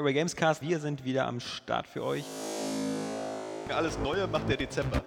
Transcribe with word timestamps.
Airway 0.00 0.14
Gamescast, 0.14 0.62
wir 0.62 0.80
sind 0.80 1.04
wieder 1.04 1.26
am 1.26 1.40
Start 1.40 1.86
für 1.86 2.02
euch. 2.02 2.24
Alles 3.68 3.98
Neue 3.98 4.26
macht 4.26 4.48
der 4.48 4.56
Dezember. 4.56 5.02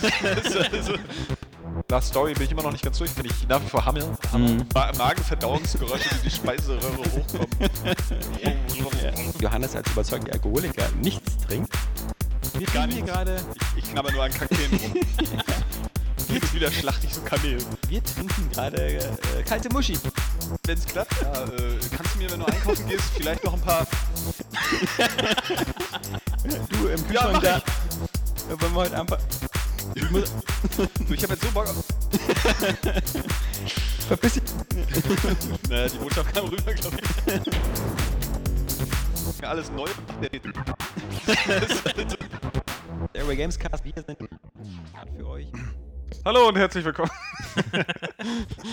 nach 1.90 2.02
Story 2.02 2.32
bin 2.32 2.44
ich 2.44 2.52
immer 2.52 2.62
noch 2.62 2.72
nicht 2.72 2.82
ganz 2.82 2.96
durch, 2.96 3.12
bin 3.12 3.26
ich 3.26 3.46
nach 3.46 3.60
wie 3.62 3.68
vor 3.68 3.84
Hammel. 3.84 4.04
Mhm. 4.32 4.64
Ma 4.72 4.90
Magenverdauungsgeräusche, 4.96 6.08
die 6.14 6.30
die 6.30 6.34
Speiseröhre 6.34 6.96
hochkommen. 6.96 7.46
Johannes 9.38 9.76
als 9.76 9.90
überzeugter 9.90 10.32
Alkoholiker 10.32 10.88
nichts 11.02 11.36
trinkt. 11.46 11.70
Wir 12.54 12.66
Gar 12.68 12.88
trinken 12.88 12.90
hier 12.90 13.02
nichts. 13.02 13.12
gerade, 13.12 13.40
Ich, 13.76 13.84
ich 13.84 13.92
knabber 13.92 14.12
nur 14.12 14.24
an 14.24 14.32
Kakteen 14.32 14.70
rum. 14.70 14.94
Jetzt 16.32 16.54
wieder 16.54 16.70
schlachte 16.72 17.06
ich 17.06 17.14
so 17.14 17.20
Kamel. 17.20 17.58
wir 17.88 18.02
trinken 18.02 18.48
gerade 18.50 18.82
äh, 18.82 19.42
kalte 19.46 19.70
Muschi. 19.70 19.98
Wenn 20.64 20.78
es 20.78 20.86
klappt, 20.86 21.14
ja, 21.22 21.44
äh, 21.44 21.78
kannst 21.96 22.14
du 22.14 22.18
mir, 22.18 22.30
wenn 22.30 22.40
du 22.40 22.46
einkaufen 22.46 22.86
gehst, 22.88 23.04
vielleicht 23.16 23.44
noch 23.44 23.54
ein 23.54 23.60
paar. 23.60 23.86
Du 26.70 26.86
im 26.86 27.00
Ja, 27.12 27.30
Kühlschrank 27.30 27.32
mach 27.32 27.42
da. 27.42 27.56
Ja, 28.48 28.60
wollen 28.60 28.72
wir 28.72 28.80
heute 28.80 29.00
einfach. 29.00 29.18
Ich 29.94 30.10
muss, 30.10 30.32
ich 31.10 31.22
hab 31.22 31.30
jetzt 31.30 31.42
so 31.42 31.50
Bock 31.50 31.66
auf. 31.68 31.84
verpiss 34.08 34.34
dich. 34.34 34.42
Naja, 35.68 35.88
die 35.88 35.98
Botschaft 35.98 36.34
kam 36.34 36.46
rüber, 36.46 36.72
glaube 36.72 36.96
ich. 39.36 39.44
Alles 39.44 39.70
neu. 39.70 39.88
Airway 43.12 43.36
Gamescast, 43.36 43.84
wir 43.84 43.92
sind 43.92 44.16
für 45.16 45.26
euch. 45.26 45.46
Hallo 46.24 46.48
und 46.48 46.56
herzlich 46.56 46.84
willkommen. 46.84 47.10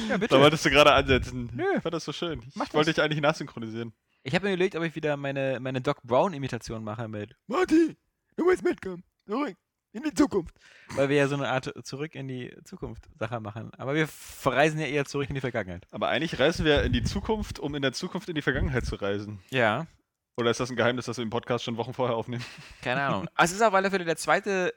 Ja, 0.10 0.18
Da 0.18 0.40
wolltest 0.40 0.66
du 0.66 0.70
gerade 0.70 0.92
ansetzen. 0.94 1.50
Nö. 1.54 1.64
Ich 1.78 1.82
fand 1.82 1.94
das 1.94 2.04
so 2.06 2.12
schön. 2.12 2.42
Ich 2.48 2.56
Mach 2.56 2.74
wollte 2.74 2.90
das. 2.92 2.96
dich 2.96 3.04
eigentlich 3.04 3.22
nachsynchronisieren. 3.22 3.94
Ich 4.24 4.34
habe 4.36 4.46
mir 4.48 4.54
überlegt, 4.54 4.76
ob 4.76 4.84
ich 4.84 4.96
wieder 4.96 5.18
meine, 5.18 5.60
meine 5.60 5.82
Doc 5.82 6.02
Brown-Imitation 6.04 6.84
mache 6.84 7.08
mit 7.08 7.36
Marty, 7.48 7.96
du 8.36 8.44
musst 8.46 8.64
mitkommen. 8.64 9.04
Zurück 9.28 9.56
in 9.94 10.04
die 10.04 10.14
Zukunft. 10.14 10.56
Weil 10.96 11.10
wir 11.10 11.16
ja 11.18 11.28
so 11.28 11.36
eine 11.36 11.48
Art 11.50 11.72
zurück 11.86 12.16
in 12.16 12.28
die 12.28 12.54
Zukunft 12.66 13.04
Sache 13.18 13.40
machen. 13.40 13.72
Aber 13.78 13.96
wir 13.96 14.08
verreisen 14.08 14.80
ja 14.80 14.88
eher 14.88 15.06
zurück 15.06 15.30
in 15.30 15.36
die 15.36 15.42
Vergangenheit. 15.42 15.86
Aber 15.92 16.10
eigentlich 16.10 16.38
reisen 16.40 16.66
wir 16.66 16.84
in 16.84 16.92
die 16.94 17.04
Zukunft, 17.04 17.60
um 17.60 17.74
in 17.76 17.82
der 17.82 17.94
Zukunft 17.94 18.28
in 18.30 18.36
die 18.36 18.42
Vergangenheit 18.42 18.86
zu 18.86 18.96
reisen. 18.96 19.40
Ja, 19.52 19.88
Oder 20.38 20.52
ist 20.52 20.60
das 20.60 20.70
ein 20.70 20.76
Geheimnis, 20.76 21.06
das 21.06 21.18
wir 21.18 21.24
im 21.24 21.30
Podcast 21.30 21.64
schon 21.64 21.78
Wochen 21.78 21.94
vorher 21.94 22.16
aufnehmen? 22.18 22.44
keine 22.82 23.02
Ahnung. 23.04 23.28
Also 23.36 23.54
es 23.54 23.62
ist 23.62 23.66
auf 23.66 23.74
alle 23.74 23.90
Fälle 23.90 24.06
der 24.06 24.18
zweite 24.18 24.74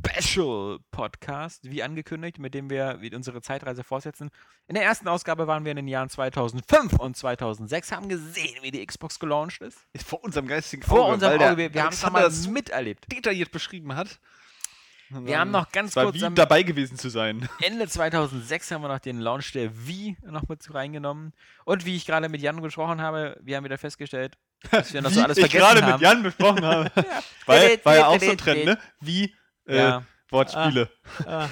Special-Podcast, 0.00 1.70
wie 1.70 1.82
angekündigt, 1.82 2.38
mit 2.38 2.54
dem 2.54 2.70
wir 2.70 2.98
wie 3.00 3.14
unsere 3.14 3.40
Zeitreise 3.42 3.82
fortsetzen. 3.84 4.30
In 4.66 4.74
der 4.74 4.84
ersten 4.84 5.08
Ausgabe 5.08 5.46
waren 5.46 5.64
wir 5.64 5.72
in 5.72 5.76
den 5.76 5.88
Jahren 5.88 6.08
2005 6.08 6.94
und 6.94 7.16
2006, 7.16 7.92
haben 7.92 8.08
gesehen, 8.08 8.56
wie 8.62 8.70
die 8.70 8.84
Xbox 8.84 9.18
gelauncht 9.18 9.60
ist. 9.62 9.78
Ist 9.92 10.08
vor 10.08 10.22
unserem 10.22 10.46
geistigen 10.46 10.82
Vor 10.82 11.04
Auge, 11.04 11.14
unserem 11.14 11.32
weil 11.32 11.38
der 11.38 11.48
Auge, 11.48 11.56
wir, 11.58 11.74
wir 11.74 11.82
haben 11.84 11.92
es 11.92 12.42
so 12.42 12.50
miterlebt. 12.50 13.10
detailliert 13.10 13.50
beschrieben 13.50 13.94
hat. 13.96 14.20
Wir 15.10 15.38
haben 15.40 15.50
noch 15.50 15.72
ganz 15.72 15.94
kurz 15.94 16.16
wie 16.16 16.34
dabei 16.34 16.62
gewesen 16.62 16.98
zu 16.98 17.08
sein. 17.08 17.48
Ende 17.62 17.88
2006 17.88 18.70
haben 18.70 18.82
wir 18.82 18.88
noch 18.88 18.98
den 18.98 19.18
Launch 19.20 19.52
der 19.52 19.86
Wii 19.86 20.18
noch 20.22 20.46
mit 20.48 20.74
reingenommen. 20.74 21.32
Und 21.64 21.86
wie 21.86 21.96
ich 21.96 22.04
gerade 22.04 22.28
mit 22.28 22.42
Jan 22.42 22.60
gesprochen 22.60 23.00
habe, 23.00 23.38
wir 23.42 23.56
haben 23.56 23.64
wieder 23.64 23.78
festgestellt, 23.78 24.36
dass 24.70 24.92
wir 24.92 25.00
noch 25.00 25.10
so 25.10 25.20
Wie 25.20 25.24
alles 25.24 25.38
ich 25.38 25.44
vergessen 25.44 25.64
gerade 25.64 25.82
haben. 25.82 25.92
mit 25.92 26.02
Jan 26.02 26.22
besprochen 26.22 26.62
habe. 26.62 26.92
Weil 27.46 27.80
war 27.84 27.96
ja 27.96 28.06
auch 28.08 28.20
so 28.20 28.30
ein 28.30 28.36
Trend, 28.36 28.66
ne? 28.66 28.78
Wie 29.00 29.34
äh, 29.68 29.76
Ja. 29.76 30.04
Wortspiele. 30.30 30.90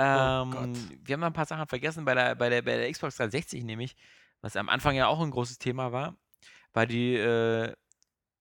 Ähm, 0.00 0.74
wir 1.04 1.14
haben 1.14 1.20
noch 1.20 1.26
ein 1.26 1.32
paar 1.32 1.46
Sachen 1.46 1.66
vergessen 1.66 2.04
bei 2.04 2.14
der, 2.14 2.36
bei, 2.36 2.48
der, 2.48 2.62
bei 2.62 2.76
der 2.76 2.92
Xbox 2.92 3.16
360 3.16 3.64
nämlich, 3.64 3.96
was 4.40 4.54
am 4.54 4.68
Anfang 4.68 4.94
ja 4.94 5.08
auch 5.08 5.20
ein 5.20 5.32
großes 5.32 5.58
Thema 5.58 5.90
war, 5.90 6.16
war 6.72 6.86
die, 6.86 7.14
äh, 7.16 7.74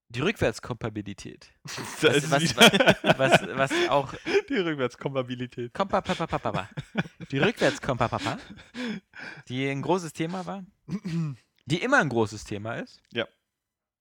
die 0.10 0.22
Rückwärtskompatibilität. 0.22 1.52
Da 2.02 2.14
Was, 2.14 2.30
was, 2.30 2.56
was, 3.18 3.58
was 3.58 3.90
auch 3.90 4.14
die 4.50 4.56
Rückwärtskompatibilität. 4.58 5.74
Die 7.32 7.40
Rückwärtskompapapa, 7.40 8.38
die 9.48 9.68
ein 9.68 9.82
großes 9.82 10.14
Thema 10.14 10.46
war, 10.46 10.64
die 11.66 11.82
immer 11.82 11.98
ein 11.98 12.10
großes 12.10 12.44
Thema 12.44 12.76
ist. 12.76 13.02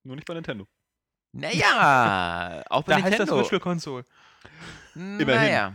Nur 0.05 0.15
nicht 0.17 0.27
bei 0.27 0.35
Nintendo. 0.35 0.69
Naja, 1.33 2.63
auch 2.69 2.83
bei 2.85 3.01
Nintendo. 3.01 3.61
Console. 3.61 4.05
Naja. 4.97 5.75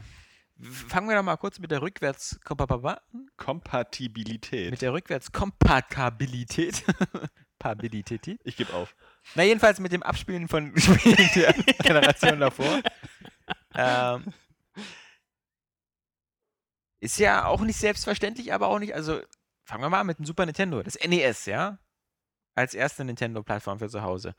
Fangen 0.60 1.10
wir 1.10 1.16
doch 1.16 1.24
mal 1.24 1.38
kurz 1.38 1.60
mit 1.60 1.72
der 1.72 1.82
Rückwärtskompapapa 1.82 3.02
an. 3.14 3.30
Kompatibilität. 3.38 4.72
Mit 4.72 4.82
der 4.82 4.94
Rückwärtskompatibilität. 4.94 6.84
Pabilität. 7.60 8.40
ich 8.44 8.58
gebe 8.58 8.74
auf. 8.74 8.96
Na, 9.36 9.44
jedenfalls 9.44 9.80
mit 9.80 9.92
dem 9.92 10.02
Abspielen 10.02 10.48
von 10.48 10.76
Spielen 10.78 11.30
der 11.36 11.54
Generation 11.84 12.40
davor. 12.40 12.82
Ähm, 13.76 14.34
ist 17.00 17.20
ja 17.20 17.46
auch 17.46 17.62
nicht 17.62 17.78
selbstverständlich, 17.78 18.54
aber 18.54 18.68
auch 18.68 18.80
nicht. 18.80 18.96
Also, 18.96 19.22
fangen 19.66 19.84
wir 19.84 19.90
mal 19.90 20.02
an 20.02 20.08
mit 20.08 20.18
dem 20.20 20.26
Super 20.26 20.46
Nintendo. 20.46 20.82
Das 20.82 20.98
NES, 21.00 21.46
ja? 21.46 21.78
Als 22.56 22.74
erste 22.74 23.06
Nintendo-Plattform 23.06 23.80
für 23.80 23.90
zu 23.90 24.02
Hause. 24.02 24.36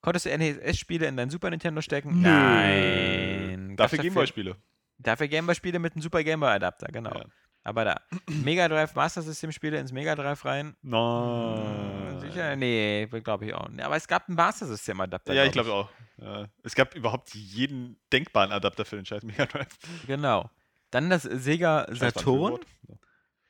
Konntest 0.00 0.26
du 0.26 0.36
NES-Spiele 0.36 1.06
in 1.06 1.16
dein 1.16 1.30
Super 1.30 1.50
Nintendo 1.50 1.80
stecken? 1.80 2.20
Nein. 2.20 3.57
Dafür 3.78 3.98
Gameboy-Spiele. 3.98 4.56
Dafür 4.98 5.28
Gameboy-Spiele 5.28 5.78
mit 5.78 5.94
einem 5.94 6.02
Super 6.02 6.22
Gameboy-Adapter, 6.22 6.88
genau. 6.88 7.14
Ja. 7.14 7.24
Aber 7.64 7.84
da. 7.84 8.00
Mega 8.28 8.66
Drive 8.68 8.94
Master 8.94 9.22
System-Spiele 9.22 9.78
ins 9.78 9.92
Mega 9.92 10.14
Drive 10.14 10.44
rein. 10.44 10.76
Nein. 10.82 12.20
Sicher? 12.20 12.56
Nee, 12.56 13.06
glaube 13.06 13.46
ich 13.46 13.54
auch. 13.54 13.68
nicht. 13.68 13.84
Aber 13.84 13.96
es 13.96 14.08
gab 14.08 14.28
einen 14.28 14.36
Master 14.36 14.66
System-Adapter. 14.66 15.34
Ja, 15.34 15.44
ich 15.44 15.52
glaub 15.52 15.66
glaube 15.66 15.72
auch. 15.72 15.90
Ja. 16.16 16.46
Es 16.62 16.74
gab 16.74 16.94
überhaupt 16.94 17.34
jeden 17.34 18.00
denkbaren 18.12 18.52
Adapter 18.52 18.84
für 18.84 18.96
den 18.96 19.04
scheiß 19.04 19.22
Mega 19.22 19.46
Drive. 19.46 19.68
Genau. 20.06 20.50
Dann 20.90 21.10
das 21.10 21.22
Sega 21.22 21.86
Saturn. 21.90 22.52
Wort. 22.52 22.66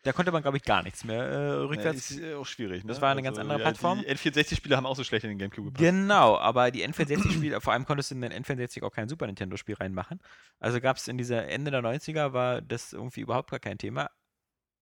Da 0.04 0.12
konnte 0.12 0.30
man, 0.30 0.42
glaube 0.42 0.56
ich, 0.56 0.62
gar 0.62 0.82
nichts 0.84 1.02
mehr 1.04 1.28
äh, 1.28 1.34
Ja, 1.48 1.54
rückwärts. 1.64 2.10
ist 2.12 2.20
äh, 2.20 2.34
auch 2.34 2.46
schwierig. 2.46 2.84
Ne? 2.84 2.88
Das 2.88 3.00
war 3.00 3.10
eine 3.10 3.22
ganz 3.22 3.36
andere 3.36 3.58
Plattform. 3.58 4.00
Die 4.00 4.06
N64-Spiele 4.08 4.76
haben 4.76 4.86
auch 4.86 4.94
so 4.96 5.02
schlecht 5.02 5.24
in 5.24 5.30
den 5.30 5.38
Gamecube 5.38 5.66
gepasst. 5.72 5.82
Genau, 5.82 6.38
aber 6.38 6.70
die 6.70 6.86
N64-Spiele, 6.86 7.60
vor 7.60 7.72
allem 7.72 7.84
konntest 7.84 8.10
du 8.10 8.14
in 8.14 8.20
den 8.20 8.32
N64 8.32 8.84
auch 8.84 8.90
kein 8.92 9.08
Super 9.08 9.26
Nintendo-Spiel 9.26 9.74
reinmachen. 9.74 10.20
Also 10.60 10.80
gab 10.80 10.98
es 10.98 11.08
in 11.08 11.18
dieser 11.18 11.48
Ende 11.48 11.70
der 11.72 11.82
90er, 11.82 12.32
war 12.32 12.62
das 12.62 12.92
irgendwie 12.92 13.20
überhaupt 13.22 13.50
gar 13.50 13.60
kein 13.60 13.76
Thema. 13.78 14.10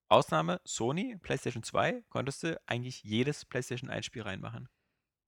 Ausnahme, 0.09 0.60
Sony, 0.65 1.16
PlayStation 1.21 1.62
2, 1.62 2.04
konntest 2.10 2.43
du 2.43 2.60
eigentlich 2.66 3.03
jedes 3.03 3.44
PlayStation 3.44 3.91
1-Spiel 3.91 4.22
reinmachen. 4.22 4.69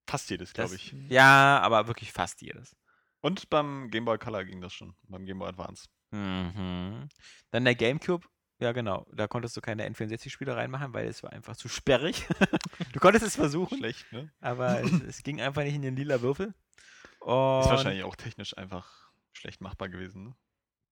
Fast 0.06 0.30
jedes, 0.30 0.52
glaube 0.52 0.74
ich. 0.74 0.94
Ja, 1.08 1.60
aber 1.60 1.88
wirklich 1.88 2.12
fast 2.12 2.40
jedes. 2.42 2.76
Und 3.20 3.50
beim 3.50 3.90
Game 3.90 4.04
Boy 4.04 4.18
Color 4.18 4.44
ging 4.44 4.60
das 4.60 4.72
schon. 4.72 4.94
Beim 5.08 5.26
Game 5.26 5.38
Boy 5.38 5.48
Advance. 5.48 5.86
Mhm. 6.12 7.08
Dann 7.50 7.64
der 7.64 7.74
GameCube. 7.74 8.26
Ja, 8.60 8.72
genau. 8.72 9.06
Da 9.12 9.28
konntest 9.28 9.56
du 9.56 9.60
keine 9.60 9.88
N64-Spiele 9.88 10.56
reinmachen, 10.56 10.92
weil 10.92 11.06
es 11.06 11.22
war 11.22 11.32
einfach 11.32 11.56
zu 11.56 11.68
sperrig. 11.68 12.26
du 12.92 12.98
konntest 13.00 13.24
es 13.24 13.36
versuchen, 13.36 13.78
Schlecht, 13.78 14.10
ne? 14.12 14.30
aber 14.40 14.80
es, 14.80 14.90
es 15.08 15.22
ging 15.22 15.40
einfach 15.40 15.62
nicht 15.62 15.74
in 15.74 15.82
den 15.82 15.96
lila 15.96 16.20
Würfel. 16.22 16.48
Ist 16.48 17.20
Und 17.20 17.70
wahrscheinlich 17.70 18.04
auch 18.04 18.16
technisch 18.16 18.56
einfach 18.56 19.10
schlecht 19.32 19.60
machbar 19.60 19.88
gewesen. 19.88 20.24
Ne? 20.24 20.34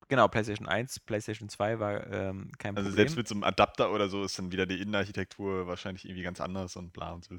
genau, 0.09 0.29
PlayStation 0.29 0.69
1, 0.69 1.01
PlayStation 1.01 1.49
2 1.49 1.81
war 1.81 2.07
ähm, 2.07 2.53
kein 2.59 2.77
Also 2.77 2.89
Problem. 2.91 2.95
selbst 2.95 3.17
mit 3.17 3.29
so 3.29 3.35
einem 3.35 3.45
Adapter 3.45 3.93
oder 3.93 4.09
so 4.09 4.23
ist 4.25 4.39
dann 4.39 4.53
wieder 4.53 4.67
die 4.67 4.81
Innenarchitektur 4.81 5.67
wahrscheinlich 5.67 6.05
irgendwie 6.05 6.23
ganz 6.23 6.41
anders 6.41 6.77
und 6.77 6.93
bla 6.93 7.13
und 7.13 7.25
so. 7.25 7.37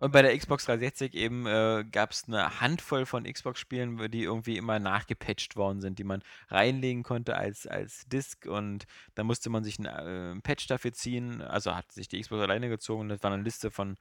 Und 0.00 0.12
bei 0.12 0.22
der 0.22 0.36
Xbox 0.36 0.64
360 0.66 1.14
eben 1.14 1.46
äh, 1.46 1.84
gab 1.90 2.12
es 2.12 2.24
eine 2.28 2.60
Handvoll 2.60 3.04
von 3.04 3.24
Xbox-Spielen, 3.24 4.10
die 4.10 4.22
irgendwie 4.22 4.56
immer 4.56 4.78
nachgepatcht 4.78 5.56
worden 5.56 5.80
sind, 5.80 5.98
die 5.98 6.04
man 6.04 6.22
reinlegen 6.48 7.02
konnte 7.02 7.36
als, 7.36 7.66
als 7.66 8.06
Disk 8.06 8.46
und 8.46 8.86
dann 9.14 9.26
musste 9.26 9.50
man 9.50 9.64
sich 9.64 9.78
einen 9.78 10.38
äh, 10.38 10.42
Patch 10.42 10.66
dafür 10.68 10.92
ziehen. 10.92 11.42
Also 11.42 11.74
hat 11.74 11.90
sich 11.92 12.08
die 12.08 12.20
Xbox 12.20 12.42
alleine 12.42 12.68
gezogen 12.68 13.02
und 13.02 13.08
das 13.08 13.22
war 13.22 13.32
eine 13.32 13.42
Liste 13.42 13.70
von, 13.70 13.96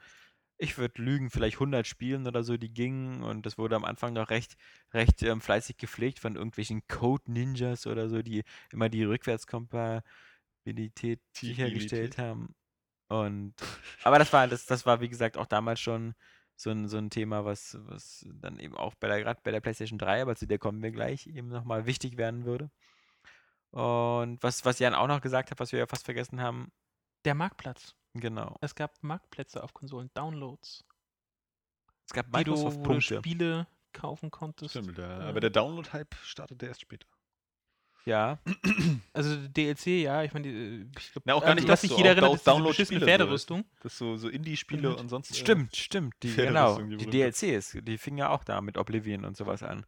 ich 0.58 0.78
würde 0.78 1.02
lügen, 1.02 1.30
vielleicht 1.30 1.56
100 1.58 1.88
Spielen 1.88 2.28
oder 2.28 2.44
so, 2.44 2.58
die 2.58 2.74
gingen 2.74 3.24
und 3.24 3.46
das 3.46 3.58
wurde 3.58 3.76
am 3.76 3.86
Anfang 3.86 4.14
noch 4.14 4.30
recht, 4.30 4.56
recht 4.94 5.24
ähm, 5.24 5.42
fleißig 5.42 5.78
gepflegt 5.78 6.20
von 6.20 6.36
irgendwelchen 6.36 6.88
Code-Ninjas 6.88 7.88
oder 7.88 8.10
so, 8.10 8.22
die 8.22 8.44
immer 8.72 8.90
die 8.90 9.04
Rückwärtskompatibilität 9.04 11.22
sichergestellt 11.32 12.18
haben. 12.18 12.56
Und 13.08 13.54
aber 14.04 14.20
das 14.20 14.32
war, 14.34 14.48
das, 14.48 14.66
das 14.66 14.86
war, 14.86 15.02
wie 15.02 15.10
gesagt, 15.10 15.38
auch 15.38 15.46
damals 15.46 15.80
schon 15.80 16.14
so 16.56 16.72
ein, 16.72 16.88
so 16.88 16.98
ein 16.98 17.10
Thema, 17.10 17.46
was, 17.46 17.78
was 17.82 18.26
dann 18.34 18.60
eben 18.60 18.76
auch 18.76 18.96
bei 18.96 19.08
der, 19.08 19.22
gerade 19.22 19.40
bei 19.44 19.52
der 19.52 19.62
PlayStation 19.62 20.00
3, 20.00 20.24
aber 20.24 20.36
zu 20.36 20.48
der 20.48 20.58
kommen 20.58 20.82
wir 20.82 20.92
gleich, 20.92 21.28
eben 21.28 21.50
nochmal 21.50 21.86
wichtig 21.86 22.18
werden 22.18 22.46
würde. 22.46 22.72
Und 23.70 24.42
was, 24.42 24.66
was 24.66 24.80
Jan 24.80 24.96
auch 24.96 25.08
noch 25.08 25.22
gesagt 25.22 25.52
hat, 25.52 25.60
was 25.60 25.72
wir 25.72 25.80
ja 25.80 25.88
fast 25.88 26.06
vergessen 26.06 26.42
haben, 26.42 26.72
Der 27.26 27.36
Marktplatz. 27.36 27.96
genau. 28.14 28.58
Es 28.62 28.74
gab 28.74 28.92
Marktplätze 29.04 29.64
auf 29.64 29.74
Konsolen, 29.74 30.10
Downloads, 30.14 30.84
Es 32.06 32.14
gab 32.14 32.28
Microsoft-Punkte. 32.32 33.18
Spiele 33.18 33.68
kaufen 33.94 34.32
konntest. 34.32 34.72
Stimmt, 34.72 34.98
der, 34.98 35.20
äh, 35.20 35.24
aber 35.24 35.40
der 35.40 35.50
Download-Hype 35.50 36.16
startete 36.24 36.66
erst 36.66 36.82
später. 36.82 37.08
Ja. 38.08 38.40
Also 39.14 39.36
DLC, 39.36 39.88
ja, 40.04 40.24
ich 40.24 40.32
meine, 40.34 40.48
die, 40.48 40.86
ich 40.98 41.12
glaube, 41.12 41.34
auch 41.36 41.44
gar 41.44 41.56
nicht 41.56 41.68
was 41.68 41.82
das 41.82 41.90
sich 41.90 41.98
jeder 41.98 42.12
erinnert, 42.12 42.36
ist 42.36 42.46
diese 42.48 42.64
beschissene 42.64 43.00
so. 43.00 43.06
Pferderüstung. 43.06 43.66
Das 43.82 43.98
so, 43.98 44.16
so 44.16 44.30
Indie-Spiele 44.30 44.90
Mhm. 44.90 44.96
und 44.96 45.10
sonst. 45.10 45.32
äh, 45.32 45.34
Stimmt, 45.36 45.76
stimmt. 45.76 46.14
Die, 46.24 46.34
genau. 46.36 46.80
Die 46.80 46.98
Die 46.98 47.06
DLCs, 47.10 47.78
die 47.82 47.98
fingen 47.98 48.20
ja 48.20 48.30
auch 48.30 48.44
da 48.44 48.62
mit 48.62 48.78
Oblivion 48.78 49.26
und 49.26 49.36
sowas 49.36 49.64
an. 49.64 49.86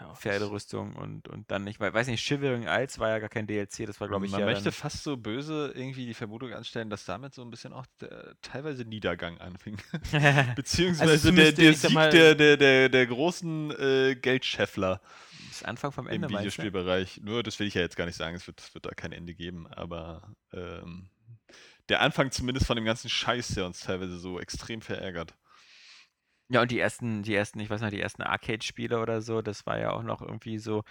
Ja, 0.00 0.14
Pferderüstung 0.14 0.94
und, 0.94 1.26
und 1.26 1.50
dann, 1.50 1.66
ich 1.66 1.80
wei- 1.80 1.92
weiß 1.92 2.06
nicht, 2.06 2.22
Shivering 2.22 2.64
Isles 2.68 3.00
war 3.00 3.08
ja 3.08 3.18
gar 3.18 3.28
kein 3.28 3.48
DLC, 3.48 3.84
das 3.84 4.00
war, 4.00 4.06
glaube 4.06 4.26
ich, 4.26 4.30
Man 4.30 4.40
ja 4.42 4.46
möchte 4.46 4.70
fast 4.70 5.02
so 5.02 5.16
böse 5.16 5.72
irgendwie 5.74 6.06
die 6.06 6.14
Vermutung 6.14 6.52
anstellen, 6.52 6.88
dass 6.88 7.04
damit 7.04 7.34
so 7.34 7.42
ein 7.42 7.50
bisschen 7.50 7.72
auch 7.72 7.84
der 8.00 8.36
teilweise 8.40 8.84
Niedergang 8.84 9.38
anfing. 9.38 9.76
Beziehungsweise 10.54 11.10
der, 11.10 11.18
zumindest, 11.20 11.58
der 11.58 11.72
sag 11.74 11.88
Sieg 11.88 11.94
mal- 11.94 12.10
der, 12.10 12.34
der, 12.36 12.56
der, 12.56 12.88
der 12.90 13.06
großen 13.08 13.70
äh, 13.72 14.14
Geldscheffler 14.14 15.00
das 15.48 15.62
Anfang 15.62 15.92
vom 15.92 16.06
im 16.10 16.28
Ende, 16.28 16.28
du? 16.28 16.28
Videospielbereich. 16.28 17.20
Nur, 17.22 17.42
das 17.42 17.58
will 17.58 17.66
ich 17.66 17.74
ja 17.74 17.82
jetzt 17.82 17.96
gar 17.96 18.06
nicht 18.06 18.16
sagen, 18.16 18.36
es 18.36 18.46
wird, 18.46 18.74
wird 18.74 18.86
da 18.86 18.90
kein 18.90 19.12
Ende 19.12 19.34
geben, 19.34 19.66
aber 19.66 20.34
ähm, 20.52 21.10
der 21.88 22.00
Anfang 22.02 22.30
zumindest 22.32 22.66
von 22.66 22.76
dem 22.76 22.84
ganzen 22.86 23.10
Scheiß, 23.10 23.48
der 23.50 23.66
uns 23.66 23.80
teilweise 23.80 24.18
so 24.18 24.40
extrem 24.40 24.82
verärgert. 24.82 25.34
Ja, 26.50 26.62
und 26.62 26.70
die 26.70 26.78
ersten, 26.78 27.22
die 27.22 27.34
ersten, 27.34 27.60
ich 27.60 27.68
weiß 27.68 27.82
noch, 27.82 27.90
die 27.90 28.00
ersten 28.00 28.22
Arcade-Spiele 28.22 29.00
oder 29.00 29.20
so, 29.20 29.42
das 29.42 29.66
war 29.66 29.78
ja 29.78 29.90
auch 29.92 30.02
noch 30.02 30.22
irgendwie 30.22 30.58
so, 30.58 30.82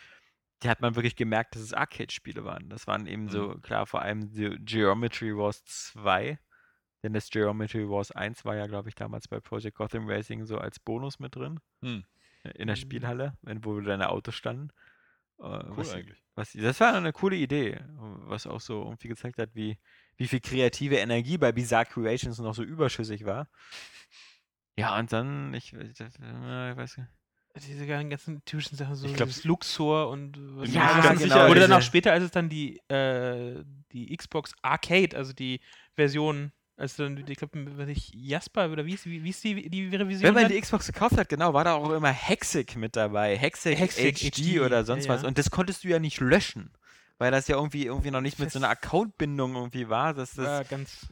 die 0.63 0.69
hat 0.69 0.81
man 0.81 0.95
wirklich 0.95 1.15
gemerkt, 1.15 1.55
dass 1.55 1.63
es 1.63 1.73
Arcade-Spiele 1.73 2.45
waren. 2.45 2.69
Das 2.69 2.87
waren 2.87 3.07
eben 3.07 3.29
so, 3.29 3.49
Mhm. 3.49 3.61
klar, 3.61 3.87
vor 3.87 4.01
allem 4.03 4.31
die 4.31 4.57
Geometry 4.61 5.35
Wars 5.37 5.63
2, 5.65 6.39
denn 7.03 7.13
das 7.13 7.29
Geometry 7.29 7.89
Wars 7.89 8.11
1 8.11 8.45
war 8.45 8.55
ja, 8.55 8.67
glaube 8.67 8.89
ich, 8.89 8.95
damals 8.95 9.27
bei 9.27 9.39
Project 9.41 9.77
Gotham 9.77 10.09
Racing 10.09 10.45
so 10.45 10.57
als 10.59 10.79
Bonus 10.79 11.19
mit 11.19 11.35
drin, 11.35 11.59
Hm, 11.81 12.03
in 12.55 12.67
der 12.67 12.75
Mhm. 12.75 12.81
Spielhalle, 12.81 13.37
wenn, 13.41 13.63
wo 13.65 13.79
deine 13.81 14.09
Autos 14.09 14.35
standen. 14.35 14.69
Äh, 15.39 15.43
cool 15.43 15.77
was, 15.77 15.93
eigentlich. 15.93 16.23
was, 16.35 16.51
das 16.53 16.79
war 16.79 16.95
eine 16.95 17.13
coole 17.13 17.35
Idee, 17.35 17.79
was 18.25 18.47
auch 18.47 18.59
so 18.61 18.83
irgendwie 18.83 19.07
gezeigt 19.09 19.37
hat, 19.37 19.49
wie, 19.53 19.77
wie 20.17 20.27
viel 20.27 20.39
kreative 20.39 20.95
Energie 20.95 21.37
bei 21.37 21.51
Bizarre 21.51 21.85
Creations 21.85 22.39
noch 22.39 22.55
so 22.55 22.63
überschüssig 22.63 23.23
war. 23.25 23.47
Ja, 24.77 24.97
und 24.97 25.11
dann, 25.11 25.53
ich, 25.53 25.73
ich, 25.73 25.99
äh, 25.99 26.71
ich 26.71 26.77
weiß 26.77 26.97
nicht. 26.97 27.09
Diese 27.67 27.87
ganzen 27.87 28.45
typischen 28.45 28.77
Sachen, 28.77 28.93
so 28.95 29.07
Ich 29.07 29.15
glaub, 29.15 29.29
Luxor 29.43 30.09
und 30.09 30.37
was 30.57 30.71
Ja, 30.71 30.93
ganz 30.93 31.05
dann- 31.07 31.17
sicher, 31.17 31.49
Oder 31.49 31.61
dann 31.61 31.73
auch 31.73 31.81
später, 31.81 32.11
als 32.11 32.23
es 32.23 32.29
dann 32.31 32.49
die, 32.49 32.77
äh, 32.87 33.63
die 33.91 34.15
Xbox 34.15 34.53
Arcade, 34.61 35.17
also 35.17 35.33
die 35.33 35.59
Version, 35.95 36.51
als 36.77 36.95
dann, 36.95 37.17
ich 37.27 37.37
glaube, 37.37 37.91
ich, 37.91 38.11
Jasper, 38.13 38.69
oder 38.71 38.85
wie 38.85 38.93
ist, 38.93 39.05
wie, 39.07 39.23
wie 39.23 39.31
ist 39.31 39.43
die, 39.43 39.67
die 39.67 39.87
Revision? 39.87 40.23
Wenn 40.23 40.33
man 40.35 40.43
dann? 40.43 40.51
die 40.51 40.61
Xbox 40.61 40.85
gekauft 40.85 41.17
hat, 41.17 41.27
genau, 41.27 41.53
war 41.53 41.63
da 41.63 41.73
auch 41.73 41.89
immer 41.89 42.11
Hexic 42.11 42.75
mit 42.75 42.95
dabei. 42.95 43.35
Hexic, 43.35 43.79
Hexic 43.79 44.15
HD, 44.15 44.35
HD, 44.35 44.61
oder 44.61 44.85
sonst 44.85 45.05
ja, 45.05 45.13
was. 45.13 45.23
ja. 45.23 45.27
Und 45.27 45.39
das 45.39 45.49
konntest 45.49 45.83
du 45.83 45.87
ja 45.87 45.99
nicht 45.99 46.19
löschen. 46.19 46.69
Weil 47.17 47.31
das 47.31 47.47
ja 47.47 47.55
irgendwie, 47.55 47.85
irgendwie 47.85 48.11
noch 48.11 48.21
nicht 48.21 48.37
mit 48.37 48.51
so 48.51 48.59
einer 48.59 48.69
Accountbindung 48.69 49.55
irgendwie 49.55 49.89
war. 49.89 50.13
Das, 50.13 50.35
das 50.35 50.45
war 50.45 50.63
ganz, 50.65 51.07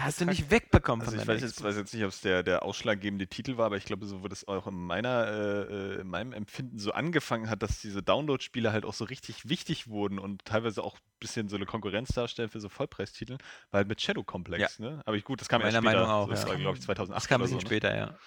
hast 0.00 0.20
du 0.20 0.26
nicht 0.26 0.50
wegbekommen 0.50 1.02
Also 1.04 1.12
von 1.16 1.22
ich 1.22 1.28
weiß 1.28 1.40
jetzt, 1.42 1.62
weiß 1.62 1.76
jetzt 1.76 1.92
nicht, 1.94 2.02
ob 2.04 2.10
es 2.10 2.20
der, 2.20 2.42
der 2.42 2.62
ausschlaggebende 2.62 3.26
Titel 3.26 3.56
war, 3.56 3.66
aber 3.66 3.76
ich 3.76 3.84
glaube, 3.84 4.06
so 4.06 4.22
wo 4.22 4.28
das 4.28 4.46
auch 4.48 4.66
in 4.66 4.74
meiner, 4.74 5.26
äh, 5.26 5.62
äh, 5.96 6.00
in 6.00 6.08
meinem 6.08 6.32
Empfinden 6.32 6.78
so 6.78 6.92
angefangen 6.92 7.48
hat, 7.50 7.62
dass 7.62 7.80
diese 7.80 8.02
Download-Spiele 8.02 8.72
halt 8.72 8.84
auch 8.84 8.94
so 8.94 9.04
richtig 9.04 9.48
wichtig 9.48 9.88
wurden 9.88 10.18
und 10.18 10.44
teilweise 10.44 10.82
auch 10.82 10.96
ein 10.96 11.00
bisschen 11.20 11.48
so 11.48 11.56
eine 11.56 11.66
Konkurrenz 11.66 12.08
darstellen 12.08 12.48
für 12.50 12.60
so 12.60 12.68
Vollpreistitel, 12.68 13.38
war 13.70 13.78
halt 13.78 13.88
mit 13.88 14.00
Shadow 14.00 14.24
Complex, 14.24 14.78
ne? 14.78 15.00
Aber 15.06 15.18
gut, 15.20 15.40
das 15.40 15.48
kam 15.48 15.60
Meiner 15.62 15.74
erst 15.74 15.84
später. 15.86 15.96
Meinung 16.00 16.10
auch, 16.10 16.24
so, 16.26 16.30
das 16.30 16.42
ja. 16.42 16.48
war, 16.48 16.56
glaube 16.56 16.76
ich, 16.76 16.82
2008 16.82 17.16
Das 17.16 17.28
kam 17.28 17.40
ein 17.40 17.44
bisschen 17.44 17.60
so, 17.60 17.64
ne? 17.64 17.68
später, 17.68 17.96
ja. 17.96 18.04
Aber 18.06 18.18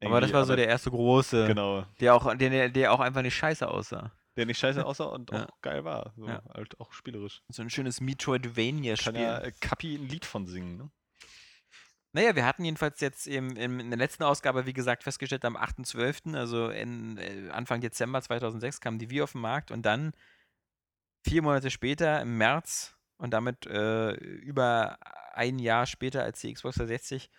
Irgendwie, 0.00 0.20
das 0.20 0.32
war 0.32 0.44
so 0.44 0.54
der 0.56 0.68
erste 0.68 0.90
große, 0.90 1.46
Genau, 1.46 1.86
der, 2.00 2.14
auch, 2.14 2.34
der, 2.34 2.68
der 2.68 2.92
auch 2.92 3.00
einfach 3.00 3.22
nicht 3.22 3.34
scheiße 3.36 3.66
aussah. 3.66 4.12
der 4.36 4.46
nicht 4.46 4.58
scheiße 4.58 4.84
aussah 4.84 5.06
und 5.06 5.32
Ja. 5.32 5.46
auch 5.46 5.60
geil 5.62 5.82
war. 5.84 6.12
So, 6.16 6.28
Ja. 6.28 6.42
Halt 6.54 6.78
auch 6.78 6.92
spielerisch. 6.92 7.42
So 7.48 7.62
ein 7.62 7.70
schönes 7.70 7.96
Kann 7.96 8.06
Metroidvania-Spiel. 8.06 9.14
ja 9.14 9.38
äh, 9.38 9.52
Kapi 9.60 9.96
ein 9.96 10.06
Lied 10.08 10.24
von 10.26 10.46
singen, 10.46 10.76
ne? 10.76 10.90
Naja, 12.12 12.34
wir 12.34 12.46
hatten 12.46 12.64
jedenfalls 12.64 13.00
jetzt 13.00 13.26
im, 13.26 13.56
im, 13.56 13.80
in 13.80 13.90
der 13.90 13.98
letzten 13.98 14.22
Ausgabe, 14.22 14.66
wie 14.66 14.72
gesagt, 14.72 15.04
festgestellt, 15.04 15.44
am 15.44 15.56
8.12., 15.56 16.36
also 16.36 16.68
in, 16.70 17.18
äh, 17.18 17.50
Anfang 17.50 17.80
Dezember 17.80 18.22
2006, 18.22 18.80
kam 18.80 18.98
die 18.98 19.10
Wii 19.10 19.22
auf 19.22 19.32
den 19.32 19.42
Markt 19.42 19.70
und 19.70 19.82
dann 19.82 20.12
vier 21.22 21.42
Monate 21.42 21.70
später, 21.70 22.22
im 22.22 22.38
März 22.38 22.96
und 23.18 23.32
damit 23.32 23.66
äh, 23.66 24.12
über 24.12 24.98
ein 25.34 25.58
Jahr 25.58 25.86
später 25.86 26.22
als 26.22 26.40
die 26.40 26.52
Xbox 26.52 26.76
360, 26.76 27.30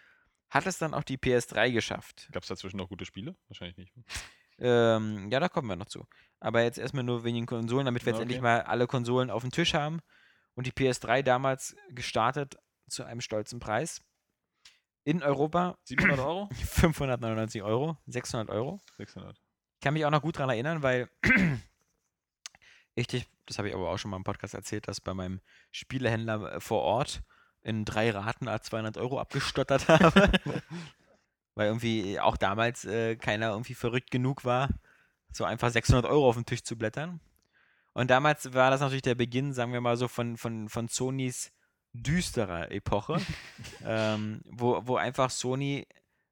hat 0.49 0.65
es 0.65 0.77
dann 0.77 0.93
auch 0.93 1.03
die 1.03 1.17
PS3 1.17 1.71
geschafft. 1.71 2.29
Gab 2.31 2.43
es 2.43 2.49
dazwischen 2.49 2.77
noch 2.77 2.89
gute 2.89 3.05
Spiele? 3.05 3.35
Wahrscheinlich 3.47 3.77
nicht. 3.77 3.93
Ähm, 4.61 5.29
ja, 5.31 5.39
da 5.39 5.47
kommen 5.47 5.69
wir 5.69 5.75
noch 5.75 5.87
zu. 5.87 6.05
Aber 6.39 6.61
jetzt 6.63 6.77
erstmal 6.77 7.03
nur 7.03 7.23
wegen 7.23 7.35
den 7.35 7.45
Konsolen, 7.45 7.85
damit 7.85 8.05
wir 8.05 8.13
jetzt 8.13 8.21
endlich 8.21 8.39
okay. 8.39 8.43
mal 8.43 8.61
alle 8.61 8.87
Konsolen 8.87 9.29
auf 9.29 9.41
dem 9.41 9.51
Tisch 9.51 9.73
haben. 9.73 9.99
Und 10.55 10.67
die 10.67 10.71
PS3 10.71 11.23
damals 11.23 11.75
gestartet 11.89 12.57
zu 12.89 13.03
einem 13.03 13.21
stolzen 13.21 13.59
Preis. 13.59 14.01
In 15.03 15.23
Europa 15.23 15.77
700 15.83 16.19
Euro? 16.19 16.49
599 16.53 17.63
Euro, 17.63 17.97
600 18.07 18.49
Euro. 18.49 18.81
600. 18.97 19.37
Ich 19.75 19.81
kann 19.81 19.93
mich 19.93 20.05
auch 20.05 20.11
noch 20.11 20.21
gut 20.21 20.35
daran 20.35 20.49
erinnern, 20.49 20.83
weil 20.83 21.09
ich 22.95 23.07
dich, 23.07 23.27
das 23.45 23.57
habe 23.57 23.69
ich 23.69 23.75
aber 23.75 23.89
auch 23.89 23.97
schon 23.97 24.11
mal 24.11 24.17
im 24.17 24.23
Podcast 24.23 24.53
erzählt, 24.53 24.87
dass 24.87 25.01
bei 25.01 25.13
meinem 25.13 25.41
Spielehändler 25.71 26.55
äh, 26.55 26.59
vor 26.59 26.81
Ort 26.81 27.23
in 27.61 27.85
drei 27.85 28.11
Raten 28.11 28.47
a 28.47 28.61
200 28.61 28.97
Euro 28.97 29.19
abgestottert 29.19 29.87
habe. 29.87 30.31
weil 31.55 31.67
irgendwie 31.67 32.19
auch 32.19 32.37
damals 32.37 32.85
äh, 32.85 33.15
keiner 33.15 33.49
irgendwie 33.49 33.73
verrückt 33.73 34.11
genug 34.11 34.45
war, 34.45 34.69
so 35.31 35.43
einfach 35.43 35.69
600 35.69 36.05
Euro 36.05 36.29
auf 36.29 36.35
den 36.35 36.45
Tisch 36.45 36.63
zu 36.63 36.77
blättern. 36.77 37.19
Und 37.93 38.09
damals 38.09 38.53
war 38.53 38.71
das 38.71 38.81
natürlich 38.81 39.01
der 39.01 39.15
Beginn, 39.15 39.53
sagen 39.53 39.73
wir 39.73 39.81
mal 39.81 39.97
so, 39.97 40.07
von, 40.07 40.37
von, 40.37 40.69
von 40.69 40.87
Sonys 40.87 41.51
düsterer 41.93 42.71
Epoche, 42.71 43.17
ähm, 43.85 44.41
wo, 44.45 44.81
wo 44.85 44.95
einfach 44.97 45.29
Sony 45.29 45.87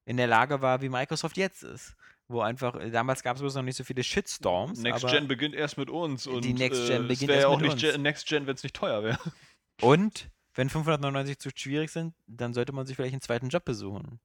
in 0.06 0.18
der 0.18 0.28
Lage 0.28 0.62
war, 0.62 0.82
wie 0.82 0.90
Microsoft 0.90 1.38
jetzt 1.38 1.64
ist. 1.64 1.96
Wo 2.30 2.42
einfach, 2.42 2.76
äh, 2.76 2.92
damals 2.92 3.24
gab 3.24 3.36
es 3.36 3.42
bloß 3.42 3.56
noch 3.56 3.64
nicht 3.64 3.78
so 3.78 3.84
viele 3.84 4.04
Shitstorms. 4.04 4.80
Next 4.82 5.08
Gen 5.08 5.28
beginnt 5.28 5.56
erst 5.56 5.78
mit 5.78 5.90
uns 5.90 6.28
und 6.28 6.44
Die 6.44 6.54
Next 6.54 6.88
Gen 6.88 7.06
äh, 7.06 7.08
beginnt 7.08 7.32
erst 7.32 7.42
ja 7.44 7.48
auch 7.48 7.56
mit 7.60 7.64
nicht 7.74 7.74
uns. 7.74 7.94
Gen 7.94 8.02
Next 8.02 8.28
Gen, 8.28 8.48
wenn 8.48 8.56
es 8.56 8.64
nicht 8.64 8.76
teuer 8.76 9.04
wäre. 9.04 9.20
Und 9.82 10.30
wenn 10.56 10.70
599 10.70 11.40
zu 11.40 11.50
schwierig 11.56 11.90
sind, 11.92 12.14
dann 12.28 12.54
sollte 12.54 12.74
man 12.74 12.86
sich 12.86 12.96
vielleicht 12.96 13.14
einen 13.14 13.22
zweiten 13.22 13.50
Job 13.50 13.64
besuchen. 13.64 14.20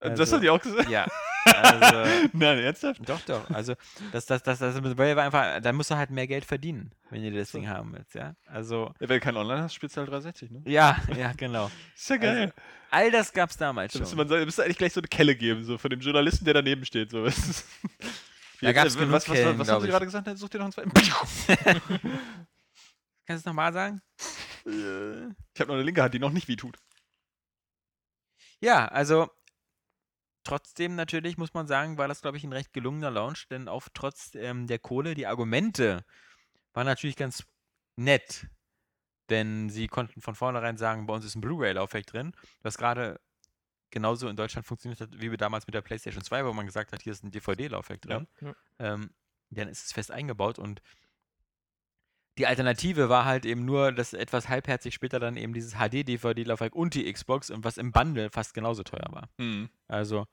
das 0.00 0.18
Also- 0.20 0.36
hat 0.36 0.42
die 0.42 0.50
auch 0.50 0.60
gesagt. 0.62 0.88
Ja. 0.88 1.06
Also, 1.46 2.28
Nein, 2.32 2.58
ernsthaft? 2.58 3.08
doch, 3.08 3.20
doch. 3.22 3.48
Also, 3.50 3.74
das, 4.12 4.26
das, 4.26 4.42
das, 4.42 4.58
das, 4.58 4.82
war 4.82 5.06
einfach, 5.24 5.60
dann 5.60 5.76
musst 5.76 5.90
du 5.90 5.96
halt 5.96 6.10
mehr 6.10 6.26
Geld 6.26 6.44
verdienen, 6.44 6.92
wenn 7.10 7.22
du 7.22 7.30
das 7.32 7.52
So. 7.52 7.58
Ding 7.58 7.68
haben 7.68 7.92
willst, 7.92 8.14
ja. 8.14 8.34
Also, 8.46 8.92
Ja, 9.00 9.08
wenn 9.08 9.16
du 9.16 9.20
kein 9.20 9.36
Online 9.36 9.62
hast, 9.62 9.74
spielst 9.74 9.96
du 9.96 10.00
halt 10.00 10.10
360, 10.10 10.50
ne? 10.50 10.62
ja, 10.66 10.96
ja, 11.16 11.32
genau. 11.36 11.70
Ist 11.96 12.10
ja 12.10 12.16
geil. 12.16 12.40
Also, 12.40 12.52
all 12.90 13.10
das 13.10 13.32
gab's 13.32 13.56
damals 13.56 13.92
da 13.92 14.04
schon. 14.04 14.16
man 14.16 14.28
da 14.28 14.44
müsste 14.44 14.64
eigentlich 14.64 14.78
gleich 14.78 14.92
so 14.92 15.00
eine 15.00 15.08
Kelle 15.08 15.34
geben, 15.36 15.64
so 15.64 15.78
von 15.78 15.90
dem 15.90 16.00
Journalisten, 16.00 16.44
der 16.44 16.54
daneben 16.54 16.84
steht. 16.84 17.10
So. 17.10 17.24
Was, 17.24 17.64
Da 18.60 18.72
gab's 18.72 18.96
äh, 18.96 18.98
genug 18.98 19.12
was, 19.12 19.28
was, 19.28 19.38
was 19.38 19.54
glaub 19.54 19.68
haben 19.68 19.82
Sie 19.82 19.88
gerade 19.88 20.04
gesagt? 20.06 20.38
Such 20.38 20.48
dir 20.48 20.58
noch 20.58 20.64
einen 20.64 20.72
zweiten. 20.72 20.90
Kannst 20.94 21.84
du 23.28 23.34
es 23.34 23.44
nochmal 23.44 23.72
sagen? 23.72 24.00
Ich 24.64 25.60
habe 25.60 25.68
noch 25.68 25.74
eine 25.74 25.82
linke 25.82 26.02
Hand, 26.02 26.14
die 26.14 26.18
noch 26.18 26.32
nicht 26.32 26.48
wehtut. 26.48 26.78
Ja, 28.60 28.86
also 28.88 29.28
trotzdem 30.46 30.94
natürlich 30.94 31.36
muss 31.36 31.54
man 31.54 31.66
sagen, 31.66 31.98
war 31.98 32.08
das, 32.08 32.22
glaube 32.22 32.36
ich, 32.36 32.44
ein 32.44 32.52
recht 32.52 32.72
gelungener 32.72 33.10
Launch, 33.10 33.48
denn 33.48 33.68
auch 33.68 33.88
trotz 33.92 34.34
ähm, 34.34 34.66
der 34.66 34.78
Kohle, 34.78 35.14
die 35.14 35.26
Argumente 35.26 36.04
waren 36.72 36.86
natürlich 36.86 37.16
ganz 37.16 37.44
nett. 37.96 38.46
Denn 39.28 39.68
sie 39.70 39.88
konnten 39.88 40.20
von 40.20 40.34
vornherein 40.34 40.76
sagen, 40.76 41.06
bei 41.06 41.14
uns 41.14 41.24
ist 41.24 41.34
ein 41.34 41.40
Blu-ray-Laufwerk 41.40 42.06
drin, 42.06 42.32
was 42.62 42.78
gerade 42.78 43.20
genauso 43.90 44.28
in 44.28 44.36
Deutschland 44.36 44.66
funktioniert 44.66 45.00
hat, 45.00 45.10
wie 45.20 45.30
wir 45.30 45.38
damals 45.38 45.66
mit 45.66 45.74
der 45.74 45.82
PlayStation 45.82 46.22
2, 46.22 46.44
wo 46.44 46.52
man 46.52 46.66
gesagt 46.66 46.92
hat, 46.92 47.02
hier 47.02 47.12
ist 47.12 47.24
ein 47.24 47.30
DVD-Laufwerk 47.30 48.02
drin. 48.02 48.28
Ja. 48.40 48.54
Ähm, 48.78 49.10
dann 49.50 49.68
ist 49.68 49.86
es 49.86 49.92
fest 49.92 50.10
eingebaut 50.10 50.58
und 50.58 50.82
die 52.38 52.46
Alternative 52.46 53.08
war 53.08 53.24
halt 53.24 53.46
eben 53.46 53.64
nur, 53.64 53.92
dass 53.92 54.12
etwas 54.12 54.48
halbherzig 54.48 54.94
später 54.94 55.18
dann 55.20 55.36
eben 55.36 55.52
dieses 55.54 55.74
HD-DVD-Laufwerk 55.74 56.74
und 56.74 56.94
die 56.94 57.10
Xbox 57.12 57.50
und 57.50 57.64
was 57.64 57.78
im 57.78 57.92
Bundle 57.92 58.30
fast 58.30 58.52
genauso 58.54 58.82
teuer 58.82 59.08
war. 59.10 59.28
Hm. 59.38 59.70
Also, 59.88 60.26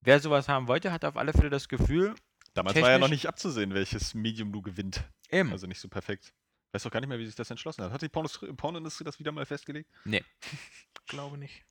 wer 0.00 0.18
sowas 0.20 0.48
haben 0.48 0.66
wollte, 0.68 0.92
hat 0.92 1.04
auf 1.04 1.16
alle 1.16 1.32
Fälle 1.32 1.50
das 1.50 1.68
Gefühl, 1.68 2.14
Damals 2.54 2.80
war 2.80 2.90
ja 2.90 2.98
noch 2.98 3.08
nicht 3.08 3.26
abzusehen, 3.26 3.74
welches 3.74 4.14
Medium 4.14 4.50
du 4.50 4.62
gewinnt. 4.62 5.04
eben, 5.30 5.52
Also 5.52 5.66
nicht 5.66 5.78
so 5.80 5.88
perfekt. 5.88 6.32
Weiß 6.72 6.86
auch 6.86 6.90
gar 6.90 7.00
nicht 7.00 7.08
mehr, 7.08 7.18
wie 7.18 7.26
sich 7.26 7.34
das 7.34 7.50
entschlossen 7.50 7.84
hat. 7.84 7.92
Hat 7.92 8.02
die 8.02 8.08
Pornos- 8.08 8.52
Pornoindustrie 8.56 9.04
das 9.04 9.18
wieder 9.18 9.30
mal 9.32 9.44
festgelegt? 9.46 9.90
glaube 11.06 11.38
nicht. 11.38 11.64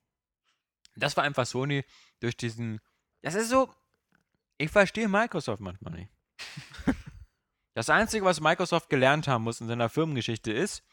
das 0.95 1.17
war 1.17 1.23
einfach 1.23 1.45
Sony 1.45 1.83
durch 2.21 2.37
diesen. 2.37 2.79
Das 3.21 3.35
ist 3.35 3.49
so. 3.49 3.73
Ich 4.57 4.69
verstehe 4.71 5.09
Microsoft 5.09 5.59
manchmal 5.59 5.93
nicht. 5.93 6.11
Das 7.75 7.89
Einzige, 7.89 8.25
was 8.25 8.39
Microsoft 8.41 8.89
gelernt 8.89 9.27
haben 9.27 9.43
muss 9.43 9.61
in 9.61 9.67
seiner 9.67 9.89
Firmengeschichte 9.89 10.51
ist, 10.51 10.83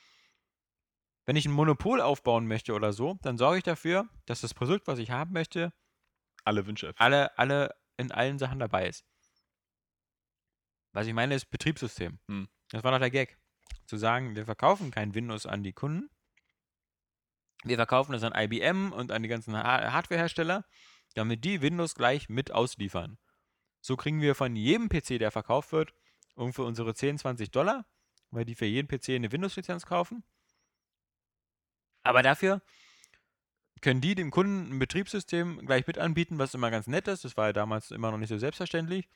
wenn 1.24 1.36
ich 1.36 1.46
ein 1.46 1.52
Monopol 1.52 2.00
aufbauen 2.00 2.46
möchte 2.48 2.72
oder 2.74 2.92
so, 2.92 3.18
dann 3.22 3.38
sorge 3.38 3.58
ich 3.58 3.62
dafür, 3.64 4.08
dass 4.26 4.40
das 4.40 4.52
Produkt, 4.54 4.88
was 4.88 4.98
ich 4.98 5.10
haben 5.12 5.32
möchte, 5.32 5.72
Alle 6.44 6.66
Wünsche 6.66 6.86
erfüllt. 6.88 7.00
alle, 7.00 7.38
alle 7.38 7.74
in 7.96 8.10
allen 8.10 8.38
Sachen 8.38 8.58
dabei 8.58 8.88
ist. 8.88 9.04
Was 10.92 11.06
ich 11.06 11.14
meine, 11.14 11.36
ist 11.36 11.46
Betriebssystem. 11.46 12.18
Hm. 12.28 12.48
Das 12.70 12.82
war 12.82 12.90
doch 12.90 12.98
der 12.98 13.10
Gag. 13.10 13.38
Zu 13.86 13.96
sagen, 13.96 14.34
wir 14.34 14.44
verkaufen 14.44 14.90
kein 14.90 15.14
Windows 15.14 15.46
an 15.46 15.62
die 15.62 15.72
Kunden. 15.72 16.10
Wir 17.62 17.76
verkaufen 17.76 18.12
das 18.12 18.24
an 18.24 18.32
IBM 18.34 18.92
und 18.92 19.12
an 19.12 19.22
die 19.22 19.28
ganzen 19.28 19.56
Ha- 19.56 19.92
Hardwarehersteller, 19.92 20.64
damit 21.14 21.44
die 21.44 21.62
Windows 21.62 21.94
gleich 21.94 22.28
mit 22.28 22.50
ausliefern. 22.50 23.18
So 23.80 23.96
kriegen 23.96 24.20
wir 24.20 24.34
von 24.34 24.56
jedem 24.56 24.88
PC, 24.88 25.18
der 25.18 25.30
verkauft 25.30 25.70
wird, 25.70 25.94
ungefähr 26.34 26.64
unsere 26.64 26.94
10, 26.94 27.18
20 27.18 27.50
Dollar, 27.50 27.86
weil 28.30 28.44
die 28.44 28.54
für 28.54 28.66
jeden 28.66 28.88
PC 28.88 29.10
eine 29.10 29.32
Windows-Lizenz 29.32 29.86
kaufen. 29.86 30.24
Aber 32.02 32.22
dafür 32.22 32.62
können 33.80 34.00
die 34.00 34.14
dem 34.14 34.30
Kunden 34.30 34.74
ein 34.74 34.78
Betriebssystem 34.78 35.66
gleich 35.66 35.86
mit 35.86 35.98
anbieten, 35.98 36.38
was 36.38 36.54
immer 36.54 36.70
ganz 36.70 36.86
nett 36.86 37.08
ist. 37.08 37.24
Das 37.24 37.36
war 37.36 37.46
ja 37.46 37.52
damals 37.52 37.90
immer 37.90 38.10
noch 38.10 38.18
nicht 38.18 38.28
so 38.28 38.38
selbstverständlich. 38.38 39.08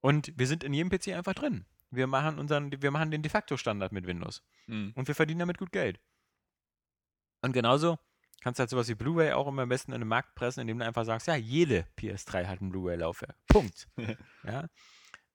Und 0.00 0.32
wir 0.36 0.46
sind 0.46 0.64
in 0.64 0.72
jedem 0.72 0.90
PC 0.90 1.08
einfach 1.08 1.34
drin. 1.34 1.66
Wir 1.90 2.06
machen 2.06 2.38
unseren, 2.38 2.70
wir 2.82 2.90
machen 2.90 3.10
den 3.10 3.22
de 3.22 3.30
facto 3.30 3.56
Standard 3.56 3.92
mit 3.92 4.06
Windows. 4.06 4.42
Hm. 4.66 4.92
Und 4.94 5.08
wir 5.08 5.14
verdienen 5.14 5.40
damit 5.40 5.58
gut 5.58 5.72
Geld. 5.72 6.00
Und 7.42 7.52
genauso 7.52 7.98
kannst 8.42 8.58
du 8.58 8.62
halt 8.62 8.70
sowas 8.70 8.88
wie 8.88 8.94
Blu-ray 8.94 9.32
auch 9.32 9.48
immer 9.48 9.62
am 9.62 9.68
besten 9.68 9.92
in 9.92 10.00
den 10.00 10.08
Markt 10.08 10.34
pressen, 10.34 10.60
indem 10.60 10.78
du 10.78 10.84
einfach 10.84 11.04
sagst, 11.04 11.26
ja, 11.26 11.34
jede 11.34 11.86
PS3 11.98 12.46
hat 12.46 12.60
ein 12.60 12.70
Blu-ray-Laufwerk. 12.70 13.36
Punkt. 13.48 13.88
ja. 14.44 14.68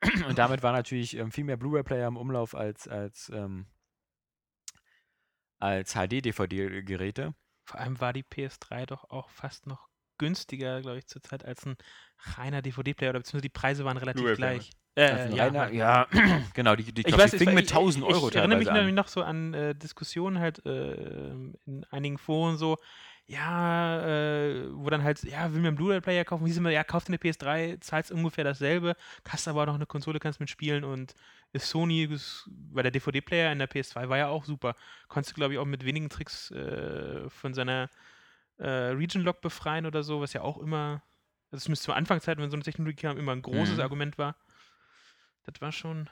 Und 0.28 0.38
damit 0.38 0.64
war 0.64 0.72
natürlich 0.72 1.16
ähm, 1.18 1.32
viel 1.32 1.44
mehr 1.44 1.58
Blu-ray-Player 1.58 2.08
im 2.08 2.18
Umlauf 2.18 2.56
als, 2.56 2.88
als, 2.88 3.30
ähm, 3.34 3.68
als 5.60 5.94
HD-DVD-Geräte. 5.94 7.34
Vor 7.66 7.80
allem 7.80 8.00
war 8.02 8.14
die 8.14 8.24
PS3 8.24 8.86
doch 8.88 9.10
auch 9.10 9.30
fast 9.30 9.68
noch 9.68 9.88
günstiger, 10.18 10.82
glaube 10.82 11.00
ich, 11.00 11.08
zurzeit 11.08 11.46
als 11.46 11.66
ein 11.66 11.78
reiner 12.38 12.62
DVD-Player 12.62 13.12
oder 13.12 13.20
beziehungsweise 13.20 13.42
die 13.44 13.50
Preise 13.50 13.86
waren 13.86 13.98
relativ 13.98 14.36
gleich. 14.36 14.72
Äh, 14.96 15.10
Also 15.10 15.36
ja, 15.36 15.46
reiner- 15.48 15.72
ja, 15.72 16.08
genau, 16.54 16.76
die, 16.76 16.84
die, 16.92 17.02
Ich 17.02 17.08
glaub, 17.08 17.20
weiß, 17.20 17.32
die 17.32 17.38
ich, 17.38 17.44
fingen 17.44 17.56
mit 17.56 17.66
ich, 17.66 17.72
1000 17.72 18.04
Euro 18.06 18.28
ich 18.30 18.36
erinnere 18.36 18.58
mich 18.58 18.68
teilweise 18.68 18.86
nämlich 18.86 18.92
an. 18.92 18.96
noch 18.96 19.08
so 19.08 19.24
an 19.24 19.54
äh, 19.54 19.76
Diskussionen 19.76 20.40
halt 20.40 20.66
äh, 20.66 21.32
in 21.32 21.86
einigen 21.92 22.18
Foren 22.18 22.58
so, 22.58 22.78
ja, 23.32 24.02
äh, 24.06 24.68
wo 24.74 24.90
dann 24.90 25.04
halt, 25.04 25.24
ja, 25.24 25.54
will 25.54 25.62
mir 25.62 25.70
einen 25.70 25.78
Blu-ray-Player 25.78 26.26
kaufen, 26.26 26.46
wie 26.46 26.52
sind 26.52 26.64
wir, 26.64 26.72
ja, 26.72 26.84
kauf 26.84 27.06
dir 27.06 27.12
eine 27.12 27.18
PS3, 27.18 27.80
zahlst 27.80 28.12
ungefähr 28.12 28.44
dasselbe, 28.44 28.96
hast 29.28 29.48
aber 29.48 29.66
noch 29.66 29.76
eine 29.76 29.86
Konsole, 29.86 30.20
kannst 30.20 30.42
mitspielen 30.42 30.84
und 30.84 31.14
ist 31.54 31.70
Sony, 31.70 32.04
ist, 32.04 32.50
weil 32.72 32.84
der 32.84 32.92
DVD-Player 32.92 33.52
in 33.54 33.60
der 33.60 33.70
PS2 33.70 34.10
war 34.10 34.18
ja 34.18 34.28
auch 34.28 34.44
super. 34.44 34.76
Konntest 35.08 35.32
du, 35.32 35.36
glaube 35.40 35.54
ich, 35.54 35.60
auch 35.60 35.66
mit 35.66 35.86
wenigen 35.86 36.10
Tricks 36.10 36.52
äh, 36.52 37.30
von 37.30 37.54
seiner 37.54 37.90
äh, 38.58 38.68
Region-Lock 38.68 39.40
befreien 39.40 39.86
oder 39.86 40.04
so, 40.04 40.20
was 40.20 40.34
ja 40.34 40.42
auch 40.42 40.58
immer, 40.58 41.02
das 41.52 41.70
müsste 41.70 41.86
zur 41.86 41.96
Anfangszeit, 41.96 42.38
wenn 42.38 42.52
so 42.52 42.58
eine 42.58 42.64
Technologie 42.64 43.02
kam, 43.02 43.18
immer 43.18 43.32
ein 43.32 43.42
großes 43.42 43.78
Mhm. 43.78 43.82
Argument 43.82 44.18
war. 44.18 44.36
Das 45.46 45.62
war 45.62 45.72
schon. 45.72 46.10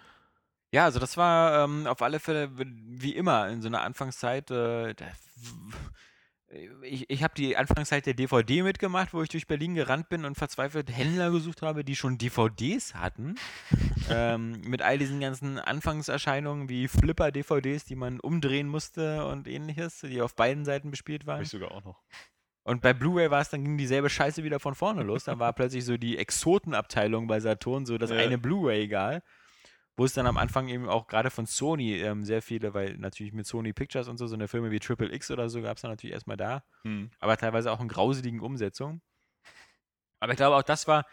Ja, 0.72 0.86
also 0.86 1.00
das 1.00 1.18
war 1.18 1.66
ähm, 1.66 1.86
auf 1.86 2.02
alle 2.02 2.20
Fälle 2.20 2.50
wie 2.56 3.16
immer 3.16 3.50
in 3.50 3.62
so 3.62 3.68
einer 3.68 3.82
Anfangszeit. 3.82 4.52
Äh, 4.52 4.94
ich 6.82 7.10
ich 7.10 7.24
habe 7.24 7.34
die 7.36 7.56
Anfangszeit 7.58 8.06
der 8.06 8.14
DVD 8.14 8.64
mitgemacht, 8.64 9.14
wo 9.14 9.22
ich 9.22 9.30
durch 9.30 9.48
Berlin 9.48 9.76
gerannt 9.76 10.10
bin 10.10 10.26
und 10.26 10.36
verzweifelt 10.36 10.90
Händler 10.96 11.32
gesucht 11.32 11.62
habe, 11.62 11.84
die 11.84 11.96
schon 11.96 12.18
DVDs 12.18 12.96
hatten. 12.96 13.36
ähm, 14.10 14.62
mit 14.62 14.82
all 14.82 14.98
diesen 14.98 15.20
ganzen 15.20 15.60
Anfangserscheinungen 15.60 16.70
wie 16.70 16.88
Flipper-DVDs, 16.88 17.86
die 17.86 17.96
man 17.96 18.20
umdrehen 18.20 18.68
musste 18.68 19.26
und 19.26 19.48
ähnliches, 19.48 20.02
die 20.02 20.22
auf 20.22 20.36
beiden 20.36 20.66
Seiten 20.66 20.90
bespielt 20.92 21.22
Hab 21.24 21.28
waren. 21.28 21.42
ich 21.44 21.50
sogar 21.50 21.72
auch 21.72 21.84
noch. 21.84 22.02
Und 22.64 22.82
bei 22.82 22.94
Blu-ray 22.94 23.32
war 23.32 23.42
es 23.42 23.50
dann 23.50 23.64
ging 23.64 23.78
dieselbe 23.78 24.10
Scheiße 24.10 24.44
wieder 24.44 24.60
von 24.60 24.76
vorne 24.76 25.04
los. 25.04 25.24
Dann 25.24 25.40
war 25.40 25.54
plötzlich 25.54 25.86
so 25.86 25.98
die 25.98 26.18
Exotenabteilung 26.18 27.26
bei 27.28 27.40
Saturn, 27.40 27.86
so 27.86 27.98
das 27.98 28.12
Ja. 28.12 28.18
eine 28.18 28.38
Blu-ray-Egal. 28.38 29.24
Wo 30.00 30.06
es 30.06 30.14
dann 30.14 30.28
am 30.28 30.38
Anfang 30.38 30.70
eben 30.70 30.88
auch 30.88 31.08
gerade 31.08 31.30
von 31.30 31.46
Sony 31.46 31.96
ähm, 31.98 32.24
sehr 32.24 32.42
viele, 32.42 32.74
weil 32.74 32.98
natürlich 32.98 33.34
mit 33.34 33.46
Sony 33.46 33.74
Pictures 33.74 34.08
und 34.08 34.18
so, 34.18 34.28
so 34.28 34.36
eine 34.36 34.48
Filme 34.48 34.72
wie 34.72 34.80
Triple 34.80 35.14
X 35.14 35.30
oder 35.30 35.50
so 35.50 35.62
gab 35.62 35.76
es 35.76 35.82
dann 35.82 35.92
natürlich 35.92 36.14
erstmal 36.14 36.38
da. 36.38 36.64
Hm. 36.84 37.12
Aber 37.20 37.36
teilweise 37.36 37.70
auch 37.70 37.82
in 37.82 37.90
grauseligen 37.90 38.40
Umsetzungen. 38.40 39.02
Aber 40.22 40.32
ich 40.32 40.38
glaube, 40.38 40.56
auch 40.56 40.64
das 40.64 40.88
war, 40.88 41.06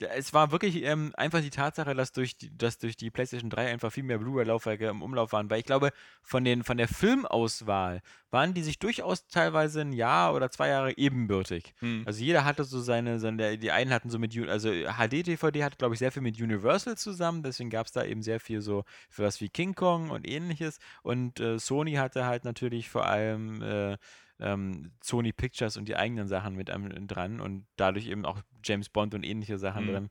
ja, 0.00 0.08
es 0.08 0.34
war 0.34 0.50
wirklich 0.50 0.82
ähm, 0.82 1.12
einfach 1.16 1.40
die 1.40 1.50
Tatsache, 1.50 1.94
dass 1.94 2.12
durch, 2.12 2.36
die, 2.36 2.56
dass 2.56 2.78
durch 2.78 2.96
die 2.96 3.10
PlayStation 3.10 3.48
3 3.48 3.70
einfach 3.70 3.92
viel 3.92 4.02
mehr 4.02 4.18
Blu-ray-Laufwerke 4.18 4.88
im 4.88 5.02
Umlauf 5.02 5.32
waren. 5.32 5.48
Weil 5.50 5.60
ich 5.60 5.64
glaube, 5.64 5.92
von, 6.22 6.44
den, 6.44 6.64
von 6.64 6.76
der 6.76 6.88
Filmauswahl 6.88 8.02
waren 8.30 8.54
die 8.54 8.64
sich 8.64 8.80
durchaus 8.80 9.28
teilweise 9.28 9.82
ein 9.82 9.92
Jahr 9.92 10.34
oder 10.34 10.50
zwei 10.50 10.68
Jahre 10.68 10.98
ebenbürtig. 10.98 11.74
Hm. 11.78 12.02
Also 12.06 12.24
jeder 12.24 12.44
hatte 12.44 12.64
so 12.64 12.80
seine, 12.80 13.20
seine 13.20 13.56
die 13.56 13.70
einen 13.70 13.92
hatten 13.92 14.10
so 14.10 14.18
mit, 14.18 14.36
also 14.48 14.70
HD-DVD 14.70 15.62
hat, 15.62 15.78
glaube 15.78 15.94
ich, 15.94 16.00
sehr 16.00 16.10
viel 16.10 16.22
mit 16.22 16.40
Universal 16.40 16.96
zusammen, 16.96 17.44
deswegen 17.44 17.70
gab 17.70 17.86
es 17.86 17.92
da 17.92 18.04
eben 18.04 18.22
sehr 18.22 18.40
viel 18.40 18.60
so 18.60 18.84
für 19.08 19.22
was 19.22 19.40
wie 19.40 19.48
King 19.48 19.76
Kong 19.76 20.10
und 20.10 20.28
ähnliches. 20.28 20.78
Und 21.02 21.38
äh, 21.38 21.60
Sony 21.60 21.94
hatte 21.94 22.26
halt 22.26 22.44
natürlich 22.44 22.90
vor 22.90 23.06
allem 23.06 23.62
äh, 23.62 23.96
ähm, 24.40 24.92
Sony 25.02 25.32
Pictures 25.32 25.76
und 25.76 25.86
die 25.86 25.96
eigenen 25.96 26.26
Sachen 26.28 26.54
mit 26.56 26.70
am, 26.70 27.06
dran 27.06 27.40
und 27.40 27.66
dadurch 27.76 28.06
eben 28.06 28.24
auch 28.26 28.40
James 28.64 28.88
Bond 28.88 29.14
und 29.14 29.22
ähnliche 29.24 29.58
Sachen 29.58 29.84
Mhm. 29.86 29.90
drin. 29.92 30.08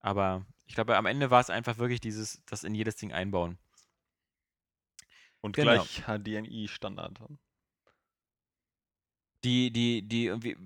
Aber 0.00 0.46
ich 0.66 0.74
glaube, 0.74 0.96
am 0.96 1.06
Ende 1.06 1.30
war 1.30 1.40
es 1.40 1.50
einfach 1.50 1.78
wirklich 1.78 2.00
dieses, 2.00 2.42
das 2.46 2.62
in 2.64 2.74
jedes 2.74 2.96
Ding 2.96 3.12
einbauen. 3.12 3.58
Und 5.40 5.56
Genau. 5.56 5.72
gleich 5.72 6.02
HDMI-Standard. 6.06 7.18
Die, 9.44 9.70
die, 9.72 10.02
die, 10.02 10.26
irgendwie- 10.26 10.56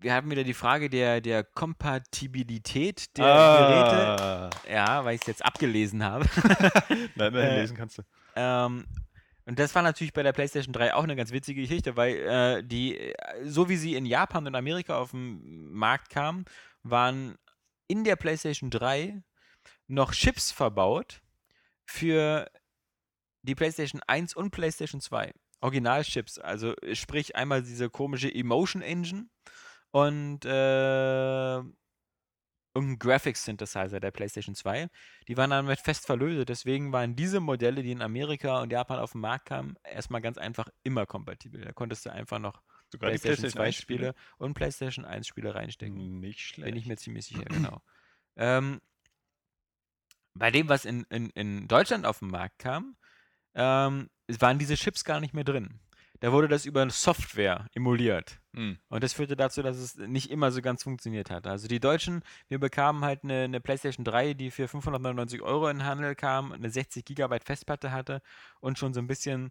wir 0.00 0.14
haben 0.14 0.30
wieder 0.30 0.44
die 0.44 0.54
Frage 0.54 0.88
der, 0.90 1.20
der 1.20 1.42
Kompatibilität 1.42 3.16
der 3.16 3.24
Geräte. 3.24 4.22
Ah. 4.22 4.50
Ja, 4.70 5.04
weil 5.04 5.16
ich 5.16 5.22
es 5.22 5.26
jetzt 5.26 5.44
abgelesen 5.44 6.04
habe. 6.04 6.24
Nein, 7.16 7.32
nein, 7.32 7.34
Äh, 7.34 7.60
lesen 7.60 7.76
kannst 7.76 7.98
du. 7.98 8.02
ähm, 8.36 8.84
und 9.46 9.60
das 9.60 9.74
war 9.76 9.82
natürlich 9.82 10.12
bei 10.12 10.24
der 10.24 10.32
PlayStation 10.32 10.72
3 10.72 10.94
auch 10.94 11.04
eine 11.04 11.14
ganz 11.14 11.30
witzige 11.30 11.62
Geschichte, 11.62 11.96
weil 11.96 12.16
äh, 12.16 12.64
die, 12.64 12.98
äh, 12.98 13.14
so 13.44 13.68
wie 13.68 13.76
sie 13.76 13.94
in 13.94 14.04
Japan 14.04 14.46
und 14.46 14.56
Amerika 14.56 14.98
auf 14.98 15.12
den 15.12 15.72
Markt 15.72 16.10
kamen, 16.10 16.44
waren 16.82 17.38
in 17.86 18.02
der 18.02 18.16
PlayStation 18.16 18.70
3 18.70 19.22
noch 19.86 20.12
Chips 20.12 20.50
verbaut 20.50 21.22
für 21.84 22.50
die 23.42 23.54
PlayStation 23.54 24.02
1 24.06 24.34
und 24.34 24.50
PlayStation 24.50 25.00
2. 25.00 25.32
Originalchips, 25.60 26.38
also 26.38 26.74
äh, 26.78 26.96
sprich 26.96 27.36
einmal 27.36 27.62
diese 27.62 27.88
komische 27.88 28.32
Emotion 28.32 28.82
Engine 28.82 29.28
und 29.92 30.44
äh, 30.44 31.62
irgendein 32.76 32.98
Graphics 32.98 33.44
Synthesizer 33.44 33.98
der 33.98 34.10
PlayStation 34.10 34.54
2. 34.54 34.88
Die 35.26 35.36
waren 35.36 35.50
damit 35.50 35.80
fest 35.80 36.06
verlötet, 36.06 36.48
deswegen 36.48 36.92
waren 36.92 37.16
diese 37.16 37.40
Modelle, 37.40 37.82
die 37.82 37.90
in 37.90 38.02
Amerika 38.02 38.60
und 38.60 38.70
Japan 38.70 38.98
auf 38.98 39.12
den 39.12 39.22
Markt 39.22 39.46
kamen, 39.46 39.76
erstmal 39.82 40.20
ganz 40.20 40.38
einfach 40.38 40.68
immer 40.82 41.06
kompatibel. 41.06 41.62
Da 41.62 41.72
konntest 41.72 42.06
du 42.06 42.12
einfach 42.12 42.38
noch 42.38 42.62
Sogar 42.92 43.10
PlayStation 43.10 43.50
PlayStation 43.50 43.62
2 43.62 43.66
1 43.66 43.74
Spiele 43.74 44.14
und 44.38 44.54
PlayStation 44.54 45.04
1 45.04 45.26
Spiele 45.26 45.54
reinstecken. 45.54 46.20
Nicht 46.20 46.40
schlecht. 46.40 46.66
Bin 46.66 46.76
ich 46.76 46.86
mir 46.86 46.96
ziemlich 46.96 47.26
sicher, 47.26 47.44
genau. 47.44 47.80
Ähm, 48.36 48.80
bei 50.34 50.50
dem, 50.50 50.68
was 50.68 50.84
in, 50.84 51.04
in, 51.04 51.30
in 51.30 51.68
Deutschland 51.68 52.04
auf 52.04 52.18
den 52.18 52.28
Markt 52.28 52.58
kam, 52.58 52.96
ähm, 53.54 54.10
waren 54.28 54.58
diese 54.58 54.74
Chips 54.74 55.04
gar 55.04 55.20
nicht 55.20 55.32
mehr 55.32 55.44
drin. 55.44 55.80
Da 56.20 56.32
wurde 56.32 56.48
das 56.48 56.64
über 56.64 56.88
Software 56.90 57.66
emuliert. 57.74 58.40
Hm. 58.54 58.78
Und 58.88 59.04
das 59.04 59.12
führte 59.12 59.36
dazu, 59.36 59.62
dass 59.62 59.76
es 59.76 59.96
nicht 59.96 60.30
immer 60.30 60.50
so 60.50 60.62
ganz 60.62 60.82
funktioniert 60.82 61.30
hat. 61.30 61.46
Also 61.46 61.68
die 61.68 61.80
Deutschen, 61.80 62.22
wir 62.48 62.58
bekamen 62.58 63.04
halt 63.04 63.24
eine, 63.24 63.44
eine 63.44 63.60
PlayStation 63.60 64.04
3, 64.04 64.34
die 64.34 64.50
für 64.50 64.68
599 64.68 65.42
Euro 65.42 65.68
in 65.68 65.78
den 65.78 65.86
Handel 65.86 66.14
kam, 66.14 66.52
eine 66.52 66.70
60 66.70 67.04
Gigabyte 67.04 67.44
Festplatte 67.44 67.92
hatte 67.92 68.22
und 68.60 68.78
schon 68.78 68.94
so 68.94 69.00
ein 69.00 69.06
bisschen 69.06 69.50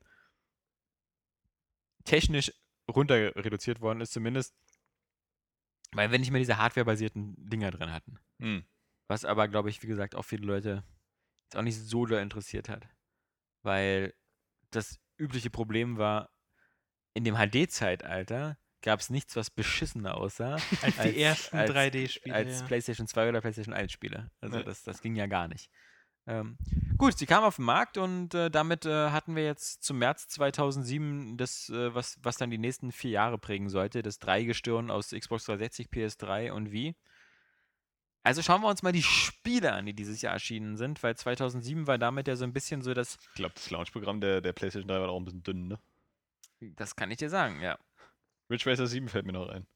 technisch 2.04 2.52
runter 2.90 3.36
reduziert 3.36 3.82
worden 3.82 4.02
ist, 4.02 4.14
zumindest, 4.14 4.56
weil 5.94 6.12
wir 6.12 6.20
nicht 6.20 6.32
mehr 6.32 6.40
diese 6.40 6.58
hardwarebasierten 6.58 7.36
Dinger 7.38 7.72
drin 7.72 7.92
hatten. 7.92 8.20
Hm. 8.40 8.66
Was 9.08 9.26
aber, 9.26 9.48
glaube 9.48 9.70
ich, 9.70 9.84
wie 9.84 9.88
gesagt, 9.88 10.16
auch 10.16 10.26
viele 10.26 10.46
Leute 10.46 10.84
jetzt 11.46 11.58
auch 11.58 11.62
nicht 11.62 11.78
so 11.78 12.06
interessiert 12.06 12.70
hat. 12.70 12.88
Weil 13.64 14.14
das 14.72 15.00
übliche 15.18 15.50
Problem 15.50 15.98
war, 15.98 16.35
in 17.16 17.24
dem 17.24 17.36
HD-Zeitalter 17.36 18.58
gab 18.84 19.00
es 19.00 19.10
nichts, 19.10 19.36
was 19.36 19.50
beschissener 19.50 20.16
aussah 20.16 20.58
Als 20.84 20.98
die 21.02 21.20
ersten 21.20 21.58
als- 21.58 21.72
3D-Spiele. 21.72 22.36
als 22.36 22.60
ja. 22.60 22.66
PlayStation 22.68 23.08
2 23.08 23.30
oder 23.30 23.42
PlayStation 23.42 23.74
1 23.74 23.92
Spiele. 23.92 24.30
Also 24.42 24.58
Nee. 24.60 24.64
das, 24.64 24.84
das 24.84 25.02
ging 25.02 25.16
ja 25.16 25.26
gar 25.26 25.48
nicht. 25.48 25.72
Ähm, 26.28 26.58
gut, 26.98 27.18
sie 27.18 27.26
kam 27.28 27.44
auf 27.44 27.56
den 27.58 27.66
Markt 27.66 27.98
und 27.98 28.34
äh, 28.34 28.50
damit 28.50 28.86
äh, 28.86 29.10
hatten 29.12 29.36
wir 29.36 29.44
jetzt 29.46 29.84
zum 29.84 29.98
März 30.00 30.28
2007 30.28 31.38
das, 31.38 31.70
äh, 31.70 31.94
was, 31.96 32.18
was 32.22 32.38
dann 32.38 32.50
die 32.52 32.58
nächsten 32.58 32.92
vier 32.92 33.12
Jahre 33.12 33.38
prägen 33.38 33.70
sollte, 33.70 34.02
das 34.02 34.18
Dreigestirn 34.20 34.90
aus 34.92 35.12
Xbox 35.12 35.46
360, 35.46 35.88
PS3 35.90 36.52
und 36.52 36.72
Wii. 36.72 36.96
Also 38.24 38.42
schauen 38.42 38.62
wir 38.62 38.70
uns 38.70 38.82
mal 38.82 38.92
die 38.92 39.04
Spiele 39.04 39.72
an, 39.74 39.86
die 39.86 39.94
dieses 39.94 40.22
Jahr 40.22 40.34
erschienen 40.34 40.78
sind, 40.78 41.04
weil 41.04 41.16
2007 41.16 41.86
war 41.86 42.00
damit 42.00 42.28
ja 42.28 42.36
so 42.36 42.44
ein 42.44 42.54
bisschen 42.54 42.82
so 42.82 42.96
das, 42.96 43.18
Ich 43.30 43.36
glaube, 43.36 43.54
das 43.54 43.70
Launchprogramm 43.70 44.20
der, 44.20 44.42
der 44.42 44.54
PlayStation 44.54 44.88
3 44.88 45.00
war 45.00 45.10
auch 45.10 45.20
ein 45.20 45.26
bisschen 45.26 45.44
dünn, 45.44 45.68
ne? 45.68 45.80
Das 46.60 46.96
kann 46.96 47.12
ich 47.12 47.18
dir 47.18 47.30
sagen, 47.30 47.62
ja. 47.62 47.78
Ridge 48.50 48.70
Racer 48.70 48.88
7 48.88 49.08
fällt 49.10 49.26
mir 49.26 49.34
noch 49.34 49.50
ein. 49.50 49.68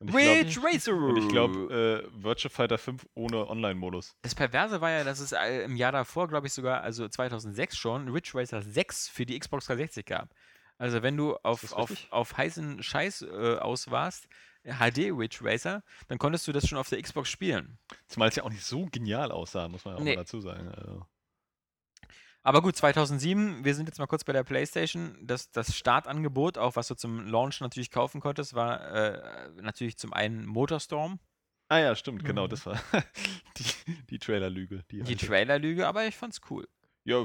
Und 0.00 0.10
glaube, 0.12 0.22
Ridge 0.22 0.60
Racer! 0.62 0.94
und 0.94 1.16
ich 1.16 1.28
glaub, 1.28 1.50
äh, 1.70 2.02
Virtua 2.12 2.48
Fighter 2.50 2.78
5 2.78 3.04
ohne 3.14 3.48
Online-Modus. 3.48 4.16
Das 4.22 4.34
Perverse 4.34 4.80
war 4.80 4.90
ja, 4.90 5.02
dass 5.02 5.18
es 5.18 5.32
äh, 5.32 5.62
im 5.64 5.76
Jahr 5.76 5.90
davor, 5.90 6.28
glaube 6.28 6.46
ich 6.46 6.52
sogar, 6.52 6.82
also 6.82 7.08
2006 7.08 7.76
schon, 7.76 8.08
Ridge 8.08 8.30
Racer 8.34 8.62
6 8.62 9.08
für 9.08 9.26
die 9.26 9.38
Xbox 9.38 9.66
360 9.66 10.06
gab. 10.06 10.32
Also 10.78 11.02
wenn 11.02 11.16
du 11.16 11.34
auf, 11.38 11.72
auf, 11.72 11.90
auf 12.10 12.36
heißen 12.36 12.82
Scheiß 12.82 13.22
äh, 13.22 13.56
aus 13.56 13.90
warst, 13.90 14.28
HD 14.62 15.10
Ridge 15.10 15.38
Racer, 15.42 15.82
dann 16.06 16.18
konntest 16.18 16.46
du 16.46 16.52
das 16.52 16.68
schon 16.68 16.78
auf 16.78 16.88
der 16.88 17.02
Xbox 17.02 17.28
spielen. 17.28 17.78
Zumal 18.06 18.28
es 18.28 18.36
ja 18.36 18.44
auch 18.44 18.50
nicht 18.50 18.64
so 18.64 18.86
genial 18.86 19.32
aussah, 19.32 19.66
muss 19.68 19.84
man 19.84 19.94
ja 19.94 19.98
auch 20.00 20.04
Nee. 20.04 20.14
mal 20.14 20.22
dazu 20.22 20.40
sagen. 20.40 20.68
Also, 20.68 21.06
Aber 22.42 22.62
gut, 22.62 22.76
2007, 22.76 23.64
wir 23.64 23.74
sind 23.74 23.86
jetzt 23.88 23.98
mal 23.98 24.06
kurz 24.06 24.24
bei 24.24 24.32
der 24.32 24.44
PlayStation. 24.44 25.18
Das, 25.22 25.50
das 25.50 25.76
Startangebot, 25.76 26.56
auch 26.56 26.76
was 26.76 26.88
du 26.88 26.94
zum 26.94 27.26
Launch 27.26 27.60
natürlich 27.60 27.90
kaufen 27.90 28.20
konntest, 28.20 28.54
war 28.54 28.80
äh, 28.92 29.50
natürlich 29.60 29.98
zum 29.98 30.12
einen 30.12 30.46
Motorstorm, 30.46 31.18
ah 31.68 31.78
ja, 31.78 31.94
stimmt, 31.94 32.24
genau, 32.24 32.44
Mhm. 32.46 32.50
das 32.50 32.64
war 32.66 32.80
die, 33.58 33.94
die 34.10 34.18
Trailer-Lüge. 34.18 34.84
Die. 34.90 35.16
Trailerlüge, 35.16 35.86
aber 35.86 36.06
ich 36.06 36.16
fand's 36.16 36.40
cool. 36.48 36.66
Ja, 37.04 37.24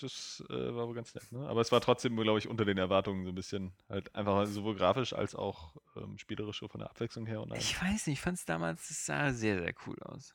das 0.00 0.44
äh, 0.50 0.74
war 0.74 0.86
wohl 0.88 0.94
ganz 0.94 1.14
nett, 1.14 1.30
ne? 1.32 1.46
Aber 1.48 1.60
es 1.60 1.70
war 1.72 1.80
trotzdem, 1.80 2.16
glaube 2.16 2.38
ich, 2.38 2.48
unter 2.48 2.64
den 2.64 2.78
Erwartungen 2.78 3.24
so 3.24 3.30
ein 3.30 3.34
bisschen. 3.34 3.72
Halt 3.88 4.14
einfach 4.14 4.44
sowohl 4.46 4.74
grafisch 4.76 5.12
als 5.12 5.34
auch 5.34 5.76
ähm, 5.96 6.18
spielerisch 6.18 6.58
so 6.60 6.68
von 6.68 6.80
der 6.80 6.90
Abwechslung 6.90 7.26
her 7.26 7.40
und. 7.40 7.54
Ich 7.56 7.80
weiß 7.80 8.06
nicht, 8.08 8.18
ich 8.18 8.20
fand's 8.20 8.44
damals, 8.44 8.90
es 8.90 9.06
sah 9.06 9.32
sehr, 9.32 9.60
sehr 9.60 9.74
cool 9.86 9.96
aus. 10.02 10.34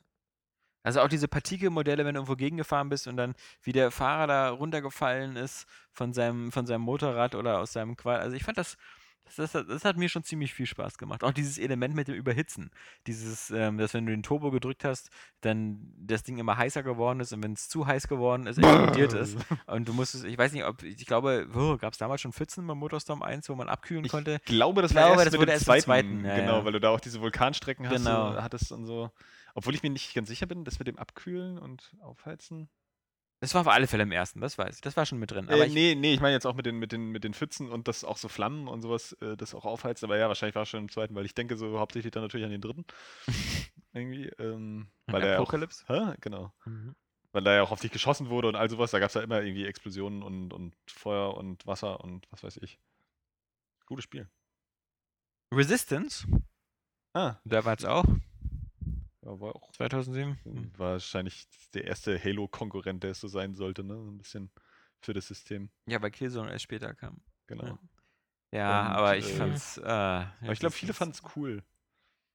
Also 0.82 1.00
auch 1.00 1.08
diese 1.08 1.28
Partikelmodelle, 1.28 2.04
wenn 2.04 2.14
du 2.14 2.20
irgendwo 2.20 2.36
gegengefahren 2.36 2.88
bist 2.88 3.06
und 3.06 3.16
dann 3.16 3.34
wie 3.62 3.72
der 3.72 3.90
Fahrer 3.90 4.26
da 4.26 4.50
runtergefallen 4.50 5.36
ist 5.36 5.66
von 5.92 6.12
seinem, 6.12 6.52
von 6.52 6.66
seinem 6.66 6.82
Motorrad 6.82 7.34
oder 7.34 7.58
aus 7.58 7.72
seinem 7.72 7.96
Quad. 7.96 8.20
Also 8.20 8.34
ich 8.36 8.44
fand 8.44 8.56
das, 8.56 8.76
das, 9.26 9.36
das, 9.36 9.54
hat- 9.54 9.68
das 9.68 9.84
hat 9.84 9.96
mir 9.98 10.08
schon 10.08 10.24
ziemlich 10.24 10.54
viel 10.54 10.64
Spaß 10.66 10.96
gemacht. 10.98 11.22
Auch 11.22 11.32
dieses 11.32 11.58
Element 11.58 11.94
mit 11.94 12.08
dem 12.08 12.14
Überhitzen. 12.14 12.70
Dieses, 13.06 13.50
ähm, 13.50 13.76
dass 13.78 13.92
wenn 13.94 14.06
du 14.06 14.10
den 14.12 14.22
Turbo 14.22 14.50
gedrückt 14.50 14.82
hast, 14.84 15.10
dann 15.42 15.92
das 15.98 16.22
Ding 16.22 16.38
immer 16.38 16.56
heißer 16.56 16.82
geworden 16.82 17.20
ist 17.20 17.32
und 17.34 17.42
wenn 17.44 17.52
es 17.52 17.68
zu 17.68 17.86
heiß 17.86 18.08
geworden 18.08 18.46
ist, 18.46 18.56
explodiert 18.58 19.12
ist. 19.12 19.36
Und 19.66 19.86
du 19.86 19.92
musstest, 19.92 20.24
ich 20.24 20.36
weiß 20.36 20.52
nicht, 20.52 20.64
ob, 20.64 20.82
ich 20.82 21.04
glaube, 21.06 21.46
gab 21.80 21.92
es 21.92 21.98
damals 21.98 22.22
schon 22.22 22.32
Pfützen 22.32 22.66
beim 22.66 22.78
Motorstorm 22.78 23.22
1, 23.22 23.48
wo 23.50 23.54
man 23.54 23.68
abkühlen 23.68 24.04
Ich 24.04 24.10
konnte? 24.10 24.40
glaube, 24.46 24.82
das 24.82 24.90
Ich 24.92 24.96
war 24.96 25.04
glaube, 25.08 25.20
erst 25.22 25.26
das 25.26 25.32
mit 25.32 25.40
wurde 25.40 25.50
dem 25.50 25.52
erst 25.52 25.62
im 25.62 25.66
zweiten, 25.66 25.84
zweiten, 25.84 26.24
ja, 26.24 26.36
genau, 26.36 26.58
ja. 26.58 26.64
weil 26.64 26.72
du 26.72 26.80
da 26.80 26.88
auch 26.88 27.00
diese 27.00 27.20
Vulkanstrecken 27.20 27.86
hast, 27.88 27.96
Genau. 27.98 28.34
hattest 28.40 28.72
und 28.72 28.86
so. 28.86 29.10
Obwohl 29.54 29.74
ich 29.74 29.82
mir 29.82 29.90
nicht 29.90 30.14
ganz 30.14 30.28
sicher 30.28 30.46
bin, 30.46 30.64
das 30.64 30.78
mit 30.78 30.88
dem 30.88 30.98
Abkühlen 30.98 31.58
und 31.58 31.94
Aufheizen. 32.00 32.68
Das 33.40 33.54
war 33.54 33.62
auf 33.62 33.68
alle 33.68 33.86
Fälle 33.86 34.02
im 34.02 34.12
ersten, 34.12 34.40
das 34.42 34.58
weiß 34.58 34.76
ich. 34.76 34.80
Das 34.82 34.98
war 34.98 35.06
schon 35.06 35.18
mit 35.18 35.30
drin. 35.30 35.48
Aber 35.48 35.64
äh, 35.64 35.68
ich, 35.68 35.72
nee, 35.72 35.94
nee, 35.94 36.12
ich 36.12 36.20
meine 36.20 36.34
jetzt 36.34 36.46
auch 36.46 36.54
mit 36.54 36.66
den, 36.66 36.78
mit, 36.78 36.92
den, 36.92 37.10
mit 37.10 37.24
den 37.24 37.32
Pfützen 37.32 37.70
und 37.70 37.88
das 37.88 38.04
auch 38.04 38.18
so 38.18 38.28
Flammen 38.28 38.68
und 38.68 38.82
sowas, 38.82 39.12
äh, 39.22 39.36
das 39.36 39.54
auch 39.54 39.64
aufheizt. 39.64 40.04
Aber 40.04 40.18
ja, 40.18 40.28
wahrscheinlich 40.28 40.54
war 40.54 40.64
es 40.64 40.68
schon 40.68 40.80
im 40.80 40.90
zweiten, 40.90 41.14
weil 41.14 41.24
ich 41.24 41.34
denke 41.34 41.56
so 41.56 41.78
hauptsächlich 41.78 42.12
dann 42.12 42.22
natürlich 42.22 42.44
an 42.44 42.50
den 42.50 42.60
dritten. 42.60 42.84
Irgendwie. 43.94 44.26
Ähm, 44.38 44.88
weil 45.06 45.22
er 45.22 45.28
ja 45.28 45.34
auch, 45.36 45.42
Apocalypse? 45.42 45.84
hä? 45.88 46.14
Genau. 46.20 46.52
Mhm. 46.66 46.94
Weil 47.32 47.42
da 47.42 47.54
ja 47.54 47.62
auch 47.62 47.70
auf 47.70 47.80
dich 47.80 47.92
geschossen 47.92 48.28
wurde 48.28 48.48
und 48.48 48.56
all 48.56 48.68
sowas. 48.68 48.90
Da 48.90 48.98
gab 48.98 49.08
es 49.08 49.14
ja 49.14 49.22
immer 49.22 49.40
irgendwie 49.40 49.64
Explosionen 49.64 50.22
und, 50.22 50.52
und 50.52 50.74
Feuer 50.86 51.34
und 51.34 51.66
Wasser 51.66 52.00
und 52.00 52.26
was 52.30 52.42
weiß 52.42 52.58
ich. 52.58 52.78
Gutes 53.86 54.04
Spiel. 54.04 54.28
Resistance, 55.52 56.26
Ah, 57.12 57.36
da 57.44 57.64
war 57.64 57.76
es 57.76 57.84
auch, 57.84 58.04
ja, 59.22 59.40
war 59.40 59.54
auch 59.56 59.72
2007. 59.72 60.38
Hm. 60.44 60.72
wahrscheinlich 60.76 61.46
der 61.74 61.84
erste 61.84 62.22
Halo-Konkurrent, 62.22 63.02
der 63.02 63.10
es 63.12 63.20
so 63.20 63.28
sein 63.28 63.54
sollte, 63.54 63.84
ne? 63.84 63.94
Ein 63.94 64.18
bisschen 64.18 64.50
für 65.00 65.12
das 65.14 65.26
System. 65.28 65.70
Ja, 65.86 66.00
weil 66.02 66.10
Killzone 66.10 66.50
erst 66.52 66.64
später 66.64 66.94
kam. 66.94 67.20
Genau. 67.46 67.64
Ja. 67.64 67.78
Ja, 68.52 68.80
Und, 68.80 68.92
aber 68.96 69.16
ich 69.16 69.28
äh, 69.30 69.34
fand's. 69.36 69.78
Äh, 69.78 69.82
Aber 69.82 70.26
ich 70.52 70.58
glaube, 70.58 70.74
viele 70.74 70.90
Resistance- 70.90 70.94
fanden 70.94 71.14
es 71.30 71.36
cool. 71.36 71.62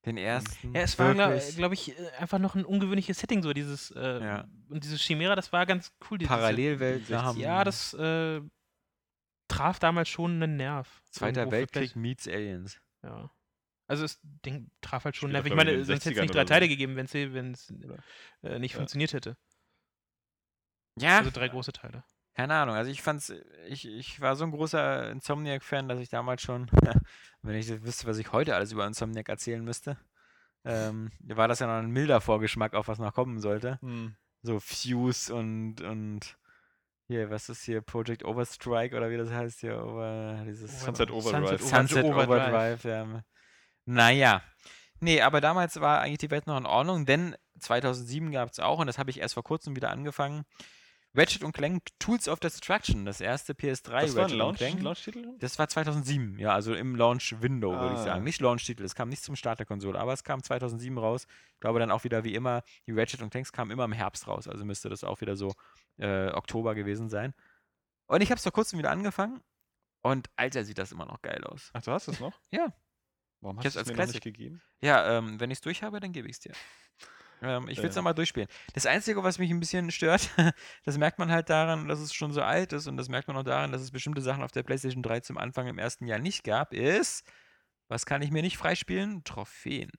Den 0.05 0.17
ersten. 0.17 0.73
Ja, 0.75 0.81
es 0.81 0.97
war, 0.99 1.13
glaube 1.15 1.41
glaub 1.55 1.71
ich, 1.73 1.97
äh, 1.99 2.09
einfach 2.19 2.37
noch 2.39 2.53
ein 2.55 2.63
ungewöhnliches 2.63 3.17
Setting, 3.19 3.41
so 3.41 3.53
dieses, 3.53 3.89
äh, 3.91 4.23
Ja. 4.23 4.47
und 4.69 4.83
diese 4.83 4.97
Chimera, 4.97 5.35
das 5.35 5.51
war 5.51 5.65
ganz 5.65 5.91
cool. 6.09 6.19
Diese, 6.19 6.27
Parallelwelt. 6.29 7.09
wir 7.09 7.23
haben 7.23 7.39
Ja, 7.39 7.63
das 7.63 7.93
äh, 7.95 8.39
traf 9.47 9.79
damals 9.79 10.07
schon 10.09 10.41
einen 10.41 10.57
Nerv. 10.57 11.01
Zweiter 11.09 11.49
Weltkrieg 11.51 11.95
meets 11.95 12.27
Aliens. 12.27 12.79
Ja. 13.03 13.29
Also 13.87 14.03
das 14.03 14.19
Ding 14.23 14.71
traf 14.81 15.05
halt 15.05 15.15
schon 15.15 15.31
Nerv. 15.31 15.45
Ich 15.45 15.53
meine, 15.53 15.83
sonst 15.83 16.05
hätte 16.05 16.09
es 16.11 16.17
60ern 16.17 16.21
nicht 16.21 16.33
drei 16.33 16.39
oder 16.41 16.47
so. 16.47 16.53
Teile 16.53 16.67
gegeben, 16.67 16.95
wenn 16.95 17.51
es 17.51 17.71
Oder? 17.83 18.03
äh, 18.41 18.59
nicht 18.59 18.71
Ja. 18.73 18.77
funktioniert 18.77 19.13
hätte. 19.13 19.37
Ja, 20.97 21.19
Also 21.19 21.31
drei 21.31 21.47
große 21.49 21.71
Teile. 21.73 22.03
keine 22.33 22.53
Ahnung. 22.55 22.75
Also 22.75 22.89
ich 22.91 23.01
fand's, 23.01 23.33
ich, 23.67 23.85
ich 23.87 24.21
war 24.21 24.35
so 24.35 24.43
ein 24.45 24.51
großer 24.51 25.11
Insomniac-Fan, 25.11 25.87
dass 25.87 25.99
ich 25.99 26.09
damals 26.09 26.41
schon, 26.41 26.67
wenn 27.41 27.55
ich 27.55 27.69
wüsste, 27.83 28.07
was 28.07 28.17
ich 28.17 28.31
heute 28.31 28.55
alles 28.55 28.71
über 28.71 28.85
Insomniac 28.87 29.29
erzählen 29.29 29.63
müsste, 29.63 29.97
ähm, 30.63 31.11
war 31.23 31.47
das 31.47 31.59
ja 31.59 31.67
noch 31.67 31.73
ein 31.75 31.91
milder 31.91 32.21
Vorgeschmack 32.21 32.73
auf 32.73 32.87
was 32.87 32.97
noch 32.99 33.13
kommen 33.13 33.39
sollte. 33.39 33.77
Hm. 33.81 34.15
So 34.41 34.59
Fuse 34.59 35.33
und, 35.33 35.81
und 35.81 36.37
hier, 37.07 37.29
was 37.29 37.49
ist 37.49 37.63
hier, 37.65 37.81
Project 37.81 38.23
Overstrike 38.25 38.95
oder 38.95 39.09
wie 39.11 39.17
das 39.17 39.29
heißt 39.31 39.59
hier, 39.59 39.83
over, 39.83 40.43
dieses 40.47 40.81
Sunset 40.83 41.11
Overdrive. 41.11 41.61
Sunset 41.61 42.03
Overdrive. 42.03 42.29
Overdrive, 42.29 42.83
ja. 42.83 43.23
Naja. 43.85 44.41
Nee, 44.99 45.21
aber 45.21 45.41
damals 45.41 45.79
war 45.81 46.01
eigentlich 46.01 46.19
die 46.19 46.31
Welt 46.31 46.47
noch 46.47 46.57
in 46.57 46.65
Ordnung, 46.65 47.05
denn 47.05 47.35
2007 47.59 48.31
gab 48.31 48.49
es 48.49 48.59
auch, 48.59 48.79
und 48.79 48.87
das 48.87 48.97
habe 48.97 49.11
ich 49.11 49.19
erst 49.19 49.33
vor 49.35 49.43
kurzem 49.43 49.75
wieder 49.75 49.89
angefangen, 49.91 50.45
Ratchet 51.17 51.43
und 51.45 51.53
Clank 51.53 51.83
Tools 51.97 52.27
of 52.27 52.41
Destruction, 52.41 53.05
das 53.05 53.21
erste 53.21 53.53
PS3 53.53 54.01
Das 54.01 54.15
war 54.15 54.25
ein 54.25 54.41
Ratchet 54.41 54.81
Launch. 54.81 54.81
Launch-Titel? 54.81 55.25
Das 55.39 55.57
war 55.57 55.69
2007, 55.69 56.39
ja, 56.39 56.53
also 56.53 56.73
im 56.75 56.95
Launch-Window, 56.95 57.71
würde 57.71 57.93
ich 57.95 58.01
Ah. 58.01 58.03
sagen. 58.03 58.23
Nicht 58.25 58.41
Launch-Titel, 58.41 58.83
es 58.83 58.95
kam 58.95 59.07
nicht 59.07 59.23
zum 59.23 59.37
Start 59.37 59.59
der 59.59 59.65
Konsole, 59.65 59.97
aber 59.97 60.11
es 60.11 60.25
kam 60.25 60.43
2007 60.43 60.97
raus. 60.97 61.25
Ich 61.53 61.59
glaube 61.61 61.79
dann 61.79 61.89
auch 61.91 62.03
wieder 62.03 62.25
wie 62.25 62.35
immer, 62.35 62.63
die 62.85 62.91
Ratchet 62.91 63.21
und 63.21 63.29
Clanks 63.29 63.53
kamen 63.53 63.71
immer 63.71 63.85
im 63.85 63.93
Herbst 63.93 64.27
raus, 64.27 64.47
also 64.49 64.65
müsste 64.65 64.89
das 64.89 65.05
auch 65.05 65.21
wieder 65.21 65.37
so 65.37 65.53
äh, 65.99 66.31
Oktober 66.31 66.75
gewesen 66.75 67.09
sein. 67.09 67.33
Und 68.07 68.21
ich 68.21 68.29
habe 68.29 68.37
es 68.37 68.43
vor 68.43 68.51
kurzem 68.51 68.77
wieder 68.79 68.91
angefangen 68.91 69.41
und 70.01 70.29
Alter, 70.35 70.65
sieht 70.65 70.77
das 70.79 70.91
immer 70.91 71.05
noch 71.05 71.21
geil 71.21 71.43
aus. 71.45 71.69
Ach, 71.73 71.81
du 71.81 71.91
hast 71.91 72.09
es 72.09 72.19
noch? 72.19 72.33
Ja. 72.51 72.73
Warum 73.45 73.57
hast 73.59 73.65
du 73.65 73.69
es 73.69 73.77
als 73.77 73.87
mir 73.89 73.93
Classic. 73.93 74.15
nicht 74.15 74.23
gegeben? 74.23 74.61
Ja, 74.81 75.17
ähm, 75.19 75.39
wenn 75.39 75.51
ich 75.51 75.57
es 75.57 75.61
durch 75.61 75.83
habe, 75.83 75.99
dann 75.99 76.11
gebe 76.13 76.27
ich 76.27 76.33
es 76.33 76.39
dir. 76.39 76.53
Ähm, 77.41 77.67
ich 77.67 77.77
will 77.79 77.89
es 77.89 77.95
Ja. 77.95 77.99
nochmal 77.99 78.13
durchspielen. 78.15 78.47
Das 78.73 78.85
Einzige, 78.85 79.21
was 79.21 79.39
mich 79.39 79.51
ein 79.51 79.59
bisschen 79.59 79.91
stört, 79.91 80.29
das 80.85 80.97
merkt 80.97 81.19
man 81.19 81.29
halt 81.29 81.49
daran, 81.49 81.89
dass 81.89 81.99
es 81.99 82.13
schon 82.13 82.31
so 82.31 82.41
alt 82.41 82.71
ist 82.71 82.87
und 82.87 82.95
das 82.95 83.09
merkt 83.09 83.27
man 83.27 83.35
auch 83.35 83.43
daran, 83.43 83.73
dass 83.73 83.81
es 83.81 83.91
bestimmte 83.91 84.21
Sachen 84.21 84.41
auf 84.41 84.53
der 84.53 84.63
PlayStation 84.63 85.03
3 85.03 85.19
zum 85.19 85.37
Anfang 85.37 85.67
im 85.67 85.77
ersten 85.77 86.07
Jahr 86.07 86.17
nicht 86.17 86.45
gab, 86.45 86.73
ist, 86.73 87.29
was 87.89 88.05
kann 88.05 88.21
ich 88.21 88.31
mir 88.31 88.41
nicht 88.41 88.55
freispielen? 88.57 89.25
Trophäen. 89.25 89.91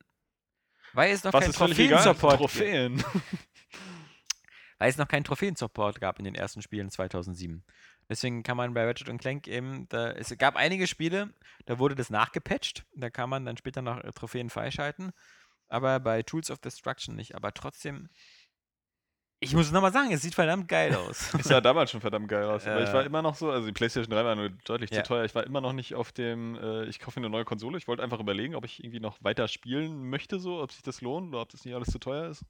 Weil 0.94 1.12
es 1.12 1.24
noch 1.24 1.34
Was 1.34 1.44
egal? 1.44 1.68
Trophäen-Support 1.68 2.38
Trophäen. 2.38 3.04
weil 4.78 4.88
es 4.90 4.96
noch 4.96 5.06
keinen 5.06 5.24
Trophäen-Support 5.24 6.00
gab 6.00 6.18
in 6.18 6.24
den 6.24 6.34
ersten 6.34 6.62
Spielen 6.62 6.90
2007. 6.90 7.64
Deswegen 8.08 8.42
kann 8.42 8.56
man 8.56 8.72
bei 8.74 8.84
Ratchet 8.84 9.08
und 9.08 9.18
Clank 9.18 9.48
eben, 9.48 9.88
da, 9.88 10.10
es 10.12 10.36
gab 10.38 10.56
einige 10.56 10.86
Spiele, 10.86 11.34
da 11.66 11.78
wurde 11.78 11.94
das 11.96 12.10
nachgepatcht, 12.10 12.84
da 12.94 13.10
kann 13.10 13.28
man 13.28 13.44
dann 13.44 13.56
später 13.56 13.82
noch 13.82 14.02
äh, 14.02 14.12
Trophäen 14.12 14.48
freischalten, 14.50 15.10
aber 15.68 15.98
bei 16.00 16.22
Tools 16.22 16.50
of 16.50 16.58
Destruction 16.60 17.16
nicht. 17.16 17.34
Aber 17.34 17.52
trotzdem, 17.52 18.08
ich 19.38 19.54
muss 19.54 19.66
es 19.66 19.72
nochmal 19.72 19.92
sagen, 19.92 20.12
es 20.12 20.22
sieht 20.22 20.34
verdammt 20.34 20.66
geil 20.66 20.94
aus. 20.94 21.34
Es 21.38 21.44
sah 21.44 21.60
damals 21.60 21.90
schon 21.90 22.00
verdammt 22.00 22.28
geil 22.28 22.44
aus. 22.44 22.66
Aber 22.66 22.82
ich 22.82 22.92
war 22.92 23.02
Äh. 23.02 23.06
immer 23.06 23.20
noch 23.20 23.34
so, 23.34 23.50
also 23.50 23.66
die 23.66 23.72
PlayStation 23.72 24.10
3 24.14 24.24
war 24.24 24.34
nur 24.34 24.48
deutlich 24.64 24.90
Ja. 24.90 25.02
zu 25.02 25.08
teuer. 25.08 25.24
Ich 25.24 25.34
war 25.34 25.44
immer 25.44 25.60
noch 25.60 25.74
nicht 25.74 25.94
auf 25.94 26.12
dem, 26.12 26.54
äh, 26.56 26.84
ich 26.84 27.00
kaufe 27.00 27.20
mir 27.20 27.26
eine 27.26 27.32
neue 27.32 27.44
Konsole. 27.44 27.76
Ich 27.76 27.86
wollte 27.86 28.02
einfach 28.02 28.18
überlegen, 28.20 28.54
ob 28.54 28.64
ich 28.64 28.82
irgendwie 28.82 29.00
noch 29.00 29.18
weiter 29.22 29.46
spielen 29.46 30.08
möchte, 30.08 30.38
so, 30.38 30.62
ob 30.62 30.72
sich 30.72 30.82
das 30.82 31.02
lohnt 31.02 31.28
oder 31.34 31.42
ob 31.42 31.50
das 31.50 31.64
nicht 31.64 31.74
alles 31.74 31.88
zu 31.88 31.98
teuer 31.98 32.28
ist. 32.28 32.44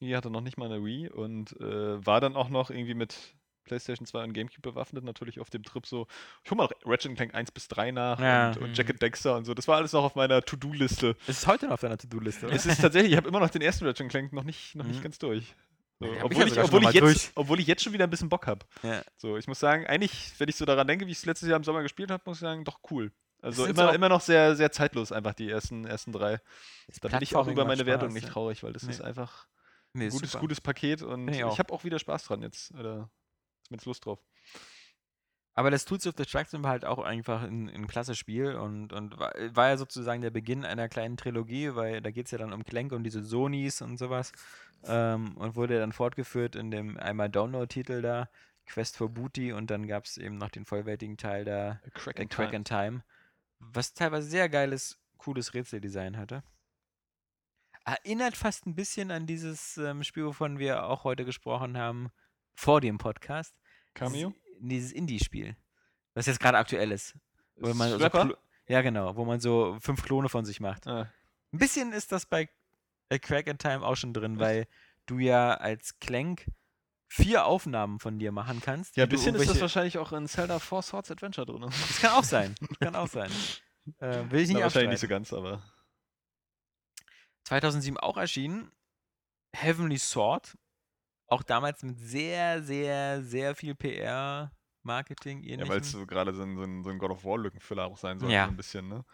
Die 0.00 0.16
hatte 0.16 0.30
noch 0.30 0.40
nicht 0.40 0.56
mal 0.56 0.66
eine 0.70 0.84
Wii 0.84 1.10
und 1.10 1.58
äh, 1.60 2.06
war 2.06 2.20
dann 2.20 2.36
auch 2.36 2.48
noch 2.48 2.70
irgendwie 2.70 2.94
mit 2.94 3.34
PlayStation 3.64 4.06
2 4.06 4.24
und 4.24 4.32
GameCube 4.32 4.62
bewaffnet, 4.62 5.04
natürlich 5.04 5.40
auf 5.40 5.50
dem 5.50 5.62
Trip 5.62 5.86
so, 5.86 6.06
ich 6.44 6.50
hol 6.50 6.56
mal 6.56 6.68
Ratchet 6.84 7.14
Clank 7.16 7.34
1 7.34 7.50
bis 7.52 7.68
3 7.68 7.90
nach 7.92 8.18
Ja. 8.20 8.48
und, 8.48 8.56
und 8.58 8.68
Mhm. 8.70 8.74
Jacket 8.74 9.00
Dexter 9.02 9.36
und 9.36 9.44
so. 9.44 9.54
Das 9.54 9.68
war 9.68 9.76
alles 9.76 9.92
noch 9.92 10.04
auf 10.04 10.14
meiner 10.14 10.42
To-Do-Liste. 10.42 11.16
Es 11.26 11.38
ist 11.38 11.46
heute 11.46 11.66
noch 11.66 11.74
auf 11.74 11.80
deiner 11.80 11.98
To-Do-Liste, 11.98 12.46
oder? 12.46 12.54
Es 12.56 12.66
ist 12.66 12.80
tatsächlich, 12.80 13.12
ich 13.12 13.16
habe 13.16 13.28
immer 13.28 13.40
noch 13.40 13.50
den 13.50 13.62
ersten 13.62 13.86
Ratchet 13.86 14.08
Clank 14.08 14.32
noch 14.32 14.44
nicht, 14.44 14.74
noch 14.74 14.84
Mhm. 14.84 14.90
nicht 14.92 15.02
ganz 15.02 15.18
durch. 15.18 15.54
So, 15.98 16.06
Ja, 16.06 16.24
obwohl, 16.24 16.48
ich, 16.48 16.58
obwohl, 16.58 16.82
ich 16.84 16.92
jetzt, 16.92 17.00
durch. 17.02 17.30
obwohl 17.34 17.60
ich 17.60 17.66
jetzt 17.66 17.82
schon 17.84 17.92
wieder 17.92 18.04
ein 18.04 18.10
bisschen 18.10 18.30
Bock 18.30 18.46
habe. 18.46 18.64
Ja. 18.82 19.02
So, 19.16 19.36
ich 19.36 19.46
muss 19.46 19.60
sagen, 19.60 19.86
eigentlich, 19.86 20.32
wenn 20.38 20.48
ich 20.48 20.56
so 20.56 20.64
daran 20.64 20.86
denke, 20.86 21.06
wie 21.06 21.10
ich 21.10 21.18
es 21.18 21.26
letztes 21.26 21.48
Jahr 21.48 21.58
im 21.58 21.64
Sommer 21.64 21.82
gespielt 21.82 22.10
habe, 22.10 22.22
muss 22.24 22.38
ich 22.38 22.40
sagen, 22.40 22.64
doch 22.64 22.80
cool. 22.90 23.12
Also 23.42 23.66
immer, 23.66 23.88
so- 23.88 23.94
immer 23.94 24.08
noch 24.08 24.20
sehr, 24.22 24.56
sehr 24.56 24.72
zeitlos 24.72 25.12
einfach 25.12 25.34
die 25.34 25.50
ersten, 25.50 25.84
ersten 25.86 26.12
drei. 26.12 26.40
Da 27.02 27.08
bin 27.08 27.18
ich 27.22 27.36
auch 27.36 27.46
über 27.48 27.64
meine 27.64 27.86
Wertung 27.86 28.08
Spaß, 28.08 28.14
nicht 28.14 28.26
ja. 28.26 28.32
traurig, 28.32 28.62
weil 28.62 28.72
das 28.72 28.82
Nee. 28.84 28.90
ist 28.92 29.00
einfach 29.02 29.46
Nee, 29.92 30.04
ein 30.06 30.10
gutes, 30.10 30.32
super. 30.32 30.40
gutes 30.42 30.60
Paket 30.60 31.02
und 31.02 31.28
ich 31.28 31.36
ich, 31.38 31.44
auch. 31.44 31.58
habe 31.58 31.72
auch 31.72 31.82
wieder 31.84 31.98
Spaß 31.98 32.24
dran 32.24 32.42
jetzt. 32.42 32.72
Oder 32.78 33.10
jetzt 33.70 33.86
Lust 33.86 34.04
drauf. 34.06 34.22
Aber 35.54 35.70
das 35.70 35.84
Tools 35.84 36.06
of 36.06 36.14
Destruction 36.14 36.62
war 36.62 36.70
halt 36.70 36.84
auch 36.84 37.00
einfach 37.00 37.42
ein, 37.42 37.68
ein 37.68 37.86
klasse 37.86 38.14
Spiel 38.14 38.54
und, 38.54 38.92
und 38.92 39.18
war, 39.18 39.32
war 39.52 39.68
ja 39.68 39.76
sozusagen 39.76 40.22
der 40.22 40.30
Beginn 40.30 40.64
einer 40.64 40.88
kleinen 40.88 41.16
Trilogie, 41.16 41.74
weil 41.74 42.00
da 42.00 42.10
geht 42.10 42.26
es 42.26 42.30
ja 42.30 42.38
dann 42.38 42.52
um 42.52 42.64
Clank 42.64 42.92
und 42.92 43.04
diese 43.04 43.22
Sonys 43.22 43.82
und 43.82 43.98
sowas. 43.98 44.32
Ähm, 44.84 45.36
und 45.36 45.56
wurde 45.56 45.78
dann 45.78 45.92
fortgeführt 45.92 46.56
in 46.56 46.70
dem 46.70 46.96
einmal 46.96 47.28
Download-Titel 47.28 48.00
da, 48.00 48.30
Quest 48.64 48.96
for 48.96 49.10
Booty, 49.10 49.52
und 49.52 49.70
dann 49.70 49.86
gab 49.86 50.06
es 50.06 50.16
eben 50.16 50.38
noch 50.38 50.48
den 50.48 50.64
vollwertigen 50.64 51.18
Teil 51.18 51.44
da, 51.44 51.80
Crack 51.92 52.18
äh, 52.18 52.26
Crack 52.26 52.54
in 52.54 52.64
Time, 52.64 53.04
was 53.58 53.92
teilweise 53.92 54.30
sehr 54.30 54.48
geiles 54.48 54.98
cooles 55.18 55.52
Rätseldesign 55.52 56.16
hatte. 56.16 56.42
Erinnert 57.84 58.36
fast 58.36 58.66
ein 58.66 58.74
bisschen 58.74 59.10
an 59.10 59.26
dieses 59.26 59.76
ähm, 59.76 60.04
Spiel, 60.04 60.24
wovon 60.24 60.58
wir 60.58 60.84
auch 60.84 61.04
heute 61.04 61.26
gesprochen 61.26 61.76
haben, 61.76 62.08
vor 62.54 62.80
dem 62.80 62.96
Podcast. 62.96 63.59
Cameo? 63.94 64.30
Dieses, 64.30 64.68
dieses 64.68 64.92
Indie-Spiel, 64.92 65.56
was 66.14 66.26
jetzt 66.26 66.40
gerade 66.40 66.58
aktuell 66.58 66.92
ist. 66.92 67.16
Wo 67.56 67.74
man 67.74 67.98
so 67.98 68.34
ja, 68.68 68.82
genau, 68.82 69.16
wo 69.16 69.24
man 69.24 69.40
so 69.40 69.76
fünf 69.80 70.02
Klone 70.04 70.28
von 70.28 70.44
sich 70.44 70.60
macht. 70.60 70.86
Ah, 70.86 71.12
Ein 71.52 71.58
bisschen 71.58 71.92
ist 71.92 72.12
das 72.12 72.24
bei 72.24 72.48
A 73.12 73.18
Crack 73.18 73.48
in 73.48 73.58
Time 73.58 73.84
auch 73.84 73.96
schon 73.96 74.14
drin, 74.14 74.38
weil 74.38 74.68
du 75.06 75.18
ja 75.18 75.54
als 75.54 75.98
Clank 75.98 76.46
vier 77.08 77.44
Aufnahmen 77.44 77.98
von 77.98 78.20
dir 78.20 78.30
machen 78.30 78.60
kannst. 78.60 78.96
ja, 78.96 79.04
ein 79.04 79.08
bisschen 79.08 79.34
ist 79.34 79.50
das 79.50 79.60
wahrscheinlich 79.60 79.98
auch 79.98 80.12
in 80.12 80.28
Zelda 80.28 80.60
Four 80.60 80.82
Swords 80.82 81.10
Adventure 81.10 81.44
drin. 81.46 81.62
Das 81.68 82.00
kann 82.00 82.12
auch 82.12 82.24
sein. 82.24 82.54
Kann 82.78 82.94
auch 82.94 83.08
sein. 83.08 83.30
Äh, 83.98 84.30
will 84.30 84.40
ich 84.42 84.48
nicht 84.48 84.58
Na, 84.58 84.64
wahrscheinlich 84.64 84.90
nicht 84.90 85.00
so 85.00 85.08
ganz, 85.08 85.32
aber. 85.32 85.64
2007 87.44 87.96
auch 87.96 88.18
erschienen. 88.18 88.70
Heavenly 89.56 89.98
Sword. 89.98 90.56
Auch 91.30 91.42
damals 91.42 91.82
mit 91.82 91.98
sehr, 91.98 92.62
sehr, 92.62 93.22
sehr 93.22 93.54
viel 93.54 93.74
PR, 93.74 94.50
Marketing, 94.82 95.42
Ja, 95.42 95.52
ähnlichem. 95.54 95.68
weil 95.72 95.80
es 95.80 95.90
so 95.92 96.04
gerade 96.06 96.34
so 96.34 96.42
ein, 96.42 96.56
so, 96.56 96.62
ein, 96.64 96.82
so 96.84 96.90
ein 96.90 96.98
God 96.98 97.10
of 97.12 97.24
War-Lückenfüller 97.24 97.86
auch 97.86 97.96
sein 97.96 98.18
soll, 98.18 98.30
Ja. 98.30 98.44
so 98.46 98.50
ein 98.50 98.56
bisschen, 98.56 98.88
ne? 98.88 99.04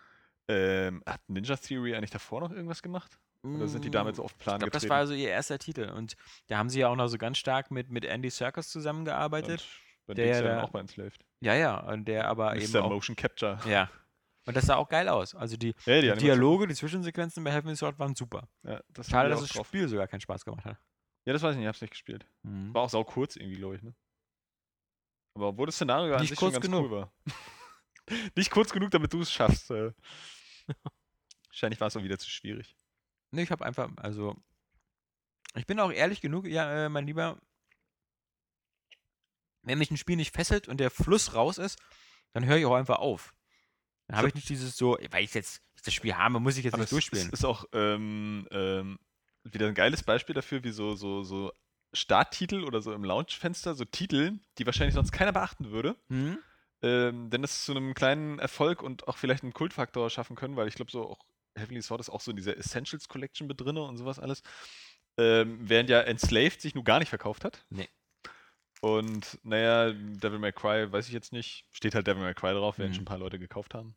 Ähm, 0.48 1.02
hat 1.06 1.20
Ninja 1.28 1.56
Theory 1.56 1.94
eigentlich 1.94 2.10
davor 2.10 2.40
noch 2.40 2.50
irgendwas 2.52 2.82
gemacht? 2.82 3.18
Oder 3.42 3.68
sind 3.68 3.84
die 3.84 3.90
damit 3.90 4.16
so 4.16 4.24
auf 4.24 4.36
Plan 4.38 4.54
Mm, 4.56 4.64
Ich 4.64 4.70
glaube, 4.70 4.72
das 4.72 4.88
war 4.88 5.06
so 5.06 5.14
ihr 5.14 5.28
erster 5.28 5.58
Titel. 5.58 5.90
Und 5.90 6.16
da 6.48 6.58
haben 6.58 6.68
sie 6.68 6.80
ja 6.80 6.88
auch 6.88 6.96
noch 6.96 7.06
so 7.08 7.16
ganz 7.18 7.38
stark 7.38 7.70
mit, 7.70 7.90
mit 7.90 8.04
Andy 8.04 8.30
Serkis 8.30 8.68
zusammengearbeitet. 8.70 9.60
Und 10.06 10.06
bei 10.06 10.14
der 10.14 10.26
ja 10.26 10.34
ja 10.36 10.42
dann 10.42 10.56
da- 10.58 10.62
auch 10.64 10.70
bei 10.70 10.80
Enslaved. 10.80 11.24
Ja, 11.40 11.54
ja. 11.54 11.78
Und 11.80 12.06
der 12.08 12.26
aber 12.28 12.56
eben 12.56 12.72
Mr. 12.72 12.82
auch. 12.84 12.88
Motion 12.90 13.14
Capture. 13.14 13.58
Ja. 13.68 13.88
Und 14.46 14.56
das 14.56 14.66
sah 14.66 14.76
auch 14.76 14.88
geil 14.88 15.08
aus. 15.08 15.34
Also 15.34 15.56
die, 15.56 15.74
Ja, 15.84 16.00
die 16.00 16.12
die 16.12 16.18
Dialoge, 16.18 16.66
die 16.68 16.74
Zwischensequenzen 16.74 17.42
bei 17.44 17.52
Heavenly 17.52 17.76
Sword 17.76 17.98
waren 17.98 18.14
super. 18.14 18.48
Ja, 18.62 18.80
das 18.88 19.08
Schade, 19.10 19.28
dass 19.28 19.42
auch 19.42 19.46
das. 19.48 19.66
Spiel 19.66 19.88
sogar 19.88 20.06
keinen 20.08 20.20
Spaß 20.20 20.44
gemacht 20.44 20.64
hat. 20.64 20.76
Ja, 21.26 21.32
das 21.32 21.42
weiß 21.42 21.52
ich 21.52 21.56
nicht, 21.58 21.64
ich 21.64 21.68
hab's 21.68 21.80
nicht 21.80 21.90
gespielt. 21.90 22.26
Mhm. 22.42 22.72
War 22.72 22.82
auch 22.82 22.90
sau 22.90 23.04
kurz 23.04 23.36
irgendwie, 23.36 23.56
glaube 23.56 23.76
ich, 23.76 23.82
ne? 23.82 23.94
Aber 25.34 25.48
obwohl 25.48 25.66
das 25.66 25.74
Szenario 25.74 26.14
an 26.14 26.20
Nicht 26.20 26.30
sich 26.30 26.38
kurz 26.38 26.54
schon 26.54 26.62
ganz 26.62 26.72
genug. 26.72 26.84
cool 26.86 26.90
war. 26.92 27.12
nicht 28.36 28.50
kurz 28.50 28.72
genug, 28.72 28.90
damit 28.90 29.12
du 29.12 29.20
es 29.20 29.30
schaffst. 29.30 29.70
Äh. 29.70 29.92
Wahrscheinlich 31.48 31.80
war 31.80 31.88
es 31.88 31.96
auch 31.96 32.02
wieder 32.02 32.18
zu 32.18 32.30
schwierig. 32.30 32.76
Nee, 33.32 33.42
ich 33.42 33.50
habe 33.50 33.64
einfach, 33.64 33.90
also. 33.96 34.36
Ich 35.54 35.66
bin 35.66 35.80
auch 35.80 35.92
ehrlich 35.92 36.20
genug, 36.20 36.46
ja, 36.46 36.86
äh, 36.86 36.88
mein 36.88 37.06
Lieber. 37.06 37.40
Wenn 39.62 39.78
mich 39.78 39.90
ein 39.90 39.96
Spiel 39.96 40.16
nicht 40.16 40.34
fesselt 40.34 40.68
und 40.68 40.78
der 40.78 40.90
Fluss 40.90 41.34
raus 41.34 41.58
ist, 41.58 41.78
dann 42.32 42.46
höre 42.46 42.58
ich 42.58 42.66
auch 42.66 42.74
einfach 42.74 42.98
auf. 42.98 43.34
Dann 44.06 44.16
habe 44.16 44.28
ich 44.28 44.34
nicht 44.34 44.48
dieses 44.48 44.76
so, 44.76 44.96
weil 45.10 45.24
ich 45.24 45.34
jetzt 45.34 45.62
das 45.84 45.92
Spiel 45.92 46.14
habe, 46.14 46.38
muss 46.38 46.56
ich 46.56 46.64
jetzt 46.64 46.74
Aber 46.74 46.82
nicht 46.82 46.92
es 46.92 46.98
ist, 46.98 47.10
durchspielen. 47.10 47.30
ist 47.32 47.44
auch 47.44 47.64
ähm, 47.72 48.46
ähm, 48.52 48.98
wieder 49.52 49.68
ein 49.68 49.74
geiles 49.74 50.02
Beispiel 50.02 50.34
dafür, 50.34 50.62
wie 50.64 50.70
so, 50.70 50.94
so, 50.94 51.22
so 51.22 51.52
Starttitel 51.92 52.64
oder 52.64 52.82
so 52.82 52.92
im 52.92 53.04
Launchfenster, 53.04 53.74
so 53.74 53.84
Titel, 53.84 54.38
die 54.58 54.66
wahrscheinlich 54.66 54.94
sonst 54.94 55.12
keiner 55.12 55.32
beachten 55.32 55.70
würde, 55.70 55.96
Hm? 56.08 56.38
ähm, 56.82 57.30
denn 57.30 57.42
das 57.42 57.64
zu 57.64 57.72
einem 57.72 57.94
kleinen 57.94 58.38
Erfolg 58.38 58.82
und 58.82 59.08
auch 59.08 59.16
vielleicht 59.16 59.42
einen 59.44 59.52
Kultfaktor 59.54 60.10
schaffen 60.10 60.36
können, 60.36 60.56
weil 60.56 60.68
ich 60.68 60.74
glaube, 60.74 60.90
so 60.90 61.08
auch 61.08 61.20
Heavenly 61.56 61.80
Sword 61.80 62.00
ist 62.00 62.10
auch 62.10 62.20
so 62.20 62.32
in 62.32 62.36
dieser 62.36 62.56
Essentials 62.56 63.08
Collection 63.08 63.46
mit 63.46 63.60
drin 63.60 63.78
und 63.78 63.96
sowas 63.96 64.18
alles. 64.18 64.42
Ähm, 65.16 65.58
während 65.62 65.88
ja 65.88 66.02
Enslaved 66.02 66.60
sich 66.60 66.74
nun 66.74 66.84
gar 66.84 66.98
nicht 66.98 67.08
verkauft 67.08 67.44
hat. 67.46 67.64
Nee. 67.70 67.88
Und 68.82 69.38
naja, 69.42 69.90
Devil 69.92 70.38
May 70.38 70.52
Cry, 70.52 70.92
weiß 70.92 71.06
ich 71.08 71.14
jetzt 71.14 71.32
nicht. 71.32 71.64
Steht 71.72 71.94
halt 71.94 72.06
Devil 72.06 72.22
May 72.22 72.34
Cry 72.34 72.52
drauf, 72.52 72.78
werden 72.78 72.90
Mhm. 72.90 72.94
schon 72.94 73.02
ein 73.02 73.06
paar 73.06 73.18
Leute 73.18 73.38
gekauft 73.38 73.72
haben. 73.74 73.96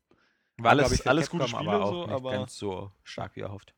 War, 0.57 0.71
alles- 0.71 1.05
alles 1.05 1.29
gute 1.29 1.43
Capcom, 1.45 1.59
Spiele 1.59 1.75
aber 1.75 1.85
auch 1.85 1.91
so, 1.91 2.01
nicht 2.05 2.15
aber- 2.15 2.31
ganz 2.31 2.57
so 2.57 2.91
stark 3.03 3.35
wie 3.35 3.41
erhofft. 3.41 3.73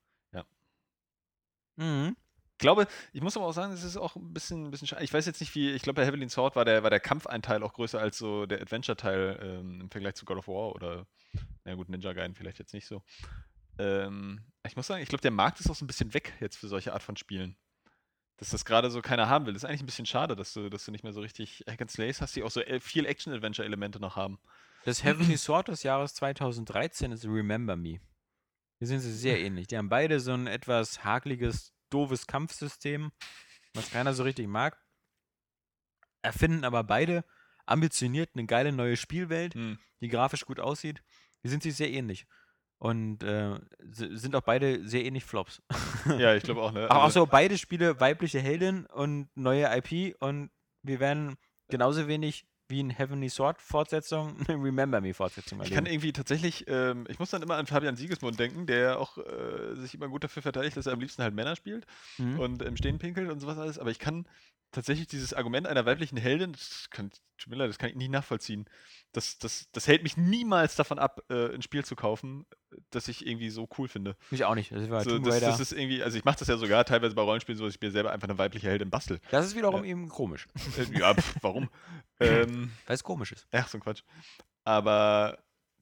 Mhm. 1.82 2.16
Ich 2.54 2.58
glaube, 2.60 2.88
ich 3.12 3.22
muss 3.22 3.36
aber 3.36 3.48
auch 3.48 3.54
sagen, 3.54 3.74
es 3.74 3.84
ist 3.84 3.98
auch 3.98 4.16
ein 4.16 4.34
bisschen, 4.34 4.68
ein 4.68 4.72
bisschen 4.72 4.88
schade. 4.88 5.04
Ich 5.04 5.12
weiß 5.12 5.26
jetzt 5.26 5.40
nicht, 5.40 5.56
wie, 5.56 5.72
ich 5.72 5.82
glaube, 5.82 6.00
bei 6.00 6.06
Heavenly 6.06 6.30
Sword 6.30 6.56
war 6.56 6.64
der, 6.64 6.84
war 6.84 6.92
der 6.92 7.00
Kampfeinteil 7.00 7.64
auch 7.64 7.74
größer 7.74 8.00
als 8.00 8.20
so 8.20 8.46
der 8.46 8.62
Adventure-Teil 8.62 9.40
ähm, 9.42 9.82
im 9.82 9.90
Vergleich 9.90 10.14
zu 10.14 10.26
God 10.26 10.38
of 10.38 10.48
War 10.48 10.76
oder, 10.76 11.08
na 11.66 11.74
gut, 11.74 11.90
Ninja 11.90 12.14
Gaiden 12.14 12.36
vielleicht 12.36 12.60
jetzt 12.60 12.76
nicht 12.76 12.86
so. 12.86 13.02
Ähm, 13.80 14.42
ich 14.64 14.76
muss 14.76 14.86
sagen, 14.86 15.02
ich 15.02 15.10
glaube, 15.10 15.24
der 15.24 15.32
Markt 15.32 15.60
ist 15.60 15.72
auch 15.72 15.76
so 15.76 15.84
ein 15.84 15.88
bisschen 15.88 16.14
weg 16.14 16.34
jetzt 16.40 16.56
für 16.56 16.68
solche 16.68 16.94
Art 16.94 17.02
von 17.02 17.18
Spielen. 17.18 17.58
Dass 18.38 18.52
das 18.52 18.64
gerade 18.64 18.92
so 18.92 19.02
keiner 19.02 19.28
haben 19.28 19.48
will. 19.48 19.54
Das 19.54 19.64
ist 19.64 19.70
eigentlich 19.70 19.82
ein 19.82 19.88
bisschen 19.88 20.06
schade, 20.06 20.36
dass 20.36 20.54
du, 20.54 20.70
dass 20.70 20.86
du 20.86 20.92
nicht 20.92 21.04
mehr 21.04 21.14
so 21.14 21.22
richtig 21.22 21.64
Hack 21.68 21.82
and 21.82 21.90
Slays 21.90 22.22
hast, 22.22 22.36
die 22.36 22.44
auch 22.44 22.52
so 22.52 22.62
äh, 22.62 22.80
viel 22.80 23.08
Action-Adventure-Elemente 23.08 24.00
noch 24.00 24.16
haben. 24.16 24.38
Das 24.86 25.04
Heavenly 25.04 25.38
Sword 25.38 25.70
des 25.70 25.82
Jahres 25.82 26.14
2013 26.14 27.12
ist 27.12 27.26
Remember 27.26 27.76
Me. 27.76 28.00
Hier 28.82 28.88
sind 28.88 29.02
sie 29.02 29.14
sehr 29.14 29.40
ähnlich. 29.40 29.68
Die 29.68 29.78
haben 29.78 29.90
beide 29.90 30.20
so 30.20 30.34
ein 30.34 30.48
etwas 30.48 31.04
hakeliges, 31.04 31.72
doofes 31.92 32.26
Kampfsystem, 32.26 33.12
was 33.76 33.92
keiner 33.92 34.16
so 34.16 34.24
richtig 34.24 34.48
mag. 34.48 34.76
Erfinden 36.24 36.64
aber 36.64 36.84
beide 36.84 37.24
ambitioniert 37.68 38.32
eine 38.34 38.48
geile 38.48 38.72
neue 38.72 38.98
Spielwelt, 38.98 39.54
Hm. 39.54 39.78
die 40.02 40.08
grafisch 40.08 40.46
gut 40.46 40.60
aussieht. 40.60 41.04
Die 41.44 41.50
sind 41.50 41.62
sich 41.62 41.76
sehr 41.76 41.92
ähnlich. 41.92 42.26
Und 42.80 43.22
äh, 43.24 43.60
si- 43.84 44.18
sind 44.18 44.36
auch 44.36 44.42
beide 44.42 44.88
sehr 44.88 45.06
ähnlich 45.06 45.26
Flops. 45.26 45.62
Ja, 46.18 46.34
ich 46.34 46.42
glaube 46.42 46.64
auch, 46.64 46.72
ne? 46.72 46.90
Auch, 46.90 46.96
auch 46.96 47.04
Also- 47.04 47.20
so 47.22 47.26
beide 47.28 47.60
Spiele 47.60 48.00
weibliche 48.00 48.40
Heldin 48.40 48.88
und 48.88 49.30
neue 49.36 49.66
IP 49.78 50.16
und 50.20 50.50
wir 50.82 51.00
werden 51.00 51.38
genauso 51.70 52.08
wenig 52.08 52.48
wie 52.72 52.80
in 52.80 52.90
Heavenly 52.90 53.30
Sword 53.30 53.62
Fortsetzung 53.62 54.36
eine 54.48 54.58
Remember 54.64 55.00
Me 55.02 55.14
Fortsetzung 55.14 55.60
Ich 55.60 55.66
erleben. 55.66 55.76
kann 55.76 55.86
irgendwie 55.86 56.12
tatsächlich, 56.14 56.66
ähm, 56.68 57.06
ich 57.10 57.20
muss 57.20 57.30
dann 57.30 57.44
immer 57.44 57.58
an 57.58 57.68
Fabian 57.68 57.96
Siegesmund 57.96 58.40
denken, 58.40 58.66
der 58.66 59.00
auch 59.00 59.20
äh, 59.20 59.76
sich 59.76 59.94
immer 59.94 60.08
gut 60.08 60.24
dafür 60.24 60.42
verteidigt, 60.42 60.76
dass 60.78 60.88
er 60.88 60.94
am 60.94 61.00
liebsten 61.00 61.22
halt 61.22 61.36
Männer 61.36 61.56
spielt 61.56 61.86
Mhm. 62.18 62.40
und 62.40 62.62
im 62.64 62.76
Stehen 62.78 62.98
pinkelt 62.98 63.30
und 63.30 63.40
sowas 63.40 63.60
alles. 63.60 63.78
Aber 63.78 63.92
ich 63.92 64.00
kann 64.00 64.26
tatsächlich 64.72 65.08
dieses 65.08 65.34
Argument 65.34 65.68
einer 65.68 65.86
weiblichen 65.86 66.18
Heldin, 66.18 66.54
das 66.54 66.90
kann, 66.90 67.12
tut 67.38 67.50
mir 67.50 67.56
leid, 67.58 67.70
das 67.70 67.78
kann 67.78 67.90
ich 67.90 67.96
nicht 67.96 68.12
nachvollziehen. 68.12 68.66
Das, 69.12 69.38
das, 69.38 69.68
das 69.72 69.88
hält 69.88 70.04
mich 70.04 70.16
niemals 70.18 70.76
davon 70.76 70.98
ab, 71.00 71.22
äh, 71.30 71.54
ein 71.54 71.62
Spiel 71.62 71.84
zu 71.84 71.96
kaufen, 71.96 72.46
das 72.90 73.08
ich 73.08 73.26
irgendwie 73.26 73.50
so 73.50 73.68
cool 73.78 73.88
finde. 73.88 74.16
Mich 74.30 74.46
auch 74.46 74.56
nicht. 74.56 74.72
Das 74.72 74.90
war 74.90 75.04
So, 75.04 75.20
das, 75.20 75.40
das 75.42 75.60
ist 75.60 75.74
irgendwie, 75.74 76.02
also 76.02 76.18
ich 76.18 76.24
mache 76.24 76.40
das 76.40 76.48
ja 76.48 76.58
sogar 76.58 76.86
teilweise 76.86 77.16
bei 77.16 77.22
Rollenspielen 77.22 77.58
so, 77.58 77.66
dass 77.66 77.76
ich 77.76 77.82
mir 77.82 77.92
selber 77.92 78.12
einfach 78.12 78.30
eine 78.30 78.38
weibliche 78.38 78.68
Heldin 78.70 78.90
bastel. 78.90 79.20
Das 79.30 79.46
ist 79.46 79.56
wiederum 79.56 79.84
Ja. 79.84 79.92
eben 79.92 80.08
komisch. 80.10 80.48
Äh, 80.78 80.98
ja, 80.98 81.14
pf, 81.14 81.36
warum? 81.42 81.70
ähm, 82.20 82.72
Weil 82.86 82.96
es 82.96 83.04
komisch 83.04 83.34
ist. 83.34 83.48
Ja, 83.54 83.66
so 83.68 83.78
ein 83.78 83.82
Quatsch. 83.82 84.04
Aber 84.64 85.38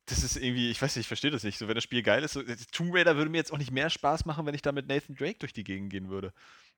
das 0.10 0.24
ist 0.24 0.38
irgendwie, 0.38 0.72
ich 0.72 0.82
weiß 0.82 0.95
nicht, 0.95 1.04
ich 1.04 1.08
verstehe 1.08 1.32
das 1.32 1.43
nicht. 1.43 1.58
So, 1.58 1.67
wenn 1.67 1.76
das 1.76 1.84
Spiel 1.84 2.02
geil 2.04 2.24
ist, 2.24 2.34
so, 2.34 2.41
jetzt 2.41 2.74
Tomb 2.74 2.93
Raider 2.93 3.15
würde 3.15 3.30
mir 3.30 3.38
jetzt 3.38 3.54
auch 3.54 3.58
nicht 3.58 3.72
mehr 3.72 3.89
Spaß 3.89 4.26
machen, 4.26 4.45
wenn 4.45 4.56
ich 4.56 4.62
da 4.62 4.72
mit 4.72 4.88
Nathan 4.88 5.15
Drake 5.15 5.39
durch 5.39 5.54
die 5.54 5.63
Gegend 5.63 5.89
gehen 5.91 6.10
würde. 6.10 6.34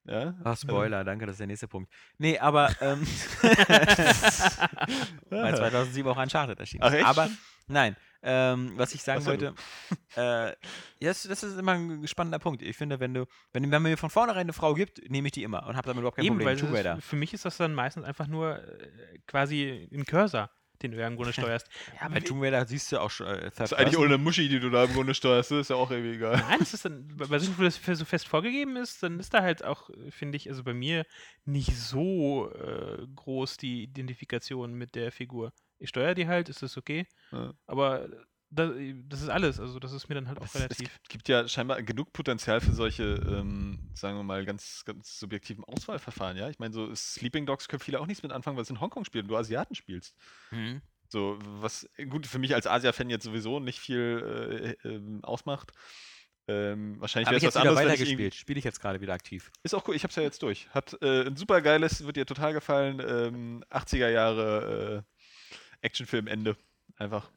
Ja? 0.05 0.33
Ach, 0.43 0.57
Spoiler, 0.57 1.03
danke, 1.03 1.25
das 1.25 1.33
ist 1.33 1.39
der 1.39 1.47
nächste 1.47 1.67
Punkt. 1.67 1.91
Nee, 2.17 2.39
aber 2.39 2.75
ähm, 2.81 3.01
weil 5.29 5.55
2007 5.55 6.11
auch 6.11 6.17
Uncharted 6.17 6.59
erschienen 6.59 6.83
ist. 6.93 7.05
Aber 7.05 7.29
nein, 7.67 7.95
ähm, 8.23 8.73
was 8.75 8.93
ich 8.93 9.03
sagen 9.03 9.19
Was 9.19 9.27
wollte, 9.27 9.53
äh, 10.15 10.53
das, 10.99 11.23
das 11.23 11.43
ist 11.43 11.57
immer 11.57 11.73
ein 11.73 12.07
spannender 12.07 12.39
Punkt. 12.39 12.61
Ich 12.61 12.77
finde, 12.77 12.99
wenn 12.99 13.13
du, 13.13 13.25
wenn, 13.53 13.63
wenn 13.63 13.69
man 13.69 13.83
mir 13.83 13.97
von 13.97 14.09
vornherein 14.09 14.41
eine 14.41 14.53
Frau 14.53 14.73
gibt, 14.73 15.09
nehme 15.09 15.27
ich 15.27 15.31
die 15.33 15.43
immer 15.43 15.65
und 15.67 15.75
habe 15.75 15.87
damit 15.87 16.01
überhaupt 16.01 16.17
kein 16.17 16.25
Eben, 16.25 16.35
Problem. 16.35 16.47
weil 16.47 16.57
Tomb 16.57 16.71
das 16.71 16.79
Raider. 16.79 16.97
ist, 16.97 17.05
für 17.05 17.15
mich 17.15 17.33
ist 17.33 17.45
das 17.45 17.57
dann 17.57 17.73
meistens 17.73 18.03
einfach 18.03 18.27
nur 18.27 18.57
äh, 18.57 19.19
quasi 19.27 19.87
ein 19.91 20.05
Cursor, 20.05 20.49
den 20.83 20.91
du 20.91 20.97
ja 20.99 21.07
im 21.07 21.15
Grunde 21.15 21.33
steuerst. 21.33 21.67
Ja, 21.99 22.07
bei 22.09 22.19
Tomb 22.19 22.41
Raider 22.41 22.65
siehst 22.65 22.91
du 22.91 22.99
auch 22.99 23.09
schon 23.11 23.27
äh, 23.27 23.51
Das 23.55 23.71
ist 23.71 23.77
eigentlich 23.77 23.97
ohne 23.97 24.17
Muschi, 24.17 24.49
die 24.49 24.59
du 24.59 24.69
da 24.69 24.85
im 24.85 24.93
Grunde 24.93 25.13
steuerst. 25.13 25.51
Das 25.51 25.59
ist 25.59 25.69
ja 25.69 25.75
auch 25.75 25.91
irgendwie 25.91 26.15
egal. 26.15 26.37
Nein, 26.37 26.59
das 26.59 26.73
ist 26.73 26.85
dann, 26.85 27.07
wo 27.17 27.63
das 27.63 27.79
so 27.97 28.05
fest 28.05 28.27
vorgegeben 28.27 28.75
ist, 28.75 29.03
dann 29.03 29.19
ist 29.19 29.33
da 29.33 29.41
halt 29.41 29.63
auch, 29.63 29.89
finde 30.09 30.37
ich, 30.37 30.49
also 30.49 30.63
bei 30.63 30.73
mir 30.73 31.05
nicht 31.45 31.75
so 31.77 32.51
äh, 32.53 33.05
groß 33.15 33.57
die 33.57 33.83
Identifikation 33.83 34.73
mit 34.73 34.95
der 34.95 35.11
Figur. 35.11 35.53
Ich 35.79 35.89
steuere 35.89 36.13
die 36.13 36.27
halt, 36.27 36.49
ist 36.49 36.61
das 36.61 36.77
okay, 36.77 37.07
Ja. 37.31 37.53
aber 37.65 38.07
das, 38.51 38.71
das 39.07 39.21
ist 39.21 39.29
alles, 39.29 39.59
also 39.59 39.79
das 39.79 39.93
ist 39.93 40.09
mir 40.09 40.15
dann 40.15 40.27
halt 40.27 40.39
auch 40.39 40.45
Es, 40.45 40.55
es 40.55 40.59
relativ. 40.61 40.77
gibt- 40.79 41.09
gibt 41.09 41.29
ja 41.29 41.47
scheinbar 41.47 41.81
genug 41.81 42.13
Potenzial 42.13 42.61
für 42.61 42.73
solche, 42.73 43.03
ähm, 43.27 43.79
sagen 43.93 44.17
wir 44.17 44.23
mal, 44.23 44.45
ganz, 44.45 44.83
ganz 44.85 45.17
subjektiven 45.19 45.63
Auswahlverfahren, 45.63 46.37
ja? 46.37 46.49
Ich 46.49 46.59
meine, 46.59 46.73
so 46.73 46.93
Sleeping 46.93 47.45
Dogs 47.45 47.67
können 47.67 47.79
viele 47.79 47.99
auch 47.99 48.07
nichts 48.07 48.21
mit 48.23 48.31
anfangen, 48.31 48.57
weil 48.57 48.63
es 48.63 48.69
in 48.69 48.79
Hongkong 48.81 49.05
spielt 49.05 49.23
und 49.23 49.29
du 49.29 49.37
Asiaten 49.37 49.73
spielst. 49.75 50.13
Mhm. 50.51 50.81
So, 51.09 51.37
was 51.41 51.89
gut 52.09 52.27
für 52.27 52.39
mich 52.39 52.53
als 52.55 52.67
Asia-Fan 52.67 53.09
jetzt 53.09 53.23
sowieso 53.25 53.59
nicht 53.59 53.79
viel 53.79 54.77
äh, 54.83 54.87
ähm, 54.87 55.23
ausmacht. 55.23 55.71
Ähm, 56.47 56.99
wahrscheinlich 56.99 57.27
Habe 57.27 57.35
wäre 57.35 57.37
ich 57.37 57.43
es 57.43 57.47
was 57.47 57.53
jetzt 57.55 57.63
wieder 57.63 57.69
anderes, 57.79 57.99
weitergespielt. 57.99 58.35
Spiele 58.35 58.59
ich 58.59 58.65
jetzt 58.65 58.79
gerade 58.81 58.99
wieder 59.01 59.13
aktiv. 59.13 59.51
Ist 59.63 59.73
auch 59.75 59.87
cool, 59.87 59.95
ich 59.95 60.03
hab's 60.03 60.15
ja 60.15 60.23
jetzt 60.23 60.41
durch. 60.41 60.67
Hat 60.69 60.97
äh, 61.01 61.27
ein 61.27 61.35
super 61.35 61.61
geiles, 61.61 62.05
wird 62.05 62.15
dir 62.17 62.25
total 62.25 62.53
gefallen, 62.53 62.99
ähm, 63.05 63.63
80er 63.69 64.09
Jahre 64.09 65.05
äh, 65.05 65.85
Actionfilm-Ende. 65.85 66.57
Einfach. 66.95 67.29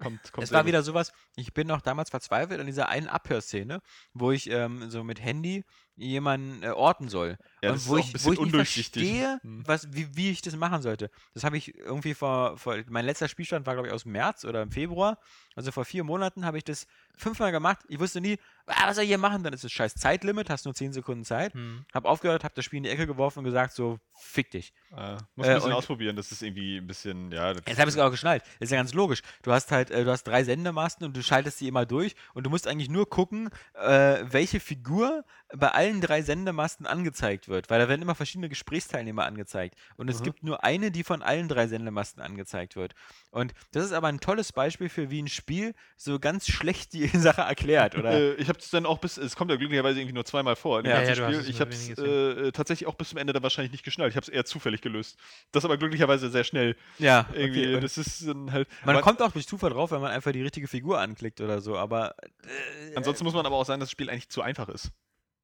Kommt, 0.00 0.32
kommt 0.32 0.44
Es 0.44 0.52
war 0.52 0.66
wieder 0.66 0.82
sowas, 0.82 1.12
ich 1.36 1.52
bin 1.52 1.66
noch 1.66 1.80
damals 1.80 2.10
verzweifelt 2.10 2.60
an 2.60 2.66
dieser 2.66 2.88
einen 2.88 3.08
Abhörszene, 3.08 3.80
wo 4.12 4.30
ich 4.32 4.50
ähm, 4.50 4.90
so 4.90 5.04
mit 5.04 5.22
Handy 5.22 5.64
jemanden 5.96 6.62
äh, 6.62 6.70
orten 6.70 7.08
soll. 7.08 7.36
Ja, 7.62 7.72
und 7.72 7.86
wo 7.88 7.96
ich, 7.98 8.24
wo 8.24 8.32
ich 8.32 8.40
nicht 8.40 8.54
verstehe, 8.54 9.38
Hm. 9.42 9.62
was, 9.66 9.92
wie, 9.92 10.08
wie 10.16 10.30
ich 10.30 10.42
das 10.42 10.56
machen 10.56 10.82
sollte. 10.82 11.10
Das 11.34 11.44
habe 11.44 11.56
ich 11.56 11.76
irgendwie 11.76 12.14
vor, 12.14 12.56
vor, 12.56 12.76
mein 12.88 13.04
letzter 13.04 13.28
Spielstand 13.28 13.66
war, 13.66 13.74
glaube 13.74 13.88
ich, 13.88 13.94
aus 13.94 14.04
März 14.04 14.44
oder 14.44 14.62
im 14.62 14.70
Februar. 14.70 15.18
Also 15.56 15.72
vor 15.72 15.84
vier 15.84 16.04
Monaten 16.04 16.44
habe 16.44 16.58
ich 16.58 16.64
das 16.64 16.86
fünfmal 17.16 17.52
gemacht. 17.52 17.80
Ich 17.88 17.98
wusste 17.98 18.20
nie, 18.20 18.38
ah, 18.66 18.86
was 18.86 18.96
soll 18.96 19.04
ich 19.04 19.08
hier 19.10 19.18
machen? 19.18 19.42
Dann 19.42 19.52
ist 19.52 19.64
es 19.64 19.72
scheiß 19.72 19.94
Zeitlimit, 19.94 20.48
hast 20.48 20.64
nur 20.64 20.74
zehn 20.74 20.92
Sekunden 20.92 21.24
Zeit. 21.24 21.52
Hm. 21.54 21.84
Hab 21.92 22.04
aufgehört, 22.06 22.44
hab 22.44 22.54
das 22.54 22.64
Spiel 22.64 22.78
in 22.78 22.84
die 22.84 22.90
Ecke 22.90 23.06
geworfen 23.06 23.40
und 23.40 23.44
gesagt, 23.44 23.74
so, 23.74 23.98
fick 24.14 24.50
dich. 24.50 24.72
Äh, 24.96 25.16
muss 25.34 25.46
Äh, 25.46 25.50
ein 25.50 25.54
bisschen 25.56 25.72
ausprobieren, 25.72 26.16
das 26.16 26.32
ist 26.32 26.42
irgendwie 26.42 26.78
ein 26.78 26.86
bisschen, 26.86 27.30
ja. 27.32 27.52
Jetzt 27.52 27.78
habe 27.78 27.90
ich 27.90 27.96
es 27.96 27.98
auch 27.98 28.10
geschnallt. 28.10 28.42
Das 28.58 28.68
ist 28.68 28.70
ja 28.70 28.78
ganz 28.78 28.94
logisch. 28.94 29.20
Du 29.42 29.52
hast 29.52 29.70
halt, 29.70 29.90
äh, 29.90 30.04
du 30.04 30.10
hast 30.10 30.24
drei 30.24 30.44
Sendemasten 30.44 31.04
und 31.06 31.16
du 31.16 31.22
schaltest 31.22 31.60
die 31.60 31.68
immer 31.68 31.84
durch 31.84 32.14
und 32.32 32.44
du 32.44 32.50
musst 32.50 32.66
eigentlich 32.66 32.88
nur 32.88 33.08
gucken, 33.10 33.50
äh, 33.74 34.18
welche 34.22 34.60
Figur 34.60 35.24
bei 35.54 35.68
allen 35.72 36.00
drei 36.00 36.22
Sendemasten 36.22 36.86
angezeigt 36.86 37.48
wird, 37.48 37.49
weil 37.50 37.80
da 37.80 37.88
werden 37.88 38.00
immer 38.02 38.14
verschiedene 38.14 38.48
Gesprächsteilnehmer 38.48 39.24
angezeigt 39.24 39.74
und 39.96 40.08
es 40.08 40.20
Mhm. 40.20 40.24
gibt 40.24 40.42
nur 40.42 40.62
eine, 40.64 40.90
die 40.90 41.02
von 41.04 41.22
allen 41.22 41.48
drei 41.48 41.66
Sendemasten 41.66 42.22
angezeigt 42.22 42.76
wird. 42.76 42.94
Und 43.30 43.52
das 43.72 43.84
ist 43.84 43.92
aber 43.92 44.08
ein 44.08 44.20
tolles 44.20 44.52
Beispiel 44.52 44.88
für 44.88 45.10
wie 45.10 45.20
ein 45.22 45.28
Spiel 45.28 45.74
so 45.96 46.18
ganz 46.18 46.46
schlecht 46.48 46.92
die 46.92 47.06
Sache 47.08 47.42
erklärt, 47.42 47.96
oder? 47.96 48.12
Äh, 48.12 48.34
ich 48.34 48.48
habe 48.48 48.58
es 48.58 48.70
dann 48.70 48.86
auch 48.86 48.98
bis, 48.98 49.16
es 49.16 49.34
kommt 49.36 49.50
ja 49.50 49.56
glücklicherweise 49.56 49.98
irgendwie 50.00 50.14
nur 50.14 50.24
zweimal 50.24 50.56
vor 50.56 50.78
in 50.78 50.84
dem 50.84 50.90
Ja, 50.90 50.96
ganzen 51.02 51.22
ja, 51.22 51.32
Spiel. 51.32 51.50
Ich 51.50 51.60
habe 51.60 51.70
es 51.70 51.88
äh, 51.98 52.52
tatsächlich 52.52 52.86
auch 52.88 52.94
bis 52.94 53.08
zum 53.10 53.18
Ende 53.18 53.32
dann 53.32 53.42
wahrscheinlich 53.42 53.72
nicht 53.72 53.84
geschnallt. 53.84 54.10
Ich 54.12 54.16
habe 54.16 54.24
es 54.24 54.28
eher 54.28 54.44
zufällig 54.44 54.80
gelöst. 54.80 55.18
Das 55.52 55.64
aber 55.64 55.76
glücklicherweise 55.76 56.30
sehr 56.30 56.44
schnell. 56.44 56.76
ja, 56.98 57.26
Irgendwie, 57.34 57.66
okay. 57.74 57.80
Das 57.80 57.98
ist 57.98 58.26
dann 58.26 58.52
halt. 58.52 58.68
man 58.84 58.96
aber 58.96 59.02
kommt 59.02 59.22
auch 59.22 59.32
durch 59.32 59.46
Zufall 59.46 59.70
drauf, 59.70 59.90
wenn 59.90 60.00
man 60.00 60.10
einfach 60.12 60.32
die 60.32 60.42
richtige 60.42 60.68
Figur 60.68 61.00
anklickt 61.00 61.40
oder 61.40 61.60
so, 61.60 61.76
aber 61.76 62.14
äh, 62.42 62.96
ansonsten 62.96 63.24
muss 63.24 63.34
man 63.34 63.46
aber 63.46 63.56
auch 63.56 63.64
sagen, 63.64 63.80
dass 63.80 63.88
das 63.88 63.92
Spiel 63.92 64.10
eigentlich 64.10 64.28
zu 64.28 64.42
einfach 64.42 64.68
ist. 64.68 64.90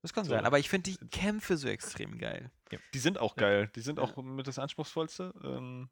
Das 0.03 0.13
kann 0.13 0.25
so. 0.25 0.31
sein. 0.31 0.45
Aber 0.45 0.59
ich 0.59 0.69
finde 0.69 0.91
die 0.91 1.09
Kämpfe 1.09 1.57
so 1.57 1.69
extrem 1.69 2.19
geil. 2.19 2.51
Die 2.95 2.99
sind 2.99 3.19
auch 3.19 3.37
geil. 3.37 3.71
Die 3.75 3.81
sind 3.81 3.99
auch 3.99 4.17
mit 4.17 4.47
das 4.47 4.59
Anspruchsvollste. 4.59 5.33
Ähm, 5.43 5.89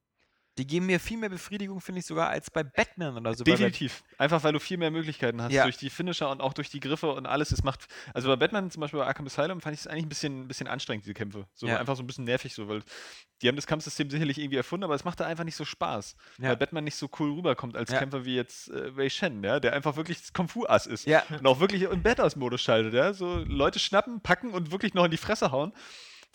Die 0.57 0.67
geben 0.67 0.87
mir 0.87 1.01
viel 1.01 1.17
mehr 1.19 1.29
Befriedigung, 1.31 1.81
finde 1.81 1.99
ich 1.99 2.07
sogar, 2.07 2.29
als 2.29 2.49
bei 2.49 2.63
Batman 2.63 3.17
oder 3.17 3.35
so. 3.35 3.43
definitiv. 3.43 4.05
Einfach 4.19 4.45
weil 4.45 4.53
du 4.53 4.61
viel 4.61 4.77
mehr 4.77 4.93
Möglichkeiten 4.93 5.43
hast 5.43 5.53
Ja. 5.53 5.65
durch 5.65 5.77
die 5.79 5.91
Finisher 5.91 6.31
und 6.31 6.41
auch 6.41 6.53
durch 6.53 6.71
die 6.71 6.79
Griffe 6.79 7.11
und 7.13 7.27
alles. 7.27 7.51
Es 7.51 7.65
macht. 7.65 7.87
Also 8.13 8.29
bei 8.29 8.37
Batman 8.37 8.71
zum 8.71 8.81
Beispiel 8.83 9.01
bei 9.01 9.07
Arkham 9.07 9.27
Asylum 9.27 9.61
fand 9.61 9.75
ich 9.75 9.81
es 9.81 9.87
eigentlich 9.89 10.05
ein 10.07 10.09
bisschen, 10.09 10.43
ein 10.43 10.49
bisschen 10.49 10.69
anstrengend, 10.69 11.05
diese 11.07 11.15
Kämpfe. 11.15 11.47
So 11.55 11.67
Ja. 11.67 11.79
einfach 11.81 11.97
so 11.97 12.05
ein 12.05 12.07
bisschen 12.07 12.25
nervig, 12.25 12.55
so, 12.55 12.69
weil 12.69 12.83
die 13.43 13.49
haben 13.49 13.57
das 13.57 13.67
Kampfsystem 13.67 14.09
sicherlich 14.11 14.39
irgendwie 14.39 14.57
erfunden, 14.57 14.85
aber 14.85 14.95
es 14.95 15.05
macht 15.05 15.19
da 15.19 15.27
einfach 15.27 15.43
nicht 15.45 15.57
so 15.57 15.65
Spaß. 15.65 16.15
Ja. 16.39 16.51
Weil 16.51 16.57
Batman 16.57 16.85
nicht 16.85 16.97
so 16.97 17.11
cool 17.19 17.33
rüberkommt 17.35 17.77
als. 17.77 17.91
Kämpfer 17.91 18.25
wie 18.25 18.37
jetzt 18.37 18.71
äh, 18.71 18.97
Wei 18.97 19.09
Shen, 19.09 19.43
ja, 19.43 19.59
der 19.61 19.73
einfach 19.73 19.97
wirklich 19.97 20.33
Kung 20.33 20.47
Fu-Ass 20.49 20.87
ist. 20.87 21.07
Ja, 21.07 21.23
Und 21.31 21.47
auch 21.47 21.59
wirklich 21.61 21.83
im 21.83 22.03
Badass-Modus 22.03 22.61
schaltet, 22.63 22.95
ja. 22.95 23.13
So 23.13 23.39
Leute 23.39 23.79
schnappen, 23.81 24.21
packen 24.21 24.51
und 24.51 24.71
wirklich 24.71 24.95
noch 24.95 25.05
in 25.05 25.11
die 25.11 25.17
Fresse 25.17 25.51
hauen. 25.51 25.73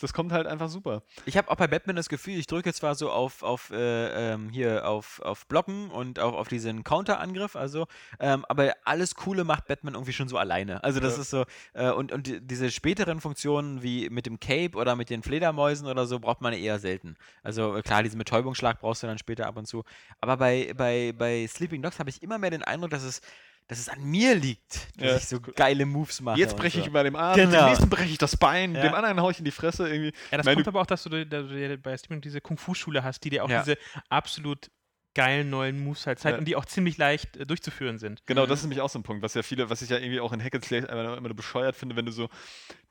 Das 0.01 0.13
kommt 0.13 0.31
halt 0.31 0.47
einfach 0.47 0.69
super. 0.69 1.03
ich 1.25 1.37
habe 1.37 1.49
auch 1.51 1.55
bei 1.55 1.67
Batman 1.67 1.95
das 1.95 2.09
Gefühl, 2.09 2.37
ich 2.37 2.47
drücke 2.47 2.73
zwar 2.73 2.95
so 2.95 3.11
auf, 3.11 3.43
auf 3.43 3.69
äh, 3.71 4.33
ähm, 4.33 4.49
hier 4.49 4.87
auf, 4.87 5.19
auf 5.21 5.45
Blocken 5.47 5.91
und 5.91 6.19
auch 6.19 6.33
auf 6.33 6.47
diesen 6.47 6.83
Counterangriff, 6.83 7.55
also, 7.55 7.87
ähm, 8.19 8.45
aber 8.47 8.73
alles 8.85 9.15
Coole 9.15 9.43
macht 9.43 9.67
Batman 9.67 9.93
irgendwie 9.95 10.13
schon 10.13 10.27
so 10.29 10.37
alleine. 10.37 10.83
Also 10.83 10.99
das 10.99 11.15
Ja. 11.15 11.21
ist 11.21 11.29
so, 11.29 11.45
äh, 11.73 11.91
und, 11.91 12.11
und 12.11 12.27
die, 12.27 12.39
diese 12.41 12.71
späteren 12.71 13.19
Funktionen 13.21 13.83
wie 13.83 14.09
mit 14.09 14.25
dem 14.25 14.39
Cape 14.39 14.77
oder 14.77 14.95
mit 14.95 15.09
den 15.09 15.21
Fledermäusen 15.23 15.87
oder 15.87 16.05
so 16.07 16.19
braucht 16.19 16.41
man 16.41 16.53
eher 16.53 16.79
selten. 16.79 17.15
Also 17.43 17.75
äh, 17.75 17.81
klar, 17.81 18.03
diesen 18.03 18.17
Betäubungsschlag 18.17 18.79
brauchst 18.79 19.03
du 19.03 19.07
dann 19.07 19.17
später 19.17 19.47
ab 19.47 19.57
und 19.57 19.65
zu. 19.67 19.83
Aber 20.21 20.37
bei, 20.37 20.73
bei, 20.75 21.13
bei 21.17 21.45
Sleeping 21.47 21.81
Dogs 21.81 21.99
habe 21.99 22.09
ich 22.09 22.23
immer 22.23 22.37
mehr 22.37 22.51
den 22.51 22.63
Eindruck, 22.63 22.91
dass 22.91 23.03
es, 23.03 23.21
dass 23.69 23.79
es 23.79 23.87
an 23.87 24.03
mir 24.03 24.35
liegt, 24.35 24.87
dass 24.97 25.07
Ja. 25.11 25.15
ich 25.17 25.27
so 25.27 25.39
geile 25.39 25.85
Moves 25.85 26.19
mache. 26.21 26.37
Jetzt 26.39 26.57
breche 26.57 26.79
ich 26.79 26.83
so. 26.85 26.89
über 26.89 27.03
dem 27.03 27.15
Arm, 27.15 27.35
Genau. 27.37 27.51
dem 27.59 27.65
nächsten 27.69 27.89
breche 27.89 28.09
ich 28.11 28.17
das 28.17 28.35
Bein, 28.35 28.75
Ja. 28.75 28.81
dem 28.81 28.93
anderen 28.93 29.21
haue 29.21 29.31
ich 29.31 29.39
in 29.39 29.45
die 29.45 29.51
Fresse 29.51 29.87
irgendwie. 29.87 30.11
Ja, 30.31 30.37
das 30.37 30.45
Meine- 30.45 30.55
kommt 30.57 30.67
aber 30.67 30.81
auch, 30.81 30.85
dass 30.87 31.03
du, 31.03 31.09
da- 31.09 31.23
da 31.23 31.41
du 31.43 31.55
dir 31.55 31.77
bei 31.81 31.95
Steam 31.95 32.19
diese 32.19 32.41
Kung-Fu-Schule 32.41 33.03
hast, 33.03 33.23
die 33.23 33.29
dir 33.29 33.45
auch 33.45 33.49
Ja. 33.49 33.61
diese 33.63 33.77
absolut 34.09 34.69
geilen 35.15 35.49
neuen 35.49 35.79
Moves 35.83 36.05
halt 36.07 36.19
zeigt 36.19 36.33
Ja. 36.35 36.39
und 36.39 36.45
die 36.45 36.55
auch 36.55 36.65
ziemlich 36.65 36.97
leicht 36.97 37.35
äh, 37.35 37.45
durchzuführen 37.45 37.97
sind. 37.97 38.21
Genau, 38.27 38.45
Mhm. 38.45 38.49
das 38.49 38.59
ist 38.59 38.63
nämlich 38.65 38.79
auch 38.81 38.89
so 38.89 38.99
ein 38.99 39.03
Punkt, 39.03 39.21
was 39.23 39.33
ja 39.33 39.41
viele, 39.43 39.69
was 39.69 39.81
ich 39.81 39.89
ja 39.89 39.97
irgendwie 39.97 40.19
auch 40.19 40.31
in 40.33 40.41
Hack 40.43 40.63
Slay 40.63 40.79
immer, 40.79 41.17
immer 41.17 41.27
nur 41.27 41.35
bescheuert 41.35 41.75
finde, 41.75 41.95
wenn 41.95 42.05
du 42.05 42.11
so 42.11 42.29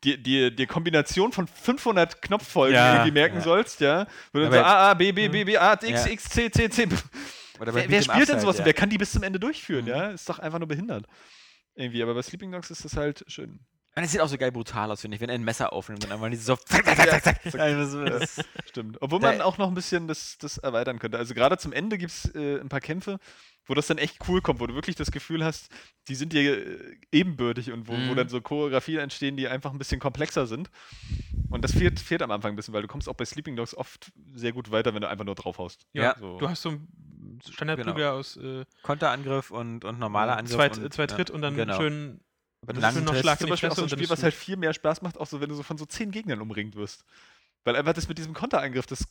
die, 0.04 0.20
die, 0.22 0.54
die 0.54 0.66
Kombination 0.66 1.32
von 1.32 1.46
500 1.46 2.20
Knopffolgen 2.20 2.74
Ja, 2.74 2.92
irgendwie 2.94 3.12
merken 3.12 3.36
ja. 3.36 3.42
sollst, 3.42 3.80
ja. 3.80 4.06
Wo 4.32 4.40
du 4.40 4.50
so 4.50 4.58
A, 4.58 4.90
A, 4.90 4.94
B, 4.94 5.10
B, 5.12 5.28
B, 5.28 5.44
B, 5.44 5.56
A, 5.56 5.72
X, 5.74 5.88
Ja. 5.88 6.06
X, 6.06 6.24
C, 6.28 6.50
C, 6.50 6.68
C. 6.70 6.86
Wer, 7.60 7.74
wer 7.88 8.02
spielt 8.02 8.28
denn 8.28 8.40
sowas? 8.40 8.56
und 8.56 8.60
ja. 8.60 8.66
Wer 8.66 8.74
kann 8.74 8.90
die 8.90 8.98
bis 8.98 9.12
zum 9.12 9.22
Ende 9.22 9.38
durchführen, 9.40 9.84
Mhm. 9.84 9.90
ja? 9.90 10.10
Ist 10.10 10.28
doch 10.28 10.38
einfach 10.38 10.58
nur 10.58 10.68
behindert. 10.68 11.06
Irgendwie, 11.74 12.02
aber 12.02 12.14
bei 12.14 12.22
Sleeping 12.22 12.50
Dogs 12.52 12.70
ist 12.70 12.84
das 12.84 12.96
halt 12.96 13.24
schön. 13.28 13.60
Und 13.96 14.04
es 14.04 14.12
sieht 14.12 14.20
auch 14.20 14.28
so 14.28 14.38
geil 14.38 14.52
brutal 14.52 14.90
aus, 14.92 15.00
finde 15.00 15.16
ich, 15.16 15.20
wenn 15.20 15.28
er 15.28 15.34
ein 15.34 15.42
Messer 15.44 15.72
aufnimmt 15.72 16.04
und 16.04 16.12
einfach 16.12 16.28
diese 16.30 16.42
so 16.44 16.56
zack, 16.66 16.84
zack, 16.84 16.96
zack, 16.96 17.22
zack, 17.24 17.42
zack. 17.52 17.86
So, 17.88 18.04
das, 18.04 18.44
Stimmt. 18.66 18.98
Obwohl 19.00 19.18
man 19.20 19.40
auch 19.40 19.58
noch 19.58 19.68
ein 19.68 19.74
bisschen 19.74 20.06
das, 20.06 20.38
das 20.38 20.58
erweitern 20.58 20.98
könnte. 21.00 21.18
Also 21.18 21.34
gerade 21.34 21.58
zum 21.58 21.72
Ende 21.72 21.98
gibt 21.98 22.12
es 22.12 22.32
äh, 22.34 22.60
ein 22.60 22.68
paar 22.68 22.80
Kämpfe, 22.80 23.18
wo 23.68 23.74
das 23.74 23.86
dann 23.86 23.98
echt 23.98 24.18
cool 24.28 24.40
kommt, 24.42 24.58
wo 24.60 24.66
du 24.66 24.74
wirklich 24.74 24.96
das 24.96 25.10
Gefühl 25.12 25.44
hast, 25.44 25.70
die 26.08 26.14
sind 26.16 26.32
dir 26.32 26.66
äh, 26.66 26.96
ebenbürtig 27.12 27.70
und 27.70 27.86
wo, 27.86 27.92
wo 27.92 27.96
Mhm. 27.96 28.16
dann 28.16 28.28
so 28.28 28.40
Choreografien 28.40 28.98
entstehen, 29.00 29.36
die 29.36 29.46
einfach 29.46 29.70
ein 29.72 29.78
bisschen 29.78 30.00
komplexer 30.00 30.46
sind. 30.46 30.70
Und 31.50 31.62
das 31.62 31.72
fehlt, 31.72 32.00
fehlt 32.00 32.22
am 32.22 32.30
Anfang 32.30 32.52
ein 32.52 32.56
bisschen, 32.56 32.74
weil 32.74 32.82
du 32.82 32.88
kommst 32.88 33.08
auch 33.08 33.14
bei 33.14 33.24
Sleeping 33.24 33.56
Dogs 33.56 33.74
oft 33.74 34.10
sehr 34.34 34.52
gut 34.52 34.70
weiter, 34.70 34.92
wenn 34.94 35.02
du 35.02 35.08
einfach 35.08 35.24
nur 35.24 35.34
draufhaust. 35.34 35.86
Ja. 35.92 36.16
So. 36.18 36.38
Du 36.38 36.48
hast 36.48 36.62
so 36.62 36.70
einen 36.70 37.40
Standardprügel 37.48 37.94
Genau. 37.94 38.16
aus 38.18 38.36
äh, 38.36 38.64
Konterangriff 38.82 39.50
und, 39.50 39.84
und 39.84 39.98
normaler 39.98 40.36
Angriff. 40.36 40.54
zwei, 40.56 40.70
und, 40.70 40.92
zwei 40.92 41.06
Tritt 41.06 41.30
und 41.30 41.42
dann 41.42 41.54
genau. 41.54 41.76
schön 41.78 42.20
Aber 42.62 42.72
das 42.72 42.94
schön 42.94 43.04
noch. 43.04 43.14
Schlag 43.14 43.38
zum 43.38 43.50
Beispiel 43.50 43.68
auch 43.70 43.76
so 43.76 43.82
ein 43.82 43.88
Spiel, 43.88 44.02
ist 44.02 44.10
was 44.10 44.22
halt 44.22 44.34
viel 44.34 44.56
mehr 44.56 44.72
Spaß 44.74 45.02
macht, 45.02 45.18
auch 45.18 45.26
so, 45.26 45.40
wenn 45.40 45.48
du 45.48 45.54
so 45.54 45.62
von 45.62 45.78
so 45.78 45.84
zehn 45.86 46.10
Gegnern 46.10 46.40
umringt 46.40 46.74
wirst. 46.74 47.04
Weil 47.64 47.76
einfach 47.76 47.92
das 47.92 48.08
mit 48.08 48.18
diesem 48.18 48.34
Konterangriff, 48.34 48.86
das 48.86 49.04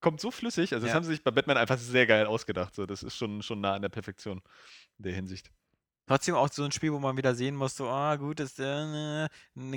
kommt 0.00 0.20
so 0.20 0.30
flüssig. 0.30 0.72
Also 0.72 0.86
das 0.86 0.92
Ja. 0.92 0.96
haben 0.96 1.04
sie 1.04 1.10
sich 1.12 1.24
bei 1.24 1.30
Batman 1.30 1.56
einfach 1.56 1.78
sehr 1.78 2.06
geil 2.06 2.26
ausgedacht. 2.26 2.74
So, 2.74 2.86
das 2.86 3.02
ist 3.02 3.16
schon, 3.16 3.42
schon 3.42 3.60
nah 3.60 3.74
an 3.74 3.82
der 3.82 3.88
Perfektion 3.88 4.42
in 4.98 5.04
der 5.04 5.12
Hinsicht. 5.12 5.50
Trotzdem 6.08 6.36
auch 6.36 6.48
so 6.50 6.64
ein 6.64 6.72
Spiel, 6.72 6.90
wo 6.94 6.98
man 6.98 7.18
wieder 7.18 7.34
sehen 7.34 7.54
muss, 7.54 7.76
so, 7.76 7.86
ah, 7.86 8.16
gut, 8.16 8.40
das 8.40 8.52
ist 8.52 8.60
äh, 8.60 8.64
eine 8.64 9.28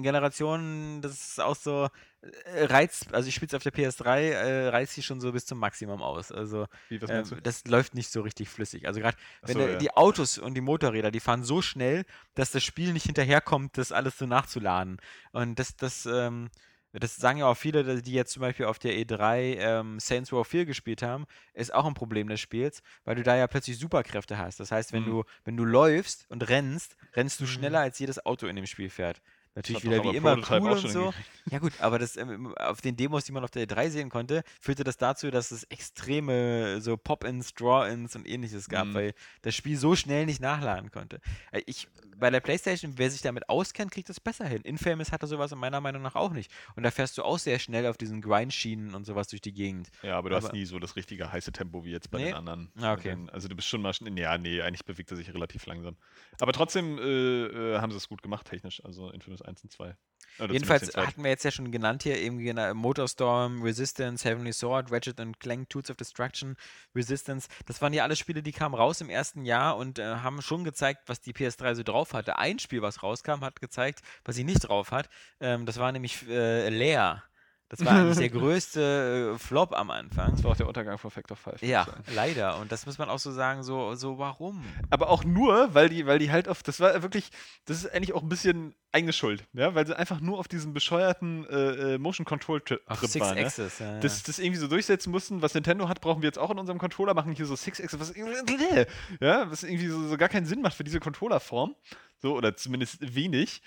Generation, 0.01 1.01
das 1.01 1.11
ist 1.11 1.41
auch 1.41 1.57
so, 1.57 1.89
äh, 2.21 2.63
reizt, 2.63 3.13
also 3.13 3.27
ich 3.27 3.35
spiele 3.35 3.49
es 3.49 3.53
auf 3.53 3.63
der 3.63 3.73
PS3, 3.73 4.29
äh, 4.29 4.67
reizt 4.69 4.93
sie 4.93 5.03
schon 5.03 5.19
so 5.19 5.33
bis 5.33 5.45
zum 5.45 5.59
Maximum 5.59 6.01
aus. 6.01 6.31
Also 6.31 6.67
Wie, 6.87 7.01
was 7.01 7.33
äh, 7.33 7.41
das 7.43 7.65
läuft 7.65 7.95
nicht 7.95 8.09
so 8.09 8.21
richtig 8.21 8.47
flüssig. 8.47 8.87
Also 8.87 9.01
gerade, 9.01 9.17
wenn 9.41 9.57
Achso, 9.57 9.59
der, 9.59 9.71
ja. 9.73 9.77
die 9.79 9.91
Autos 9.91 10.37
und 10.37 10.53
die 10.53 10.61
Motorräder, 10.61 11.11
die 11.11 11.19
fahren 11.19 11.43
so 11.43 11.61
schnell, 11.61 12.05
dass 12.33 12.51
das 12.51 12.63
Spiel 12.63 12.93
nicht 12.93 13.07
hinterherkommt, 13.07 13.77
das 13.77 13.91
alles 13.91 14.17
so 14.17 14.25
nachzuladen. 14.25 15.01
Und 15.33 15.59
das, 15.59 15.75
das, 15.75 16.05
ähm, 16.05 16.49
das 16.93 17.15
sagen 17.15 17.39
ja 17.39 17.45
auch 17.47 17.55
viele, 17.57 18.01
die 18.01 18.11
jetzt 18.13 18.33
zum 18.33 18.41
Beispiel 18.41 18.65
auf 18.65 18.79
der 18.79 18.93
E3 18.95 19.57
ähm, 19.59 19.99
Saints 19.99 20.31
Row 20.33 20.45
4 20.45 20.65
gespielt 20.65 21.01
haben, 21.01 21.25
ist 21.53 21.73
auch 21.73 21.85
ein 21.85 21.93
Problem 21.93 22.27
des 22.27 22.39
Spiels, 22.41 22.81
weil 23.05 23.15
du 23.15 23.23
da 23.23 23.35
ja 23.35 23.47
plötzlich 23.47 23.77
Superkräfte 23.79 24.37
hast. 24.37 24.59
Das 24.59 24.71
heißt, 24.71 24.91
wenn 24.91 25.03
Mhm. 25.03 25.05
du, 25.05 25.23
wenn 25.45 25.57
du 25.57 25.63
läufst 25.65 26.25
und 26.29 26.47
rennst, 26.49 26.97
rennst 27.13 27.39
du 27.39 27.45
Mhm. 27.45 27.47
schneller 27.47 27.79
als 27.79 27.97
jedes 27.99 28.25
Auto 28.25 28.47
in 28.47 28.55
dem 28.55 28.65
Spiel 28.67 28.89
fährt. 28.89 29.21
Natürlich 29.53 29.83
wieder 29.83 30.01
wie 30.03 30.15
immer 30.15 30.35
Prototype 30.37 30.61
cool 30.65 30.71
und 30.77 30.89
so. 30.89 31.13
Ja 31.49 31.59
gut, 31.59 31.73
aber 31.79 31.99
das 31.99 32.15
ähm, 32.15 32.55
auf 32.55 32.79
den 32.79 32.95
Demos, 32.95 33.25
die 33.25 33.31
man 33.33 33.43
auf 33.43 33.51
der 33.51 33.67
E3 33.67 33.89
sehen 33.89 34.09
konnte, 34.09 34.43
führte 34.61 34.83
das 34.85 34.95
dazu, 34.97 35.29
dass 35.29 35.51
es 35.51 35.63
extreme 35.65 36.81
so 36.81 36.97
Pop-ins, 36.97 37.53
Draw-ins 37.53 38.15
und 38.15 38.27
ähnliches 38.27 38.69
gab, 38.69 38.87
Mhm. 38.87 38.93
weil 38.93 39.13
das 39.41 39.55
Spiel 39.55 39.77
so 39.77 39.95
schnell 39.95 40.25
nicht 40.25 40.41
nachladen 40.41 40.91
konnte. 40.91 41.19
Äh, 41.51 41.61
Ich, 41.65 41.87
bei 42.17 42.29
der 42.29 42.39
Playstation, 42.39 42.93
wer 42.97 43.09
sich 43.09 43.21
damit 43.21 43.49
auskennt, 43.49 43.91
kriegt 43.91 44.07
das 44.09 44.19
besser 44.19 44.45
hin. 44.47 44.61
Infamous 44.61 45.11
hatte 45.11 45.25
sowas 45.27 45.53
meiner 45.55 45.81
Meinung 45.81 46.01
nach 46.01 46.15
auch 46.15 46.31
nicht. 46.31 46.51
Und 46.75 46.83
da 46.83 46.91
fährst 46.91 47.17
du 47.17 47.23
auch 47.23 47.39
sehr 47.39 47.57
schnell 47.59 47.87
auf 47.87 47.97
diesen 47.97 48.21
Grind-Schienen 48.21 48.93
und 48.93 49.05
sowas 49.05 49.27
durch 49.27 49.41
die 49.41 49.53
Gegend. 49.53 49.89
Ja, 50.03 50.17
aber 50.17 50.29
du 50.29 50.35
hast 50.35 50.45
Aber- 50.45 50.53
nie 50.57 50.65
so 50.65 50.77
das 50.79 50.95
richtige 50.95 51.31
heiße 51.31 51.51
Tempo 51.51 51.83
wie 51.83 51.91
jetzt 51.91 52.11
bei 52.11 52.19
Nee? 52.19 52.25
den 52.25 52.33
anderen. 52.35 52.71
Ah, 52.79 52.93
okay. 52.93 53.09
Modellen. 53.09 53.29
Also 53.31 53.47
du 53.47 53.55
bist 53.55 53.67
schon 53.67 53.81
mal 53.81 53.93
schnell. 53.93 54.17
Ja, 54.19 54.37
nee, 54.37 54.61
eigentlich 54.61 54.85
bewegt 54.85 55.09
er 55.11 55.17
sich 55.17 55.33
relativ 55.33 55.65
langsam. 55.65 55.95
Aber 56.39 56.53
trotzdem 56.53 56.97
äh, 56.99 57.01
äh, 57.01 57.79
haben 57.79 57.91
sie 57.91 57.97
es 57.97 58.07
gut 58.07 58.21
gemacht, 58.21 58.45
technisch. 58.47 58.83
Also 58.85 59.09
Infamous 59.09 59.40
1 59.45 59.63
und 59.63 59.71
2. 59.71 59.95
Oder 60.39 60.53
Jedenfalls 60.53 60.95
hatten 60.95 61.23
wir 61.23 61.29
jetzt 61.29 61.43
ja 61.43 61.51
schon 61.51 61.71
genannt 61.71 62.03
hier 62.03 62.17
eben 62.17 62.39
gena- 62.39 62.73
Motorstorm, 62.73 63.61
Resistance, 63.61 64.27
Heavenly 64.27 64.53
Sword, 64.53 64.91
Ratchet 64.91 65.19
and 65.19 65.39
Clank, 65.39 65.69
Tools 65.69 65.89
of 65.89 65.97
Destruction, 65.97 66.55
Resistance. 66.95 67.47
Das 67.65 67.81
waren 67.81 67.91
ja 67.93 68.03
alle 68.03 68.15
Spiele, 68.15 68.41
die 68.41 68.53
kamen 68.53 68.73
raus 68.73 69.01
im 69.01 69.09
ersten 69.09 69.45
Jahr 69.45 69.75
und 69.77 69.99
äh, 69.99 70.03
haben 70.05 70.41
schon 70.41 70.63
gezeigt, 70.63 71.01
was 71.07 71.19
die 71.19 71.33
PS3 71.33 71.75
so 71.75 71.83
drauf 71.83 72.13
hatte. 72.13 72.37
Ein 72.37 72.59
Spiel, 72.59 72.81
was 72.81 73.03
rauskam, 73.03 73.41
hat 73.41 73.59
gezeigt, 73.59 74.01
was 74.23 74.35
sie 74.35 74.43
nicht 74.45 74.61
drauf 74.61 74.91
hat. 74.91 75.09
Ähm, 75.41 75.65
das 75.65 75.77
war 75.77 75.91
nämlich 75.91 76.25
äh, 76.27 76.69
Leer. 76.69 77.23
Das 77.71 77.85
war 77.85 77.93
eigentlich 77.93 78.17
der 78.17 78.29
größte 78.39 79.33
äh, 79.35 79.39
Flop 79.39 79.71
am 79.73 79.91
Anfang. 79.91 80.31
Das 80.31 80.43
war 80.43 80.51
auch 80.51 80.57
der 80.57 80.67
Untergang 80.67 80.97
von 80.97 81.09
Factor 81.09 81.37
5. 81.37 81.61
Ja, 81.61 81.87
leider. 82.13 82.57
Und 82.59 82.69
das 82.71 82.85
muss 82.85 82.97
man 82.97 83.09
auch 83.09 83.17
so 83.17 83.31
sagen, 83.31 83.63
so, 83.63 83.95
so 83.95 84.17
warum? 84.17 84.61
Aber 84.89 85.09
auch 85.09 85.23
nur, 85.23 85.73
weil 85.73 85.87
die, 85.87 86.05
weil 86.05 86.19
die 86.19 86.31
halt 86.31 86.49
auf. 86.49 86.63
Das 86.63 86.81
war 86.81 87.01
wirklich. 87.01 87.29
Das 87.65 87.77
ist 87.77 87.93
eigentlich 87.93 88.11
auch 88.13 88.23
ein 88.23 88.29
bisschen 88.29 88.75
eigene 88.91 89.13
Schuld. 89.13 89.45
Ja, 89.53 89.73
weil 89.73 89.87
sie 89.87 89.97
einfach 89.97 90.19
nur 90.19 90.37
auf 90.37 90.49
diesen 90.49 90.73
bescheuerten 90.73 91.45
äh, 91.47 91.93
äh, 91.93 91.97
Motion 91.97 92.25
Control 92.25 92.59
Trip 92.59 92.85
Trip 92.87 93.09
Six 93.09 93.25
waren. 93.25 93.37
Ja? 93.37 93.45
Axis. 93.45 93.79
Ja, 93.79 93.99
Das, 93.99 94.21
das 94.23 94.37
irgendwie 94.37 94.59
so 94.59 94.67
durchsetzen 94.67 95.11
mussten, 95.11 95.41
was 95.41 95.53
Nintendo 95.53 95.87
hat, 95.87 96.01
brauchen 96.01 96.21
wir 96.21 96.27
jetzt 96.27 96.39
auch 96.39 96.51
in 96.51 96.59
unserem 96.59 96.77
Controller, 96.77 97.13
machen 97.13 97.31
hier 97.31 97.45
so 97.45 97.55
Six 97.55 97.79
Axis, 97.79 97.99
was, 97.99 98.13
ja, 98.15 99.49
was 99.49 99.63
irgendwie 99.63 99.87
so, 99.87 100.07
so 100.09 100.17
gar 100.17 100.27
keinen 100.29 100.45
Sinn 100.45 100.61
macht 100.61 100.75
für 100.75 100.83
diese 100.83 100.99
Controllerform. 100.99 101.73
So, 102.21 102.35
oder 102.35 102.55
zumindest 102.55 103.15
wenig. 103.15 103.61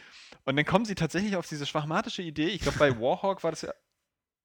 Und 0.44 0.56
dann 0.56 0.64
kommen 0.64 0.84
sie 0.84 0.94
tatsächlich 0.94 1.36
auf 1.36 1.48
diese 1.48 1.66
schwachmatische 1.66 2.22
Idee. 2.22 2.48
Ich 2.48 2.60
glaube, 2.60 2.78
bei 2.78 2.90
Warhawk 3.00 3.42
war 3.42 3.50
das 3.50 3.62
ja. 3.62 3.72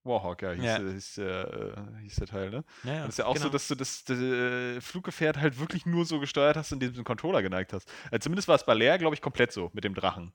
Warhawk, 0.04 0.42
ja, 0.42 0.52
hieß, 0.52 0.64
Ja. 0.64 0.78
hieß, 0.80 1.16
der, 1.16 1.76
äh, 1.98 2.02
hieß 2.04 2.16
der 2.16 2.28
Teil, 2.28 2.50
ne? 2.50 2.64
Ja, 2.84 2.94
ja. 2.94 3.04
Und 3.04 3.10
es 3.10 3.16
ist 3.16 3.18
ja 3.20 3.26
auch 3.26 3.36
so, 3.36 3.44
genau. 3.44 3.54
dass 3.54 3.68
du 3.68 3.76
das, 3.76 4.04
das 4.06 4.18
äh, 4.20 4.82
Fluggefährt 4.82 5.38
halt 5.38 5.60
wirklich 5.60 5.86
nur 5.86 6.06
so 6.06 6.20
gesteuert 6.20 6.56
hast, 6.58 6.72
indem 6.72 6.92
du 6.92 6.96
den 6.96 7.04
Controller 7.04 7.42
geneigt 7.42 7.74
hast. 7.74 7.92
Also 8.12 8.24
zumindest 8.24 8.48
war 8.48 8.56
es 8.56 8.66
bei 8.66 8.74
Leer, 8.74 8.98
glaube 8.98 9.16
ich, 9.16 9.22
komplett 9.22 9.52
so 9.52 9.70
mit 9.74 9.84
dem 9.84 9.94
Drachen. 9.94 10.34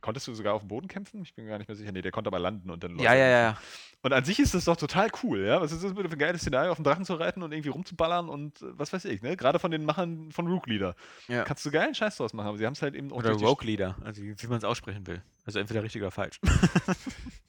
Konntest 0.00 0.26
du 0.26 0.34
sogar 0.34 0.52
auf 0.54 0.62
dem 0.62 0.68
Boden 0.68 0.88
kämpfen? 0.88 1.22
Ich 1.22 1.34
bin 1.34 1.46
gar 1.46 1.58
nicht 1.58 1.68
mehr 1.68 1.76
sicher. 1.76 1.90
Nee, 1.90 2.02
der 2.02 2.12
konnte 2.12 2.28
aber 2.28 2.38
landen 2.38 2.70
und 2.70 2.84
dann 2.84 2.92
läuft 2.92 3.04
ja, 3.04 3.14
ja, 3.14 3.28
ja. 3.28 3.58
Und 4.02 4.12
an 4.12 4.24
sich 4.24 4.38
ist 4.38 4.52
das 4.54 4.66
doch 4.66 4.76
total 4.76 5.08
cool, 5.22 5.46
ja. 5.46 5.60
Was 5.60 5.72
ist 5.72 5.82
das 5.82 5.92
für 5.92 6.00
ein 6.00 6.18
geiles 6.18 6.42
Szenario, 6.42 6.70
auf 6.70 6.76
dem 6.76 6.84
Drachen 6.84 7.04
zu 7.04 7.14
reiten 7.14 7.42
und 7.42 7.52
irgendwie 7.52 7.70
rumzuballern 7.70 8.28
und 8.28 8.60
äh, 8.60 8.78
was 8.78 8.92
weiß 8.92 9.04
ich, 9.06 9.22
ne? 9.22 9.36
Gerade 9.36 9.58
von 9.58 9.70
den 9.70 9.84
Machern 9.84 10.30
von 10.32 10.46
Rook 10.48 10.66
Leader. 10.66 10.94
ja. 11.28 11.44
Kannst 11.44 11.64
du 11.64 11.70
geilen 11.70 11.94
Scheiß 11.94 12.16
draus 12.16 12.34
machen, 12.34 12.48
aber 12.48 12.58
sie 12.58 12.66
haben 12.66 12.74
es 12.74 12.82
halt 12.82 12.94
eben 12.94 13.10
auch 13.10 13.16
Oder 13.16 13.32
Rogue 13.32 13.66
Leader, 13.66 13.96
also 14.04 14.22
wie 14.22 14.46
man 14.48 14.58
es 14.58 14.64
aussprechen 14.64 15.06
will. 15.06 15.22
Also 15.44 15.58
entweder 15.60 15.82
richtig 15.82 16.02
oder 16.02 16.10
falsch. 16.10 16.40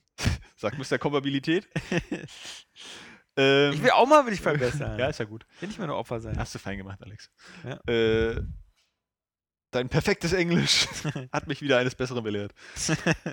Sagt 0.57 0.77
Mr. 0.77 0.97
Kompatibilität. 0.97 1.67
ähm, 3.37 3.73
Ich 3.73 3.83
will 3.83 3.91
auch 3.91 4.07
mal 4.07 4.25
will 4.25 4.33
ich 4.33 4.41
verbessern. 4.41 4.97
ja, 4.99 5.07
ist 5.07 5.19
ja 5.19 5.25
gut. 5.25 5.45
will 5.59 5.69
nicht 5.69 5.77
mehr 5.77 5.87
nur 5.87 5.97
Opfer 5.97 6.19
sein. 6.19 6.37
Hast 6.37 6.53
du 6.55 6.59
fein 6.59 6.77
gemacht, 6.77 6.99
Alex. 7.01 7.31
Ja. 7.63 7.79
Äh, 7.93 8.43
dein 9.71 9.87
perfektes 9.87 10.33
Englisch 10.33 10.87
hat 11.31 11.47
mich 11.47 11.61
wieder 11.61 11.77
eines 11.77 11.93
Besseren 11.93 12.23
belehrt. 12.23 12.53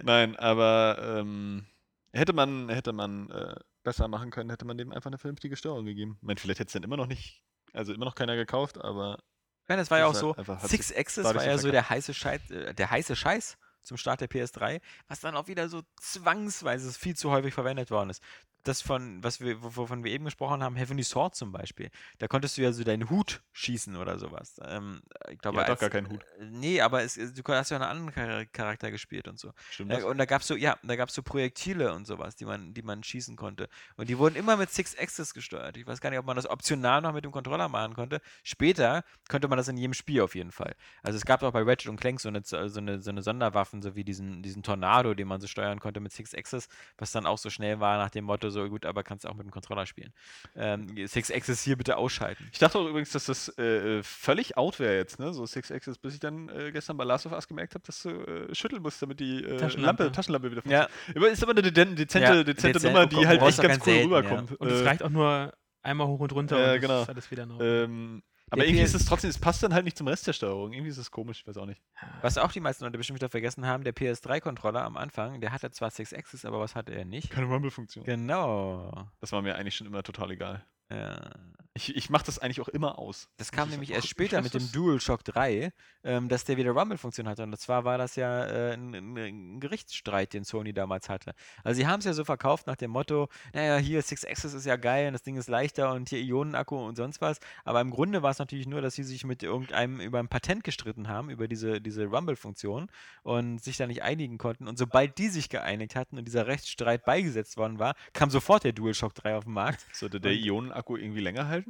Nein, 0.03 0.37
aber 0.37 0.99
ähm, 1.21 1.67
hätte 2.13 2.35
man, 2.35 2.69
hätte 2.69 2.93
man 2.93 3.31
äh, 3.31 3.55
besser 3.83 4.07
machen 4.09 4.31
können, 4.31 4.51
hätte 4.51 4.67
man 4.67 4.77
dem 4.77 4.93
einfach 4.93 5.09
eine 5.09 5.19
vernünftige 5.19 5.57
Steuerung 5.57 5.87
gegeben. 5.87 6.19
Ich 6.21 6.27
meine, 6.27 6.39
vielleicht 6.39 6.61
hätte 6.61 6.69
es 6.69 6.73
dann 6.75 6.83
immer 6.83 6.99
noch 6.99 7.07
nicht, 7.07 7.43
also 7.73 7.95
immer 7.95 8.05
noch 8.05 8.15
keiner 8.15 8.37
gekauft, 8.37 8.77
aber 8.79 9.19
meine, 9.67 9.81
es 9.81 9.91
war 9.91 9.99
ja 9.99 10.07
auch 10.07 10.13
Das 10.13 10.21
so, 10.21 10.35
Six 10.69 10.95
Axis 10.95 11.25
war 11.25 11.35
ja 11.35 11.57
so 11.57 11.69
verkauft. 11.69 11.73
der 11.73 11.89
heiße, 11.91 12.13
Scheiß, 12.13 12.51
äh, 12.51 12.75
der 12.75 12.91
heiße 12.91 13.17
Scheiß 13.17 13.57
zum 13.85 13.97
Start 13.97 14.21
der 14.21 14.29
PS3, 14.31 14.81
was 15.09 15.21
dann 15.21 15.37
auch 15.37 15.47
wieder 15.47 15.69
so 15.69 15.83
zwangsweise 16.01 16.93
viel 16.93 17.17
zu 17.17 17.31
häufig 17.31 17.55
verwendet 17.55 17.91
worden 17.91 18.11
ist. 18.11 18.23
Das 18.65 18.81
von, 18.83 19.23
was 19.23 19.41
wir, 19.41 19.57
wov- 19.63 19.77
wovon 19.77 20.05
wir 20.05 20.11
eben 20.13 20.25
gesprochen 20.25 20.63
haben, 20.63 20.75
Heavenly 20.77 21.03
Sword 21.05 21.35
zum 21.35 21.53
Beispiel. 21.53 21.91
Da 22.19 22.29
konntest 22.29 22.57
du 22.57 22.63
ja 22.63 22.73
so 22.73 22.83
deinen 22.83 23.11
Hut 23.11 23.43
schießen 23.53 23.95
oder 23.97 24.19
sowas. 24.19 24.59
Ähm, 24.65 25.03
ich 25.31 25.39
glaube, 25.39 25.57
Die 25.57 25.61
hat 25.61 25.69
doch 25.69 25.73
als- 25.73 25.81
gar 25.81 25.91
keinen 25.91 26.09
Hut. 26.11 26.25
äh, 26.41 26.45
Nee, 26.47 26.81
aber 26.81 27.03
es, 27.03 27.15
du 27.15 27.43
hast 27.49 27.71
ja 27.71 27.77
einen 27.77 27.85
anderen 27.85 28.13
Char- 28.13 28.47
Charakter 28.47 28.91
gespielt 28.91 29.29
und 29.29 29.39
so. 29.39 29.53
stimmt 29.71 29.91
Ja, 29.91 29.97
das? 29.99 30.05
und 30.07 30.17
da 30.19 30.25
gab 30.25 30.41
es 30.41 30.49
so, 30.49 30.57
ja, 30.57 30.79
da 30.83 30.97
gab 30.97 31.11
so 31.11 31.23
Projektile 31.23 31.93
und 31.95 32.07
sowas, 32.07 32.37
die 32.37 32.47
man, 32.47 32.73
die 32.75 32.83
man 32.83 33.03
schießen 33.05 33.37
konnte. 33.37 33.69
Und 33.97 34.09
die 34.09 34.17
wurden 34.19 34.35
immer 34.37 34.57
mit 34.57 34.71
Six 34.71 34.97
Axis 34.99 35.35
gesteuert. 35.35 35.77
Ich 35.77 35.87
weiß 35.87 36.01
gar 36.01 36.09
nicht, 36.11 36.19
ob 36.19 36.27
man 36.27 36.37
das 36.37 36.49
optional 36.49 37.03
noch 37.03 37.13
mit 37.13 37.25
dem 37.25 37.33
Controller 37.33 37.69
machen 37.69 37.95
konnte. 37.95 38.21
Später 38.43 39.05
könnte 39.29 39.49
man 39.49 39.59
das 39.59 39.69
in 39.69 39.77
jedem 39.77 39.95
Spiel 39.95 40.23
auf 40.23 40.35
jeden 40.35 40.53
Fall. 40.53 40.75
Also 41.03 41.17
es 41.19 41.27
gab 41.27 41.43
auch 41.43 41.53
bei 41.53 41.63
Ratchet 41.63 41.91
und 41.91 42.01
Clank 42.01 42.21
so 42.21 42.29
eine, 42.29 42.41
so 42.45 42.57
eine, 42.57 43.01
so 43.03 43.11
eine 43.11 43.23
Sonderwaffen, 43.23 43.83
so 43.83 43.95
wie 43.95 44.05
diesen, 44.05 44.43
diesen 44.43 44.63
Tornado, 44.63 45.13
den 45.15 45.29
man 45.29 45.41
so 45.41 45.47
steuern 45.47 45.81
konnte 45.81 46.01
mit 46.01 46.13
Six 46.13 46.35
Axis, 46.35 46.69
was 46.97 47.13
dann 47.13 47.27
auch 47.27 47.37
so 47.39 47.51
schnell 47.51 47.81
war 47.81 47.99
nach 47.99 48.11
dem 48.11 48.25
Motto, 48.25 48.51
so 48.55 48.69
gut, 48.71 48.87
aber 48.87 49.03
kannst 49.03 49.25
du 49.25 49.29
auch 49.29 49.35
mit 49.35 49.45
dem 49.47 49.51
Controller 49.51 49.85
spielen. 49.85 50.13
Ähm, 50.57 50.87
Six 51.07 51.31
Axis 51.31 51.63
hier 51.63 51.77
bitte 51.77 51.97
ausschalten. 51.99 52.49
Ich 52.53 52.59
dachte 52.59 52.79
auch 52.79 52.87
übrigens, 52.89 53.11
dass 53.11 53.27
das 53.27 53.49
äh, 53.59 53.99
äh, 53.99 54.03
völlig 54.03 54.57
out 54.57 54.81
wäre 54.81 54.95
jetzt, 54.97 55.19
ne? 55.19 55.35
So 55.35 55.45
Six 55.45 55.71
Axis, 55.71 55.99
bis 55.99 56.15
ich 56.15 56.21
dann 56.21 56.49
äh, 56.49 56.73
gestern 56.73 56.97
bei 56.97 57.05
Last 57.05 57.27
of 57.27 57.33
Us 57.33 57.47
gemerkt 57.47 57.75
habe, 57.75 57.85
dass 57.87 58.03
du 58.03 58.09
äh, 58.11 58.55
schütteln 58.55 58.81
musst, 58.83 59.03
damit 59.03 59.21
die 59.21 59.45
äh, 59.45 59.57
Taschenlampe. 59.59 60.05
Lampe, 60.05 60.17
Taschenlampe 60.17 60.51
wieder 60.51 60.63
Ja, 60.67 60.89
funktioniert. 60.89 61.17
Aber 61.17 61.31
Ist 61.31 61.43
aber 61.43 61.53
eine 61.53 61.63
de- 61.63 61.95
dezente, 61.95 62.27
Ja, 62.29 62.43
dezente 62.45 62.79
dezent- 62.79 62.85
Nummer, 62.95 63.07
die 63.07 63.17
du 63.17 63.27
halt 63.27 63.43
echt 63.43 63.59
auch 63.59 63.63
ganz 63.63 63.75
ganz 63.75 63.87
cool 63.87 63.93
selten, 63.93 64.11
ja. 64.11 64.17
rüberkommt. 64.19 64.53
Und 64.61 64.69
es 64.71 64.81
Äh, 64.81 64.85
reicht 64.85 65.03
auch 65.03 65.11
nur 65.11 65.53
einmal 65.83 66.07
hoch 66.07 66.21
und 66.21 66.33
runter 66.33 66.59
Ja, 66.59 66.75
und 66.75 66.81
genau. 66.81 67.03
ist 67.03 67.09
alles 67.11 67.31
wieder 67.31 67.47
ähm, 67.61 68.23
aber 68.55 68.67
irgendwie 68.67 68.85
ist 68.85 68.95
es 68.95 69.05
trotzdem, 69.05 69.31
es 69.31 69.39
passt 69.39 69.63
dann 69.63 69.75
halt 69.75 69.85
nicht 69.85 69.97
zum 69.97 70.09
Rest 70.09 70.27
der 70.27 70.33
Steuerung. 70.33 70.73
Irgendwie 70.73 70.91
ist 70.91 70.99
es 70.99 71.11
komisch, 71.11 71.41
ich 71.41 71.47
weiß 71.47 71.57
auch 71.59 71.67
nicht. 71.67 71.83
was 72.23 72.39
auch 72.39 72.53
die 72.53 72.61
meisten 72.61 72.85
Leute 72.85 72.99
bestimmt 72.99 73.19
wieder 73.19 73.29
vergessen 73.29 73.67
haben, 73.67 73.85
der 73.85 73.95
PS3-Controller 73.95 74.83
am 74.83 74.97
Anfang, 74.97 75.41
der 75.41 75.53
hatte 75.53 75.71
zwar 75.71 75.91
Six 75.91 76.13
Axis, 76.13 76.45
aber 76.45 76.61
was 76.61 76.75
hatte 76.75 76.93
er 76.95 77.05
nicht? 77.05 77.31
Keine 77.31 77.47
Rumble-Funktion. 77.47 78.05
Genau. 78.05 79.09
Das 79.21 79.33
war 79.33 79.43
mir 79.43 79.57
eigentlich 79.57 79.77
schon 79.77 79.87
immer 79.87 80.03
total 80.03 80.31
egal. 80.31 80.65
Ja. 80.91 81.31
Ich, 81.77 81.97
ich 81.97 82.09
mache 82.09 82.25
das 82.25 82.39
eigentlich 82.39 82.61
auch 82.61 82.69
immer 82.69 83.01
aus. 83.01 83.29
Das 83.37 83.51
kam 83.51 83.65
ich 83.65 83.73
nämlich 83.73 83.89
sagen. 83.89 83.97
erst 83.97 84.09
später 84.09 84.41
mit 84.41 84.55
dem. 84.55 84.71
DualShock 84.71 85.25
3, 85.25 85.73
ähm, 86.05 86.29
dass 86.29 86.45
der 86.45 86.57
wieder 86.57 86.71
Rumble-Funktion 86.71 87.29
hatte. 87.29 87.43
Und 87.43 87.59
zwar 87.59 87.85
war 87.85 87.99
das 87.99 88.15
ja 88.15 88.45
äh, 88.45 88.75
ein, 88.75 88.95
ein, 88.95 89.19
ein 89.19 89.61
Gerichtsstreit, 89.61 90.35
den 90.35 90.45
Sony 90.45 90.73
damals 90.73 91.09
hatte. 91.09 91.35
Also 91.65 91.79
sie 91.79 91.89
haben 91.89 91.99
es 91.99 92.05
ja 92.05 92.13
so 92.13 92.25
verkauft 92.25 92.69
nach 92.69 92.77
dem 92.77 92.93
Motto, 92.93 93.29
naja, 93.53 93.79
hier 93.79 94.03
Six 94.03 94.25
Axis 94.25 94.55
ist 94.55 94.67
ja 94.67 94.77
geil 94.77 95.09
und 95.09 95.15
das 95.15 95.25
Ding 95.25 95.37
ist 95.37 95.49
leichter 95.49 95.93
und 95.93 96.11
hier 96.11 96.21
Ionenakku 96.21 96.77
und 96.77 96.95
sonst 96.95 97.21
was. 97.21 97.41
Aber 97.65 97.81
im 97.81 97.91
Grunde 97.91 98.23
war 98.23 98.31
es 98.31 98.39
natürlich 98.39 98.69
nur, 98.69 98.81
dass 98.81 98.95
sie 98.95 99.03
sich 99.03 99.25
mit 99.25 99.43
irgendeinem 99.43 100.01
über 100.01 100.21
ein 100.21 100.29
Patent 100.29 100.63
gestritten 100.63 101.09
haben, 101.09 101.29
über 101.29 101.49
diese, 101.49 101.81
diese 101.81 102.07
Rumble-Funktion 102.07 102.89
und 103.25 103.59
sich 103.59 103.77
da 103.79 103.89
nicht 103.89 104.05
einigen 104.05 104.39
konnten. 104.39 104.69
Und 104.69 104.79
sobald 104.79 105.19
die 105.19 105.29
sich 105.29 105.49
geeinigt 105.49 105.97
hatten 105.97 106.19
und 106.19 106.25
dieser 106.25 106.47
Rechtsstreit 106.47 107.05
beigesetzt 107.05 107.57
worden 107.57 107.81
war, 107.81 107.97
kam 108.13 108.31
sofort 108.31 108.63
der 108.63 108.73
DualShock 108.73 109.13
3 109.17 109.37
auf 109.37 109.45
den 109.45 109.55
Markt. 109.55 109.85
Sollte 109.93 110.21
der 110.21 110.35
Ionenakku 110.35 110.97
irgendwie 110.97 111.21
länger 111.21 111.49
halten? 111.49 111.64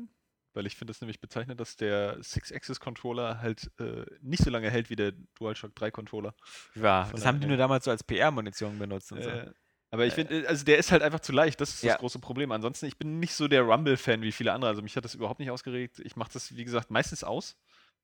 Weil 0.54 0.66
ich 0.66 0.76
finde 0.76 0.92
das 0.92 1.00
nämlich 1.00 1.20
bezeichnet, 1.20 1.58
dass 1.60 1.76
der 1.76 2.16
Six-Axis-Controller 2.22 3.40
halt 3.40 3.70
äh, 3.80 4.04
nicht 4.22 4.42
so 4.44 4.50
lange 4.50 4.70
hält 4.70 4.88
wie 4.88 4.96
der 4.96 5.12
DualShock 5.38 5.72
3-Controller. 5.76 6.34
Ja, 6.76 7.04
Von 7.06 7.16
das 7.16 7.26
haben 7.26 7.40
die 7.40 7.46
nur 7.46 7.56
damals 7.56 7.84
so 7.84 7.90
als 7.90 8.04
PR-Munition 8.04 8.78
benutzt 8.78 9.10
und 9.12 9.22
so. 9.22 9.28
Äh, 9.28 9.50
aber 9.90 10.06
ich 10.06 10.14
finde, 10.14 10.48
also 10.48 10.64
der 10.64 10.78
ist 10.78 10.90
halt 10.92 11.02
einfach 11.02 11.20
zu 11.20 11.32
leicht. 11.32 11.60
Das 11.60 11.70
ist 11.70 11.82
Ja. 11.82 11.92
das 11.92 12.00
große 12.00 12.18
Problem. 12.18 12.50
Ansonsten, 12.52 12.86
ich 12.86 12.96
bin 12.98 13.20
nicht 13.20 13.34
so 13.34 13.46
der 13.48 13.62
Rumble-Fan 13.62 14.22
wie 14.22 14.32
viele 14.32 14.52
andere. 14.52 14.70
Also 14.70 14.82
mich 14.82 14.96
hat 14.96 15.04
das 15.04 15.14
überhaupt 15.14 15.38
nicht 15.40 15.50
ausgeregt. 15.50 16.00
Ich 16.00 16.16
mache 16.16 16.30
das, 16.32 16.56
wie 16.56 16.64
gesagt, 16.64 16.90
meistens 16.90 17.22
aus. 17.22 17.56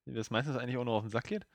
Mir 0.04 0.14
das 0.14 0.30
meistens 0.30 0.56
eigentlich 0.56 0.76
auch 0.76 0.84
noch 0.84 0.94
auf 0.98 1.02
den 1.04 1.10
Sack 1.10 1.24
geht. 1.24 1.46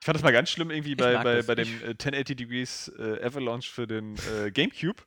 Ich 0.00 0.06
fand 0.06 0.16
das 0.16 0.22
mal 0.22 0.32
ganz 0.32 0.48
schlimm 0.50 0.70
irgendwie 0.70 0.94
bei, 0.96 1.14
bei, 1.22 1.36
das. 1.36 1.46
bei 1.46 1.54
dem 1.56 1.68
Ich- 1.68 1.82
äh, 1.82 1.90
1080 1.90 2.36
Degrees 2.36 2.88
äh, 2.98 3.22
Avalanche 3.24 3.70
für 3.70 3.86
den 3.86 4.16
äh, 4.44 4.50
Gamecube. 4.50 5.02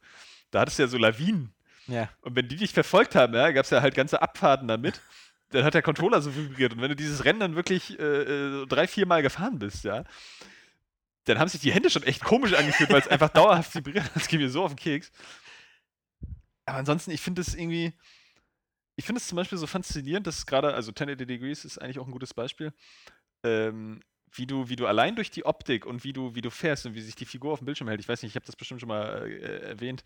Da 0.52 0.62
hattest 0.62 0.78
du 0.78 0.84
ja 0.84 0.88
so 0.88 0.98
Lawinen. 0.98 1.54
Ja. 1.88 2.10
Und 2.22 2.36
wenn 2.36 2.48
die 2.48 2.56
dich 2.56 2.72
verfolgt 2.72 3.16
haben, 3.16 3.34
ja, 3.34 3.52
gab 3.52 3.66
es 3.66 3.72
ja 3.72 3.82
halt 3.82 3.96
ganze 3.96 4.22
Abfahrten 4.22 4.68
damit. 4.68 5.02
Dann 5.50 5.64
hat 5.64 5.74
der 5.74 5.82
Controller 5.82 6.22
so 6.22 6.36
vibriert. 6.36 6.74
Und 6.74 6.82
wenn 6.82 6.90
du 6.90 6.96
dieses 6.96 7.26
Rennen 7.26 7.40
dann 7.40 7.56
wirklich 7.56 8.00
äh, 8.00 8.04
äh, 8.04 8.66
drei, 8.66 8.88
vier 8.88 9.06
Mal 9.06 9.22
gefahren 9.22 9.60
bist, 9.60 9.84
ja, 9.84 10.04
dann 11.26 11.40
haben 11.40 11.48
sich 11.48 11.62
die 11.62 11.72
Hände 11.72 11.90
schon 11.90 12.04
echt 12.04 12.24
komisch 12.24 12.54
angefühlt, 12.54 12.90
weil 12.90 13.00
es 13.00 13.08
einfach 13.08 13.30
dauerhaft 13.34 13.74
vibriert. 13.76 14.10
Das 14.14 14.28
geht 14.28 14.40
mir 14.40 14.50
so 14.50 14.64
auf 14.64 14.72
den 14.72 14.78
Keks. 14.78 15.12
Aber 16.66 16.78
ansonsten, 16.78 17.12
ich 17.12 17.22
finde 17.22 17.42
es 17.42 17.54
irgendwie. 17.54 17.94
Ich 18.96 19.06
finde 19.06 19.20
es 19.20 19.28
zum 19.28 19.38
Beispiel 19.38 19.58
so 19.58 19.66
faszinierend, 19.66 20.28
dass 20.28 20.46
gerade, 20.46 20.76
also 20.76 20.92
1080 20.92 21.28
Degrees 21.28 21.66
ist 21.66 21.80
eigentlich 21.80 21.98
auch 21.98 22.06
ein 22.06 22.12
gutes 22.12 22.36
Beispiel, 22.36 22.72
ähm, 23.44 24.02
wie 24.32 24.46
du, 24.46 24.70
wie 24.70 24.76
du 24.76 24.86
allein 24.86 25.16
durch 25.16 25.32
die 25.32 25.46
Optik 25.46 25.88
und 25.88 26.04
wie 26.04 26.14
du, 26.14 26.36
wie 26.36 26.42
du 26.42 26.52
fährst 26.52 26.86
und 26.86 26.94
wie 26.94 27.02
sich 27.02 27.16
die 27.16 27.26
Figur 27.26 27.54
auf 27.54 27.60
dem 27.60 27.66
Bildschirm 27.66 27.88
hält, 27.88 28.02
ich 28.02 28.08
weiß 28.08 28.22
nicht, 28.22 28.34
ich 28.34 28.36
habe 28.36 28.46
das 28.46 28.56
bestimmt 28.56 28.82
schon 28.82 28.90
mal 28.90 29.28
äh, 29.28 29.70
erwähnt, 29.70 30.04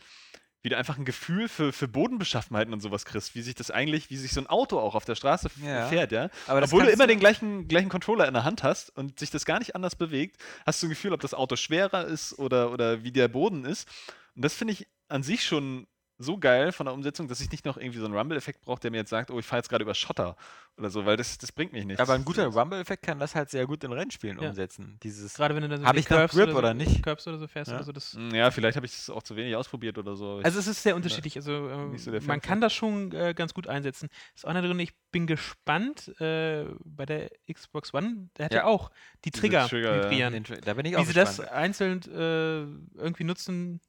wie 0.67 0.69
du 0.69 0.75
einfach 0.77 0.97
ein 0.97 1.05
Gefühl 1.05 1.47
für, 1.47 1.71
für 1.71 1.87
Bodenbeschaffenheiten 1.87 2.73
und 2.73 2.81
sowas 2.81 3.05
kriegst, 3.05 3.35
wie 3.35 3.41
sich 3.41 3.55
das 3.55 3.71
eigentlich, 3.71 4.09
wie 4.09 4.17
sich 4.17 4.33
so 4.33 4.41
ein 4.41 4.47
Auto 4.47 4.77
auch 4.77 4.95
auf 4.95 5.05
der 5.05 5.15
Straße 5.15 5.49
Ja. 5.63 5.87
fährt, 5.87 6.11
ja. 6.11 6.29
Aber 6.45 6.61
Obwohl 6.61 6.83
du 6.83 6.89
immer 6.91 7.07
den 7.07 7.19
gleichen, 7.21 7.69
gleichen 7.69 7.87
Controller 7.87 8.27
in 8.27 8.33
der 8.33 8.43
Hand 8.43 8.63
hast 8.63 8.89
und 8.97 9.17
sich 9.17 9.31
das 9.31 9.45
gar 9.45 9.59
nicht 9.59 9.75
anders 9.77 9.95
bewegt, 9.95 10.35
hast 10.65 10.83
du 10.83 10.87
ein 10.87 10.89
Gefühl, 10.89 11.13
ob 11.13 11.21
das 11.21 11.33
Auto 11.33 11.55
schwerer 11.55 12.03
ist 12.03 12.37
oder, 12.37 12.73
oder 12.73 13.01
wie 13.01 13.13
der 13.13 13.29
Boden 13.29 13.63
ist. 13.63 13.87
Und 14.35 14.43
das 14.43 14.55
finde 14.55 14.73
ich 14.73 14.87
an 15.07 15.23
sich 15.23 15.45
schon 15.45 15.87
so 16.19 16.37
geil 16.37 16.71
von 16.71 16.85
der 16.87 16.93
Umsetzung, 16.93 17.27
dass 17.27 17.39
ich 17.41 17.51
nicht 17.51 17.65
noch 17.65 17.77
irgendwie 17.77 17.99
so 17.99 18.05
einen 18.05 18.15
Rumble-Effekt 18.15 18.61
brauche, 18.61 18.79
der 18.79 18.91
mir 18.91 18.97
jetzt 18.97 19.09
sagt, 19.09 19.29
oh, 19.31 19.37
ich 19.39 19.45
fahre 19.45 19.59
jetzt 19.59 19.69
gerade 19.69 19.83
über 19.83 19.93
Schotter 19.93 20.35
oder 20.77 20.89
so, 20.89 21.05
weil 21.05 21.15
das, 21.17 21.37
das 21.37 21.51
bringt 21.51 21.73
mich 21.73 21.85
nichts. 21.85 22.01
Aber 22.01 22.13
ein 22.13 22.25
guter 22.25 22.47
Rumble-Effekt 22.47 23.03
kann 23.03 23.19
das 23.19 23.35
halt 23.35 23.49
sehr 23.49 23.65
gut 23.67 23.83
in 23.83 23.91
Rennspielen 23.91 24.39
Ja. 24.39 24.49
umsetzen. 24.49 24.97
Dieses 25.03 25.35
Gerade 25.35 25.55
wenn 25.55 25.63
du 25.63 25.69
dann 25.69 25.81
so 25.81 25.85
Hab 25.85 25.93
die 25.93 25.99
ich 25.99 26.05
Curves 26.07 26.31
Grip 26.35 26.51
so, 26.51 26.57
oder 26.57 26.73
nicht? 26.73 27.03
Curves 27.03 27.27
oder 27.27 27.37
so 27.37 27.47
fährst 27.47 27.69
Ja. 27.71 27.77
oder 27.77 27.83
so, 27.83 27.91
das 27.91 28.13
Mm, 28.15 28.33
Ja, 28.33 28.49
vielleicht 28.51 28.75
habe 28.75 28.85
ich 28.85 28.93
es 28.93 29.09
auch 29.09 29.21
zu 29.23 29.35
wenig 29.35 29.55
ausprobiert 29.55 29.97
oder 29.97 30.15
so. 30.15 30.39
Also 30.43 30.59
es 30.59 30.67
ist 30.67 30.81
sehr 30.83 30.95
unterschiedlich. 30.95 31.35
Also 31.35 31.67
äh, 31.69 31.97
so 31.97 32.11
Fan 32.11 32.25
man 32.25 32.41
kann 32.41 32.61
das 32.61 32.73
schon 32.73 33.11
äh, 33.11 33.33
ganz 33.35 33.53
gut 33.53 33.67
einsetzen. 33.67 34.09
Das 34.33 34.41
ist 34.41 34.45
auch 34.45 34.49
einer 34.49 34.61
drin, 34.61 34.79
ich 34.79 34.93
bin 35.11 35.27
gespannt 35.27 36.19
äh, 36.19 36.65
bei 36.83 37.05
der 37.05 37.29
Xbox 37.51 37.93
One, 37.93 38.29
der 38.37 38.45
hat 38.45 38.53
ja, 38.53 38.59
Ja. 38.59 38.65
auch 38.65 38.91
die 39.25 39.31
Trigger, 39.31 39.67
Trigger, 39.67 40.03
vibrieren. 40.03 40.43
da 40.63 40.73
bin 40.73 40.85
ich 40.85 40.93
Wie 40.93 40.97
auch 40.97 41.05
sie 41.05 41.13
gespannt. 41.13 41.39
das 41.39 41.47
einzeln 41.47 42.01
äh, 42.11 42.99
irgendwie 42.99 43.23
nutzen, 43.23 43.79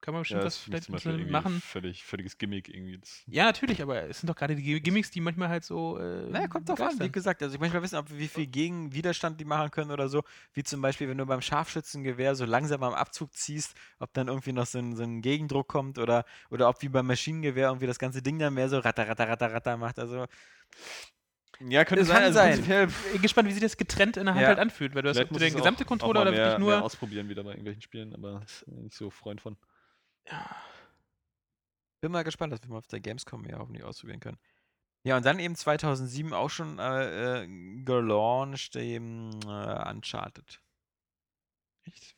kann 0.00 0.14
man 0.14 0.22
bestimmt 0.22 0.40
ja, 0.42 0.46
was 0.46 0.54
das 0.54 0.62
vielleicht 0.64 0.90
einzeln 0.90 1.14
irgendwie 1.16 1.30
machen. 1.32 1.60
Völlig, 1.60 2.04
völliges 2.04 2.38
Gimmick 2.38 2.68
irgendwie. 2.68 2.98
Das, 2.98 3.22
Ja, 3.26 3.44
natürlich, 3.46 3.82
aber 3.82 4.04
es 4.04 4.20
sind 4.20 4.28
doch 4.28 4.36
gerade 4.36 4.54
die 4.54 4.62
Gi- 4.62 4.80
Gimmicks, 4.80 5.10
die 5.10 5.20
manchmal 5.20 5.48
halt 5.48 5.64
so. 5.64 5.98
Äh, 5.98 6.30
Naja, 6.30 6.46
kommt 6.46 6.68
drauf 6.68 6.80
an, 6.80 6.98
wie 7.00 7.10
gesagt. 7.10 7.42
Also 7.42 7.54
ich 7.54 7.60
möchte 7.60 7.76
mal 7.76 7.82
wissen, 7.82 7.96
ob, 7.96 8.06
wie 8.10 8.28
viel 8.28 8.46
Gegenwiderstand 8.46 9.40
die 9.40 9.44
machen 9.44 9.70
können 9.72 9.90
oder 9.90 10.08
so. 10.08 10.22
Wie 10.52 10.62
zum 10.62 10.80
Beispiel, 10.80 11.08
wenn 11.08 11.18
du 11.18 11.26
beim 11.26 11.40
Scharfschützengewehr 11.42 12.34
so 12.36 12.44
langsam 12.44 12.82
am 12.84 12.94
Abzug 12.94 13.34
ziehst, 13.34 13.74
ob 13.98 14.12
dann 14.14 14.28
irgendwie 14.28 14.52
noch 14.52 14.66
so 14.66 14.78
ein, 14.78 14.94
so 14.94 15.02
ein 15.02 15.20
Gegendruck 15.20 15.68
kommt 15.68 15.98
oder, 15.98 16.24
oder 16.50 16.68
ob 16.68 16.80
wie 16.82 16.88
beim 16.88 17.06
Maschinengewehr 17.06 17.66
irgendwie 17.68 17.86
das 17.88 17.98
ganze 17.98 18.22
Ding 18.22 18.38
dann 18.38 18.54
mehr 18.54 18.68
so 18.68 18.78
ratter, 18.78 19.08
ratter, 19.08 19.28
ratter, 19.28 19.52
ratter 19.52 19.76
macht. 19.76 19.98
Also 19.98 20.26
ja, 21.60 21.84
könnte 21.84 22.02
Es 22.02 22.08
sein. 22.08 22.14
kann 22.16 22.24
Also 22.24 22.38
sein. 22.38 22.88
Ich 22.88 23.12
bin 23.14 23.22
gespannt, 23.22 23.48
wie 23.48 23.52
sich 23.52 23.62
das 23.62 23.76
getrennt 23.76 24.16
in 24.16 24.26
der 24.26 24.34
Hand 24.34 24.42
Ja. 24.42 24.48
halt 24.48 24.60
anfühlt, 24.60 24.94
weil 24.94 25.02
du 25.02 25.08
hast 25.08 25.16
Vielleicht 25.16 25.30
ob 25.30 25.32
muss 25.32 25.40
du 25.40 25.46
es 25.46 25.52
der 25.52 25.60
auch- 25.60 25.64
gesamte 25.64 25.82
auch 25.84 25.88
Controller 25.88 26.22
oder 26.22 26.30
mehr, 26.30 26.40
wirklich 26.50 26.58
mehr 26.66 26.76
nur. 26.76 26.82
ausprobieren 26.84 27.28
wieder 27.28 27.42
bei 27.42 27.50
irgendwelchen 27.50 27.82
Spielen, 27.82 28.14
aber 28.14 28.42
ist 28.44 28.64
nicht 28.68 28.94
so 28.94 29.10
Freund 29.10 29.40
von. 29.40 29.56
Bin 32.00 32.12
mal 32.12 32.24
gespannt, 32.24 32.52
dass 32.52 32.62
wir 32.62 32.70
mal 32.70 32.78
auf 32.78 32.86
der 32.86 33.00
Gamescom 33.00 33.44
ja 33.44 33.58
hoffentlich 33.58 33.84
ausprobieren 33.84 34.20
können. 34.20 34.38
Ja, 35.04 35.16
und 35.16 35.24
dann 35.24 35.38
eben 35.38 35.54
2007 35.54 36.32
auch 36.32 36.50
schon 36.50 36.78
äh, 36.78 37.42
äh, 37.42 37.82
gelauncht, 37.84 38.76
eben 38.76 39.30
äh, 39.46 39.90
Uncharted. 39.90 40.60
Echt? 41.84 42.16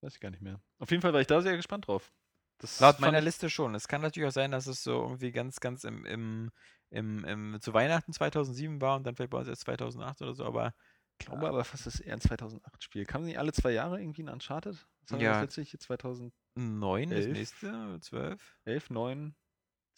Weiß 0.00 0.14
ich 0.14 0.20
gar 0.20 0.30
nicht 0.30 0.42
mehr. 0.42 0.60
Auf 0.78 0.90
jeden 0.90 1.02
Fall 1.02 1.12
war 1.12 1.20
ich 1.20 1.26
da 1.26 1.40
sehr 1.42 1.56
gespannt 1.56 1.88
drauf. 1.88 2.12
Das 2.58 2.80
Laut 2.80 3.00
meiner. 3.00 3.20
Liste 3.20 3.50
schon. 3.50 3.74
Es 3.74 3.88
kann 3.88 4.00
natürlich 4.00 4.28
auch 4.28 4.32
sein, 4.32 4.52
dass 4.52 4.66
es 4.66 4.82
so 4.82 5.02
irgendwie 5.02 5.32
ganz, 5.32 5.60
ganz 5.60 5.84
im, 5.84 6.04
im, 6.06 6.50
im, 6.90 7.24
im 7.24 7.60
zu 7.60 7.74
Weihnachten 7.74 8.12
2007 8.12 8.80
war 8.80 8.96
und 8.96 9.04
dann 9.04 9.16
vielleicht 9.16 9.30
bei 9.30 9.38
uns 9.38 9.48
erst 9.48 9.62
2008 9.62 10.22
oder 10.22 10.34
so, 10.34 10.44
aber. 10.44 10.74
Ich 11.20 11.26
glaube 11.26 11.48
aber 11.48 11.62
fast, 11.62 11.86
das 11.86 11.96
ist 11.96 12.00
eher 12.00 12.14
ein 12.14 12.20
2008-Spiel. 12.20 13.04
Kam 13.04 13.24
nicht 13.24 13.38
alle 13.38 13.52
zwei 13.52 13.70
Jahre 13.70 14.00
irgendwie 14.00 14.24
ein 14.24 14.28
Uncharted? 14.28 14.84
Was 15.08 15.20
ja. 15.20 15.32
Das 15.32 15.56
letztlich 15.56 15.78
2009 15.80 17.10
das 17.10 17.26
nächste, 17.26 17.98
12? 18.00 18.58
11, 18.64 18.90
9, 18.90 19.34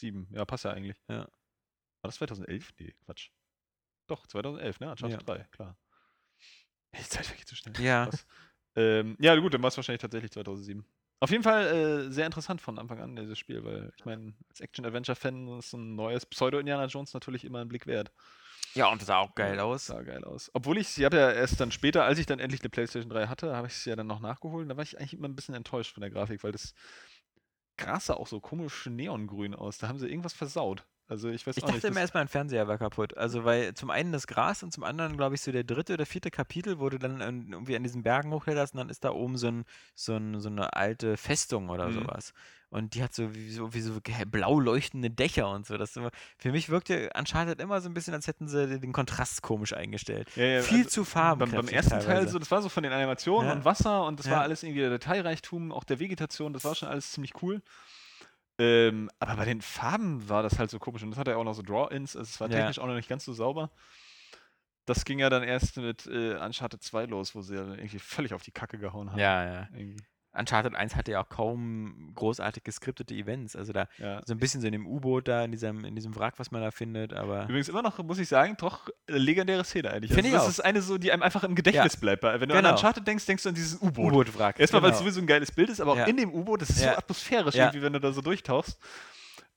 7. 0.01 0.29
Ja, 0.31 0.45
passt 0.45 0.65
ja 0.65 0.73
eigentlich. 0.73 0.97
Ja. 1.09 1.21
War 1.21 1.29
das 2.03 2.17
2011? 2.17 2.73
Nee, 2.79 2.95
Quatsch. 3.05 3.31
Doch, 4.09 4.27
2011, 4.27 4.81
ne? 4.81 4.91
Uncharted 4.91 5.29
ja. 5.29 5.35
3, 5.35 5.45
klar. 5.51 5.79
Die 6.97 7.03
Zeit 7.03 7.27
vergeht 7.27 7.49
zu 7.49 7.57
schnell. 7.57 7.75
Ja. 7.81 8.09
Ähm, 8.77 9.17
ja, 9.19 9.35
gut, 9.37 9.55
dann 9.55 9.63
war 9.63 9.69
es 9.69 9.77
wahrscheinlich 9.77 10.03
tatsächlich 10.03 10.31
2007. 10.33 10.85
Auf 11.19 11.31
jeden 11.31 11.43
Fall 11.43 11.67
äh, 11.67 12.11
sehr 12.13 12.27
interessant 12.27 12.61
von 12.61 12.79
Anfang 12.79 13.01
an, 13.01 13.17
dieses 13.17 13.39
Spiel, 13.39 13.65
weil 13.65 13.91
ich 13.97 14.05
meine, 14.05 14.35
als 14.51 14.61
Action-Adventure-Fan 14.61 15.59
ist 15.59 15.73
ein 15.73 15.95
neues 15.95 16.27
Pseudo-Indiana 16.27 16.87
Jones 16.87 17.15
natürlich 17.15 17.45
immer 17.45 17.61
einen 17.61 17.69
Blick 17.69 17.87
wert. 17.87 18.13
Ja, 18.77 18.89
und 18.89 19.01
das 19.01 19.07
sah 19.07 19.19
auch 19.19 19.35
geil 19.35 19.57
ja, 19.57 19.63
aus. 19.63 19.87
Sah 19.87 20.03
geil 20.03 20.23
aus. 20.23 20.51
Obwohl 20.53 20.77
ich, 20.77 20.99
ich 20.99 21.05
habe 21.05 21.17
ja 21.17 21.33
erst 21.33 21.59
dann 21.59 21.73
später, 21.73 22.05
als 22.05 22.19
ich 22.19 22.27
dann 22.27 22.39
endlich 22.39 22.61
eine 22.61 22.69
PlayStation 22.69 23.09
3 23.09 23.27
hatte, 23.27 23.57
habe 23.57 23.69
ich 23.69 23.73
es 23.73 23.85
ja 23.87 23.97
dann 23.97 24.07
noch 24.07 24.21
nachgeholt. 24.21 24.71
Da 24.71 24.77
war 24.77 24.83
ich 24.83 24.99
eigentlich 24.99 25.15
immer 25.15 25.29
ein 25.29 25.35
bisschen 25.35 25.55
enttäuscht 25.55 25.95
von 25.95 26.03
der 26.03 26.11
Grafik, 26.11 26.45
weil 26.45 26.53
das 26.53 26.75
Gras 27.79 28.07
sah 28.07 28.15
auch 28.15 28.27
so 28.27 28.39
komisch 28.39 28.85
neongrün 28.85 29.55
aus. 29.55 29.79
Da 29.79 29.89
haben 29.89 29.99
sie 29.99 30.09
irgendwas 30.09 30.35
versaut. 30.35 30.87
Also 31.09 31.29
ich 31.29 31.47
weiß 31.47 31.57
ich 31.57 31.65
auch 31.65 31.71
dachte 31.71 31.87
immer 31.87 32.01
erst 32.01 32.15
mein 32.15 32.27
Fernseher 32.27 32.67
war 32.67 32.79
kaputt. 32.79 33.17
Also 33.17 33.45
weil 33.45 33.75
zum 33.75 33.91
einen 33.91 34.13
das 34.13 34.27
Gras 34.27 34.63
und 34.63 34.73
zum 34.73 34.83
anderen, 34.83 35.17
glaube 35.17 35.37
ich, 35.37 35.41
so 35.41 35.53
der 35.53 35.63
dritte 35.63 35.95
oder 35.95 36.05
vierte 36.05 36.31
Kapitel, 36.31 36.81
wo 36.81 36.89
du 36.89 36.99
dann 36.99 37.21
irgendwie 37.21 37.77
an 37.77 37.85
diesen 37.85 38.03
Bergen 38.03 38.33
hochkletterst 38.33 38.75
und 38.75 38.79
dann 38.79 38.89
ist 38.89 39.05
da 39.05 39.11
oben 39.11 39.37
so, 39.37 39.49
ein, 39.49 39.65
so, 39.95 40.15
ein, 40.15 40.41
so 40.41 40.49
eine 40.49 40.73
alte 40.73 41.17
Festung 41.17 41.69
oder 41.69 41.89
mhm. 41.89 41.95
sowas. 41.95 42.33
Und 42.71 42.95
die 42.95 43.03
hat 43.05 43.15
so 43.15 43.33
wie, 43.33 43.51
so 43.53 43.73
wie 43.73 43.81
so 43.81 44.01
blau 44.27 44.59
leuchtende 44.59 45.09
Dächer 45.09 45.49
und 45.49 45.65
so. 45.65 45.79
Das 45.79 45.97
immer, 45.97 46.11
für 46.37 46.51
mich 46.51 46.69
wirkte 46.69 47.11
Uncharted 47.17 47.61
immer 47.61 47.81
so 47.81 47.89
ein 47.89 47.95
bisschen, 47.95 48.13
als 48.13 48.27
hätten 48.27 48.49
sie 48.49 48.81
den 48.81 48.93
Kontrast 48.93 49.43
komisch 49.43 49.73
eingestellt. 49.73 50.29
Ja, 50.35 50.45
ja, 50.45 50.63
Viel 50.63 50.79
also 50.79 50.91
zu 50.91 51.05
farben. 51.05 51.39
Beim, 51.39 51.51
beim 51.53 51.69
ersten 51.69 51.91
teilweise. 51.91 52.07
Teil, 52.09 52.29
so, 52.29 52.39
das 52.41 52.51
war 52.51 52.63
so 52.63 52.69
von 52.69 52.83
den 52.83 52.93
Animationen 52.93 53.49
ja. 53.49 53.55
und 53.55 53.65
Wasser 53.65 54.05
und 54.05 54.19
das 54.19 54.29
war 54.29 54.41
alles 54.41 54.65
irgendwie 54.65 54.81
der 54.81 54.91
Detailreichtum, 54.91 55.71
auch 55.71 55.85
der 55.85 56.01
Vegetation, 56.01 56.53
das 56.53 56.65
war 56.65 56.75
schon 56.75 56.89
alles 56.89 57.13
ziemlich 57.13 57.41
cool. 57.43 57.63
Ähm, 58.59 59.11
aber 59.19 59.37
bei 59.37 59.45
den 59.45 59.61
Farben 59.61 60.29
war 60.29 60.43
das 60.43 60.59
halt 60.59 60.71
so 60.71 60.79
komisch. 60.79 61.03
Und 61.03 61.11
das 61.11 61.19
hatte 61.19 61.33
ja 61.33 61.37
auch 61.37 61.45
noch 61.45 61.55
so 61.55 61.63
Draw-Ins. 61.63 62.17
Also 62.17 62.29
es 62.29 62.41
war 62.41 62.49
technisch 62.49 62.77
ja. 62.77 62.83
auch 62.83 62.87
noch 62.87 62.95
nicht 62.95 63.09
ganz 63.09 63.25
so 63.25 63.33
sauber. 63.33 63.71
Das 64.87 65.05
ging 65.05 65.19
ja 65.19 65.29
dann 65.29 65.43
erst 65.43 65.77
mit 65.77 66.07
äh, 66.07 66.37
Uncharted 66.37 66.83
2 66.83 67.07
los, 67.07 67.35
wo 67.35 67.43
sie 67.43 67.57
ja 67.57 67.75
irgendwie 67.75 67.99
völlig 67.99 68.33
auf 68.33 68.43
die 68.43 68.53
Kacke 68.53 68.79
gehauen 68.79 69.11
haben. 69.11 69.19
Ja, 69.19 69.45
ja. 69.45 69.69
Irgendwie. 69.73 70.03
Uncharted 70.39 70.75
1 70.75 70.97
hatte 70.97 71.13
ja 71.13 71.23
auch 71.23 71.29
kaum 71.29 72.13
großartig 72.15 72.65
geskriptete 72.65 73.15
Events. 73.15 73.57
Also 73.57 73.73
da 73.73 73.89
ja. 73.99 74.21
so 74.25 74.35
ein 74.35 74.39
bisschen 74.39 74.61
so 74.61 74.67
in 74.67 74.73
dem 74.73 74.87
U-Boot 74.87 75.29
da, 75.29 75.45
in 75.45 75.53
diesem, 75.53 75.85
in 75.85 75.95
diesem 75.95 76.15
Wrack, 76.17 76.35
was 76.39 76.51
man 76.51 76.63
da 76.63 76.71
findet, 76.71 77.13
aber. 77.13 77.45
Übrigens 77.45 77.69
immer 77.69 77.83
noch, 77.83 77.99
muss 77.99 78.19
ich 78.19 78.29
sagen, 78.29 78.57
doch 78.59 78.89
legendäre 79.09 79.65
Szene 79.65 79.91
eigentlich. 79.91 80.13
Finde 80.13 80.31
also, 80.31 80.37
ich 80.37 80.41
das 80.41 80.45
auch. 80.45 80.59
ist 80.59 80.61
eine 80.61 80.83
so, 80.83 80.99
die 80.99 81.13
einem 81.13 81.23
einfach 81.23 81.45
im 81.45 81.55
Gedächtnis 81.55 81.95
ja. 81.95 82.01
bleibt. 82.01 82.23
Wenn 82.23 82.41
du 82.41 82.55
genau. 82.55 82.69
an 82.69 82.75
Uncharted 82.75 83.07
denkst, 83.07 83.27
denkst 83.27 83.43
du 83.43 83.49
an 83.51 83.55
dieses 83.55 83.81
U-Boot. 83.81 84.13
U-Boot-Wrack. 84.13 84.61
Erstmal, 84.61 84.81
genau. 84.81 84.89
weil 84.89 84.95
es 84.95 84.99
sowieso 85.01 85.21
ein 85.21 85.27
geiles 85.27 85.53
Bild 85.53 85.71
ist, 85.71 85.81
aber 85.81 85.93
auch 85.93 85.97
ja. 85.97 86.05
in 86.05 86.17
dem 86.17 86.33
U-Boot, 86.33 86.63
das 86.63 86.71
ist 86.71 86.81
so 86.81 86.89
atmosphärisch 86.89 87.55
irgendwie, 87.55 87.83
wenn 87.83 87.93
du 87.93 88.01
da 88.01 88.13
so 88.13 88.21
durchtauchst. 88.21 88.79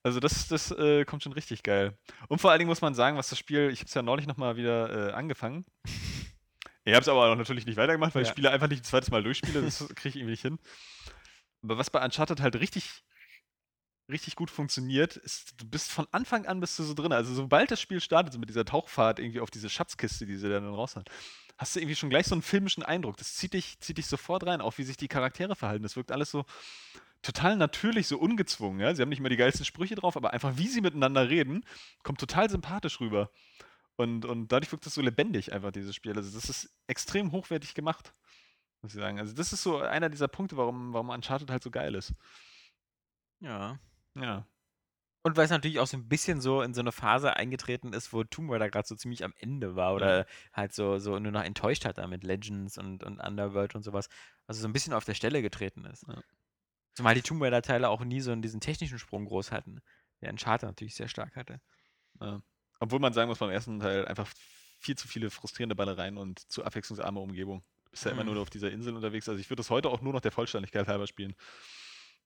Also 0.02 0.20
das, 0.20 0.48
das 0.48 0.72
äh, 0.72 1.04
kommt 1.04 1.24
schon 1.24 1.34
richtig 1.34 1.62
geil. 1.62 1.94
Und 2.30 2.40
vor 2.40 2.52
allen 2.52 2.60
Dingen 2.60 2.70
muss 2.70 2.82
man 2.82 2.94
sagen, 2.94 3.18
was 3.18 3.30
das 3.30 3.38
Spiel, 3.38 3.70
ich 3.70 3.80
habe 3.80 3.88
es 3.88 3.94
ja 3.94 4.02
neulich 4.02 4.28
nochmal 4.28 4.56
wieder 4.56 5.10
äh, 5.10 5.12
angefangen. 5.12 5.66
Ich 6.90 6.96
habe 6.96 7.04
es 7.04 7.08
aber 7.08 7.32
auch 7.32 7.36
natürlich 7.36 7.66
nicht 7.66 7.78
weitergemacht, 7.78 8.16
weil 8.16 8.24
ich 8.24 8.30
Spiele 8.30 8.52
einfach 8.52 8.68
nicht 8.68 8.82
ein 8.82 8.86
zweites 8.86 9.12
Mal 9.12 9.24
durchspiele, 9.24 9.62
das 9.62 9.80
kriege 9.96 10.10
ich 10.10 10.16
irgendwie 10.16 10.32
nicht 10.32 10.42
hin. 10.42 10.60
Aber 11.62 11.78
was 11.78 11.90
bei 11.90 12.04
Uncharted 12.04 12.42
halt 12.42 12.56
richtig, 12.56 13.04
richtig 14.10 14.36
gut 14.36 14.50
funktioniert, 14.50 15.18
ist, 15.18 15.54
du 15.58 15.68
bist 15.68 15.92
von 15.92 16.08
Anfang 16.12 16.46
an 16.46 16.60
bist 16.60 16.80
du 16.80 16.84
so 16.84 16.94
drin. 16.94 17.12
Also 17.12 17.34
sobald 17.34 17.72
das 17.72 17.82
Spiel 17.82 18.02
startet, 18.02 18.34
so 18.34 18.40
mit 18.40 18.50
dieser 18.50 18.66
Tauchfahrt 18.66 19.20
irgendwie 19.20 19.40
auf 19.40 19.52
diese 19.52 19.70
Schatzkiste, 19.70 20.26
die 20.26 20.38
sie 20.38 20.50
dann 20.50 20.68
raus 20.68 20.96
haben, 20.96 21.06
hast 21.58 21.76
du 21.76 21.80
irgendwie 21.80 21.96
schon 21.96 22.10
gleich 22.10 22.28
so 22.28 22.36
einen 22.36 22.42
filmischen 22.42 22.84
Eindruck. 22.84 23.18
Das 23.18 23.36
zieht 23.36 23.54
dich, 23.54 23.80
zieht 23.80 23.98
dich 23.98 24.08
sofort 24.08 24.46
rein, 24.46 24.62
auch 24.62 24.78
wie 24.78 24.84
sich 24.84 24.98
die 24.98 25.10
Charaktere 25.10 25.56
verhalten. 25.56 25.84
Das 25.84 25.96
wirkt 25.96 26.12
alles 26.12 26.32
so 26.32 26.46
total 27.22 27.58
natürlich, 27.58 28.08
so 28.08 28.18
ungezwungen. 28.18 28.80
Ja? 28.80 28.96
Sie 28.96 29.02
haben 29.02 29.10
nicht 29.10 29.20
mehr 29.20 29.30
die 29.30 29.38
geilsten 29.38 29.66
Sprüche 29.66 29.96
drauf, 29.96 30.16
aber 30.16 30.32
einfach 30.32 30.58
wie 30.58 30.68
sie 30.68 30.82
miteinander 30.82 31.30
reden, 31.30 31.66
kommt 32.04 32.20
total 32.20 32.50
sympathisch 32.50 33.00
rüber. 33.02 33.30
Und, 34.00 34.26
und 34.26 34.52
dadurch 34.52 34.72
wirkt 34.72 34.88
es 34.88 34.94
so 34.94 35.02
lebendig, 35.02 35.52
einfach 35.52 35.72
dieses 35.72 35.94
Spiel. 35.94 36.16
Also 36.16 36.32
das 36.32 36.50
ist 36.50 36.74
extrem 36.88 37.32
hochwertig 37.32 37.74
gemacht 37.74 38.14
muss 38.82 38.94
ich 38.94 39.00
sagen. 39.00 39.20
Also 39.20 39.34
das 39.34 39.54
ist 39.54 39.64
so 39.64 39.78
einer 39.78 40.10
dieser 40.10 40.28
Punkte, 40.28 40.58
warum, 40.58 40.94
warum 40.94 41.10
Uncharted 41.10 41.50
halt 41.50 41.64
so 41.64 41.72
geil 41.72 41.96
ist. 41.96 42.14
Ja. 43.40 43.80
Ja. 44.16 44.46
Und 45.22 45.36
weil 45.36 45.46
es 45.46 45.52
natürlich 45.52 45.80
auch 45.80 45.88
so 45.88 45.98
ein 45.98 46.08
bisschen 46.08 46.40
so 46.40 46.62
in 46.62 46.74
so 46.74 46.80
eine 46.80 46.94
Phase 46.94 47.36
eingetreten 47.36 47.92
ist, 47.92 48.14
wo 48.14 48.24
Tomb 48.24 48.50
Raider 48.52 48.70
gerade 48.70 48.88
so 48.88 48.96
ziemlich 48.96 49.24
am 49.26 49.34
Ende 49.38 49.76
war 49.76 49.94
oder 49.94 50.20
ja. 50.20 50.26
halt 50.54 50.74
so, 50.74 50.98
so 50.98 51.20
nur 51.20 51.32
noch 51.32 51.44
enttäuscht 51.44 51.84
hat 51.84 51.98
da 51.98 52.08
mit 52.08 52.24
Legends 52.24 52.78
und, 52.78 53.04
und 53.04 53.20
Underworld 53.20 53.76
und 53.76 53.84
sowas. 53.84 54.08
Also 54.48 54.62
so 54.62 54.68
ein 54.68 54.74
bisschen 54.74 54.94
auf 54.94 55.04
der 55.04 55.14
Stelle 55.14 55.42
getreten 55.42 55.84
ist. 55.86 56.08
Ja. 56.08 56.22
Zumal 56.94 57.16
die 57.16 57.22
Tomb 57.22 57.42
Raider-Teile 57.42 57.90
auch 57.90 58.04
nie 58.04 58.22
so 58.22 58.34
diesen 58.36 58.62
technischen 58.62 58.98
Sprung 58.98 59.26
groß 59.26 59.52
hatten, 59.52 59.82
der 60.22 60.32
Uncharted 60.32 60.68
natürlich 60.68 60.96
sehr 60.96 61.10
stark 61.10 61.36
hatte. 61.36 61.60
Ja. 62.22 62.42
Obwohl 62.80 63.00
man 63.00 63.14
sagen 63.14 63.30
muss, 63.30 63.40
beim 63.40 63.50
ersten 63.50 63.80
Teil 63.80 64.06
einfach 64.06 64.32
viel 64.80 64.98
zu 64.98 65.08
viele 65.08 65.30
frustrierende 65.30 65.76
Ballereien 65.76 66.18
und 66.18 66.40
zu 66.52 66.64
abwechslungsarme 66.64 67.20
Umgebung. 67.20 67.64
Du 67.86 67.92
bist 67.92 68.06
ja 68.06 68.12
immer 68.12 68.24
mhm. 68.24 68.34
nur 68.34 68.42
auf 68.42 68.50
dieser 68.50 68.72
Insel 68.72 68.96
unterwegs. 68.96 69.28
Also 69.28 69.40
ich 69.40 69.50
würde 69.50 69.60
das 69.60 69.70
heute 69.70 69.90
auch 69.90 70.02
nur 70.02 70.14
noch 70.14 70.22
der 70.22 70.32
Vollständigkeit 70.32 70.88
halber 70.88 71.08
spielen. 71.08 71.36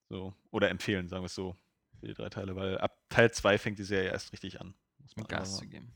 So. 0.08 0.34
Oder 0.50 0.70
empfehlen, 0.70 1.08
sagen 1.08 1.22
wir 1.22 1.26
es 1.26 1.34
so, 1.34 1.56
für 1.98 2.06
die 2.06 2.14
drei 2.14 2.28
Teile, 2.28 2.54
weil 2.54 2.78
ab 2.78 2.96
Teil 3.08 3.32
2 3.32 3.58
fängt 3.58 3.78
die 3.78 3.84
Serie 3.84 4.10
erst 4.10 4.32
richtig 4.32 4.60
an. 4.60 4.74
Muss 4.98 5.16
man 5.16 5.26
Gas 5.26 5.56
zu 5.56 5.66
geben. 5.66 5.92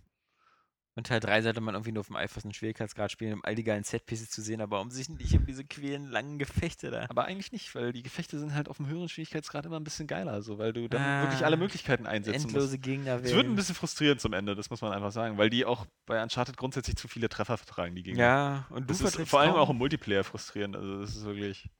Und 0.98 1.06
Teil 1.06 1.20
3 1.20 1.42
sollte 1.42 1.60
man 1.60 1.76
irgendwie 1.76 1.92
nur 1.92 2.00
auf 2.00 2.08
dem 2.08 2.16
einfachsten 2.16 2.52
Schwierigkeitsgrad 2.52 3.12
spielen, 3.12 3.34
um 3.34 3.44
all 3.44 3.54
die 3.54 3.62
geilen 3.62 3.84
Setpieces 3.84 4.30
zu 4.30 4.42
sehen, 4.42 4.60
aber 4.60 4.80
um 4.80 4.90
sich 4.90 5.08
nicht 5.08 5.32
um 5.32 5.46
diese 5.46 5.62
quälen 5.64 6.10
langen 6.10 6.40
Gefechte 6.40 6.90
da. 6.90 7.06
Aber 7.08 7.24
eigentlich 7.24 7.52
nicht, 7.52 7.72
weil 7.76 7.92
die 7.92 8.02
Gefechte 8.02 8.36
sind 8.36 8.52
halt 8.52 8.68
auf 8.68 8.78
dem 8.78 8.88
höheren 8.88 9.08
Schwierigkeitsgrad 9.08 9.64
immer 9.64 9.78
ein 9.78 9.84
bisschen 9.84 10.08
geiler, 10.08 10.42
so, 10.42 10.58
weil 10.58 10.72
du 10.72 10.88
dann 10.88 11.00
ah, 11.00 11.22
wirklich 11.22 11.44
alle 11.44 11.56
Möglichkeiten 11.56 12.04
einsetzen 12.04 12.48
endlose 12.48 12.72
musst. 12.72 12.82
Gegner 12.82 13.20
Es 13.22 13.32
wird 13.32 13.46
ein 13.46 13.54
bisschen 13.54 13.76
frustrierend 13.76 14.20
zum 14.20 14.32
Ende, 14.32 14.56
das 14.56 14.70
muss 14.70 14.80
man 14.80 14.90
einfach 14.90 15.12
sagen, 15.12 15.38
weil 15.38 15.50
die 15.50 15.64
auch 15.64 15.86
bei 16.04 16.20
Uncharted 16.20 16.56
grundsätzlich 16.56 16.96
zu 16.96 17.06
viele 17.06 17.28
Treffer 17.28 17.58
vertragen, 17.58 17.94
die 17.94 18.02
Gegner. 18.02 18.20
Ja, 18.20 18.66
und 18.70 18.90
du 18.90 18.92
das 18.92 19.00
ist 19.14 19.28
vor 19.28 19.38
allem 19.38 19.54
auch 19.54 19.70
im 19.70 19.76
Multiplayer 19.76 20.24
frustrierend, 20.24 20.74
also 20.74 20.98
das 21.00 21.14
ist 21.14 21.24
wirklich... 21.24 21.70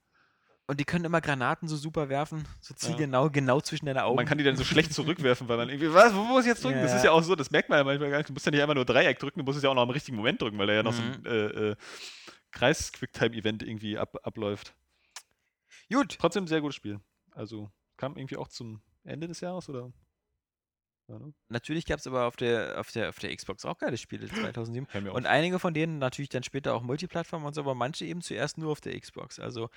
Und 0.69 0.79
die 0.79 0.85
können 0.85 1.03
immer 1.03 1.19
Granaten 1.19 1.67
so 1.67 1.75
super 1.75 2.09
werfen, 2.09 2.47
so 2.61 2.75
zielgenau, 2.75 3.23
ja. 3.23 3.29
genau 3.29 3.59
zwischen 3.59 3.87
deine 3.87 4.03
Augen. 4.03 4.17
Man 4.17 4.27
kann 4.27 4.37
die 4.37 4.43
dann 4.43 4.55
so 4.55 4.63
schlecht 4.63 4.93
zurückwerfen, 4.93 5.47
weil 5.47 5.57
man 5.57 5.67
irgendwie, 5.67 5.91
was, 5.91 6.13
wo 6.13 6.23
muss 6.23 6.43
ich 6.43 6.49
jetzt 6.49 6.63
drücken? 6.63 6.77
Ja. 6.77 6.83
Das 6.83 6.93
ist 6.93 7.03
ja 7.03 7.09
auch 7.09 7.23
so, 7.23 7.35
das 7.35 7.49
merkt 7.49 7.69
man 7.69 7.79
ja 7.79 7.83
manchmal 7.83 8.11
gar 8.11 8.17
nicht. 8.19 8.29
Du 8.29 8.33
musst 8.33 8.45
ja 8.45 8.51
nicht 8.51 8.61
einfach 8.61 8.75
nur 8.75 8.85
Dreieck 8.85 9.17
drücken, 9.17 9.39
du 9.39 9.45
musst 9.45 9.57
es 9.57 9.63
ja 9.63 9.71
auch 9.71 9.73
noch 9.73 9.81
im 9.81 9.89
richtigen 9.89 10.15
Moment 10.15 10.39
drücken, 10.39 10.59
weil 10.59 10.67
da 10.67 10.73
ja 10.73 10.83
noch 10.83 10.91
mhm. 10.91 10.97
so 10.97 11.01
ein 11.01 11.19
mhm. 11.21 11.25
äh, 11.25 11.69
äh, 11.71 11.75
Kreis-Quicktime-Event 12.51 13.63
irgendwie 13.63 13.97
ab, 13.97 14.15
abläuft. 14.21 14.75
Gut. 15.91 16.19
Trotzdem 16.19 16.43
ein 16.43 16.47
sehr 16.47 16.61
gutes 16.61 16.75
Spiel. 16.75 16.99
Also 17.31 17.71
kam 17.97 18.15
irgendwie 18.15 18.37
auch 18.37 18.47
zum 18.47 18.79
Ende 19.03 19.27
des 19.27 19.41
Jahres, 19.41 19.69
oder? 19.69 19.91
Ja, 21.07 21.17
ne? 21.17 21.33
Natürlich 21.47 21.87
gab 21.87 21.97
es 21.97 22.05
aber 22.05 22.27
auf 22.27 22.35
der, 22.35 22.79
auf, 22.79 22.91
der, 22.91 23.09
auf 23.09 23.17
der 23.17 23.35
Xbox 23.35 23.65
auch 23.65 23.79
geile 23.79 23.97
Spiele 23.97 24.27
2007. 24.29 25.09
und 25.09 25.25
einige 25.25 25.57
von 25.57 25.73
denen 25.73 25.97
natürlich 25.97 26.29
dann 26.29 26.43
später 26.43 26.75
auch 26.75 26.83
Multiplattform 26.83 27.43
und 27.43 27.55
so, 27.55 27.61
aber 27.61 27.73
manche 27.73 28.05
eben 28.05 28.21
zuerst 28.21 28.59
nur 28.59 28.71
auf 28.71 28.81
der 28.81 28.99
Xbox. 28.99 29.39
Also 29.39 29.71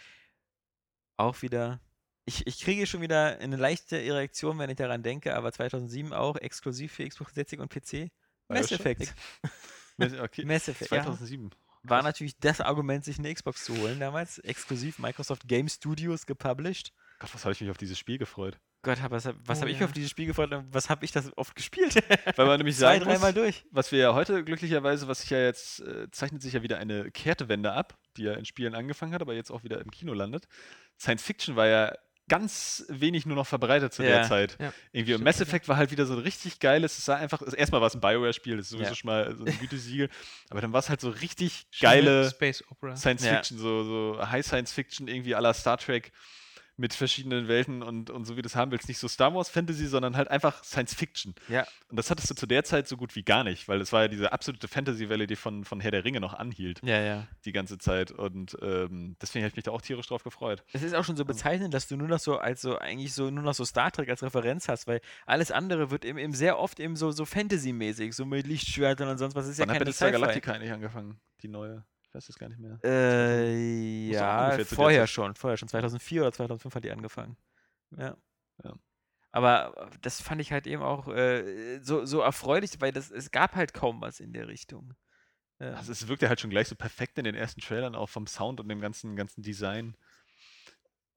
auch 1.22 1.42
wieder. 1.42 1.80
Ich, 2.24 2.46
ich 2.46 2.60
kriege 2.60 2.86
schon 2.86 3.00
wieder 3.00 3.38
eine 3.38 3.56
leichte 3.56 4.00
Erektion, 4.00 4.58
wenn 4.58 4.70
ich 4.70 4.76
daran 4.76 5.02
denke, 5.02 5.34
aber 5.34 5.52
2007 5.52 6.12
auch 6.12 6.36
exklusiv 6.36 6.92
für 6.92 7.08
Xbox 7.08 7.34
60 7.34 7.60
und 7.60 7.68
PC. 7.68 8.10
Mass 8.48 8.70
Effect. 8.70 9.14
okay. 10.20 10.44
Mass 10.44 10.68
Effect. 10.68 10.88
2007. 10.90 11.50
Ja. 11.50 11.90
War 11.90 12.02
natürlich 12.02 12.38
das 12.38 12.60
Argument, 12.60 13.04
sich 13.04 13.18
eine 13.18 13.34
Xbox 13.34 13.64
zu 13.64 13.76
holen 13.76 13.98
damals. 13.98 14.38
Exklusiv 14.38 14.98
Microsoft 14.98 15.48
Game 15.48 15.68
Studios 15.68 16.26
gepublished. 16.26 16.92
Gott, 17.18 17.34
was 17.34 17.44
habe 17.44 17.52
ich 17.52 17.60
mich 17.60 17.70
auf 17.70 17.78
dieses 17.78 17.98
Spiel 17.98 18.18
gefreut. 18.18 18.58
Gott, 18.82 18.98
was, 19.10 19.26
was 19.26 19.58
oh, 19.58 19.60
habe 19.60 19.70
ja. 19.70 19.76
ich 19.76 19.84
auf 19.84 19.92
dieses 19.92 20.10
Spiel 20.10 20.26
gefreut 20.26 20.52
und 20.52 20.74
was 20.74 20.90
habe 20.90 21.04
ich 21.04 21.12
das 21.12 21.36
oft 21.36 21.54
gespielt? 21.54 21.94
Weil 22.36 22.46
man 22.46 22.58
nämlich 22.58 22.76
Zwei, 22.78 22.98
sagen 22.98 23.04
dreimal 23.04 23.32
durch. 23.32 23.64
was 23.70 23.92
wir 23.92 24.00
ja 24.00 24.14
heute 24.14 24.44
glücklicherweise, 24.44 25.06
was 25.06 25.20
sich 25.20 25.30
ja 25.30 25.38
jetzt, 25.38 25.80
äh, 25.80 26.10
zeichnet 26.10 26.42
sich 26.42 26.54
ja 26.54 26.62
wieder 26.62 26.78
eine 26.78 27.10
Kehrtewende 27.12 27.72
ab, 27.72 27.96
die 28.16 28.24
ja 28.24 28.34
in 28.34 28.44
Spielen 28.44 28.74
angefangen 28.74 29.14
hat, 29.14 29.22
aber 29.22 29.34
jetzt 29.34 29.50
auch 29.50 29.64
wieder 29.64 29.80
im 29.80 29.90
Kino 29.90 30.12
landet. 30.12 30.46
Science 30.98 31.22
Fiction 31.22 31.56
war 31.56 31.66
ja 31.66 31.92
ganz 32.28 32.84
wenig 32.88 33.26
nur 33.26 33.36
noch 33.36 33.46
verbreitet 33.46 33.92
zu 33.92 34.02
ja, 34.02 34.08
der 34.08 34.22
Zeit. 34.24 34.56
Ja. 34.60 34.72
Irgendwie. 34.92 35.14
Und 35.14 35.24
Mass 35.24 35.40
Effect 35.40 35.68
war 35.68 35.76
halt 35.76 35.90
wieder 35.90 36.06
so 36.06 36.14
ein 36.14 36.20
richtig 36.20 36.60
geiles, 36.60 36.96
es 36.96 37.04
sah 37.04 37.16
einfach, 37.16 37.42
also 37.42 37.56
erstmal 37.56 37.80
war 37.80 37.88
es 37.88 37.94
ein 37.94 38.00
Bioware-Spiel, 38.00 38.56
das 38.56 38.66
ist 38.66 38.70
sowieso 38.70 38.90
ja. 38.90 38.94
schon 38.94 39.08
mal 39.08 39.36
so 39.36 39.44
ein 39.44 39.58
Gütesiegel, 39.58 40.08
aber 40.50 40.60
dann 40.60 40.72
war 40.72 40.80
es 40.80 40.88
halt 40.88 41.00
so 41.00 41.10
richtig 41.10 41.66
geile. 41.80 42.30
Science 42.94 43.26
Fiction, 43.26 43.58
so, 43.58 43.84
so 43.84 44.30
High 44.30 44.46
Science 44.46 44.72
Fiction, 44.72 45.08
irgendwie 45.08 45.34
aller 45.34 45.52
Star 45.52 45.78
Trek 45.78 46.12
mit 46.76 46.94
verschiedenen 46.94 47.48
Welten 47.48 47.82
und, 47.82 48.10
und 48.10 48.24
so 48.24 48.36
wie 48.36 48.42
du 48.42 48.46
es 48.46 48.56
haben 48.56 48.70
willst. 48.70 48.88
Nicht 48.88 48.98
so 48.98 49.06
Star 49.06 49.34
Wars 49.34 49.50
Fantasy, 49.50 49.86
sondern 49.86 50.16
halt 50.16 50.28
einfach 50.28 50.64
Science 50.64 50.94
Fiction. 50.94 51.34
Ja. 51.48 51.66
Und 51.88 51.96
das 51.98 52.10
hattest 52.10 52.30
du 52.30 52.34
zu 52.34 52.46
der 52.46 52.64
Zeit 52.64 52.88
so 52.88 52.96
gut 52.96 53.14
wie 53.14 53.22
gar 53.22 53.44
nicht, 53.44 53.68
weil 53.68 53.80
es 53.80 53.92
war 53.92 54.02
ja 54.02 54.08
diese 54.08 54.32
absolute 54.32 54.68
Fantasy-Welle, 54.68 55.26
die 55.26 55.36
von, 55.36 55.64
von 55.64 55.80
Herr 55.80 55.90
der 55.90 56.04
Ringe 56.04 56.20
noch 56.20 56.34
anhielt, 56.34 56.80
Ja, 56.82 57.00
ja. 57.00 57.28
die 57.44 57.52
ganze 57.52 57.78
Zeit. 57.78 58.10
Und 58.10 58.56
ähm, 58.62 59.16
deswegen 59.20 59.44
habe 59.44 59.50
ich 59.50 59.56
mich 59.56 59.64
da 59.64 59.70
auch 59.70 59.82
tierisch 59.82 60.06
drauf 60.06 60.24
gefreut. 60.24 60.64
Es 60.72 60.82
ist 60.82 60.94
auch 60.94 61.04
schon 61.04 61.16
so 61.16 61.24
bezeichnend, 61.24 61.74
dass 61.74 61.88
du 61.88 61.96
nur 61.96 62.08
noch 62.08 62.18
so 62.18 62.38
als 62.38 62.62
so 62.62 62.78
eigentlich 62.78 63.12
so 63.12 63.30
nur 63.30 63.44
noch 63.44 63.54
so 63.54 63.64
Star 63.64 63.90
Trek 63.92 64.08
als 64.08 64.22
Referenz 64.22 64.68
hast, 64.68 64.86
weil 64.86 65.00
alles 65.26 65.50
andere 65.50 65.90
wird 65.90 66.04
eben, 66.04 66.18
eben 66.18 66.32
sehr 66.32 66.58
oft 66.58 66.80
eben 66.80 66.96
so, 66.96 67.10
so 67.12 67.24
Fantasy-mäßig, 67.26 68.14
so 68.14 68.24
mit 68.24 68.46
Lichtschwertern 68.46 69.08
und 69.08 69.18
sonst 69.18 69.34
was. 69.34 69.44
Das 69.44 69.52
ist 69.52 69.58
ja 69.58 69.64
Wann 69.66 69.70
hat 69.70 69.74
keine 69.74 69.84
Battlestar 69.84 70.08
Sci-Fi. 70.08 70.20
Galactica 70.20 70.52
eigentlich 70.52 70.72
angefangen? 70.72 71.20
Die 71.42 71.48
neue. 71.48 71.84
Ich 72.12 72.14
weiß 72.14 72.28
es 72.28 72.38
gar 72.38 72.50
nicht 72.50 72.60
mehr. 72.60 72.78
Äh, 72.84 74.10
ja, 74.10 74.58
vorher 74.66 75.06
schon, 75.06 75.34
vorher 75.34 75.56
schon. 75.56 75.68
2004 75.68 76.20
oder 76.20 76.32
2005 76.32 76.74
hat 76.74 76.84
die 76.84 76.90
angefangen. 76.90 77.38
Ja. 77.96 78.18
Ja. 78.62 78.74
Aber 79.30 79.88
äh, 79.90 79.96
das 80.02 80.20
fand 80.20 80.42
ich 80.42 80.52
halt 80.52 80.66
eben 80.66 80.82
auch 80.82 81.08
äh, 81.08 81.80
so, 81.80 82.04
so 82.04 82.20
erfreulich, 82.20 82.72
weil 82.80 82.92
das, 82.92 83.10
es 83.10 83.30
gab 83.30 83.54
halt 83.56 83.72
kaum 83.72 84.02
was 84.02 84.20
in 84.20 84.34
der 84.34 84.46
Richtung. 84.46 84.92
Äh, 85.58 85.68
Also 85.68 85.90
es 85.90 86.06
wirkte 86.06 86.28
halt 86.28 86.38
schon 86.38 86.50
gleich 86.50 86.68
so 86.68 86.76
perfekt 86.76 87.16
in 87.16 87.24
den 87.24 87.34
ersten 87.34 87.62
Trailern, 87.62 87.94
auch 87.94 88.10
vom 88.10 88.26
Sound 88.26 88.60
und 88.60 88.68
dem 88.68 88.82
ganzen, 88.82 89.16
ganzen 89.16 89.40
Design. 89.40 89.96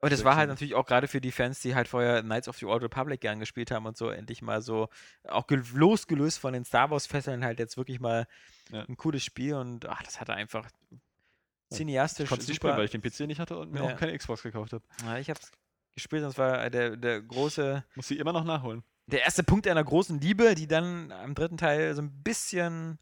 Und 0.05 0.11
das 0.13 0.23
war 0.23 0.35
halt 0.35 0.49
natürlich 0.49 0.75
auch 0.75 0.85
gerade 0.85 1.07
für 1.07 1.19
die 1.21 1.31
Fans, 1.31 1.59
die 1.59 1.75
halt 1.75 1.87
vorher 1.87 2.21
Knights 2.21 2.47
of 2.47 2.57
the 2.57 2.65
Old 2.65 2.81
Republic 2.83 3.19
gern 3.21 3.39
gespielt 3.39 3.71
haben 3.71 3.85
und 3.85 3.97
so, 3.97 4.09
endlich 4.09 4.41
mal 4.41 4.61
so, 4.61 4.89
auch 5.27 5.47
gel- 5.47 5.63
losgelöst 5.73 6.39
von 6.39 6.53
den 6.53 6.63
Star 6.65 6.89
Wars-Fesseln, 6.91 7.43
halt 7.43 7.59
jetzt 7.59 7.77
wirklich 7.77 7.99
mal 7.99 8.27
Ja. 8.71 8.83
ein 8.87 8.97
cooles 8.97 9.23
Spiel 9.23 9.53
und 9.55 9.85
ach, 9.87 10.01
das 10.03 10.19
hatte 10.19 10.33
einfach 10.33 10.69
Ich 10.91 11.77
cineastisch 11.77 12.29
konnte 12.29 12.43
es 12.43 12.47
nicht 12.47 12.57
spielen, 12.57 12.77
weil 12.77 12.85
ich 12.85 12.91
den 12.91 13.01
PC 13.01 13.21
nicht 13.27 13.39
hatte 13.39 13.57
und 13.57 13.71
mir 13.71 13.79
Ja. 13.83 13.93
auch 13.93 13.97
keine 13.97 14.17
Xbox 14.17 14.43
gekauft 14.43 14.73
habe. 14.73 14.83
ja, 15.03 15.17
ich 15.17 15.29
hab's 15.29 15.51
gespielt 15.95 16.23
und 16.23 16.29
es 16.29 16.37
war 16.37 16.69
der, 16.69 16.97
der 16.97 17.21
große, 17.21 17.83
Muss 17.95 18.07
sie 18.07 18.17
immer 18.17 18.33
noch 18.33 18.43
nachholen. 18.43 18.83
der 19.07 19.23
erste 19.23 19.43
Punkt 19.43 19.67
einer 19.67 19.83
großen 19.83 20.19
Liebe, 20.19 20.55
die 20.55 20.67
dann 20.67 21.11
am 21.11 21.33
dritten 21.35 21.57
Teil 21.57 21.95
so 21.95 22.01
ein 22.01 22.21
bisschen, 22.23 22.99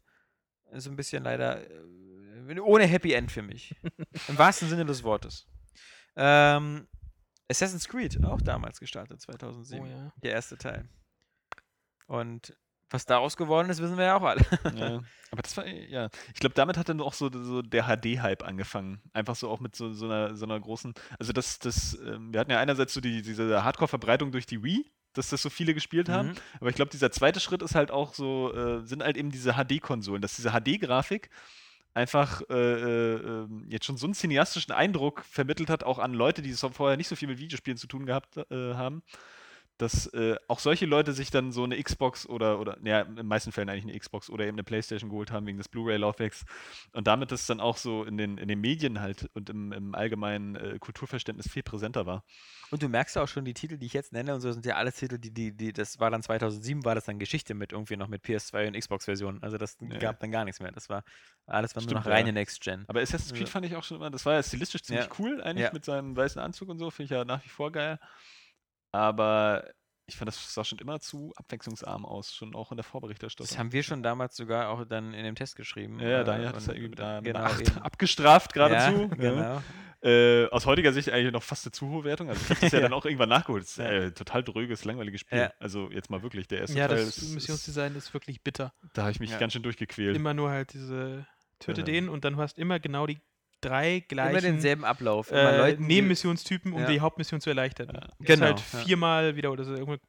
so 0.72 0.90
ein 0.90 0.96
bisschen 0.96 1.24
leider 1.24 1.60
äh, 1.68 2.60
ohne 2.60 2.84
Happy 2.86 3.12
End 3.14 3.32
für 3.32 3.42
mich. 3.42 3.74
Im 4.28 4.38
wahrsten 4.38 4.68
Sinne 4.68 4.84
des 4.84 5.02
Wortes. 5.02 5.46
Ähm, 6.16 6.86
Assassin's 7.50 7.88
Creed, 7.88 8.24
auch 8.24 8.40
damals 8.40 8.80
gestartet, 8.80 9.20
2007. 9.20 9.84
Oh 9.84 9.86
ja. 9.86 10.12
Der 10.22 10.32
erste 10.32 10.56
Teil. 10.56 10.88
Und 12.06 12.56
was 12.90 13.06
daraus 13.06 13.36
geworden 13.36 13.70
ist, 13.70 13.82
wissen 13.82 13.96
wir 13.96 14.04
ja 14.04 14.16
auch 14.16 14.22
alle. 14.22 14.42
Ja. 14.74 15.00
Aber 15.30 15.42
das 15.42 15.56
war, 15.56 15.66
ja. 15.66 16.08
Ich 16.32 16.40
glaube, 16.40 16.54
damit 16.54 16.76
hat 16.76 16.88
dann 16.88 17.00
auch 17.00 17.12
so, 17.12 17.30
so 17.30 17.60
der 17.60 17.84
HD-Hype 17.84 18.44
angefangen. 18.44 19.00
Einfach 19.12 19.34
so 19.34 19.50
auch 19.50 19.60
mit 19.60 19.74
so, 19.74 19.92
so, 19.92 20.06
einer, 20.06 20.36
so 20.36 20.44
einer 20.44 20.60
großen. 20.60 20.94
Also, 21.18 21.32
das, 21.32 21.58
das, 21.58 21.98
ähm, 22.06 22.32
wir 22.32 22.40
hatten 22.40 22.52
ja 22.52 22.60
einerseits 22.60 22.94
so 22.94 23.00
die, 23.00 23.22
diese 23.22 23.64
Hardcore-Verbreitung 23.64 24.30
durch 24.30 24.46
die 24.46 24.62
Wii, 24.62 24.88
dass 25.12 25.30
das 25.30 25.42
so 25.42 25.50
viele 25.50 25.74
gespielt 25.74 26.08
haben. 26.08 26.28
Mhm. 26.28 26.34
Aber 26.60 26.70
ich 26.70 26.76
glaube, 26.76 26.90
dieser 26.90 27.10
zweite 27.10 27.40
Schritt 27.40 27.62
ist 27.62 27.74
halt 27.74 27.90
auch 27.90 28.14
so, 28.14 28.54
äh, 28.54 28.86
sind 28.86 29.02
halt 29.02 29.16
eben 29.16 29.30
diese 29.30 29.54
HD-Konsolen, 29.54 30.22
dass 30.22 30.36
diese 30.36 30.52
HD-Grafik 30.52 31.30
einfach 31.94 32.42
äh, 32.50 32.54
äh, 32.54 33.14
ähm, 33.14 33.66
jetzt 33.70 33.86
schon 33.86 33.96
so 33.96 34.06
einen 34.06 34.14
cineastischen 34.14 34.74
Eindruck 34.74 35.24
vermittelt 35.24 35.70
hat, 35.70 35.84
auch 35.84 35.98
an 35.98 36.12
Leute, 36.12 36.42
die 36.42 36.52
vorher 36.72 36.96
nicht 36.96 37.08
so 37.08 37.16
viel 37.16 37.28
mit 37.28 37.38
Videospielen 37.38 37.78
zu 37.78 37.86
tun 37.86 38.04
gehabt 38.04 38.36
äh, 38.36 38.74
haben, 38.74 39.02
dass 39.78 40.06
äh, 40.14 40.36
auch 40.48 40.60
solche 40.60 40.86
Leute 40.86 41.12
sich 41.12 41.30
dann 41.30 41.50
so 41.50 41.64
eine 41.64 41.82
Xbox 41.82 42.26
oder, 42.26 42.60
oder, 42.60 42.78
ja, 42.84 43.00
in 43.02 43.16
den 43.16 43.26
meisten 43.26 43.50
Fällen 43.50 43.68
eigentlich 43.68 43.84
eine 43.84 43.98
Xbox 43.98 44.30
oder 44.30 44.44
eben 44.44 44.54
eine 44.54 44.64
Playstation 44.64 45.10
geholt 45.10 45.32
haben 45.32 45.46
wegen 45.46 45.58
des 45.58 45.68
Blu-ray-Laufwerks 45.68 46.44
und 46.92 47.06
damit 47.06 47.32
das 47.32 47.46
dann 47.46 47.60
auch 47.60 47.76
so 47.76 48.04
in 48.04 48.16
den, 48.16 48.38
in 48.38 48.48
den 48.48 48.60
Medien 48.60 49.00
halt 49.00 49.28
und 49.34 49.50
im, 49.50 49.72
im 49.72 49.94
allgemeinen 49.94 50.54
äh, 50.54 50.78
Kulturverständnis 50.78 51.50
viel 51.50 51.62
präsenter 51.64 52.06
war. 52.06 52.24
Und 52.70 52.82
du 52.82 52.88
merkst 52.88 53.16
ja 53.16 53.22
auch 53.22 53.28
schon, 53.28 53.44
die 53.44 53.54
Titel, 53.54 53.76
die 53.76 53.86
ich 53.86 53.92
jetzt 53.92 54.12
nenne 54.12 54.34
und 54.34 54.40
so, 54.40 54.50
sind 54.52 54.64
ja 54.64 54.76
alles 54.76 54.96
Titel, 54.96 55.18
die, 55.18 55.32
die, 55.32 55.56
die, 55.56 55.72
das 55.72 55.98
war 56.00 56.10
dann 56.10 56.22
2007, 56.22 56.84
war 56.84 56.94
das 56.94 57.04
dann 57.04 57.18
Geschichte 57.18 57.54
mit 57.54 57.72
irgendwie 57.72 57.96
noch 57.96 58.08
mit 58.08 58.22
PS2 58.22 58.68
und 58.68 58.78
Xbox-Versionen. 58.78 59.42
Also 59.42 59.58
das 59.58 59.76
Ja. 59.80 59.98
gab 59.98 60.20
dann 60.20 60.30
gar 60.30 60.44
nichts 60.44 60.60
mehr. 60.60 60.72
Das 60.72 60.88
war 60.88 61.02
alles 61.46 61.74
war 61.76 61.82
nur 61.82 61.90
Stimmt, 61.90 62.04
noch 62.04 62.10
reine 62.10 62.28
ja. 62.28 62.32
Next-Gen. 62.32 62.84
Aber 62.88 63.00
Assassin's 63.00 63.32
Creed 63.32 63.48
Ja. 63.48 63.52
fand 63.52 63.66
ich 63.66 63.76
auch 63.76 63.84
schon 63.84 63.98
immer, 63.98 64.10
das 64.10 64.24
war 64.24 64.34
ja 64.34 64.42
stilistisch 64.42 64.82
ziemlich 64.82 65.08
cool 65.18 65.42
eigentlich 65.42 65.72
mit 65.72 65.84
seinem 65.84 66.16
weißen 66.16 66.40
Anzug 66.40 66.68
und 66.68 66.78
so, 66.78 66.90
finde 66.90 67.04
ich 67.04 67.10
ja 67.10 67.24
nach 67.24 67.44
wie 67.44 67.48
vor 67.48 67.70
geil. 67.72 67.98
Aber 68.94 69.64
ich 70.06 70.16
fand, 70.16 70.28
das 70.28 70.54
sah 70.54 70.62
schon 70.64 70.78
immer 70.78 71.00
zu 71.00 71.32
abwechslungsarm 71.36 72.04
aus, 72.06 72.32
schon 72.34 72.54
auch 72.54 72.70
in 72.70 72.76
der 72.76 72.84
Vorberichterstattung. 72.84 73.48
Das 73.48 73.58
haben 73.58 73.72
wir 73.72 73.82
schon 73.82 74.02
damals 74.02 74.36
sogar 74.36 74.68
auch 74.68 74.84
dann 74.84 75.14
in 75.14 75.24
dem 75.24 75.34
Test 75.34 75.56
geschrieben. 75.56 75.98
ja, 75.98 76.08
ja, 76.08 76.20
äh, 76.20 76.24
Daniel 76.24 76.48
hat 76.48 76.56
das 76.56 76.66
ja 76.66 76.74
irgendwie 76.74 76.90
mit 76.90 77.00
einer, 77.00 77.16
mit 77.22 77.24
genau, 77.32 77.38
einer 77.40 77.48
8 77.50 77.60
eben. 77.60 77.78
abgestraft 77.82 78.52
geradezu. 78.52 79.00
Ja, 79.00 79.06
ne? 79.08 79.16
genau. 79.16 79.62
Äh, 80.02 80.48
aus 80.50 80.66
heutiger 80.66 80.92
Sicht 80.92 81.08
eigentlich 81.10 81.32
noch 81.32 81.42
fast 81.42 81.64
eine 81.64 81.72
zu 81.72 81.88
hohe 81.88 82.04
Wertung. 82.04 82.28
Also 82.28 82.40
ich 82.42 82.50
habe 82.50 82.60
das 82.60 82.72
ja, 82.72 82.78
Ja. 82.80 82.82
dann 82.82 82.92
auch 82.92 83.06
irgendwann 83.06 83.30
nachgeholt. 83.30 83.62
Das 83.64 83.70
ist 83.70 83.78
Ja. 83.78 83.90
äh, 83.90 84.12
total 84.12 84.44
dröges, 84.44 84.84
langweiliges 84.84 85.22
Spiel. 85.22 85.38
Ja. 85.38 85.52
Also 85.58 85.90
jetzt 85.90 86.10
mal 86.10 86.22
wirklich, 86.22 86.46
der 86.46 86.60
erste 86.60 86.78
Ja, 86.78 86.86
Teil 86.86 86.98
das 86.98 87.16
ist, 87.16 87.34
Missionsdesign 87.34 87.96
ist 87.96 88.12
wirklich 88.12 88.42
bitter. 88.42 88.74
da 88.92 89.02
habe 89.02 89.12
ich 89.12 89.18
mich 89.20 89.30
Ja. 89.30 89.38
ganz 89.38 89.54
schön 89.54 89.62
durchgequält. 89.62 90.14
Immer 90.14 90.34
nur 90.34 90.50
halt 90.50 90.74
diese 90.74 91.26
Töte 91.58 91.80
Ja. 91.80 91.84
den 91.86 92.08
und 92.10 92.24
dann 92.26 92.36
hast 92.36 92.58
immer 92.58 92.78
genau 92.78 93.06
die 93.06 93.18
drei 93.68 93.96
Immer 93.96 94.00
gleichen 94.08 94.42
denselben 94.42 94.84
Ablauf. 94.84 95.30
Immer 95.30 95.52
äh, 95.52 95.56
Leuten, 95.58 95.86
Nebenmissionstypen, 95.86 96.72
um 96.72 96.80
Ja. 96.82 96.86
die 96.90 97.00
Hauptmission 97.00 97.40
zu 97.40 97.50
erleichtern. 97.50 97.88
Ja. 97.92 98.00
Das 98.00 98.10
Genau, 98.18 98.32
Ist 98.32 98.40
ja. 98.40 98.46
halt 98.78 98.86
viermal 98.86 99.36
wieder 99.36 99.50
oder 99.52 99.64
so. 99.64 99.72
Und 99.74 100.00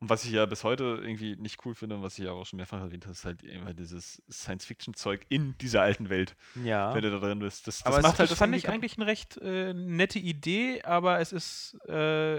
was 0.00 0.24
ich 0.24 0.32
ja 0.32 0.46
bis 0.46 0.64
heute 0.64 0.98
irgendwie 1.02 1.36
nicht 1.36 1.64
cool 1.64 1.74
finde 1.74 1.96
und 1.96 2.02
was 2.02 2.18
ich 2.18 2.24
ja 2.24 2.32
auch 2.32 2.46
schon 2.46 2.56
mehrfach 2.58 2.80
erwähnt 2.80 3.04
habe, 3.04 3.12
ist 3.12 3.24
halt 3.24 3.42
immer 3.42 3.74
dieses 3.74 4.22
Science-Fiction-Zeug 4.30 5.26
in 5.28 5.56
dieser 5.58 5.82
alten 5.82 6.08
Welt, 6.08 6.36
Ja. 6.64 6.94
wenn 6.94 7.02
du 7.02 7.10
da 7.10 7.18
drin 7.18 7.38
bist. 7.38 7.66
Das, 7.66 7.78
das 7.78 7.86
Aber 7.86 7.96
es- 7.98 8.02
macht 8.02 8.18
halt 8.18 8.30
das 8.30 8.38
fand 8.38 8.50
irgendwie 8.54 8.58
ich 8.58 8.64
kaputt. 8.64 8.74
eigentlich 8.74 8.96
eine 8.98 9.06
recht 9.06 9.36
äh, 9.38 9.72
nette 9.74 10.18
Idee, 10.18 10.82
aber 10.82 11.20
es 11.20 11.32
ist, 11.32 11.76
äh, 11.88 12.38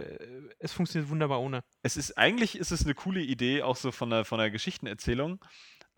es 0.60 0.74
funktioniert 0.74 1.10
wunderbar 1.10 1.42
ohne. 1.42 1.64
Es 1.84 1.98
ist, 1.98 2.18
eigentlich 2.18 2.58
ist 2.58 2.72
es 2.72 2.84
eine 2.86 2.94
coole 2.96 3.22
Idee, 3.22 3.62
auch 3.64 3.76
so 3.76 3.92
von 3.92 4.10
der, 4.10 4.26
von 4.26 4.40
der 4.40 4.52
Geschichtenerzählung. 4.52 5.40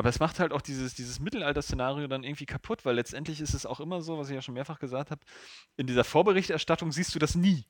Aber 0.04 0.10
es 0.10 0.20
macht 0.20 0.41
halt 0.41 0.51
auch 0.51 0.62
dieses, 0.62 0.95
dieses 0.95 1.22
Mittelalter-Szenario 1.22 2.08
dann 2.08 2.26
irgendwie 2.26 2.45
kaputt, 2.45 2.84
weil 2.84 2.95
letztendlich 2.95 3.39
ist 3.39 3.54
es 3.54 3.66
auch 3.66 3.80
immer 3.80 4.01
so, 4.01 4.18
was 4.18 4.28
ich 4.28 4.36
ja 4.36 4.41
schon 4.41 4.54
mehrfach 4.54 4.78
gesagt 4.78 5.12
habe, 5.12 5.22
in 5.78 5.88
dieser 5.88 6.04
Vorberichterstattung 6.04 6.91
siehst 6.91 7.16
du 7.16 7.20
das 7.20 7.36
nie. 7.36 7.64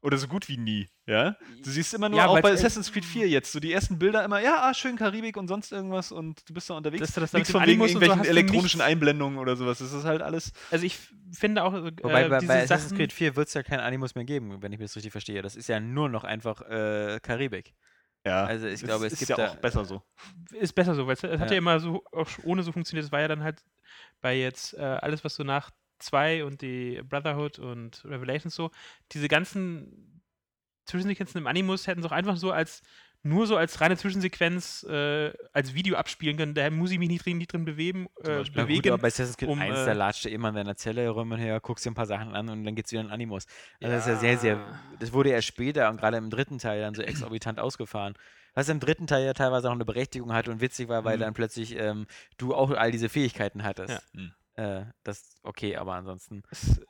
Oder 0.00 0.16
so 0.16 0.26
gut 0.26 0.48
wie 0.48 0.56
nie, 0.56 0.88
ja? 1.04 1.36
Du 1.62 1.70
siehst 1.70 1.92
immer 1.92 2.08
nur, 2.08 2.18
Ja, 2.18 2.28
auch 2.28 2.40
bei 2.40 2.52
Assassin's 2.52 2.90
Creed 2.90 3.04
4 3.04 3.28
jetzt, 3.28 3.52
so 3.52 3.60
die 3.60 3.74
ersten 3.74 3.98
Bilder 3.98 4.24
immer, 4.24 4.40
ja, 4.40 4.62
ah, 4.62 4.72
schön 4.72 4.96
Karibik 4.96 5.36
und 5.36 5.48
sonst 5.48 5.70
irgendwas 5.70 6.12
und 6.12 6.48
du 6.48 6.54
bist 6.54 6.70
da 6.70 6.78
unterwegs. 6.78 7.00
Dass 7.00 7.12
du 7.12 7.20
das 7.20 7.32
da 7.32 7.38
Nichts 7.38 7.52
von 7.52 7.66
wegen 7.66 7.80
so 7.80 7.86
irgendwelchen 7.88 8.22
du 8.22 8.28
elektronischen. 8.30 8.80
Einblendungen 8.80 9.38
oder 9.38 9.54
sowas. 9.56 9.76
Das 9.76 9.92
ist 9.92 10.04
halt 10.04 10.22
alles. 10.22 10.54
Also 10.70 10.86
ich 10.86 10.98
finde 11.32 11.62
auch, 11.62 11.74
äh, 11.74 11.92
Wobei 12.02 12.30
bei, 12.30 12.40
bei 12.40 12.62
Assassin's 12.62 12.94
Creed 12.94 13.12
4 13.12 13.36
wird 13.36 13.48
es 13.48 13.54
ja 13.54 13.62
kein 13.62 13.80
Animus 13.80 14.14
mehr 14.14 14.24
geben, 14.24 14.62
wenn 14.62 14.72
ich 14.72 14.78
das 14.78 14.96
richtig 14.96 15.12
verstehe. 15.12 15.42
Das 15.42 15.56
ist 15.56 15.68
ja 15.68 15.78
nur 15.78 16.08
noch 16.08 16.24
einfach 16.24 16.62
äh, 16.62 17.20
Karibik. 17.22 17.74
Ja, 18.26 18.44
Also 18.44 18.66
ich 18.66 18.82
glaube, 18.82 19.06
es 19.06 19.12
ist 19.14 19.18
gibt 19.20 19.30
ja 19.30 19.36
da- 19.36 19.52
auch 19.52 19.56
besser 19.56 19.84
so. 19.84 20.02
ist 20.52 20.74
besser 20.74 20.94
so, 20.94 21.06
weil 21.06 21.14
es 21.14 21.22
es 21.22 21.38
hat 21.40 21.48
Ja. 21.50 21.54
ja 21.54 21.58
immer 21.58 21.78
so 21.80 22.04
auch 22.12 22.28
ohne 22.42 22.62
so 22.62 22.72
funktioniert. 22.72 23.04
Es 23.06 23.12
war 23.12 23.20
ja 23.20 23.28
dann 23.28 23.42
halt 23.42 23.62
bei 24.20 24.36
jetzt 24.36 24.74
äh, 24.74 24.80
alles, 24.80 25.24
was 25.24 25.36
so 25.36 25.44
nach 25.44 25.70
2 25.98 26.44
und 26.44 26.60
die 26.60 27.00
Brotherhood 27.08 27.58
und 27.58 28.04
Revelations 28.04 28.54
so, 28.54 28.70
diese 29.12 29.28
ganzen 29.28 30.20
Zwischensequenzen 30.86 31.38
im 31.38 31.46
Animus 31.46 31.86
hätten 31.86 32.02
sie 32.02 32.08
auch 32.08 32.12
einfach 32.12 32.36
so 32.36 32.50
als 32.52 32.82
nur 33.26 33.46
so 33.46 33.56
als 33.56 33.80
reine 33.80 33.96
Zwischensequenz 33.96 34.84
äh, 34.88 35.32
als 35.52 35.74
Video 35.74 35.96
abspielen 35.96 36.36
können. 36.36 36.54
Da 36.54 36.70
muss 36.70 36.90
ich 36.90 36.98
mich 36.98 37.08
nicht 37.08 37.24
drin, 37.24 37.38
nicht 37.38 37.52
drin 37.52 37.64
bewegen, 37.64 38.06
äh, 38.22 38.38
Beispiel. 38.38 38.52
Na 38.54 38.62
gut, 38.62 38.68
bewegen. 38.68 38.88
aber 38.92 39.02
bei 39.02 39.08
Assassin's 39.08 39.36
Creed 39.36 39.48
um, 39.50 39.60
1, 39.60 39.78
äh, 39.78 39.86
da 39.86 39.92
latscht 39.92 40.24
du 40.24 40.30
immer 40.30 40.48
in 40.50 40.54
deiner 40.54 40.76
Zelle 40.76 41.08
rum 41.10 41.32
und 41.32 41.38
her, 41.38 41.60
guckst 41.60 41.84
dir 41.84 41.90
ein 41.90 41.94
paar 41.94 42.06
Sachen 42.06 42.34
an 42.34 42.48
und 42.48 42.64
dann 42.64 42.74
geht's 42.74 42.92
wieder 42.92 43.02
in 43.02 43.10
Animus. 43.10 43.46
Also 43.82 43.94
das 43.94 44.06
ist 44.06 44.12
ja 44.12 44.16
sehr, 44.18 44.38
sehr, 44.38 44.54
Ja. 44.56 44.80
das 45.00 45.12
wurde 45.12 45.30
erst 45.30 45.46
später 45.48 45.88
und 45.90 45.98
gerade 45.98 46.16
im 46.16 46.30
dritten 46.30 46.58
Teil 46.58 46.80
dann 46.80 46.94
so 46.94 47.02
exorbitant 47.02 47.58
ausgefahren. 47.60 48.14
Was 48.54 48.68
im 48.70 48.80
dritten 48.80 49.06
Teil 49.06 49.24
ja 49.26 49.34
teilweise 49.34 49.68
auch 49.68 49.72
eine 49.74 49.84
Berechtigung 49.84 50.32
hatte 50.32 50.50
und 50.50 50.60
witzig 50.62 50.88
war, 50.88 51.04
weil 51.04 51.16
Mhm. 51.16 51.20
dann 51.20 51.34
plötzlich 51.34 51.76
ähm, 51.78 52.06
du 52.38 52.54
auch 52.54 52.70
all 52.70 52.90
diese 52.90 53.08
Fähigkeiten 53.10 53.64
hattest. 53.64 53.90
Ja. 54.14 54.20
Mhm. 54.20 54.32
Äh, 54.54 54.84
das 55.04 55.34
okay, 55.42 55.76
aber 55.76 55.92
ansonsten. 55.94 56.42
es, 56.50 56.80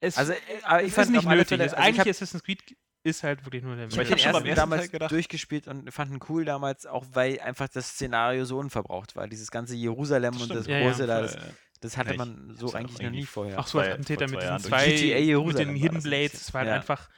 es, 0.00 0.16
Also, 0.16 0.32
äh, 0.32 0.36
aber 0.62 0.80
ich 0.82 0.88
es 0.88 0.94
fand 0.94 1.08
ist 1.08 1.12
nicht 1.16 1.28
nötig. 1.28 1.48
Fälle- 1.48 1.64
Es- 1.64 1.74
also 1.74 1.82
ich 1.82 1.86
eigentlich 1.88 2.00
hab- 2.00 2.06
Assassin's 2.08 2.42
Creed 2.42 2.62
ist 3.02 3.22
halt 3.22 3.44
wirklich 3.46 3.62
nur 3.62 3.76
der 3.76 3.86
Ich 3.88 3.94
habe 3.94 4.02
ich 4.02 4.08
den 4.08 4.18
hab 4.18 4.22
schon 4.24 4.32
beim 4.34 4.44
ersten 4.46 4.56
damals 4.56 4.90
gedacht- 4.90 5.10
durchgespielt 5.10 5.68
und 5.68 5.90
fand 5.92 6.12
ihn 6.12 6.20
cool 6.28 6.44
damals, 6.44 6.86
auch 6.86 7.04
weil 7.12 7.40
einfach 7.40 7.68
das 7.68 7.88
Szenario 7.90 8.44
so 8.44 8.58
unverbraucht 8.58 9.16
war. 9.16 9.26
Dieses 9.28 9.50
ganze 9.50 9.74
Jerusalem 9.74 10.32
Das 10.34 10.42
und 10.42 10.54
das 10.54 10.66
Ja, 10.66 10.78
ja. 10.78 10.86
Große 10.88 11.06
da, 11.06 11.18
Äh, 11.20 11.22
das, 11.22 11.36
das 11.80 11.96
hatte 11.96 12.10
Ja, 12.10 12.16
man 12.18 12.54
so 12.58 12.68
ja 12.68 12.74
eigentlich 12.74 13.00
noch 13.00 13.10
nie 13.10 13.24
vorher. 13.24 13.58
Ach 13.58 13.66
so, 13.66 13.78
als 13.78 13.88
Attentäter 13.92 14.28
mit 14.28 14.42
den 14.42 14.58
zwei, 14.60 14.86
GTA 14.90 15.18
mit 15.18 15.24
Jerusalem 15.26 15.68
den 15.68 15.76
war 15.76 15.82
Hidden 15.82 16.02
Blades. 16.02 16.32
Das 16.32 16.52
war 16.54 16.60
halt 16.60 16.68
Ja. 16.68 16.74
einfach 16.74 17.08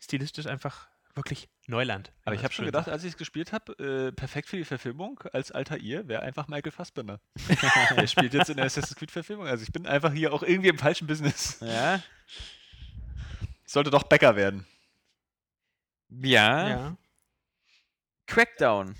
stilistisch 0.00 0.46
einfach 0.46 0.88
wirklich 1.14 1.48
Neuland. 1.66 2.12
Aber 2.24 2.34
ich 2.36 2.42
habe 2.44 2.52
schon 2.54 2.64
gedacht, 2.64 2.84
sagt. 2.86 2.92
als 2.94 3.04
ich 3.04 3.10
es 3.12 3.16
gespielt 3.16 3.52
habe, 3.52 3.72
äh, 4.08 4.12
perfekt 4.12 4.48
für 4.48 4.56
die 4.56 4.64
Verfilmung 4.64 5.20
als 5.32 5.50
alter 5.52 5.76
ihr 5.76 6.06
wäre 6.08 6.22
einfach 6.22 6.48
Michael 6.48 6.72
Fassbender. 6.72 7.20
Der 7.96 8.06
spielt 8.06 8.34
jetzt 8.34 8.48
in 8.50 8.56
der 8.56 8.66
Assassin's 8.66 8.96
Creed 8.96 9.10
Verfilmung. 9.10 9.46
Also 9.46 9.62
ich 9.64 9.72
bin 9.72 9.86
einfach 9.86 10.12
hier 10.12 10.32
auch 10.32 10.42
irgendwie 10.42 10.68
im 10.68 10.78
falschen 10.78 11.06
Business. 11.06 11.58
Ja, 11.60 12.00
Ich 13.66 13.72
sollte 13.72 13.90
doch 13.90 14.04
Bäcker 14.04 14.34
werden. 14.36 14.66
Ja. 16.10 16.68
ja. 16.68 16.96
Crackdown, 18.26 18.94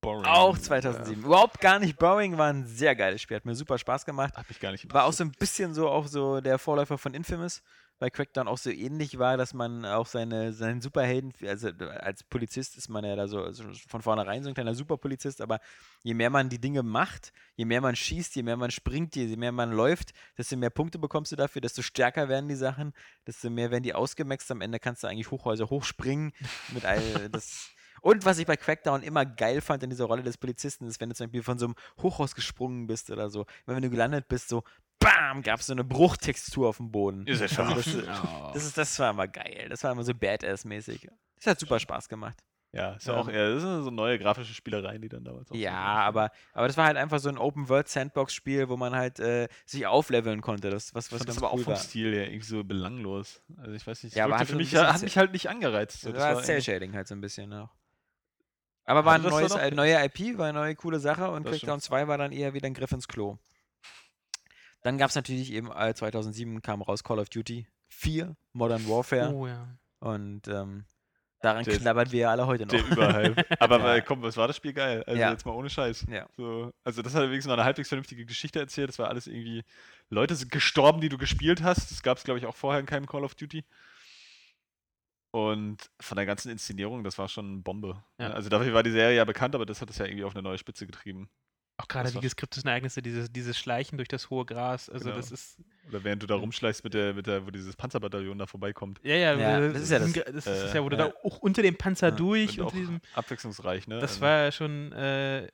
Boring. 0.00 0.24
auch 0.24 0.56
2007. 0.56 1.24
Überhaupt 1.24 1.60
gar 1.60 1.78
nicht 1.78 1.98
boring, 1.98 2.38
war 2.38 2.48
ein 2.48 2.66
sehr 2.66 2.94
geiles 2.96 3.20
Spiel, 3.20 3.36
hat 3.36 3.44
mir 3.44 3.54
super 3.54 3.76
Spaß 3.76 4.04
gemacht. 4.06 4.36
Hat 4.36 4.48
mich 4.48 4.60
gar 4.60 4.72
nicht 4.72 4.92
War 4.92 5.04
auch 5.04 5.12
so 5.12 5.24
ein 5.24 5.32
bisschen 5.32 5.74
so 5.74 5.88
auch 5.88 6.06
so 6.06 6.40
der 6.40 6.58
Vorläufer 6.58 6.96
von 6.96 7.12
Infamous. 7.12 7.62
Bei 8.00 8.08
Crackdown 8.08 8.48
auch 8.48 8.58
so 8.58 8.70
ähnlich 8.70 9.18
war, 9.18 9.36
dass 9.36 9.52
man 9.52 9.84
auch 9.84 10.06
seine, 10.06 10.54
seinen 10.54 10.80
Superhelden, 10.80 11.32
also 11.46 11.68
als 11.68 12.24
Polizist 12.24 12.78
ist 12.78 12.88
man 12.88 13.04
ja 13.04 13.14
da 13.14 13.28
so, 13.28 13.52
so 13.52 13.62
von 13.88 14.00
vornherein 14.00 14.42
so 14.42 14.48
ein 14.48 14.54
kleiner 14.54 14.74
Superpolizist, 14.74 15.42
aber 15.42 15.60
je 16.02 16.14
mehr 16.14 16.30
man 16.30 16.48
die 16.48 16.58
Dinge 16.58 16.82
macht, 16.82 17.30
je 17.56 17.66
mehr 17.66 17.82
man 17.82 17.94
schießt, 17.94 18.34
je 18.34 18.42
mehr 18.42 18.56
man 18.56 18.70
springt, 18.70 19.16
je 19.16 19.36
mehr 19.36 19.52
man 19.52 19.70
läuft, 19.70 20.14
desto 20.38 20.56
mehr 20.56 20.70
Punkte 20.70 20.98
bekommst 20.98 21.30
du 21.30 21.36
dafür, 21.36 21.60
desto 21.60 21.82
stärker 21.82 22.30
werden 22.30 22.48
die 22.48 22.56
Sachen, 22.56 22.94
desto 23.26 23.50
mehr 23.50 23.70
werden 23.70 23.82
die 23.82 23.94
ausgemaxt. 23.94 24.50
Am 24.50 24.62
Ende 24.62 24.80
kannst 24.80 25.02
du 25.02 25.06
eigentlich 25.06 25.30
Hochhäuser 25.30 25.68
hochspringen 25.68 26.32
mit 26.72 26.86
all 26.86 27.28
das. 27.28 27.68
Und 28.00 28.24
was 28.24 28.38
ich 28.38 28.46
bei 28.46 28.56
Crackdown 28.56 29.02
immer 29.02 29.26
geil 29.26 29.60
fand 29.60 29.82
in 29.82 29.90
dieser 29.90 30.06
Rolle 30.06 30.22
des 30.22 30.38
Polizisten, 30.38 30.86
ist, 30.86 31.02
wenn 31.02 31.10
du 31.10 31.14
zum 31.14 31.26
Beispiel 31.26 31.42
von 31.42 31.58
so 31.58 31.66
einem 31.66 31.74
Hochhaus 32.00 32.34
gesprungen 32.34 32.86
bist 32.86 33.10
oder 33.10 33.28
so. 33.28 33.44
Wenn 33.66 33.82
du 33.82 33.90
gelandet 33.90 34.26
bist, 34.26 34.48
so 34.48 34.64
BAM, 35.00 35.42
gab 35.42 35.58
es 35.60 35.66
so 35.66 35.72
eine 35.72 35.82
Bruchtextur 35.84 36.68
auf 36.68 36.76
dem 36.76 36.92
Boden. 36.92 37.26
Ist 37.26 37.40
ja 37.40 37.46
Also 37.46 37.54
scharf. 37.56 37.74
das, 37.84 37.96
Oh. 37.96 38.50
das, 38.54 38.64
ist, 38.64 38.78
das 38.78 38.98
war 39.00 39.10
immer 39.10 39.26
geil. 39.26 39.66
Das 39.68 39.82
war 39.82 39.90
immer 39.92 40.04
so 40.04 40.12
Badass-mäßig. 40.12 41.08
Das 41.36 41.46
hat 41.46 41.58
super 41.60 41.80
Spaß 41.80 42.08
gemacht. 42.08 42.38
Ja, 42.72 42.92
ist 42.92 43.06
ja 43.08 43.14
Ja. 43.14 43.20
auch 43.20 43.28
eher, 43.28 43.52
das 43.54 43.62
sind 43.62 43.82
so 43.82 43.90
neue 43.90 44.16
grafische 44.18 44.54
Spielereien, 44.54 45.02
die 45.02 45.08
dann 45.08 45.24
damals 45.24 45.50
auch 45.50 45.56
Ja, 45.56 45.72
aber, 45.74 46.30
aber 46.52 46.68
das 46.68 46.76
war 46.76 46.86
halt 46.86 46.96
einfach 46.96 47.18
so 47.18 47.28
ein 47.28 47.36
Open-World-Sandbox-Spiel, 47.36 48.68
wo 48.68 48.76
man 48.76 48.94
halt 48.94 49.18
äh, 49.18 49.48
sich 49.66 49.86
aufleveln 49.88 50.40
konnte. 50.40 50.70
Das, 50.70 50.94
was, 50.94 51.06
Ich 51.06 51.12
was 51.12 51.18
fand 51.18 51.28
das 51.30 51.34
ganz 51.36 51.38
aber 51.38 51.50
auch 51.52 51.56
cool 51.56 51.64
vom 51.64 51.72
war. 51.72 51.80
Stil 51.80 52.14
her 52.14 52.28
irgendwie 52.28 52.46
so 52.46 52.62
belanglos. 52.62 53.42
Also 53.56 53.72
ich 53.72 53.84
weiß 53.84 54.04
nicht, 54.04 54.14
Ja, 54.14 54.26
aber 54.26 54.34
hat 54.38 54.42
für 54.46 54.52
schon 54.52 54.58
ein 54.60 54.62
mich, 54.62 54.76
hat 54.76 55.02
mich 55.02 55.18
halt 55.18 55.32
nicht 55.32 55.48
angereizt. 55.48 56.00
So, 56.02 56.10
Das 56.12 56.18
das 56.20 56.28
war 56.28 56.34
war 56.36 56.42
Cell-Shading 56.44 56.94
halt 56.94 57.08
so 57.08 57.14
ein 57.16 57.20
bisschen 57.20 57.52
auch. 57.52 57.70
Aber 58.84 59.04
war 59.04 59.14
ein 59.14 59.22
Hatte 59.24 59.34
das 59.40 59.54
neues, 59.54 59.74
neue 59.74 60.04
IP, 60.04 60.38
war 60.38 60.46
eine 60.48 60.58
neue 60.58 60.74
coole 60.76 61.00
Sache 61.00 61.28
und 61.30 61.44
Crackdown 61.44 61.80
stimmt. 61.80 61.82
2 61.82 62.08
war 62.08 62.18
dann 62.18 62.30
eher 62.32 62.54
wieder 62.54 62.66
ein 62.66 62.74
Griff 62.74 62.92
ins 62.92 63.08
Klo. 63.08 63.38
Dann 64.82 64.98
gab 64.98 65.10
es 65.10 65.14
natürlich 65.16 65.52
eben, 65.52 65.70
äh, 65.70 65.94
2007 65.94 66.62
kam 66.62 66.82
raus 66.82 67.04
Call 67.04 67.18
of 67.18 67.28
Duty 67.28 67.66
4, 67.88 68.36
Modern 68.52 68.88
Warfare 68.88 69.34
Oh 69.34 69.46
ja. 69.46 69.68
und 69.98 70.48
ähm, 70.48 70.84
daran 71.42 71.64
Der- 71.64 71.78
knabbern 71.78 72.10
wir 72.12 72.30
alle 72.30 72.46
heute 72.46 72.64
noch. 72.64 72.70
der 72.72 72.86
Überhype. 72.86 73.44
Aber 73.60 73.78
Ja. 73.78 73.84
weil, 73.84 74.02
komm, 74.02 74.22
was 74.22 74.36
war 74.36 74.46
das 74.46 74.56
Spiel 74.56 74.72
geil? 74.72 75.02
Also 75.06 75.20
Ja. 75.20 75.30
jetzt 75.30 75.44
mal 75.44 75.52
ohne 75.52 75.68
Scheiß. 75.70 76.06
Ja. 76.08 76.28
So, 76.36 76.72
also 76.84 77.02
das 77.02 77.14
hat 77.14 77.22
wenigstens 77.24 77.48
mal 77.48 77.54
eine 77.54 77.64
halbwegs 77.64 77.88
vernünftige 77.88 78.24
Geschichte 78.24 78.58
erzählt. 78.58 78.88
Das 78.88 78.98
war 78.98 79.08
alles 79.08 79.26
irgendwie, 79.26 79.64
Leute 80.08 80.34
sind 80.34 80.50
gestorben, 80.50 81.00
die 81.00 81.08
du 81.08 81.18
gespielt 81.18 81.62
hast. 81.62 81.90
Das 81.90 82.02
gab 82.02 82.18
es, 82.18 82.24
glaube 82.24 82.38
ich, 82.38 82.46
auch 82.46 82.56
vorher 82.56 82.80
in 82.80 82.86
keinem 82.86 83.06
Call 83.06 83.24
of 83.24 83.34
Duty. 83.34 83.64
Und 85.32 85.90
von 86.00 86.16
der 86.16 86.26
ganzen 86.26 86.50
Inszenierung, 86.50 87.04
das 87.04 87.16
war 87.18 87.28
schon 87.28 87.62
Bombe. 87.62 88.02
Ja. 88.18 88.30
Also 88.30 88.48
dafür 88.48 88.74
war 88.74 88.82
die 88.82 88.90
Serie 88.90 89.16
ja 89.16 89.24
bekannt, 89.24 89.54
aber 89.54 89.64
das 89.66 89.80
hat 89.80 89.88
es 89.90 89.98
ja 89.98 90.06
irgendwie 90.06 90.24
auf 90.24 90.34
eine 90.34 90.42
neue 90.42 90.58
Spitze 90.58 90.86
getrieben. 90.86 91.30
Auch 91.80 91.88
gerade 91.88 92.04
Das 92.04 92.12
die 92.12 92.20
geskripteten 92.20 92.68
Ereignisse, 92.68 93.00
dieses, 93.02 93.32
dieses 93.32 93.58
Schleichen 93.58 93.96
durch 93.98 94.08
das 94.08 94.28
hohe 94.30 94.44
Gras. 94.44 94.88
Also 94.90 95.06
Genau. 95.06 95.16
das 95.16 95.30
ist. 95.32 95.58
Oder 95.88 96.04
während 96.04 96.22
du 96.22 96.26
da 96.26 96.34
rumschleichst 96.36 96.84
mit 96.84 96.94
der, 96.94 97.14
mit 97.14 97.26
der, 97.26 97.46
wo 97.46 97.50
dieses 97.50 97.74
Panzerbataillon 97.74 98.38
da 98.38 98.46
vorbeikommt. 98.46 99.00
Ja, 99.02 99.14
ja, 99.16 99.34
Ja, 99.34 99.58
äh, 99.60 99.72
das 99.72 99.82
ist 99.82 99.90
ja 99.90 99.98
das. 99.98 100.12
das 100.12 100.46
ist 100.46 100.72
Äh, 100.72 100.76
ja, 100.76 100.84
wo 100.84 100.88
du 100.88 100.96
ja. 100.96 101.08
da 101.08 101.14
auch 101.24 101.38
unter 101.38 101.62
dem 101.62 101.74
Panzer 101.76 102.08
Ja, 102.08 102.14
durch, 102.14 102.58
Und 102.60 102.66
unter 102.66 102.76
diesem. 102.78 103.00
abwechslungsreich, 103.14 103.88
ne? 103.88 103.98
Das 103.98 104.12
Also- 104.12 104.20
war 104.20 104.38
ja 104.44 104.52
schon 104.52 104.92
äh, 104.92 105.48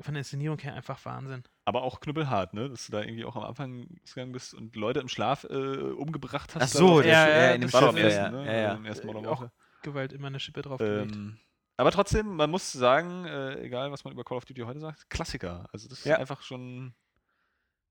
von 0.00 0.14
der 0.14 0.20
Inszenierung 0.20 0.58
her 0.58 0.74
einfach 0.74 1.04
Wahnsinn. 1.04 1.44
aber 1.64 1.82
auch 1.82 2.00
knüppelhart, 2.00 2.54
ne? 2.54 2.70
Dass 2.70 2.86
du 2.86 2.92
da 2.92 3.02
irgendwie 3.02 3.24
auch 3.24 3.36
am 3.36 3.44
Anfang 3.44 3.86
gegangen 4.06 4.32
bist 4.32 4.54
und 4.54 4.74
Leute 4.74 5.00
im 5.00 5.08
Schlaf 5.08 5.44
äh, 5.44 5.54
umgebracht 5.54 6.54
hast. 6.54 6.62
Ach 6.62 6.68
so, 6.68 6.96
das, 6.98 7.06
ich. 7.06 7.12
Ja, 7.12 7.28
ja, 7.28 7.36
ja, 7.38 7.50
in 7.52 7.60
dem 7.60 7.70
das 7.70 7.74
war 7.74 7.80
doch 7.82 7.96
Schiff, 7.96 8.04
am 8.04 8.10
ersten, 8.10 8.34
ja, 8.36 8.42
ne? 8.42 8.46
ja, 8.46 8.60
ja. 8.62 8.74
Im 8.74 8.86
ersten 8.86 9.06
Modern 9.06 9.24
Äh. 9.24 9.48
Gewalt 9.82 10.12
immer 10.12 10.26
eine 10.26 10.40
Schippe 10.40 10.62
drauf 10.62 10.78
gelegt. 10.78 11.14
Ähm, 11.14 11.38
aber 11.78 11.90
trotzdem, 11.92 12.36
man 12.36 12.50
muss 12.50 12.70
sagen, 12.72 13.24
äh, 13.24 13.60
egal 13.62 13.90
was 13.92 14.04
man 14.04 14.12
über 14.12 14.24
Call 14.24 14.36
of 14.36 14.44
Duty 14.44 14.62
heute 14.62 14.80
sagt, 14.80 15.08
Klassiker. 15.08 15.68
Also 15.72 15.88
das 15.88 16.00
ist 16.00 16.04
Ja. 16.04 16.16
einfach 16.18 16.42
schon 16.42 16.86
ein 16.86 16.94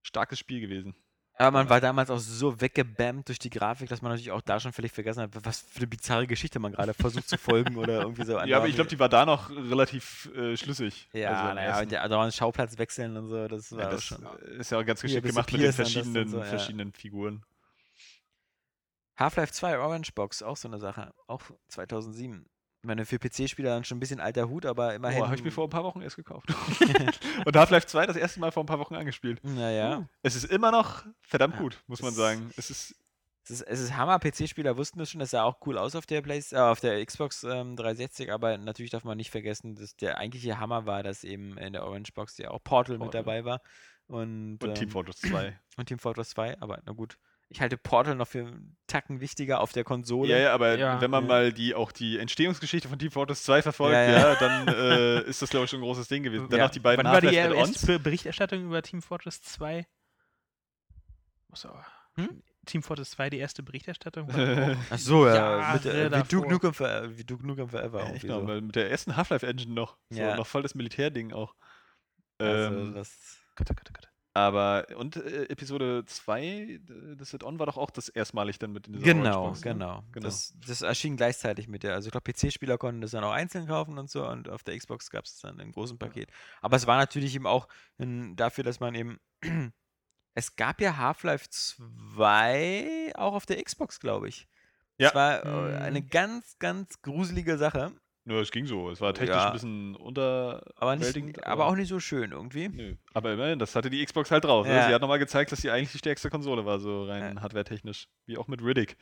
starkes 0.04 0.38
Spiel 0.40 0.60
gewesen. 0.62 0.96
Aber 1.40 1.52
man 1.52 1.70
war 1.70 1.80
damals 1.80 2.10
auch 2.10 2.18
so 2.18 2.60
weggebammt 2.62 3.28
durch 3.28 3.38
die 3.38 3.52
Grafik, 3.52 3.90
dass 3.90 4.02
man 4.02 4.12
natürlich 4.12 4.32
auch 4.32 4.42
da 4.42 4.60
schon 4.60 4.74
völlig 4.74 4.92
vergessen 4.92 5.22
hat, 5.22 5.46
was 5.46 5.62
für 5.62 5.78
eine 5.78 5.88
bizarre 5.88 6.26
Geschichte 6.26 6.58
man 6.60 6.72
gerade 6.72 6.96
versucht 6.96 7.30
zu 7.30 7.38
folgen 7.38 7.76
oder 7.78 8.02
irgendwie 8.02 8.26
so. 8.26 8.40
Ja, 8.46 8.58
aber 8.58 8.68
ich 8.68 8.74
glaube, 8.74 8.90
die 8.90 8.98
war 8.98 9.08
da 9.08 9.24
noch 9.24 9.52
relativ 9.52 10.32
äh, 10.36 10.58
schlüssig. 10.58 11.08
Ja, 11.14 11.30
Also 11.44 11.54
naja, 11.54 11.80
und 11.80 11.92
der 11.92 12.10
dauernd 12.10 12.34
Schauplatz 12.34 12.78
wechseln 12.80 13.16
und 13.18 13.28
so, 13.28 13.48
das 13.48 13.72
war 13.72 13.82
ja, 13.82 13.90
das 13.92 14.04
schon. 14.04 14.26
ist 14.58 14.72
ja 14.72 14.80
auch 14.80 14.86
ganz 14.86 15.00
geschickt 15.02 15.28
gemacht 15.28 15.52
mit 15.52 15.62
den 15.62 15.74
verschiedenen, 15.74 16.28
so, 16.28 16.40
ja. 16.40 16.44
verschiedenen 16.44 16.92
Figuren. 16.92 17.46
Half-Life 19.18 19.54
2 19.54 19.78
Orange 19.80 20.14
Box, 20.14 20.42
auch 20.42 20.58
so 20.58 20.68
eine 20.68 20.80
Sache. 20.80 21.14
Auch 21.28 21.42
2007. 21.70 22.48
Ich 22.88 22.90
meine, 22.90 23.06
für 23.06 23.20
PC-Spieler 23.20 23.72
dann 23.72 23.84
schon 23.84 23.98
ein 23.98 24.00
bisschen 24.00 24.22
alter 24.22 24.48
Hut, 24.48 24.66
aber 24.66 24.96
immerhin. 24.96 25.22
Oh, 25.22 25.26
habe 25.26 25.36
ich 25.36 25.44
mir 25.44 25.52
vor 25.52 25.66
ein 25.66 25.70
paar 25.70 25.84
Wochen 25.84 26.00
erst 26.00 26.16
gekauft. 26.16 26.48
und 27.46 27.54
Half-Life 27.54 27.86
2 27.86 28.06
das 28.06 28.16
erste 28.16 28.40
Mal 28.40 28.54
vor 28.54 28.64
ein 28.64 28.66
paar 28.66 28.80
Wochen 28.80 28.96
angespielt. 28.96 29.44
Naja. 29.44 30.08
Es 30.22 30.38
ist 30.38 30.46
immer 30.46 30.72
noch 30.72 31.04
verdammt 31.20 31.56
Ja, 31.56 31.60
gut, 31.60 31.84
muss 31.88 32.02
man 32.02 32.14
sagen. 32.14 32.50
Es 32.56 32.70
ist 32.70 32.96
Es 33.44 33.50
ist, 33.50 33.62
es 33.64 33.82
ist 33.82 33.98
Hammer, 33.98 34.20
PC-Spieler 34.20 34.78
wussten 34.78 35.00
das 35.00 35.12
schon, 35.12 35.20
das 35.20 35.32
sah 35.32 35.44
auch 35.44 35.58
cool 35.66 35.78
aus 35.78 35.98
auf 35.98 36.06
der, 36.06 36.22
Play 36.22 36.42
äh, 36.52 36.56
auf 36.56 36.80
der 36.80 37.06
Xbox 37.06 37.44
ähm, 37.44 37.76
360, 37.76 38.32
aber 38.32 38.58
natürlich 38.58 38.92
darf 38.92 39.04
man 39.04 39.18
nicht 39.18 39.32
vergessen, 39.32 39.76
dass 39.76 39.98
der 39.98 40.18
eigentliche 40.18 40.58
Hammer 40.58 40.86
war, 40.86 41.04
dass 41.04 41.26
eben 41.26 41.58
in 41.58 41.74
der 41.74 41.84
Orange 41.84 42.14
Box 42.14 42.38
ja 42.38 42.52
auch 42.52 42.64
Portal, 42.64 43.00
mit 43.00 43.12
Portal. 43.12 43.24
dabei 43.24 43.44
war. 43.44 43.60
Und, 44.06 44.64
und 44.64 44.76
Team 44.76 44.86
ähm, 44.86 44.92
Fortress 44.92 45.18
2. 45.18 45.60
und 45.76 45.86
Team 45.88 46.00
Fortress 46.00 46.30
2, 46.30 46.62
aber 46.62 46.82
na 46.86 46.94
gut. 46.94 47.18
Ich 47.50 47.62
halte 47.62 47.78
Portal 47.78 48.16
noch 48.16 48.28
für 48.28 48.40
einen 48.40 48.76
Tacken 48.88 49.22
wichtiger 49.22 49.62
auf 49.62 49.72
der 49.72 49.86
Konsole. 49.86 50.30
Ja, 50.32 50.38
ja, 50.38 50.54
aber 50.54 50.78
Ja. 50.78 51.00
wenn 51.00 51.10
man 51.10 51.24
Ja. 51.24 51.28
mal 51.28 51.54
die 51.54 51.76
auch 51.76 51.94
die 51.94 52.18
Entstehungsgeschichte 52.20 52.90
von 52.90 53.00
Team 53.00 53.12
Fortress 53.12 53.44
2 53.44 53.62
verfolgt, 53.62 53.94
Ja, 53.96 54.04
ja, 54.04 54.18
ja. 54.34 54.36
dann 54.36 54.68
äh, 54.68 55.22
ist 55.22 55.42
das 55.42 55.50
glaube 55.50 55.64
ich 55.64 55.72
schon 55.72 55.80
ein 55.80 55.84
großes 55.84 56.10
Ding 56.10 56.24
gewesen. 56.24 56.50
Dann 56.50 56.60
Ja. 56.60 56.66
noch 56.66 56.72
die 56.72 56.80
beiden 56.82 57.06
Wann 57.06 57.14
war 57.14 57.22
die 57.22 57.34
erste 57.34 58.00
Berichterstattung 58.00 58.66
über 58.66 58.82
Team 58.82 59.02
Fortress 59.02 59.42
2? 59.42 59.88
Muss 61.50 61.66
aber- 61.66 61.86
Hm? 62.16 62.44
Team 62.66 62.84
Fortress 62.84 63.12
2, 63.12 63.30
die 63.30 63.38
erste 63.38 63.64
Berichterstattung? 63.64 64.28
Ach 64.90 64.98
so, 64.98 65.26
ja. 65.28 65.72
Mit, 65.74 65.86
äh, 65.86 66.12
wie. 66.12 66.28
Duke 66.28 66.50
Nukem 66.50 66.74
Forever, 66.74 67.18
wie 67.18 67.24
Duke 67.24 67.48
Nukem 67.48 67.70
Forever. 67.70 68.04
Ja, 68.08 68.12
noch, 68.28 68.42
so. 68.42 68.48
weil 68.48 68.60
mit 68.62 68.76
der 68.76 68.92
ersten 68.92 69.16
Half-Life 69.16 69.48
Engine 69.48 69.74
noch. 69.74 69.98
So, 70.10 70.20
Ja. 70.20 70.36
noch 70.36 70.48
voll 70.48 70.64
das 70.64 70.76
Militärding 70.76 71.32
auch. 71.32 71.56
Also, 72.40 72.76
Ähm, 72.76 72.94
das, 72.94 73.38
Gott, 73.56 73.68
Gott, 73.70 73.94
Gott. 73.94 74.10
Aber, 74.38 74.88
und 74.98 75.16
äh, 75.16 75.46
Episode 75.50 76.04
2, 76.06 76.44
äh, 76.46 76.80
das 77.18 77.34
Add-on 77.34 77.60
war 77.60 77.66
doch 77.66 77.78
auch 77.78 77.90
das 77.90 78.08
erstmalig 78.10 78.60
dann 78.60 78.72
mit 78.72 78.88
in 78.88 78.94
dieser 78.94 79.06
Genau, 79.06 79.52
ne? 79.52 79.58
genau. 79.62 80.04
Genau. 80.12 80.26
Das, 80.26 80.54
das 80.66 80.82
erschien 80.82 81.18
gleichzeitig 81.18 81.68
mit 81.68 81.84
der. 81.84 81.94
Also 81.94 82.08
ich 82.08 82.12
glaube, 82.12 82.32
PC-Spieler 82.32 82.78
konnten 82.78 83.02
das 83.02 83.12
dann 83.12 83.24
auch 83.24 83.32
einzeln 83.32 83.68
kaufen 83.68 83.98
und 83.98 84.10
so 84.10 84.28
und 84.28 84.50
auf 84.50 84.64
der 84.64 84.78
Xbox 84.78 85.10
gab 85.10 85.26
es 85.26 85.40
dann 85.40 85.60
im 85.60 85.72
großen 85.72 85.98
Paket. 85.98 86.30
Aber 86.62 86.76
es 86.78 86.86
war 86.88 86.98
natürlich 86.98 87.34
eben 87.36 87.48
auch 87.48 87.68
ein, 88.00 88.36
dafür, 88.36 88.64
dass 88.64 88.80
man 88.80 88.96
eben. 88.96 89.20
es 90.36 90.56
gab 90.56 90.82
ja 90.82 90.98
Half-Life 90.98 91.50
2 91.50 93.14
auch 93.16 93.34
auf 93.34 93.46
der 93.46 93.64
Xbox, 93.64 94.00
glaube 94.00 94.30
ich. 94.30 94.48
Ja. 94.98 95.10
Es 95.10 95.16
war 95.16 95.44
äh, 95.46 95.76
Hm. 95.76 95.82
eine 95.82 96.02
ganz, 96.04 96.58
ganz 96.60 97.02
gruselige 97.02 97.58
Sache, 97.58 97.92
Nur 98.28 98.42
es 98.42 98.52
ging 98.52 98.66
so. 98.66 98.90
Es 98.90 99.00
war 99.00 99.14
technisch 99.14 99.36
Ja. 99.38 99.48
ein 99.48 99.54
bisschen 99.54 99.96
aber, 99.96 100.06
unterwältigend. 100.06 101.38
nicht, 101.38 101.48
aber 101.48 101.66
auch 101.66 101.76
nicht 101.76 101.88
so 101.88 102.00
schön 102.02 102.34
irgendwie. 102.34 102.68
Nö. 102.68 102.96
Aber 103.14 103.32
immerhin, 103.32 103.58
das 103.58 103.74
hatte 103.74 103.90
die 103.90 104.04
Xbox 104.06 104.32
halt 104.32 104.44
drauf. 104.44 104.68
Ne? 104.68 104.76
Ja. 104.76 104.88
Sie 104.88 104.94
hat 104.94 105.02
nochmal 105.02 105.18
gezeigt, 105.20 105.54
dass 105.54 105.62
sie 105.62 105.72
eigentlich 105.72 105.94
die 105.94 105.98
stärkste 106.00 106.30
Konsole 106.30 106.66
war, 106.66 106.78
so 106.80 107.06
rein 107.06 107.36
Ja. 107.38 107.42
hardware-technisch. 107.42 108.10
Wie 108.26 108.38
auch 108.38 108.48
mit 108.50 108.62
Riddick. 108.62 108.98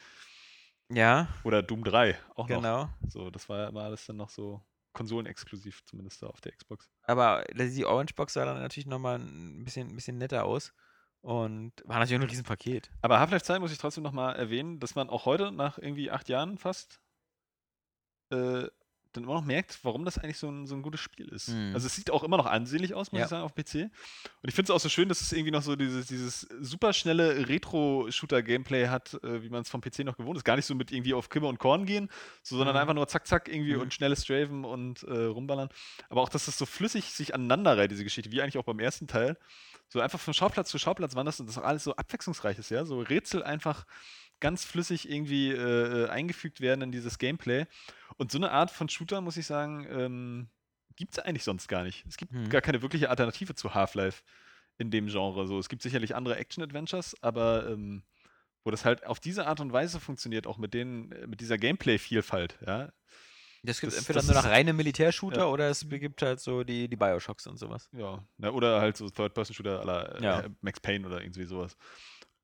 Ja, 0.91 1.27
Oder 1.43 1.63
Doom 1.63 1.83
3 1.83 2.15
auch 2.35 2.47
noch. 2.47 2.55
genau. 2.57 2.89
So, 3.07 3.31
das 3.31 3.49
war 3.49 3.61
ja 3.63 3.67
immer 3.69 3.81
alles 3.81 4.05
dann 4.05 4.17
noch 4.17 4.29
so 4.29 4.61
konsolenexklusiv, 4.93 5.83
zumindest 5.85 6.21
da 6.21 6.27
auf 6.27 6.39
der 6.41 6.51
Xbox. 6.51 6.87
Aber 7.01 7.43
die 7.55 7.83
Orange 7.85 8.13
Box 8.13 8.33
sah 8.33 8.45
dann 8.45 8.59
natürlich 8.59 8.85
nochmal 8.85 9.17
ein 9.17 9.63
bisschen, 9.63 9.87
ein 9.89 9.95
bisschen 9.95 10.19
netter 10.19 10.45
aus. 10.45 10.71
Und 11.21 11.73
war 11.85 11.97
natürlich 11.97 12.19
auch 12.19 12.23
ein 12.25 12.29
Riesenpaket. 12.29 12.91
Aber 13.01 13.19
Half-Life 13.19 13.43
2 13.43 13.57
muss 13.57 13.71
ich 13.71 13.79
trotzdem 13.79 14.03
nochmal 14.03 14.35
erwähnen, 14.35 14.79
dass 14.79 14.93
man 14.93 15.09
auch 15.09 15.25
heute, 15.25 15.51
nach 15.51 15.79
irgendwie 15.79 16.11
acht 16.11 16.29
Jahren 16.29 16.59
fast, 16.59 16.99
äh, 18.31 18.67
dann 19.15 19.23
immer 19.23 19.33
noch 19.35 19.45
merkt, 19.45 19.79
warum 19.83 20.05
das 20.05 20.17
eigentlich 20.17 20.37
so 20.37 20.49
ein, 20.49 20.65
so 20.67 20.75
ein 20.75 20.81
gutes 20.81 20.99
Spiel 21.01 21.27
ist. 21.29 21.49
Mhm. 21.49 21.71
Also 21.73 21.87
es 21.87 21.95
sieht 21.95 22.11
auch 22.11 22.23
immer 22.23 22.37
noch 22.37 22.45
ansehnlich 22.45 22.93
aus, 22.93 23.11
muss 23.11 23.19
Ja. 23.19 23.25
ich 23.25 23.29
sagen, 23.29 23.43
auf 23.43 23.53
PC. 23.55 23.75
Und 24.41 24.49
ich 24.49 24.53
finde 24.55 24.71
es 24.71 24.75
auch 24.75 24.79
so 24.79 24.89
schön, 24.89 25.09
dass 25.09 25.21
es 25.21 25.31
irgendwie 25.31 25.51
noch 25.51 25.61
so 25.61 25.75
dieses, 25.75 26.07
dieses 26.07 26.41
super 26.61 26.93
schnelle 26.93 27.47
Retro-Shooter-Gameplay 27.47 28.87
hat, 28.87 29.13
äh, 29.23 29.41
wie 29.43 29.49
man 29.49 29.61
es 29.61 29.69
vom 29.69 29.81
PC 29.81 29.99
noch 29.99 30.17
gewohnt 30.17 30.37
ist. 30.37 30.43
Gar 30.43 30.55
nicht 30.55 30.65
so 30.65 30.75
mit 30.75 30.91
irgendwie 30.91 31.13
auf 31.13 31.29
Kimme 31.29 31.47
und 31.47 31.59
Korn 31.59 31.85
gehen, 31.85 32.09
so, 32.43 32.57
sondern 32.57 32.75
Mhm. 32.75 32.81
einfach 32.81 32.93
nur 32.93 33.07
zack, 33.07 33.27
zack 33.27 33.47
irgendwie 33.47 33.75
Mhm. 33.75 33.81
und 33.81 33.93
schnelles 33.93 34.23
Straven 34.23 34.65
und 34.65 35.03
äh, 35.03 35.11
rumballern. 35.25 35.69
Aber 36.09 36.21
auch, 36.21 36.29
dass 36.29 36.45
das 36.45 36.57
so 36.57 36.65
flüssig 36.65 37.05
sich 37.11 37.33
aneinander 37.33 37.77
reiht, 37.77 37.91
diese 37.91 38.03
Geschichte, 38.03 38.31
wie 38.31 38.41
eigentlich 38.41 38.57
auch 38.57 38.63
beim 38.65 38.79
ersten 38.79 39.07
Teil. 39.07 39.37
So 39.87 39.99
einfach 39.99 40.19
von 40.19 40.33
Schauplatz 40.33 40.69
zu 40.71 40.79
Schauplatz 40.79 41.15
wandert 41.15 41.39
und 41.39 41.47
das 41.47 41.57
auch 41.57 41.63
alles 41.63 41.83
so 41.83 41.95
abwechslungsreich 41.95 42.57
ist, 42.57 42.69
ja. 42.71 42.85
So 42.85 42.99
Rätsel 43.01 43.43
einfach 43.43 43.85
ganz 44.39 44.65
flüssig 44.65 45.09
irgendwie 45.09 45.51
äh, 45.51 46.03
äh, 46.05 46.09
eingefügt 46.09 46.61
werden 46.61 46.81
in 46.81 46.91
dieses 46.91 47.17
Gameplay. 47.17 47.65
Und 48.17 48.31
so 48.31 48.37
eine 48.37 48.51
Art 48.51 48.71
von 48.71 48.89
Shooter, 48.89 49.21
muss 49.21 49.37
ich 49.37 49.45
sagen, 49.47 49.85
ähm, 49.89 50.49
gibt 50.95 51.13
es 51.13 51.19
eigentlich 51.19 51.43
sonst 51.43 51.67
gar 51.67 51.83
nicht. 51.83 52.05
Es 52.07 52.17
gibt 52.17 52.31
Hm. 52.31 52.49
gar 52.49 52.61
keine 52.61 52.81
wirkliche 52.81 53.09
Alternative 53.09 53.55
zu 53.55 53.73
Half-Life 53.73 54.23
in 54.77 54.91
dem 54.91 55.07
Genre. 55.07 55.47
So, 55.47 55.59
es 55.59 55.69
gibt 55.69 55.81
sicherlich 55.81 56.15
andere 56.15 56.37
Action-Adventures, 56.37 57.15
aber 57.21 57.67
ähm, 57.69 58.03
wo 58.63 58.71
das 58.71 58.83
halt 58.85 59.05
auf 59.05 59.19
diese 59.19 59.45
Art 59.47 59.59
und 59.59 59.71
Weise 59.73 59.99
funktioniert, 59.99 60.47
auch 60.47 60.57
mit, 60.57 60.73
den, 60.73 61.11
äh, 61.11 61.27
mit 61.27 61.39
dieser 61.41 61.57
Gameplay-Vielfalt, 61.57 62.57
ja. 62.65 62.91
Das 63.63 63.81
gibt 63.81 63.93
entweder 63.95 64.19
das 64.19 64.27
nur 64.27 64.35
noch 64.35 64.45
reine 64.45 64.73
Militärshooter 64.73 65.39
Ja. 65.41 65.45
oder 65.47 65.69
es 65.71 65.87
gibt 65.89 66.21
halt 66.21 66.39
so 66.39 66.63
die, 66.63 66.87
die 66.87 66.95
Bioshocks 66.95 67.47
und 67.47 67.57
sowas. 67.57 67.89
Ja, 67.93 68.23
ne, 68.37 68.51
oder 68.51 68.79
halt 68.79 68.95
so 68.95 69.09
Third-Person-Shooter 69.09 69.81
à 69.81 69.85
la 69.85 70.01
äh, 70.03 70.23
Ja. 70.23 70.43
Max 70.61 70.79
Payne 70.79 71.05
oder 71.07 71.19
irgendwie 71.21 71.45
sowas. 71.45 71.75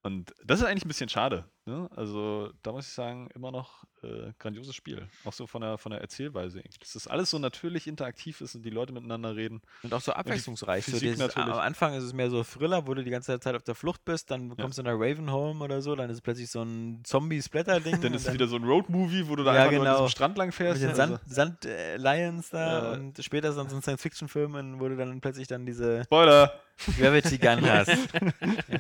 Und 0.02 0.34
das 0.44 0.62
ist 0.62 0.66
eigentlich 0.66 0.84
ein 0.86 0.88
bisschen 0.88 1.10
schade. 1.10 1.48
Ne? 1.72 1.90
Also 1.96 2.52
da 2.64 2.74
muss 2.74 2.88
ich 2.88 2.94
sagen, 2.94 3.30
immer 3.34 3.50
noch 3.50 3.86
äh, 4.04 4.34
grandioses 4.40 4.76
Spiel. 4.76 5.08
Auch 5.24 5.32
so 5.32 5.48
von 5.48 5.62
der, 5.62 5.78
von 5.78 5.92
der 5.92 6.02
Erzählweise. 6.02 6.62
Dass 6.82 6.94
das 6.94 7.08
alles 7.08 7.30
so 7.30 7.40
natürlich 7.40 7.88
interaktiv 7.88 8.42
ist 8.42 8.56
und 8.56 8.64
die 8.64 8.70
Leute 8.70 8.92
miteinander 8.92 9.38
reden. 9.38 9.62
Und 9.82 9.94
auch 9.94 10.02
so 10.02 10.12
abwechslungsreich. 10.12 10.86
So 10.86 11.00
dieses, 11.00 11.38
am. 11.38 11.54
Anfang 11.54 11.94
ist 11.94 12.04
es 12.04 12.12
mehr 12.12 12.30
so 12.30 12.44
Thriller, 12.44 12.88
wo 12.88 12.94
du 12.94 13.06
die 13.06 13.10
ganze 13.10 13.40
Zeit 13.40 13.56
auf 13.56 13.64
der 13.64 13.76
Flucht 13.76 14.04
bist, 14.04 14.32
dann 14.32 14.58
kommst 14.58 14.80
du 14.80 14.84
nach 14.84 14.96
Ravenholm 14.96 15.62
oder 15.62 15.82
so, 15.82 15.96
dann 15.96 16.10
ist 16.10 16.18
es 16.18 16.22
plötzlich 16.22 16.50
so 16.50 16.62
ein 16.62 17.02
Zombie-Splatter-Ding. 17.06 18.02
Dann 18.02 18.14
ist 18.14 18.28
es 18.28 18.34
wieder 18.34 18.48
so 18.48 18.58
ein 18.58 18.64
Road-Movie, 18.66 19.30
wo 19.30 19.36
du 19.38 19.44
da 19.44 19.54
Ja, 19.56 19.62
einfach 19.62 19.72
nur 19.74 19.82
an 19.82 19.86
genau. 19.86 19.98
diesem 20.00 20.10
Strand 20.12 20.38
lang 20.38 20.48
mit 20.48 20.56
fährst. 20.56 20.82
den 20.82 20.90
ne? 20.90 20.96
Sand, 20.96 21.20
Sand 21.28 21.66
äh, 21.66 21.96
Lions 21.96 22.50
da 22.50 22.84
Ja. 22.84 22.92
und 22.94 23.24
später 23.24 23.54
so 23.54 23.62
ein 23.62 23.70
Science-Fiction-Film, 23.70 24.80
wo 24.80 24.90
du 24.90 24.98
dann 24.98 25.22
plötzlich 25.22 25.48
dann 25.48 25.66
diese 25.66 26.04
Spoiler! 26.04 26.52
Gravity 26.98 27.38
Gun 27.38 27.62
hast. 27.70 27.90
ja, 27.90 27.98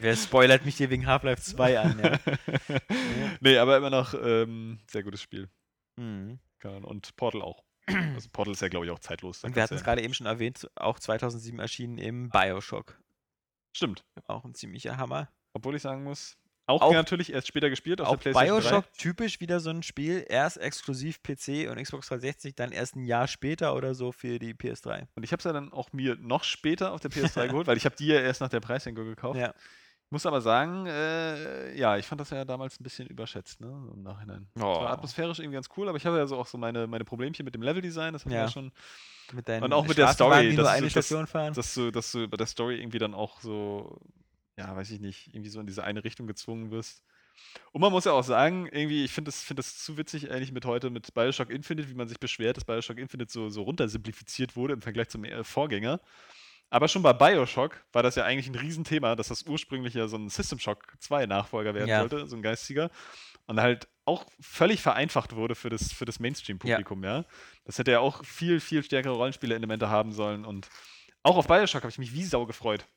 wer 0.01 0.15
spoilert 0.15 0.65
mich 0.65 0.75
hier 0.75 0.89
wegen 0.89 1.05
Half-Life 1.05 1.41
2 1.41 1.79
an, 1.79 1.99
ja. 2.03 2.77
nee, 3.39 3.57
aber 3.57 3.77
immer 3.77 3.89
noch 3.89 4.13
ähm, 4.13 4.79
sehr 4.89 5.03
gutes 5.03 5.21
Spiel. 5.21 5.49
Mhm. 5.97 6.39
Und 6.83 7.15
Portal 7.15 7.41
auch. 7.41 7.63
Also 7.87 8.29
Portal 8.31 8.53
ist 8.53 8.61
ja, 8.61 8.67
glaube 8.67 8.85
ich, 8.85 8.91
auch 8.91 8.99
zeitlos. 8.99 9.41
Da 9.41 9.47
Und 9.47 9.55
wir 9.55 9.63
hatten 9.63 9.73
es 9.73 9.81
ja- 9.81 9.85
gerade 9.85 10.03
eben 10.03 10.13
schon 10.13 10.27
erwähnt, 10.27 10.69
auch 10.75 10.99
2007 10.99 11.59
erschienen 11.59 11.97
im 11.97 12.29
Bioshock. 12.29 12.99
Stimmt. 13.75 14.05
Auch 14.27 14.45
ein 14.45 14.53
ziemlicher 14.53 14.97
Hammer. 14.97 15.29
Obwohl 15.53 15.75
ich 15.75 15.81
sagen 15.81 16.03
muss, 16.03 16.37
auch, 16.67 16.81
Auch- 16.81 16.93
natürlich 16.93 17.33
erst 17.33 17.47
später 17.47 17.69
gespielt 17.69 17.99
auf 17.99 18.07
Auch 18.07 18.15
der 18.17 18.31
PlayStation 18.31 18.61
Bioshock 18.61 18.93
typisch 18.93 19.39
wieder 19.41 19.59
so 19.59 19.71
ein 19.71 19.81
Spiel, 19.83 20.23
erst 20.29 20.57
exklusiv 20.57 21.21
PC 21.23 21.67
und 21.69 21.81
Xbox 21.81 22.07
360, 22.07 22.55
dann 22.55 22.71
erst 22.71 22.95
ein 22.95 23.03
Jahr 23.05 23.27
später 23.27 23.75
oder 23.75 23.95
so 23.95 24.11
für 24.11 24.37
die 24.39 24.53
PS3. 24.53 24.83
3. 24.83 25.07
Und 25.15 25.23
ich 25.23 25.31
habe 25.31 25.39
es 25.39 25.43
ja 25.45 25.51
dann 25.51 25.73
auch 25.73 25.91
mir 25.91 26.15
noch 26.17 26.43
später 26.43 26.93
auf 26.93 27.01
der 27.01 27.09
PS3 27.11 27.47
geholt, 27.49 27.67
weil 27.67 27.77
ich 27.77 27.85
habe 27.85 27.95
die 27.95 28.05
ja 28.07 28.21
erst 28.21 28.39
nach 28.41 28.49
der 28.49 28.59
Preissenkung 28.61 29.05
gekauft. 29.05 29.39
Ja. 29.39 29.53
Muss 30.13 30.25
aber 30.25 30.41
sagen, 30.41 30.85
äh, 30.87 31.73
ja, 31.77 31.97
ich 31.97 32.05
fand 32.05 32.19
das 32.21 32.29
ja 32.31 32.43
damals 32.43 32.79
ein 32.79 32.83
bisschen 32.83 33.07
überschätzt, 33.07 33.61
ne, 33.61 33.67
im 33.93 34.03
Nachhinein. 34.03 34.45
Oh. 34.57 34.61
war 34.61 34.91
atmosphärisch 34.91 35.39
irgendwie 35.39 35.55
ganz 35.55 35.69
cool, 35.77 35.87
aber 35.87 35.97
ich 35.97 36.05
habe 36.05 36.17
ja 36.17 36.27
so 36.27 36.37
auch 36.37 36.47
so 36.47 36.57
meine, 36.57 36.85
meine 36.85 37.05
Problemchen 37.05 37.45
mit 37.45 37.55
dem 37.55 37.61
Leveldesign, 37.61 38.11
das 38.11 38.25
haben 38.25 38.31
wir 38.31 38.37
Ja. 38.39 38.43
ja 38.45 38.51
schon, 38.51 38.71
Mit 39.31 39.47
deinen 39.47 39.63
Und 39.63 39.71
auch 39.71 39.87
mit 39.87 39.97
der 39.97 40.09
Story, 40.09 40.53
dass 40.55 40.67
eine 40.67 40.81
du- 40.87 40.89
Station 40.89 41.25
fahren. 41.27 41.53
dass 41.53 41.73
du, 41.73 41.91
dass 41.91 42.11
du 42.11 42.27
bei 42.27 42.35
der 42.35 42.45
Story 42.47 42.75
irgendwie 42.79 42.99
dann 42.99 43.13
auch 43.13 43.39
so, 43.39 43.97
ja, 44.57 44.75
weiß 44.75 44.91
ich 44.91 44.99
nicht, 44.99 45.27
irgendwie 45.33 45.49
so 45.49 45.61
in 45.61 45.65
diese 45.65 45.85
eine 45.85 46.03
Richtung 46.03 46.27
gezwungen 46.27 46.71
wirst. 46.71 47.03
Und 47.71 47.79
man 47.79 47.91
muss 47.93 48.03
ja 48.03 48.11
auch 48.11 48.23
sagen, 48.25 48.67
irgendwie, 48.69 49.05
ich 49.05 49.11
finde 49.13 49.29
das, 49.29 49.41
find 49.41 49.57
das 49.59 49.77
zu 49.77 49.95
witzig 49.97 50.29
eigentlich 50.29 50.51
mit 50.51 50.65
heute, 50.65 50.89
mit 50.89 51.13
Bioshock 51.13 51.49
Infinite, 51.49 51.89
wie 51.89 51.93
man 51.95 52.09
sich 52.09 52.19
beschwert, 52.19 52.57
dass 52.57 52.65
Bioshock 52.65 52.97
Infinite 52.97 53.31
so, 53.31 53.49
so 53.49 53.63
runtersimplifiziert 53.63 54.57
wurde 54.57 54.73
im 54.73 54.81
Vergleich 54.81 55.07
zum 55.07 55.23
äh, 55.23 55.43
Vorgänger. 55.45 56.01
Aber 56.71 56.87
schon 56.87 57.03
bei 57.03 57.11
Bioshock 57.13 57.83
war 57.91 58.01
das 58.01 58.15
ja 58.15 58.23
eigentlich 58.23 58.47
ein 58.47 58.55
Riesenthema, 58.55 59.15
dass 59.15 59.27
das 59.27 59.43
ursprünglich 59.43 59.93
ja 59.93 60.07
so 60.07 60.17
ein 60.17 60.29
System 60.29 60.57
Shock 60.57 60.93
2 60.99 61.25
Nachfolger 61.25 61.73
werden 61.75 61.89
Ja. 61.89 61.99
sollte, 61.99 62.25
so 62.27 62.35
ein 62.35 62.41
geistiger. 62.41 62.89
Und 63.45 63.59
halt 63.59 63.89
auch 64.05 64.25
völlig 64.39 64.81
vereinfacht 64.81 65.35
wurde 65.35 65.53
für 65.55 65.69
das, 65.69 65.91
für 65.91 66.05
das 66.05 66.19
Mainstream-Publikum, 66.19 67.03
ja. 67.03 67.25
Das 67.65 67.77
hätte 67.77 67.91
ja 67.91 67.99
auch 67.99 68.23
viel, 68.23 68.59
viel 68.61 68.83
stärkere 68.83 69.13
Rollenspiele-Elemente 69.13 69.89
haben 69.89 70.13
sollen. 70.13 70.45
Und 70.45 70.69
auch 71.23 71.35
auf 71.37 71.47
Bioshock 71.47 71.81
habe 71.83 71.91
ich 71.91 71.97
mich 71.99 72.13
wie 72.13 72.23
Sau 72.23 72.45
gefreut. 72.45 72.87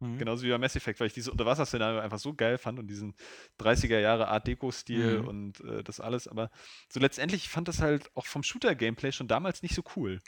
Mhm. 0.00 0.18
Genauso 0.18 0.42
wie 0.44 0.50
bei 0.50 0.58
Mass 0.58 0.76
Effect, 0.76 1.00
weil 1.00 1.06
ich 1.06 1.14
dieses 1.14 1.30
Unterwasserszenario 1.30 2.00
einfach 2.00 2.18
so 2.18 2.34
geil 2.34 2.58
fand 2.58 2.78
und 2.78 2.88
diesen 2.88 3.14
30er 3.58 3.98
Jahre 4.00 4.28
Art 4.28 4.46
Deco-Stil 4.46 5.20
Mhm. 5.22 5.28
und 5.28 5.60
äh, 5.60 5.82
das 5.82 6.00
alles. 6.00 6.28
Aber 6.28 6.50
so 6.90 7.00
letztendlich 7.00 7.48
fand 7.48 7.68
das 7.68 7.80
halt 7.80 8.10
auch 8.14 8.26
vom 8.26 8.42
Shooter-Gameplay 8.42 9.12
schon 9.12 9.28
damals 9.28 9.62
nicht 9.62 9.74
so 9.74 9.82
cool. 9.96 10.20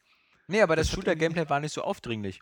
Nee, 0.47 0.63
aber 0.63 0.77
das, 0.77 0.87
das 0.87 0.95
Shooter-Gameplay 0.95 1.51
war 1.51 1.61
nicht 1.61 1.73
so 1.75 1.83
aufdringlich. 1.83 2.41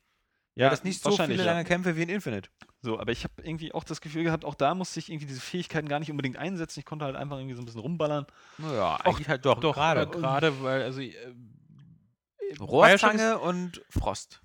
Ja, 0.55 0.69
das 0.71 0.85
nicht 0.85 1.03
so 1.03 1.17
viele 1.17 1.35
ja. 1.37 1.45
lange 1.45 1.65
Kämpfe 1.65 1.97
wie 1.97 2.03
in 2.03 2.09
Infinite. 2.11 2.51
So, 2.83 2.99
aber 2.99 3.13
ich 3.13 3.25
habe 3.25 3.35
irgendwie 3.43 3.73
auch 3.73 3.85
das 3.85 4.01
Gefühl 4.01 4.25
gehabt, 4.25 4.45
auch 4.45 4.55
da 4.55 4.75
musste 4.75 4.99
ich 4.99 5.09
irgendwie 5.09 5.27
diese 5.27 5.41
Fähigkeiten 5.41 5.89
gar 5.89 5.99
nicht 5.99 6.11
unbedingt 6.11 6.37
einsetzen. 6.37 6.81
Ich 6.81 6.85
konnte 6.87 7.05
halt 7.05 7.17
einfach 7.17 7.39
irgendwie 7.39 7.55
so 7.55 7.63
ein 7.63 7.65
bisschen 7.65 7.81
rumballern. 7.81 8.27
Naja, 8.59 8.97
Auch- 8.97 9.01
eigentlich 9.05 9.29
halt 9.29 9.45
doch, 9.47 9.61
Doch, 9.61 9.75
gerade. 9.75 10.07
gerade, 10.09 10.63
weil, 10.63 10.83
also. 10.83 11.01
Äh, 11.01 11.15
Rohrzange 12.61 13.39
und 13.39 13.83
Frost. 13.89 14.43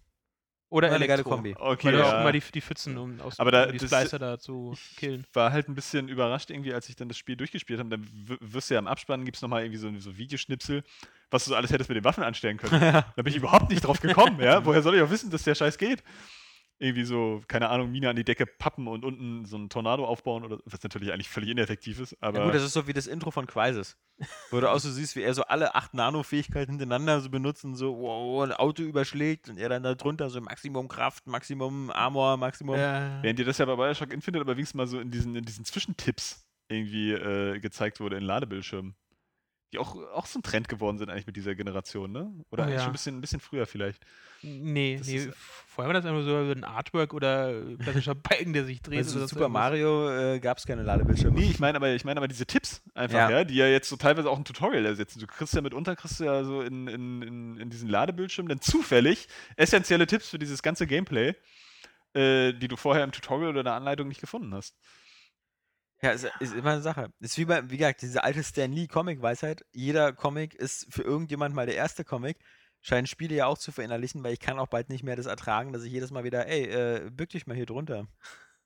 Oder 0.70 0.92
eine 0.92 1.08
geile. 1.08 1.24
Kombi. 1.24 1.56
Okay, 1.58 1.88
Weil 1.88 2.00
ja. 2.00 2.22
immer 2.22 2.32
die, 2.34 2.42
die 2.54 2.60
Pfützen, 2.62 2.98
um, 2.98 3.22
aus, 3.22 3.40
Aber 3.40 3.52
da- 3.52 3.66
um 3.68 3.72
die 3.72 3.80
Splicer 3.80 4.20
da 4.20 4.38
zu 4.38 4.72
Ich 4.74 4.98
killen. 4.98 5.26
war 5.32 5.52
halt 5.54 5.70
ein 5.70 5.76
bisschen 5.76 6.10
überrascht 6.10 6.50
irgendwie, 6.50 6.74
als 6.74 6.90
ich 6.90 6.98
dann 6.98 7.08
das 7.08 7.18
Spiel 7.18 7.38
durchgespielt 7.38 7.80
habe. 7.80 7.90
Dann 7.90 8.06
wirst 8.42 8.70
du 8.70 8.74
ja 8.74 8.80
im 8.80 8.88
Abspann, 8.88 9.24
gibt 9.24 9.38
es 9.38 9.42
nochmal 9.42 9.64
irgendwie 9.64 9.80
so, 9.80 9.98
so 10.00 10.18
Videoschnipsel, 10.18 10.84
was 11.30 11.46
du 11.46 11.50
so 11.52 11.56
alles 11.56 11.72
hättest 11.72 11.90
mit 11.90 11.98
den 11.98 12.04
Waffen 12.04 12.24
anstellen 12.24 12.58
können. 12.58 12.78
Da 13.16 13.22
bin 13.22 13.28
ich 13.28 13.36
überhaupt 13.36 13.70
nicht 13.70 13.82
drauf 13.82 14.00
gekommen, 14.00 14.40
ja. 14.42 14.66
Woher 14.66 14.82
soll 14.82 14.96
ich 14.96 15.02
auch 15.02 15.10
wissen, 15.10 15.30
dass 15.30 15.44
der 15.44 15.56
Scheiß 15.56 15.78
geht? 15.78 16.04
Irgendwie 16.80 17.06
so, 17.06 17.42
keine 17.48 17.70
Ahnung, 17.70 17.92
Mine 17.92 18.10
an 18.10 18.16
die 18.16 18.24
Decke 18.24 18.46
pappen 18.46 18.88
und 18.88 19.04
unten 19.04 19.46
so 19.46 19.58
ein 19.58 19.68
Tornado 19.68 20.06
aufbauen, 20.06 20.46
oder 20.46 20.60
was 20.66 20.84
natürlich 20.84 21.12
eigentlich 21.12 21.28
völlig 21.28 21.50
ineffektiv 21.50 22.00
ist, 22.00 22.16
aber. 22.22 22.38
Ja 22.38 22.46
gut, 22.46 22.54
das 22.54 22.62
ist 22.62 22.74
so 22.74 22.86
wie 22.86 22.94
das 22.94 23.08
Intro 23.08 23.32
von 23.32 23.48
Crisis. 23.48 23.98
Wo 24.52 24.60
du 24.60 24.70
auch 24.70 24.78
so 24.78 24.92
siehst, 24.92 25.16
wie 25.16 25.24
er 25.24 25.34
so 25.34 25.44
alle 25.44 25.74
acht 25.74 25.96
Nano-Fähigkeiten 25.96 26.74
hintereinander 26.74 27.20
so 27.22 27.32
benutzt 27.32 27.66
und 27.66 27.76
so, 27.76 27.98
wow, 27.98 28.44
ein 28.44 28.54
Auto 28.54 28.84
überschlägt 28.84 29.50
und 29.50 29.58
er 29.58 29.70
dann 29.70 29.82
da 29.82 29.96
drunter 29.96 30.30
so 30.30 30.40
Maximum 30.40 30.88
Kraft, 30.88 31.26
Maximum 31.26 31.90
Armor, 31.90 32.38
Maximum. 32.38 32.78
Ja. 32.78 33.24
Während 33.24 33.40
dir 33.40 33.46
das 33.46 33.58
ja 33.58 33.66
bei 33.66 33.76
Bioshock 33.76 34.14
Infinite 34.14 34.42
aber 34.42 34.56
wenigstens 34.56 34.76
mal 34.76 34.88
so 34.88 35.00
in 35.00 35.10
diesen, 35.10 35.36
in 35.36 35.46
diesen 35.46 35.66
Zwischentipps 35.66 36.48
irgendwie 36.70 37.12
äh, 37.12 37.60
gezeigt 37.60 38.00
wurde 38.00 38.18
in 38.18 38.24
Ladebildschirmen. 38.24 38.96
Die 39.74 39.80
auch, 39.80 39.96
auch 40.14 40.26
so 40.26 40.40
ein 40.40 40.44
Trend 40.44 40.70
geworden 40.70 40.98
sind 40.98 41.10
eigentlich 41.10 41.28
mit 41.28 41.36
dieser 41.36 41.54
Generation, 41.54 42.10
ne? 42.12 42.32
Oder 42.52 42.64
Oh 42.64 42.66
eigentlich 42.68 42.76
ja. 42.76 42.82
schon 42.84 42.90
ein 42.90 42.94
bisschen, 42.94 43.18
ein 43.18 43.22
bisschen 43.22 43.40
früher 43.42 43.66
vielleicht. 43.66 44.02
Nee, 44.42 44.96
Das 44.98 45.08
nee. 45.08 45.16
ist- 45.18 45.30
Vorher 45.68 45.94
war 45.94 46.02
das 46.02 46.10
einfach 46.10 46.24
so 46.24 46.38
ein 46.38 46.64
Artwork 46.64 47.14
oder 47.14 47.62
klassischer 47.84 48.16
Balken, 48.16 48.54
der 48.54 48.64
sich 48.66 48.82
dreht. 48.82 49.00
Also 49.00 49.28
Super. 49.28 49.50
Mario 49.50 50.10
äh, 50.10 50.40
gab 50.40 50.58
es 50.58 50.66
keine 50.66 50.84
Ladebildschirme. 50.84 51.38
Nee, 51.38 51.50
ich 51.52 51.60
meine 51.60 51.76
aber, 51.76 51.90
ich 51.94 52.06
meine 52.06 52.18
aber 52.20 52.28
diese 52.30 52.46
Tipps 52.46 52.82
einfach, 52.96 53.18
Ja. 53.18 53.30
ja. 53.30 53.44
die 53.44 53.56
ja 53.56 53.68
jetzt 53.68 53.90
so 53.90 53.98
teilweise 53.98 54.30
auch 54.30 54.38
ein 54.38 54.46
Tutorial 54.46 54.86
ersetzen. 54.86 55.20
Du 55.20 55.28
kriegst 55.28 55.54
ja 55.54 55.62
mitunter, 55.62 55.96
kriegst 55.98 56.20
du 56.20 56.24
ja 56.24 56.44
so 56.46 56.62
in, 56.62 56.88
in, 56.88 57.22
in, 57.22 57.58
in 57.58 57.70
diesen 57.70 57.90
Ladebildschirmen 57.90 58.48
dann 58.50 58.62
zufällig 58.62 59.28
essentielle 59.58 60.08
Tipps 60.08 60.30
für 60.30 60.40
dieses 60.40 60.64
ganze 60.64 60.88
Gameplay, 60.88 61.36
äh, 62.14 62.54
die 62.54 62.68
du 62.70 62.78
vorher 62.78 63.04
im 63.04 63.12
Tutorial 63.12 63.50
oder 63.50 63.60
in 63.60 63.66
der 63.66 63.74
Anleitung 63.74 64.08
nicht 64.08 64.22
gefunden 64.22 64.54
hast. 64.54 64.76
Ja, 66.02 66.12
ist, 66.12 66.28
ist 66.40 66.54
immer 66.54 66.74
eine 66.74 66.82
Sache. 66.82 67.12
Ist 67.20 67.38
wie 67.38 67.46
bei, 67.46 67.70
wie 67.70 67.78
gesagt, 67.78 68.02
diese 68.04 68.24
alte 68.24 68.44
Stan 68.44 68.72
Lee 68.72 68.88
Comic-Weisheit. 68.88 69.66
Jeder 69.72 70.14
Comic 70.14 70.54
ist 70.54 70.86
für 70.94 71.02
irgendjemand 71.02 71.56
mal 71.56 71.66
der 71.66 71.76
erste 71.76 72.04
Comic. 72.04 72.38
Scheinen 72.82 73.08
Spiele 73.08 73.36
ja 73.36 73.48
auch 73.48 73.58
zu 73.58 73.72
verinnerlichen, 73.72 74.24
weil 74.24 74.34
ich 74.34 74.40
kann 74.40 74.60
auch 74.60 74.68
bald 74.68 74.90
nicht 74.90 75.04
mehr 75.04 75.16
das 75.16 75.26
ertragen, 75.26 75.74
dass 75.74 75.84
ich 75.84 75.92
jedes 75.92 76.12
Mal 76.12 76.24
wieder, 76.24 76.46
ey, 76.48 76.66
äh, 76.66 77.10
bück 77.10 77.30
dich 77.30 77.48
mal 77.48 77.56
hier 77.56 77.66
drunter. 77.66 78.08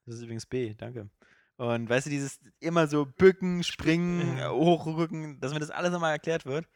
Das 0.06 0.16
ist 0.16 0.24
übrigens 0.24 0.46
B, 0.46 0.74
danke. 0.74 1.10
Und 1.56 1.90
weißt 1.90 2.08
du, 2.08 2.10
dieses 2.10 2.40
immer 2.60 2.88
so 2.88 3.06
bücken, 3.06 3.64
springen, 3.64 4.38
Ja. 4.38 4.50
hochrücken, 4.52 5.40
dass 5.40 5.54
mir 5.54 5.60
das 5.60 5.70
alles 5.70 5.92
nochmal 5.92 6.12
erklärt 6.12 6.46
wird. 6.46 6.68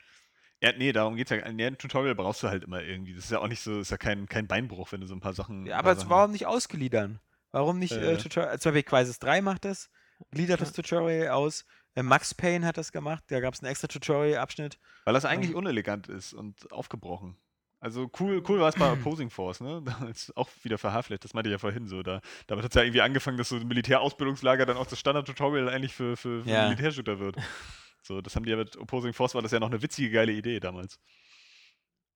Ja, 0.61 0.71
nee, 0.77 0.93
darum 0.93 1.15
geht's 1.17 1.31
ja. 1.31 1.37
In 1.37 1.59
einem 1.59 1.77
Tutorial 1.77 2.15
brauchst 2.15 2.41
du 2.43 2.47
halt 2.47 2.63
immer 2.63 2.81
irgendwie. 2.81 3.13
Das 3.13 3.25
ist 3.25 3.31
ja 3.31 3.39
auch 3.39 3.47
nicht 3.49 3.61
so, 3.61 3.79
ist 3.81 3.91
ja 3.91 3.97
kein, 3.97 4.27
kein 4.29 4.47
Beinbruch, 4.47 4.91
wenn 4.93 5.01
du 5.01 5.07
so 5.07 5.13
ein 5.15 5.19
paar 5.19 5.33
Sachen. 5.33 5.65
Ja, 5.65 5.75
aber 5.77 5.89
paar 5.89 5.95
Sachen- 5.97 6.09
warum 6.09 6.31
nicht 6.31 6.45
ausgliedern? 6.45 7.19
Warum 7.51 7.77
nicht 7.79 7.91
äh, 7.93 8.13
Äh. 8.13 8.17
Tutorial? 8.17 8.57
Zum 8.59 8.71
Beispiel 8.71 8.83
Crisis 8.89 9.19
3 9.19 9.41
macht 9.41 9.65
das, 9.65 9.89
gliedert 10.31 10.61
das 10.61 10.73
Tutorial 10.73 11.29
aus. 11.29 11.65
Äh, 11.95 12.03
Max 12.03 12.33
Payne 12.33 12.65
hat 12.65 12.77
das 12.77 12.91
gemacht, 12.91 13.23
da 13.27 13.39
gab 13.39 13.53
es 13.53 13.61
einen 13.61 13.71
extra 13.71 13.87
Tutorial-Abschnitt. 13.87 14.79
Weil 15.05 15.13
das 15.13 15.25
eigentlich 15.25 15.55
unelegant 15.55 16.07
ist 16.07 16.33
und 16.33 16.71
aufgebrochen. 16.71 17.37
Also 17.79 18.09
cool, 18.19 18.41
cool 18.49 18.59
war 18.59 18.69
es 18.69 18.75
bei 18.75 18.91
Opposing 18.91 19.29
Force, 19.29 19.61
ne? 19.61 19.81
Damals 19.85 20.35
auch 20.35 20.49
wieder 20.63 20.77
verhaftet, 20.77 21.23
das 21.23 21.33
meinte 21.33 21.49
ich 21.49 21.53
ja 21.53 21.57
vorhin 21.59 21.87
so. 21.87 22.01
Da, 22.03 22.21
damit 22.47 22.65
hat 22.65 22.71
es 22.71 22.75
ja 22.75 22.81
irgendwie 22.83 23.01
angefangen, 23.01 23.37
dass 23.37 23.49
so 23.49 23.57
ein 23.57 23.67
Militärausbildungslager 23.67 24.65
dann 24.65 24.77
auch 24.77 24.87
das 24.87 24.99
Standard-Tutorial 24.99 25.69
eigentlich 25.69 25.93
für, 25.93 26.17
für, 26.17 26.43
für 26.43 26.49
Ja. 26.49 26.63
Militärshooter 26.69 27.19
wird. 27.19 27.37
So, 28.07 28.21
das 28.21 28.35
haben 28.35 28.43
die 28.45 28.51
ja 28.51 28.57
mit 28.57 28.77
Opposing 28.77 29.13
Force, 29.13 29.33
war 29.33 29.41
das 29.41 29.49
ja 29.51 29.59
noch 29.59 29.71
eine 29.71 29.81
witzige, 29.81 30.11
geile 30.11 30.31
Idee 30.31 30.59
damals. 30.59 30.99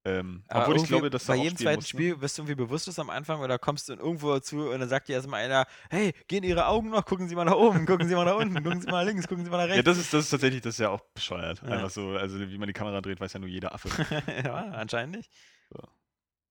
Ähm, 0.05 0.43
Aber 0.47 0.63
obwohl 0.63 0.77
ich 0.77 0.87
glaube, 0.87 1.09
dass 1.09 1.25
bei 1.25 1.35
jedem 1.35 1.57
zweiten 1.57 1.77
musst, 1.79 1.93
ne? 1.93 1.99
Spiel 1.99 2.21
wirst 2.21 2.37
du 2.37 2.43
irgendwie 2.43 2.55
bewusstlos 2.55 2.97
am 2.99 3.09
Anfang 3.09 3.41
oder 3.41 3.59
kommst 3.59 3.89
du 3.89 3.93
irgendwo 3.93 4.33
dazu 4.33 4.69
und 4.69 4.79
dann 4.79 4.87
sagt 4.87 5.09
dir 5.09 5.13
erstmal 5.13 5.43
einer, 5.43 5.65
hey, 5.89 6.13
gehen 6.27 6.43
Ihre 6.43 6.67
Augen 6.67 6.89
noch, 6.89 7.03
gucken 7.05 7.27
Sie 7.27 7.35
mal 7.35 7.43
nach 7.43 7.55
oben, 7.55 7.85
gucken 7.85 8.07
Sie 8.07 8.15
mal 8.15 8.23
nach 8.23 8.37
unten, 8.37 8.63
gucken 8.63 8.79
Sie 8.79 8.87
mal 8.87 9.03
nach 9.03 9.11
links, 9.11 9.27
gucken 9.27 9.43
Sie 9.43 9.51
mal 9.51 9.57
nach 9.57 9.67
Ja, 9.67 9.73
rechts. 9.73 9.85
das 9.85 9.97
ist, 9.97 10.13
das 10.13 10.25
ist 10.25 10.29
tatsächlich, 10.29 10.61
das 10.61 10.75
ist 10.75 10.79
ja 10.79 10.89
auch 10.89 11.01
bescheuert. 11.13 11.61
Ja. 11.63 11.69
Einfach 11.69 11.89
so, 11.89 12.11
also 12.11 12.39
wie 12.39 12.57
man 12.57 12.67
die 12.67 12.73
Kamera 12.73 13.01
dreht, 13.01 13.19
weiß 13.19 13.33
ja 13.33 13.39
nur 13.39 13.49
jeder 13.49 13.73
Affe. 13.73 13.89
ja, 14.45 14.53
anscheinend 14.71 15.17
nicht. 15.17 15.31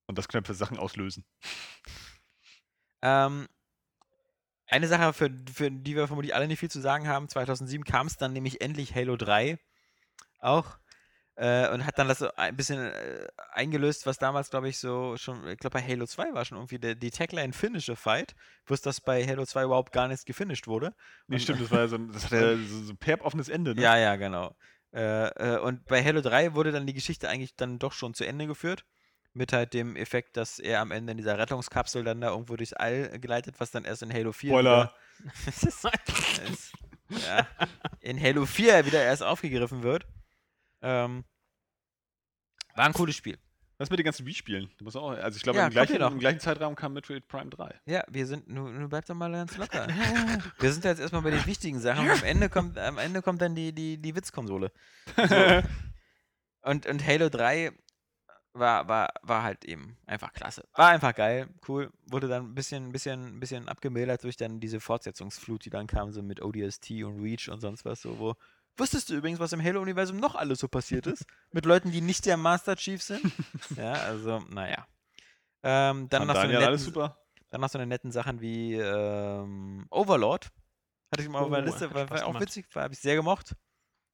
Und 0.07 0.19
das 0.19 0.29
Knöpfe 0.29 0.55
Sachen 0.55 0.79
auslösen. 0.79 1.25
Ähm, 3.03 3.47
eine 4.67 4.89
Sache, 4.89 5.13
für, 5.15 5.31
für 5.53 5.71
die 5.71 5.97
wir 5.97 6.07
vermutlich 6.07 6.35
alle 6.35 6.49
nicht 6.49 6.61
viel 6.61 6.71
zu 6.71 6.81
sagen 6.81 7.09
haben, 7.09 7.29
2007 7.29 7.85
kam 7.85 8.07
es 8.07 8.17
dann 8.17 8.33
nämlich 8.35 8.61
endlich 8.61 8.95
Halo 8.95 9.17
3 9.17 9.59
auch 10.41 10.79
äh, 11.41 11.69
und 11.71 11.87
hat 11.87 11.97
dann 11.99 12.09
das 12.09 12.19
so 12.19 12.29
ein 12.37 12.57
bisschen 12.57 12.79
äh, 12.81 13.29
eingelöst, 13.53 14.07
was 14.07 14.19
damals, 14.19 14.51
glaube 14.51 14.69
ich, 14.69 14.79
so 14.79 15.17
schon, 15.17 15.47
ich 15.49 15.59
glaube 15.59 15.79
bei 15.79 15.83
Halo 15.87 16.05
2 16.07 16.35
war 16.35 16.45
schon 16.45 16.59
irgendwie 16.59 16.79
der, 16.81 16.95
die 16.97 17.11
Tagline 17.13 17.53
Finish 17.53 17.89
a 17.91 17.95
Fight, 17.95 18.35
bloß 18.67 18.81
dass 18.83 19.01
bei 19.01 19.25
Halo 19.27 19.47
2 19.47 19.65
überhaupt 19.65 19.93
gar 19.93 20.09
nichts 20.09 20.25
gefinisht 20.25 20.67
wurde. 20.67 20.95
Nee, 21.29 21.37
Und- 21.37 21.41
stimmt, 21.43 21.61
das 21.61 21.71
war 21.71 21.79
ja 21.81 21.89
so, 21.89 21.97
ein- 21.97 22.11
das 22.13 22.25
hat 22.25 22.33
ja 22.33 22.57
so, 22.57 22.83
so 22.85 22.93
ein 22.93 22.97
perp 22.97 23.25
offenes 23.25 23.49
Ende, 23.49 23.75
ne? 23.75 23.81
Ja, 23.83 23.97
ja, 23.97 24.17
genau. 24.17 24.57
Äh, 24.93 25.29
äh, 25.55 25.59
und 25.61 25.85
bei 25.85 26.03
Halo 26.05 26.21
3 26.23 26.55
wurde 26.55 26.73
dann 26.73 26.87
die 26.87 26.95
Geschichte 26.95 27.29
eigentlich 27.29 27.55
dann 27.55 27.79
doch 27.79 27.93
schon 27.93 28.15
zu 28.15 28.25
Ende 28.27 28.47
geführt. 28.47 28.85
Mit 29.35 29.53
halt 29.53 29.75
dem 29.75 29.95
Effekt, 29.95 30.37
dass 30.39 30.59
er 30.59 30.81
am 30.81 30.91
Ende 30.91 31.13
in 31.13 31.19
dieser 31.19 31.39
Rettungskapsel 31.39 32.03
dann 32.03 32.21
da 32.21 32.31
irgendwo 32.31 32.57
durchs 32.57 32.73
All 32.73 33.21
geleitet, 33.21 33.57
was 33.59 33.71
dann 33.71 33.85
erst 33.85 34.03
in 34.03 34.13
Halo 34.13 34.33
4. 34.33 34.51
Spoiler. 34.51 34.93
wieder- 35.45 35.63
ist- 36.51 36.73
ja, 37.11 37.47
in 38.01 38.21
Halo 38.21 38.47
4 38.47 38.87
wieder 38.87 39.03
erst 39.05 39.23
aufgegriffen 39.23 39.83
wird. 39.83 40.07
Ähm, 40.83 41.25
war 42.75 42.87
ein 42.87 42.93
cooles 42.93 43.17
Spiel. 43.17 43.39
Was 43.79 43.91
mit 43.91 44.01
den 44.01 44.05
ganzen 44.05 44.27
Wii-Spielen? 44.27 44.71
Also 44.85 45.37
ich 45.37 45.43
glaube, 45.43 45.59
Ja, 45.59 45.67
im, 45.67 45.71
gleichen, 45.71 46.01
im 46.01 46.19
gleichen 46.19 46.41
Zeitraum 46.41 46.75
kam 46.75 46.95
Metroid 46.95 47.29
Prime 47.29 47.49
3. 47.49 47.81
Ja, 47.87 48.03
wir 48.09 48.27
sind, 48.27 48.49
nun, 48.49 48.77
nun 48.77 48.89
bleib 48.89 49.07
doch 49.07 49.15
mal 49.15 49.31
ganz 49.31 49.57
locker. 49.57 49.87
wir 50.59 50.73
sind 50.73 50.85
jetzt 50.85 50.99
erstmal 50.99 51.23
bei 51.23 51.31
den 51.31 51.47
wichtigen 51.47 51.79
Sachen. 51.79 52.11
Am 52.11 52.25
Ende 52.25 52.49
kommt, 52.49 52.77
am 52.77 52.99
Ende 52.99 53.23
kommt 53.23 53.41
dann 53.41 53.55
die, 53.55 53.73
die, 53.73 53.99
die 53.99 54.17
Witzkonsole. 54.17 54.73
So. 55.17 55.63
Und, 56.61 56.87
und 56.87 57.07
Halo 57.07 57.31
3 57.31 57.73
war, 58.53 58.89
war, 58.89 59.09
war 59.23 59.43
halt 59.43 59.65
eben 59.65 59.97
einfach 60.07 60.33
klasse. 60.33 60.69
War 60.75 60.89
einfach 60.89 61.15
geil, 61.15 61.49
cool. 61.69 61.91
Wurde 62.07 62.29
dann 62.29 62.47
ein 62.47 62.55
bisschen, 62.55 62.93
bisschen, 62.93 63.41
bisschen 63.41 63.69
abgemildert 63.69 64.25
durch 64.25 64.37
dann 64.37 64.61
diese 64.61 64.81
Fortsetzungsflut, 64.81 65.65
die 65.65 65.71
dann 65.71 65.87
kam, 65.87 66.13
so 66.13 66.23
mit 66.23 66.43
ODST 66.43 66.91
und 67.05 67.23
Reach 67.23 67.49
und 67.49 67.61
sonst 67.61 67.85
was 67.85 68.03
so, 68.03 68.19
wo. 68.19 68.35
Wusstest 68.79 69.11
du 69.11 69.15
übrigens, 69.15 69.41
was 69.41 69.53
im 69.53 69.63
Halo-Universum 69.63 70.17
noch 70.19 70.35
alles 70.35 70.61
so 70.61 70.69
passiert 70.69 71.07
ist? 71.07 71.27
mit 71.51 71.65
Leuten, 71.67 71.91
die 71.91 72.01
nicht 72.01 72.27
der 72.27 72.37
Master 72.37 72.77
Chief 72.77 73.03
sind? 73.03 73.21
ja, 73.77 73.93
also, 73.93 74.39
naja. 74.51 74.87
Ähm, 75.63 76.09
dann 76.09 76.27
noch 76.27 76.37
so 76.37 76.43
Daniel 76.43 76.59
alles 76.59 76.83
netten, 76.83 76.95
super. 76.95 77.19
dann 77.51 77.61
noch 77.61 77.69
so 77.69 77.79
eine 77.79 77.87
netten 77.87 78.13
Sachen 78.13 78.41
wie 78.41 78.75
ähm, 78.75 79.87
Overlord. 79.91 80.51
Hatte 81.11 81.23
ich 81.23 81.29
mal 81.29 81.41
auf 81.41 81.49
meiner 81.49 81.67
Oh, 81.67 81.71
Liste, 81.71 81.93
war, 81.93 82.09
war 82.09 82.23
auch 82.23 82.27
gemacht. 82.29 82.43
witzig, 82.43 82.67
habe 82.75 82.95
ich 82.95 83.01
sehr 83.01 83.17
gemocht. 83.17 83.57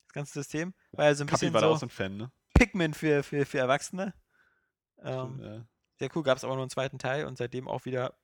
Das 0.06 0.14
ganze 0.14 0.32
System. 0.32 0.72
War 0.92 1.06
ja 1.06 1.14
so 1.14 1.24
ein 1.24 1.26
Kapi 1.26 1.40
bisschen 1.40 1.54
war 1.54 1.60
da 1.60 1.66
auch 1.66 1.74
so 1.74 1.80
so 1.80 1.86
ein 1.86 1.90
Fan, 1.90 2.16
ne? 2.16 2.32
Pikmin 2.54 2.94
für, 2.94 3.22
für, 3.22 3.44
für 3.44 3.58
Erwachsene. 3.58 4.14
Ähm, 5.02 5.40
ja. 5.42 5.66
sehr 5.98 6.08
cool, 6.16 6.22
gab 6.22 6.38
es 6.38 6.44
aber 6.44 6.54
nur 6.54 6.62
einen 6.62 6.70
zweiten 6.70 6.98
Teil 6.98 7.26
und 7.26 7.36
seitdem 7.36 7.68
auch 7.68 7.84
wieder. 7.84 8.16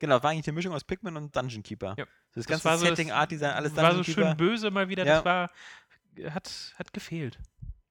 Genau, 0.00 0.20
war 0.22 0.30
eigentlich 0.30 0.48
eine 0.48 0.54
Mischung 0.54 0.74
aus 0.74 0.82
Pikmin 0.82 1.16
und 1.16 1.34
Dungeon 1.36 1.62
Keeper. 1.62 1.94
Ja. 1.96 2.04
Das 2.34 2.44
Das 2.44 2.46
ganze 2.46 2.64
war 2.64 2.78
so 2.78 2.86
das- 2.86 2.96
Setting, 2.96 3.12
Art 3.12 3.30
Design, 3.30 3.52
alles 3.52 3.76
War 3.76 3.84
Dungeon 3.90 4.04
so 4.04 4.12
Keeper. 4.12 4.28
schön 4.30 4.36
böse 4.36 4.70
mal 4.72 4.88
wieder. 4.88 5.06
Ja. 5.06 5.16
Das 5.16 5.24
war. 5.24 5.50
Hat, 6.34 6.74
hat 6.76 6.92
gefehlt. 6.92 7.38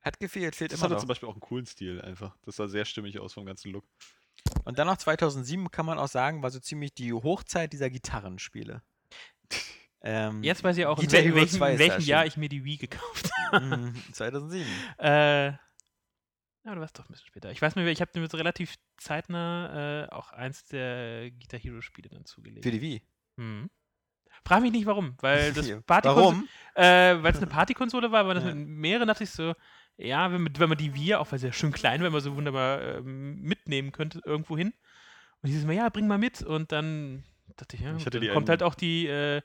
Hat 0.01 0.19
gefehlt, 0.19 0.55
fehlt 0.55 0.71
Das 0.73 0.79
immer 0.79 0.85
hatte 0.85 0.93
noch. 0.95 0.99
zum 1.01 1.07
Beispiel 1.07 1.29
auch 1.29 1.33
einen 1.33 1.41
coolen 1.41 1.65
Stil 1.65 2.01
einfach. 2.01 2.35
Das 2.43 2.57
sah 2.57 2.67
sehr 2.67 2.83
stimmig 2.85 3.17
aus 3.19 3.33
vom 3.33 3.45
ganzen 3.45 3.71
Look. 3.71 3.85
Und 4.65 4.77
dann 4.79 4.87
noch 4.87 4.97
2007 4.97 5.71
kann 5.71 5.85
man 5.85 5.97
auch 5.99 6.07
sagen, 6.07 6.41
war 6.43 6.49
so 6.51 6.59
ziemlich 6.59 6.93
die 6.93 7.13
Hochzeit 7.13 7.71
dieser 7.73 7.89
Gitarrenspiele. 7.89 8.81
Ähm, 10.01 10.41
Jetzt 10.43 10.63
weiß 10.63 10.77
ich 10.77 10.85
auch, 10.85 10.97
in, 11.03 11.09
wel- 11.11 11.23
in 11.25 11.35
welchem, 11.35 11.57
2 11.57 11.67
in 11.67 11.73
ist 11.73 11.79
welchem 11.79 12.05
Jahr 12.05 12.25
ich 12.25 12.37
mir 12.37 12.47
die 12.47 12.63
Wii 12.63 12.77
gekauft 12.77 13.29
mhm, 13.51 13.93
2007. 14.13 14.65
Äh, 14.97 15.51
ja, 16.65 16.75
du 16.75 16.81
warst 16.81 16.97
doch 16.99 17.05
ein 17.05 17.11
bisschen 17.11 17.27
später. 17.27 17.51
Ich 17.51 17.61
weiß 17.61 17.75
nur, 17.75 17.85
ich 17.85 18.01
habe 18.01 18.19
mir 18.19 18.27
so 18.27 18.37
relativ 18.37 18.75
zeitnah 18.97 20.05
äh, 20.05 20.09
auch 20.09 20.31
eins 20.31 20.65
der 20.65 21.31
Guitar 21.31 21.59
Hero 21.59 21.81
Spiele 21.81 22.09
dann 22.09 22.25
zugelegt. 22.25 22.63
Für 22.65 22.71
die 22.71 22.81
Wii. 22.81 23.01
Mhm. 23.37 23.69
Frag 24.45 24.61
mich 24.61 24.71
nicht 24.71 24.85
warum, 24.85 25.15
weil 25.21 25.53
das. 25.53 25.69
Partykonsole, 25.85 26.37
Warum? 26.37 26.47
äh, 26.75 27.23
weil 27.23 27.31
es 27.33 27.37
eine 27.37 27.47
Partykonsole 27.47 28.11
war, 28.11 28.27
weil 28.27 28.35
das 28.35 28.43
Ja. 28.45 28.53
mit 28.53 28.67
mehreren 28.67 29.07
dachte 29.07 29.23
ich 29.23 29.31
so, 29.31 29.53
ja, 29.97 30.31
wenn, 30.31 30.43
man- 30.43 30.53
wenn 30.57 30.69
man 30.69 30.77
die 30.77 30.93
Wii, 30.95 31.15
auch 31.15 31.31
weil 31.31 31.39
sie 31.39 31.47
ja 31.47 31.53
schön 31.53 31.71
klein 31.71 31.99
war, 32.01 32.05
wenn 32.05 32.13
man 32.13 32.21
so 32.21 32.35
wunderbar 32.35 32.81
ähm, 32.97 33.41
mitnehmen 33.41 33.91
könnte 33.91 34.21
irgendwo 34.25 34.57
hin. 34.57 34.73
Und 35.41 35.49
es 35.49 35.65
mir, 35.65 35.75
ja, 35.75 35.89
bring 35.89 36.07
mal 36.07 36.17
mit. 36.17 36.41
Und 36.41 36.71
dann 36.71 37.23
dachte 37.57 37.75
ich, 37.75 37.81
ja, 37.81 37.95
Ich 37.95 38.05
hatte 38.05 38.19
dann 38.19 38.21
die 38.21 38.29
kommt 38.29 38.49
halt 38.49 38.63
auch 38.63 38.75
die, 38.75 39.07
äh, 39.07 39.41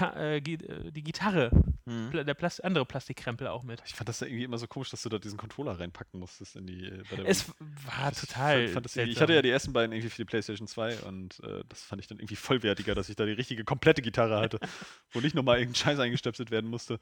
äh, 0.00 0.36
äh, 0.38 0.90
die 0.92 1.02
Gitarre, 1.02 1.50
Mhm. 1.86 2.10
der 2.26 2.34
Plas 2.34 2.60
andere 2.60 2.84
Plastikkrempel 2.84 3.46
auch 3.46 3.62
mit. 3.62 3.82
Ich 3.86 3.94
fand 3.94 4.10
das 4.10 4.18
da 4.18 4.26
irgendwie 4.26 4.44
immer 4.44 4.58
so 4.58 4.66
komisch, 4.66 4.90
dass 4.90 5.02
du 5.02 5.08
da 5.08 5.18
diesen 5.18 5.38
Controller 5.38 5.80
reinpacken 5.80 6.20
musstest 6.20 6.54
in 6.56 6.66
die. 6.66 6.84
äh, 6.86 7.02
Bei 7.10 7.16
der 7.16 7.26
Es 7.26 7.48
war 7.48 8.12
Ich 8.12 8.18
total. 8.20 8.64
Fand, 8.64 8.74
fand 8.74 8.90
seltsam. 8.90 9.10
ich 9.12 9.20
hatte 9.22 9.32
ja 9.32 9.40
die 9.40 9.48
ersten 9.48 9.72
beiden 9.72 9.92
irgendwie 9.92 10.10
für 10.10 10.18
die 10.18 10.26
PlayStation 10.26 10.68
2 10.68 10.98
und 11.04 11.40
äh, 11.44 11.64
das 11.68 11.82
fand 11.82 12.02
ich 12.02 12.06
dann 12.06 12.18
irgendwie 12.18 12.36
vollwertiger, 12.36 12.94
dass 12.94 13.08
ich 13.08 13.16
da 13.16 13.24
die 13.24 13.32
richtige 13.32 13.64
komplette 13.64 14.02
Gitarre 14.02 14.38
hatte, 14.38 14.58
wo 15.12 15.20
nicht 15.20 15.34
nochmal 15.34 15.60
irgendein 15.60 15.76
Scheiß 15.82 15.98
eingestöpselt 15.98 16.50
werden 16.50 16.68
musste. 16.68 16.98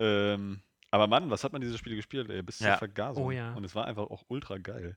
Ähm, 0.00 0.60
aber 0.90 1.06
Mann, 1.06 1.30
was 1.30 1.44
hat 1.44 1.52
man 1.52 1.60
diese 1.60 1.78
Spiele 1.78 1.94
gespielt, 1.96 2.28
ey? 2.30 2.42
Bis 2.42 2.58
zur 2.58 2.66
Ja. 2.68 2.76
Vergasung. 2.78 3.24
Oh 3.26 3.30
ja. 3.30 3.54
Und 3.54 3.64
es 3.64 3.74
war 3.76 3.84
einfach 3.86 4.04
auch 4.10 4.24
ultra 4.28 4.58
geil. 4.58 4.96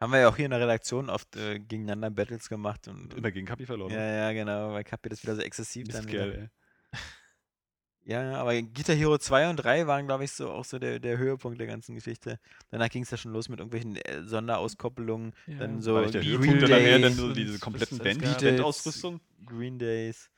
Haben 0.00 0.12
wir 0.12 0.20
ja 0.20 0.28
auch 0.28 0.36
hier 0.36 0.44
in 0.44 0.52
der 0.52 0.60
Redaktion 0.60 1.10
oft 1.10 1.34
äh, 1.36 1.58
gegeneinander 1.58 2.10
Battles 2.10 2.48
gemacht. 2.48 2.86
Und, 2.88 3.14
Immer 3.14 3.30
gegen 3.32 3.46
Kapi 3.46 3.66
verloren. 3.66 3.92
ja, 3.92 4.04
ja, 4.04 4.32
genau, 4.32 4.72
weil 4.72 4.84
Kapi 4.84 5.08
das 5.08 5.22
wieder 5.22 5.34
so 5.34 5.42
exzessiv 5.42 5.88
dann 5.88 6.06
wieder. 6.06 6.26
Mistkerl, 6.26 6.50
ey. 6.92 6.98
Ja, 8.04 8.36
aber 8.36 8.54
Guitar 8.62 8.96
Hero 8.96 9.18
2 9.18 9.50
und 9.50 9.56
3 9.56 9.86
waren, 9.86 10.06
glaube 10.06 10.24
ich, 10.24 10.32
so 10.32 10.50
auch 10.50 10.64
so 10.64 10.78
der, 10.78 10.98
der 10.98 11.18
Höhepunkt 11.18 11.60
der 11.60 11.66
ganzen 11.66 11.94
Geschichte. 11.94 12.40
Danach 12.70 12.88
ging 12.88 13.02
es 13.02 13.10
ja 13.10 13.18
schon 13.18 13.34
los 13.34 13.50
mit 13.50 13.58
irgendwelchen 13.60 13.96
äh, 13.96 14.22
Sonderauskopplungen, 14.24 15.34
Ja. 15.46 15.58
dann 15.58 15.82
so 15.82 16.00
der 16.00 16.22
Green 16.22 16.38
Höhepunkt 16.40 16.62
dann 16.62 16.70
nachher 16.70 16.92
dann 17.00 17.02
Days 17.02 17.16
so 17.16 17.32
diese 17.34 17.54
was 17.54 17.60
kompletten. 17.60 17.98
Band-Ausrüstung? 17.98 19.20
Green 19.44 19.78
Days. 19.78 20.30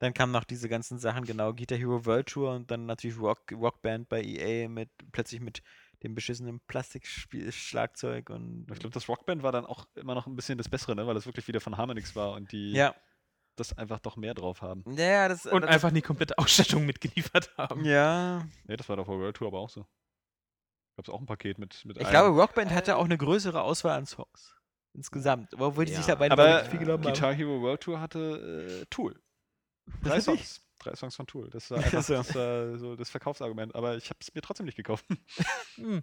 Dann 0.00 0.12
kamen 0.12 0.32
noch 0.32 0.44
diese 0.44 0.68
ganzen 0.68 0.98
Sachen, 0.98 1.24
genau, 1.24 1.54
Guitar 1.54 1.78
Hero 1.78 2.04
World 2.04 2.26
Tour 2.26 2.52
und 2.54 2.70
dann 2.70 2.84
natürlich 2.84 3.18
Rock, 3.18 3.40
Rockband 3.52 4.10
bei 4.10 4.22
EA 4.22 4.68
mit 4.68 4.90
plötzlich 5.12 5.40
mit 5.40 5.62
dem 6.04 6.14
beschissenen 6.14 6.60
Plastikschlagzeug 6.68 8.30
und 8.30 8.66
Ich 8.72 8.78
glaube, 8.78 8.94
das 8.94 9.08
Rockband 9.08 9.42
war 9.42 9.52
dann 9.52 9.66
auch 9.66 9.86
immer 9.94 10.14
noch 10.14 10.26
ein 10.26 10.36
bisschen 10.36 10.58
das 10.58 10.68
Bessere, 10.68 10.94
ne? 10.94 11.06
weil 11.06 11.14
das 11.14 11.26
wirklich 11.26 11.48
wieder 11.48 11.60
von 11.60 11.76
Harmonix 11.76 12.14
war 12.14 12.32
und 12.32 12.52
die 12.52 12.72
ja, 12.72 12.94
das 13.56 13.76
einfach 13.78 14.00
doch 14.00 14.16
mehr 14.16 14.34
drauf 14.34 14.62
haben. 14.62 14.84
ja, 14.96 15.28
das 15.28 15.46
Und 15.46 15.62
das, 15.62 15.70
einfach 15.70 15.90
die 15.92 16.02
komplette 16.02 16.36
Ausstattung 16.38 16.86
mitgeliefert 16.86 17.56
haben. 17.56 17.84
ja, 17.84 18.46
Ne, 18.64 18.76
das 18.76 18.88
war 18.88 18.96
doch 18.96 19.06
vor 19.06 19.18
World 19.18 19.36
Tour 19.36 19.48
aber 19.48 19.60
auch 19.60 19.70
so. 19.70 19.86
Gab 20.96 21.08
es 21.08 21.12
auch 21.12 21.18
ein 21.20 21.26
Paket 21.26 21.58
mit, 21.58 21.84
mit 21.84 21.96
ich 21.96 22.04
allem. 22.04 22.10
glaube 22.12 22.40
Rockband 22.40 22.70
hatte 22.70 22.96
auch 22.96 23.04
eine 23.04 23.18
größere 23.18 23.60
Auswahl 23.62 23.98
an 23.98 24.06
Songs 24.06 24.54
insgesamt, 24.96 25.52
obwohl 25.58 25.86
die 25.86 25.92
sich 25.94 26.06
Ja. 26.06 26.14
dabei 26.14 26.30
aber 26.30 26.46
wirklich 26.46 26.70
viel 26.70 26.78
genommen 26.80 27.04
haben. 27.04 27.12
Guitar 27.12 27.34
Hero 27.34 27.60
World 27.62 27.80
Tour 27.80 28.00
hatte 28.00 28.80
äh, 28.82 28.86
Tool. 28.90 29.20
Drei? 30.02 30.20
Songs. 30.20 30.63
Drei 30.84 30.94
Songs 30.94 31.16
von 31.16 31.26
Tool. 31.26 31.50
Das 31.50 31.70
war 31.70 31.78
einfach 31.78 32.02
So. 32.02 32.14
das, 32.14 32.80
so 32.80 32.96
das 32.96 33.10
Verkaufsargument. 33.10 33.74
Aber 33.74 33.96
ich 33.96 34.10
habe 34.10 34.18
es 34.20 34.34
mir 34.34 34.40
trotzdem 34.40 34.66
nicht 34.66 34.76
gekauft. 34.76 35.04
Hm. 35.76 36.02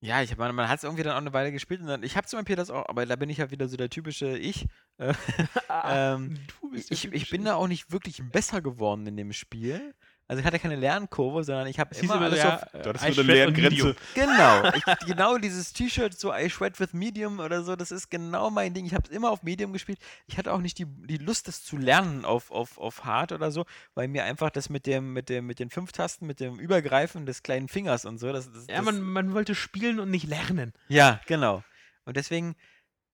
Ja, 0.00 0.22
ich, 0.22 0.36
man, 0.36 0.54
man 0.54 0.68
hat 0.68 0.78
es 0.78 0.84
irgendwie 0.84 1.02
dann 1.02 1.14
auch 1.14 1.20
eine 1.20 1.32
Weile 1.32 1.50
gespielt 1.50 1.80
und 1.80 1.88
dann, 1.88 2.04
ich 2.04 2.16
habe 2.16 2.26
zum 2.28 2.38
Beispiel 2.38 2.54
das 2.54 2.70
auch, 2.70 2.88
aber 2.88 3.04
da 3.04 3.16
bin 3.16 3.30
ich 3.30 3.38
ja 3.38 3.50
wieder 3.50 3.66
so 3.66 3.76
der 3.76 3.90
typische 3.90 4.38
Ich. 4.38 4.68
Äh, 4.98 5.12
ähm, 5.84 6.38
du 6.60 6.70
bist 6.70 6.92
ich, 6.92 7.12
ich 7.12 7.30
bin 7.30 7.44
da 7.44 7.56
auch 7.56 7.66
nicht 7.66 7.90
wirklich 7.90 8.22
besser 8.30 8.62
geworden 8.62 9.06
in 9.08 9.16
dem 9.16 9.32
Spiel. 9.32 9.94
Also 10.30 10.40
ich 10.40 10.46
hatte 10.46 10.58
keine 10.58 10.76
Lernkurve, 10.76 11.42
sondern 11.42 11.66
ich 11.68 11.78
habe 11.78 11.94
immer 11.96 12.18
so, 12.18 12.20
alles 12.20 12.38
ja, 12.38 12.56
auf... 12.56 12.74
äh, 12.74 12.82
Du 12.82 12.90
hattest 12.90 13.04
I 13.06 13.10
nur 13.12 13.24
eine 13.24 13.32
Lerngrenze. 13.32 13.96
Genau, 14.14 14.70
ich, 14.74 14.84
genau 15.06 15.38
dieses 15.38 15.72
T-Shirt, 15.72 16.18
so 16.18 16.34
I 16.34 16.50
Shred 16.50 16.78
with 16.78 16.92
Medium 16.92 17.40
oder 17.40 17.62
so, 17.62 17.76
das 17.76 17.90
ist 17.90 18.10
genau 18.10 18.50
mein 18.50 18.74
Ding. 18.74 18.84
Ich 18.84 18.92
habe 18.92 19.04
es 19.08 19.10
immer 19.10 19.30
auf 19.30 19.42
Medium 19.42 19.72
gespielt. 19.72 19.98
Ich 20.26 20.36
hatte 20.36 20.52
auch 20.52 20.60
nicht 20.60 20.78
die, 20.78 20.84
die 20.84 21.16
Lust, 21.16 21.48
das 21.48 21.64
zu 21.64 21.78
lernen 21.78 22.26
auf, 22.26 22.50
auf, 22.50 22.76
auf 22.76 23.06
Hard 23.06 23.32
oder 23.32 23.50
so, 23.50 23.64
weil 23.94 24.06
mir 24.08 24.24
einfach 24.24 24.50
das 24.50 24.68
mit 24.68 24.86
dem, 24.86 25.14
mit 25.14 25.30
dem, 25.30 25.46
mit 25.46 25.60
den 25.60 25.70
fünf 25.70 25.92
Tasten, 25.92 26.26
mit 26.26 26.40
dem 26.40 26.58
Übergreifen 26.58 27.24
des 27.24 27.42
kleinen 27.42 27.68
Fingers 27.68 28.04
und 28.04 28.18
so, 28.18 28.30
das, 28.30 28.52
das, 28.52 28.66
Ja, 28.68 28.76
das 28.76 28.84
man, 28.84 29.00
man 29.00 29.32
wollte 29.32 29.54
spielen 29.54 29.98
und 29.98 30.10
nicht 30.10 30.26
lernen. 30.28 30.74
ja, 30.88 31.20
genau. 31.26 31.64
Und 32.04 32.16
deswegen, 32.16 32.54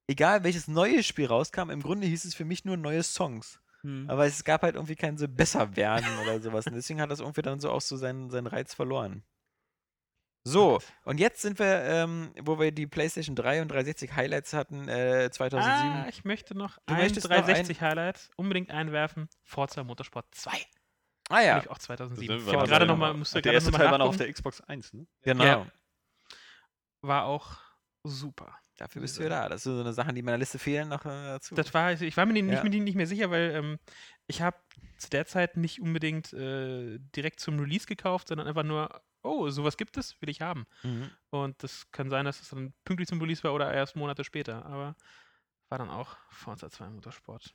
egal 0.09 0.45
welches 0.45 0.69
neues 0.69 1.07
Spiel 1.07 1.27
rauskam, 1.27 1.71
im 1.71 1.83
Grunde 1.83 2.07
hieß 2.07 2.25
es 2.25 2.35
für 2.35 2.45
mich 2.45 2.65
nur 2.65 2.77
neue 2.77 3.03
Songs. 3.03 3.61
Aber 4.09 4.25
es 4.27 4.43
gab 4.45 4.63
halt 4.63 4.75
irgendwie 4.77 4.97
kein 4.97 5.19
so 5.19 5.29
besser 5.29 5.77
werden 5.77 6.07
oder 6.23 6.41
sowas. 6.41 6.67
Und 6.67 6.75
deswegen 6.75 7.01
hat 7.01 7.11
das 7.11 7.21
irgendwie 7.21 7.43
dann 7.43 7.61
so 7.61 7.71
auch 7.71 7.81
so 7.83 7.97
seinen, 7.97 8.31
seinen 8.31 8.47
Reiz 8.47 8.73
verloren. 8.75 9.23
So, 10.47 10.79
und 11.05 11.19
jetzt 11.21 11.41
sind 11.41 11.59
wir, 11.59 11.83
ähm, 11.85 12.31
wo 12.43 12.59
wir 12.59 12.71
die 12.71 12.87
PlayStation 12.87 13.35
3 13.35 13.63
und 13.63 13.69
360 13.69 14.15
Highlights 14.15 14.53
hatten, 14.53 14.89
äh, 14.89 15.31
2007. 15.31 15.91
Ah, 15.91 16.07
ich 16.09 16.25
möchte 16.25 16.55
noch 16.55 16.77
Du 16.87 16.93
ein 16.95 17.01
möchtest 17.01 17.25
noch 17.29 17.35
ein- 17.37 17.45
360 17.45 17.81
Highlight 17.81 18.31
unbedingt 18.37 18.71
einwerfen. 18.71 19.29
Forza 19.43 19.83
Motorsport 19.85 20.27
2. 20.35 20.51
Ah 21.31 21.41
ja, 21.41 21.55
Nämlich 21.55 21.71
auch 21.71 21.79
2007. 21.79 22.29
Das 22.37 22.47
Ich 22.47 22.53
habe 22.55 22.67
gerade 22.69 22.81
der- 22.81 22.87
noch 22.95 22.99
mal, 22.99 23.15
musste 23.15 23.37
Der 23.41 23.43
gerade 23.43 23.55
erste 23.55 23.71
noch 23.71 23.79
Teil 23.79 23.87
mal 23.87 23.93
war 23.93 23.99
noch 24.01 24.09
auf 24.09 24.17
der 24.19 24.31
Xbox 24.31 24.61
1, 24.61 24.93
ne? 24.93 25.07
genau. 25.23 25.45
Ja. 25.45 25.67
War 27.01 27.25
auch 27.25 27.57
super. 28.03 28.55
Dafür 28.77 29.03
bist 29.03 29.19
du 29.19 29.23
ja 29.23 29.29
da. 29.29 29.49
Das 29.49 29.63
sind 29.63 29.75
so 29.75 29.81
eine 29.81 29.93
Sachen, 29.93 30.15
die 30.15 30.19
in 30.21 30.25
meiner 30.25 30.39
Liste 30.39 30.59
fehlen, 30.59 30.89
noch 30.89 31.05
äh, 31.05 31.09
dazu. 31.09 31.55
Das 31.55 31.73
war, 31.75 31.93
ich 31.93 32.17
war 32.17 32.27
mir 32.27 32.33
nicht, 32.33 32.53
Ja. 32.53 32.63
mit 32.63 32.73
nicht 32.75 32.97
mehr 32.97 33.07
sicher, 33.07 33.31
weil 33.31 33.51
ähm, 33.53 33.79
ich 34.27 34.43
habe 34.43 34.57
zu 34.99 35.11
der 35.11 35.27
Zeit 35.27 35.57
nicht 35.57 35.81
unbedingt 35.81 36.33
äh, 36.33 36.99
direkt 37.15 37.41
zum 37.41 37.59
Release 37.61 37.87
gekauft, 37.87 38.29
sondern 38.29 38.49
einfach 38.49 38.65
nur, 38.65 39.01
oh, 39.23 39.49
sowas 39.51 39.77
gibt 39.77 39.97
es, 39.97 40.21
will 40.21 40.29
ich 40.29 40.41
haben. 40.41 40.67
Mhm. 40.83 41.11
Und 41.31 41.63
das 41.63 41.91
kann 41.93 42.11
sein, 42.11 42.25
dass 42.25 42.41
es 42.41 42.49
dann 42.51 42.73
pünktlich 42.85 43.09
zum 43.09 43.21
Release 43.21 43.45
war 43.45 43.55
oder 43.55 43.73
erst 43.73 43.95
Monate 43.97 44.25
später. 44.25 44.65
Aber 44.67 44.97
war 45.69 45.79
dann 45.79 45.91
auch 45.91 46.17
Forza 46.31 46.69
2 46.69 46.89
Motorsport. 46.91 47.55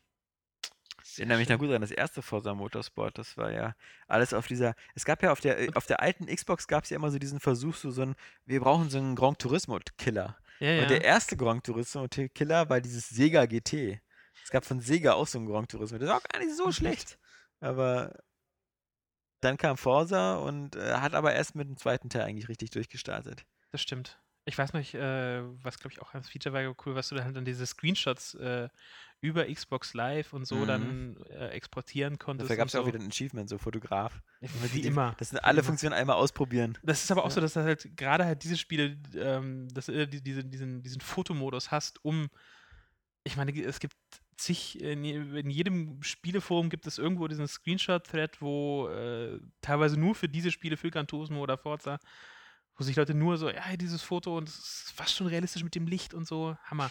Ich 1.03 1.17
erinnere 1.17 1.37
mich 1.39 1.49
noch 1.49 1.57
gut 1.57 1.71
an 1.71 1.81
das 1.81 1.91
erste 1.91 2.21
Forza 2.21 2.53
Motorsport. 2.53 3.17
Das 3.17 3.35
war 3.37 3.51
ja 3.51 3.75
alles 4.07 4.33
auf 4.33 4.47
dieser. 4.47 4.75
Es 4.95 5.05
gab 5.05 5.23
ja 5.23 5.31
auf 5.31 5.39
der, 5.39 5.59
äh, 5.59 5.69
auf 5.73 5.85
der 5.85 6.01
alten 6.01 6.27
Xbox 6.27 6.67
gab 6.67 6.83
es 6.83 6.89
ja 6.91 6.97
immer 6.97 7.09
so 7.11 7.19
diesen 7.19 7.39
Versuch, 7.39 7.75
so, 7.75 7.89
so 7.91 8.01
ein, 8.03 8.15
wir 8.45 8.59
brauchen 8.59 8.89
so 8.89 8.97
einen 8.97 9.15
Grand 9.15 9.39
Turismo-Killer. 9.39 10.37
Ja, 10.59 10.71
ja. 10.71 10.81
Und 10.81 10.89
der 10.89 11.03
erste 11.03 11.37
Grand 11.37 11.65
Turismo-Killer 11.65 12.69
war 12.69 12.81
dieses 12.81 13.09
Sega 13.09 13.45
GT. 13.45 14.01
Es 14.43 14.49
gab 14.49 14.65
von 14.65 14.79
Sega 14.79 15.13
auch 15.13 15.27
so 15.27 15.37
einen 15.37 15.47
Grand 15.47 15.69
Turismo. 15.71 15.97
Das 15.97 16.09
war 16.09 16.17
auch 16.17 16.23
gar 16.23 16.39
nicht 16.39 16.55
so 16.55 16.71
schlecht. 16.71 17.17
Aber 17.59 18.13
dann 19.41 19.57
kam 19.57 19.77
Forza 19.77 20.37
und 20.37 20.75
äh, 20.75 20.95
hat 20.95 21.13
aber 21.13 21.33
erst 21.33 21.55
mit 21.55 21.67
dem 21.67 21.77
zweiten 21.77 22.09
Teil 22.09 22.23
eigentlich 22.23 22.49
richtig 22.49 22.71
durchgestartet. 22.71 23.45
Das 23.71 23.81
stimmt. 23.81 24.19
Ich 24.45 24.57
weiß 24.57 24.73
nicht, 24.73 24.95
äh, 24.95 25.41
was 25.63 25.79
glaube 25.79 25.93
ich 25.93 26.01
auch 26.01 26.13
als 26.13 26.29
Feature 26.29 26.53
war 26.53 26.75
cool, 26.85 26.95
was 26.95 27.09
du 27.09 27.15
dann, 27.15 27.33
dann 27.33 27.45
diese 27.45 27.65
Screenshots 27.65 28.33
äh, 28.35 28.67
über 29.21 29.45
Xbox 29.53 29.93
Live 29.93 30.31
und 30.33 30.45
so 30.45 30.55
Mhm. 30.55 30.67
dann 30.67 31.17
äh, 31.29 31.47
exportieren 31.49 32.17
konntest. 32.17 32.49
Dafür 32.49 32.57
gab 32.57 32.67
es 32.67 32.73
ja 32.73 32.79
auch 32.81 32.87
wieder 32.87 32.99
ein 32.99 33.07
Achievement, 33.07 33.49
so 33.49 33.57
Fotograf. 33.57 34.21
Wie 34.73 34.81
immer. 34.81 35.13
Das 35.17 35.29
sind 35.29 35.39
alle. 35.39 35.61
Funktionen 35.63 35.93
einmal 35.93 36.15
ausprobieren. 36.15 36.77
Das 36.83 37.03
ist 37.03 37.11
aber 37.11 37.23
auch 37.23 37.29
Ja. 37.29 37.31
so, 37.35 37.41
dass 37.41 37.53
du 37.53 37.61
halt 37.63 37.97
gerade 37.97 38.25
halt 38.25 38.43
diese 38.43 38.57
Spiele, 38.57 38.97
ähm, 39.15 39.67
dass 39.73 39.87
du 39.87 39.91
äh, 39.93 40.07
die- 40.07 40.21
diese, 40.23 40.43
diesen, 40.45 40.81
diesen 40.83 41.01
Fotomodus 41.01 41.71
hast, 41.71 42.03
um. 42.05 42.29
Ich 43.25 43.35
meine, 43.35 43.51
es 43.63 43.79
gibt 43.81 43.95
zig, 44.37 44.81
in, 44.81 45.03
in 45.03 45.49
jedem 45.49 46.01
Spieleforum 46.01 46.69
gibt 46.69 46.87
es 46.87 46.97
irgendwo 46.97 47.27
diesen 47.27 47.45
Screenshot-Thread, 47.45 48.41
wo 48.41 48.87
äh, 48.87 49.37
teilweise 49.59 49.99
nur 49.99 50.15
für 50.15 50.29
diese 50.29 50.49
Spiele, 50.51 50.77
für 50.77 50.89
Gran 50.89 51.07
Turismo 51.07 51.41
oder 51.43 51.57
Forza, 51.57 51.99
wo 52.77 52.83
sich 52.85 52.95
Leute 52.95 53.13
nur 53.13 53.37
so, 53.37 53.49
ja, 53.49 53.75
dieses 53.75 54.01
Foto 54.01 54.37
und 54.37 54.47
es 54.47 54.57
ist 54.57 54.93
fast 54.95 55.13
schon 55.17 55.27
realistisch 55.27 55.63
mit 55.65 55.75
dem 55.75 55.85
Licht 55.87 56.13
und 56.13 56.25
so. 56.25 56.55
Hammer. 56.63 56.89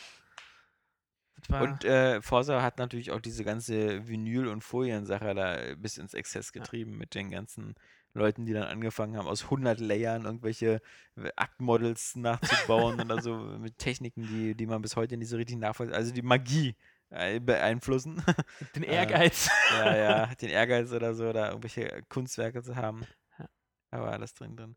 Und 1.49 1.85
äh, 1.85 2.21
Forza 2.21 2.63
hat 2.63 2.79
natürlich 2.79 3.11
auch 3.11 3.21
diese 3.21 3.45
ganze 3.45 4.07
Vinyl- 4.07 4.49
und 4.49 4.63
Foliensache 4.63 5.35
da 5.35 5.75
bis 5.77 5.97
ins 5.97 6.15
Exzess 6.15 6.53
getrieben 6.53 6.99
mit 6.99 7.15
den 7.15 7.31
ganzen 7.31 7.75
Leuten, 8.15 8.47
die 8.47 8.53
dann 8.53 8.65
angefangen 8.65 9.17
haben, 9.17 9.29
aus 9.29 9.45
100 9.45 9.81
Layern 9.81 10.25
irgendwelche 10.25 10.81
äh, 11.17 11.31
Aktmodels 11.37 12.17
nachzubauen 12.17 13.01
oder 13.01 13.23
so 13.23 13.37
mit 13.61 13.79
Techniken, 13.79 14.23
die, 14.23 14.55
die 14.55 14.67
man 14.67 14.83
bis 14.83 14.97
heute 14.97 15.17
nicht 15.17 15.29
so 15.29 15.37
richtig 15.37 15.57
nachvollzieht. 15.57 15.95
Also 15.95 16.13
die 16.13 16.23
Magie 16.23 16.77
äh, 17.11 17.41
beeinflussen. 17.41 18.23
den 18.77 18.83
äh, 18.83 18.95
Ehrgeiz. 18.95 19.49
ja, 19.71 19.97
ja, 19.97 20.27
den 20.41 20.51
Ehrgeiz 20.51 20.93
oder 20.93 21.15
so, 21.15 21.33
da 21.33 21.49
irgendwelche 21.49 22.03
Kunstwerke 22.09 22.63
zu 22.63 22.77
haben. 22.77 23.07
Ja. 23.39 23.47
Da 23.91 24.01
war 24.03 24.13
alles 24.13 24.35
drin 24.35 24.57
drin. 24.57 24.77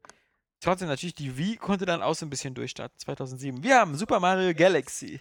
Trotzdem 0.62 0.88
natürlich, 0.90 1.16
die 1.16 1.38
Wii 1.38 1.58
konnte 1.58 1.86
dann 1.88 2.04
auch 2.04 2.14
so 2.14 2.24
ein 2.24 2.30
bisschen 2.30 2.54
durchstarten, 2.54 2.98
2007. 3.00 3.64
Wir 3.64 3.80
haben 3.80 3.96
Super 3.96 4.20
Mario 4.20 4.54
Galaxy. 4.54 5.20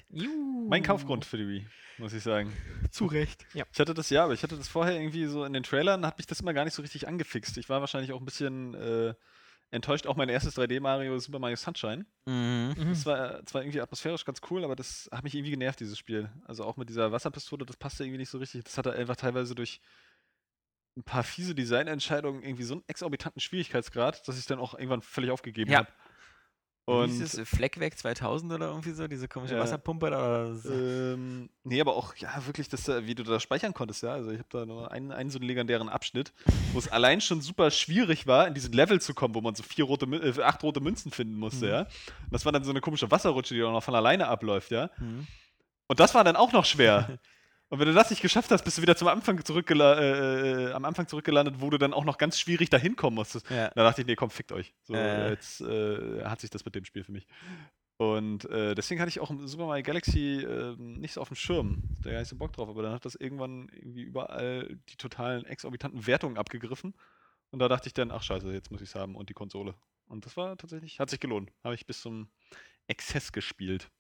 Mein 0.69 0.83
Kaufgrund 0.83 1.25
für 1.25 1.39
die 1.39 1.49
Wii, 1.49 1.67
muss 1.97 2.13
ich 2.13 2.23
sagen. 2.23 2.53
Zu 2.91 3.07
Recht. 3.07 3.47
Ja. 3.55 3.65
Ich 3.73 3.81
hatte 3.81 3.95
das 3.95 4.11
ja, 4.11 4.25
aber 4.25 4.35
ich 4.35 4.43
hatte 4.43 4.59
das 4.59 4.69
vorher 4.69 4.95
irgendwie 4.95 5.25
so 5.25 5.47
in 5.47 5.55
den 5.55 5.63
Trailern, 5.63 6.05
hat 6.05 6.19
mich 6.19 6.27
das 6.27 6.41
immer 6.41 6.53
gar 6.53 6.67
nicht 6.67 6.75
so 6.75 6.83
richtig 6.83 7.09
angefixt. 7.09 7.57
Ich 7.57 7.71
war 7.71 7.81
wahrscheinlich 7.81 8.13
auch 8.13 8.21
ein 8.21 8.27
bisschen 8.27 8.75
äh, 8.75 9.15
enttäuscht. 9.71 10.07
Auch 10.07 10.17
mein 10.17 10.29
erstes 10.29 10.59
3D-Mario, 10.59 11.19
Super 11.19 11.39
Mario 11.39 11.57
Sunshine. 11.57 12.05
Mhm. 12.27 12.75
Mhm. 12.77 12.89
Das 12.91 13.07
war 13.07 13.45
zwar 13.47 13.63
irgendwie 13.63 13.81
atmosphärisch 13.81 14.27
ganz 14.27 14.43
cool, 14.51 14.63
aber 14.63 14.77
das 14.77 15.09
hat 15.11 15.25
mich 15.25 15.35
irgendwie 15.35 15.53
genervt, 15.53 15.81
dieses 15.81 15.97
Spiel. 15.97 16.29
Also 16.45 16.65
auch 16.65 16.77
mit 16.77 16.91
dieser 16.91 17.13
Wasserpistole, 17.13 17.65
das 17.65 17.79
passte 17.79 18.05
irgendwie 18.05 18.19
nicht 18.19 18.31
so 18.31 18.37
richtig. 18.37 18.65
Das 18.65 18.77
hatte 18.77 18.93
einfach 18.93 19.17
teilweise 19.17 19.55
durch 19.55 19.81
ein 20.97 21.05
paar 21.05 21.23
fiese 21.23 21.55
Designentscheidungen 21.55 22.43
irgendwie 22.43 22.65
so 22.65 22.75
einen 22.75 22.85
exorbitanten 22.87 23.41
Schwierigkeitsgrad, 23.41 24.27
dass 24.27 24.39
ich 24.39 24.47
dann 24.47 24.59
auch 24.59 24.75
irgendwann 24.75 25.03
völlig 25.03 25.31
aufgegeben 25.31 25.71
Ja. 25.71 25.79
habe. 25.81 25.89
Und 26.87 26.97
Und 26.97 27.09
dieses 27.11 27.49
Fleckwerk 27.49 27.97
2000 27.97 28.53
oder 28.53 28.67
irgendwie 28.69 28.91
so, 28.91 29.07
diese 29.07 29.29
komische 29.29 29.55
Ja. 29.55 29.61
Wasserpumpe 29.61 30.11
da 30.11 30.19
oder 30.19 30.55
so. 30.57 30.73
Ähm, 30.73 31.49
nee, 31.63 31.81
aber 31.81 31.95
auch, 31.95 32.17
ja, 32.17 32.45
wirklich, 32.47 32.69
das, 32.69 32.89
äh, 32.89 33.07
wie 33.07 33.15
du 33.15 33.23
da 33.23 33.39
speichern 33.39 33.73
konntest, 33.75 34.03
ja. 34.03 34.13
Also 34.15 34.31
ich 34.33 34.39
habe 34.41 34.49
da 34.51 34.67
nur 34.67 34.91
einen, 34.91 35.13
einen 35.13 35.31
so 35.31 35.39
einen 35.39 35.47
legendären 35.47 35.89
Abschnitt, 35.89 36.33
wo 36.73 36.79
es 36.81 36.89
allein 36.89 37.21
schon 37.21 37.43
super 37.43 37.71
schwierig 37.71 38.27
war, 38.27 38.49
in 38.49 38.55
diesen 38.55 38.73
Level 38.73 39.01
zu 39.01 39.15
kommen, 39.15 39.37
wo 39.37 39.41
man 39.41 39.55
so 39.55 39.63
vier 39.63 39.85
rote, 39.85 40.07
äh, 40.07 40.43
acht 40.43 40.65
rote 40.65 40.81
Münzen 40.81 41.13
finden 41.13 41.35
musste, 41.35 41.67
Mhm. 41.67 41.71
ja. 41.71 41.81
Und 41.83 42.33
das 42.33 42.45
war 42.45 42.51
dann 42.51 42.65
so 42.65 42.71
eine 42.71 42.81
komische 42.81 43.09
Wasserrutsche, 43.11 43.55
die 43.55 43.63
auch 43.63 43.73
noch 43.73 43.85
von 43.85 43.95
alleine 43.95 44.27
abläuft, 44.27 44.73
ja. 44.73 44.91
Mhm. 44.99 45.29
Und 45.87 46.01
das 46.01 46.13
war 46.15 46.25
dann 46.25 46.35
auch 46.35 46.53
noch 46.53 46.65
schwer. 46.65 47.19
Und 47.73 47.79
wenn 47.79 47.87
du 47.87 47.95
das 47.95 48.11
nicht 48.11 48.21
geschafft 48.21 48.51
hast, 48.51 48.65
bist 48.65 48.79
du 48.79 48.83
wieder 48.83 48.97
zum 48.97 49.07
Anfang 49.09 49.45
zurückgela 49.45 49.99
äh, 49.99 50.71
äh, 50.71 50.73
am 50.73 50.85
Anfang 50.85 51.07
zurückgelandet, 51.07 51.61
wo 51.61 51.71
du 51.71 51.79
dann 51.79 51.95
auch 51.95 52.05
noch 52.05 52.19
ganz 52.19 52.39
schwierig 52.39 52.69
dahin 52.69 52.97
kommen 52.97 53.15
musstest. 53.15 53.49
Ja. 53.49 53.69
Da 53.71 53.85
dachte 53.85 54.01
ich, 54.01 54.07
nee, 54.09 54.17
komm, 54.17 54.31
fickt 54.31 54.51
euch. 54.53 54.75
So, 54.83 54.95
Äh. 54.95 55.31
jetzt 55.31 55.61
äh, 55.61 56.25
hat 56.25 56.41
sich 56.41 56.51
das 56.51 56.65
mit 56.65 56.75
dem 56.75 56.85
Spiel 56.85 57.05
für 57.05 57.13
mich. 57.13 57.29
Und 57.97 58.47
äh, 58.47 58.75
deswegen 58.75 59.01
hatte 59.01 59.11
ich 59.11 59.21
auch 59.21 59.31
Super 59.45 59.67
Mario 59.67 59.85
Galaxy 59.85 60.43
äh, 60.43 60.75
nicht 60.79 61.13
so 61.13 61.21
auf 61.21 61.29
dem 61.29 61.37
Schirm. 61.37 61.83
Da 62.03 62.11
gar 62.11 62.19
nicht 62.19 62.29
so 62.29 62.37
Bock 62.37 62.53
drauf, 62.53 62.69
aber 62.69 62.83
dann 62.83 62.93
hat 62.93 63.05
das 63.05 63.15
irgendwann 63.15 63.69
irgendwie 63.73 64.03
überall 64.03 64.77
die 64.89 64.97
totalen 64.97 65.45
exorbitanten 65.45 66.07
Wertungen 66.07 66.39
abgegriffen. 66.39 66.95
Und 67.51 67.59
da 67.61 67.69
dachte 67.69 67.89
ich 67.89 67.95
dann, 67.95 68.11
ach 68.11 68.23
scheiße, 68.23 68.51
jetzt 68.53 68.71
muss 68.71 68.81
ich 68.81 68.89
es 68.89 68.95
haben 68.95 69.15
und 69.15 69.29
die 69.29 69.35
Konsole. 69.35 69.75
Und 70.07 70.27
das 70.27 70.37
war 70.37 70.57
tatsächlich, 70.57 70.99
hat 70.99 71.11
sich 71.11 71.21
gelohnt. 71.21 71.53
Habe 71.63 71.75
ich 71.75 71.87
bis 71.87 72.01
zum 72.01 72.31
Exzess 72.89 73.31
gespielt. 73.31 73.91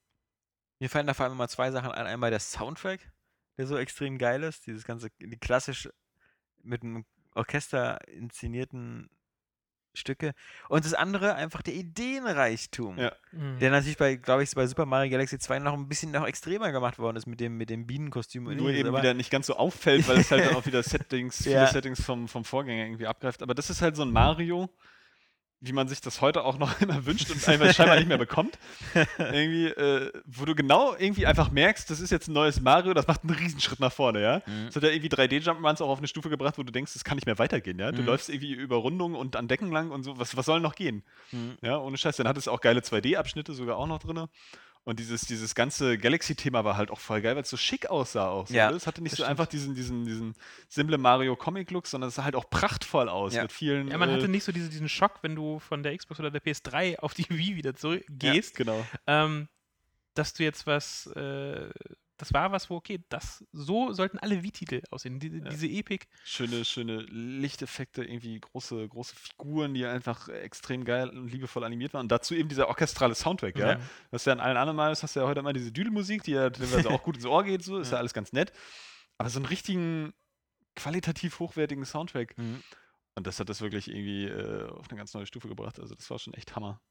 Mir 0.81 0.89
fallen 0.89 1.07
da 1.07 1.14
vor 1.14 1.27
allem 1.27 1.37
mal 1.37 1.49
zwei 1.49 1.71
Sachen 1.71 1.93
ein. 1.93 2.07
Einmal 2.07 2.31
der 2.31 2.41
Soundtrack, 2.41 3.12
der 3.59 3.66
so 3.66 3.76
extrem 3.76 4.18
geil 4.18 4.42
ist. 4.42 4.66
Dieses 4.66 4.84
ganze, 4.84 5.09
die 5.20 5.36
klassisch 5.38 5.88
mit 6.62 6.82
einem 6.82 7.05
Orchester 7.34 7.98
inszenierten 8.09 9.09
Stücke. 9.92 10.34
Und 10.68 10.84
das 10.84 10.94
andere 10.94 11.34
einfach 11.34 11.62
der 11.62 11.74
Ideenreichtum. 11.74 12.96
Ja. 12.98 13.12
Mhm. 13.32 13.59
Der 13.59 13.70
natürlich 13.70 13.96
bei, 13.98 14.14
glaube 14.16 14.42
ich, 14.44 14.51
bei 14.55 14.66
Super 14.66 14.86
Mario 14.86 15.11
Galaxy 15.11 15.38
2 15.38 15.59
noch 15.59 15.74
ein 15.74 15.88
bisschen 15.88 16.12
noch 16.12 16.26
extremer 16.26 16.70
gemacht 16.70 16.98
worden 16.98 17.16
ist 17.16 17.26
mit 17.26 17.40
dem, 17.40 17.57
mit 17.57 17.70
dem 17.70 17.86
Bienenkostüm. 17.86 18.46
und 18.46 18.57
Nur 18.57 18.68
ähnliches, 18.68 18.86
eben 18.88 18.96
wieder 18.96 19.14
nicht 19.14 19.30
ganz 19.30 19.46
so 19.46 19.57
auffällt, 19.57 20.07
weil 20.09 20.18
es 20.18 20.30
halt 20.30 20.46
dann 20.46 20.55
auch 20.55 20.66
wieder 20.66 20.82
Settings, 20.84 21.44
Ja. 21.44 21.66
viele 21.66 21.72
Settings 21.72 22.05
vom, 22.05 22.28
vom 22.28 22.44
Vorgänger 22.44 22.84
irgendwie 22.84 23.07
abgreift. 23.09 23.42
Aber 23.42 23.55
das 23.55 23.68
ist 23.70 23.82
halt 23.82 23.96
so 23.96 24.03
ein 24.03 24.12
Mario, 24.12 24.70
wie 25.63 25.73
man 25.73 25.89
sich 25.89 26.01
das 26.01 26.21
heute 26.21 26.45
auch 26.45 26.59
noch 26.59 26.81
immer 26.81 27.05
wünscht 27.05 27.31
und 27.31 27.47
einfach 27.49 27.73
scheinbar 27.75 27.97
nicht 27.97 28.09
mehr 28.09 28.17
bekommt. 28.19 28.59
Irgendwie, 29.19 29.67
äh, 29.67 30.11
wo 30.25 30.45
du 30.47 30.55
genau 30.55 30.95
irgendwie 30.99 31.27
einfach 31.27 31.51
merkst, 31.51 31.91
das 31.91 32.01
ist 32.01 32.11
jetzt 32.11 32.29
ein 32.29 32.33
neues 32.33 32.61
Mario, 32.61 32.95
das 32.95 33.07
macht 33.07 33.23
einen 33.25 33.35
Riesenschritt 33.35 33.79
nach 33.81 33.93
vorne, 33.93 34.23
ja. 34.23 34.43
Mhm. 34.47 34.67
Das 34.67 34.77
hat 34.77 34.83
ja 34.85 34.89
irgendwie 34.91 35.09
3D-Jump'n'Runs 35.11 35.83
auch 35.83 35.89
auf 35.89 35.99
eine 35.99 36.09
Stufe 36.09 36.31
gebracht, 36.31 36.57
wo 36.59 36.63
du 36.63 36.73
denkst, 36.73 36.95
das 36.95 37.05
kann 37.05 37.17
nicht 37.17 37.27
mehr 37.27 37.39
weitergehen, 37.39 37.79
ja. 37.79 37.93
Du 37.93 38.01
Mhm. 38.01 38.07
läufst 38.07 38.29
irgendwie 38.31 38.53
über 38.53 38.77
Rundungen 38.77 39.17
und 39.17 39.37
an 39.37 39.49
Decken 39.49 39.71
lang 39.71 39.91
und 39.91 40.03
so, 40.03 40.19
was, 40.19 40.37
was 40.37 40.47
soll 40.47 40.61
noch 40.61 40.75
gehen? 40.75 41.03
Mhm. 41.33 41.59
Ja, 41.63 41.79
ohne 41.79 41.97
Scheiß. 41.99 42.17
Dann 42.17 42.27
hat 42.29 42.37
es 42.39 42.49
auch 42.49 42.61
geile 42.61 42.81
2D-Abschnitte 42.81 43.53
sogar 43.53 43.77
auch 43.77 43.87
noch 43.87 43.99
drin. 43.99 44.27
Und 44.85 44.99
dieses, 44.99 45.22
dieses 45.22 45.55
ganze 45.55 45.99
Galaxy-Thema 45.99 46.64
war 46.64 46.76
halt 46.76 46.91
auch 46.91 46.99
voll 47.01 47.20
geil, 47.20 47.37
weil 47.37 47.43
es 47.43 47.51
so 47.51 47.59
schick 47.59 47.91
aussah 47.91 48.28
auch. 48.28 48.47
So, 48.47 48.55
Ja, 48.55 48.70
ne? 48.70 48.76
Es 48.76 48.87
hatte 48.87 49.03
nicht 49.03 49.12
so 49.12 49.16
stimmt. 49.16 49.28
einfach 49.31 49.47
diesen, 49.47 49.74
diesen, 49.74 50.05
diesen 50.07 50.35
simple 50.68 50.97
Mario 50.97 51.37
Comic-Look, 51.37 51.87
sondern 51.87 52.09
es 52.09 52.14
sah 52.14 52.24
halt 52.24 52.35
auch 52.35 52.49
prachtvoll 52.49 53.09
aus 53.11 53.35
Ja. 53.35 53.43
mit 53.43 53.53
vielen. 53.53 53.89
Ja, 53.89 53.99
man 53.99 54.09
äh, 54.09 54.14
hatte 54.14 54.28
nicht 54.28 54.43
so 54.43 54.53
diese, 54.53 54.70
diesen 54.70 54.89
Schock, 54.89 55.18
wenn 55.22 55.35
du 55.37 55.59
von 55.59 55.83
der 55.83 55.97
Xbox 55.97 56.18
oder 56.18 56.31
der 56.31 56.43
PS3 56.43 56.99
auf 56.99 57.12
die 57.14 57.26
Wii 57.28 57.57
wieder 57.57 57.74
zurückgehst, 57.76 58.59
Ja, 58.59 58.64
genau. 58.64 58.87
ähm, 59.07 59.49
dass 60.14 60.33
du 60.33 60.43
jetzt 60.45 60.66
was, 60.66 61.07
äh, 61.09 61.68
das 62.21 62.35
war 62.35 62.53
was, 62.53 62.68
wo, 62.68 62.77
okay, 62.77 63.03
das, 63.09 63.43
so 63.51 63.93
sollten 63.95 64.18
alle 64.18 64.43
Wii-Titel 64.43 64.83
aussehen. 64.91 65.18
Die, 65.18 65.41
Diese 65.41 65.66
Epic. 65.66 66.05
Schöne, 66.23 66.66
schöne 66.66 66.99
Lichteffekte, 66.99 68.05
irgendwie 68.05 68.39
große, 68.39 68.89
große 68.89 69.16
Figuren, 69.16 69.73
die 69.73 69.87
einfach 69.87 70.29
extrem 70.29 70.85
geil 70.85 71.09
und 71.09 71.29
liebevoll 71.29 71.64
animiert 71.64 71.95
waren. 71.95 72.03
Und 72.03 72.12
dazu 72.12 72.35
eben 72.35 72.51
dieser 72.51 72.68
orchestrale 72.68 73.14
Soundtrack, 73.14 73.57
ja. 73.57 73.73
Ja. 73.73 73.81
Das 74.11 74.23
ist 74.23 74.27
ja 74.27 74.35
in 74.35 74.41
allen 74.41 74.59
anderen 74.59 74.77
Marios 74.77 75.03
hast 75.03 75.16
du 75.16 75.21
ja 75.21 75.27
heute 75.27 75.41
immer 75.41 75.55
diese 75.55 75.73
Düdelmusik, 75.73 76.23
die 76.25 76.33
ja 76.33 76.51
teilweise 76.51 76.91
auch 76.91 77.03
gut 77.03 77.16
ins 77.16 77.25
Ohr 77.25 77.43
geht, 77.43 77.64
so, 77.64 77.79
ist 77.79 77.89
ja. 77.89 77.95
Ja. 77.95 78.01
alles 78.01 78.12
ganz 78.12 78.35
nett. 78.35 78.53
Aber 79.16 79.31
so 79.31 79.39
einen 79.39 79.47
richtigen, 79.47 80.12
qualitativ 80.77 81.39
hochwertigen 81.39 81.87
Soundtrack. 81.87 82.37
Mhm. 82.37 82.62
Und 83.14 83.27
das 83.27 83.41
hat 83.41 83.49
das 83.49 83.62
wirklich 83.62 83.89
irgendwie 83.89 84.27
äh, 84.27 84.68
auf 84.68 84.91
eine 84.91 84.99
ganz 84.99 85.14
neue 85.14 85.27
Stufe 85.27 85.49
gebracht. 85.49 85.81
Also 85.81 85.95
das 85.95 86.11
war 86.11 86.18
schon 86.18 86.35
echt 86.35 86.55
Hammer. 86.55 86.83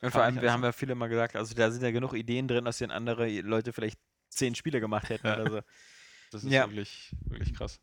Und 0.00 0.10
vor 0.10 0.22
allem, 0.22 0.40
wir 0.40 0.52
haben 0.52 0.62
ja 0.62 0.72
viele 0.72 0.94
mal 0.94 1.08
gesagt, 1.08 1.36
also 1.36 1.54
da 1.54 1.70
sind 1.70 1.82
ja 1.82 1.90
genug 1.90 2.12
Ideen 2.14 2.46
drin, 2.48 2.66
aus 2.66 2.78
denen 2.78 2.90
andere 2.92 3.28
Leute 3.40 3.72
vielleicht 3.72 3.98
zehn 4.28 4.54
Spiele 4.54 4.80
gemacht 4.80 5.08
hätten 5.08 5.26
Ja. 5.26 5.40
oder 5.40 5.50
so. 5.50 5.60
Das 6.30 6.44
ist 6.44 6.52
Ja. 6.52 6.66
wirklich, 6.68 7.14
wirklich 7.26 7.54
krass. 7.54 7.80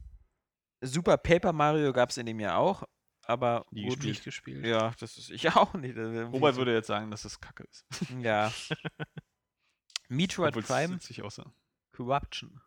Super 0.81 1.17
Paper 1.17 1.53
Mario 1.53 1.93
gab 1.93 2.09
es 2.09 2.17
in 2.17 2.25
dem 2.25 2.39
Jahr 2.39 2.57
auch, 2.57 2.83
aber 3.23 3.65
Nie 3.71 3.83
wurde 3.85 3.95
gespielt. 3.95 4.13
Nicht 4.13 4.23
gespielt. 4.25 4.65
Ja, 4.65 4.93
das 4.99 5.17
ist 5.17 5.29
ich 5.29 5.47
auch 5.55 5.73
nicht. 5.73 5.97
Robert 5.97 6.55
würde 6.57 6.73
jetzt 6.73 6.87
sagen, 6.87 7.09
dass 7.11 7.21
das 7.23 7.39
Kacke 7.39 7.63
ist. 7.63 7.85
Ja. 8.21 8.51
Metroid 10.09 10.53
Prime. 10.65 10.99
Corruption. 11.93 12.61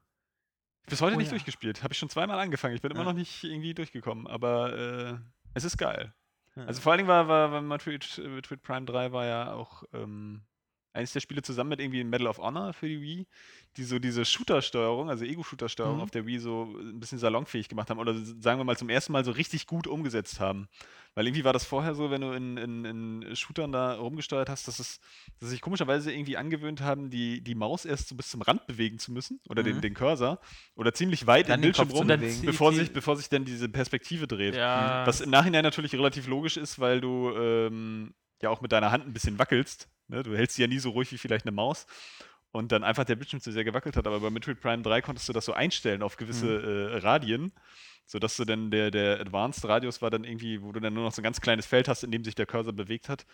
Bis 0.86 1.00
heute 1.00 1.14
Oh 1.16 1.18
nicht 1.18 1.28
ja. 1.28 1.32
durchgespielt. 1.32 1.82
Habe 1.82 1.92
ich 1.92 1.98
schon 1.98 2.08
zweimal 2.10 2.38
angefangen. 2.38 2.74
Ich 2.74 2.82
bin 2.82 2.90
immer 2.90 3.04
noch 3.04 3.12
nicht 3.14 3.42
irgendwie 3.44 3.74
durchgekommen. 3.74 4.26
Aber 4.26 4.76
äh, 4.76 5.18
es 5.54 5.64
ist 5.64 5.76
geil. 5.78 6.14
Also 6.56 6.80
vor 6.80 6.92
allen 6.92 6.98
Dingen 6.98 7.08
war, 7.08 7.28
war, 7.28 7.52
war 7.52 7.62
Metroid, 7.62 8.18
äh, 8.18 8.28
Metroid 8.28 8.62
Prime 8.62 8.86
3 8.86 9.12
war 9.12 9.26
ja 9.26 9.52
auch 9.52 9.82
ähm, 9.92 10.42
eines 10.94 11.12
der 11.12 11.20
Spiele 11.20 11.42
zusammen 11.42 11.70
mit 11.70 11.80
irgendwie 11.80 12.02
Medal 12.04 12.28
of 12.28 12.38
Honor 12.38 12.72
für 12.72 12.88
die 12.88 13.00
Wii, 13.02 13.26
die 13.76 13.82
so 13.84 13.98
diese 13.98 14.24
Shooter-Steuerung, 14.24 15.10
also 15.10 15.24
Ego-Shooter-Steuerung 15.24 15.96
Mhm. 15.96 16.02
auf 16.02 16.10
der 16.12 16.24
Wii 16.24 16.38
so 16.38 16.72
ein 16.78 17.00
bisschen 17.00 17.18
salonfähig 17.18 17.68
gemacht 17.68 17.90
haben 17.90 17.98
oder 17.98 18.14
sagen 18.14 18.58
wir 18.60 18.64
mal 18.64 18.78
zum 18.78 18.88
ersten 18.88 19.12
Mal 19.12 19.24
so 19.24 19.32
richtig 19.32 19.66
gut 19.66 19.86
umgesetzt 19.88 20.38
haben. 20.40 20.68
Weil 21.16 21.26
irgendwie 21.26 21.44
war 21.44 21.52
das 21.52 21.64
vorher 21.64 21.94
so, 21.94 22.10
wenn 22.10 22.20
du 22.22 22.32
in, 22.32 22.56
in, 22.56 22.84
in 22.84 23.36
Shootern 23.36 23.70
da 23.72 23.94
rumgesteuert 23.94 24.48
hast, 24.48 24.66
dass 24.66 24.78
es, 24.78 25.00
dass 25.38 25.50
sich 25.50 25.60
komischerweise 25.60 26.12
irgendwie 26.12 26.36
angewöhnt 26.36 26.80
haben, 26.80 27.10
die, 27.10 27.40
die 27.40 27.54
Maus 27.54 27.84
erst 27.84 28.08
so 28.08 28.14
bis 28.16 28.30
zum 28.30 28.42
Rand 28.42 28.66
bewegen 28.66 28.98
zu 28.98 29.12
müssen 29.12 29.40
oder 29.48 29.62
den, 29.62 29.76
Mhm. 29.76 29.80
den 29.80 29.94
Cursor 29.94 30.40
oder 30.76 30.92
ziemlich 30.94 31.26
weit 31.26 31.48
Dann 31.48 31.56
im 31.56 31.72
den 31.72 31.72
Bildschirm 31.72 31.90
rum, 31.90 32.06
bevor 32.46 32.72
sich, 32.72 32.92
bevor 32.92 33.16
sich 33.16 33.28
dann 33.28 33.44
diese 33.44 33.68
Perspektive 33.68 34.26
dreht. 34.26 34.54
Ja. 34.56 35.04
Was 35.06 35.20
im 35.20 35.30
Nachhinein 35.30 35.62
natürlich 35.64 35.92
relativ 35.94 36.26
logisch 36.28 36.56
ist, 36.56 36.78
weil 36.78 37.00
du 37.00 37.30
ähm, 37.36 38.14
ja 38.44 38.50
auch 38.50 38.60
mit 38.60 38.72
deiner 38.72 38.92
Hand 38.92 39.06
ein 39.06 39.12
bisschen 39.12 39.38
wackelst. 39.38 39.88
Ne? 40.08 40.22
Du 40.22 40.36
hältst 40.36 40.56
sie 40.56 40.62
ja 40.62 40.68
nie 40.68 40.78
so 40.78 40.90
ruhig 40.90 41.10
wie 41.12 41.18
vielleicht 41.18 41.46
eine 41.46 41.54
Maus. 41.54 41.86
Und 42.52 42.70
dann 42.70 42.84
einfach 42.84 43.04
der 43.04 43.16
Bildschirm 43.16 43.40
zu 43.40 43.50
sehr 43.50 43.64
gewackelt 43.64 43.96
hat. 43.96 44.06
Aber 44.06 44.20
bei 44.20 44.30
Metroid 44.30 44.60
Prime 44.60 44.82
3 44.82 45.02
konntest 45.02 45.28
du 45.28 45.32
das 45.32 45.44
so 45.44 45.52
einstellen 45.52 46.02
auf 46.02 46.16
gewisse 46.16 46.92
äh, 46.92 46.98
Radien, 46.98 47.52
sodass 48.06 48.36
du 48.36 48.44
dann 48.44 48.70
der, 48.70 48.92
der 48.92 49.20
Advanced 49.20 49.64
Radius 49.64 50.00
war 50.02 50.10
dann 50.10 50.24
irgendwie, 50.24 50.62
wo 50.62 50.70
du 50.70 50.78
dann 50.80 50.94
nur 50.94 51.04
noch 51.04 51.12
so 51.12 51.20
ein 51.20 51.24
ganz 51.24 51.40
kleines 51.40 51.66
Feld 51.66 51.88
hast, 51.88 52.04
in 52.04 52.12
dem 52.12 52.22
sich 52.22 52.36
der 52.36 52.46
Cursor 52.46 52.72
bewegt 52.72 53.08
hat. 53.08 53.26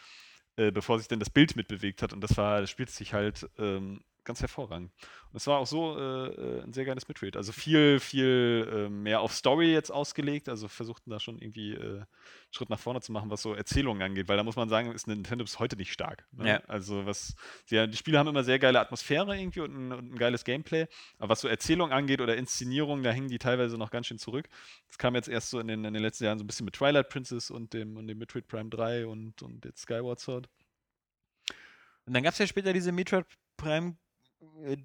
äh, 0.56 0.70
bevor 0.70 0.98
sich 0.98 1.08
dann 1.08 1.20
das 1.20 1.30
Bild 1.30 1.56
mitbewegt 1.56 2.02
hat. 2.02 2.12
Und 2.12 2.20
das 2.22 2.36
war, 2.36 2.60
das 2.60 2.70
spielt 2.70 2.90
sich 2.90 3.14
halt 3.14 3.48
ähm, 3.58 4.02
ganz 4.24 4.40
hervorragend. 4.40 4.90
Und 5.32 5.36
es 5.36 5.46
war 5.46 5.58
auch 5.58 5.66
so 5.66 5.98
äh, 5.98 6.28
äh 6.28 6.62
ein 6.62 6.72
sehr 6.72 6.84
geiles 6.84 7.08
Midrate. 7.08 7.38
Also 7.38 7.52
viel, 7.52 8.00
viel 8.00 8.68
äh, 8.72 8.88
mehr 8.88 9.20
auf 9.20 9.32
Story 9.32 9.72
jetzt 9.72 9.90
ausgelegt. 9.90 10.48
Also 10.48 10.68
versuchten 10.68 11.10
da 11.10 11.20
schon 11.20 11.38
irgendwie 11.38 11.74
äh, 11.74 12.02
Schritt 12.50 12.70
nach 12.70 12.78
vorne 12.78 13.00
zu 13.00 13.12
machen, 13.12 13.30
was 13.30 13.42
so 13.42 13.54
Erzählungen 13.54 14.02
angeht. 14.02 14.28
Weil 14.28 14.36
da 14.36 14.42
muss 14.42 14.56
man 14.56 14.68
sagen, 14.68 14.92
ist 14.92 15.06
Nintendo 15.06 15.44
bis 15.44 15.58
heute 15.58 15.76
nicht 15.76 15.92
stark. 15.92 16.26
Ne? 16.32 16.48
Ja. 16.48 16.62
Also 16.66 17.06
was, 17.06 17.34
ja, 17.68 17.86
die 17.86 17.96
Spiele 17.96 18.18
haben 18.18 18.28
immer 18.28 18.44
sehr 18.44 18.58
geile 18.58 18.80
Atmosphäre 18.80 19.38
irgendwie 19.38 19.60
und 19.60 19.74
ein, 19.74 19.92
und 19.92 20.12
ein 20.12 20.18
geiles 20.18 20.44
Gameplay. 20.44 20.86
Aber 21.18 21.30
was 21.30 21.40
so 21.40 21.48
Erzählung 21.48 21.92
angeht 21.92 22.20
oder 22.20 22.36
Inszenierung, 22.36 23.02
da 23.02 23.10
hängen 23.10 23.28
die 23.28 23.38
teilweise 23.38 23.78
noch 23.78 23.90
ganz 23.90 24.06
schön 24.06 24.18
zurück. 24.18 24.48
Das 24.88 24.98
kam 24.98 25.14
jetzt 25.14 25.28
erst 25.28 25.50
so 25.50 25.60
in 25.60 25.68
den, 25.68 25.84
in 25.84 25.94
den 25.94 26.02
letzten 26.02 26.24
Jahren 26.24 26.38
so 26.38 26.44
ein 26.44 26.46
bisschen 26.46 26.64
mit 26.64 26.74
Twilight 26.74 27.08
Princess 27.08 27.50
und 27.50 27.72
dem, 27.72 27.96
und 27.96 28.06
dem 28.06 28.18
Metroid 28.18 28.48
Prime 28.48 28.70
3 28.70 29.06
und, 29.06 29.42
und 29.42 29.64
jetzt 29.64 29.82
Skyward 29.82 30.20
Sword. 30.20 30.48
Und 32.06 32.14
dann 32.14 32.22
gab 32.22 32.32
es 32.32 32.38
ja 32.38 32.46
später 32.46 32.72
diese 32.72 32.92
Metroid 32.92 33.24
Prime 33.56 33.96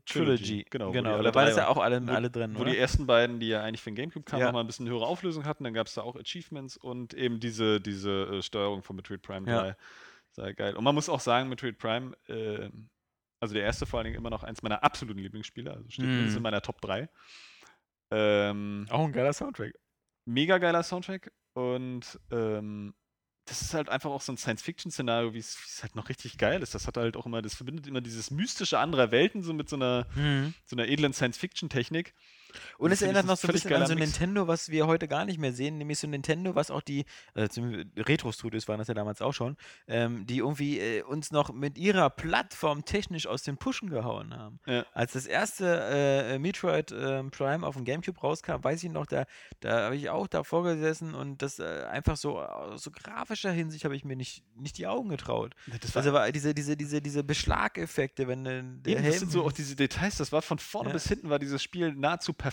Trilogy. 0.06 0.66
Genau, 0.70 0.92
genau. 0.92 1.22
Da 1.22 1.34
waren 1.34 1.48
es 1.48 1.56
ja 1.56 1.68
auch 1.68 1.78
alle, 1.78 2.06
wo- 2.06 2.12
alle 2.12 2.30
drin, 2.30 2.56
Wo 2.56 2.62
oder? 2.62 2.72
die 2.72 2.78
ersten 2.78 3.06
beiden, 3.08 3.40
die 3.40 3.48
ja 3.50 3.64
eigentlich 3.64 3.82
für 3.82 3.90
den 3.92 3.96
Gamecube 3.96 4.26
kamen, 4.26 4.42
Ja. 4.42 4.48
nochmal 4.48 4.64
ein 4.64 4.68
bisschen 4.68 4.88
höhere 4.88 5.06
Auflösung 5.06 5.46
hatten. 5.46 5.64
Dann 5.64 5.74
gab 5.74 5.88
es 5.88 5.94
da 5.94 6.02
auch 6.02 6.16
Achievements 6.16 6.78
und 6.78 7.14
eben 7.14 7.40
diese, 7.40 7.80
diese 7.80 8.26
äh, 8.38 8.42
Steuerung 8.42 8.84
von 8.84 8.96
Metroid 8.96 9.22
Prime 9.22 9.50
Ja. 9.50 9.62
3. 9.62 9.76
Sehr 10.32 10.54
geil. 10.54 10.76
Und 10.76 10.84
man 10.84 10.94
muss 10.94 11.08
auch 11.08 11.22
sagen, 11.22 11.48
Metroid 11.50 11.78
Prime, 11.78 12.14
äh, 12.28 12.70
also 13.40 13.54
der 13.54 13.64
erste 13.64 13.86
vor 13.86 14.00
allen 14.00 14.06
Dingen 14.06 14.18
immer 14.18 14.30
noch 14.30 14.44
eins 14.44 14.62
meiner 14.62 14.84
absoluten 14.84 15.20
Lieblingsspiele, 15.20 15.72
also 15.72 15.90
steht 15.90 16.06
mindestens 16.06 16.36
in 16.38 16.44
meiner 16.44 16.62
Top 16.62 16.82
3. 16.82 17.08
Ähm, 18.12 18.86
Auch 18.90 19.06
ein 19.06 19.12
geiler 19.14 19.34
Soundtrack. 19.34 19.74
mega 20.26 20.58
geiler 20.58 20.84
Soundtrack 20.84 21.32
und 21.54 22.20
ähm, 22.32 22.94
das 23.46 23.62
ist 23.62 23.74
halt 23.74 23.90
einfach 23.90 24.10
auch 24.10 24.22
so 24.22 24.32
ein 24.32 24.38
Science-Fiction-Szenario, 24.38 25.34
wie 25.34 25.40
es 25.40 25.80
halt 25.82 25.96
noch 25.96 26.10
richtig 26.10 26.38
geil 26.38 26.62
ist. 26.64 26.74
Das 26.74 26.88
hat 26.88 26.98
halt 26.98 27.16
auch 27.16 27.26
immer, 27.26 27.42
das 27.42 27.56
verbindet 27.56 27.86
immer 27.88 28.02
dieses 28.02 28.32
mystische 28.32 28.80
anderer 28.80 29.12
Welten 29.12 29.44
so 29.44 29.54
mit 29.54 29.70
so 29.70 29.76
einer, 29.76 30.08
so 30.66 30.76
einer 30.76 30.88
edlen 30.88 31.14
Science-Fiction-Technik. 31.14 32.14
Und 32.78 32.92
es 32.92 33.02
erinnert 33.02 33.26
noch 33.26 33.38
so 33.38 33.48
ein 33.48 33.54
bisschen 33.54 33.74
an 33.74 33.88
so 33.88 33.96
Mix. 33.96 34.08
Nintendo, 34.12 34.48
was 34.48 34.70
wir 34.70 34.88
heute 34.88 35.08
gar 35.08 35.26
nicht 35.26 35.40
mehr 35.40 35.54
sehen, 35.54 35.78
nämlich 35.78 36.00
so 36.00 36.08
Nintendo, 36.08 36.56
was 36.56 36.72
auch 36.72 36.82
die, 36.82 37.06
äh, 37.34 37.50
zum- 37.50 37.86
Retro-Studios 37.98 38.68
waren 38.68 38.80
das 38.80 38.88
ja 38.88 38.94
damals 38.94 39.22
auch 39.22 39.34
schon, 39.34 39.58
ähm, 39.88 40.26
die 40.26 40.38
irgendwie 40.40 40.80
äh, 40.80 41.02
uns 41.04 41.32
noch 41.32 41.52
mit 41.54 41.78
ihrer 41.78 42.10
Plattform 42.10 42.86
technisch 42.86 43.28
aus 43.28 43.44
den 43.44 43.58
Puschen 43.58 43.90
gehauen 43.90 44.36
haben. 44.36 44.60
Ja. 44.66 44.86
Als 44.94 45.14
das 45.14 45.26
erste 45.26 45.66
äh, 46.36 46.40
Metroid 46.40 46.92
ähm, 46.92 47.32
Prime 47.32 47.66
auf 47.66 47.76
dem 47.76 47.86
Gamecube 47.86 48.20
rauskam, 48.20 48.64
weiß 48.64 48.84
ich 48.84 48.92
noch, 48.92 49.06
da, 49.06 49.26
da 49.60 49.86
habe 49.86 49.96
ich 49.96 50.10
auch 50.10 50.28
davor 50.28 50.64
gesessen 50.64 51.14
und 51.16 51.42
das 51.42 51.60
äh, 51.60 51.86
einfach 51.90 52.18
so 52.18 52.40
aus 52.40 52.84
so 52.84 52.92
grafischer 52.92 53.52
Hinsicht 53.52 53.86
habe 53.86 53.96
ich 53.96 54.06
mir 54.06 54.16
nicht, 54.16 54.44
nicht 54.56 54.78
die 54.78 54.88
Augen 54.88 55.10
getraut. 55.10 55.56
Das 55.82 55.96
Also 55.98 56.14
war 56.14 56.32
diese, 56.32 56.54
diese, 56.54 56.78
diese, 56.78 57.02
diese 57.02 57.24
Beschlageffekte, 57.24 58.28
wenn 58.28 58.46
äh, 58.46 58.64
der 58.64 58.94
Eben, 58.94 59.02
Helm 59.02 59.06
das 59.12 59.20
sind 59.20 59.32
so 59.32 59.44
auch 59.44 59.52
diese 59.52 59.76
Details, 59.76 60.18
das 60.18 60.32
war 60.32 60.42
von 60.42 60.60
vorne 60.60 60.90
Ja. 60.90 60.94
bis 60.94 61.08
hinten 61.08 61.30
war 61.30 61.40
dieses 61.40 61.64
Spiel 61.64 61.94
nahezu 61.94 62.34
perfekt. 62.34 62.45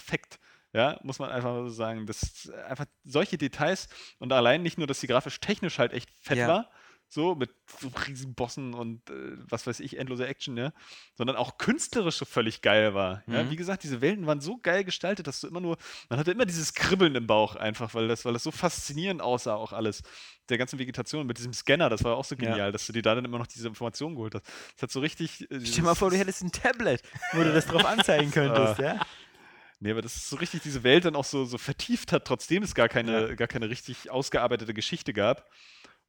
Ja, 0.75 0.99
muss 1.03 1.19
man 1.19 1.31
einfach 1.31 1.55
so 1.55 1.69
sagen. 1.69 2.07
Das 2.07 2.51
einfach 2.67 2.87
solche 3.05 3.37
Details 3.37 3.89
und 4.19 4.33
allein 4.33 4.63
nicht 4.63 4.79
nur, 4.79 4.87
dass 4.87 5.01
die 5.01 5.07
grafisch 5.07 5.39
technisch 5.41 5.79
halt 5.79 5.93
echt 5.93 6.11
fett 6.19 6.39
Ja. 6.39 6.47
war, 6.49 6.71
so 7.09 7.35
mit 7.35 7.51
so 7.79 7.89
riesigen 8.07 8.35
Bossen 8.35 8.73
und 8.73 9.11
äh, 9.11 9.37
was 9.51 9.67
weiß 9.67 9.81
ich, 9.81 9.99
endlose 9.99 10.27
Action, 10.27 10.57
ja, 10.57 10.73
sondern 11.15 11.37
auch 11.37 11.59
künstlerisch 11.59 12.17
so 12.17 12.25
völlig 12.25 12.63
geil 12.63 12.95
war. 12.95 13.23
Ja, 13.27 13.43
Mhm. 13.45 13.51
wie 13.51 13.57
gesagt, 13.57 13.83
diese 13.83 14.01
Welten 14.01 14.27
waren 14.27 14.41
so 14.41 14.57
geil 14.63 14.83
gestaltet, 14.83 15.27
dass 15.27 15.41
du 15.43 15.47
immer 15.49 15.61
nur, 15.61 15.77
man 16.09 16.19
hatte 16.19 16.31
immer 16.33 16.47
dieses 16.47 16.73
Kribbeln 16.73 17.15
im 17.15 17.27
Bauch 17.27 17.55
einfach, 17.55 17.93
weil 17.93 18.09
das, 18.09 18.25
weil 18.25 18.33
das 18.33 18.43
so 18.45 18.51
faszinierend 18.51 19.21
aussah, 19.21 19.57
auch 19.57 19.75
alles. 19.75 20.03
Der 20.49 20.57
ganzen 20.57 20.79
Vegetation 20.79 21.27
mit 21.27 21.37
diesem 21.37 21.53
Scanner, 21.53 21.91
das 21.91 22.03
war 22.03 22.17
auch 22.17 22.25
so 22.25 22.35
Ja. 22.35 22.41
genial, 22.49 22.73
dass 22.73 22.87
du 22.87 22.95
dir 22.95 23.03
da 23.03 23.15
dann 23.15 23.27
immer 23.27 23.39
noch 23.39 23.47
diese 23.47 23.69
Informationen 23.69 24.15
geholt 24.15 24.35
hast. 24.35 24.47
Das 24.77 24.85
hat 24.85 24.91
so 24.91 25.01
richtig. 25.01 25.43
äh, 25.51 25.61
Stell 25.61 25.61
dir 25.61 25.83
mal 25.83 25.95
vor, 25.95 26.11
du 26.11 26.17
hättest 26.17 26.43
ein 26.43 26.51
Tablet, 26.51 27.03
wo 27.35 27.43
du 27.43 27.53
das 27.53 27.67
drauf 27.67 27.85
anzeigen 27.85 28.31
könntest, 28.33 28.79
ja? 28.79 29.03
Nee, 29.83 29.91
aber 29.91 30.03
das 30.03 30.15
ist 30.15 30.31
so 30.31 30.37
richtig 30.37 30.63
diese 30.63 30.85
Welt 30.85 31.05
dann 31.05 31.17
auch 31.17 31.25
so, 31.25 31.45
so 31.45 31.59
vertieft 31.59 32.13
hat, 32.13 32.25
trotzdem 32.25 32.63
es 32.63 32.77
gar 32.77 32.89
keine, 32.89 33.35
gar 33.35 33.49
keine 33.49 33.69
richtig 33.69 34.13
ausgearbeitete 34.13 34.75
Geschichte 34.75 35.13
gab. 35.13 35.51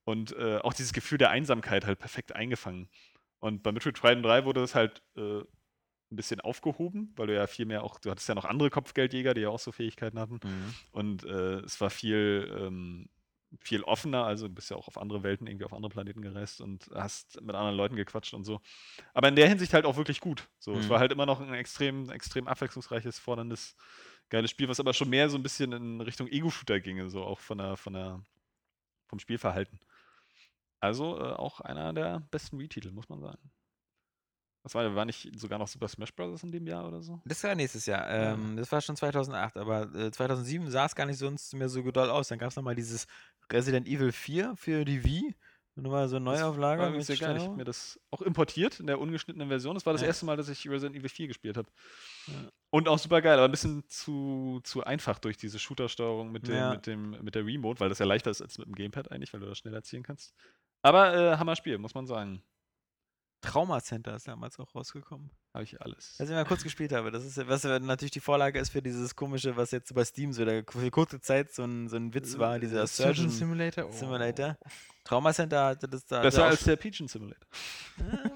Und 0.03 0.31
äh, 0.33 0.57
auch 0.57 0.73
dieses 0.73 0.93
Gefühl 0.93 1.17
der 1.17 1.31
Einsamkeit 1.31 1.83
halt 1.83 1.97
perfekt 1.97 2.35
eingefangen. 2.35 2.87
Und 3.39 3.63
bei 3.63 3.71
Metroid 3.71 3.99
Prime 3.99 4.21
3 4.21 4.45
wurde 4.45 4.61
das 4.61 4.75
halt 4.75 5.01
äh, 5.17 5.39
ein 5.39 6.15
bisschen 6.15 6.39
aufgehoben, 6.39 7.13
weil 7.15 7.25
du 7.25 7.33
ja 7.35 7.47
viel 7.47 7.65
mehr 7.65 7.83
auch, 7.83 7.99
du 7.99 8.11
hattest 8.11 8.29
ja 8.29 8.35
noch 8.35 8.45
andere 8.45 8.69
Kopfgeldjäger, 8.69 9.33
die 9.33 9.41
ja 9.41 9.49
auch 9.49 9.59
so 9.59 9.71
Fähigkeiten 9.71 10.19
hatten. 10.19 10.39
Und 10.91 11.23
äh, 11.23 11.61
es 11.61 11.81
war 11.81 11.89
viel, 11.89 12.55
ähm, 12.55 13.09
viel 13.59 13.83
offener, 13.83 14.25
also 14.25 14.47
du 14.47 14.53
bist 14.53 14.69
ja 14.71 14.77
auch 14.77 14.87
auf 14.87 14.97
andere 14.97 15.23
Welten, 15.23 15.47
irgendwie 15.47 15.65
auf 15.65 15.73
andere 15.73 15.89
Planeten 15.89 16.21
gereist 16.21 16.61
und 16.61 16.89
hast 16.93 17.39
mit 17.41 17.55
anderen 17.55 17.75
Leuten 17.75 17.95
gequatscht 17.95 18.33
und 18.33 18.43
so. 18.43 18.61
Aber 19.13 19.27
in 19.27 19.35
der 19.35 19.47
Hinsicht 19.47 19.73
halt 19.73 19.85
auch 19.85 19.95
wirklich 19.97 20.19
gut. 20.19 20.49
So, 20.59 20.73
es 20.73 20.85
Mhm. 20.85 20.89
war 20.89 20.99
halt 20.99 21.11
immer 21.11 21.25
noch 21.25 21.39
ein 21.39 21.53
extrem, 21.53 22.09
extrem 22.09 22.47
abwechslungsreiches, 22.47 23.19
forderndes, 23.19 23.75
geiles 24.29 24.49
Spiel, 24.51 24.67
was 24.69 24.79
aber 24.79 24.93
schon 24.93 25.09
mehr 25.09 25.29
so 25.29 25.37
ein 25.37 25.43
bisschen 25.43 25.71
in 25.71 26.01
Richtung 26.01 26.27
Ego-Shooter 26.27 26.79
ginge, 26.79 27.09
so 27.09 27.23
auch 27.23 27.39
von 27.39 27.57
der, 27.59 27.77
von 27.77 27.93
der, 27.93 28.23
vom 29.07 29.19
Spielverhalten. 29.19 29.79
Also 30.79 31.17
äh, 31.19 31.33
auch 31.33 31.61
einer 31.61 31.93
der 31.93 32.19
besten 32.31 32.59
Wii-Titel, 32.59 32.91
muss 32.91 33.07
man 33.07 33.21
sagen. 33.21 33.51
Was 34.63 34.75
war, 34.75 34.95
war 34.95 35.03
nicht 35.03 35.29
sogar 35.37 35.59
noch 35.59 35.67
Super 35.67 35.89
Smash 35.89 36.13
Bros. 36.15 36.41
in 36.43 36.51
dem 36.53 36.65
Jahr 36.65 36.87
oder 36.87 37.01
so? 37.01 37.21
Das 37.25 37.43
war 37.43 37.53
nächstes 37.53 37.85
Jahr. 37.85 38.09
Ja. 38.09 38.33
Ähm, 38.33 38.55
das 38.55 38.71
war 38.71 38.79
schon 38.79 38.95
2008, 38.95 39.57
aber 39.57 39.93
äh, 39.93 40.09
2007 40.09 40.71
sah 40.71 40.85
es 40.85 40.95
gar 40.95 41.05
nicht 41.05 41.17
sonst 41.17 41.53
mehr 41.53 41.67
so 41.67 41.81
doll 41.91 42.09
aus. 42.09 42.29
Dann 42.29 42.39
gab 42.39 42.49
es 42.49 42.55
nochmal 42.55 42.75
dieses 42.75 43.05
Resident 43.51 43.87
Evil 43.87 44.11
4 44.11 44.55
für 44.55 44.85
die 44.85 45.03
Wii. 45.03 45.35
Nochmal 45.75 46.07
so 46.07 46.17
eine 46.17 46.25
Das 46.29 46.39
Neuauflage. 46.39 46.81
War 46.83 46.89
mit 46.91 47.03
sehr 47.03 47.17
geil. 47.17 47.35
Ich 47.37 47.43
habe 47.45 47.55
mir 47.55 47.63
das 47.63 47.99
auch 48.11 48.21
importiert 48.21 48.79
in 48.79 48.85
der 48.85 48.99
ungeschnittenen 48.99 49.47
Version. 49.47 49.73
Das 49.73 49.85
war 49.87 49.93
das 49.93 50.03
Ja. 50.03 50.07
erste 50.07 50.25
Mal, 50.25 50.37
dass 50.37 50.47
ich 50.47 50.69
Resident 50.69 50.95
Evil 50.95 51.09
4 51.09 51.27
gespielt 51.27 51.57
habe. 51.57 51.67
Ja. 52.27 52.33
Und 52.69 52.87
auch 52.87 52.99
super 52.99 53.21
geil, 53.23 53.33
aber 53.37 53.45
ein 53.45 53.51
bisschen 53.51 53.83
zu, 53.87 54.61
zu 54.63 54.83
einfach 54.83 55.17
durch 55.17 55.35
diese 55.37 55.57
Shooter-Steuerung 55.57 56.31
mit, 56.31 56.47
dem, 56.47 56.55
Ja. 56.55 56.71
mit, 56.71 56.85
dem, 56.85 57.11
mit 57.23 57.33
der 57.33 57.45
Remote, 57.45 57.79
weil 57.79 57.89
das 57.89 57.97
ja 57.99 58.05
leichter 58.05 58.29
ist 58.29 58.41
als 58.41 58.59
mit 58.59 58.67
dem 58.67 58.75
Gamepad 58.75 59.11
eigentlich, 59.11 59.33
weil 59.33 59.39
du 59.39 59.47
das 59.47 59.57
schneller 59.57 59.81
ziehen 59.81 60.03
kannst. 60.03 60.35
Aber 60.83 61.15
äh, 61.15 61.37
Hammer-Spiel, 61.37 61.79
muss 61.79 61.95
man 61.95 62.05
sagen. 62.05 62.43
Trauma 63.43 63.81
Center 63.81 64.15
ist 64.15 64.27
damals 64.27 64.57
auch 64.57 64.73
rausgekommen. 64.73 65.29
Habe 65.53 65.65
ich 65.65 65.79
alles. 65.81 66.15
Was 66.17 66.29
ich 66.29 66.33
mal 66.33 66.45
kurz 66.45 66.63
gespielt 66.63 66.93
habe. 66.93 67.11
Das 67.11 67.25
ist, 67.25 67.37
was 67.47 67.63
natürlich 67.63 68.11
die 68.11 68.21
Vorlage 68.21 68.57
ist 68.57 68.69
für 68.69 68.81
dieses 68.81 69.15
komische, 69.15 69.55
was 69.57 69.71
jetzt 69.71 69.93
bei 69.93 70.05
Steam 70.05 70.31
so 70.31 70.45
der, 70.45 70.63
für 70.67 70.89
kurze 70.89 71.19
Zeit 71.19 71.53
so 71.53 71.63
ein, 71.63 71.89
so 71.89 71.97
ein 71.97 72.13
Witz 72.13 72.37
war, 72.37 72.57
dieser 72.57 72.87
Surgeon 72.87 73.29
Simulator. 73.29 73.85
Oh. 73.85 73.91
Simulator. 73.91 74.57
Trauma 75.03 75.33
Center 75.33 75.65
hatte 75.65 75.87
das 75.87 76.05
da. 76.05 76.21
Besser 76.21 76.45
als 76.45 76.63
der 76.63 76.77
Pigeon 76.77 77.07
Simulator. 77.07 77.47
Ja. 77.99 78.31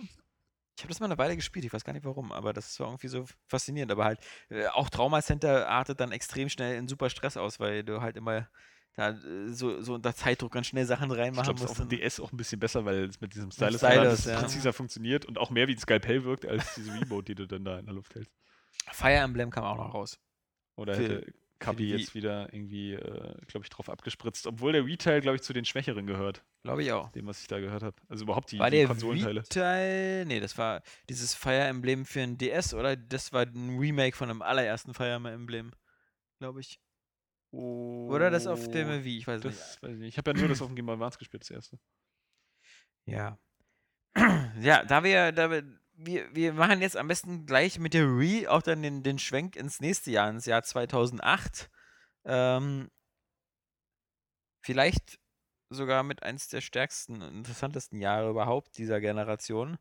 Ich 0.78 0.84
habe 0.84 0.90
das 0.90 1.00
mal 1.00 1.08
eine 1.08 1.18
Weile 1.18 1.36
gespielt, 1.36 1.66
ich 1.66 1.74
weiß 1.74 1.84
gar 1.84 1.94
nicht 1.94 2.06
warum, 2.06 2.32
aber 2.32 2.54
das 2.54 2.80
war 2.80 2.90
irgendwie 2.90 3.08
so 3.08 3.26
faszinierend. 3.48 3.92
Aber 3.92 4.06
halt, 4.06 4.20
äh, 4.50 4.68
auch 4.68 4.92
Trauma 4.92 5.24
Center 5.24 5.68
artet 5.68 6.00
dann 6.00 6.12
extrem 6.12 6.50
schnell 6.50 6.78
in 6.78 6.88
super 6.88 7.10
Stress 7.10 7.36
aus, 7.36 7.60
weil 7.60 7.84
du 7.84 8.02
halt 8.02 8.16
immer 8.16 8.48
da 8.98 9.12
äh, 9.12 9.48
so, 9.54 9.82
so 9.82 9.94
unter 9.94 10.14
Zeitdruck 10.14 10.52
ganz 10.52 10.68
schnell 10.68 10.86
Sachen 10.86 11.10
Ich 11.12 11.18
reinmachen 11.18 11.44
glaube, 11.46 11.60
es 11.60 11.64
ist 11.64 11.70
musst. 11.70 11.82
auf 11.82 11.88
dem 11.88 11.98
DS 12.00 12.20
auch 12.20 12.32
ein 12.34 12.38
bisschen 12.38 12.60
besser, 12.60 12.84
weil 12.84 13.06
es 13.06 13.22
mit 13.22 13.34
diesem 13.34 13.52
Stylus, 13.52 13.78
Stylus, 13.78 14.26
ja. 14.26 14.40
präziser 14.40 14.74
funktioniert 14.74 15.24
und 15.26 15.38
auch 15.38 15.50
mehr 15.52 15.68
wie 15.70 15.74
ein 15.74 15.78
Skalpell 15.78 16.24
wirkt, 16.26 16.46
als 16.46 16.76
diese 16.76 16.92
Remote, 16.94 17.24
die 17.26 17.36
du 17.36 17.48
dann 17.48 17.64
da 17.64 17.80
in 17.80 17.86
der 17.86 17.96
Luft 17.96 18.16
hältst. 18.16 18.34
Fire 18.92 19.14
Emblem 19.14 19.50
kam 19.52 19.64
auch 19.64 19.78
noch 19.78 19.94
raus. 19.94 20.20
Oder 20.76 20.96
Für- 20.96 21.04
hätte 21.04 21.34
Wii. 21.80 21.96
jetzt 21.98 22.14
wieder 22.14 22.54
irgendwie, 22.54 22.94
äh, 22.94 23.36
glaube 23.48 23.66
ich, 23.66 23.70
drauf 23.72 23.90
abgespritzt, 23.90 24.46
obwohl 24.46 24.74
der 24.74 24.86
Retail, 24.86 25.22
glaube 25.22 25.38
ich, 25.38 25.42
zu 25.42 25.54
den 25.54 25.66
Schwächeren 25.66 26.06
gehört, 26.06 26.44
Glaube 26.64 26.84
ich 26.84 26.92
auch. 26.92 27.12
dem, 27.14 27.26
was 27.26 27.42
ich 27.42 27.48
da 27.48 27.60
gehört 27.60 27.82
habe. 27.84 27.96
Also 28.10 28.26
überhaupt 28.26 28.52
die, 28.52 28.60
war 28.60 28.70
die 28.70 28.78
der 28.78 28.88
Konsolenteile. 28.88 29.42
Wii-Teil? 29.42 30.26
Nee, 30.26 30.40
das 30.40 30.58
war 30.60 30.82
dieses 31.10 31.34
Fire 31.34 31.64
Emblem 31.66 32.06
für 32.06 32.22
ein 32.22 32.38
DS 32.38 32.74
oder 32.76 32.96
das 32.96 33.34
war 33.34 33.44
ein 33.44 33.78
Remake 33.80 34.16
von 34.16 34.30
einem 34.30 34.42
allerersten 34.44 34.94
Fire 34.94 35.16
Emblem, 35.30 35.72
glaube 36.40 36.62
ich. 36.62 36.80
Oder 37.52 38.30
das 38.30 38.46
auf 38.48 38.68
der 38.68 39.04
Wii, 39.04 39.20
ich 39.20 39.28
weiß 39.28 39.44
nicht. 39.44 39.58
Das 39.58 39.82
weiß 39.82 39.92
ich 39.94 40.00
nicht. 40.00 40.10
Ich 40.10 40.18
habe 40.18 40.32
ja 40.32 40.38
nur 40.38 40.50
das 40.50 40.62
auf 40.62 40.68
dem 40.68 40.76
Game 40.76 40.86
Boy 40.86 40.94
Advance 40.94 41.18
gespielt, 41.18 41.44
das 41.44 41.52
erste. 41.52 41.80
Ja. 43.06 43.38
Ja, 44.60 44.84
da 44.84 45.04
wir, 45.04 45.32
da 45.32 45.52
wir, 45.52 45.64
wir, 45.94 46.34
wir 46.34 46.54
machen 46.54 46.82
jetzt 46.82 46.98
am 46.98 47.08
besten 47.08 47.46
gleich 47.46 47.78
mit 47.78 47.94
der 47.94 48.18
Wii 48.18 48.48
auch 48.48 48.64
dann 48.64 48.82
den, 48.82 49.04
den 49.04 49.20
Schwenk 49.20 49.56
ins 49.56 49.80
nächste 49.80 50.10
Jahr, 50.10 50.30
ins 50.30 50.48
Jahr 50.48 50.64
2008. 50.64 51.70
Ähm, 52.26 52.90
vielleicht 54.62 55.20
sogar 55.70 56.04
mit 56.04 56.24
eins 56.24 56.48
der 56.48 56.62
stärksten, 56.62 57.22
interessantesten 57.22 58.02
Jahre 58.02 58.30
überhaupt 58.30 58.78
dieser 58.78 59.00
Generation. 59.00 59.78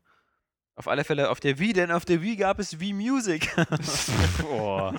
Auf 0.75 0.87
alle 0.87 1.03
Fälle 1.03 1.31
auf 1.31 1.39
der 1.39 1.57
Wii, 1.57 1.73
denn 1.73 1.91
auf 1.91 2.05
der 2.05 2.21
Wii 2.21 2.35
gab 2.35 2.59
es 2.59 2.79
Wii 2.79 2.93
Music. 2.93 3.49
Boah. 4.41 4.95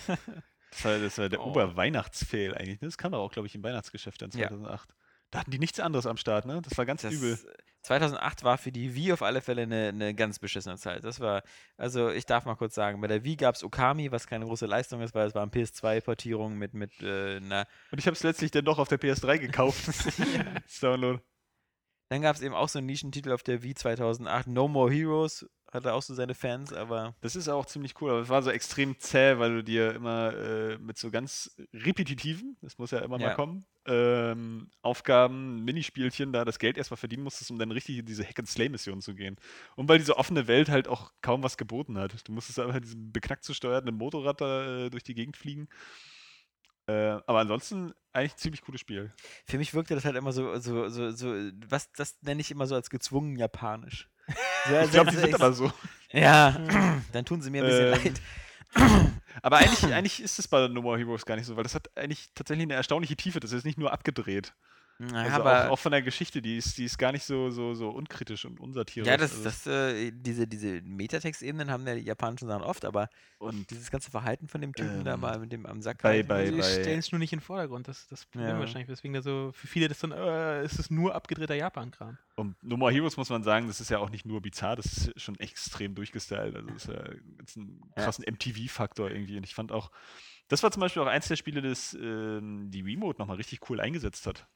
Das 0.71 0.85
war, 0.85 0.99
das 0.99 1.19
war 1.19 1.29
der 1.29 1.41
Oh. 1.41 1.51
Oberweihnachtsfail 1.51 2.55
eigentlich. 2.55 2.81
ne? 2.81 2.89
Das 2.89 2.99
kam 2.99 3.13
doch 3.13 3.19
auch, 3.21 3.33
glaube 3.33 3.47
ich, 3.49 3.55
im 3.55 3.63
Weihnachtsgeschäft 3.63 4.21
Ja. 4.23 4.29
2008. 4.31 4.95
Da 5.31 5.41
hatten 5.41 5.51
die 5.51 5.59
nichts 5.59 5.79
anderes 5.79 6.07
am 6.07 6.17
Start, 6.17 6.47
ne? 6.47 6.63
Das 6.63 6.79
war 6.79 6.87
ganz 6.87 7.03
Das, 7.03 7.13
übel. 7.13 7.39
2008 7.83 8.45
war 8.45 8.57
für 8.59 8.73
die 8.73 8.95
Wii 8.95 9.13
auf 9.13 9.23
alle 9.23 9.41
Fälle 9.43 9.63
eine, 9.63 9.89
eine 9.89 10.15
ganz 10.15 10.39
beschissene 10.39 10.77
Zeit. 10.79 11.05
Das 11.05 11.21
war, 11.21 11.43
also 11.77 12.09
ich 12.11 12.25
darf 12.27 12.45
mal 12.47 12.57
kurz 12.57 12.75
sagen, 12.75 13.01
bei 13.01 13.07
der 13.09 13.25
Wii 13.25 13.37
gab 13.37 13.55
es 13.55 13.63
Okami, 13.63 14.11
was 14.11 14.27
keine 14.27 14.47
große 14.47 14.65
Leistung 14.67 15.01
ist, 15.03 15.15
weil 15.15 15.29
es 15.29 15.35
war 15.35 15.43
eine 15.43 15.51
PS2-Portierung 15.51 16.57
mit, 16.57 16.73
mit 16.75 16.93
äh, 17.03 17.37
einer 17.37 17.67
Und 17.93 17.99
ich 17.99 18.07
habe 18.07 18.15
es 18.17 18.23
letztlich 18.23 18.51
dann 18.51 18.65
doch 18.65 18.79
auf 18.79 18.89
der 18.89 18.99
PS3 18.99 19.39
gekauft. 19.39 19.85
Download. 20.83 21.21
Dann 22.11 22.23
gab 22.23 22.35
es 22.37 22.43
eben 22.43 22.55
auch 22.55 22.69
so 22.71 22.79
einen 22.79 22.87
Nischentitel 22.87 23.33
auf 23.33 23.43
der 23.43 23.63
Wii 23.63 23.75
2008, 23.75 24.47
No 24.47 24.67
More 24.67 24.91
Heroes, 24.91 25.47
hatte 25.73 25.93
auch 25.93 26.03
so 26.03 26.15
seine 26.15 26.35
Fans, 26.35 26.73
aber 26.73 27.15
Das 27.21 27.37
ist 27.37 27.49
auch 27.49 27.67
ziemlich 27.67 28.01
cool, 28.01 28.11
aber 28.11 28.21
es 28.21 28.29
war 28.29 28.43
so 28.43 28.51
extrem 28.51 28.99
zäh, 28.99 29.39
weil 29.39 29.57
du 29.57 29.65
dir 29.65 29.95
immer 29.95 30.35
äh, 30.35 30.79
mit 30.79 30.97
so 30.99 31.11
ganz 31.11 31.57
repetitiven, 31.75 32.57
das 32.63 32.79
muss 32.79 32.91
ja 32.91 33.01
immer 33.01 33.19
Ja. 33.19 33.29
mal 33.29 33.35
kommen, 33.35 33.65
ähm, 33.87 34.71
Aufgaben, 34.83 35.65
Minispielchen, 35.65 36.33
da 36.33 36.45
das 36.45 36.59
Geld 36.59 36.77
erstmal 36.79 36.97
verdienen 36.99 37.23
musstest, 37.23 37.51
um 37.51 37.59
dann 37.59 37.71
richtig 37.71 37.99
in 37.99 38.07
diese 38.07 38.25
Hack-and-Slay-Mission 38.25 39.01
zu 39.01 39.15
gehen. 39.15 39.37
Und 39.77 39.89
weil 39.89 39.99
diese 39.99 40.17
offene 40.17 40.47
Welt 40.47 40.69
halt 40.69 40.89
auch 40.89 41.13
kaum 41.23 41.43
was 41.43 41.57
geboten 41.57 41.99
hat. 41.99 42.27
Du 42.29 42.33
musstest 42.33 42.59
einfach 42.59 42.81
diesen 42.81 43.13
beknackt 43.13 43.45
zu 43.45 43.55
steuernden 43.55 43.97
Motorrad 43.97 44.41
da 44.41 44.87
äh, 44.87 44.91
durch 44.91 45.03
die 45.05 45.15
Gegend 45.15 45.37
fliegen. 45.37 45.69
Äh, 46.89 47.21
aber 47.27 47.41
ansonsten 47.41 47.93
eigentlich 48.13 48.33
ein 48.35 48.39
ziemlich 48.39 48.63
cooles 48.63 48.81
Spiel. 48.81 49.13
für 49.47 49.59
mich 49.59 49.75
wirkte 49.75 49.95
das 49.95 50.05
halt 50.05 50.17
immer 50.17 50.33
so, 50.33 50.59
so, 50.59 50.89
so, 50.89 51.11
so 51.11 51.35
was, 51.69 51.93
das 51.93 52.17
nenne 52.23 52.41
ich 52.41 52.51
immer 52.51 52.67
so 52.67 52.75
als 52.75 52.89
gezwungen 52.91 53.37
japanisch. 53.37 54.09
So, 54.69 54.79
Ich 54.81 54.91
glaube, 54.91 55.11
die 55.11 55.17
sind 55.17 55.35
aber 55.35 55.53
so. 55.53 55.71
Ja, 56.13 56.59
dann 57.13 57.25
tun 57.25 57.43
sie 57.43 57.51
mir 57.51 57.63
ein 57.63 57.69
bisschen 57.69 57.87
Ähm, 57.87 58.15
leid. 58.15 58.21
Aber 59.43 59.59
eigentlich, 59.59 59.85
eigentlich 59.95 60.21
ist 60.23 60.39
es 60.39 60.49
bei 60.49 60.67
No 60.69 60.83
More 60.83 60.99
Heroes 60.99 61.25
gar 61.25 61.37
nicht 61.37 61.47
so, 61.47 61.57
weil 61.57 61.63
das 61.63 61.75
hat 61.75 61.97
eigentlich 61.97 62.29
tatsächlich 62.35 62.65
eine 62.65 62.75
erstaunliche 62.75 63.17
Tiefe. 63.17 63.41
Das 63.41 63.53
ist 63.53 63.65
nicht 63.65 63.79
nur 63.79 63.93
abgedreht. 63.93 64.53
Naja, 65.01 65.31
Also 65.35 65.41
aber 65.43 65.67
auch, 65.69 65.73
auch 65.75 65.79
von 65.79 65.93
der 65.93 66.03
Geschichte, 66.03 66.43
die 66.43 66.57
ist, 66.57 66.77
die 66.77 66.85
ist 66.85 66.99
gar 66.99 67.13
nicht 67.13 67.23
so, 67.25 67.51
so, 67.51 67.73
so 67.75 67.89
unkritisch 67.91 68.45
und 68.45 68.59
unsatirisch. 68.59 69.07
ja, 69.09 69.17
das, 69.17 69.31
Also- 69.31 69.45
das, 69.45 69.67
äh, 69.69 70.11
diese, 70.13 70.49
diese 70.49 70.83
Metatext-Ebenen 70.83 71.71
haben 71.71 71.87
ja 71.87 71.95
die 71.95 72.03
japanischen 72.03 72.49
Sachen 72.49 72.63
oft, 72.65 72.85
aber 72.85 73.09
und 73.39 73.71
dieses 73.71 73.93
ganze 73.93 74.11
Verhalten 74.11 74.49
von 74.49 74.61
dem 74.61 74.73
Typen 74.75 75.05
da 75.05 75.15
Ähm, 75.15 75.21
mal 75.21 75.39
mit 75.39 75.53
dem 75.53 75.67
am 75.67 75.83
Sack 75.83 76.03
bei- 76.03 76.09
halten, 76.17 76.29
bei- 76.29 76.47
Sie 76.47 76.57
bei- 76.57 76.63
stellen 76.63 76.99
es 76.99 77.13
nur 77.13 77.21
nicht 77.21 77.33
in 77.33 77.39
den 77.39 77.45
Vordergrund, 77.45 77.87
das 77.87 78.01
ist 78.01 78.11
das 78.13 78.27
Problem 78.27 78.49
Ja. 78.51 78.59
wahrscheinlich, 78.59 78.89
weswegen 78.89 79.15
da 79.15 79.23
so 79.23 79.53
für 79.55 79.69
viele 79.69 79.87
das 79.87 80.01
dann, 80.01 80.11
äh, 80.11 80.65
ist 80.65 80.81
es 80.81 80.91
nur 80.91 81.15
abgedrehter 81.15 81.55
Japan-Kram. 81.55 82.19
Und 82.35 82.61
No 82.65 82.77
More 82.77 82.93
Heroes 82.93 83.17
muss 83.17 83.29
man 83.31 83.45
sagen, 83.45 83.69
das 83.69 83.81
ist 83.81 83.91
ja 83.91 83.99
auch 83.99 84.11
nicht 84.11 84.27
nur 84.27 84.43
bizarr, 84.43 84.75
das 84.75 84.87
ist 84.87 85.21
schon 85.21 85.39
extrem 85.39 85.95
durchgestylt. 85.95 86.57
Also 86.57 86.69
das 86.71 86.85
ist 86.85 86.89
ja 86.93 87.05
jetzt 87.39 87.57
einen 87.57 87.81
Ja. 87.97 88.03
krassen 88.03 88.25
MTV-Faktor 88.25 89.11
irgendwie. 89.11 89.37
Und 89.37 89.45
ich 89.45 89.55
fand 89.55 89.71
auch, 89.71 89.93
das 90.49 90.63
war 90.65 90.73
zum 90.73 90.81
Beispiel 90.81 91.03
auch 91.03 91.07
eins 91.07 91.29
der 91.29 91.37
Spiele, 91.37 91.63
das 91.63 91.97
ähm, 92.01 92.69
die 92.71 92.81
Remote 92.81 93.21
nochmal 93.21 93.37
richtig 93.37 93.69
cool 93.71 93.81
eingesetzt 93.81 94.27
hat. 94.27 94.47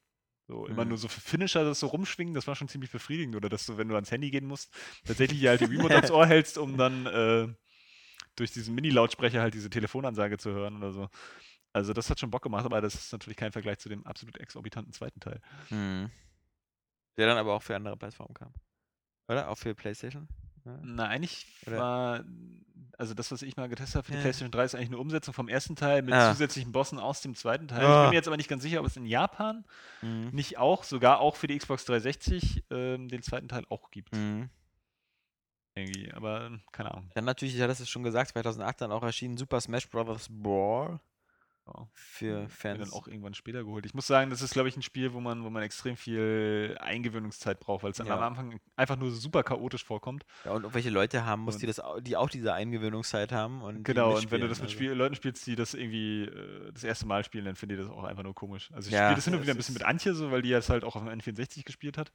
So 0.52 0.66
immer 0.66 0.84
Mhm. 0.84 0.90
nur 0.90 0.98
so 0.98 1.08
für 1.08 1.22
Finisher 1.22 1.64
das 1.64 1.80
so 1.80 1.86
rumschwingen, 1.86 2.34
das 2.34 2.46
war 2.46 2.54
schon 2.54 2.68
ziemlich 2.68 2.90
befriedigend. 2.90 3.34
Oder 3.36 3.48
dass 3.48 3.64
du, 3.64 3.78
wenn 3.78 3.88
du 3.88 3.94
ans 3.94 4.10
Handy 4.10 4.30
gehen 4.30 4.46
musst, 4.46 4.70
tatsächlich 5.06 5.46
halt 5.46 5.62
die 5.62 5.64
Remote 5.64 5.94
ans 5.96 6.10
Ohr 6.10 6.26
hältst, 6.26 6.58
um 6.58 6.76
dann 6.76 7.06
äh, 7.06 7.48
durch 8.36 8.52
diesen 8.52 8.74
Mini-Lautsprecher 8.74 9.40
halt 9.40 9.54
diese 9.54 9.70
Telefonansage 9.70 10.36
zu 10.36 10.50
hören 10.50 10.76
oder 10.76 10.92
so. 10.92 11.08
Also 11.72 11.94
das 11.94 12.10
hat 12.10 12.20
schon 12.20 12.30
Bock 12.30 12.42
gemacht, 12.42 12.66
aber 12.66 12.82
das 12.82 12.94
ist 12.94 13.12
natürlich 13.12 13.38
kein 13.38 13.50
Vergleich 13.50 13.78
zu 13.78 13.88
dem 13.88 14.06
absolut 14.06 14.36
exorbitanten 14.36 14.92
zweiten 14.92 15.20
Teil. 15.20 15.40
Hm. 15.70 16.10
Der 17.16 17.26
dann 17.28 17.38
aber 17.38 17.54
auch 17.54 17.62
für 17.62 17.74
andere 17.74 17.96
Plattformen 17.96 18.34
kam. 18.34 18.52
Oder? 19.28 19.48
Auch 19.48 19.56
für 19.56 19.74
PlayStation? 19.74 20.28
Ja. 20.64 20.78
Na, 20.82 21.06
eigentlich 21.08 21.46
Oder- 21.66 21.78
war, 21.78 22.24
also 22.98 23.14
das, 23.14 23.32
was 23.32 23.42
ich 23.42 23.56
mal 23.56 23.68
getestet 23.68 23.96
habe 23.96 24.04
für 24.06 24.12
die 24.12 24.18
Ja. 24.18 24.22
PlayStation 24.22 24.50
3, 24.52 24.64
ist 24.64 24.74
eigentlich 24.74 24.88
eine 24.90 24.98
Umsetzung 24.98 25.34
vom 25.34 25.48
ersten 25.48 25.74
Teil 25.76 26.02
mit 26.02 26.14
Ah. 26.14 26.30
zusätzlichen 26.32 26.70
Bossen 26.72 26.98
aus 26.98 27.20
dem 27.20 27.34
zweiten 27.34 27.66
Teil. 27.68 27.82
Ich 27.82 27.88
Ah. 27.88 28.02
bin 28.02 28.10
mir 28.10 28.16
jetzt 28.16 28.28
aber 28.28 28.36
nicht 28.36 28.48
ganz 28.48 28.62
sicher, 28.62 28.80
ob 28.80 28.86
es 28.86 28.96
in 28.96 29.06
Japan 29.06 29.64
Mhm. 30.02 30.30
nicht 30.32 30.58
auch, 30.58 30.84
sogar 30.84 31.20
auch 31.20 31.36
für 31.36 31.46
die 31.48 31.58
Xbox 31.58 31.84
360, 31.84 32.64
ähm, 32.70 33.08
den 33.08 33.22
zweiten 33.22 33.48
Teil 33.48 33.64
auch 33.70 33.90
gibt. 33.90 34.14
Mhm. 34.14 34.50
Irgendwie, 35.74 36.12
aber 36.12 36.46
ähm, 36.46 36.60
keine 36.70 36.90
Ahnung. 36.92 37.10
Dann 37.14 37.24
natürlich, 37.24 37.54
ich 37.56 37.60
hatte 37.62 37.72
es 37.72 37.88
schon 37.88 38.02
gesagt, 38.02 38.30
2008 38.32 38.80
dann 38.82 38.92
auch 38.92 39.02
erschienen 39.02 39.38
Super 39.38 39.60
Smash 39.60 39.88
Bros. 39.88 40.28
Brawl 40.30 41.00
Ja. 41.66 41.86
für 41.94 42.40
Mir 42.42 42.48
Fans. 42.48 42.78
dann 42.80 42.90
auch 42.92 43.06
irgendwann 43.06 43.34
später 43.34 43.62
geholt. 43.62 43.86
Ich 43.86 43.94
muss 43.94 44.06
sagen, 44.06 44.30
das 44.30 44.42
ist, 44.42 44.52
glaube 44.52 44.68
ich, 44.68 44.76
ein 44.76 44.82
Spiel, 44.82 45.12
wo 45.12 45.20
man, 45.20 45.44
wo 45.44 45.50
man 45.50 45.62
extrem 45.62 45.96
viel 45.96 46.76
Eingewöhnungszeit 46.80 47.60
braucht, 47.60 47.84
weil 47.84 47.92
es 47.92 47.98
dann 47.98 48.08
Ja. 48.08 48.16
am 48.16 48.22
Anfang 48.22 48.60
einfach 48.76 48.96
nur 48.96 49.10
super 49.12 49.42
chaotisch 49.44 49.84
vorkommt. 49.84 50.24
ja, 50.44 50.50
und 50.50 50.62
irgendwelche 50.62 50.90
Leute 50.90 51.24
haben 51.24 51.42
muss, 51.42 51.58
die, 51.58 51.66
das, 51.66 51.80
die 52.00 52.16
auch 52.16 52.28
diese 52.30 52.52
Eingewöhnungszeit 52.52 53.30
haben. 53.32 53.62
Und 53.62 53.84
Genau, 53.84 54.16
und 54.16 54.30
wenn 54.30 54.40
du 54.40 54.48
das 54.48 54.58
mit 54.58 54.70
also. 54.70 54.74
Spiel 54.74 54.92
Leuten 54.92 55.14
spielst, 55.14 55.46
die 55.46 55.54
das 55.54 55.74
irgendwie 55.74 56.24
äh, 56.24 56.72
das 56.72 56.82
erste 56.84 57.06
Mal 57.06 57.22
spielen, 57.24 57.44
dann 57.44 57.56
finde 57.56 57.76
ich 57.76 57.80
das 57.80 57.90
auch 57.90 58.04
einfach 58.04 58.24
nur 58.24 58.34
komisch. 58.34 58.70
Also 58.72 58.88
ich 58.88 58.94
Ja, 58.94 59.04
spiele 59.04 59.16
das 59.16 59.24
hin 59.26 59.34
und 59.34 59.42
wieder 59.42 59.54
ein 59.54 59.56
bisschen 59.56 59.74
mit 59.74 59.84
Antje 59.84 60.14
so, 60.14 60.30
weil 60.32 60.42
die 60.42 60.50
das 60.50 60.68
halt 60.68 60.82
auch 60.84 60.96
auf 60.96 61.02
dem 61.04 61.10
N64 61.16 61.64
gespielt 61.64 61.96
hat. 61.96 62.12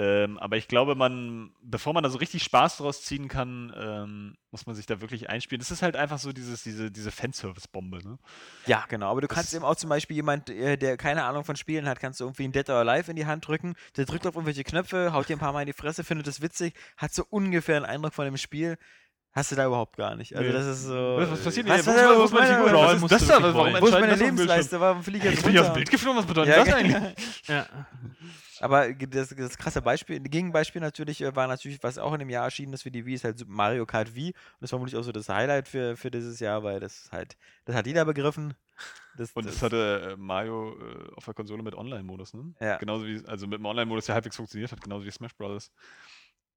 Ähm, 0.00 0.38
aber 0.38 0.56
ich 0.56 0.68
glaube, 0.68 0.94
man, 0.94 1.50
bevor 1.60 1.92
man 1.92 2.04
da 2.04 2.08
so 2.08 2.18
richtig 2.18 2.44
Spaß 2.44 2.76
draus 2.76 3.02
ziehen 3.02 3.26
kann, 3.26 3.72
ähm, 3.76 4.36
muss 4.52 4.64
man 4.64 4.76
sich 4.76 4.86
da 4.86 5.00
wirklich 5.00 5.28
einspielen. 5.28 5.58
Das 5.58 5.72
ist 5.72 5.82
halt 5.82 5.96
einfach 5.96 6.18
so 6.20 6.32
dieses, 6.32 6.62
diese, 6.62 6.92
diese 6.92 7.10
Fanservice-Bombe, 7.10 7.98
ne? 8.04 8.18
Ja, 8.66 8.84
genau. 8.88 9.10
Aber 9.10 9.20
du 9.22 9.26
Das- 9.26 9.34
kannst 9.34 9.54
eben 9.54 9.64
auch 9.64 9.74
zum 9.74 9.90
Beispiel 9.90 10.14
jemand, 10.14 10.50
äh, 10.50 10.76
der 10.76 10.96
keine 10.96 11.24
Ahnung 11.24 11.42
von 11.42 11.56
Spielen 11.56 11.88
hat, 11.88 11.98
kannst 11.98 12.20
du 12.20 12.24
irgendwie 12.24 12.44
ein 12.44 12.52
Dead 12.52 12.70
or 12.70 12.76
Alive 12.76 13.10
in 13.10 13.16
die 13.16 13.26
Hand 13.26 13.48
drücken. 13.48 13.74
Der 13.96 14.04
drückt 14.04 14.24
auf 14.28 14.36
irgendwelche 14.36 14.62
Knöpfe, 14.62 15.12
haut 15.12 15.28
dir 15.28 15.34
ein 15.36 15.40
paar 15.40 15.52
Mal 15.52 15.62
in 15.62 15.66
die 15.66 15.72
Fresse, 15.72 16.04
findet 16.04 16.28
das 16.28 16.40
witzig, 16.40 16.74
hat 16.96 17.12
so 17.12 17.24
ungefähr 17.28 17.76
einen 17.76 17.84
Eindruck 17.86 18.14
von 18.14 18.24
dem 18.24 18.36
Spiel. 18.36 18.78
Hast 19.32 19.52
du 19.52 19.56
da 19.56 19.66
überhaupt 19.66 19.96
gar 19.96 20.16
nicht. 20.16 20.34
Also 20.34 20.48
Nee. 20.48 20.52
das 20.56 20.66
ist 20.66 20.84
so. 20.84 20.94
Was, 21.16 21.30
was 21.30 21.44
passiert 21.44 21.68
was, 21.68 21.84
denn? 21.84 21.94
was, 21.94 22.00
hier? 22.00 22.10
was, 22.10 22.18
Wo 22.18 22.24
ist 22.24 22.32
meine 22.32 22.50
was, 22.50 22.56
Figur? 22.64 22.72
Was 22.82 22.94
ist 23.02 23.10
das 23.12 23.26
da? 23.26 23.42
Warum 23.54 23.72
wo 23.80 23.86
ist 23.86 23.92
meine 23.92 24.06
das? 24.08 24.18
Lebensleiste? 24.20 24.80
Warum 24.80 25.02
fliege 25.02 25.18
ich 25.18 25.24
Ich 25.24 25.30
jetzt 25.36 25.42
bin 25.44 25.52
hier 25.52 25.60
aufs 25.60 25.68
runter? 25.68 25.78
Bild 25.78 25.90
geflogen, 25.90 26.18
was 26.18 26.26
bedeutet 26.26 26.56
Ja, 26.56 26.64
das 26.64 26.74
eigentlich? 26.74 27.46
Ja. 27.48 27.66
Aber 28.60 28.92
ge- 28.92 29.08
das, 29.08 29.28
das 29.28 29.56
krasse 29.56 29.80
Beispiel, 29.80 30.18
Gegenbeispiel 30.18 30.80
natürlich 30.80 31.20
äh, 31.22 31.36
war 31.36 31.46
natürlich, 31.46 31.80
was 31.82 31.96
auch 31.98 32.12
in 32.14 32.18
dem 32.18 32.28
Jahr 32.30 32.44
erschienen 32.46 32.72
ist 32.72 32.82
für 32.82 32.90
die 32.90 33.06
Wii, 33.06 33.14
ist 33.14 33.22
halt 33.22 33.38
Super 33.38 33.52
Mario 33.52 33.86
Kart 33.86 34.12
Wii. 34.16 34.30
Und 34.30 34.34
das 34.60 34.72
war 34.72 34.78
vermutlich 34.78 34.98
auch 34.98 35.04
so 35.04 35.12
das 35.12 35.28
Highlight 35.28 35.68
für, 35.68 35.96
für 35.96 36.10
dieses 36.10 36.40
Jahr, 36.40 36.64
weil 36.64 36.80
das 36.80 37.04
ist 37.04 37.12
halt, 37.12 37.36
das 37.66 37.76
hat 37.76 37.86
jeder 37.86 38.04
begriffen. 38.04 38.54
Das, 39.16 39.30
Und 39.32 39.46
das 39.46 39.62
hatte 39.62 40.10
äh, 40.12 40.16
Mario 40.16 40.72
äh, 40.72 41.14
auf 41.16 41.24
der 41.24 41.34
Konsole 41.34 41.62
mit 41.62 41.76
Online-Modus, 41.76 42.34
ne? 42.34 42.52
Ja. 42.60 42.78
Genauso 42.78 43.06
wie, 43.06 43.22
also 43.26 43.46
mit 43.46 43.60
dem 43.60 43.66
Online-Modus, 43.66 44.06
der 44.06 44.14
halbwegs 44.16 44.34
funktioniert 44.36 44.72
hat, 44.72 44.80
genauso 44.80 45.04
wie 45.04 45.10
Smash 45.12 45.36
Bros. 45.36 45.70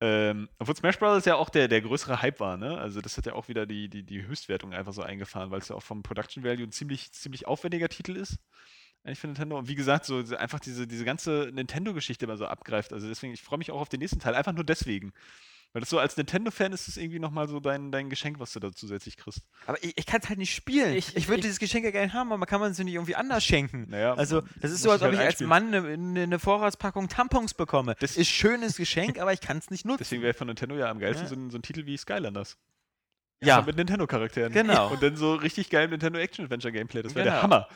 Ähm, 0.04 0.50
obwohl 0.58 0.76
Smash 0.76 0.98
Bros. 0.98 1.26
ja 1.26 1.36
auch 1.36 1.50
der, 1.50 1.68
der 1.68 1.82
größere 1.82 2.24
Hype 2.24 2.40
war, 2.40 2.58
ne? 2.58 2.80
Also 2.80 3.02
das 3.02 3.18
hat 3.18 3.28
ja 3.28 3.34
auch 3.34 3.48
wieder 3.48 3.68
die, 3.68 3.88
die, 3.88 4.04
die 4.04 4.26
Höchstwertung 4.26 4.74
einfach 4.74 4.94
so 4.94 5.04
eingefahren, 5.04 5.52
weil 5.52 5.60
es 5.60 5.68
ja 5.70 5.76
auch 5.76 5.84
vom 5.84 6.02
Production 6.02 6.44
Value 6.44 6.64
ein 6.64 6.72
ziemlich, 6.72 7.12
ziemlich 7.12 7.48
aufwendiger 7.48 7.88
Titel 7.88 8.16
ist. 8.16 8.40
Eigentlich 9.04 9.20
für 9.20 9.28
Nintendo. 9.28 9.58
Und 9.60 9.68
wie 9.68 9.76
gesagt, 9.76 10.06
so 10.06 10.24
einfach 10.38 10.60
diese, 10.60 10.88
diese 10.88 11.06
ganze 11.06 11.52
Nintendo-Geschichte 11.54 12.26
immer 12.26 12.38
so 12.38 12.48
abgreift. 12.48 12.94
Also 12.94 13.08
deswegen, 13.08 13.34
ich 13.34 13.44
freue 13.44 13.60
mich 13.60 13.72
auch 13.72 13.80
auf 13.82 13.90
den 13.90 14.00
nächsten 14.00 14.20
Teil, 14.20 14.34
einfach 14.34 14.54
nur 14.54 14.64
deswegen. 14.64 15.14
Weil 15.74 15.80
das 15.80 15.90
so 15.90 16.00
als 16.00 16.18
Nintendo-Fan 16.18 16.74
ist 16.74 16.90
es 16.90 16.98
irgendwie 16.98 17.20
nochmal 17.20 17.48
so 17.48 17.62
dein, 17.62 17.94
dein 17.94 18.10
Geschenk, 18.10 18.40
was 18.42 18.52
du 18.52 18.60
da 18.60 18.74
zusätzlich 18.74 19.16
kriegst. 19.16 19.42
aber 19.68 19.82
ich, 19.82 19.98
ich 19.98 20.06
kann 20.06 20.20
es 20.22 20.28
halt 20.28 20.38
nicht 20.38 20.54
spielen. 20.54 20.94
Ich, 20.94 21.16
Ich- 21.16 21.30
würde 21.30 21.42
dieses 21.44 21.60
Geschenk 21.60 21.86
ja 21.86 21.92
gerne 21.92 22.12
haben, 22.12 22.28
aber 22.30 22.38
man 22.40 22.48
kann 22.48 22.60
man 22.60 22.72
es 22.72 22.78
nicht 22.80 22.94
irgendwie 22.94 23.16
anders 23.16 23.46
schenken. 23.46 23.86
Naja, 23.90 24.14
Also, 24.16 24.42
das 24.60 24.72
ist 24.72 24.82
so, 24.84 24.92
als 24.92 25.02
ob 25.02 25.06
halt 25.06 25.14
ich 25.14 25.20
als 25.20 25.28
einspielen. 25.42 25.50
Mann 25.50 25.68
eine, 25.74 25.88
eine, 25.88 26.24
eine 26.24 26.40
Vorratspackung 26.40 27.08
Tampons 27.08 27.54
bekomme. 27.54 27.96
Das- 28.00 28.18
ist 28.18 28.28
schönes 28.28 28.76
Geschenk, 28.76 29.18
aber 29.22 29.32
ich 29.32 29.40
kann 29.40 29.60
es 29.60 29.70
nicht 29.70 29.86
nutzen. 29.86 30.00
Deswegen 30.00 30.24
wäre 30.24 30.34
von 30.34 30.48
Nintendo 30.48 30.76
ja 30.76 30.90
am 30.92 31.00
geilsten 31.00 31.26
Ja. 31.26 31.30
so, 31.30 31.36
ein, 31.36 31.50
so 31.52 31.58
ein 31.58 31.62
Titel 31.62 31.86
wie 31.86 31.96
Skylanders. 31.96 32.58
ja, 33.42 33.56
Aber 33.58 33.68
mit 33.68 33.78
Nintendo-Charakteren. 33.78 34.52
Genau. 34.52 34.92
Und 34.92 35.02
dann 35.02 35.16
so 35.16 35.36
richtig 35.36 35.70
geil 35.70 35.88
Nintendo 35.88 36.20
Action 36.20 36.44
Adventure 36.44 36.74
Gameplay. 36.74 37.02
Das 37.02 37.16
wäre 37.16 37.24
der 37.24 37.34
Genau. 37.42 37.44
Hammer. 37.44 37.68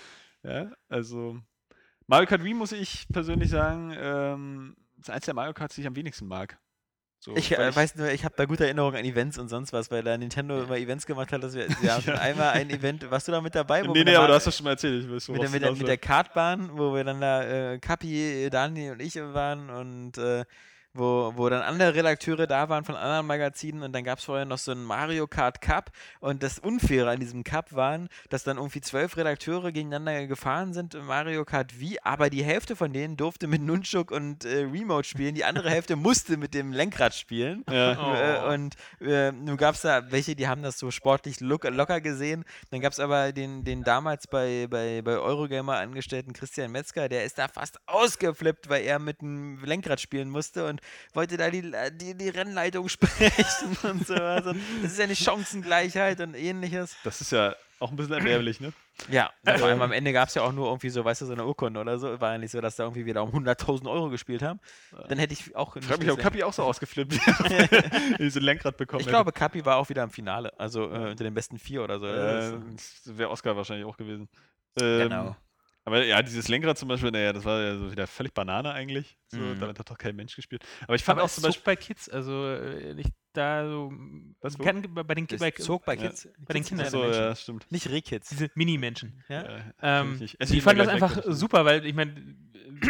Ja, 0.44 0.70
also 0.90 1.40
Mario 2.08 2.28
Kart 2.28 2.44
Wii 2.44 2.54
muss 2.56 2.74
ich 2.74 3.08
persönlich 3.12 3.50
sagen, 3.50 3.94
ähm, 3.98 4.76
ist 5.00 5.10
eins 5.10 5.24
der 5.26 5.34
Mario 5.34 5.54
Karts, 5.54 5.76
die 5.76 5.82
ich 5.82 5.88
am 5.88 5.96
wenigsten 5.96 6.28
mag. 6.28 6.60
So, 7.26 7.36
ich, 7.36 7.58
äh, 7.58 7.76
weiß 7.76 7.96
nur, 7.96 8.12
ich 8.12 8.24
habe 8.24 8.36
da 8.38 8.46
gute 8.46 8.66
Erinnerungen 8.66 8.98
an 9.00 9.04
Events 9.04 9.40
und 9.40 9.48
sonst 9.48 9.74
was, 9.74 9.90
weil 9.90 10.04
da 10.04 10.16
Nintendo 10.16 10.62
immer 10.62 10.78
Events 10.78 11.08
gemacht 11.08 11.32
hat. 11.32 11.42
Dass 11.42 11.56
wir, 11.56 11.68
wir 11.82 11.96
hatten 11.96 12.08
Ja. 12.10 12.20
einmal 12.20 12.52
ein 12.52 12.70
Event, 12.70 13.10
warst 13.10 13.28
du 13.28 13.32
da 13.32 13.42
mit 13.42 13.56
dabei? 13.56 13.84
wo 13.84 13.94
Nee, 13.94 14.04
nee, 14.04 14.16
aber 14.16 14.28
du 14.28 14.34
hast 14.36 14.46
das 14.46 14.56
schon 14.56 14.66
mal 14.66 14.72
erzählt. 14.72 15.06
Ich 15.06 15.12
weiß, 15.12 15.30
mit 15.30 15.42
der, 15.42 15.50
mit, 15.50 15.64
der, 15.64 15.72
mit 15.72 15.88
der. 15.88 15.98
Kartbahn, 15.98 16.70
wo 16.78 16.94
wir 16.94 17.04
dann 17.04 17.20
da, 17.20 17.72
äh, 17.74 17.80
Kapi, 17.80 18.48
Dani 18.52 18.92
und 18.92 19.02
ich 19.02 19.16
waren 19.16 19.72
und 19.72 20.20
äh, 20.20 20.46
wo, 20.96 21.34
wo 21.36 21.50
dann 21.50 21.62
andere 21.62 21.94
Redakteure 21.94 22.48
da 22.48 22.70
waren 22.70 22.86
von 22.86 22.96
anderen 22.96 23.28
Magazinen 23.28 23.84
und 23.84 23.94
dann 23.94 24.04
gab 24.04 24.20
es 24.20 24.26
vorher 24.26 24.46
noch 24.46 24.58
so 24.58 24.72
einen 24.72 24.84
Mario 24.84 25.28
Kart 25.28 25.62
Cup 25.62 25.92
und 26.20 26.42
das 26.42 26.60
Unfaire 26.60 27.10
an 27.10 27.20
diesem 27.20 27.44
Cup 27.44 27.74
waren, 27.74 28.08
dass 28.30 28.44
dann 28.44 28.58
irgendwie 28.58 28.82
zwölf 28.82 29.18
Redakteure 29.18 29.72
gegeneinander 29.72 30.26
gefahren 30.28 30.74
sind 30.74 30.96
in 30.96 31.06
Mario 31.06 31.44
Kart 31.46 31.80
Wii, 31.80 32.00
aber 32.04 32.30
die 32.30 32.44
Hälfte 32.44 32.76
von 32.76 32.94
denen 32.94 33.18
durfte 33.18 33.48
mit 33.48 33.62
Nunchuk 33.62 34.12
und 34.12 34.46
äh, 34.46 34.62
Remote 34.62 35.08
spielen, 35.08 35.36
die 35.36 35.44
andere 35.44 35.70
Hälfte 35.70 35.96
musste 35.96 36.38
mit 36.38 36.54
dem 36.54 36.72
Lenkrad 36.72 37.14
spielen. 37.14 37.64
Ja. 37.70 38.46
Oh. 38.48 38.54
Und 38.54 38.76
äh, 39.02 39.32
nun 39.32 39.58
gab 39.58 39.76
es 39.76 39.82
da 39.82 40.12
welche, 40.12 40.36
die 40.36 40.48
haben 40.48 40.64
das 40.64 40.80
so 40.80 40.92
sportlich 40.92 41.42
look, 41.42 41.66
locker 41.66 42.00
gesehen. 42.00 42.46
Dann 42.72 42.82
gab 42.82 42.94
es 42.94 43.00
aber 43.00 43.34
den, 43.34 43.64
den 43.64 43.84
damals 43.84 44.28
bei, 44.28 44.68
bei, 44.70 45.02
bei 45.02 45.18
Eurogamer 45.18 45.78
angestellten 45.78 46.34
Christian 46.34 46.72
Metzger, 46.72 47.10
der 47.10 47.26
ist 47.26 47.38
da 47.38 47.48
fast 47.48 47.80
ausgeflippt, 47.88 48.70
weil 48.70 48.84
er 48.84 49.00
mit 49.00 49.22
dem 49.22 49.64
Lenkrad 49.64 50.00
spielen 50.00 50.30
musste 50.30 50.68
und 50.68 50.82
wollte 51.14 51.38
da 51.38 51.50
die, 51.50 51.72
die, 51.94 52.16
die 52.16 52.30
Rennleitung 52.30 52.90
sprechen 52.90 53.78
und 53.84 54.08
so. 54.08 54.16
Also, 54.16 54.54
das 54.82 54.92
ist 54.92 54.98
ja 54.98 55.06
eine 55.06 55.16
Chancengleichheit 55.16 56.20
und 56.22 56.36
ähnliches. 56.36 56.96
Das 57.04 57.22
ist 57.22 57.32
ja 57.32 57.56
auch 57.80 57.92
ein 57.92 57.98
bisschen 57.98 58.14
erbärmlich, 58.14 58.60
ne? 58.62 58.72
Ja, 59.10 59.32
vor 59.44 59.68
allem 59.68 59.82
am 59.82 59.92
Ende 59.92 60.14
gab 60.14 60.30
es 60.30 60.36
ja 60.36 60.44
auch 60.44 60.54
nur 60.54 60.68
irgendwie 60.68 60.90
so, 60.90 61.04
weißt 61.04 61.22
du, 61.22 61.26
so 61.26 61.34
eine 61.34 61.46
Urkunde 61.46 61.82
oder 61.82 62.00
so. 62.00 62.20
War 62.22 62.32
ja 62.34 62.38
nicht 62.38 62.52
so, 62.52 62.62
dass 62.62 62.78
da 62.78 62.84
irgendwie 62.84 63.06
wieder 63.06 63.22
um 63.24 63.32
100.000 63.32 63.90
Euro 63.90 64.10
gespielt 64.10 64.42
haben. 64.42 64.62
Dann 65.10 65.20
hätte 65.20 65.34
ich 65.34 65.56
auch. 65.56 65.76
Ich 65.76 65.88
mich, 65.88 66.00
gesehen. 66.00 66.18
Kapi 66.18 66.44
auch 66.44 66.54
so 66.54 66.64
ausgeflippt 66.64 67.14
wenn 67.18 68.26
ich 68.26 68.34
so 68.34 68.40
ein 68.40 68.44
Lenkrad 68.44 68.78
bekommen 68.78 69.02
Ich 69.02 69.08
glaube, 69.08 69.34
Kapi 69.34 69.66
war 69.66 69.78
auch 69.78 69.90
wieder 69.90 70.04
im 70.04 70.10
Finale, 70.10 70.58
also 70.58 70.84
äh, 70.84 71.10
unter 71.12 71.24
den 71.24 71.34
besten 71.34 71.60
vier 71.60 71.84
oder 71.84 72.00
so. 72.00 72.08
Äh, 72.08 72.54
wäre 73.06 73.30
Oscar 73.30 73.58
wahrscheinlich 73.58 73.86
auch 73.86 73.98
gewesen. 73.98 74.30
Ähm, 74.80 75.10
genau. 75.10 75.36
Aber 75.88 76.04
ja, 76.04 76.22
dieses 76.24 76.48
Lenkrad 76.48 76.78
zum 76.80 76.88
Beispiel, 76.90 77.12
naja, 77.12 77.32
das 77.32 77.46
war 77.46 77.62
ja 77.62 77.78
so 77.78 77.92
wieder 77.92 78.08
völlig 78.08 78.34
Banane 78.34 78.72
eigentlich. 78.74 79.18
So, 79.28 79.38
Mhm. 79.38 79.60
Damit 79.60 79.78
hat 79.80 79.90
doch 79.90 79.98
kein 79.98 80.16
Mensch 80.16 80.36
gespielt. 80.36 80.66
Aber 80.84 80.96
ich 80.96 81.04
fand 81.04 81.18
Aber 81.20 81.24
auch 81.26 81.28
es 81.30 81.36
zum 81.36 81.44
zog 81.44 81.50
Beispiel. 81.50 81.64
bei 81.64 81.76
Kids, 81.76 82.10
also 82.10 82.48
äh, 82.54 82.94
nicht 82.96 83.12
da 83.34 83.70
so. 83.70 83.92
Was, 84.42 84.58
kann, 84.58 84.82
bei 84.94 85.14
den, 85.14 85.28
Das 85.28 85.40
bei, 85.40 85.52
zog 85.52 85.86
bei 85.86 85.96
ja. 85.96 86.08
Kids. 86.08 86.28
bei 86.40 86.54
den 86.54 86.64
Kids 86.64 86.70
Kindern 86.70 86.92
Menschen. 86.92 87.14
ja, 87.14 87.36
stimmt. 87.36 87.72
Nicht 87.72 87.90
Rehkids. 87.90 88.30
diese 88.30 88.50
Mini-Menschen. 88.56 89.24
Ja? 89.30 89.44
Ja, 89.58 89.64
Ähm, 89.82 90.18
ich 90.22 90.40
ich 90.40 90.64
fand 90.64 90.80
das 90.80 90.88
weg, 90.88 90.94
einfach 90.96 91.18
ich- 91.18 91.36
super, 91.36 91.66
weil 91.66 91.86
ich 91.86 91.94
meine, 91.94 92.36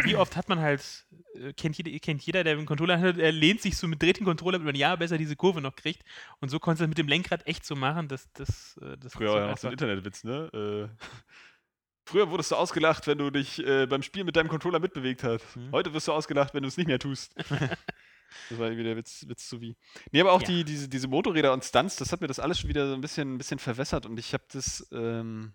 wie 0.04 0.16
oft 0.16 0.34
hat 0.36 0.48
man 0.48 0.60
halt, 0.60 1.06
äh, 1.34 1.52
kennt 1.52 1.76
jeder, 1.76 1.90
kennt 1.98 2.22
jeder, 2.22 2.44
der 2.44 2.54
einen 2.56 2.64
Controller 2.66 2.98
hat, 3.00 3.18
er 3.18 3.32
lehnt 3.32 3.60
sich 3.60 3.76
so 3.76 3.86
mit 3.88 4.00
dreht 4.02 4.18
den 4.20 4.24
Controller, 4.24 4.58
damit 4.58 4.72
man 4.72 4.74
ja 4.80 4.96
besser 4.96 5.18
diese 5.18 5.36
Kurve 5.36 5.60
noch 5.60 5.76
kriegt. 5.76 6.02
Und 6.40 6.48
so 6.48 6.58
konntest 6.58 6.80
du 6.80 6.84
das 6.84 6.88
mit 6.88 6.98
dem 6.98 7.08
Lenkrad 7.08 7.46
echt 7.46 7.66
so 7.66 7.76
machen, 7.76 8.08
dass 8.08 8.30
das. 8.32 8.78
äh, 8.82 8.96
das 8.96 9.12
Früher 9.12 9.32
war 9.34 9.40
ja 9.42 9.46
noch 9.50 9.58
so 9.58 9.66
ein 9.66 9.72
Internetwitz, 9.72 10.24
ne? 10.24 10.48
Äh, 10.54 10.88
Früher 12.06 12.30
wurdest 12.30 12.52
du 12.52 12.54
ausgelacht, 12.54 13.08
wenn 13.08 13.18
du 13.18 13.30
dich 13.30 13.58
äh, 13.66 13.86
beim 13.86 14.00
Spiel 14.02 14.22
mit 14.22 14.36
deinem 14.36 14.46
Controller 14.48 14.78
mitbewegt 14.78 15.24
hast. 15.24 15.56
Mhm. 15.56 15.72
Heute 15.72 15.92
wirst 15.92 16.06
du 16.06 16.12
ausgelacht, 16.12 16.54
wenn 16.54 16.62
du 16.62 16.68
es 16.68 16.76
nicht 16.76 16.86
mehr 16.86 17.00
tust. 17.00 17.34
das 18.48 18.58
war 18.58 18.66
irgendwie 18.66 18.84
der 18.84 18.96
Witz, 18.96 19.24
Witz 19.26 19.48
zu 19.48 19.60
wie. 19.60 19.76
Nee, 20.12 20.20
aber 20.20 20.30
auch 20.32 20.40
Ja. 20.40 20.46
die, 20.46 20.64
diese, 20.64 20.88
diese 20.88 21.08
Motorräder 21.08 21.52
und 21.52 21.64
Stunts, 21.64 21.96
das 21.96 22.12
hat 22.12 22.20
mir 22.20 22.28
das 22.28 22.38
alles 22.38 22.60
schon 22.60 22.70
wieder 22.70 22.86
so 22.86 22.94
ein 22.94 23.00
bisschen, 23.00 23.34
ein 23.34 23.38
bisschen 23.38 23.58
verwässert 23.58 24.06
und 24.06 24.18
ich 24.18 24.32
habe 24.34 24.44
das. 24.52 24.86
Ähm, 24.92 25.52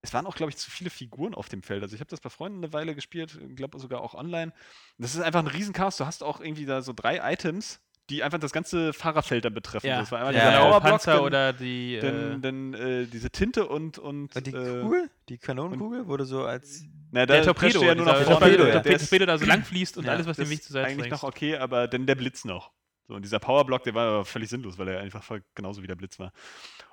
es 0.00 0.12
waren 0.12 0.26
auch, 0.26 0.36
glaube 0.36 0.50
ich, 0.50 0.56
zu 0.58 0.70
viele 0.70 0.90
Figuren 0.90 1.34
auf 1.34 1.48
dem 1.48 1.62
Feld. 1.62 1.82
Also 1.82 1.94
ich 1.94 2.00
habe 2.00 2.10
das 2.10 2.20
bei 2.20 2.28
Freunden 2.28 2.58
eine 2.58 2.72
Weile 2.74 2.94
gespielt, 2.94 3.38
glaube 3.56 3.78
sogar 3.78 4.02
auch 4.02 4.12
online. 4.14 4.52
Und 4.52 5.02
das 5.02 5.14
ist 5.14 5.22
einfach 5.22 5.40
ein 5.40 5.46
Riesenchaos. 5.46 5.96
Du 5.96 6.04
hast 6.04 6.22
auch 6.22 6.40
irgendwie 6.40 6.66
da 6.66 6.82
so 6.82 6.92
drei 6.92 7.32
Items, 7.32 7.80
die 8.10 8.22
einfach 8.22 8.38
das 8.38 8.52
ganze 8.52 8.92
Fahrerfeld 8.92 9.44
dann 9.44 9.54
betreffen. 9.54 9.86
Ja, 9.86 10.00
das 10.00 10.12
war 10.12 10.18
einmal 10.18 10.34
Ja, 10.34 10.50
dieser 10.50 10.70
ja. 10.70 10.80
Panzer 10.80 11.14
dann, 11.14 11.24
oder 11.24 11.52
die. 11.52 11.98
dann, 12.00 12.32
äh, 12.32 12.38
dann 12.40 12.74
äh, 12.74 13.06
diese 13.06 13.30
Tinte 13.30 13.66
und. 13.66 13.98
und 13.98 14.34
Und 14.36 14.46
die 14.46 14.50
äh, 14.52 14.80
Kugel, 14.82 15.10
die 15.28 15.38
Kanonenkugel, 15.38 16.06
wurde 16.06 16.24
so 16.24 16.44
als. 16.44 16.84
Na, 17.10 17.26
der 17.26 17.44
Torpedo, 17.44 17.82
ja 17.82 17.94
nur 17.94 18.06
nach 18.06 18.20
vorne. 18.22 18.38
Torpedo, 18.40 18.64
der, 18.64 18.80
der 18.80 18.98
Torpedo 18.98 19.26
da 19.26 19.38
so 19.38 19.46
lang 19.46 19.64
fließt 19.64 19.96
und 19.98 20.04
Ja, 20.04 20.12
alles, 20.12 20.26
was 20.26 20.36
dem 20.36 20.50
Weg 20.50 20.58
ist 20.58 20.64
zur 20.66 20.74
Seite 20.74 20.88
eigentlich 20.88 21.08
bringst. 21.08 21.22
noch 21.22 21.28
okay, 21.28 21.56
aber 21.56 21.88
dann 21.88 22.06
der 22.06 22.14
Blitz 22.16 22.44
noch. 22.44 22.72
So, 23.06 23.14
und 23.14 23.22
dieser 23.22 23.38
Powerblock, 23.38 23.84
der 23.84 23.94
war 23.94 24.08
aber 24.08 24.24
völlig 24.24 24.48
sinnlos, 24.48 24.78
weil 24.78 24.88
er 24.88 25.00
einfach 25.00 25.22
voll 25.22 25.42
genauso 25.54 25.82
wie 25.82 25.86
der 25.86 25.94
Blitz 25.94 26.18
war. 26.18 26.32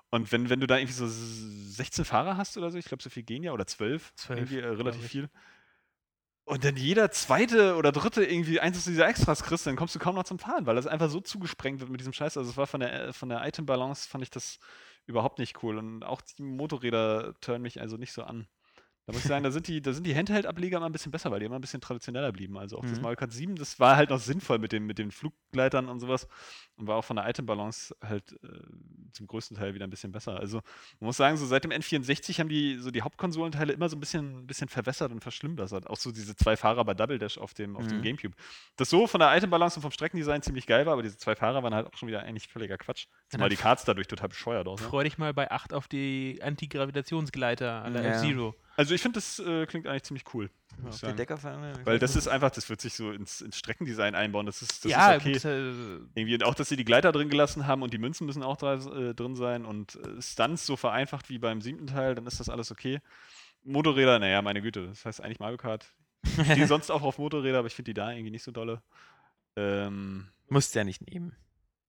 Und 0.10 0.32
wenn, 0.32 0.50
wenn 0.50 0.60
du 0.60 0.68
da 0.68 0.78
irgendwie 0.78 0.94
so 0.94 1.06
16 1.08 2.04
Fahrer 2.04 2.36
hast 2.36 2.58
oder 2.58 2.70
so, 2.70 2.78
ich 2.78 2.86
glaube, 2.86 3.02
so 3.02 3.10
viel 3.10 3.24
gehen 3.24 3.44
ja, 3.44 3.54
oder 3.54 3.66
12, 3.66 4.14
12, 4.16 4.40
irgendwie 4.40 4.60
äh, 4.60 4.66
relativ 4.66 5.10
glaub 5.10 5.24
ich. 5.26 5.30
Und 6.52 6.66
dann 6.66 6.76
jeder 6.76 7.12
zweite 7.12 7.78
oder 7.78 7.94
dritte 7.94 8.26
irgendwie 8.26 8.60
eins 8.60 8.84
dieser 8.84 9.08
Extras 9.08 9.42
kriegst, 9.42 9.66
dann 9.66 9.78
kommst 9.78 9.96
du 9.96 10.00
kaum 10.00 10.16
noch 10.16 10.26
zum 10.26 10.38
Fahren, 10.38 10.66
weil 10.66 10.76
das 10.76 10.86
einfach 10.86 11.10
so 11.10 11.22
zugesprengt 11.22 11.80
wird 11.80 11.90
mit 11.90 12.02
diesem 12.02 12.12
Scheiß. 12.12 12.36
Also 12.36 12.50
es 12.50 12.58
war 12.58 12.68
von 12.68 12.82
der, 12.82 13.14
von 13.14 13.30
der 13.30 13.48
Item-Balance, 13.48 14.10
fand 14.10 14.22
ich 14.22 14.32
das 14.32 14.60
überhaupt 15.06 15.40
nicht 15.40 15.64
cool. 15.64 15.78
Und 15.78 16.04
auch 16.04 16.20
die 16.20 16.44
Motorräder 16.44 17.36
turnen 17.40 17.62
mich 17.62 17.80
also 17.80 17.96
nicht 17.96 18.12
so 18.12 18.24
an. 18.24 18.50
Da 19.08 19.14
muss 19.14 19.24
ich 19.24 19.28
sagen, 19.28 19.44
da 19.44 19.50
sind 19.52 19.68
die, 19.68 19.82
da 19.82 19.94
sind 19.94 20.06
die 20.06 20.16
Handheld-Ableger 20.16 20.78
immer 20.78 20.86
ein 20.86 20.92
bisschen 20.92 21.12
besser, 21.12 21.32
weil 21.32 21.40
die 21.40 21.48
immer 21.48 21.56
ein 21.56 21.62
bisschen 21.62 21.82
traditioneller 21.82 22.32
blieben. 22.32 22.58
Also 22.58 22.78
auch 22.78 22.84
das 22.86 22.98
Mhm. 22.98 23.02
Mario 23.02 23.16
Kart 23.18 23.34
7, 23.34 23.56
das 23.56 23.80
war 23.80 23.96
halt 23.96 24.12
noch 24.12 24.20
sinnvoll 24.20 24.60
mit, 24.60 24.72
dem, 24.72 24.86
mit 24.86 25.00
den 25.00 25.10
Fluggleitern 25.12 25.90
und 25.90 26.00
sowas 26.00 26.28
und 26.78 26.86
war 26.88 26.98
auch 26.98 27.04
von 27.04 27.16
der 27.16 27.28
Item-Balance 27.28 27.96
halt 28.04 28.32
äh, 28.44 28.48
zum 29.12 29.26
größten 29.28 29.58
Teil 29.58 29.74
wieder 29.74 29.86
ein 29.86 29.90
bisschen 29.90 30.12
besser. 30.12 30.40
Also 30.40 30.58
man 31.00 31.08
muss 31.08 31.18
sagen, 31.18 31.36
so 31.36 31.46
seit 31.48 31.64
dem 31.64 31.72
N64 31.72 32.40
haben 32.40 32.48
die 32.50 32.78
so 32.78 32.92
die 32.92 33.02
Hauptkonsolenteile 33.02 33.74
immer 33.74 33.90
so 33.90 33.98
ein 33.98 34.00
bisschen, 34.00 34.42
ein 34.44 34.48
bisschen 34.48 34.70
verwässert 34.70 35.12
und 35.12 35.20
verschlimmbessert. 35.22 35.88
Auch 35.90 35.98
so 35.98 36.12
diese 36.12 36.36
zwei 36.36 36.56
Fahrer 36.56 36.86
bei 36.86 36.94
Double 36.94 37.18
Dash 37.18 37.38
auf 37.40 37.54
dem, 37.56 37.76
auf 37.78 37.88
dem 37.88 37.98
Mhm. 37.98 38.04
Gamecube. 38.04 38.36
Das 38.78 38.90
so 38.92 39.08
von 39.08 39.20
der 39.20 39.36
Item-Balance 39.36 39.78
und 39.78 39.82
vom 39.82 39.92
Streckendesign 39.92 40.44
ziemlich 40.44 40.68
geil 40.68 40.86
war, 40.86 40.94
aber 40.94 41.02
diese 41.02 41.18
zwei 41.18 41.36
Fahrer 41.36 41.64
waren 41.64 41.74
halt 41.74 41.88
auch 41.88 41.98
schon 41.98 42.08
wieder 42.08 42.22
eigentlich 42.22 42.48
völliger 42.48 42.78
Quatsch. 42.78 43.08
Zumal 43.30 43.50
die 43.50 43.56
Karts 43.58 43.84
dadurch 43.84 44.08
total 44.08 44.30
bescheuert 44.30 44.68
aussehen. 44.68 44.88
Freu 44.90 45.04
dich 45.04 45.18
mal 45.18 45.34
bei 45.34 45.50
8 45.50 45.74
auf 45.74 45.88
die 45.88 46.40
Antigravitationsgleiter 46.44 47.84
an 47.84 47.94
der 47.94 48.04
Ja. 48.04 48.10
F-Zero. 48.12 48.56
Also 48.82 48.96
ich 48.96 49.02
finde, 49.04 49.18
das 49.18 49.38
äh, 49.38 49.68
klingt 49.68 49.86
eigentlich 49.86 50.02
ziemlich 50.02 50.24
cool. 50.34 50.50
sagen. 50.90 51.16
Deckerfahne. 51.16 51.74
Weil 51.84 52.00
das 52.00 52.16
ist 52.16 52.28
einfach, 52.28 52.50
das 52.50 52.68
wird 52.68 52.82
sich 52.82 52.96
so 52.96 53.12
ins, 53.12 53.40
ins 53.42 53.56
Streckendesign 53.56 54.16
einbauen. 54.16 54.48
Das 54.48 54.64
ist, 54.64 54.84
das 54.84 54.92
ja, 54.92 55.12
ist 55.12 55.22
okay. 55.22 55.34
gut, 55.34 55.46
äh, 55.46 55.70
Irgendwie 56.16 56.34
und 56.34 56.44
auch, 56.44 56.56
dass 56.56 56.70
sie 56.70 56.78
die 56.78 56.84
Gleiter 56.84 57.12
drin 57.12 57.30
gelassen 57.30 57.68
haben 57.68 57.84
und 57.84 57.94
die 57.94 58.00
Münzen 58.00 58.26
müssen 58.26 58.42
auch 58.42 58.58
da, 58.58 58.74
äh, 58.74 59.14
drin 59.14 59.36
sein 59.36 59.66
und 59.66 59.98
äh, 59.98 60.20
Stunts 60.20 60.66
so 60.66 60.78
vereinfacht 60.78 61.30
wie 61.30 61.38
beim 61.38 61.62
siebten 61.62 61.86
Teil, 61.86 62.16
dann 62.16 62.26
ist 62.26 62.40
das 62.40 62.50
alles 62.50 62.72
okay. 62.72 63.02
Motorräder, 63.64 64.18
naja, 64.18 64.42
meine 64.42 64.64
Güte, 64.64 64.88
das 64.88 65.06
heißt 65.06 65.22
eigentlich 65.22 65.40
Mario 65.40 65.58
Kart. 65.58 65.86
Ich 66.24 66.32
stehe 66.32 66.66
sonst 66.66 66.90
auch 66.90 67.04
auf 67.04 67.20
Motorräder, 67.20 67.60
aber 67.60 67.68
ich 67.68 67.76
finde 67.76 67.92
die 67.92 67.94
da 67.94 68.10
irgendwie 68.10 68.32
nicht 68.32 68.44
so 68.44 68.52
dolle. 68.52 68.82
Ähm, 69.56 70.30
Musst 70.50 70.74
ja 70.74 70.84
nicht 70.84 71.08
nehmen. 71.08 71.36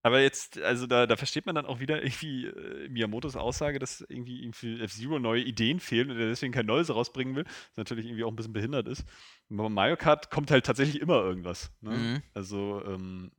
Aber 0.02 0.20
jetzt, 0.20 0.60
also 0.60 0.86
da, 0.86 1.06
da 1.06 1.16
versteht 1.16 1.46
man 1.46 1.54
dann 1.54 1.66
auch 1.66 1.80
wieder 1.80 2.02
irgendwie 2.02 2.46
äh, 2.46 2.88
Miyamotos 2.88 3.36
Aussage, 3.36 3.78
dass 3.78 4.00
irgendwie 4.08 4.40
ihm 4.40 4.52
für 4.52 4.80
F-Zero 4.82 5.18
neue 5.18 5.42
Ideen 5.42 5.78
fehlen 5.80 6.10
und 6.10 6.18
er 6.18 6.28
deswegen 6.28 6.52
kein 6.52 6.66
Neues 6.66 6.92
rausbringen 6.94 7.36
will, 7.36 7.44
was 7.44 7.76
natürlich 7.76 8.06
irgendwie 8.06 8.24
auch 8.24 8.30
ein 8.30 8.36
bisschen 8.36 8.52
behindert 8.52 8.88
ist. 8.88 9.04
Und 9.48 9.58
bei 9.58 9.68
Mario 9.68 9.96
Kart 9.96 10.30
kommt 10.30 10.50
halt 10.50 10.66
tatsächlich 10.66 11.00
immer 11.00 11.22
irgendwas. 11.22 11.70
Ne? 11.80 11.90
Mhm. 11.90 12.22
Also, 12.34 12.82
ähm, 12.84 13.30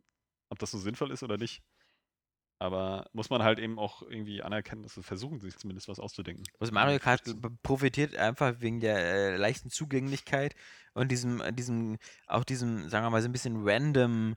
ob 0.50 0.60
das 0.60 0.72
so 0.72 0.78
sinnvoll 0.78 1.12
ist 1.12 1.24
oder 1.24 1.38
nicht. 1.38 1.64
Aber 2.60 3.10
muss 3.12 3.30
man 3.30 3.44
halt 3.44 3.60
eben 3.60 3.78
auch 3.78 4.04
irgendwie 4.04 4.42
anerkennen, 4.42 4.84
dass 4.84 4.94
sie 4.94 5.04
versuchen, 5.04 5.42
sich 5.42 5.58
zumindest 5.58 5.90
was 5.90 6.00
auszudenken. 6.00 6.46
Also 6.62 6.72
Mario 6.72 6.98
Kart 6.98 7.24
profitiert 7.62 8.16
einfach 8.16 8.62
wegen 8.62 8.80
der 8.80 8.98
äh, 9.00 9.36
leichten 9.36 9.70
Zugänglichkeit 9.70 10.56
und 10.94 11.12
diesem, 11.12 11.42
diesem, 11.56 11.98
auch 12.26 12.46
diesem, 12.46 12.88
sagen 12.88 13.06
wir 13.06 13.10
mal, 13.10 13.22
so 13.22 13.28
ein 13.28 13.34
bisschen 13.34 13.68
random 13.68 14.36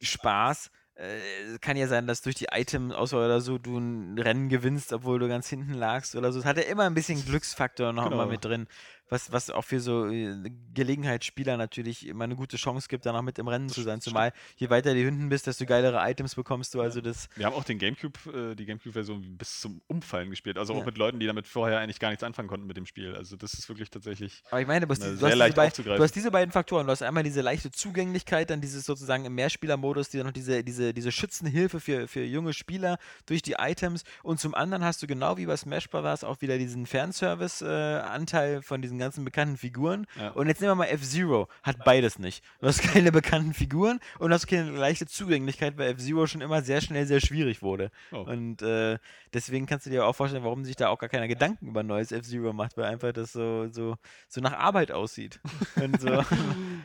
Spaß. 0.00 0.70
Äh, 1.00 1.58
kann 1.60 1.78
ja 1.78 1.86
sein, 1.88 2.06
dass 2.06 2.20
durch 2.20 2.34
die 2.34 2.48
Item-Auswahl 2.52 3.24
oder 3.24 3.40
so 3.40 3.56
du 3.56 3.78
ein 3.78 4.18
Rennen 4.18 4.50
gewinnst, 4.50 4.92
obwohl 4.92 5.18
du 5.18 5.28
ganz 5.28 5.48
hinten 5.48 5.72
lagst 5.72 6.14
oder 6.14 6.30
so. 6.30 6.38
Es 6.40 6.44
hat 6.44 6.58
ja 6.58 6.64
immer 6.64 6.84
ein 6.84 6.92
bisschen 6.94 7.24
Glücksfaktor 7.24 7.94
noch 7.94 8.06
immer 8.06 8.16
Genau. 8.24 8.30
mit 8.32 8.44
drin, 8.44 8.66
was, 9.10 9.32
was 9.32 9.50
auch 9.50 9.64
für 9.64 9.80
so 9.80 10.06
äh, 10.08 10.34
Gelegenheitsspieler 10.72 11.56
natürlich 11.56 12.06
immer 12.06 12.24
eine 12.24 12.36
gute 12.36 12.56
Chance 12.56 12.88
gibt, 12.88 13.04
dann 13.06 13.14
auch 13.16 13.22
mit 13.22 13.38
im 13.38 13.48
Rennen 13.48 13.68
zu 13.68 13.82
sein. 13.82 14.00
Zumal 14.00 14.32
je 14.56 14.70
weiter 14.70 14.94
du 14.94 15.00
hinten 15.00 15.28
bist, 15.28 15.46
desto 15.46 15.66
geilere 15.66 15.98
Items 16.10 16.34
bekommst 16.34 16.74
du. 16.74 16.80
Also 16.80 17.00
das 17.00 17.28
Wir 17.34 17.46
haben 17.46 17.54
auch 17.54 17.64
den 17.64 17.78
Gamecube, 17.78 18.52
äh, 18.52 18.54
die 18.54 18.64
Gamecube-Version 18.66 19.36
bis 19.36 19.60
zum 19.60 19.82
Umfallen 19.88 20.30
gespielt. 20.30 20.56
Also 20.56 20.74
auch 20.74 20.78
Ja. 20.80 20.84
mit 20.84 20.96
Leuten, 20.96 21.18
die 21.20 21.26
damit 21.26 21.46
vorher 21.48 21.80
eigentlich 21.80 21.98
gar 21.98 22.10
nichts 22.10 22.22
anfangen 22.22 22.48
konnten 22.48 22.66
mit 22.66 22.76
dem 22.76 22.86
Spiel. 22.86 23.14
Also 23.16 23.36
das 23.36 23.54
ist 23.54 23.68
wirklich 23.68 23.90
tatsächlich. 23.90 24.42
Aber 24.50 24.60
ich 24.60 24.66
meine, 24.66 24.86
du 24.86 24.90
hast, 24.92 25.02
die, 25.02 25.06
du, 25.06 25.12
hast 25.12 25.22
diese 25.24 25.34
leicht 25.34 25.56
beid, 25.56 25.68
aufzugreifen. 25.72 25.98
du 25.98 26.04
hast 26.04 26.14
diese 26.14 26.30
beiden 26.30 26.52
Faktoren. 26.52 26.86
Du 26.86 26.92
hast 26.92 27.02
einmal 27.02 27.24
diese 27.24 27.40
leichte 27.40 27.70
Zugänglichkeit, 27.70 28.50
dann 28.50 28.60
dieses 28.60 28.84
sozusagen 28.86 29.24
im 29.24 29.34
Mehrspielermodus, 29.34 30.08
die 30.10 30.18
dann 30.18 30.26
noch 30.26 30.32
diese, 30.32 30.62
diese, 30.62 30.94
diese 30.94 31.10
Schützenhilfe 31.10 31.80
für, 31.80 32.06
für 32.06 32.22
junge 32.22 32.52
Spieler 32.52 32.98
durch 33.26 33.42
die 33.42 33.56
Items. 33.58 34.04
Und 34.22 34.38
zum 34.38 34.54
anderen 34.54 34.84
hast 34.84 35.02
du 35.02 35.06
genau 35.08 35.36
wie 35.36 35.46
bei 35.46 35.56
Smash 35.56 35.88
Bros. 35.90 36.22
auch 36.22 36.40
wieder 36.40 36.58
diesen 36.58 36.86
Fanservice-Anteil 36.86 38.62
von 38.62 38.82
diesen 38.82 38.99
ganzen 39.00 39.24
bekannten 39.24 39.56
Figuren. 39.56 40.06
Ja. 40.16 40.28
Und 40.30 40.46
jetzt 40.46 40.60
nehmen 40.60 40.70
wir 40.70 40.76
mal 40.76 40.84
F-Zero. 40.86 41.48
Hat 41.64 41.84
beides 41.84 42.18
nicht. 42.20 42.44
Du 42.60 42.68
hast 42.68 42.80
keine 42.82 43.10
bekannten 43.10 43.52
Figuren 43.54 43.98
und 44.20 44.28
du 44.28 44.34
hast 44.34 44.46
keine 44.46 44.70
leichte 44.70 45.06
Zugänglichkeit, 45.06 45.76
weil 45.78 45.90
F-Zero 45.90 46.26
schon 46.28 46.40
immer 46.40 46.62
sehr 46.62 46.80
schnell 46.80 47.06
sehr 47.06 47.20
schwierig 47.20 47.62
wurde. 47.62 47.90
Oh. 48.12 48.18
Und 48.18 48.62
äh, 48.62 48.98
deswegen 49.32 49.66
kannst 49.66 49.86
du 49.86 49.90
dir 49.90 50.06
auch 50.06 50.14
vorstellen, 50.14 50.44
warum 50.44 50.64
sich 50.64 50.76
da 50.76 50.88
auch 50.88 50.98
gar 50.98 51.08
keiner 51.08 51.26
Gedanken 51.26 51.66
über 51.66 51.82
neues 51.82 52.12
F-Zero 52.12 52.52
macht, 52.52 52.76
weil 52.76 52.84
einfach 52.84 53.12
das 53.12 53.32
so, 53.32 53.68
so, 53.72 53.96
so 54.28 54.40
nach 54.40 54.52
Arbeit 54.52 54.92
aussieht. 54.92 55.40
Und 55.76 56.00
so 56.00 56.08
nach, 56.08 56.30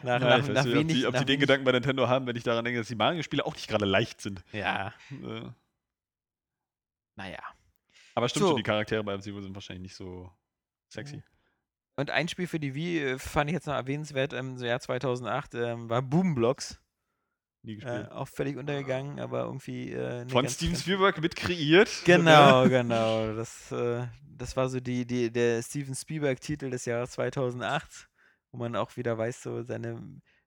Ja, 0.04 0.20
nach, 0.20 0.40
ich 0.40 0.48
weiß 0.48 0.54
nach 0.56 0.66
nicht, 0.66 0.74
wenig. 0.76 0.82
ob 0.86 0.88
die, 0.96 1.06
ob 1.08 1.14
nach 1.14 1.20
die 1.20 1.26
den 1.26 1.28
wenig- 1.34 1.40
Gedanken 1.42 1.66
bei 1.66 1.72
Nintendo 1.74 2.08
haben, 2.08 2.26
wenn 2.26 2.36
ich 2.36 2.44
daran 2.44 2.66
denke, 2.66 2.80
dass 2.80 2.88
die 2.88 2.96
Mario-Spiele 2.96 3.46
auch 3.46 3.54
nicht 3.54 3.68
gerade 3.68 3.86
leicht 3.86 4.22
sind. 4.22 4.44
Ja, 4.52 4.94
Äh, 5.12 5.42
naja. 7.16 7.40
aber 8.14 8.30
stimmt 8.30 8.44
So. 8.44 8.48
schon, 8.50 8.58
die 8.58 8.64
Charaktere 8.64 9.04
bei 9.04 9.14
F-Zero 9.14 9.42
sind 9.42 9.54
wahrscheinlich 9.56 9.84
nicht 9.84 9.96
so 9.96 10.32
sexy. 10.90 11.24
Und 11.98 12.12
ein 12.12 12.28
Spiel 12.28 12.48
für 12.48 12.60
die 12.60 12.76
Wii 12.76 13.00
äh, 13.00 13.20
fand 13.20 13.50
ich 13.50 13.54
jetzt 13.54 13.68
noch 13.68 13.74
erwähnenswert 13.76 14.34
im 14.34 14.58
Jahr 14.58 14.80
2008, 14.80 15.56
ähm, 15.56 15.90
war 15.90 16.02
Boomblocks. 16.02 16.80
Nie 17.64 17.74
Äh, 17.74 17.76
gespielt. 17.76 18.12
auch 18.12 18.28
völlig 18.28 18.58
untergegangen, 18.58 19.20
aber 19.20 19.44
irgendwie. 19.44 19.92
Äh, 19.92 20.28
Von 20.30 20.48
Steven 20.50 20.76
Spielberg 20.76 21.20
mit 21.22 21.36
kreiert. 21.36 21.90
Genau, 22.06 22.64
genau. 22.70 23.34
Das, 23.34 23.72
äh, 23.72 24.06
das 24.38 24.56
war 24.58 24.70
so 24.70 24.80
die, 24.80 25.06
die, 25.08 25.32
der 25.32 25.62
Steven 25.64 25.96
Spielberg-Titel 25.96 26.70
des 26.70 26.86
Jahres 26.86 27.12
2008, 27.12 28.08
wo 28.52 28.58
man 28.60 28.76
auch 28.76 28.98
wieder 28.98 29.18
weiß, 29.18 29.42
so 29.42 29.64
seine, 29.64 30.00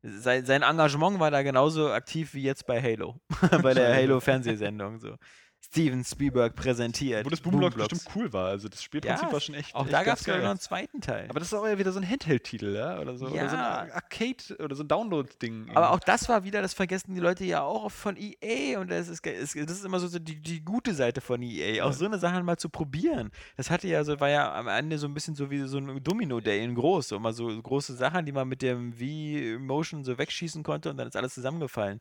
sein, 0.02 0.44
sein 0.44 0.62
Engagement 0.62 1.18
war 1.18 1.30
da 1.30 1.42
genauso 1.42 1.90
aktiv 1.90 2.34
wie 2.34 2.42
jetzt 2.42 2.66
bei 2.66 2.80
Halo, 2.80 3.20
bei 3.62 3.74
der 3.74 3.94
Halo-Fernsehsendung. 3.96 5.00
So. 5.00 5.16
Steven 5.60 6.02
Spielberg 6.02 6.54
präsentiert. 6.56 7.26
Wo 7.26 7.30
das 7.30 7.40
Boomblocks 7.42 7.74
Boomblocks. 7.74 8.04
bestimmt 8.04 8.16
cool 8.16 8.32
war. 8.32 8.48
Also 8.48 8.68
das 8.70 8.82
Spielprinzip 8.82 9.26
Ja, 9.26 9.32
war 9.32 9.40
schon 9.40 9.54
echt. 9.54 9.74
Auch 9.74 9.84
echt 9.84 9.92
da 9.92 10.02
gab 10.02 10.18
es 10.18 10.24
geil. 10.24 10.40
noch 10.42 10.48
einen 10.50 10.58
zweiten 10.58 11.02
Teil. 11.02 11.26
Aber 11.28 11.40
das 11.40 11.48
ist 11.48 11.54
auch 11.54 11.66
ja 11.66 11.76
wieder 11.78 11.92
so 11.92 12.00
ein 12.00 12.08
Handheld-Titel, 12.08 12.74
ja? 12.74 12.98
Oder 12.98 13.16
so, 13.18 13.26
oder 13.26 13.34
so 13.50 13.56
ein 13.56 13.62
Ja. 13.62 13.78
Ar- 13.80 13.92
Arcade 13.92 14.56
oder 14.60 14.74
so 14.74 14.82
ein 14.82 14.88
Download-Ding. 14.88 15.70
Aber 15.74 15.90
auch 15.90 16.00
das 16.00 16.26
war 16.30 16.42
wieder, 16.44 16.62
das 16.62 16.72
vergessen 16.72 17.14
die 17.14 17.20
Leute 17.20 17.44
ja 17.44 17.60
auch 17.62 17.90
von 17.90 18.16
EA 18.16 18.80
und 18.80 18.90
das 18.90 19.08
ist, 19.08 19.26
das 19.26 19.54
ist 19.54 19.84
immer 19.84 20.00
so, 20.00 20.18
die, 20.18 20.40
die 20.40 20.64
gute 20.64 20.94
Seite 20.94 21.20
von 21.20 21.42
EA, 21.42 21.82
auch 21.84 21.88
Ja. 21.88 21.92
so 21.92 22.06
eine 22.06 22.18
Sache 22.18 22.42
mal 22.42 22.56
zu 22.56 22.70
probieren. 22.70 23.30
Das 23.58 23.70
hatte 23.70 23.88
ja 23.88 24.02
so, 24.04 24.18
war 24.20 24.30
ja 24.30 24.54
am 24.54 24.68
Ende 24.68 24.96
so 24.96 25.06
ein 25.06 25.12
bisschen 25.12 25.34
so 25.34 25.50
wie 25.50 25.60
so 25.66 25.76
ein 25.78 26.02
Domino-Day 26.02 26.64
in 26.64 26.74
groß, 26.76 27.08
so 27.08 27.16
immer 27.16 27.34
so 27.34 27.46
große 27.60 27.94
Sachen, 27.94 28.24
die 28.24 28.32
man 28.32 28.48
mit 28.48 28.62
dem 28.62 28.98
Wii-Motion 28.98 30.02
so 30.02 30.16
wegschießen 30.16 30.62
konnte 30.62 30.88
und 30.88 30.96
dann 30.96 31.08
ist 31.08 31.16
alles 31.16 31.34
zusammengefallen. 31.34 32.00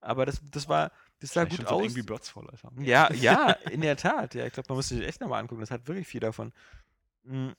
Aber 0.00 0.26
das, 0.26 0.40
das 0.50 0.68
war, 0.68 0.90
das 1.24 1.34
sah 1.34 1.46
Vielleicht 1.46 1.58
gut 1.58 1.66
aus. 1.68 1.82
Angry 1.88 2.02
Birds 2.02 2.28
voll, 2.28 2.48
Alter. 2.50 2.70
Ja, 2.78 3.12
ja, 3.12 3.52
in 3.70 3.80
der 3.80 3.96
Tat. 3.96 4.34
Ja, 4.34 4.46
ich 4.46 4.52
glaube, 4.52 4.66
man 4.68 4.76
muss 4.76 4.88
sich 4.88 5.02
echt 5.02 5.20
nochmal 5.20 5.40
angucken. 5.40 5.60
Das 5.60 5.70
hat 5.70 5.86
wirklich 5.88 6.06
viel 6.06 6.20
davon. 6.20 6.52
Mm. 7.24 7.50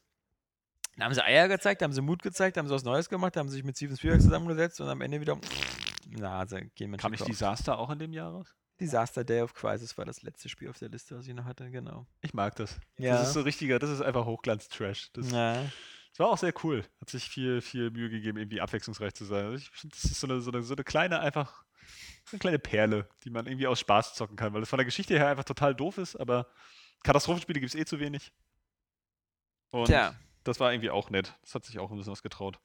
Da 0.98 1.06
haben 1.06 1.14
sie 1.14 1.24
Eier 1.24 1.48
gezeigt, 1.50 1.82
da 1.82 1.86
haben 1.86 1.92
sie 1.94 2.02
Mut 2.02 2.22
gezeigt, 2.24 2.56
da 2.56 2.60
haben 2.60 2.68
sie 2.68 2.74
was 2.74 2.86
Neues 2.86 3.10
gemacht, 3.10 3.36
da 3.36 3.42
haben 3.42 3.50
sie 3.50 3.56
sich 3.56 3.66
mit 3.66 3.76
Steven 3.76 3.98
Spielberg 3.98 4.22
zusammengesetzt 4.22 4.80
und 4.80 4.88
am 4.88 5.02
Ende 5.02 5.20
wieder 5.20 5.38
Nase 6.08 6.62
gehen 6.76 6.92
mit 6.92 7.02
Kam 7.02 7.12
nicht 7.12 7.28
Disaster 7.28 7.78
auch 7.78 7.90
in 7.90 8.00
dem 8.00 8.14
Jahr 8.14 8.32
raus? 8.32 8.56
Disaster 8.80 9.24
Day 9.24 9.42
of 9.42 9.54
Crisis 9.54 9.98
war 9.98 10.06
das 10.06 10.22
letzte 10.22 10.48
Spiel 10.48 10.70
auf 10.70 10.80
der 10.80 10.90
Liste, 10.90 11.18
was 11.18 11.28
ich 11.28 11.34
noch 11.34 11.46
hatte, 11.46 11.70
genau. 11.70 12.06
Ich 12.22 12.34
mag 12.34 12.56
das. 12.56 12.78
Ja. 12.98 13.18
Das 13.18 13.28
ist 13.28 13.34
so 13.34 13.42
richtiger, 13.42 13.80
das 13.80 13.90
ist 13.90 14.02
einfach 14.02 14.26
Hochglanz-Trash. 14.26 15.12
Das, 15.14 15.32
Ja. 15.32 15.64
das 16.12 16.20
war 16.20 16.28
auch 16.28 16.38
sehr 16.38 16.54
cool. 16.64 16.86
Hat 17.02 17.10
sich 17.10 17.28
viel, 17.30 17.60
viel 17.60 17.90
Mühe 17.92 18.10
gegeben, 18.10 18.38
irgendwie 18.38 18.62
abwechslungsreich 18.62 19.14
zu 19.14 19.26
sein. 19.26 19.46
Also 19.46 19.58
ich 19.58 19.70
finde, 19.70 19.96
das 19.96 20.06
ist 20.12 20.20
so 20.20 20.28
eine, 20.28 20.40
so, 20.40 20.52
eine, 20.52 20.64
so 20.64 20.76
eine 20.76 20.84
kleine, 20.86 21.20
einfach, 21.20 21.65
eine 22.32 22.40
kleine 22.40 22.60
Perle, 22.60 23.07
die 23.24 23.30
man 23.30 23.45
irgendwie 23.45 23.68
aus 23.68 23.80
Spaß 23.80 24.16
zocken 24.16 24.36
kann, 24.36 24.53
weil 24.53 24.64
es 24.64 24.70
von 24.70 24.78
der 24.78 24.86
Geschichte 24.86 25.18
her 25.18 25.28
einfach 25.28 25.44
total 25.44 25.76
doof 25.76 25.98
ist, 25.98 26.16
aber 26.16 26.48
Katastrophenspiele 27.03 27.60
gibt 27.60 27.74
es 27.74 27.80
eh 27.80 27.86
zu 27.86 27.99
wenig. 27.99 28.34
Und 29.70 29.86
Tja. 29.86 30.16
das 30.44 30.60
war 30.60 30.72
irgendwie 30.72 30.90
auch 30.90 31.10
nett. 31.10 31.34
Das 31.41 31.56
hat 31.56 31.66
sich 31.66 31.80
auch 31.80 31.91
ein 31.91 31.98
bisschen 31.98 32.12
was 32.12 32.24
getraut. 32.24 32.60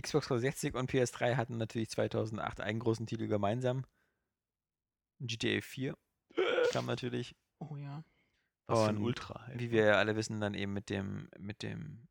Xbox 0.00 0.28
360 0.28 0.74
und 0.74 0.90
PS3 0.90 1.36
hatten 1.36 1.56
natürlich 1.56 1.90
2008 1.90 2.60
einen 2.60 2.78
großen 2.78 3.06
Titel 3.06 3.26
gemeinsam. 3.28 3.84
GTA 5.20 5.60
4 5.60 5.96
kam 6.72 6.86
natürlich. 6.86 7.36
Oh 7.58 7.76
ja. 7.76 8.04
Was 8.66 8.84
für 8.84 8.88
ein 8.88 8.98
Ultra. 8.98 9.46
ey. 9.48 9.58
Wie 9.58 9.70
wir 9.70 9.84
ja 9.84 9.92
alle 9.94 10.16
wissen, 10.16 10.40
dann 10.40 10.54
eben 10.54 10.72
mit 10.72 10.90
dem, 10.90 11.28
mit 11.38 11.62
dem 11.62 12.08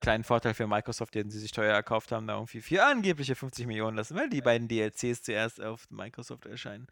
kleinen 0.00 0.24
Vorteil 0.24 0.54
für 0.54 0.66
Microsoft, 0.66 1.14
den 1.14 1.30
sie 1.30 1.38
sich 1.40 1.52
teuer 1.52 1.74
erkauft 1.74 2.12
haben, 2.12 2.26
da 2.26 2.34
irgendwie 2.34 2.60
für 2.60 2.84
angebliche 2.84 3.34
50 3.34 3.66
Millionen 3.66 3.96
lassen, 3.96 4.16
weil 4.16 4.28
die 4.30 4.40
beiden 4.42 4.68
DLCs 4.68 5.22
zuerst 5.22 5.60
auf 5.60 5.90
Microsoft 5.90 6.46
erscheinen. 6.46 6.86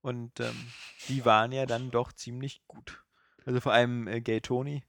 Und 0.00 0.40
ähm, 0.40 0.66
die 1.08 1.24
waren 1.24 1.52
ja 1.52 1.66
dann 1.66 1.90
doch 1.90 2.12
ziemlich 2.12 2.62
gut. 2.66 3.02
Also 3.46 3.60
vor 3.60 3.72
allem 3.72 4.06
äh, 4.08 4.20
Gay 4.20 4.40
Tony. 4.40 4.84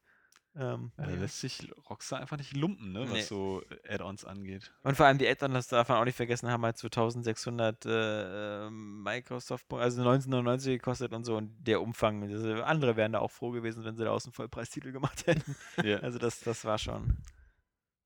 Ähm, 0.55 0.91
Ja, 0.99 1.05
da 1.07 1.11
lässt 1.13 1.39
sich 1.39 1.71
Rockstar 1.89 2.19
einfach 2.19 2.37
nicht 2.37 2.55
lumpen, 2.55 2.91
ne, 2.93 3.01
was 3.01 3.11
Nee. 3.13 3.21
so 3.21 3.63
Add-ons 3.89 4.23
angeht. 4.23 4.71
Und 4.83 4.95
vor 4.95 5.07
allem 5.07 5.17
die 5.17 5.27
Add-ons, 5.27 5.53
das 5.53 5.67
darf 5.69 5.89
man 5.89 5.97
auch 5.97 6.05
nicht 6.05 6.15
vergessen, 6.15 6.49
haben 6.49 6.63
halt 6.63 6.77
2600 6.77 7.85
äh, 7.87 8.65
ähm, 8.67 9.01
Microsoft, 9.01 9.65
also 9.73 10.01
1999 10.01 10.73
gekostet 10.79 11.11
und 11.13 11.23
so. 11.23 11.37
Und 11.37 11.55
der 11.65 11.81
Umfang, 11.81 12.21
also 12.31 12.61
andere 12.63 12.95
wären 12.95 13.13
da 13.13 13.19
auch 13.19 13.31
froh 13.31 13.49
gewesen, 13.49 13.83
wenn 13.83 13.95
sie 13.97 14.03
da 14.03 14.11
aus 14.11 14.25
dem 14.25 14.33
Vollpreistitel 14.33 14.91
gemacht 14.91 15.25
hätten. 15.27 15.55
Ja. 15.83 15.97
Also 16.01 16.19
das, 16.19 16.39
das 16.41 16.65
war 16.65 16.77
schon. 16.77 17.17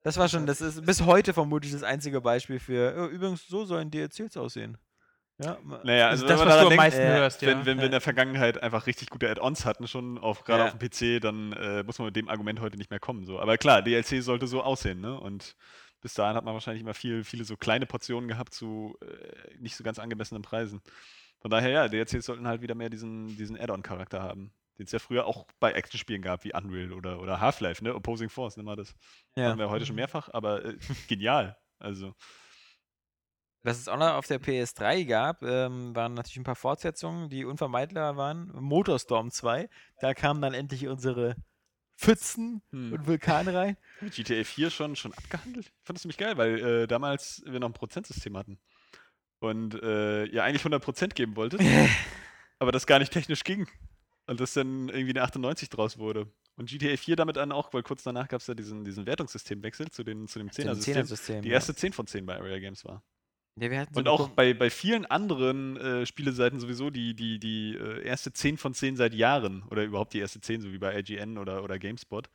Das 0.08 0.18
war 0.18 0.30
schon, 0.30 0.46
das 0.46 0.62
ist 0.62 0.86
bis 0.86 1.02
heute 1.02 1.34
vermutlich 1.34 1.74
das 1.74 1.84
einzige 1.84 2.22
Beispiel 2.22 2.60
für, 2.60 2.96
"Oh, 2.98 3.06
übrigens, 3.14 3.46
so 3.46 3.66
sollen 3.66 3.92
DLCs 3.92 4.38
aussehen. 4.38 4.78
Ja, 5.38 5.58
Naja, 5.84 6.08
Also 6.08 6.26
das, 6.26 6.40
wenn 6.40 6.48
was 6.48 6.62
du 6.62 6.68
am 6.70 6.76
meisten 6.78 7.02
äh, 7.02 7.08
hörst, 7.10 7.42
ja. 7.42 7.50
wenn, 7.50 7.58
wenn 7.66 7.78
wir 7.78 7.84
in 7.86 7.92
Ja. 7.92 7.98
der 7.98 8.02
Vergangenheit 8.02 8.64
einfach 8.64 8.88
richtig 8.88 9.10
gute 9.10 9.30
Add-ons 9.30 9.66
hatten, 9.66 9.86
schon 9.88 10.18
auf, 10.18 10.46
gerade 10.46 10.64
Ja. 10.64 10.66
auf 10.70 10.78
dem 10.78 10.80
PC, 10.80 11.20
dann 11.22 11.52
äh, 11.54 11.84
muss 11.84 12.00
man 12.00 12.06
mit 12.06 12.16
dem 12.16 12.30
Argument 12.30 12.62
heute 12.62 12.78
nicht 12.78 12.90
mehr 12.90 13.00
kommen. 13.02 13.26
So. 13.26 13.38
Aber 13.40 13.58
klar, 13.58 13.82
DLC 13.82 14.22
sollte 14.24 14.48
so 14.48 14.64
aussehen, 14.64 15.02
ne? 15.02 15.20
Und 15.20 15.56
bis 16.02 16.14
dahin 16.14 16.38
hat 16.38 16.46
man 16.46 16.54
wahrscheinlich 16.54 16.82
immer 16.84 16.94
viel, 16.94 17.24
viele 17.26 17.44
so 17.44 17.58
kleine 17.58 17.86
Portionen 17.86 18.30
gehabt 18.30 18.54
zu 18.54 18.96
äh, 19.02 19.58
nicht 19.60 19.76
so 19.76 19.84
ganz 19.84 20.00
angemessenen 20.00 20.42
Preisen. 20.42 20.82
Von 21.42 21.52
daher, 21.52 21.70
ja, 21.70 21.88
DLCs 21.90 22.26
sollten 22.26 22.48
halt 22.48 22.62
wieder 22.62 22.76
mehr 22.76 22.90
diesen, 22.90 23.36
diesen 23.36 23.60
Add-on-Charakter 23.60 24.24
haben. 24.24 24.54
Den 24.78 24.86
es 24.86 24.92
ja 24.92 25.00
früher 25.00 25.26
auch 25.26 25.48
bei 25.60 25.72
Actionspielen 25.74 26.22
gab, 26.22 26.44
wie 26.44 26.54
Unreal 26.54 26.94
oder, 26.94 27.20
oder 27.20 27.40
Half-Life, 27.42 27.84
ne? 27.84 27.96
Opposing 27.96 28.30
Force, 28.30 28.58
nimm 28.58 28.66
mal 28.66 28.76
das. 28.76 28.94
ja. 29.36 29.50
Haben 29.50 29.60
wir 29.60 29.70
heute 29.70 29.86
schon 29.86 29.96
mehrfach, 29.96 30.30
aber 30.34 30.64
äh, 30.66 30.78
genial. 31.08 31.58
Also, 31.80 32.14
Was 33.64 33.80
es 33.80 33.88
auch 33.88 33.98
noch 33.98 34.14
auf 34.14 34.28
der 34.28 34.40
PS3 34.42 35.06
gab, 35.06 35.44
ähm, 35.44 35.96
waren 35.96 36.14
natürlich 36.14 36.38
ein 36.38 36.44
paar 36.44 36.56
Fortsetzungen, 36.56 37.30
die 37.30 37.44
unvermeidbar 37.46 38.16
waren. 38.18 38.52
Motorstorm 38.54 39.30
2, 39.32 39.70
da 40.00 40.14
kamen 40.14 40.42
dann 40.42 40.54
endlich 40.54 40.88
unsere 40.88 41.36
Pfützen 42.00 42.62
Hm. 42.72 42.94
und 42.94 43.08
Vulkane 43.08 43.54
rein. 43.54 43.78
GTA 44.12 44.44
4 44.44 44.70
schon, 44.70 44.96
schon 44.96 45.14
abgehandelt? 45.14 45.66
Ich 45.66 45.74
fand 45.86 45.98
das 45.98 46.02
ziemlich 46.04 46.18
geil, 46.18 46.38
weil 46.38 46.60
äh, 46.84 46.88
damals 46.88 47.42
wir 47.46 47.60
noch 47.60 47.70
ein 47.70 47.74
Prozentsystem 47.74 48.38
hatten. 48.38 48.60
Und 49.40 49.76
äh, 49.82 50.26
ihr 50.26 50.44
eigentlich 50.44 50.64
100% 50.64 51.14
geben 51.16 51.36
wolltet, 51.36 51.62
aber 52.60 52.72
das 52.72 52.88
gar 52.88 53.00
nicht 53.00 53.12
technisch 53.14 53.44
ging. 53.44 53.68
Und 54.28 54.40
das 54.40 54.54
dann 54.54 54.90
irgendwie 54.90 55.12
eine 55.12 55.24
98 55.24 55.70
draus 55.70 55.98
wurde. 55.98 56.28
Und 56.58 56.70
GTA 56.70 56.98
4 56.98 57.16
damit 57.16 57.38
dann 57.38 57.52
auch, 57.52 57.72
weil 57.74 57.84
kurz 57.84 58.04
danach 58.04 58.28
gab 58.28 58.42
es 58.42 58.48
ja 58.48 58.54
diesen, 58.54 58.84
diesen 58.84 59.06
Wertungssystemwechsel 59.06 59.90
zu, 59.90 60.04
den, 60.04 60.28
zu 60.28 60.40
dem 60.40 60.52
Zu 60.52 60.62
dem 60.62 60.70
10er-System. 60.72 60.94
Zehner-System, 60.94 61.42
Die 61.44 61.50
ja. 61.50 61.54
erste 61.56 61.74
10 61.76 61.94
von 61.94 62.08
10 62.08 62.26
bei 62.26 62.36
Area 62.38 62.60
Games 62.60 62.84
war. 62.84 63.04
Ja, 63.60 63.70
so 63.70 63.88
Und 63.92 63.98
eine 64.00 64.12
auch 64.12 64.28
bei, 64.30 64.54
bei 64.54 64.70
vielen 64.70 65.06
anderen 65.06 65.78
äh, 65.78 66.06
Spieleseiten 66.06 66.60
sowieso 66.60 66.90
die, 66.90 67.16
die, 67.16 67.40
die 67.40 67.76
äh, 67.76 68.04
erste 68.04 68.32
10 68.34 68.58
von 68.58 68.74
10 68.74 68.98
seit 68.98 69.14
Jahren. 69.16 69.64
Oder 69.72 69.84
überhaupt 69.84 70.14
die 70.14 70.20
erste 70.20 70.42
10, 70.42 70.62
so 70.62 70.72
wie 70.72 70.78
bei 70.78 70.98
IGN 71.00 71.38
oder, 71.38 71.64
oder 71.64 71.80
GameSpot. 71.80 72.30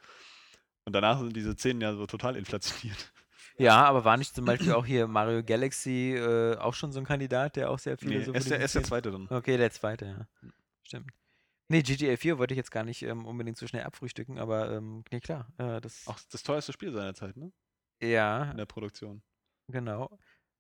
Und 0.85 0.95
danach 0.95 1.21
sind 1.21 1.37
diese 1.37 1.55
10 1.55 1.81
ja 1.81 1.95
so 1.95 2.07
total 2.07 2.37
inflationiert. 2.37 3.13
Ja, 3.59 3.85
aber 3.85 4.05
war 4.05 4.17
nicht 4.17 4.35
zum 4.35 4.47
Beispiel 4.47 4.73
auch 4.73 4.87
hier 4.87 5.07
Mario 5.07 5.43
Galaxy 5.45 6.15
äh, 6.17 6.57
auch 6.57 6.73
schon 6.75 6.91
so 6.91 6.99
ein 7.01 7.05
Kandidat, 7.05 7.57
der 7.57 7.71
auch 7.71 7.79
sehr 7.79 7.99
viele 7.99 8.19
Nee, 8.19 8.25
so 8.25 8.33
erst, 8.33 8.51
der, 8.51 8.59
erst 8.61 8.75
der 8.77 8.83
verifiziert- 8.83 8.89
zweite 8.89 9.11
dann. 9.13 9.29
Okay, 9.29 9.57
der 9.59 9.71
zweite, 9.71 10.05
ja. 10.07 10.49
Stimmt. 10.85 11.11
Nee, 11.73 11.83
GTA 11.83 12.17
4 12.19 12.39
wollte 12.39 12.53
ich 12.53 12.59
jetzt 12.59 12.71
gar 12.71 12.85
nicht 12.85 13.03
ähm, 13.03 13.25
unbedingt 13.25 13.57
so 13.57 13.67
schnell 13.67 13.85
abfrühstücken, 13.85 14.39
aber 14.39 14.71
ähm, 14.71 15.05
nee, 15.11 15.21
klar. 15.21 15.47
Äh, 15.57 15.81
das, 15.81 16.07
Auch 16.07 16.19
das 16.31 16.43
teuerste 16.43 16.73
Spiel 16.73 16.93
seiner 16.93 17.15
Zeit, 17.15 17.37
ne? 17.37 17.51
ja, 18.03 18.51
In 18.51 18.59
der 18.59 18.67
Produktion. 18.67 19.23
genau. 19.69 20.19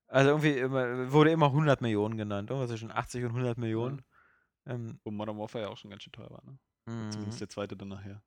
Also 0.08 0.30
irgendwie 0.30 0.58
immer, 0.58 1.12
wurde 1.12 1.30
immer 1.30 1.52
100 1.52 1.80
Millionen 1.82 2.16
genannt, 2.16 2.50
irgendwas 2.50 2.70
zwischen 2.70 2.90
80 2.90 3.24
und 3.24 3.30
100 3.32 3.58
Millionen. 3.58 4.02
Ähm, 4.66 4.98
Wo 5.04 5.10
Modern 5.10 5.38
Warfare 5.38 5.64
ja 5.64 5.70
auch 5.70 5.76
schon 5.76 5.90
ganz 5.90 6.02
schön 6.02 6.12
teuer 6.12 6.30
war, 6.30 6.42
ne? 6.44 6.58
mhm. 6.86 7.10
Zumindest 7.10 7.40
der 7.40 7.48
zweite 7.48 7.76
dann 7.76 7.88
nachher. 7.88 8.22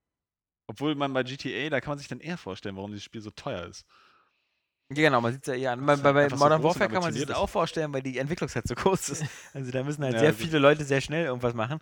Obwohl 0.68 0.96
man 0.96 1.14
bei 1.14 1.24
GTA, 1.24 1.70
da 1.70 1.82
kann 1.82 1.92
man 1.92 1.98
sich 2.00 2.08
dann 2.08 2.20
eher 2.20 2.38
vorstellen, 2.38 2.76
warum 2.76 2.92
dieses 2.92 3.04
Spiel 3.04 3.22
so 3.22 3.32
teuer 3.32 3.66
ist. 3.66 3.86
Ja, 4.90 4.96
genau, 5.04 5.20
man 5.22 5.34
sieht 5.34 5.42
es 5.42 5.48
ja 5.48 5.56
eher 5.56 5.72
an. 5.72 5.86
Bei, 5.86 5.96
bei, 5.96 6.30
so 6.30 6.36
Modern 6.36 6.62
Warfare 6.64 6.90
kann 6.90 7.02
man 7.02 7.14
sich 7.14 7.26
das 7.26 7.36
auch 7.36 7.50
vorstellen, 7.50 7.92
weil 7.94 8.04
die 8.04 8.18
Entwicklungszeit 8.20 8.68
so 8.68 8.76
groß 8.76 9.10
ist. 9.10 9.26
Also 9.54 9.72
da 9.72 9.84
müssen 9.84 10.04
halt 10.04 10.14
Ja, 10.14 10.20
sehr 10.20 10.34
viele 10.34 10.60
Leute 10.60 10.84
sehr 10.86 11.02
schnell 11.02 11.26
irgendwas 11.26 11.54
machen. 11.56 11.80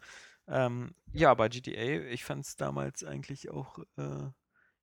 Ähm, 0.47 0.93
ja, 1.11 1.31
aber 1.31 1.49
GTA, 1.49 2.05
ich 2.09 2.23
fand 2.23 2.45
es 2.45 2.55
damals 2.55 3.03
eigentlich 3.03 3.49
auch, 3.49 3.79
äh, 3.97 4.29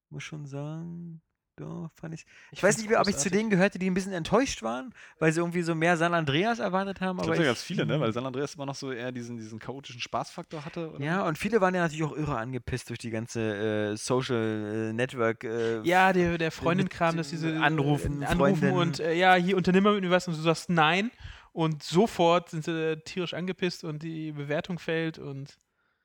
muss 0.09 0.23
schon 0.23 0.47
sagen, 0.47 1.23
ja, 1.61 1.91
fand 1.95 2.15
ich. 2.15 2.25
Ich, 2.53 2.63
weiß 2.63 2.79
nicht 2.79 2.89
mehr, 2.89 3.01
ob 3.01 3.07
ich 3.07 3.17
zu 3.17 3.29
großartig. 3.29 3.39
denen 3.39 3.51
gehörte, 3.51 3.79
die 3.79 3.91
ein 3.91 3.95
bisschen 3.95 4.13
enttäuscht 4.13 4.63
waren, 4.63 4.95
weil 5.19 5.33
sie 5.33 5.41
irgendwie 5.41 5.61
so 5.61 5.75
mehr 5.75 5.97
San 5.99 6.15
Andreas 6.15 6.59
erwartet 6.59 7.01
haben. 7.03 7.19
Ich 7.19 7.25
glaube, 7.25 7.37
da 7.37 7.43
ich, 7.43 7.49
ganz 7.49 7.63
viele, 7.63 7.85
ne? 7.85 8.01
Weil 8.01 8.13
San 8.13 8.25
Andreas 8.25 8.55
immer 8.55 8.65
noch 8.67 8.75
so 8.75 8.93
eher 8.93 9.13
diesen, 9.13 9.37
diesen 9.37 9.59
chaotischen 9.59 10.01
Spaßfaktor 10.01 10.65
hatte. 10.65 10.93
Oder? 10.93 11.05
Ja, 11.05 11.27
und 11.27 11.37
viele 11.37 11.61
waren 11.61 11.75
ja 11.75 11.83
natürlich 11.83 12.05
auch 12.05 12.17
irre 12.17 12.39
angepisst 12.39 12.89
durch 12.89 12.99
die 12.99 13.11
ganze 13.11 13.93
äh, 13.93 13.97
Social 13.97 14.91
äh, 14.91 14.93
Network. 14.95 15.45
Äh, 15.45 15.83
Ja, 15.83 16.13
der, 16.15 16.39
der 16.39 16.51
Freundin-Kram, 16.51 17.17
dass 17.17 17.29
diese 17.29 17.51
äh, 17.51 17.59
Anrufen, 17.59 18.25
anrufen 18.25 18.57
Freundin. 18.57 18.73
und 18.73 19.01
äh, 19.01 19.13
ja, 19.15 19.35
hier 19.35 19.57
unternimm 19.57 19.85
mal 19.85 19.95
mit 19.95 20.05
mir 20.05 20.11
was 20.11 20.27
und 20.29 20.37
du 20.37 20.41
sagst 20.41 20.71
nein 20.71 21.11
und 21.53 21.83
sofort 21.83 22.51
sind 22.51 22.65
sie 22.65 22.93
äh, 22.93 22.97
tierisch 23.03 23.35
angepisst 23.35 23.85
und 23.85 24.03
die 24.03 24.33
Bewertung 24.33 24.79
fällt 24.79 25.19
und 25.19 25.57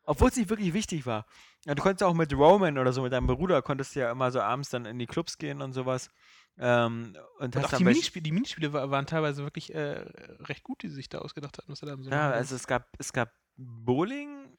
Obwohl 0.03 0.29
es 0.29 0.35
nicht 0.37 0.49
wirklich 0.49 0.73
wichtig 0.73 1.05
war. 1.05 1.25
Ja, 1.65 1.73
du 1.75 1.81
konntest 1.81 2.03
auch 2.03 2.13
mit 2.13 2.31
Roman 2.33 2.77
oder 2.77 2.93
so, 2.93 3.01
mit 3.01 3.11
deinem 3.11 3.27
Bruder, 3.27 3.61
konntest 3.61 3.95
du 3.95 4.01
ja 4.01 4.11
immer 4.11 4.31
so 4.31 4.39
abends 4.41 4.69
dann 4.69 4.85
in 4.85 4.99
die 4.99 5.07
Clubs 5.07 5.37
gehen 5.37 5.61
und 5.61 5.73
sowas. 5.73 6.09
Ähm, 6.57 7.17
und 7.39 7.55
Und 7.55 7.55
hast 7.55 7.65
auch 7.65 7.69
dann 7.71 7.79
die 7.79 7.85
Minispiele, 7.85 8.23
die 8.23 8.31
Minispiele 8.31 8.71
wa- 8.71 8.89
waren 8.91 9.05
teilweise 9.07 9.43
wirklich 9.43 9.73
äh, 9.73 10.05
recht 10.41 10.63
gut, 10.63 10.83
die 10.83 10.89
sie 10.89 10.95
sich 10.95 11.09
da 11.09 11.19
ausgedacht 11.19 11.57
hatten, 11.57 11.71
was 11.71 11.79
sie 11.79 11.85
da 11.87 11.97
so 11.97 12.09
Ja, 12.09 12.29
also 12.31 12.55
es 12.55 12.67
gab, 12.67 12.87
es 12.99 13.11
gab 13.13 13.31
Bowling, 13.57 14.57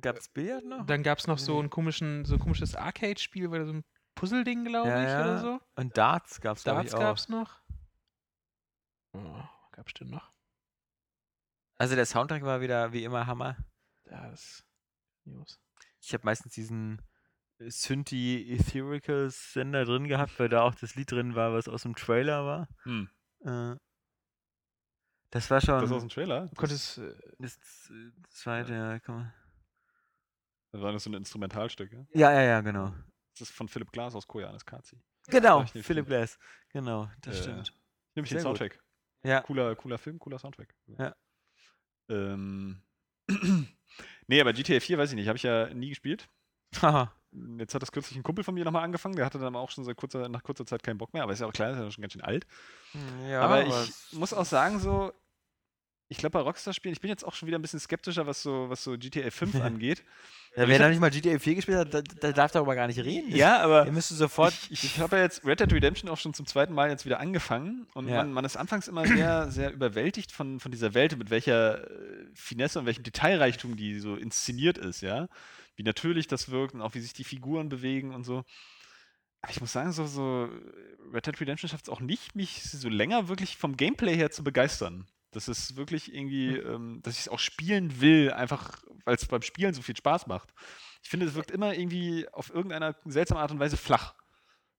gab 0.00 0.16
es 0.16 0.28
Billard 0.28 0.64
noch? 0.64 0.86
Dann 0.86 1.02
gab 1.02 1.18
es 1.18 1.26
noch 1.26 1.38
so, 1.38 1.58
einen 1.58 1.70
komischen, 1.70 2.24
so 2.24 2.34
ein 2.34 2.40
komisches 2.40 2.76
Arcade-Spiel, 2.76 3.50
weil 3.50 3.66
so 3.66 3.72
ein 3.72 3.84
Puzzle-Ding, 4.14 4.64
glaube 4.64 4.88
Ja, 4.90 5.02
ich, 5.02 5.10
ja. 5.10 5.20
oder 5.20 5.38
so. 5.38 5.60
Und 5.76 5.96
Darts 5.96 6.40
gab 6.40 6.56
es, 6.56 6.62
Darts 6.62 6.92
gab 6.92 7.16
es 7.16 7.28
noch. 7.28 7.58
Oh, 9.12 9.20
gab 9.74 9.88
es 9.88 9.94
denn 9.94 10.08
noch? 10.10 10.32
Also 11.76 11.96
der 11.96 12.06
Soundtrack 12.06 12.42
war 12.42 12.60
wieder 12.60 12.92
wie 12.92 13.04
immer 13.04 13.26
Hammer. 13.26 13.56
Das. 14.04 14.64
News. 15.24 15.60
Ich 16.00 16.12
habe 16.14 16.24
meistens 16.24 16.52
diesen 16.54 17.02
Synthi 17.58 18.52
Etherical 18.52 19.30
Sender 19.30 19.84
drin 19.84 20.06
gehabt, 20.06 20.38
weil 20.38 20.48
da 20.48 20.62
auch 20.62 20.74
das 20.74 20.94
Lied 20.94 21.10
drin 21.10 21.34
war, 21.34 21.52
was 21.52 21.68
aus 21.68 21.82
dem 21.82 21.94
Trailer 21.96 22.44
war. 22.44 22.68
Hm. 22.82 23.08
Äh, 23.40 23.76
das 25.30 25.50
war 25.50 25.60
schon 25.60 25.80
Das 25.80 25.90
aus 25.90 26.02
dem 26.02 26.10
Trailer? 26.10 26.46
Du 26.48 26.54
konntest. 26.54 26.98
Äh, 26.98 27.14
das, 27.38 27.58
z- 27.60 28.12
zweite, 28.28 28.72
ja, 28.74 28.98
komm 29.00 29.16
mal. 29.16 29.34
Das 30.72 30.80
war 30.82 30.92
das 30.92 31.04
so 31.04 31.10
ein 31.10 31.14
Instrumentalstück, 31.14 31.92
ja? 31.92 32.06
Ja, 32.12 32.32
ja, 32.32 32.42
ja, 32.42 32.60
genau. 32.60 32.92
Das 33.32 33.42
ist 33.48 33.52
von 33.52 33.68
Philipp 33.68 33.92
Glass 33.92 34.14
aus 34.14 34.26
Koyanis 34.26 34.64
Kazi. 34.64 35.00
Genau, 35.28 35.62
ich 35.62 35.74
nicht 35.74 35.86
Philip 35.86 36.06
viel. 36.06 36.16
Glass. 36.16 36.38
Genau, 36.70 37.10
das 37.22 37.38
Äh, 37.38 37.42
stimmt. 37.42 37.72
Nämlich 38.14 38.30
Sehr 38.30 38.42
den 38.42 38.48
gut. 38.48 38.58
Ja. 39.24 39.40
Cooler, 39.42 39.74
cooler 39.76 39.98
Film, 39.98 40.18
cooler 40.18 40.38
Soundtrack. 40.38 40.74
Ja. 40.98 41.14
Ähm. 42.08 42.82
nee, 44.26 44.40
aber 44.40 44.52
GTA 44.52 44.80
4 44.80 44.98
weiß 44.98 45.10
ich 45.10 45.16
nicht, 45.16 45.28
habe 45.28 45.36
ich 45.36 45.42
ja 45.42 45.72
nie 45.72 45.88
gespielt. 45.88 46.28
Haha. 46.80 47.12
Jetzt 47.58 47.74
hat 47.74 47.82
das 47.82 47.90
kürzlich 47.90 48.16
ein 48.16 48.22
Kumpel 48.22 48.44
von 48.44 48.54
mir 48.54 48.64
nochmal 48.64 48.84
angefangen, 48.84 49.16
der 49.16 49.24
hatte 49.26 49.38
dann 49.40 49.56
auch 49.56 49.70
schon 49.70 49.82
seit 49.84 49.96
kurzer, 49.96 50.28
nach 50.28 50.42
kurzer 50.44 50.66
Zeit 50.66 50.82
keinen 50.84 50.98
Bock 50.98 51.12
mehr, 51.12 51.22
aber 51.24 51.32
ist 51.32 51.40
ja 51.40 51.46
auch 51.48 51.52
klar, 51.52 51.70
ist 51.72 51.78
ja 51.78 51.90
schon 51.90 52.02
ganz 52.02 52.12
schön 52.12 52.22
alt. 52.22 52.46
ja, 53.28 53.40
aber 53.40 53.66
es- 53.66 54.08
ich 54.12 54.18
muss 54.18 54.32
auch 54.32 54.44
sagen, 54.44 54.78
so, 54.78 55.12
ich 56.08 56.18
glaube, 56.18 56.32
bei 56.32 56.40
Rockstar-Spielen, 56.40 56.92
ich 56.92 57.00
bin 57.00 57.08
jetzt 57.10 57.24
auch 57.24 57.34
schon 57.34 57.46
wieder 57.46 57.58
ein 57.58 57.62
bisschen 57.62 57.80
skeptischer, 57.80 58.26
was 58.26 58.42
so, 58.42 58.68
was 58.68 58.84
so 58.84 58.96
GTA 58.98 59.30
5 59.30 59.54
angeht. 59.62 60.02
Ja, 60.56 60.68
wer 60.68 60.78
da 60.78 60.88
nicht 60.88 61.00
mal 61.00 61.10
GTA 61.10 61.38
4 61.38 61.56
gespielt 61.56 61.78
hat, 61.78 61.92
der, 61.92 62.02
der 62.02 62.32
darf 62.32 62.52
darüber 62.52 62.76
gar 62.76 62.86
nicht 62.86 63.00
reden. 63.00 63.34
Ja, 63.34 63.60
aber 63.60 63.86
Ihr 63.86 63.92
müsst 63.92 64.10
sofort. 64.10 64.54
ich, 64.70 64.84
ich 64.84 65.00
habe 65.00 65.16
ja 65.16 65.22
jetzt 65.22 65.44
Red 65.44 65.58
Dead 65.58 65.72
Redemption 65.72 66.08
auch 66.08 66.18
schon 66.18 66.32
zum 66.32 66.46
zweiten 66.46 66.72
Mal 66.74 66.90
jetzt 66.90 67.04
wieder 67.04 67.18
angefangen 67.18 67.88
und 67.94 68.06
Ja. 68.08 68.18
man, 68.18 68.32
man 68.32 68.44
ist 68.44 68.56
anfangs 68.56 68.86
immer 68.86 69.04
sehr, 69.04 69.50
sehr 69.50 69.72
überwältigt 69.72 70.30
von, 70.30 70.60
von 70.60 70.70
dieser 70.70 70.94
Welt, 70.94 71.18
mit 71.18 71.30
welcher 71.30 71.90
äh, 71.90 72.26
Finesse 72.34 72.78
und 72.78 72.86
welchem 72.86 73.02
Detailreichtum 73.02 73.74
die 73.76 73.98
so 73.98 74.14
inszeniert 74.14 74.78
ist, 74.78 75.00
ja. 75.00 75.26
Wie 75.74 75.82
natürlich 75.82 76.28
das 76.28 76.50
wirkt 76.50 76.74
und 76.74 76.82
auch 76.82 76.94
wie 76.94 77.00
sich 77.00 77.14
die 77.14 77.24
Figuren 77.24 77.68
bewegen 77.68 78.14
und 78.14 78.22
so. 78.22 78.44
Aber 79.42 79.50
ich 79.50 79.60
muss 79.60 79.72
sagen, 79.72 79.90
so, 79.90 80.06
so 80.06 80.48
Red 81.12 81.26
Dead 81.26 81.40
Redemption 81.40 81.68
schafft 81.68 81.86
es 81.86 81.92
auch 81.92 82.00
nicht, 82.00 82.36
mich 82.36 82.62
so 82.62 82.88
länger 82.88 83.26
wirklich 83.28 83.56
vom 83.56 83.76
Gameplay 83.76 84.14
her 84.14 84.30
zu 84.30 84.44
begeistern. 84.44 85.06
Das 85.34 85.48
ist 85.48 85.76
wirklich 85.76 86.14
irgendwie, 86.14 86.56
ähm, 86.56 87.00
dass 87.02 87.14
ich 87.14 87.20
es 87.20 87.28
auch 87.28 87.38
spielen 87.38 88.00
will, 88.00 88.32
einfach 88.32 88.82
weil 89.04 89.16
es 89.16 89.26
beim 89.26 89.42
Spielen 89.42 89.74
so 89.74 89.82
viel 89.82 89.96
Spaß 89.96 90.26
macht. 90.26 90.54
Ich 91.02 91.10
finde, 91.10 91.26
es 91.26 91.34
wirkt 91.34 91.50
immer 91.50 91.74
irgendwie 91.74 92.26
auf 92.32 92.48
irgendeiner 92.54 92.96
seltsame 93.04 93.40
Art 93.40 93.50
und 93.50 93.58
Weise 93.60 93.76
flach. 93.76 94.14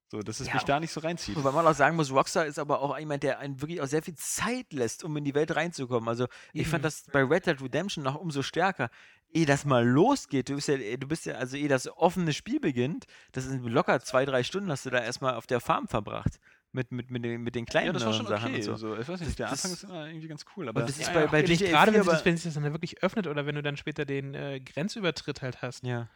So, 0.07 0.22
dass 0.22 0.40
es 0.40 0.48
Ja. 0.48 0.53
mich 0.53 0.64
da 0.64 0.80
nicht 0.80 0.91
so 0.91 0.99
reinzieht. 0.99 1.36
Wobei 1.36 1.52
man 1.52 1.65
auch 1.65 1.73
sagen 1.73 1.95
muss, 1.95 2.11
Rockstar 2.11 2.45
ist 2.45 2.60
aber 2.60 2.80
auch 2.82 2.98
jemand, 2.98 3.23
der 3.23 3.40
einen 3.40 3.60
wirklich 3.61 3.82
auch 3.82 3.88
sehr 3.88 4.03
viel 4.03 4.15
Zeit 4.15 4.72
lässt, 4.72 5.03
um 5.03 5.18
in 5.18 5.23
die 5.26 5.34
Welt 5.36 5.56
reinzukommen. 5.56 6.07
Also 6.07 6.27
ich 6.53 6.61
Eben. 6.61 6.69
fand 6.69 6.86
das 6.86 7.03
bei 7.11 7.23
Red 7.23 7.48
Dead 7.48 7.61
Redemption 7.61 8.03
noch 8.03 8.15
umso 8.15 8.41
stärker. 8.44 8.90
Ehe 9.34 9.45
das 9.45 9.65
mal 9.65 9.86
losgeht, 9.86 10.48
du 10.49 10.56
bist 10.56 10.68
ja, 10.69 10.77
du 10.77 11.07
bist 11.07 11.26
ja, 11.26 11.36
also 11.36 11.57
ehe 11.57 11.68
das 11.68 11.88
offene 11.98 12.32
Spiel 12.34 12.60
beginnt, 12.60 13.06
das 13.34 13.44
sind 13.45 13.65
locker 13.65 13.99
zwei, 13.99 14.23
drei 14.26 14.44
Stunden 14.44 14.72
hast 14.72 14.86
du 14.86 14.90
da 14.91 14.99
erstmal 14.99 15.34
auf 15.36 15.48
der 15.48 15.60
Farm 15.60 15.88
verbracht. 15.88 16.40
Mit, 16.76 16.92
mit, 16.92 17.10
mit, 17.10 17.24
den, 17.24 17.42
mit 17.42 17.56
den 17.56 17.66
kleinen 17.66 17.88
Ja, 17.88 17.94
das 17.94 18.06
war 18.06 18.12
schon 18.12 18.28
Sachen 18.28 18.54
okay. 18.54 18.68
und 18.70 18.76
so. 18.78 18.94
Ich 18.98 19.08
weiß 19.08 19.20
Das- 19.20 19.28
nicht, 19.28 19.40
der 19.40 19.48
das- 19.50 19.64
Anfang 19.64 19.72
ist 19.72 19.84
immer 19.86 20.08
irgendwie 20.08 20.28
ganz 20.28 20.44
cool, 20.58 20.68
aber 20.68 20.82
das 20.82 20.92
ist 21.00 21.08
Ja, 21.08 21.14
bei- 21.14 21.22
ja, 21.22 21.28
bei 21.28 21.42
GTA 21.42 21.70
gerade, 21.70 21.94
wenn, 21.94 22.04
4 22.04 22.04
sich 22.04 22.12
das- 22.14 22.26
wenn 22.26 22.36
sich 22.38 22.44
das 22.54 22.62
dann 22.62 22.72
wirklich 22.74 23.02
öffnet 23.02 23.28
oder 23.28 23.46
wenn 23.46 23.56
du 23.56 23.64
dann 23.64 23.78
später 23.78 24.04
den 24.04 24.34
äh, 24.36 24.60
Grenzübertritt 24.60 25.42
halt 25.42 25.62
hast. 25.62 25.86
Ja. 25.86 26.10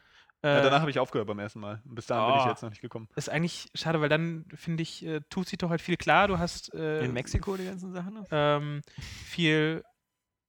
ja, 0.44 0.60
Äh, 0.60 0.64
danach 0.64 0.82
habe 0.82 0.92
ich 0.92 1.00
aufgehört 1.00 1.28
beim 1.30 1.40
ersten 1.40 1.62
Mal. 1.62 1.82
Und 1.86 1.96
bis 1.96 2.08
dahin 2.08 2.28
bin 2.34 2.40
ich 2.42 2.46
Oh. 2.46 2.50
jetzt 2.50 2.62
noch 2.62 2.70
nicht 2.72 2.82
gekommen. 2.82 3.08
ist 3.16 3.30
eigentlich 3.30 3.70
schade, 3.74 4.02
weil 4.02 4.10
dann, 4.10 4.44
finde 4.54 4.84
ich, 4.84 5.06
äh, 5.06 5.22
tut 5.30 5.48
sich 5.48 5.58
doch 5.58 5.70
halt 5.70 5.80
viel 5.82 5.96
klar. 5.96 6.28
Du 6.28 6.38
hast 6.40 6.74
äh, 6.74 7.06
In 7.06 7.14
Mexiko 7.14 7.56
die 7.56 7.64
ganzen 7.66 7.94
Sachen 7.94 8.26
ähm, 8.30 8.82
viel 9.26 9.82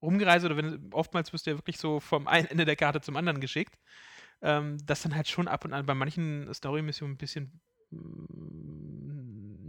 rumgereist 0.03 0.45
oder 0.45 0.57
wenn 0.57 0.91
oftmals 0.93 1.33
wirst 1.33 1.47
du 1.47 1.51
ja 1.53 1.57
wirklich 1.59 1.79
so 1.79 2.01
vom 2.01 2.27
einen 2.27 2.49
Ende 2.49 2.65
der 2.65 2.75
Karte 2.75 3.01
zum 3.01 3.15
anderen 3.17 3.41
geschickt. 3.41 3.77
Ähm, 4.43 4.79
das 4.87 5.03
dann 5.03 5.15
halt 5.15 5.29
schon 5.29 5.47
ab 5.47 5.65
und 5.65 5.73
an 5.73 5.87
bei 5.87 5.95
manchen 5.95 6.53
Story-Missionen 6.53 7.15
ein 7.15 7.19
bisschen 7.19 7.61
mm, 7.91 8.90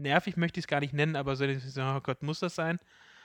nervig 0.02 0.38
möchte 0.38 0.60
ich 0.60 0.66
es 0.66 0.68
gar 0.68 0.80
nicht 0.80 0.94
nennen, 0.94 1.16
aber 1.16 1.36
so, 1.36 1.46
oh 1.46 2.00
Gott, 2.02 2.24
muss 2.24 2.40
das 2.40 2.56
sein? 2.56 2.80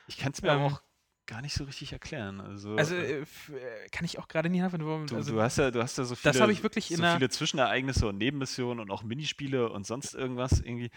Ich 0.07 0.19
kann 0.19 0.32
es 0.32 0.43
mir 0.43 0.51
Ähm, 0.53 0.61
auch 0.61 0.82
gar 1.27 1.43
nicht 1.43 1.55
so 1.55 1.65
richtig 1.65 1.93
erklären. 1.93 2.40
Also, 2.40 2.77
Also 2.77 2.94
äh, 2.94 3.20
äh, 3.20 3.23
äh, 3.23 3.89
kann 3.90 4.05
ich 4.05 4.19
auch 4.19 4.28
gerade 4.28 4.48
nie 4.48 4.61
nachvollziehen. 4.61 5.07
du, 5.07 5.16
Also, 5.16 5.35
du, 5.35 5.43
hast 5.43 5.59
ja, 5.59 5.70
du 5.70 5.82
hast 5.82 5.98
ja 5.98 6.05
so 6.05 6.15
viele, 6.15 6.32
das 6.32 6.51
ich 6.51 6.62
wirklich 6.62 6.86
so 6.86 7.03
viele 7.03 7.28
Zwischenereignisse 7.28 8.07
und 8.07 8.19
Nebenmissionen 8.19 8.81
und 8.81 8.90
auch 8.90 9.03
Minispiele 9.03 9.70
und 9.70 9.86
sonst 9.86 10.15
irgendwas 10.15 10.61
irgendwie. 10.61 10.90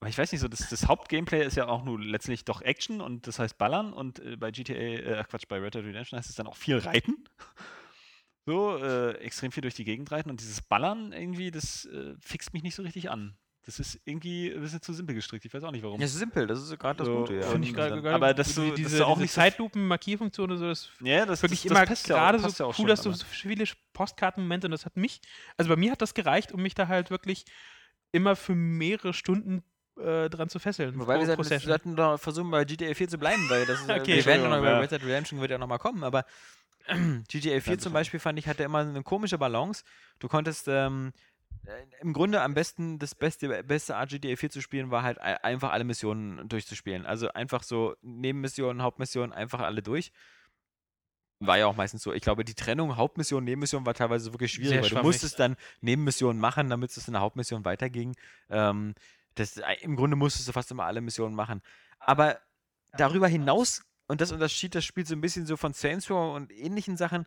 Aber 0.00 0.08
ich 0.08 0.16
weiß 0.16 0.32
nicht 0.32 0.40
so, 0.40 0.48
das, 0.48 0.68
das 0.68 0.86
Hauptgameplay 0.88 1.44
ist 1.44 1.56
ja 1.56 1.66
auch 1.68 1.84
nur 1.84 2.00
letztlich 2.00 2.44
doch 2.46 2.62
Action 2.62 3.00
und 3.02 3.26
das 3.26 3.38
heißt 3.38 3.58
Ballern 3.58 3.92
und 3.92 4.18
äh, 4.20 4.36
bei 4.36 4.50
GTA, 4.50 4.74
äh, 4.74 5.18
ach 5.18 5.28
Quatsch, 5.28 5.46
bei 5.48 5.58
Red 5.58 5.74
Dead 5.74 5.84
Redemption 5.84 6.18
heißt 6.18 6.30
es 6.30 6.36
dann 6.36 6.46
auch 6.46 6.56
viel 6.56 6.78
Reiten. 6.78 7.24
So, 8.46 8.78
äh, 8.78 9.12
extrem 9.18 9.52
viel 9.52 9.60
durch 9.60 9.74
die 9.74 9.84
Gegend 9.84 10.10
reiten 10.10 10.30
und 10.30 10.40
dieses 10.40 10.62
Ballern 10.62 11.12
irgendwie, 11.12 11.50
das 11.50 11.84
äh, 11.84 12.14
fixt 12.20 12.52
mich 12.54 12.62
nicht 12.62 12.74
so 12.74 12.82
richtig 12.82 13.10
an. 13.10 13.36
Das 13.66 13.78
ist 13.78 14.00
irgendwie 14.06 14.50
ein 14.50 14.60
bisschen 14.60 14.80
zu 14.80 14.92
simpel 14.94 15.14
gestrickt. 15.14 15.44
Ich 15.44 15.52
weiß 15.52 15.62
auch 15.64 15.70
nicht 15.70 15.82
warum. 15.84 16.00
Ja, 16.00 16.06
es 16.06 16.12
ist 16.12 16.18
simpel, 16.18 16.46
das 16.46 16.62
ist 16.62 16.78
gerade 16.78 16.96
das 16.98 17.06
So, 17.06 17.18
Gute, 17.20 17.34
ja. 17.34 17.42
finde 17.42 17.68
ich 17.68 17.74
gerade 17.74 18.00
gerade- 18.00 18.14
aber 18.14 18.32
dass 18.32 18.54
du- 18.54 18.66
dass 18.68 18.74
diese, 18.76 18.98
du 18.98 19.04
auch 19.06 19.14
diese 19.14 19.22
nicht 19.22 19.32
so- 19.32 19.40
Zeitlupen-Markierfunktion 19.42 20.50
oder 20.50 20.58
so, 20.58 20.66
das 20.68 20.88
ja, 21.00 21.26
das 21.26 21.42
wirklich 21.42 21.62
das, 21.62 21.70
immer 21.70 21.80
das 21.80 21.88
passt 21.90 22.08
ja 22.08 22.14
auch- 22.16 22.18
gerade 22.20 22.38
passt 22.38 22.56
so 22.56 22.70
ja 22.70 22.74
cool, 22.78 22.86
dass 22.88 23.02
du 23.02 23.12
so 23.12 23.24
viele 23.26 23.64
Postkartenmomente 23.92 24.66
und 24.66 24.70
das 24.70 24.86
hat 24.86 24.96
mich, 24.96 25.20
also 25.58 25.68
bei 25.68 25.76
mir 25.76 25.92
hat 25.92 26.00
das 26.00 26.14
gereicht, 26.14 26.52
um 26.52 26.62
mich 26.62 26.74
da 26.74 26.88
halt 26.88 27.10
wirklich 27.10 27.44
immer 28.12 28.34
für 28.34 28.54
mehrere 28.54 29.12
Stunden 29.12 29.62
äh, 29.98 30.30
dran 30.30 30.48
zu 30.48 30.58
fesseln. 30.58 30.98
Wobei 30.98 31.18
wir 31.18 31.26
sollten, 31.26 31.42
wir 31.42 31.44
Session. 31.48 31.68
sollten 31.68 31.96
doch 31.96 32.16
versuchen, 32.18 32.50
bei 32.50 32.64
GTA 32.64 32.94
4 32.94 33.08
zu 33.08 33.18
bleiben, 33.18 33.46
weil 33.50 33.66
das 33.66 33.80
ist, 33.82 33.90
Okay, 33.90 34.16
wir 34.16 34.24
werden 34.24 34.42
ja 34.44 34.48
noch 34.48 34.58
über 34.58 34.70
ja. 34.70 34.78
Red 34.78 34.90
Dead 34.92 35.02
Redemption 35.04 35.38
wird 35.40 35.50
ja 35.50 35.58
noch 35.58 35.66
mal 35.66 35.76
kommen, 35.78 36.02
aber 36.02 36.24
GTA 37.28 37.60
4 37.60 37.78
zum 37.78 37.92
Beispiel 37.92 38.18
fand 38.18 38.38
ich 38.38 38.46
hatte 38.48 38.62
immer 38.62 38.78
eine 38.78 39.02
komische 39.02 39.36
Balance. 39.36 39.84
Du 40.18 40.28
konntest 40.28 40.66
ähm, 40.68 41.12
äh, 41.12 41.39
im 42.00 42.12
Grunde 42.12 42.40
am 42.42 42.54
besten 42.54 42.98
das 42.98 43.14
beste 43.14 43.62
beste 43.64 43.96
Art 43.96 44.10
GTA 44.10 44.36
4 44.36 44.50
zu 44.50 44.60
spielen 44.60 44.90
war 44.90 45.02
halt 45.02 45.20
ei- 45.20 45.42
einfach 45.44 45.70
alle 45.70 45.84
Missionen 45.84 46.48
durchzuspielen. 46.48 47.06
Also 47.06 47.32
einfach 47.32 47.62
so 47.62 47.94
Nebenmissionen, 48.02 48.82
Hauptmissionen 48.82 49.32
einfach 49.32 49.60
alle 49.60 49.82
durch. 49.82 50.12
War 51.42 51.56
ja 51.56 51.66
auch 51.66 51.76
meistens 51.76 52.02
so. 52.02 52.12
Ich 52.12 52.20
glaube, 52.22 52.44
die 52.44 52.54
Trennung 52.54 52.96
Hauptmission, 52.96 53.44
Nebenmission 53.44 53.86
war 53.86 53.94
teilweise 53.94 54.32
wirklich 54.32 54.52
schwierig, 54.52 54.70
Sehr 54.70 54.82
weil 54.82 54.88
du 54.90 54.94
schwammig. 54.94 55.06
musstest 55.06 55.38
dann 55.40 55.56
Nebenmissionen 55.80 56.38
machen, 56.40 56.68
damit 56.68 56.94
es 56.94 57.06
in 57.08 57.12
der 57.14 57.22
Hauptmission 57.22 57.64
weiterging. 57.64 58.14
Ähm, 58.50 58.94
das, 59.36 59.56
äh, 59.56 59.76
Im 59.80 59.96
Grunde 59.96 60.16
musstest 60.16 60.48
du 60.48 60.52
fast 60.52 60.70
immer 60.70 60.84
alle 60.84 61.00
Missionen 61.00 61.34
machen. 61.34 61.62
Aber 61.98 62.40
darüber 62.92 63.26
hinaus, 63.28 63.82
und 64.06 64.20
das 64.20 64.32
unterschied 64.32 64.74
das 64.74 64.84
Spiel 64.84 65.06
so 65.06 65.14
ein 65.14 65.20
bisschen 65.22 65.46
so 65.46 65.56
von 65.56 65.72
Saints 65.72 66.10
Row 66.10 66.34
und 66.34 66.52
ähnlichen 66.52 66.96
Sachen, 66.98 67.26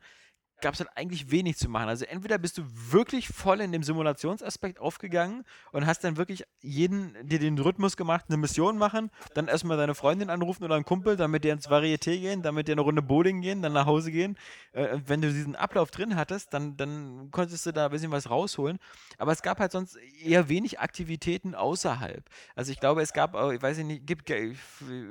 gab 0.64 0.74
es 0.74 0.80
halt 0.80 0.90
eigentlich 0.96 1.30
wenig 1.30 1.58
zu 1.58 1.70
machen. 1.70 1.90
Also 1.90 2.06
entweder 2.06 2.40
bist 2.40 2.58
du 2.58 2.64
wirklich 2.66 3.28
voll 3.28 3.62
in 3.62 3.72
dem 3.72 3.84
Simulationsaspekt 3.84 4.80
aufgegangen 4.80 5.44
und 5.72 5.86
hast 5.86 6.04
dann 6.04 6.18
wirklich 6.18 6.46
jeden, 6.62 7.16
dir 7.28 7.38
den 7.38 7.60
Rhythmus 7.60 7.98
gemacht, 7.98 8.26
eine 8.30 8.38
Mission 8.38 8.78
machen, 8.78 9.12
dann 9.36 9.48
erstmal 9.48 9.78
deine 9.78 9.94
Freundin 9.94 10.30
anrufen 10.30 10.64
oder 10.64 10.76
einen 10.76 10.86
Kumpel, 10.86 11.18
dann 11.18 11.30
mit 11.30 11.44
dir 11.44 11.54
ins 11.54 11.70
Varieté 11.70 12.20
gehen, 12.20 12.42
dann 12.42 12.56
mit 12.56 12.68
dir 12.68 12.72
eine 12.72 12.82
Runde 12.82 13.02
Bowling 13.02 13.42
gehen, 13.42 13.62
dann 13.62 13.74
nach 13.74 13.86
Hause 13.86 14.12
gehen. 14.12 14.38
Äh, 14.72 15.00
wenn 15.06 15.22
du 15.22 15.32
diesen 15.32 15.56
Ablauf 15.56 15.92
drin 15.92 16.16
hattest, 16.16 16.54
dann, 16.54 16.78
dann 16.78 17.30
konntest 17.32 17.66
du 17.66 17.74
da 17.74 17.86
ein 17.86 17.92
bisschen 17.92 18.12
was 18.12 18.30
rausholen. 18.30 18.80
Aber 19.18 19.34
es 19.34 19.42
gab 19.42 19.60
halt 19.60 19.74
sonst 19.74 19.98
eher 20.24 20.48
wenig 20.48 20.80
Aktivitäten 20.80 21.56
außerhalb. 21.56 22.24
Also 22.56 22.72
ich 22.72 22.80
glaube, 22.80 23.02
es 23.02 23.12
gab, 23.12 23.36
ich 23.52 23.62
weiß 23.62 23.78
nicht, 23.80 24.08
gibt 24.08 24.32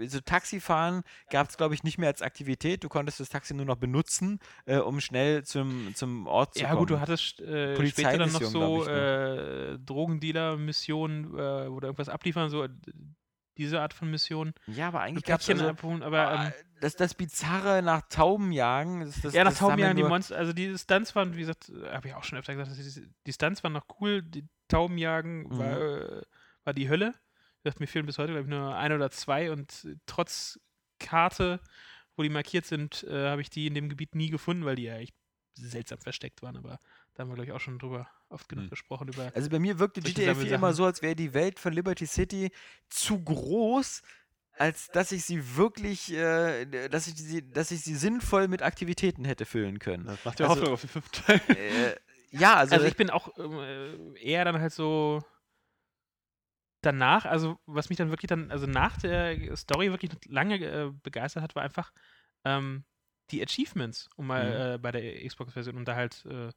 so 0.07 0.21
Taxifahren 0.21 1.03
gab 1.31 1.51
es, 1.51 1.59
glaube 1.59 1.75
ich, 1.75 1.85
nicht 1.85 1.99
mehr 1.99 2.09
als 2.09 2.23
Aktivität. 2.23 2.83
Du 2.83 2.89
konntest 2.89 3.21
das 3.21 3.29
Taxi 3.29 3.53
nur 3.53 3.67
noch 3.67 3.77
benutzen, 3.77 4.41
äh, 4.65 4.79
um 4.79 4.99
schnell 5.01 5.42
zum, 5.43 5.95
zum 5.95 6.27
Ort 6.27 6.55
zu 6.55 6.63
Ja, 6.63 6.71
kommen. 6.71 6.81
gut, 6.81 6.91
du 6.91 7.01
hattest 7.01 7.41
äh, 7.41 7.87
später 7.87 8.19
dann 8.19 8.33
noch 8.33 8.41
so 8.43 8.59
glaub 8.59 8.89
äh, 8.89 9.79
Drogendealer-Missionen, 9.79 11.25
äh, 11.35 11.65
du 11.67 11.81
irgendwas 11.83 12.09
abliefern, 12.09 12.51
so 12.51 12.67
diese 13.59 13.81
Art 13.81 13.95
von 13.95 14.11
Missionen. 14.11 14.55
ja, 14.67 14.89
aber 14.89 15.01
eigentlich 15.01 15.25
gab 15.25 15.41
es 15.41 15.47
Päckchen 15.47 15.67
also, 15.67 16.05
aber 16.05 16.35
ähm, 16.35 16.53
das, 16.81 16.97
das 16.97 17.15
Bizarre 17.15 17.83
nach 17.83 18.03
Tauben 18.09 18.51
jagen. 18.51 19.01
Das, 19.01 19.21
das, 19.21 19.35
ja, 19.35 19.45
nach 19.45 19.55
Taubenjagen, 19.55 19.97
die 19.97 20.03
Monster, 20.03 20.37
also 20.37 20.53
die 20.53 20.77
Stunts 20.79 21.15
waren, 21.15 21.35
wie 21.37 21.41
gesagt, 21.41 21.71
habe 21.91 22.09
ich 22.09 22.15
auch 22.15 22.25
schon 22.25 22.39
öfter 22.39 22.55
gesagt, 22.55 22.71
dass 22.77 22.95
die, 22.95 23.09
die 23.27 23.33
Stunts 23.33 23.63
waren 23.63 23.73
noch 23.73 23.87
cool, 24.01 24.23
die 24.23 24.49
Taubenjagen 24.69 25.45
Mhm. 25.45 25.59
war, 25.59 25.81
äh, 25.81 26.23
war 26.65 26.73
die 26.75 26.89
Hölle. 26.89 27.15
Wie 27.63 27.69
gesagt, 27.69 27.81
mir 27.81 27.87
fehlen 27.87 28.07
bis 28.07 28.19
heute, 28.19 28.33
glaube 28.33 28.49
ich, 28.49 28.51
nur 28.51 28.75
ein 28.75 28.93
oder 28.93 29.11
zwei 29.11 29.53
und 29.53 29.87
trotz 30.07 30.59
Karte, 30.99 31.61
wo 32.17 32.23
die 32.23 32.29
markiert 32.29 32.65
sind, 32.67 33.05
äh, 33.05 33.29
habe 33.29 33.43
ich 33.43 33.51
die 33.51 33.67
in 33.67 33.75
dem 33.75 33.89
Gebiet 33.89 34.15
nie 34.15 34.31
gefunden, 34.31 34.65
weil 34.65 34.77
die 34.77 34.85
ja 34.85 34.97
echt 34.97 35.15
seltsam 35.55 35.99
versteckt 35.99 36.43
waren, 36.43 36.57
aber 36.57 36.79
da 37.15 37.23
haben 37.23 37.29
wir, 37.29 37.35
glaube 37.35 37.47
ich, 37.47 37.53
auch 37.53 37.61
schon 37.61 37.79
drüber 37.79 38.09
oft 38.29 38.49
genug 38.49 38.65
Hm. 38.65 38.71
gesprochen, 38.71 39.09
über 39.09 39.31
Also 39.35 39.51
bei 39.51 39.59
mir 39.59 39.79
wirkte 39.79 40.01
GTA 40.01 40.35
4 40.35 40.55
immer 40.55 40.73
so, 40.73 40.85
als 40.85 41.03
wäre 41.03 41.15
die 41.15 41.35
Welt 41.35 41.59
von 41.59 41.73
Liberty 41.73 42.07
City 42.07 42.51
zu 42.89 43.23
groß, 43.23 44.03
als 44.59 44.89
dass 44.89 45.13
ich 45.13 45.25
sie 45.25 45.57
wirklich, 45.57 46.13
äh, 46.13 46.65
dass 46.89 47.07
ich 47.07 47.15
sie, 47.17 47.51
dass 47.53 47.71
ich 47.71 47.83
sie 47.83 47.95
sinnvoll 47.97 48.49
mit 48.49 48.63
Aktivitäten 48.63 49.25
hätte 49.25 49.45
füllen 49.45 49.79
können. 49.79 50.05
Das 50.07 50.25
macht 50.25 50.41
ja 50.41 50.47
Also- 50.47 50.61
Hoffnung 50.61 50.73
auf 50.75 50.81
den 50.81 50.91
fünften 50.91 51.23
Teil. 51.27 51.41
äh, 51.57 51.97
ja, 52.31 52.55
also, 52.57 52.75
Also 52.75 52.87
ich 52.87 52.97
bin 52.97 53.11
auch 53.11 53.37
ähm, 53.39 54.15
äh, 54.15 54.19
eher 54.21 54.45
dann 54.45 54.59
halt 54.61 54.73
so 54.73 55.23
danach, 56.81 57.25
also 57.27 57.59
was 57.67 57.89
mich 57.91 57.99
dann 57.99 58.11
wirklich 58.11 58.29
dann, 58.29 58.51
also 58.51 58.67
nach 58.67 58.97
der 58.99 59.57
Story 59.57 59.91
wirklich 59.91 60.13
lange 60.27 60.57
äh, 60.59 60.91
begeistert 61.03 61.43
hat, 61.43 61.55
war 61.55 61.63
einfach 61.63 61.93
ähm, 62.45 62.85
die 63.33 63.43
Achievements, 63.43 64.09
um 64.17 64.27
mal 64.29 64.43
Mhm. 64.43 64.63
äh, 64.75 64.79
bei 64.79 64.93
der 64.93 65.27
Xbox-Version, 65.27 65.77
um 65.77 65.85
da 65.85 65.95
halt 65.97 66.25
äh, 66.27 66.51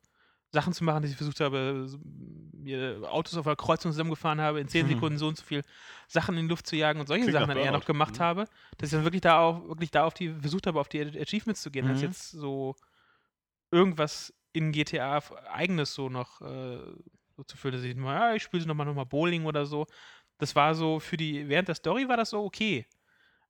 Sachen 0.52 0.74
zu 0.74 0.84
machen, 0.84 1.04
die 1.04 1.10
ich 1.10 1.18
versucht 1.18 1.40
habe, 1.42 1.86
so, 1.88 1.98
mir 2.04 3.02
Autos 3.12 3.36
auf 3.38 3.48
einer 3.48 3.56
Kreuzung 3.56 3.92
zusammengefahren 3.92 4.40
habe, 4.42 4.60
in 4.62 4.68
10 4.68 4.86
Mhm. 4.86 4.88
Sekunden 4.88 5.18
so 5.18 5.28
und 5.28 5.38
so 5.38 5.44
viel 5.44 5.64
Sachen 6.08 6.38
in 6.38 6.44
die 6.46 6.50
Luft 6.50 6.68
zu 6.68 6.76
jagen 6.76 7.00
und 7.00 7.08
solche 7.08 7.24
Klingt 7.26 7.32
Sachen 7.32 7.50
dann 7.50 7.58
eher 7.58 7.72
noch 7.72 7.86
gemacht 7.86 8.20
Mhm. 8.20 8.22
habe, 8.22 8.46
dass 8.78 8.90
ich 8.90 8.96
dann 8.96 9.04
wirklich 9.06 9.22
da 9.22 9.40
auch, 9.40 9.68
wirklich 9.68 9.92
da 9.92 10.06
auf 10.06 10.14
die, 10.14 10.30
versucht 10.30 10.68
habe, 10.68 10.80
auf 10.80 10.88
die 10.90 11.02
Achievements 11.02 11.62
zu 11.62 11.72
gehen, 11.72 11.88
als 11.88 12.02
Mhm. 12.02 12.02
jetzt 12.02 12.32
so 12.32 12.76
irgendwas 13.72 14.34
in 14.54 14.72
GTA 14.72 15.20
eigenes 15.52 15.94
so 15.94 16.10
noch 16.10 16.42
äh, 16.42 16.80
so 17.36 17.44
zu 17.44 17.58
fühlen, 17.58 17.74
dass 17.76 17.84
ich 17.84 17.96
mal, 17.96 18.16
ja, 18.32 18.36
ich 18.36 18.44
spiele 18.44 18.66
nochmal 18.66 18.86
noch 18.86 18.96
mal 18.96 19.04
Bowling 19.06 19.46
oder 19.46 19.66
so. 19.66 19.86
Das 20.38 20.56
war 20.56 20.76
so 20.76 21.00
für 21.00 21.18
die, 21.18 21.50
während 21.50 21.68
der 21.68 21.76
Story 21.76 22.08
war 22.08 22.18
das 22.18 22.30
so 22.32 22.44
okay. 22.44 22.86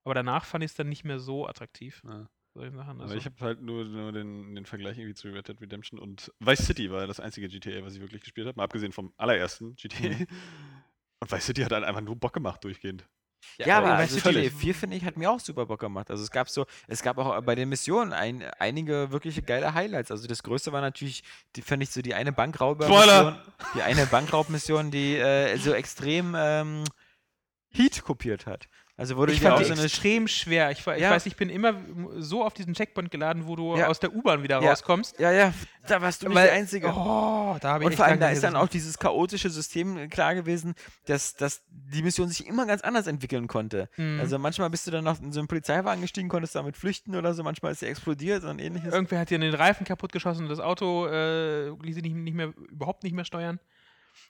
Aber 0.03 0.15
danach 0.15 0.45
fand 0.45 0.63
ich 0.63 0.71
es 0.71 0.77
dann 0.77 0.89
nicht 0.89 1.05
mehr 1.05 1.19
so 1.19 1.47
attraktiv. 1.47 2.03
Ja. 2.03 2.27
Solche 2.55 2.73
Sachen. 2.75 2.91
Aber 2.91 3.03
Also, 3.03 3.15
ich 3.15 3.25
habe 3.25 3.35
halt 3.41 3.61
nur, 3.61 3.83
nur 3.83 4.11
den, 4.13 4.55
den 4.55 4.65
Vergleich 4.65 4.97
irgendwie 4.97 5.13
zu 5.13 5.27
Red 5.27 5.47
Dead 5.49 5.59
Redemption 5.61 5.99
und 5.99 6.31
Vice 6.39 6.65
City 6.65 6.89
war 6.89 7.05
das 7.05 7.19
einzige 7.19 7.49
GTA, 7.49 7.83
was 7.83 7.95
ich 7.95 8.01
wirklich 8.01 8.21
gespielt 8.21 8.47
habe, 8.47 8.55
mal 8.57 8.63
abgesehen 8.63 8.93
vom 8.93 9.13
allerersten 9.17 9.75
GTA. 9.75 10.09
Mhm. 10.09 10.27
Und 11.19 11.31
Vice 11.31 11.45
City 11.45 11.63
hat 11.63 11.71
halt 11.73 11.83
einfach 11.83 12.01
nur 12.01 12.15
Bock 12.15 12.33
gemacht 12.33 12.63
durchgehend. 12.63 13.05
Ja, 13.57 13.77
aber 13.77 13.89
weißt 13.89 14.15
also 14.15 14.29
du, 14.31 14.39
GTA 14.39 14.41
die- 14.43 14.49
4, 14.49 14.73
finde 14.73 14.95
ich, 14.97 15.03
hat 15.05 15.17
mir 15.17 15.29
auch 15.29 15.39
super 15.39 15.65
Bock 15.65 15.79
gemacht. 15.81 16.09
Also 16.09 16.23
es 16.23 16.31
gab 16.31 16.49
so, 16.49 16.65
es 16.87 17.03
gab 17.03 17.17
auch 17.17 17.39
bei 17.41 17.55
den 17.55 17.69
Missionen 17.69 18.11
ein, 18.13 18.41
einige 18.57 19.11
wirkliche 19.11 19.41
geile 19.41 19.73
Highlights. 19.73 20.09
Also 20.09 20.27
das 20.27 20.41
größte 20.41 20.71
war 20.71 20.81
natürlich, 20.81 21.23
die 21.55 21.61
fand 21.61 21.83
ich 21.83 21.89
so 21.89 22.01
die 22.01 22.13
eine 22.15 22.31
Bankraubmission, 22.31 23.01
Spoiler! 23.03 23.43
die 23.75 23.81
eine 23.81 24.05
Bankraubmission, 24.07 24.91
die 24.91 25.15
äh, 25.17 25.57
so 25.57 25.73
extrem 25.73 26.33
ähm, 26.37 26.85
Heat 27.69 28.01
kopiert 28.03 28.45
hat. 28.45 28.67
Also 28.97 29.17
wurde 29.17 29.33
Ich 29.33 29.39
dir 29.39 29.49
fand 29.49 29.61
auch 29.61 29.65
so 29.65 29.73
eine 29.73 29.83
extrem 29.83 30.25
schwer. 30.27 30.71
Ich, 30.71 30.79
ich 30.79 30.85
Ja. 31.01 31.11
weiß, 31.11 31.25
ich 31.25 31.35
bin 31.35 31.49
immer 31.49 31.73
so 32.17 32.45
auf 32.45 32.53
diesen 32.53 32.73
Checkpoint 32.73 33.11
geladen, 33.11 33.45
wo 33.45 33.57
du 33.57 33.75
Ja. 33.75 33.87
aus 33.87 33.99
der 33.99 34.15
U-Bahn 34.15 34.41
wieder 34.41 34.61
Ja. 34.61 34.69
rauskommst. 34.69 35.19
Ja, 35.19 35.31
ja, 35.33 35.53
da 35.85 36.01
warst 36.01 36.23
du 36.23 36.27
nicht 36.27 36.35
Weil- 36.37 36.45
der 36.47 36.55
Einzige. 36.55 36.87
Oh, 36.87 37.57
da 37.59 37.73
habe 37.73 37.83
ich 37.83 37.89
Und 37.89 37.95
vor 37.97 38.05
allem, 38.05 38.21
da 38.21 38.29
ist 38.29 38.41
dann 38.41 38.55
auch 38.55 38.69
dieses 38.69 38.97
chaotische 38.97 39.49
System 39.49 39.97
äh, 39.97 40.07
klar 40.07 40.33
gewesen, 40.33 40.75
dass, 41.07 41.35
dass 41.35 41.61
die 41.69 42.03
Mission 42.03 42.29
sich 42.29 42.47
immer 42.47 42.65
ganz 42.65 42.83
anders 42.83 43.07
entwickeln 43.07 43.47
konnte. 43.47 43.89
Mhm. 43.97 44.19
Also 44.21 44.39
manchmal 44.39 44.69
bist 44.69 44.87
du 44.87 44.91
dann 44.91 45.03
noch 45.03 45.19
in 45.21 45.33
so 45.33 45.39
einen 45.41 45.49
Polizeiwagen 45.49 46.01
gestiegen, 46.01 46.29
konntest 46.29 46.55
damit 46.55 46.77
flüchten 46.77 47.15
oder 47.15 47.33
so, 47.33 47.43
manchmal 47.43 47.73
ist 47.73 47.83
er 47.83 47.89
explodiert 47.89 48.45
und 48.45 48.59
ähnliches. 48.59 48.93
Irgendwer 48.93 49.19
hat 49.19 49.29
dir 49.29 49.37
den 49.39 49.53
Reifen 49.53 49.85
kaputt 49.85 50.13
geschossen 50.13 50.43
und 50.43 50.49
das 50.49 50.61
Auto 50.61 51.05
äh, 51.07 51.67
ließ 51.69 51.95
sich 51.95 52.03
nicht, 52.03 52.15
nicht 52.15 52.33
mehr, 52.35 52.53
überhaupt 52.71 53.03
nicht 53.03 53.13
mehr 53.13 53.25
steuern. 53.25 53.59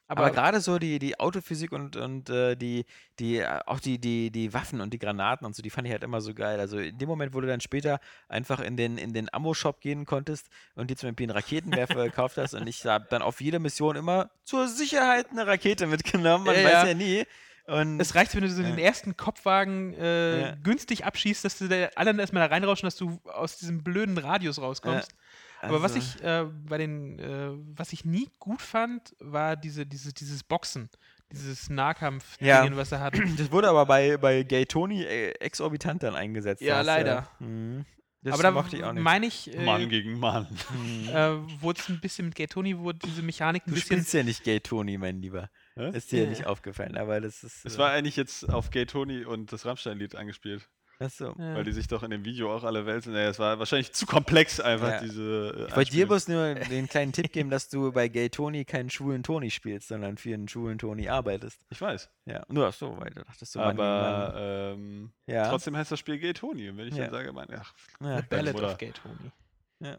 Aber, 0.07 0.29
gerade 0.29 0.61
so 0.61 0.77
die, 0.77 0.99
die 0.99 1.19
Autophysik 1.19 1.71
und, 1.71 1.95
und 1.95 2.29
äh, 2.29 2.55
die, 2.55 2.85
die, 3.19 3.37
äh, 3.37 3.59
auch 3.65 3.79
die, 3.79 3.97
die, 3.99 4.29
die 4.29 4.53
Waffen 4.53 4.79
und 4.81 4.93
die 4.93 4.99
Granaten 4.99 5.45
und 5.47 5.55
so, 5.55 5.63
die 5.63 5.69
fand 5.71 5.87
ich 5.87 5.93
halt 5.93 6.03
immer 6.03 6.21
so 6.21 6.33
geil. 6.33 6.59
Also 6.59 6.77
in 6.77 6.97
dem 6.97 7.09
Moment, 7.09 7.33
wo 7.33 7.41
du 7.41 7.47
dann 7.47 7.61
später 7.61 7.99
einfach 8.29 8.59
in 8.59 8.77
den, 8.77 8.97
in 8.99 9.13
den 9.13 9.33
Ammo-Shop 9.33 9.81
gehen 9.81 10.05
konntest 10.05 10.47
und 10.75 10.91
dir 10.91 10.95
zum 10.97 11.09
Beispiel 11.09 11.25
einen 11.25 11.35
Raketenwerfer 11.37 12.03
gekauft 12.05 12.37
hast 12.37 12.53
und 12.53 12.67
ich 12.67 12.85
habe 12.85 13.07
dann 13.09 13.21
auf 13.23 13.41
jede 13.41 13.57
Mission 13.59 13.95
immer 13.95 14.29
zur 14.43 14.67
Sicherheit 14.67 15.31
eine 15.31 15.47
Rakete 15.47 15.87
mitgenommen, 15.87 16.45
man 16.45 16.55
Ja, 16.55 16.63
weiß 16.63 16.71
ja. 16.71 16.85
ja 16.87 16.93
nie. 16.93 17.25
Und 17.67 17.99
es 17.99 18.13
reicht, 18.13 18.35
wenn 18.35 18.43
du 18.43 18.49
so 18.51 18.61
Ja. 18.61 18.69
den 18.69 18.77
ersten 18.77 19.17
Kopfwagen 19.17 19.95
äh, 19.95 20.39
Ja. 20.41 20.55
günstig 20.61 21.03
abschießt, 21.03 21.43
dass 21.43 21.57
du 21.57 21.67
da 21.67 21.87
alle 21.95 22.15
erstmal 22.19 22.47
da 22.47 22.53
reinrauschen, 22.53 22.85
dass 22.85 22.95
du 22.95 23.19
aus 23.23 23.57
diesem 23.57 23.83
blöden 23.83 24.19
Radius 24.19 24.59
rauskommst. 24.61 25.15
Aber 25.61 25.81
was 25.81 25.93
also- 25.93 26.17
ich 26.17 26.23
äh, 26.23 26.45
bei 26.67 26.77
den, 26.77 27.19
äh, 27.19 27.49
was 27.75 27.93
ich 27.93 28.05
nie 28.05 28.29
gut 28.39 28.61
fand, 28.61 29.15
war 29.19 29.55
diese, 29.55 29.85
diese, 29.85 30.13
dieses 30.13 30.43
Boxen, 30.43 30.89
dieses 31.31 31.69
nahkampf 31.69 32.37
Ja. 32.39 32.67
was 32.75 32.91
er 32.91 32.99
hat. 32.99 33.13
Das 33.37 33.51
wurde 33.51 33.69
aber 33.69 33.85
bei, 33.85 34.17
bei 34.17 34.43
Gay 34.43 34.65
Tony 34.65 35.03
äh, 35.03 35.31
exorbitant 35.39 36.03
dann 36.03 36.15
eingesetzt. 36.15 36.61
Ja, 36.61 36.77
Das, 36.77 36.85
leider. 36.87 37.27
Äh, 37.41 37.83
das 38.21 38.33
Aber 38.33 38.41
da 38.43 38.49
mochte 38.51 38.75
ich 38.75 38.83
auch 38.83 38.91
nicht. 38.91 39.03
meine 39.03 39.27
ich, 39.27 39.53
äh, 39.55 39.63
Mann 39.63 39.87
gegen 39.87 40.17
Mann. 40.19 40.47
Mhm. 40.75 41.09
äh, 41.13 41.61
wurde 41.61 41.79
es 41.79 41.89
ein 41.89 41.99
bisschen 41.99 42.25
mit 42.25 42.33
Gay 42.35 42.47
Tony, 42.47 42.75
wurde 42.77 42.97
diese 43.05 43.21
Mechanik 43.21 43.61
ein 43.67 43.69
Du 43.69 43.75
bisschen. 43.75 43.97
spielst 43.97 44.13
ja 44.15 44.23
nicht 44.23 44.43
Gay 44.43 44.59
Tony, 44.59 44.97
mein 44.97 45.21
Lieber. 45.21 45.49
Hä? 45.75 45.91
Ist 45.95 46.11
dir 46.11 46.23
Ja. 46.23 46.29
nicht 46.29 46.47
aufgefallen, 46.47 46.97
aber 46.97 47.21
das 47.21 47.43
ist. 47.43 47.63
Es 47.65 47.75
äh, 47.75 47.77
war 47.77 47.91
eigentlich 47.91 48.15
jetzt 48.15 48.49
auf 48.49 48.71
Gay 48.71 48.87
Tony 48.87 49.25
und 49.25 49.51
das 49.53 49.65
Rammstein-Lied 49.67 50.15
angespielt, 50.15 50.67
ach 50.99 51.09
so. 51.09 51.25
Ja. 51.37 51.55
weil 51.55 51.63
die 51.63 51.71
sich 51.71 51.87
doch 51.87 52.03
in 52.03 52.11
dem 52.11 52.23
Video 52.25 52.53
auch 52.55 52.63
alle 52.63 52.85
wälzen. 52.85 53.13
Naja, 53.13 53.29
es 53.29 53.39
war 53.39 53.59
wahrscheinlich 53.59 53.93
zu 53.93 54.05
komplex 54.05 54.59
einfach, 54.59 54.89
Ja. 54.89 54.99
diese. 55.01 55.55
Äh, 55.57 55.69
Ich 55.69 55.75
wollte 55.75 55.91
dir 55.91 56.07
bloß 56.07 56.27
nur 56.27 56.55
den 56.55 56.87
kleinen 56.87 57.11
Tipp 57.11 57.31
geben, 57.31 57.49
dass 57.49 57.69
du 57.69 57.91
bei 57.91 58.07
Gay 58.07 58.29
Tony 58.29 58.65
keinen 58.65 58.89
schwulen 58.89 59.23
Tony 59.23 59.51
spielst, 59.51 59.87
sondern 59.89 60.17
für 60.17 60.33
einen 60.33 60.47
schwulen 60.47 60.77
Tony 60.77 61.07
arbeitest. 61.09 61.61
Ich 61.69 61.81
weiß. 61.81 62.09
Ja, 62.25 62.43
nur 62.49 62.67
ach 62.67 62.73
so, 62.73 62.97
weil 62.99 63.11
du 63.11 63.23
dachtest 63.23 63.53
gegen 63.53 63.65
aber 63.65 64.33
Mann. 64.33 64.33
ähm, 64.37 65.11
Ja. 65.27 65.49
trotzdem 65.49 65.75
heißt 65.77 65.91
das 65.91 65.99
Spiel 65.99 66.17
Gay 66.19 66.33
Tony. 66.33 66.69
Und 66.69 66.77
wenn 66.77 66.87
ich 66.87 66.95
Ja. 66.95 67.03
dann 67.05 67.11
sage, 67.11 67.31
Mann, 67.33 67.47
ach, 67.55 67.73
ja. 68.01 68.21
Ballad 68.29 68.61
of 68.61 68.77
Gay 68.77 68.91
Tony. 68.91 69.95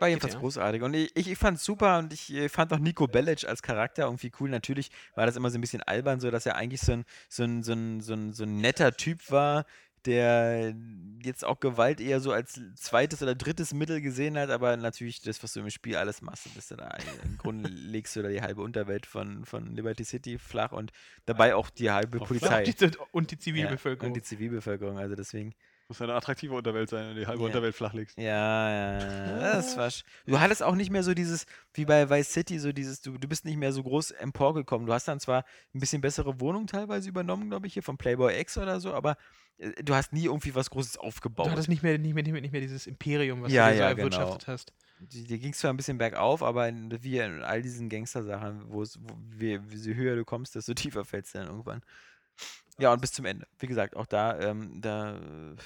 War 0.00 0.08
jedenfalls 0.08 0.34
GTA. 0.34 0.40
großartig. 0.40 0.82
Und 0.82 0.94
ich, 0.94 1.14
ich, 1.14 1.38
fand 1.38 1.58
es 1.58 1.64
super 1.64 1.98
und 1.98 2.12
ich 2.12 2.32
äh, 2.32 2.48
fand 2.48 2.72
auch 2.72 2.78
Nico 2.78 3.06
Bellic 3.06 3.44
als 3.44 3.62
Charakter 3.62 4.04
irgendwie 4.04 4.32
cool. 4.40 4.48
Natürlich 4.48 4.90
war 5.14 5.26
das 5.26 5.36
immer 5.36 5.50
so 5.50 5.58
ein 5.58 5.60
bisschen 5.60 5.82
albern, 5.82 6.20
so 6.20 6.30
dass 6.30 6.46
er 6.46 6.56
eigentlich 6.56 6.80
so 6.80 6.92
ein, 6.92 7.04
so 7.28 7.44
ein, 7.44 7.62
so 7.62 7.72
ein, 7.72 8.00
so 8.00 8.14
ein, 8.14 8.32
so 8.32 8.44
ein 8.44 8.56
netter 8.56 8.96
Typ 8.96 9.30
war, 9.30 9.66
der 10.06 10.74
jetzt 11.22 11.44
auch 11.44 11.60
Gewalt 11.60 12.00
eher 12.00 12.20
so 12.20 12.32
als 12.32 12.60
zweites 12.76 13.22
oder 13.22 13.34
drittes 13.34 13.74
Mittel 13.74 14.00
gesehen 14.00 14.38
hat, 14.38 14.50
aber 14.50 14.76
natürlich 14.76 15.20
das, 15.20 15.42
was 15.42 15.52
du 15.52 15.60
im 15.60 15.70
Spiel 15.70 15.96
alles 15.96 16.22
machst, 16.22 16.52
bist 16.54 16.70
du 16.70 16.76
da 16.76 16.96
im 17.22 17.36
Grunde 17.36 17.68
legst 17.68 18.16
du 18.16 18.22
da 18.22 18.28
die 18.28 18.40
halbe 18.40 18.62
Unterwelt 18.62 19.04
von, 19.04 19.44
von 19.44 19.74
Liberty 19.74 20.04
City 20.04 20.38
flach 20.38 20.72
und 20.72 20.92
dabei 21.26 21.54
auch 21.54 21.68
die 21.68 21.90
halbe 21.90 22.18
Polizei. 22.18 22.64
Und 22.64 22.80
die, 22.80 22.90
und 23.12 23.30
die 23.30 23.34
Ja, 23.34 23.40
Zivilbevölkerung. 23.40 24.10
und 24.10 24.16
die 24.16 24.22
Zivilbevölkerung, 24.22 24.98
also 24.98 25.14
deswegen. 25.14 25.54
Muss 25.90 26.00
eine 26.00 26.14
attraktive 26.14 26.54
Unterwelt 26.54 26.88
sein, 26.88 27.08
wenn 27.08 27.14
du 27.16 27.20
die 27.20 27.26
halbe 27.26 27.40
Ja. 27.42 27.46
Unterwelt 27.48 27.74
flach 27.74 27.92
legst. 27.92 28.16
Ja, 28.16 28.24
ja, 28.70 28.98
ja, 29.00 29.38
das 29.56 29.76
war. 29.76 29.90
Du 30.24 30.40
hattest 30.40 30.62
auch 30.62 30.74
nicht 30.76 30.90
mehr 30.90 31.02
so 31.02 31.12
dieses, 31.14 31.44
wie 31.74 31.84
bei 31.84 32.08
Vice 32.08 32.32
City, 32.32 32.58
so 32.58 32.72
dieses, 32.72 33.02
du, 33.02 33.18
du 33.18 33.28
bist 33.28 33.44
nicht 33.44 33.56
mehr 33.58 33.72
so 33.72 33.82
groß 33.82 34.12
emporgekommen. 34.12 34.86
Du 34.86 34.92
hast 34.92 35.08
dann 35.08 35.20
zwar 35.20 35.44
ein 35.74 35.80
bisschen 35.80 36.00
bessere 36.00 36.40
Wohnung 36.40 36.66
teilweise 36.66 37.08
übernommen, 37.08 37.50
glaube 37.50 37.66
ich, 37.66 37.74
hier 37.74 37.82
von 37.82 37.98
Playboy 37.98 38.38
X 38.40 38.56
oder 38.56 38.80
so, 38.80 38.94
aber 38.94 39.16
äh, 39.58 39.70
du 39.82 39.94
hast 39.94 40.12
nie 40.12 40.24
irgendwie 40.26 40.54
was 40.54 40.70
Großes 40.70 40.96
aufgebaut. 40.96 41.46
du 41.48 41.50
hattest 41.50 41.68
nicht 41.68 41.82
mehr, 41.82 41.98
nicht, 41.98 42.14
mehr, 42.14 42.22
nicht, 42.22 42.32
mehr, 42.32 42.40
nicht 42.40 42.52
mehr 42.52 42.60
dieses 42.60 42.86
Imperium, 42.86 43.42
was 43.42 43.52
Ja, 43.52 43.66
du 43.66 43.72
dir 43.72 43.76
so 43.76 43.82
ja, 43.82 43.88
erwirtschaftet 43.90 44.40
genau. 44.46 44.52
hast. 44.52 44.72
Die, 45.00 45.24
die 45.24 45.38
ging 45.38 45.52
zwar 45.54 45.72
ein 45.72 45.76
bisschen 45.76 45.98
bergauf, 45.98 46.42
aber 46.42 46.68
in, 46.68 47.02
wie 47.02 47.18
in 47.18 47.42
all 47.42 47.62
diesen 47.62 47.88
Gangster-Sachen, 47.88 48.70
wo 48.70 48.82
es, 48.82 48.98
wie, 49.30 49.58
wie 49.68 49.94
höher 49.94 50.14
du 50.14 50.24
kommst, 50.24 50.54
desto 50.54 50.72
tiefer 50.74 51.04
fällst 51.04 51.34
du 51.34 51.38
dann 51.38 51.48
irgendwann. 51.48 51.82
Ja, 52.78 52.92
und 52.94 53.00
bis 53.02 53.12
zum 53.12 53.26
Ende. 53.26 53.46
Wie 53.58 53.66
gesagt, 53.66 53.94
auch 53.94 54.06
da, 54.06 54.40
ähm, 54.40 54.80
da 54.80 55.16
äh, 55.16 55.56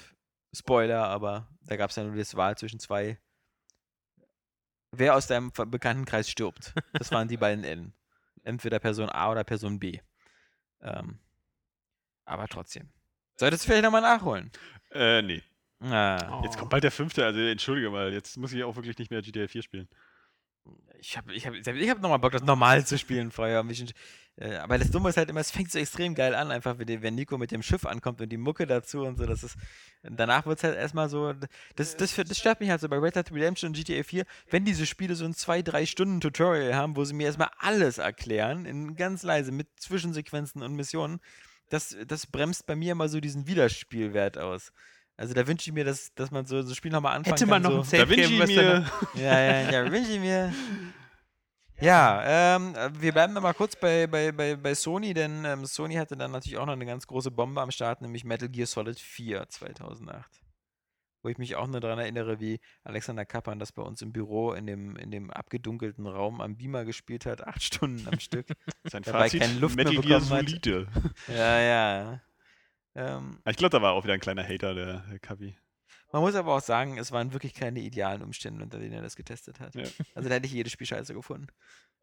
Spoiler, 0.55 1.07
aber 1.07 1.47
da 1.61 1.75
gab 1.75 1.89
es 1.89 1.95
ja 1.95 2.03
nur 2.03 2.15
das 2.15 2.35
Wahl 2.35 2.57
zwischen 2.57 2.79
zwei. 2.79 3.19
Wer 4.91 5.15
aus 5.15 5.27
deinem 5.27 5.51
Bekanntenkreis 5.51 6.29
stirbt. 6.29 6.73
Das 6.93 7.11
waren 7.11 7.27
die 7.27 7.37
beiden 7.37 7.63
Enden. 7.63 7.93
Entweder 8.43 8.79
Person 8.79 9.09
A 9.09 9.31
oder 9.31 9.43
Person 9.43 9.79
B. 9.79 9.99
Ähm, 10.81 11.19
aber 12.23 12.47
trotzdem. 12.47 12.89
Solltest 13.37 13.63
du 13.63 13.67
vielleicht 13.67 13.83
nochmal 13.83 14.01
nachholen. 14.01 14.51
Äh, 14.91 15.21
nee. 15.21 15.43
Ah. 15.81 16.41
Jetzt 16.43 16.57
kommt 16.57 16.71
bald 16.71 16.83
der 16.83 16.91
fünfte, 16.91 17.25
also 17.25 17.39
entschuldige 17.39 17.89
mal, 17.89 18.13
jetzt 18.13 18.37
muss 18.37 18.53
ich 18.53 18.63
auch 18.63 18.75
wirklich 18.75 18.97
nicht 18.97 19.11
mehr 19.11 19.21
GTA 19.21 19.47
4 19.47 19.61
spielen. 19.61 19.89
Ich 20.99 21.17
habe 21.17 21.33
ich 21.33 21.45
hab, 21.45 21.53
ich 21.53 21.89
hab 21.89 22.01
nochmal 22.01 22.19
Bock, 22.19 22.31
das 22.31 22.43
normal 22.43 22.85
zu 22.85 22.97
spielen 22.97 23.31
vorher. 23.31 23.63
Äh, 24.37 24.57
aber 24.57 24.77
das 24.77 24.91
Dumme 24.91 25.09
ist 25.09 25.17
halt 25.17 25.29
immer, 25.29 25.39
es 25.39 25.51
fängt 25.51 25.71
so 25.71 25.79
extrem 25.79 26.13
geil 26.13 26.35
an, 26.35 26.51
einfach 26.51 26.77
wenn, 26.77 27.01
wenn 27.01 27.15
Nico 27.15 27.37
mit 27.37 27.51
dem 27.51 27.61
Schiff 27.63 27.85
ankommt 27.85 28.19
und 28.21 28.29
die 28.29 28.37
Mucke 28.37 28.67
dazu 28.67 29.01
und 29.03 29.17
so. 29.17 29.25
Das 29.25 29.43
ist, 29.43 29.55
danach 30.03 30.45
wird 30.45 30.57
es 30.57 30.63
halt 30.63 30.75
erstmal 30.75 31.09
so. 31.09 31.33
Das, 31.75 31.95
das, 31.95 32.15
das 32.15 32.37
stört 32.37 32.59
mich 32.59 32.69
halt 32.69 32.81
so 32.81 32.89
bei 32.89 32.97
Red 32.97 33.15
Dead 33.15 33.31
Redemption 33.31 33.69
und 33.69 33.77
GTA 33.77 34.03
4, 34.03 34.25
wenn 34.49 34.65
diese 34.65 34.85
Spiele 34.85 35.15
so 35.15 35.25
ein 35.25 35.33
2-3 35.33 35.85
Stunden 35.85 36.19
Tutorial 36.21 36.75
haben, 36.75 36.95
wo 36.97 37.05
sie 37.05 37.13
mir 37.13 37.27
erstmal 37.27 37.51
alles 37.59 37.97
erklären, 37.97 38.65
in 38.65 38.95
ganz 38.95 39.23
leise, 39.23 39.51
mit 39.51 39.67
Zwischensequenzen 39.79 40.61
und 40.61 40.75
Missionen. 40.75 41.19
Das, 41.69 41.95
das 42.05 42.27
bremst 42.27 42.67
bei 42.67 42.75
mir 42.75 42.91
immer 42.91 43.09
so 43.09 43.19
diesen 43.19 43.47
Wiederspielwert 43.47 44.37
aus. 44.37 44.71
Also 45.17 45.33
da 45.33 45.47
wünsche 45.47 45.69
ich 45.69 45.73
mir, 45.73 45.85
dass, 45.85 46.13
dass 46.13 46.29
man 46.29 46.45
so, 46.45 46.61
so 46.61 46.73
ein 46.73 46.75
Spiel 46.75 46.91
nochmal 46.91 47.15
anfangen 47.15 47.37
Hätte 47.37 47.45
man 47.47 47.63
kann. 47.63 47.71
noch 47.71 47.85
so. 47.85 47.95
ein 47.95 48.01
Da 48.01 48.05
Safe 48.05 48.09
wünsche 48.09 48.29
Game, 48.29 48.41
ich 48.41 48.55
mir. 48.57 48.91
Ja, 49.15 49.39
ja, 49.39 49.71
ja, 49.71 49.91
wünsche 49.91 50.11
ich 50.11 50.19
mir. 50.19 50.53
Ja, 51.81 52.55
ähm, 52.55 52.73
wir 52.99 53.11
bleiben 53.11 53.33
noch 53.33 53.41
mal 53.41 53.53
kurz 53.53 53.75
bei, 53.75 54.07
bei, 54.07 54.31
bei, 54.31 54.55
bei 54.55 54.73
Sony, 54.73 55.13
denn 55.13 55.43
ähm, 55.45 55.65
Sony 55.65 55.95
hatte 55.95 56.15
dann 56.15 56.31
natürlich 56.31 56.57
auch 56.57 56.65
noch 56.65 56.73
eine 56.73 56.85
ganz 56.85 57.05
große 57.05 57.31
Bombe 57.31 57.61
am 57.61 57.71
Start, 57.71 58.01
nämlich 58.01 58.23
Metal 58.23 58.47
Gear 58.49 58.65
Solid 58.65 58.99
4 58.99 59.49
2008. 59.49 60.41
Wo 61.21 61.29
ich 61.29 61.37
mich 61.37 61.55
auch 61.55 61.67
nur 61.67 61.81
daran 61.81 61.99
erinnere, 61.99 62.39
wie 62.39 62.59
Alexander 62.83 63.25
Kappan 63.25 63.59
das 63.59 63.71
bei 63.71 63.81
uns 63.81 64.01
im 64.01 64.13
Büro 64.13 64.53
in 64.53 64.67
dem, 64.67 64.95
in 64.95 65.11
dem 65.11 65.31
abgedunkelten 65.31 66.05
Raum 66.07 66.39
am 66.39 66.55
Beamer 66.55 66.85
gespielt 66.85 67.25
hat, 67.25 67.45
acht 67.45 67.63
Stunden 67.63 68.07
am 68.07 68.19
Stück. 68.19 68.47
Sein 68.85 69.03
Dabei 69.03 69.23
Fazit, 69.23 69.41
keine 69.41 69.59
Luft 69.59 69.75
mehr 69.75 69.85
Metal 69.85 70.01
Gear 70.01 70.19
bekommen 70.21 70.39
hat. 70.39 70.47
solide. 70.47 70.87
Ja, 71.27 71.59
ja. 71.59 72.21
Ähm, 72.97 73.39
Ich 73.45 73.57
glaube, 73.57 73.71
da 73.71 73.81
war 73.81 73.91
auch 73.91 74.05
wieder 74.05 74.13
ein 74.13 74.21
kleiner 74.21 74.47
Hater, 74.47 74.73
der, 74.73 74.99
der 75.11 75.19
Kabi. 75.19 75.57
Man 76.11 76.21
muss 76.21 76.35
aber 76.35 76.53
auch 76.55 76.61
sagen, 76.61 76.97
es 76.97 77.11
waren 77.11 77.33
wirklich 77.33 77.53
keine 77.53 77.79
idealen 77.81 78.21
Umstände, 78.21 78.63
unter 78.63 78.79
denen 78.79 78.93
er 78.93 79.01
das 79.01 79.15
getestet 79.15 79.59
hat. 79.59 79.75
Ja. 79.75 79.83
Also 80.13 80.29
da 80.29 80.35
hätte 80.35 80.45
ich 80.47 80.53
jedes 80.53 80.71
Spiel 80.71 80.87
scheiße 80.87 81.13
gefunden. 81.13 81.47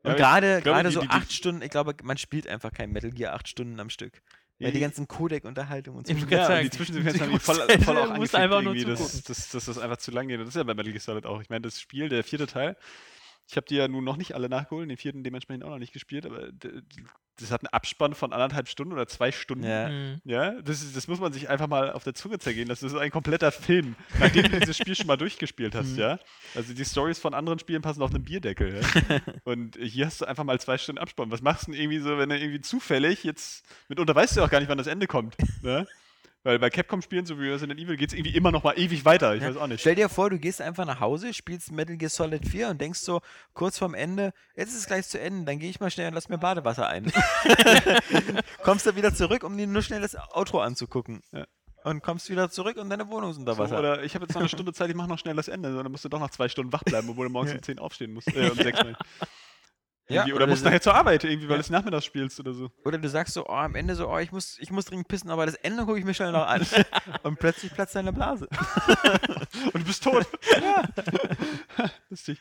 Und 0.05 0.16
gerade 0.16 0.61
glaube, 0.61 0.77
gerade 0.77 0.89
die- 0.89 0.95
so 0.95 1.01
die- 1.01 1.07
die- 1.09 1.12
acht 1.15 1.33
Stunden, 1.33 1.62
ich 1.62 1.70
glaube, 1.70 1.95
man 2.03 2.16
spielt 2.19 2.47
einfach 2.49 2.73
kein 2.73 2.91
Metal 2.91 3.11
Gear 3.11 3.35
acht 3.35 3.49
Stunden 3.49 3.79
am 3.81 3.89
Stück. 3.91 4.20
Weil 4.59 4.69
die 4.69 4.74
Die- 4.74 4.81
ganzen 4.81 5.09
Codec-Unterhaltungen 5.09 5.99
und 5.99 6.07
so. 6.07 6.12
Ja, 6.15 6.20
und 6.23 6.31
die 6.31 6.37
sagen, 6.37 6.70
Zwischensequenzen 6.70 7.20
haben 7.23 7.33
die 7.33 7.39
voll, 7.39 7.57
voll 7.57 7.97
auch 7.99 8.16
zugucken. 8.95 9.24
dass, 9.27 9.51
dass 9.51 9.65
das 9.65 9.79
einfach 9.79 9.97
zu 9.97 10.11
lang 10.11 10.29
geht. 10.29 10.41
Das 10.41 10.49
ist 10.49 10.55
ja 10.57 10.62
bei 10.62 10.74
Metal 10.74 10.93
Gear 10.93 11.01
Solid 11.01 11.27
auch. 11.27 11.41
Ich 11.41 11.49
meine, 11.49 11.62
das 11.62 11.81
Spiel, 11.81 12.09
der 12.09 12.23
vierte 12.23 12.47
Teil, 12.47 12.77
ich 13.48 13.56
habe 13.56 13.66
die 13.69 13.77
ja 13.77 13.89
nun 13.89 14.05
noch 14.05 14.16
nicht 14.16 14.35
alle 14.35 14.48
nachgeholt, 14.48 14.89
den 14.89 14.97
vierten 14.97 15.24
dementsprechend 15.24 15.64
auch 15.64 15.70
noch 15.70 15.78
nicht 15.78 15.93
gespielt, 15.93 16.24
aber 16.27 16.48
das 17.39 17.51
hat 17.51 17.62
einen 17.62 17.73
Abspann 17.73 18.14
von 18.14 18.32
anderthalb 18.32 18.69
Stunden 18.69 18.93
oder 18.93 19.06
zwei 19.06 19.32
Stunden. 19.32 19.64
Ja. 19.64 19.89
Mhm. 19.89 20.20
Ja, 20.24 20.60
das, 20.62 20.82
ist, 20.82 20.94
das 20.97 21.09
muss 21.09 21.19
man 21.19 21.32
sich 21.32 21.48
einfach 21.48 21.66
mal 21.66 21.90
auf 21.93 22.05
der 22.05 22.14
Zunge 22.14 22.39
zergehen. 22.39 22.69
Das 22.69 22.82
ist 22.82 22.94
ein 22.94 23.10
kompletter 23.10 23.51
Film, 23.52 23.97
nachdem 24.20 24.44
du 24.51 24.60
dieses 24.60 24.77
Spiel 24.77 24.94
schon 24.94 25.06
mal 25.06 25.16
durchgespielt 25.16 25.74
hast, 25.74 25.93
Mhm. 25.93 25.98
ja. 25.98 26.19
Also 26.55 26.74
die 26.74 26.85
Stories 26.85 27.19
von 27.19 27.35
anderen 27.35 27.59
Spielen 27.59 27.82
passen 27.82 28.02
auf 28.02 28.14
einen 28.14 28.23
Bierdeckel. 28.24 28.81
Ja? 28.81 29.20
Und 29.44 29.77
hier 29.81 30.06
hast 30.06 30.20
du 30.20 30.27
einfach 30.27 30.44
mal 30.44 30.60
zwei 30.60 30.78
Stunden 30.78 30.98
Abspann. 31.01 31.31
Was 31.31 31.43
machst 31.43 31.66
du 31.66 31.73
denn 31.73 31.81
irgendwie 31.81 31.98
so, 32.01 32.19
wenn 32.19 32.28
du 32.28 32.39
irgendwie 32.39 32.60
zufällig 32.60 33.24
jetzt, 33.24 33.64
mitunter 33.89 34.14
weißt 34.14 34.36
du 34.36 34.40
ja 34.40 34.47
auch 34.47 34.51
gar 34.51 34.60
nicht, 34.60 34.69
wann 34.69 34.78
das 34.78 34.86
Ende 34.86 35.06
kommt, 35.06 35.36
ne? 35.62 35.86
Weil 36.44 36.59
bei 36.59 36.70
Capcom-Spielen, 36.70 37.24
so 37.24 37.39
wie 37.39 37.48
Resident 37.51 37.78
Evil, 37.78 37.97
geht 37.97 38.09
es 38.09 38.14
irgendwie 38.14 38.35
immer 38.36 38.51
noch 38.51 38.64
mal 38.64 38.77
ewig 38.77 39.05
weiter. 39.05 39.35
Ich 39.36 39.43
Ja. 39.43 39.48
weiß 39.51 39.56
auch 39.59 39.66
nicht. 39.69 39.81
Stell 39.81 39.94
dir 39.94 40.09
vor, 40.09 40.28
du 40.28 40.39
gehst 40.40 40.60
einfach 40.60 40.85
nach 40.85 40.98
Hause, 40.98 41.32
spielst 41.35 41.70
Metal 41.70 41.97
Gear 41.97 42.10
Solid 42.10 42.47
4 42.48 42.69
und 42.70 42.81
denkst 42.81 42.98
so 43.01 43.20
kurz 43.55 43.78
vorm 43.78 43.94
Ende, 43.94 44.32
jetzt 44.56 44.70
ist 44.70 44.78
es 44.81 44.86
gleich 44.86 45.06
zu 45.06 45.20
Ende, 45.20 45.44
dann 45.44 45.60
gehe 45.60 45.70
ich 45.70 45.78
mal 45.78 45.90
schnell 45.90 46.09
und 46.09 46.14
lass 46.14 46.28
mir 46.28 46.39
Badewasser 46.39 46.89
ein. 46.89 47.12
kommst 48.62 48.86
dann 48.86 48.97
wieder 48.97 49.14
zurück, 49.14 49.44
um 49.44 49.56
dir 49.56 49.66
nur 49.66 49.82
schnell 49.82 50.01
das 50.01 50.16
Outro 50.35 50.60
anzugucken. 50.60 51.23
Ja. 51.32 51.44
Und 51.85 52.02
kommst 52.02 52.31
wieder 52.31 52.48
zurück 52.51 52.77
und 52.77 52.90
deine 52.90 53.09
Wohnung 53.09 53.31
ist 53.32 53.39
unter 53.39 53.55
So, 53.55 53.62
Wasser. 53.62 53.78
oder 53.78 54.05
ich 54.05 54.14
habe 54.14 54.24
jetzt 54.24 54.35
noch 54.35 54.40
eine 54.40 54.48
Stunde 54.48 54.73
Zeit, 54.73 54.89
ich 54.89 54.94
mache 54.94 55.09
noch 55.09 55.19
schnell 55.19 55.35
das 55.35 55.48
Ende. 55.48 55.74
Dann 55.74 55.90
musst 55.90 56.05
du 56.05 56.09
doch 56.09 56.20
noch 56.20 56.31
zwei 56.31 56.48
Stunden 56.48 56.73
wach 56.73 56.85
bleiben, 56.85 57.09
obwohl 57.09 57.27
du 57.27 57.32
morgens 57.32 57.52
um 57.55 57.62
10 57.62 57.78
aufstehen 57.81 58.12
musst. 58.12 58.28
Äh, 58.36 58.51
um 58.51 58.56
6 58.56 58.85
Uhr. 58.85 58.97
Ja, 60.12 60.24
oder 60.26 60.34
oder 60.36 60.47
musst 60.47 60.64
nachher 60.64 60.80
zur 60.80 60.94
Arbeit, 60.94 61.24
irgendwie, 61.24 61.48
weil 61.48 61.52
Ja. 61.55 61.56
du 61.59 61.60
es 61.62 61.70
nachmittags 61.70 62.05
spielst 62.05 62.39
oder 62.40 62.52
so. 62.55 62.70
Oder 62.84 62.98
du 62.98 63.09
sagst 63.09 63.34
so, 63.34 63.47
oh, 63.47 63.52
am 63.52 63.74
Ende 63.74 63.94
so, 63.94 64.09
oh, 64.09 64.18
ich 64.18 64.32
muss, 64.32 64.59
ich 64.60 64.70
muss 64.70 64.84
dringend 64.86 65.09
pissen, 65.09 65.30
aber 65.30 65.47
das 65.47 65.55
Ende 65.56 65.84
gucke 65.84 65.98
ich 65.98 66.05
mir 66.05 66.14
schnell 66.14 66.32
noch 66.32 66.47
an. 66.47 66.64
und 67.22 67.39
plötzlich 67.39 67.72
platzt 67.72 67.94
deine 67.94 68.12
Blase. 68.12 68.48
Und 69.72 69.80
du 69.82 69.84
bist 69.84 70.02
tot. 70.05 70.26
Ja. 70.60 70.82
Lustig. 72.10 72.39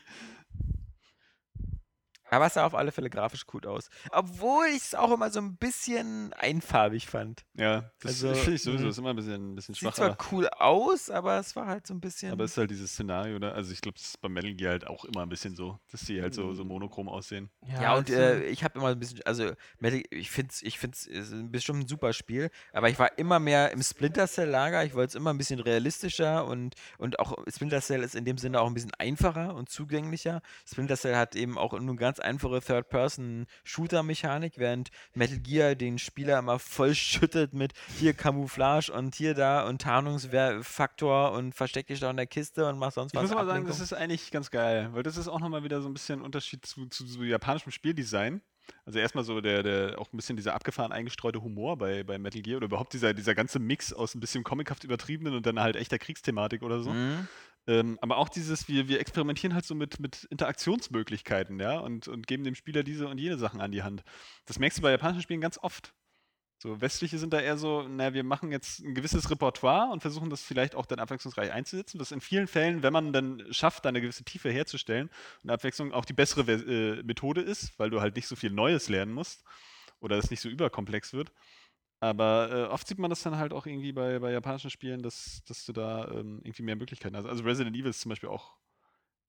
Aber 2.32 2.46
es 2.46 2.54
sah 2.54 2.64
auf 2.64 2.74
alle 2.74 2.92
Fälle 2.92 3.10
grafisch 3.10 3.46
gut 3.46 3.66
aus. 3.66 3.90
Obwohl 4.10 4.64
ich 4.68 4.78
es 4.84 4.94
auch 4.94 5.12
immer 5.12 5.30
so 5.30 5.38
ein 5.38 5.56
bisschen 5.56 6.32
einfarbig 6.32 7.06
fand. 7.06 7.44
Ja, 7.54 7.90
das 8.00 8.22
Also, 8.22 8.34
finde 8.34 8.54
ich 8.54 8.62
sowieso. 8.62 8.84
mh. 8.84 8.88
ist 8.90 8.98
immer 8.98 9.10
ein 9.10 9.16
bisschen, 9.16 9.52
ein 9.52 9.54
bisschen 9.54 9.74
Sieht 9.74 9.82
schwach. 9.82 9.94
zwar 9.94 10.06
Aber, 10.12 10.16
cool 10.32 10.48
aus, 10.48 11.10
aber 11.10 11.38
es 11.38 11.54
war 11.56 11.66
halt 11.66 11.86
so 11.86 11.92
ein 11.92 12.00
bisschen. 12.00 12.32
aber 12.32 12.44
es 12.44 12.52
ist 12.52 12.56
halt 12.56 12.70
dieses 12.70 12.90
Szenario, 12.92 13.38
ne? 13.38 13.52
Also 13.52 13.70
ich 13.72 13.82
glaube, 13.82 13.98
das 13.98 14.06
ist 14.08 14.20
bei 14.22 14.30
Metal 14.30 14.54
Gear 14.54 14.70
halt 14.72 14.86
auch 14.86 15.04
immer 15.04 15.20
ein 15.22 15.28
bisschen 15.28 15.54
so, 15.54 15.78
dass 15.90 16.00
die 16.06 16.22
halt 16.22 16.32
so, 16.32 16.54
so 16.54 16.64
monochrom 16.64 17.08
aussehen. 17.10 17.50
Ja, 17.66 17.96
und 17.96 18.08
also- 18.08 18.14
äh, 18.14 18.44
ich 18.46 18.64
habe 18.64 18.78
immer 18.78 18.88
ein 18.88 18.98
bisschen, 18.98 19.20
also 19.26 19.52
Metal, 19.78 20.02
ich 20.10 20.30
finde 20.30 20.52
es 20.52 20.62
ich 20.62 20.78
find's, 20.78 21.06
ist 21.06 21.32
ein- 21.32 21.52
bestimmt 21.52 21.80
ein 21.80 21.86
super 21.86 22.14
Spiel, 22.14 22.50
aber 22.72 22.88
ich 22.88 22.98
war 22.98 23.18
immer 23.18 23.40
mehr 23.40 23.72
im 23.72 23.82
Splinter 23.82 24.26
Cell-Lager. 24.26 24.84
Ich 24.86 24.94
wollte 24.94 25.08
es 25.10 25.14
immer 25.16 25.34
ein 25.34 25.38
bisschen 25.38 25.60
realistischer 25.60 26.46
und, 26.46 26.76
und 26.96 27.18
auch 27.18 27.36
Splinter 27.54 27.82
Cell 27.82 28.02
ist 28.02 28.14
in 28.14 28.24
dem 28.24 28.38
Sinne 28.38 28.58
auch 28.60 28.66
ein 28.68 28.74
bisschen 28.74 28.94
einfacher 28.94 29.54
und 29.54 29.68
zugänglicher. 29.68 30.40
Splinter 30.66 30.96
Cell 30.96 31.16
hat 31.16 31.36
eben 31.36 31.58
auch 31.58 31.78
nur 31.78 31.96
ganz 31.96 32.20
einfache 32.22 32.60
Third-Person-Shooter-Mechanik, 32.60 34.58
während 34.58 34.90
Metal 35.14 35.38
Gear 35.38 35.74
den 35.74 35.98
Spieler 35.98 36.38
immer 36.38 36.58
voll 36.58 36.94
schüttet 36.94 37.52
mit 37.52 37.72
hier 37.98 38.14
Camouflage 38.14 38.90
und 38.92 39.14
hier 39.14 39.34
da 39.34 39.66
und 39.66 39.82
Tarnungsfaktor 39.82 41.32
und 41.32 41.54
versteck 41.54 41.86
dich 41.88 42.00
da 42.00 42.10
in 42.10 42.16
der 42.16 42.26
Kiste 42.26 42.66
und 42.68 42.78
mach 42.78 42.92
sonst 42.92 43.12
Ich 43.12 43.16
was. 43.16 43.22
muss 43.24 43.32
aber 43.32 43.40
sagen, 43.46 43.50
Ablenkung. 43.64 43.68
das 43.70 43.80
ist 43.80 43.92
eigentlich 43.92 44.30
ganz 44.30 44.50
geil, 44.50 44.90
weil 44.92 45.02
das 45.02 45.16
ist 45.16 45.28
auch 45.28 45.40
nochmal 45.40 45.64
wieder 45.64 45.80
so 45.82 45.88
ein 45.88 45.94
bisschen 45.94 46.20
ein 46.20 46.24
Unterschied 46.24 46.64
zu, 46.66 46.86
zu 46.86 47.06
so 47.06 47.22
japanischem 47.22 47.72
Spieldesign. 47.72 48.40
Also 48.84 49.00
erstmal 49.00 49.24
so 49.24 49.40
der, 49.40 49.62
der 49.64 49.98
auch 49.98 50.12
ein 50.12 50.16
bisschen 50.16 50.36
dieser 50.36 50.54
abgefahren 50.54 50.92
eingestreute 50.92 51.42
Humor 51.42 51.76
bei, 51.76 52.04
bei 52.04 52.16
Metal 52.18 52.42
Gear 52.42 52.58
oder 52.58 52.66
überhaupt 52.66 52.92
dieser, 52.92 53.12
dieser 53.12 53.34
ganze 53.34 53.58
Mix 53.58 53.92
aus 53.92 54.14
ein 54.14 54.20
bisschen 54.20 54.44
comichaft 54.44 54.84
übertriebenen 54.84 55.34
und 55.34 55.46
dann 55.46 55.58
halt 55.58 55.74
echter 55.76 55.98
Kriegsthematik 55.98 56.62
oder 56.62 56.80
so. 56.80 56.90
Mhm. 56.90 57.26
Ähm, 57.66 57.98
aber 58.00 58.16
auch 58.16 58.28
dieses, 58.28 58.66
wir, 58.68 58.88
wir 58.88 59.00
experimentieren 59.00 59.54
halt 59.54 59.64
so 59.64 59.74
mit, 59.74 60.00
mit 60.00 60.24
Interaktionsmöglichkeiten, 60.24 61.60
ja, 61.60 61.78
und, 61.78 62.08
und 62.08 62.26
geben 62.26 62.44
dem 62.44 62.54
Spieler 62.54 62.82
diese 62.82 63.06
und 63.08 63.18
jene 63.18 63.38
Sachen 63.38 63.60
an 63.60 63.70
die 63.70 63.82
Hand. 63.82 64.02
Das 64.46 64.58
merkst 64.58 64.78
du 64.78 64.82
bei 64.82 64.90
japanischen 64.90 65.22
Spielen 65.22 65.40
ganz 65.40 65.58
oft. 65.58 65.94
So, 66.62 66.80
westliche 66.80 67.18
sind 67.18 67.32
da 67.32 67.40
eher 67.40 67.56
so, 67.56 67.88
naja, 67.88 68.14
wir 68.14 68.22
machen 68.22 68.52
jetzt 68.52 68.80
ein 68.80 68.94
gewisses 68.94 69.28
Repertoire 69.30 69.90
und 69.90 70.00
versuchen 70.00 70.30
das 70.30 70.42
vielleicht 70.42 70.76
auch 70.76 70.86
dann 70.86 71.00
abwechslungsreich 71.00 71.50
einzusetzen, 71.50 71.98
was 71.98 72.12
in 72.12 72.20
vielen 72.20 72.46
Fällen, 72.46 72.84
wenn 72.84 72.92
man 72.92 73.12
dann 73.12 73.44
schafft, 73.50 73.84
da 73.84 73.88
eine 73.88 74.00
gewisse 74.00 74.22
Tiefe 74.22 74.48
herzustellen 74.48 75.10
und 75.42 75.50
Abwechslung 75.50 75.92
auch 75.92 76.04
die 76.04 76.12
bessere 76.12 76.42
äh, 76.52 77.02
Methode 77.02 77.40
ist, 77.40 77.76
weil 77.80 77.90
du 77.90 78.00
halt 78.00 78.14
nicht 78.14 78.28
so 78.28 78.36
viel 78.36 78.52
Neues 78.52 78.88
lernen 78.88 79.12
musst 79.12 79.42
oder 79.98 80.18
es 80.18 80.30
nicht 80.30 80.40
so 80.40 80.48
überkomplex 80.48 81.12
wird. 81.12 81.32
Aber 82.02 82.50
äh, 82.50 82.64
oft 82.64 82.88
sieht 82.88 82.98
man 82.98 83.10
das 83.10 83.22
dann 83.22 83.36
halt 83.36 83.52
auch 83.52 83.64
irgendwie 83.64 83.92
bei, 83.92 84.18
bei 84.18 84.32
japanischen 84.32 84.70
Spielen, 84.70 85.04
dass, 85.04 85.40
dass 85.46 85.64
du 85.64 85.72
da 85.72 86.08
ähm, 86.08 86.40
irgendwie 86.42 86.64
mehr 86.64 86.74
Möglichkeiten 86.74 87.16
hast. 87.16 87.26
Also 87.26 87.44
Resident 87.44 87.76
Evil 87.76 87.90
ist 87.90 88.00
zum 88.00 88.08
Beispiel 88.10 88.28
auch 88.28 88.56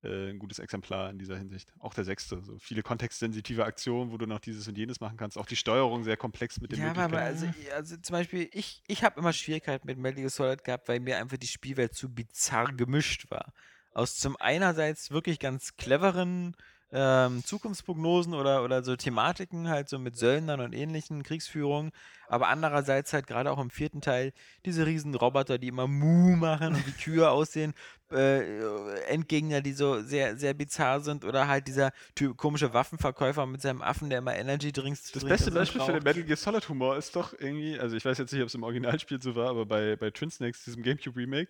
äh, 0.02 0.32
ein 0.32 0.40
gutes 0.40 0.58
Exemplar 0.58 1.12
in 1.12 1.20
dieser 1.20 1.38
Hinsicht. 1.38 1.72
Auch 1.78 1.94
der 1.94 2.04
sechste. 2.04 2.42
So 2.42 2.58
viele 2.58 2.82
kontextsensitive 2.82 3.64
Aktionen, 3.64 4.12
wo 4.12 4.18
du 4.18 4.26
noch 4.26 4.40
dieses 4.40 4.68
und 4.68 4.76
jenes 4.76 5.00
machen 5.02 5.18
kannst. 5.18 5.38
Auch 5.38 5.46
die 5.46 5.56
Steuerung 5.56 6.04
sehr 6.04 6.18
komplex 6.18 6.60
mit 6.62 6.72
den 6.72 6.80
Ja, 6.80 6.90
aber, 6.90 7.04
aber 7.04 7.18
Möglichkeiten. 7.22 7.68
also, 7.68 7.76
also 7.76 7.98
zum 7.98 8.14
Beispiel, 8.14 8.50
ich, 8.52 8.82
ich 8.88 9.04
habe 9.04 9.20
immer 9.20 9.34
Schwierigkeiten 9.34 9.86
mit 9.86 10.00
Metal 10.00 10.22
Gear 10.22 10.32
Solid 10.32 10.64
gehabt, 10.64 10.88
weil 10.88 11.00
mir 11.00 11.20
einfach 11.20 11.38
die 11.38 11.46
Spielwelt 11.46 11.94
zu 11.94 12.10
bizarr 12.10 12.74
gemischt 12.74 13.30
war. 13.30 13.54
Aus 13.92 14.16
zum 14.16 14.36
einerseits 14.38 15.12
wirklich 15.12 15.38
ganz 15.38 15.76
cleveren 15.76 16.56
ähm, 16.96 17.44
Zukunftsprognosen 17.44 18.36
oder, 18.36 18.64
oder 18.64 18.84
so 18.84 18.96
Thematiken, 18.96 19.68
halt 19.68 19.90
so 19.90 19.98
mit 19.98 20.16
Söldnern 20.16 20.60
und 20.62 20.74
ähnlichen 20.74 21.24
Kriegsführungen, 21.24 21.92
aber 22.28 22.50
andererseits 22.50 23.12
halt 23.14 23.26
gerade 23.26 23.52
auch 23.52 23.60
im 23.60 23.72
vierten 23.72 24.00
Teil 24.00 24.32
diese 24.64 24.86
riesen 24.86 25.16
Roboter, 25.16 25.58
die 25.58 25.70
immer 25.70 25.88
Mu 25.88 26.36
machen 26.36 26.76
und 26.76 26.86
wie 26.86 26.92
Kühe 26.92 27.28
aussehen, 27.32 27.74
äh, 28.12 28.60
Endgegner, 29.08 29.62
die 29.62 29.74
so 29.74 30.02
sehr, 30.02 30.38
sehr 30.38 30.54
bizarr 30.54 31.02
sind 31.02 31.26
oder 31.26 31.48
halt 31.48 31.68
dieser 31.68 31.94
typ, 32.14 32.38
komische 32.38 32.76
Waffenverkäufer 32.76 33.48
mit 33.48 33.62
seinem 33.64 33.82
Affen, 33.82 34.12
der 34.12 34.20
immer 34.20 34.36
Energy 34.36 34.72
Drinks 34.72 35.12
Das 35.12 35.26
beste 35.26 35.50
Beispiel 35.50 35.82
für 35.82 35.94
den. 35.94 36.04
Metal 36.04 36.24
Gear 36.24 36.38
Solid 36.38 36.70
Humor 36.70 36.96
ist 36.96 37.16
doch 37.16 37.34
irgendwie, 37.34 37.80
also 37.80 37.96
ich 37.96 38.06
weiß 38.06 38.20
jetzt 38.20 38.32
nicht, 38.32 38.42
ob 38.44 38.50
es 38.50 38.56
im 38.56 38.62
Originalspiel 38.62 39.20
so 39.20 39.36
war, 39.36 39.50
aber 39.50 39.66
bei, 39.66 39.96
bei 39.96 40.12
Twin 40.12 40.30
Snakes, 40.30 40.64
diesem 40.64 40.84
Gamecube 40.84 41.20
Remake, 41.20 41.50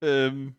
ähm, 0.00 0.56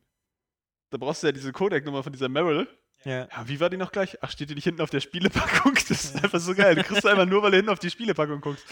da 0.91 0.99
brauchst 0.99 1.23
du 1.23 1.27
ja 1.27 1.33
diese 1.33 1.51
Codec-Nummer 1.51 2.03
von 2.03 2.13
dieser 2.13 2.29
Meryl. 2.29 2.67
Ja. 3.05 3.27
Ja, 3.29 3.47
wie 3.47 3.59
war 3.59 3.69
die 3.69 3.77
noch 3.77 3.91
gleich? 3.91 4.17
Ach, 4.21 4.31
steht 4.31 4.49
die 4.49 4.55
nicht 4.55 4.63
hinten 4.63 4.81
auf 4.81 4.89
der 4.89 5.01
Spielepackung? 5.01 5.73
Das 5.89 5.89
ist 6.05 6.23
einfach 6.23 6.39
so 6.39 6.53
geil. 6.55 6.75
Du 6.75 6.83
kriegst 6.83 7.03
du 7.03 7.07
einfach 7.09 7.25
nur, 7.25 7.41
weil 7.43 7.51
du 7.51 7.57
hinten 7.57 7.71
auf 7.71 7.79
die 7.79 7.89
Spielepackung 7.89 8.39
guckst. 8.41 8.65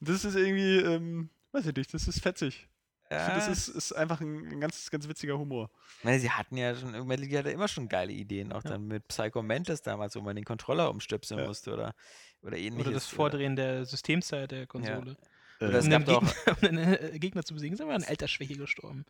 Das 0.00 0.24
ist 0.24 0.34
irgendwie, 0.36 0.76
ähm, 0.78 1.30
weiß 1.52 1.66
ich 1.66 1.74
nicht, 1.76 1.92
das 1.94 2.06
ist 2.08 2.20
fetzig. 2.22 2.68
Ich 3.10 3.18
finde, 3.18 3.34
das 3.34 3.46
Ja. 3.46 3.52
ist, 3.52 3.68
ist 3.68 3.92
einfach 3.92 4.20
ein, 4.22 4.46
ein 4.52 4.60
ganz, 4.60 4.88
ganz 4.90 5.06
witziger 5.06 5.36
Humor. 5.38 5.70
Meine, 6.02 6.18
sie 6.18 6.30
hatten 6.30 6.56
ja 6.56 6.74
schon, 6.74 6.92
Metal 7.06 7.26
Gear 7.26 7.40
hatte 7.40 7.50
immer 7.50 7.68
schon 7.68 7.88
geile 7.88 8.10
Ideen, 8.12 8.52
auch 8.52 8.62
dann 8.62 8.86
mit 8.86 9.06
Psycho 9.08 9.42
Mantis 9.42 9.82
damals, 9.82 10.16
wo 10.16 10.22
man 10.22 10.34
den 10.34 10.46
Controller 10.46 10.88
umstöpseln 10.88 11.40
Ja. 11.40 11.46
musste 11.46 11.72
oder, 11.74 11.94
oder 12.40 12.56
ähnliches. 12.56 12.86
Oder 12.86 12.94
das 12.94 13.06
Vordrehen 13.08 13.54
der 13.56 13.84
Systemzeit 13.84 14.50
der 14.50 14.66
Konsole. 14.66 15.16
Oder 15.60 15.74
es 15.74 15.84
Um 15.84 15.90
gab 15.90 16.04
den, 16.06 16.14
doch, 16.14 16.22
Gegner, 16.22 16.56
um 16.70 16.76
den 16.76 16.78
äh, 16.78 17.18
Gegner 17.18 17.44
zu 17.44 17.52
besiegen, 17.54 17.74
ist 17.74 17.80
aber 17.82 17.94
an 17.94 18.02
Altersschwäche 18.04 18.56
gestorben. 18.56 19.04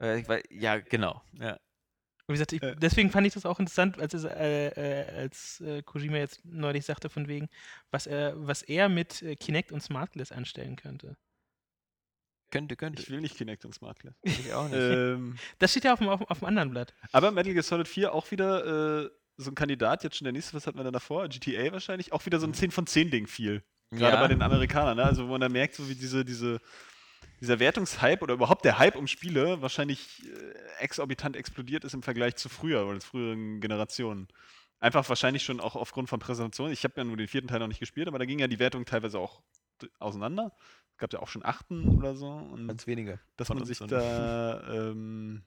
äh, 0.00 0.18
ich 0.20 0.28
weiß, 0.28 0.42
ja, 0.50 0.78
genau. 0.78 1.20
Ja. 1.34 1.58
Und 2.28 2.32
wie 2.34 2.38
gesagt, 2.38 2.52
ich, 2.52 2.62
Äh. 2.62 2.74
deswegen 2.76 3.10
fand 3.10 3.26
ich 3.26 3.34
das 3.34 3.46
auch 3.46 3.60
interessant, 3.60 3.98
als, 4.00 4.12
es, 4.14 4.24
äh, 4.24 4.66
äh, 4.68 5.16
als 5.22 5.60
äh, 5.60 5.82
Kojima 5.82 6.16
jetzt 6.16 6.44
neulich 6.44 6.84
sagte, 6.84 7.08
von 7.08 7.28
wegen, 7.28 7.48
was 7.90 8.06
er, 8.06 8.34
was 8.36 8.62
er 8.62 8.88
mit 8.88 9.22
äh, 9.22 9.36
Kinect 9.36 9.70
und 9.72 9.80
Smartglass 9.82 10.32
anstellen 10.32 10.76
könnte. 10.76 11.16
Könnte, 12.50 12.76
könnte. 12.76 13.02
Ich 13.02 13.10
will 13.10 13.20
nicht 13.20 13.36
Kinect 13.36 13.64
und 13.64 13.74
Smart 13.74 13.98
Glass. 13.98 14.14
Ich 14.22 14.52
auch 14.52 14.68
nicht. 14.68 14.78
ähm, 14.78 15.36
Das 15.58 15.70
steht 15.72 15.84
ja 15.84 15.92
auf 15.92 15.98
dem, 15.98 16.08
auf, 16.08 16.22
auf 16.30 16.38
dem 16.38 16.46
anderen 16.46 16.70
Blatt. 16.70 16.94
aber 17.12 17.30
Metal 17.32 17.52
Gear 17.52 17.62
Solid 17.64 17.88
4 17.88 18.12
auch 18.14 18.30
wieder 18.30 19.04
äh, 19.04 19.10
so 19.36 19.50
ein 19.50 19.54
Kandidat, 19.56 20.04
jetzt 20.04 20.16
schon 20.16 20.24
der 20.24 20.32
nächste, 20.32 20.54
was 20.54 20.66
hatten 20.66 20.78
wir 20.78 20.84
da 20.84 20.90
davor? 20.92 21.28
GTA 21.28 21.72
wahrscheinlich, 21.72 22.12
auch 22.12 22.24
wieder 22.24 22.38
so 22.38 22.46
ein 22.46 22.54
10 22.54 22.70
von 22.70 22.86
10 22.86 23.10
Ding 23.10 23.26
viel. 23.26 23.62
Gerade 23.90 24.14
Ja. 24.16 24.20
bei 24.20 24.28
den 24.28 24.42
Amerikanern, 24.42 24.96
ne? 24.96 25.04
Also 25.04 25.24
wo 25.26 25.32
man 25.32 25.40
da 25.40 25.48
merkt, 25.48 25.74
so 25.74 25.88
wie 25.88 25.94
diese, 25.94 26.24
diese, 26.24 26.60
dieser 27.40 27.58
Wertungshype 27.58 28.22
oder 28.22 28.34
überhaupt 28.34 28.64
der 28.64 28.78
Hype 28.78 28.96
um 28.96 29.06
Spiele 29.06 29.60
wahrscheinlich 29.62 30.22
äh, 30.24 30.82
exorbitant 30.82 31.36
explodiert 31.36 31.84
ist 31.84 31.94
im 31.94 32.02
Vergleich 32.02 32.36
zu 32.36 32.48
früher 32.48 32.86
oder 32.86 33.00
zu 33.00 33.08
früheren 33.08 33.60
Generationen. 33.60 34.28
Einfach 34.78 35.08
wahrscheinlich 35.08 35.42
schon 35.42 35.60
auch 35.60 35.74
aufgrund 35.74 36.08
von 36.08 36.20
Präsentationen. 36.20 36.72
Ich 36.72 36.84
habe 36.84 36.94
ja 36.96 37.04
nur 37.04 37.16
den 37.16 37.28
vierten 37.28 37.48
Teil 37.48 37.60
noch 37.60 37.68
nicht 37.68 37.80
gespielt, 37.80 38.08
aber 38.08 38.18
da 38.18 38.24
ging 38.24 38.38
ja 38.38 38.48
die 38.48 38.58
Wertung 38.58 38.84
teilweise 38.84 39.18
auch 39.18 39.42
auseinander. 39.98 40.52
Es 40.92 40.98
gab 40.98 41.12
ja 41.12 41.20
auch 41.20 41.28
schon 41.28 41.44
achten 41.44 41.96
oder 41.96 42.14
so. 42.14 42.28
Und 42.28 42.68
Ganz 42.68 42.86
wenige. 42.86 43.20
dass 43.36 43.48
man 43.48 43.64
sich 43.64 43.78
da 43.78 44.62
ähm, 44.70 45.44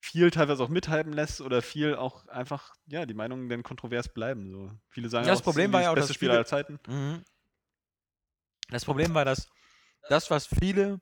viel 0.00 0.30
teilweise 0.30 0.62
auch 0.62 0.68
mithalten 0.68 1.12
lässt 1.12 1.40
oder 1.40 1.62
viel 1.62 1.94
auch 1.94 2.26
einfach, 2.28 2.74
ja, 2.86 3.06
die 3.06 3.14
Meinungen 3.14 3.48
dann 3.48 3.62
kontrovers 3.62 4.08
bleiben. 4.08 4.50
So. 4.50 4.70
Viele 4.88 5.08
sagen 5.08 5.26
Ja, 5.26 5.32
das 5.32 5.40
auch, 5.40 5.44
Problem 5.44 5.72
war 5.72 5.82
ja 5.82 5.90
auch, 5.90 5.94
das 5.94 6.04
beste 6.04 6.14
Spiel 6.14 6.30
aller 6.30 6.46
Zeiten. 6.46 6.78
Mhm. 6.86 7.22
Das 8.68 8.84
Problem 8.84 9.14
war, 9.14 9.24
dass 9.24 9.48
das, 10.08 10.30
was 10.30 10.46
viele, 10.46 11.00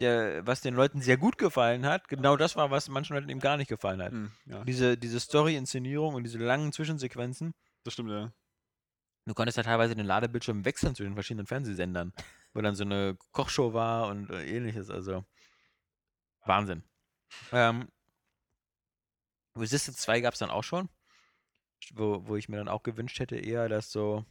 der, 0.00 0.46
was 0.46 0.60
den 0.60 0.74
Leuten 0.74 1.00
sehr 1.00 1.16
gut 1.16 1.38
gefallen 1.38 1.86
hat, 1.86 2.08
genau 2.08 2.36
das 2.36 2.56
war, 2.56 2.70
was 2.70 2.88
manchen 2.88 3.14
Leuten 3.16 3.28
eben 3.28 3.40
gar 3.40 3.56
nicht 3.56 3.68
gefallen 3.68 4.02
hat. 4.02 4.12
Hm, 4.12 4.30
ja, 4.46 4.64
Diese, 4.64 4.96
diese 4.98 5.20
Story-Inszenierung 5.20 6.14
und 6.14 6.24
diese 6.24 6.38
langen 6.38 6.72
Zwischensequenzen. 6.72 7.54
das 7.84 7.94
stimmt, 7.94 8.10
ja. 8.10 8.32
Du 9.26 9.34
konntest 9.34 9.56
ja 9.56 9.64
teilweise 9.64 9.96
den 9.96 10.06
Ladebildschirm 10.06 10.64
wechseln 10.64 10.94
zwischen 10.94 11.10
den 11.10 11.16
verschiedenen 11.16 11.46
Fernsehsendern, 11.46 12.12
wo 12.54 12.60
dann 12.60 12.76
so 12.76 12.84
eine 12.84 13.16
Kochshow 13.32 13.72
war 13.72 14.08
und 14.08 14.30
äh, 14.30 14.44
ähnliches. 14.46 14.88
Also 14.88 15.24
Wahnsinn. 16.44 16.84
Ähm, 17.50 17.88
Resistance 19.56 20.00
2 20.00 20.20
gab 20.20 20.34
es 20.34 20.38
dann 20.38 20.50
auch 20.50 20.62
schon, 20.62 20.88
wo, 21.94 22.26
wo 22.28 22.36
ich 22.36 22.48
mir 22.48 22.58
dann 22.58 22.68
auch 22.68 22.84
gewünscht 22.84 23.18
hätte, 23.18 23.36
eher, 23.36 23.68
dass 23.68 23.90
so 23.90 24.24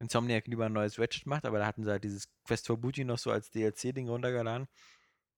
Insomniac 0.00 0.46
lieber 0.46 0.66
ein 0.66 0.72
neues 0.72 0.98
Ratchet 0.98 1.26
macht, 1.26 1.44
aber 1.44 1.58
da 1.58 1.66
hatten 1.66 1.84
sie 1.84 1.90
halt 1.90 2.04
dieses 2.04 2.28
Quest 2.44 2.66
for 2.66 2.76
Booty 2.78 3.04
noch 3.04 3.18
so 3.18 3.30
als 3.30 3.50
DLC-Ding 3.50 4.08
runtergeladen. 4.08 4.68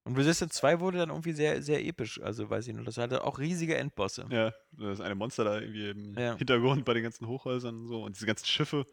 Und 0.05 0.17
Resistance 0.17 0.59
2 0.59 0.81
wurde 0.81 0.99
dann 0.99 1.11
irgendwie 1.11 1.33
sehr, 1.33 1.63
sehr 1.63 1.85
episch. 1.85 2.21
Also 2.21 2.49
weiß 2.49 2.67
ich 2.69 2.75
nur, 2.75 2.85
das 2.85 2.97
hatte 2.97 3.25
auch 3.25 3.39
riesige 3.39 3.77
Endbosse. 3.77 4.27
Ja, 4.31 4.53
das 4.73 5.01
eine 5.01 5.15
Monster 5.15 5.45
da 5.45 5.61
irgendwie 5.61 5.91
im 5.91 6.15
Ja. 6.19 6.37
Hintergrund 6.37 6.85
bei 6.85 6.95
den 6.95 7.03
ganzen 7.03 7.27
Hochhäusern 7.27 7.77
und 7.77 7.89
so 7.89 8.05
und 8.05 8.17
diese 8.17 8.27
ganzen 8.27 8.47
Schiffe. 8.47 8.87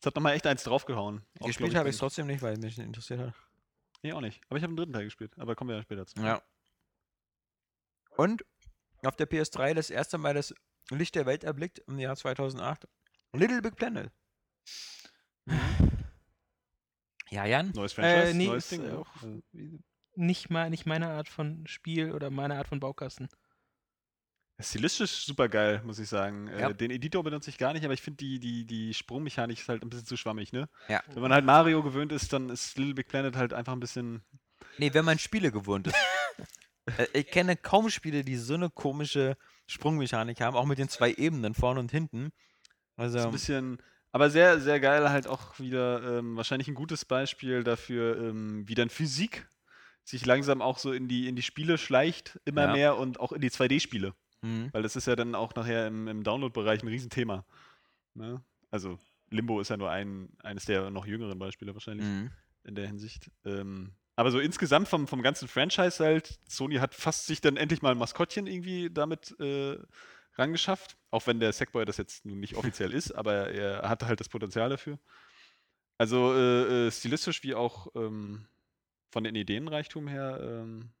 Das 0.00 0.06
hat 0.06 0.16
nochmal 0.16 0.34
echt 0.34 0.46
eins 0.46 0.64
draufgehauen. 0.64 1.22
Auch, 1.40 1.46
Gespielt 1.46 1.70
ich, 1.70 1.76
habe 1.76 1.88
ich 1.88 1.94
es 1.94 1.98
trotzdem 1.98 2.26
nicht, 2.26 2.42
weil 2.42 2.56
mich 2.58 2.76
nicht 2.76 2.86
interessiert 2.86 3.20
hat. 3.20 3.34
Nee, 4.02 4.12
auch 4.12 4.20
nicht. 4.20 4.40
Aber 4.48 4.58
ich 4.58 4.62
habe 4.62 4.72
den 4.72 4.76
dritten 4.76 4.92
Teil 4.92 5.04
gespielt. 5.04 5.32
Aber 5.38 5.54
kommen 5.54 5.70
wir 5.70 5.76
ja 5.76 5.82
später 5.82 6.06
zu. 6.06 6.20
Ja. 6.20 6.42
Und 8.16 8.44
auf 9.02 9.16
der 9.16 9.28
PS3 9.28 9.72
das 9.74 9.88
erste 9.90 10.18
Mal 10.18 10.34
das 10.34 10.54
Licht 10.90 11.14
der 11.14 11.24
Welt 11.24 11.42
erblickt 11.42 11.78
im 11.86 11.98
Jahr 11.98 12.16
2008. 12.16 12.86
Little 13.32 13.62
Big 13.62 13.76
Planet. 13.76 14.10
Ja, 17.30 17.46
Jan? 17.46 17.72
Neues 17.74 17.92
Franchise, 17.92 18.30
Äh, 18.30 18.34
nee, 18.34 18.46
neues 18.46 18.64
ist, 18.64 18.72
Ding. 18.72 18.84
äh, 18.88 18.92
auch 18.92 19.08
Also, 19.22 19.42
Nicht, 20.16 20.50
mal, 20.50 20.70
nicht 20.70 20.86
meine 20.86 21.08
Art 21.08 21.28
von 21.28 21.66
Spiel 21.66 22.12
oder 22.12 22.30
meine 22.30 22.56
Art 22.56 22.68
von 22.68 22.78
Baukasten. 22.80 23.28
Stilistisch 24.60 25.26
super 25.26 25.48
geil, 25.48 25.82
muss 25.84 25.98
ich 25.98 26.08
sagen. 26.08 26.46
Ja. 26.46 26.70
Äh, 26.70 26.74
den 26.74 26.92
Editor 26.92 27.24
benutze 27.24 27.50
ich 27.50 27.58
gar 27.58 27.72
nicht, 27.72 27.84
aber 27.84 27.94
ich 27.94 28.02
finde 28.02 28.18
die, 28.18 28.38
die, 28.38 28.64
die 28.64 28.94
Sprungmechanik 28.94 29.58
ist 29.58 29.68
halt 29.68 29.82
ein 29.82 29.90
bisschen 29.90 30.06
zu 30.06 30.16
schwammig, 30.16 30.52
ne? 30.52 30.68
Ja. 30.88 31.02
Wenn 31.08 31.22
man 31.22 31.32
halt 31.32 31.44
Mario 31.44 31.82
gewöhnt 31.82 32.12
ist, 32.12 32.32
dann 32.32 32.50
ist 32.50 32.78
Little 32.78 32.94
Big 32.94 33.08
Planet 33.08 33.34
halt 33.34 33.52
einfach 33.52 33.72
ein 33.72 33.80
bisschen. 33.80 34.22
Nee, 34.78 34.94
wenn 34.94 35.04
man 35.04 35.18
Spiele 35.18 35.50
gewohnt 35.52 35.88
ist. 35.88 35.96
Äh, 36.98 37.06
ich 37.14 37.28
kenne 37.28 37.56
kaum 37.56 37.88
Spiele, 37.88 38.22
die 38.24 38.36
so 38.36 38.52
eine 38.52 38.68
komische 38.68 39.38
Sprungmechanik 39.66 40.42
haben, 40.42 40.54
auch 40.54 40.66
mit 40.66 40.76
den 40.76 40.90
zwei 40.90 41.14
Ebenen, 41.14 41.54
vorne 41.54 41.80
und 41.80 41.90
hinten. 41.90 42.30
Also, 42.96 43.20
So 43.20 43.24
ein 43.28 43.32
bisschen. 43.32 43.78
Aber 44.14 44.30
sehr, 44.30 44.60
sehr 44.60 44.78
geil 44.78 45.10
halt 45.10 45.26
auch 45.26 45.58
wieder 45.58 46.18
ähm, 46.18 46.36
wahrscheinlich 46.36 46.68
ein 46.68 46.74
gutes 46.76 47.04
Beispiel 47.04 47.64
dafür, 47.64 48.16
ähm, 48.16 48.62
wie 48.68 48.76
dann 48.76 48.88
Physik 48.88 49.48
sich 50.04 50.24
langsam 50.24 50.62
auch 50.62 50.78
so 50.78 50.92
in 50.92 51.08
die, 51.08 51.26
in 51.26 51.34
die 51.34 51.42
Spiele 51.42 51.78
schleicht, 51.78 52.38
immer 52.44 52.62
Ja. 52.68 52.72
mehr 52.72 52.96
und 52.96 53.18
auch 53.18 53.32
in 53.32 53.40
die 53.40 53.50
2D-Spiele. 53.50 54.14
mhm. 54.42 54.68
Weil 54.72 54.82
das 54.84 54.94
ist 54.94 55.06
ja 55.08 55.16
dann 55.16 55.34
auch 55.34 55.52
nachher 55.56 55.88
im, 55.88 56.06
im 56.06 56.22
Download-Bereich 56.22 56.84
ein 56.84 56.88
Riesenthema. 56.88 57.44
Ne? 58.14 58.40
Also 58.70 59.00
Limbo 59.30 59.60
ist 59.60 59.70
ja 59.70 59.76
nur 59.76 59.90
ein, 59.90 60.28
eines 60.44 60.64
der 60.64 60.90
noch 60.90 61.06
jüngeren 61.06 61.38
Beispiele 61.40 61.74
wahrscheinlich 61.74 62.06
Mhm. 62.06 62.30
in 62.62 62.76
der 62.76 62.86
Hinsicht. 62.86 63.32
Ähm, 63.44 63.96
aber 64.14 64.30
so 64.30 64.38
insgesamt 64.38 64.86
vom, 64.86 65.08
vom 65.08 65.22
ganzen 65.22 65.48
Franchise 65.48 66.04
halt, 66.04 66.38
Sony 66.48 66.76
hat 66.76 66.94
fast 66.94 67.26
sich 67.26 67.40
dann 67.40 67.56
endlich 67.56 67.82
mal 67.82 67.90
ein 67.90 67.98
Maskottchen 67.98 68.46
irgendwie 68.46 68.90
damit 68.92 69.34
äh, 69.40 69.76
rangeschafft. 70.36 70.96
Auch 71.10 71.26
wenn 71.26 71.40
der 71.40 71.52
Sackboy 71.52 71.84
das 71.84 71.96
jetzt 71.96 72.24
nun 72.24 72.40
nicht 72.40 72.54
offiziell 72.56 72.92
ist, 72.92 73.12
aber 73.12 73.50
er 73.50 73.88
hatte 73.88 74.06
halt 74.06 74.20
das 74.20 74.28
Potenzial 74.28 74.68
dafür. 74.68 74.98
Also 75.98 76.34
äh, 76.34 76.86
äh, 76.86 76.90
stilistisch 76.90 77.42
wie 77.44 77.54
auch 77.54 77.88
ähm, 77.94 78.46
von 79.10 79.22
den 79.24 79.34
Ideenreichtum 79.36 80.08
her 80.08 80.40
ähm, 80.42 80.92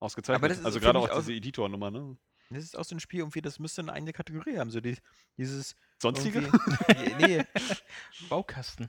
ausgezeichnet. 0.00 0.64
also 0.64 0.78
gerade 0.80 0.98
auch 0.98 1.08
auch- 1.08 1.18
diese 1.20 1.32
Editor-Nummer, 1.32 1.90
ne? 1.90 2.16
Das 2.50 2.62
ist 2.62 2.78
auch 2.78 2.84
so 2.84 2.94
ein 2.94 3.00
Spiel, 3.00 3.20
irgendwie, 3.20 3.42
das 3.42 3.58
müsste 3.58 3.80
eine 3.80 3.92
eigene 3.92 4.12
Kategorie 4.12 4.56
haben. 4.58 4.70
So 4.70 4.80
die, 4.80 4.96
dieses. 5.36 5.74
Sonstige? 6.00 6.48
nee, 7.18 7.42
Baukasten. 8.28 8.88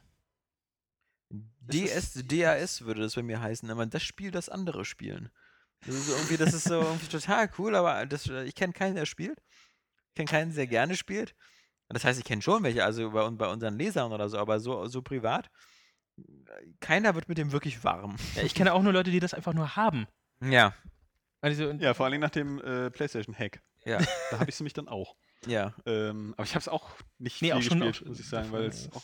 DS, 1.31 2.13
DAS 2.27 2.81
würde 2.81 3.01
das 3.01 3.15
bei 3.15 3.23
mir 3.23 3.41
heißen, 3.41 3.69
aber 3.71 3.85
das 3.87 4.03
Spiel, 4.03 4.29
das 4.31 4.47
andere 4.47 4.85
spielen. 4.85 5.29
Das 5.85 5.95
ist 5.95 6.09
irgendwie, 6.09 6.37
das 6.37 6.53
ist 6.53 6.65
so 6.65 6.81
irgendwie 6.81 7.07
total 7.07 7.49
cool, 7.57 7.75
aber 7.75 8.05
das, 8.05 8.27
ich 8.27 8.55
kenne 8.55 8.73
keinen, 8.73 8.95
der 8.95 9.05
spielt. 9.05 9.39
Ich 10.09 10.15
kenne 10.15 10.27
keinen, 10.29 10.53
der 10.55 10.67
gerne 10.67 10.95
spielt. 10.95 11.35
Das 11.89 12.03
heißt, 12.03 12.19
ich 12.19 12.25
kenne 12.25 12.41
schon 12.41 12.63
welche, 12.63 12.83
also 12.83 13.11
bei, 13.11 13.29
bei 13.29 13.47
unseren 13.47 13.77
Lesern 13.77 14.11
oder 14.11 14.27
so, 14.27 14.37
aber 14.37 14.59
so, 14.59 14.87
so 14.87 15.01
privat. 15.01 15.49
Keiner 16.79 17.15
wird 17.15 17.29
mit 17.29 17.37
dem 17.37 17.51
wirklich 17.51 17.83
warm. 17.83 18.15
Ja, 18.35 18.43
ich 18.43 18.55
kenne 18.55 18.73
auch 18.73 18.81
nur 18.81 18.91
Leute, 18.93 19.11
die 19.11 19.19
das 19.19 19.33
einfach 19.33 19.53
nur 19.53 19.75
haben. 19.75 20.07
Ja, 20.41 20.73
Also, 21.41 21.71
Ja, 21.71 21.93
vor 21.93 22.05
allen 22.05 22.13
Dingen 22.13 22.21
nach 22.23 22.31
dem 22.31 22.59
äh, 22.59 22.89
PlayStation-Hack. 22.89 23.61
ja, 23.85 23.99
Da 24.31 24.39
habe 24.39 24.49
ich 24.49 24.55
es 24.55 24.59
nämlich 24.59 24.73
dann 24.73 24.87
auch. 24.87 25.15
ja. 25.45 25.73
Ähm, 25.85 26.33
aber 26.35 26.43
ich 26.43 26.51
habe 26.55 26.59
es 26.61 26.67
auch 26.67 26.89
nicht 27.19 27.41
Nee, 27.41 27.49
viel 27.49 27.55
auch 27.55 27.59
gespielt, 27.59 28.05
muss 28.07 28.19
ich 28.19 28.27
sagen, 28.27 28.51
weil 28.51 28.63
es 28.65 28.91
auch, 28.91 29.03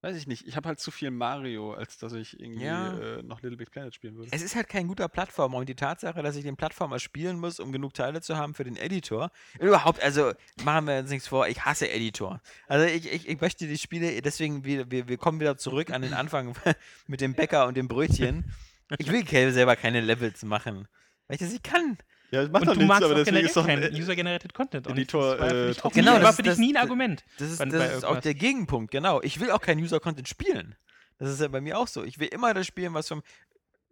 weiß 0.00 0.16
ich 0.16 0.26
nicht, 0.26 0.46
ich 0.46 0.56
habe 0.56 0.68
halt 0.68 0.78
zu 0.78 0.90
viel 0.90 1.10
Mario, 1.10 1.72
als 1.74 1.98
dass 1.98 2.12
ich 2.12 2.38
irgendwie 2.38 2.64
Ja. 2.64 2.96
äh, 2.98 3.22
noch 3.22 3.42
Little 3.42 3.56
Big 3.56 3.70
Planet 3.70 3.94
spielen 3.94 4.16
würde. 4.16 4.30
Es 4.32 4.42
ist 4.42 4.54
halt 4.54 4.68
kein 4.68 4.86
guter 4.86 5.08
Plattformer 5.08 5.58
und 5.58 5.68
die 5.68 5.74
Tatsache, 5.74 6.22
dass 6.22 6.36
ich 6.36 6.44
den 6.44 6.56
Plattformer 6.56 6.98
spielen 6.98 7.38
muss, 7.40 7.58
um 7.58 7.72
genug 7.72 7.94
Teile 7.94 8.20
zu 8.20 8.36
haben 8.36 8.54
für 8.54 8.64
den 8.64 8.76
Editor. 8.76 9.30
Überhaupt, 9.58 10.00
also 10.02 10.32
machen 10.62 10.86
wir 10.86 10.98
uns 11.00 11.10
nichts 11.10 11.26
vor, 11.28 11.48
ich 11.48 11.64
hasse 11.64 11.90
Editor. 11.90 12.40
Also 12.68 12.86
ich, 12.86 13.12
ich, 13.12 13.28
ich 13.28 13.40
möchte 13.40 13.66
die 13.66 13.78
Spiele, 13.78 14.22
deswegen, 14.22 14.64
wir, 14.64 14.90
wir, 14.90 15.08
wir 15.08 15.16
kommen 15.18 15.40
wieder 15.40 15.56
zurück 15.56 15.90
an 15.90 16.02
den 16.02 16.14
Anfang 16.14 16.54
mit 17.06 17.20
dem 17.20 17.34
Bäcker 17.34 17.66
und 17.66 17.76
dem 17.76 17.88
Brötchen. 17.88 18.44
Ich 18.96 19.12
will 19.12 19.52
selber 19.52 19.76
keine 19.76 20.00
Levels 20.00 20.42
machen, 20.44 20.88
weil 21.26 21.34
ich 21.34 21.40
das 21.40 21.50
nicht 21.52 21.62
kann. 21.62 21.98
Ja, 22.30 22.42
das 22.42 22.50
macht 22.50 22.62
und 22.62 22.66
doch 22.68 22.72
du 22.74 22.78
nichts, 22.80 22.88
magst 22.88 23.04
aber 23.04 23.12
auch 23.14 23.18
deswegen 23.24 23.46
ist 23.46 23.56
doch 23.56 23.66
ein 23.66 23.80
kein 23.80 23.94
User-Generated 23.94 24.54
Content. 24.54 24.86
Editor, 24.86 25.36
Das 25.36 25.40
war 25.40 25.48
für 25.50 25.54
äh, 25.64 25.68
dich 25.68 25.76
trotzdem- 25.78 26.00
nie, 26.04 26.06
Genau, 26.10 26.16
war 26.16 26.20
das 26.26 26.36
für 26.36 26.42
dich 26.42 26.50
das- 26.52 26.58
nie 26.58 26.68
ein 26.70 26.74
das- 26.74 26.82
Argument. 26.82 27.24
Das 27.38 27.50
ist, 27.50 27.58
Bei- 27.58 27.64
das 27.66 27.96
ist 27.98 28.04
auch 28.04 28.20
der 28.20 28.34
Gegenpunkt, 28.34 28.90
genau. 28.90 29.20
Ich 29.22 29.40
will 29.40 29.50
auch 29.50 29.60
keinen 29.60 29.82
User-Content 29.82 30.28
spielen. 30.28 30.74
Das 31.18 31.30
ist 31.30 31.40
ja 31.40 31.48
bei 31.48 31.60
mir 31.60 31.78
auch 31.78 31.88
so. 31.88 32.04
Ich 32.04 32.18
will 32.18 32.28
immer 32.28 32.54
das 32.54 32.66
spielen, 32.66 32.94
was 32.94 33.08
vom 33.08 33.22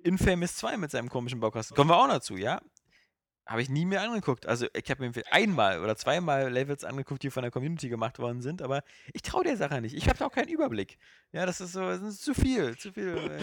Infamous 0.05 0.55
2 0.57 0.77
mit 0.77 0.91
seinem 0.91 1.09
komischen 1.09 1.41
Baukasten. 1.41 1.75
Kommen 1.77 1.91
wir 1.91 1.97
auch 1.97 2.09
dazu, 2.09 2.37
ja? 2.37 2.61
Habe 3.47 3.63
ich 3.63 3.69
nie 3.69 3.85
mehr 3.85 4.03
angeguckt. 4.03 4.47
Also 4.47 4.67
ich 4.75 4.91
habe 4.91 5.09
mir 5.09 5.13
einmal 5.31 5.81
oder 5.81 5.97
zweimal 5.97 6.51
Levels 6.51 6.83
angeguckt, 6.83 7.23
die 7.23 7.31
von 7.31 7.43
der 7.43 7.53
Community 7.53 7.89
gemacht 7.89 8.19
worden 8.19 8.43
sind, 8.43 8.61
aber 8.61 8.83
ich 9.13 9.23
traue 9.23 9.45
der 9.45 9.57
Sache 9.57 9.81
nicht. 9.81 9.95
Ich 9.95 10.09
habe 10.09 10.25
auch 10.27 10.33
keinen 10.33 10.49
Überblick. 10.49 10.99
Ja, 11.33 11.47
das 11.47 11.61
ist 11.61 11.73
so, 11.73 11.81
das 11.81 12.03
ist 12.03 12.25
zu 12.25 12.35
viel, 12.35 12.77
zu 12.77 12.93
viel. 12.93 13.17
äh. 13.17 13.39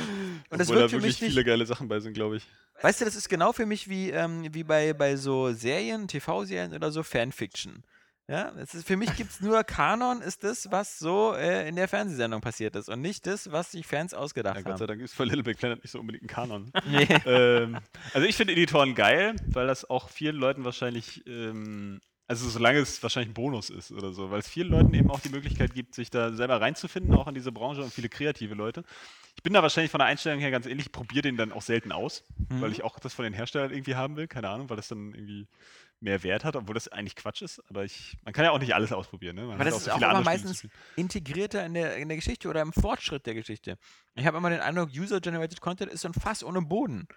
Und 0.49 0.59
das 0.59 0.67
obwohl 0.67 0.75
da 0.75 0.91
wirklich 0.91 1.03
mich 1.03 1.21
nicht, 1.21 1.29
viele 1.31 1.45
geile 1.45 1.65
Sachen 1.65 1.87
bei 1.87 2.01
sind, 2.01 2.13
glaube 2.13 2.35
ich. 2.35 2.47
Weißt 2.81 2.99
du, 2.99 3.05
das 3.05 3.15
ist 3.15 3.29
genau 3.29 3.53
für 3.53 3.65
mich 3.65 3.87
wie, 3.87 4.09
ähm, 4.09 4.53
wie 4.53 4.63
bei, 4.63 4.91
bei 4.93 5.15
so 5.15 5.53
Serien, 5.53 6.07
TV-Serien 6.09 6.73
oder 6.73 6.91
so 6.91 7.01
Fanfiction. 7.01 7.83
Ja, 8.33 8.49
ist, 8.49 8.83
für 8.87 8.97
mich 8.97 9.15
gibt 9.15 9.29
es 9.29 9.41
nur 9.41 9.63
Kanon, 9.63 10.21
ist 10.21 10.43
das, 10.43 10.71
was 10.71 10.97
so 10.97 11.33
äh, 11.35 11.67
in 11.69 11.75
der 11.75 11.87
Fernsehsendung 11.87 12.41
passiert 12.41 12.75
ist 12.75 12.89
und 12.89 12.99
nicht 13.01 13.27
das, 13.27 13.51
was 13.51 13.71
sich 13.73 13.85
Fans 13.85 14.13
ausgedacht 14.15 14.55
Ja, 14.55 14.61
Gott 14.63 14.77
sei 14.79 14.83
haben. 14.83 14.87
Dank 14.87 15.01
ist 15.01 15.13
für 15.13 15.23
Little 15.23 15.43
Big 15.43 15.57
Planet 15.59 15.83
nicht 15.83 15.91
so 15.91 15.99
unbedingt 15.99 16.23
ein 16.23 16.27
Kanon. 16.27 16.71
Nee. 16.87 17.07
ähm, 17.25 17.77
also 18.13 18.27
ich 18.27 18.35
finde 18.35 18.53
Editoren 18.53 18.95
geil, 18.95 19.35
weil 19.51 19.67
das 19.67 19.87
auch 19.89 20.09
vielen 20.09 20.35
Leuten 20.37 20.63
wahrscheinlich, 20.65 21.25
ähm, 21.27 22.01
also 22.27 22.49
solange 22.49 22.79
es 22.79 23.03
wahrscheinlich 23.03 23.29
ein 23.29 23.35
Bonus 23.35 23.69
ist 23.69 23.91
oder 23.91 24.13
so, 24.13 24.31
weil 24.31 24.39
es 24.39 24.47
vielen 24.47 24.69
Leuten 24.69 24.93
eben 24.95 25.11
auch 25.11 25.19
die 25.19 25.29
Möglichkeit 25.29 25.73
gibt, 25.75 25.93
sich 25.93 26.09
da 26.09 26.31
selber 26.33 26.59
reinzufinden, 26.59 27.13
auch 27.13 27.27
in 27.27 27.35
diese 27.35 27.51
Branche 27.51 27.83
und 27.83 27.93
viele 27.93 28.09
kreative 28.09 28.55
Leute. 28.55 28.83
Ich 29.35 29.43
bin 29.43 29.53
da 29.53 29.61
wahrscheinlich 29.61 29.91
von 29.91 29.99
der 29.99 30.07
Einstellung 30.07 30.39
her 30.39 30.49
ganz 30.51 30.65
ähnlich, 30.65 30.91
probiere 30.91 31.23
den 31.23 31.37
dann 31.37 31.51
auch 31.51 31.61
selten 31.61 31.91
aus, 31.91 32.23
weil 32.49 32.69
Mhm. 32.69 32.73
ich 32.75 32.83
auch 32.83 32.97
das 32.99 33.13
von 33.13 33.23
den 33.25 33.33
Herstellern 33.33 33.71
irgendwie 33.71 33.95
haben 33.95 34.15
will, 34.15 34.27
keine 34.27 34.49
Ahnung, 34.49 34.69
weil 34.69 34.77
das 34.77 34.87
dann 34.87 35.13
irgendwie 35.13 35.47
mehr 36.03 36.21
Wert 36.23 36.43
hat, 36.43 36.55
obwohl 36.55 36.75
das 36.75 36.87
eigentlich 36.87 37.15
Quatsch 37.15 37.41
ist, 37.41 37.61
aber 37.69 37.83
ich, 37.83 38.17
man 38.23 38.33
kann 38.33 38.45
ja 38.45 38.51
auch 38.51 38.59
nicht 38.59 38.75
alles 38.75 38.91
ausprobieren, 38.91 39.35
ne? 39.35 39.43
Man 39.43 39.51
Aber 39.55 39.59
hat 39.61 39.67
das 39.67 39.87
auch 39.89 39.97
ist 39.97 40.03
auch 40.03 40.11
immer 40.11 40.21
meistens 40.21 40.67
integrierter 40.95 41.65
in 41.65 41.73
der, 41.73 41.95
in 41.97 42.07
der 42.09 42.17
Geschichte 42.17 42.47
oder 42.49 42.61
im 42.61 42.73
Fortschritt 42.73 43.25
der 43.25 43.33
Geschichte. 43.33 43.77
Ich 44.15 44.25
habe 44.25 44.37
immer 44.37 44.49
den 44.49 44.59
Eindruck, 44.59 44.89
User-Generated 44.95 45.61
Content 45.61 45.91
ist 45.91 46.01
so 46.01 46.09
ein 46.09 46.13
Fass 46.13 46.43
ohne 46.43 46.61
Boden. 46.61 47.07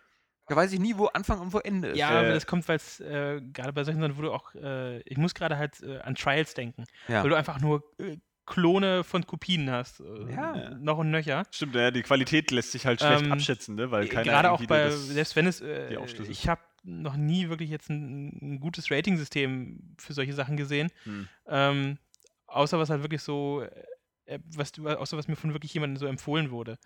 Da 0.49 0.55
weiß 0.55 0.73
ich 0.73 0.79
nie, 0.79 0.97
wo 0.97 1.07
Anfang 1.07 1.41
und 1.41 1.53
wo 1.53 1.59
Ende 1.59 1.89
ist. 1.89 1.99
Ja, 1.99 2.11
Äh, 2.13 2.19
aber 2.25 2.29
das 2.35 2.47
kommt, 2.47 2.69
weil 2.69 2.77
es 2.77 3.01
äh, 3.01 3.41
gerade 3.53 3.73
bei 3.73 3.83
solchen 3.83 4.01
Sachen, 4.01 4.17
wo 4.17 4.23
du 4.23 4.33
auch, 4.33 4.55
äh, 4.55 5.01
ich 5.01 5.17
muss 5.17 5.35
gerade 5.35 5.59
halt 5.59 5.83
äh, 5.83 5.99
an 5.99 6.15
Trials 6.15 6.55
denken, 6.55 6.85
Ja. 7.09 7.23
weil 7.25 7.31
du 7.31 7.37
einfach 7.37 7.61
nur 7.61 7.83
äh, 7.99 8.17
Klone 8.47 9.05
von 9.05 9.27
Kopien 9.27 9.71
hast. 9.71 10.01
Äh, 10.01 10.33
Ja. 10.33 10.71
Noch 10.79 10.99
und 10.99 11.11
nöcher. 11.11 11.45
Stimmt, 11.51 11.75
ja, 11.75 11.91
die 11.91 12.03
Qualität 12.03 12.51
lässt 12.51 12.73
sich 12.73 12.87
halt 12.87 13.01
schlecht 13.01 13.25
Ähm, 13.25 13.33
abschätzen, 13.33 13.75
ne? 13.75 13.91
weil 13.91 14.05
Äh, 14.05 14.09
keiner 14.09 14.25
Gerade 14.25 14.51
auch 14.53 14.65
bei, 14.67 14.85
das- 14.85 15.09
selbst 15.09 15.37
wenn 15.37 15.47
es, 15.47 15.61
äh, 15.61 15.95
ich 16.29 16.49
habe 16.49 16.61
noch 16.85 17.17
nie 17.17 17.49
wirklich 17.49 17.71
jetzt 17.71 17.91
ein, 17.91 18.29
ein 18.41 18.61
gutes 18.61 18.91
Rating-System 18.91 19.97
für 19.99 20.13
solche 20.13 20.33
Sachen 20.33 20.57
gesehen. 20.57 20.91
Hm. 21.05 21.29
Ähm, 21.49 21.99
außer 22.47 22.79
was 22.79 22.91
halt 22.91 23.03
wirklich 23.03 23.23
so, 23.23 23.67
äh, 24.27 24.39
was, 24.55 24.73
du- 24.73 24.87
außer 24.89 25.17
was 25.17 25.29
mir 25.29 25.37
von 25.37 25.53
wirklich 25.53 25.75
jemandem 25.75 25.97
so 25.97 26.07
empfohlen 26.07 26.51
wurde. 26.51 26.79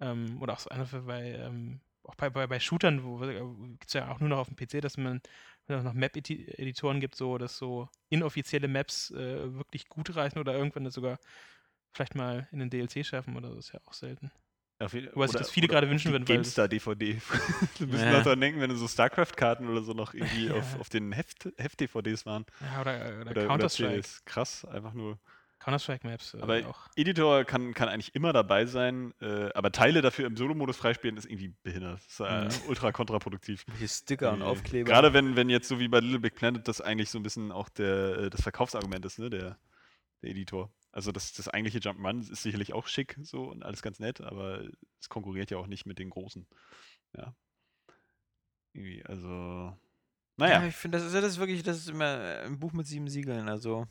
Ähm, 0.00 0.42
oder 0.42 0.52
auch 0.54 0.58
so 0.58 0.68
einfach 0.70 1.00
bei, 1.02 1.32
ähm, 1.32 1.80
auch 2.06 2.14
bei, 2.14 2.30
bei, 2.30 2.46
bei 2.46 2.60
Shootern, 2.60 3.04
wo 3.04 3.18
gibt 3.18 3.86
es 3.88 3.92
ja 3.94 4.10
auch 4.10 4.20
nur 4.20 4.28
noch 4.28 4.38
auf 4.38 4.48
dem 4.48 4.56
PC, 4.56 4.80
dass 4.82 4.96
man 4.96 5.20
wenn 5.68 5.78
es 5.78 5.84
noch 5.84 5.94
Map-Editoren 5.94 7.00
gibt, 7.00 7.16
so 7.16 7.38
dass 7.38 7.58
so 7.58 7.88
inoffizielle 8.08 8.68
Maps 8.68 9.10
äh, 9.10 9.52
wirklich 9.54 9.88
gut 9.88 10.14
reichen 10.14 10.38
oder 10.38 10.54
irgendwann 10.54 10.84
das 10.84 10.94
sogar 10.94 11.18
vielleicht 11.92 12.14
mal 12.14 12.46
in 12.52 12.60
den 12.60 12.70
DLC 12.70 13.04
schaffen 13.04 13.36
oder 13.36 13.50
so, 13.50 13.58
ist 13.58 13.72
ja 13.72 13.80
auch 13.84 13.92
selten. 13.92 14.30
Auf 14.78 14.92
jeden- 14.92 15.12
Wobei 15.14 15.26
sich 15.26 15.36
das 15.36 15.50
viele 15.50 15.66
gerade 15.68 15.88
wünschen 15.90 16.12
würden, 16.12 16.24
GameStar-DVD. 16.26 17.18
du 17.78 17.86
musst 17.86 18.02
Ja. 18.04 18.12
noch 18.12 18.22
dran 18.22 18.40
denken, 18.40 18.60
wenn 18.60 18.68
du 18.70 18.76
so 18.76 18.86
StarCraft-Karten 18.86 19.66
oder 19.68 19.82
so 19.82 19.92
noch 19.94 20.12
irgendwie 20.14 20.46
Ja. 20.48 20.54
auf, 20.54 20.78
auf 20.80 20.88
den 20.90 21.12
Heft- 21.12 21.48
Heft-DVDs 21.56 22.26
waren. 22.26 22.44
Ja, 22.60 22.82
oder, 22.82 22.96
oder, 22.96 23.20
Oder, 23.22 23.30
oder 23.30 23.46
Counter-Strike. 23.46 24.08
Krass, 24.26 24.64
einfach 24.66 24.92
nur. 24.92 25.18
Counter-Strike-Maps 25.66 26.34
äh, 26.34 26.40
Aber 26.42 26.64
auch. 26.68 26.88
Editor 26.94 27.44
kann, 27.44 27.74
kann 27.74 27.88
eigentlich 27.88 28.14
immer 28.14 28.32
dabei 28.32 28.66
sein, 28.66 29.12
äh, 29.20 29.52
aber 29.52 29.72
Teile 29.72 30.00
dafür 30.00 30.26
im 30.26 30.36
Solo-Modus 30.36 30.76
freispielen 30.76 31.16
ist 31.16 31.24
irgendwie 31.26 31.54
behindert. 31.64 31.98
Das 31.98 32.06
ist 32.06 32.20
äh, 32.20 32.44
Mhm. 32.44 32.50
ultra 32.68 32.92
kontraproduktiv. 32.92 33.64
Welche 33.66 33.88
Sticker 33.88 34.32
und 34.32 34.42
Äh, 34.42 34.44
Aufkleber. 34.44 34.88
Gerade 34.88 35.12
wenn, 35.12 35.34
wenn 35.34 35.50
jetzt 35.50 35.66
so 35.66 35.80
wie 35.80 35.88
bei 35.88 35.98
Little 35.98 36.20
Big 36.20 36.36
Planet 36.36 36.68
das 36.68 36.80
eigentlich 36.80 37.10
so 37.10 37.18
ein 37.18 37.24
bisschen 37.24 37.50
auch 37.50 37.68
der, 37.68 38.16
äh, 38.18 38.30
das 38.30 38.42
Verkaufsargument 38.42 39.04
ist, 39.04 39.18
ne, 39.18 39.28
der, 39.28 39.58
der 40.22 40.30
Editor. 40.30 40.72
Also 40.92 41.10
das, 41.10 41.32
das 41.32 41.48
eigentliche 41.48 41.78
Jump'n'Run 41.80 42.30
ist 42.30 42.42
sicherlich 42.44 42.72
auch 42.72 42.86
schick 42.86 43.18
so 43.22 43.50
und 43.50 43.64
alles 43.64 43.82
ganz 43.82 43.98
nett, 43.98 44.20
aber 44.20 44.62
es 45.00 45.08
konkurriert 45.08 45.50
ja 45.50 45.58
auch 45.58 45.66
nicht 45.66 45.84
mit 45.84 45.98
den 45.98 46.10
großen. 46.10 46.46
Ja. 47.16 47.34
Irgendwie, 48.72 49.04
also. 49.04 49.76
Naja. 50.36 50.60
Ja, 50.62 50.68
ich 50.68 50.76
finde, 50.76 50.98
das 50.98 51.06
ist, 51.06 51.14
das 51.14 51.24
ist 51.24 51.38
wirklich, 51.38 51.62
das 51.64 51.78
ist 51.78 51.88
immer 51.88 52.40
ein 52.44 52.58
Buch 52.60 52.72
mit 52.72 52.86
sieben 52.86 53.08
Siegeln. 53.08 53.48
Also 53.48 53.86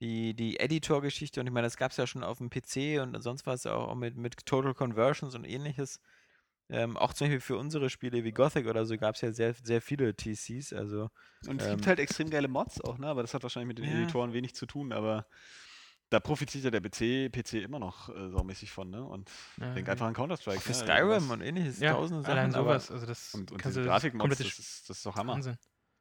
die, 0.00 0.34
die 0.34 0.58
Editor-Geschichte, 0.60 1.40
und 1.40 1.46
ich 1.46 1.52
meine, 1.52 1.66
das 1.66 1.76
gab 1.76 1.90
es 1.90 1.96
ja 1.96 2.06
schon 2.06 2.22
auf 2.22 2.38
dem 2.38 2.50
PC 2.50 3.00
und 3.02 3.20
sonst 3.22 3.46
was 3.46 3.66
auch 3.66 3.94
mit, 3.94 4.16
mit 4.16 4.44
Total 4.46 4.74
Conversions 4.74 5.34
und 5.34 5.44
ähnliches. 5.44 6.00
Ähm, 6.68 6.96
auch 6.96 7.12
zum 7.14 7.26
Beispiel 7.26 7.40
für 7.40 7.56
unsere 7.56 7.90
Spiele 7.90 8.24
wie 8.24 8.32
Gothic 8.32 8.66
oder 8.66 8.84
so 8.86 8.96
gab 8.98 9.14
es 9.14 9.20
ja 9.20 9.32
sehr, 9.32 9.54
sehr 9.54 9.80
viele 9.80 10.14
TCs. 10.16 10.72
Also 10.72 11.10
Und 11.46 11.60
es 11.60 11.68
Ähm, 11.68 11.76
gibt 11.76 11.86
halt 11.86 12.00
extrem 12.00 12.28
geile 12.28 12.48
Mods 12.48 12.80
auch, 12.80 12.98
ne? 12.98 13.06
Aber 13.06 13.22
das 13.22 13.34
hat 13.34 13.42
wahrscheinlich 13.44 13.68
mit 13.68 13.78
den 13.78 13.84
Ja. 13.86 14.02
Editoren 14.02 14.32
wenig 14.32 14.54
zu 14.54 14.66
tun, 14.66 14.92
aber 14.92 15.26
da 16.10 16.20
profitiert 16.20 16.64
ja 16.64 16.70
der 16.70 16.80
PC, 16.80 17.30
PC 17.30 17.62
immer 17.62 17.78
noch 17.78 18.08
äh, 18.08 18.30
saumäßig 18.30 18.70
von, 18.70 18.90
ne? 18.90 19.02
Und 19.04 19.30
Ja, 19.60 19.74
denk 19.74 19.86
ja. 19.86 19.92
einfach 19.92 20.06
an 20.06 20.14
Counter-Strike. 20.14 20.60
für 20.60 20.72
ne? 20.72 20.74
Skyrim 20.74 21.30
und 21.30 21.40
ähnliches, 21.40 21.80
Ja, 21.80 21.92
tausende 21.94 22.22
Sachen. 22.22 22.32
allein 22.32 22.52
sowas. 22.52 22.90
Also 22.90 23.06
das 23.06 23.34
Und, 23.34 23.52
und 23.52 23.64
diese 23.64 23.82
Grafikmods, 23.82 24.38
das 24.38 24.58
ist, 24.58 24.90
das 24.90 24.96
ist 24.98 25.06
doch 25.06 25.16
Hammer. 25.16 25.34
Wahnsinn. 25.34 25.56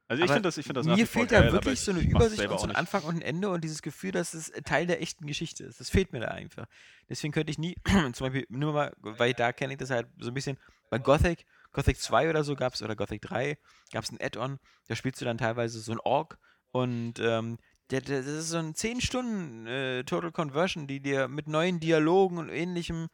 Also 0.07 0.23
ich 0.23 0.29
finde 0.29 0.43
das, 0.43 0.57
ich 0.57 0.65
find 0.65 0.77
das 0.77 0.85
Mir 0.85 1.07
fehlt 1.07 1.29
geil, 1.29 1.41
da 1.41 1.47
aber 1.47 1.53
wirklich 1.53 1.73
ich 1.73 1.81
so 1.81 1.91
eine 1.91 2.01
Übersicht 2.01 2.47
und 2.47 2.59
so 2.59 2.67
ein. 2.67 2.75
Anfang 2.75 3.03
und 3.03 3.15
ein 3.15 3.21
Ende 3.23 3.49
und 3.49 3.63
dieses 3.63 3.81
Gefühl, 3.81 4.11
dass 4.11 4.35
es 4.35 4.51
Teil 4.63 4.85
der 4.85 5.01
echten 5.01 5.25
Geschichte 5.25 5.63
ist. 5.63 5.79
Das 5.79 5.89
fehlt 5.89 6.13
mir 6.13 6.19
da 6.19 6.27
einfach. 6.27 6.67
Deswegen 7.09 7.33
könnte 7.33 7.49
ich 7.49 7.57
nie, 7.57 7.75
zum 8.13 8.27
Beispiel 8.27 8.45
nur 8.49 8.73
mal, 8.73 8.93
weil 8.99 9.33
da 9.33 9.51
kenne 9.51 9.73
ich 9.73 9.79
das 9.79 9.89
halt 9.89 10.07
so 10.19 10.29
ein 10.29 10.33
bisschen, 10.35 10.57
bei 10.91 10.99
Gothic, 10.99 11.45
Gothic 11.73 11.99
2 11.99 12.29
oder 12.29 12.43
so 12.43 12.55
gab 12.55 12.73
es, 12.73 12.83
oder 12.83 12.95
Gothic 12.95 13.21
3, 13.23 13.57
gab 13.91 14.03
es 14.03 14.11
ein 14.11 14.21
Add-on, 14.21 14.59
da 14.87 14.95
spielst 14.95 15.21
du 15.21 15.25
dann 15.25 15.39
teilweise 15.39 15.79
so 15.79 15.91
ein 15.91 15.99
Ork 15.99 16.37
und 16.71 17.19
ähm, 17.19 17.57
der, 17.89 18.01
der, 18.01 18.19
das 18.21 18.27
ist 18.27 18.49
so 18.49 18.57
ein 18.57 18.75
10 18.75 19.01
Stunden 19.01 19.65
äh, 19.65 20.03
Total 20.03 20.31
Conversion, 20.31 20.87
die 20.87 20.99
dir 20.99 21.27
mit 21.27 21.47
neuen 21.47 21.79
Dialogen 21.79 22.37
und 22.37 22.49
ähnlichem 22.49 23.09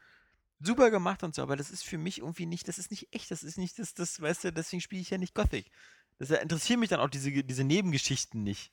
super 0.59 0.91
gemacht 0.91 1.23
und 1.23 1.33
so, 1.33 1.41
aber 1.41 1.55
das 1.55 1.71
ist 1.71 1.83
für 1.83 1.97
mich 1.97 2.19
irgendwie 2.19 2.45
nicht, 2.45 2.67
das 2.67 2.77
ist 2.77 2.91
nicht 2.91 3.13
echt, 3.13 3.31
das 3.31 3.43
ist 3.43 3.57
nicht 3.57 3.79
das, 3.79 3.93
das 3.93 4.21
weißt 4.21 4.43
du, 4.43 4.53
deswegen 4.53 4.81
spiele 4.81 5.01
ich 5.01 5.09
ja 5.09 5.17
nicht 5.17 5.33
Gothic. 5.33 5.71
Das 6.21 6.29
interessiert 6.29 6.79
mich 6.79 6.89
dann 6.89 6.99
auch 6.99 7.09
diese, 7.09 7.31
diese 7.31 7.63
Nebengeschichten 7.63 8.43
nicht. 8.43 8.71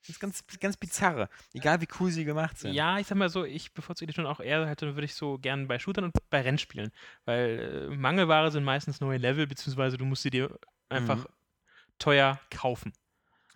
Das 0.00 0.10
ist 0.10 0.20
ganz, 0.20 0.42
ganz 0.58 0.76
bizarre. 0.76 1.28
Egal 1.52 1.80
wie 1.82 1.88
cool 2.00 2.10
sie 2.10 2.24
gemacht 2.24 2.58
sind. 2.58 2.72
Ja, 2.72 2.98
ich 2.98 3.06
sag 3.06 3.18
mal 3.18 3.28
so, 3.28 3.44
ich 3.44 3.74
bevorzuge 3.74 4.06
die 4.06 4.14
schon 4.14 4.26
auch 4.26 4.40
eher, 4.40 4.66
halt, 4.66 4.80
dann 4.80 4.94
würde 4.94 5.04
ich 5.04 5.14
so 5.14 5.38
gern 5.38 5.68
bei 5.68 5.78
Shootern 5.78 6.04
und 6.04 6.14
bei 6.30 6.40
Rennspielen. 6.40 6.92
Weil 7.26 7.88
äh, 7.90 7.94
Mangelware 7.94 8.50
sind 8.50 8.64
meistens 8.64 9.00
neue 9.00 9.18
Level, 9.18 9.46
beziehungsweise 9.46 9.98
du 9.98 10.06
musst 10.06 10.22
sie 10.22 10.30
dir 10.30 10.58
einfach 10.88 11.24
Mhm. 11.24 11.28
teuer 11.98 12.40
kaufen. 12.50 12.92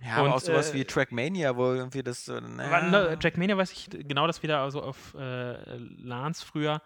Ja, 0.04 0.16
aber 0.16 0.24
Und, 0.24 0.30
auch 0.32 0.40
sowas 0.40 0.70
äh, 0.70 0.74
wie 0.74 0.84
Trackmania, 0.84 1.56
wo 1.56 1.72
irgendwie 1.72 2.02
das. 2.02 2.28
Aber 2.28 2.40
naja. 2.40 2.90
ne, 2.90 3.18
Jackmania 3.20 3.56
weiß 3.56 3.72
ich 3.72 3.88
genau, 3.90 4.26
dass 4.26 4.42
wir 4.42 4.48
da 4.48 4.62
also 4.64 4.82
auf 4.82 5.14
äh, 5.14 5.76
LANs 5.76 6.42
früher 6.42 6.82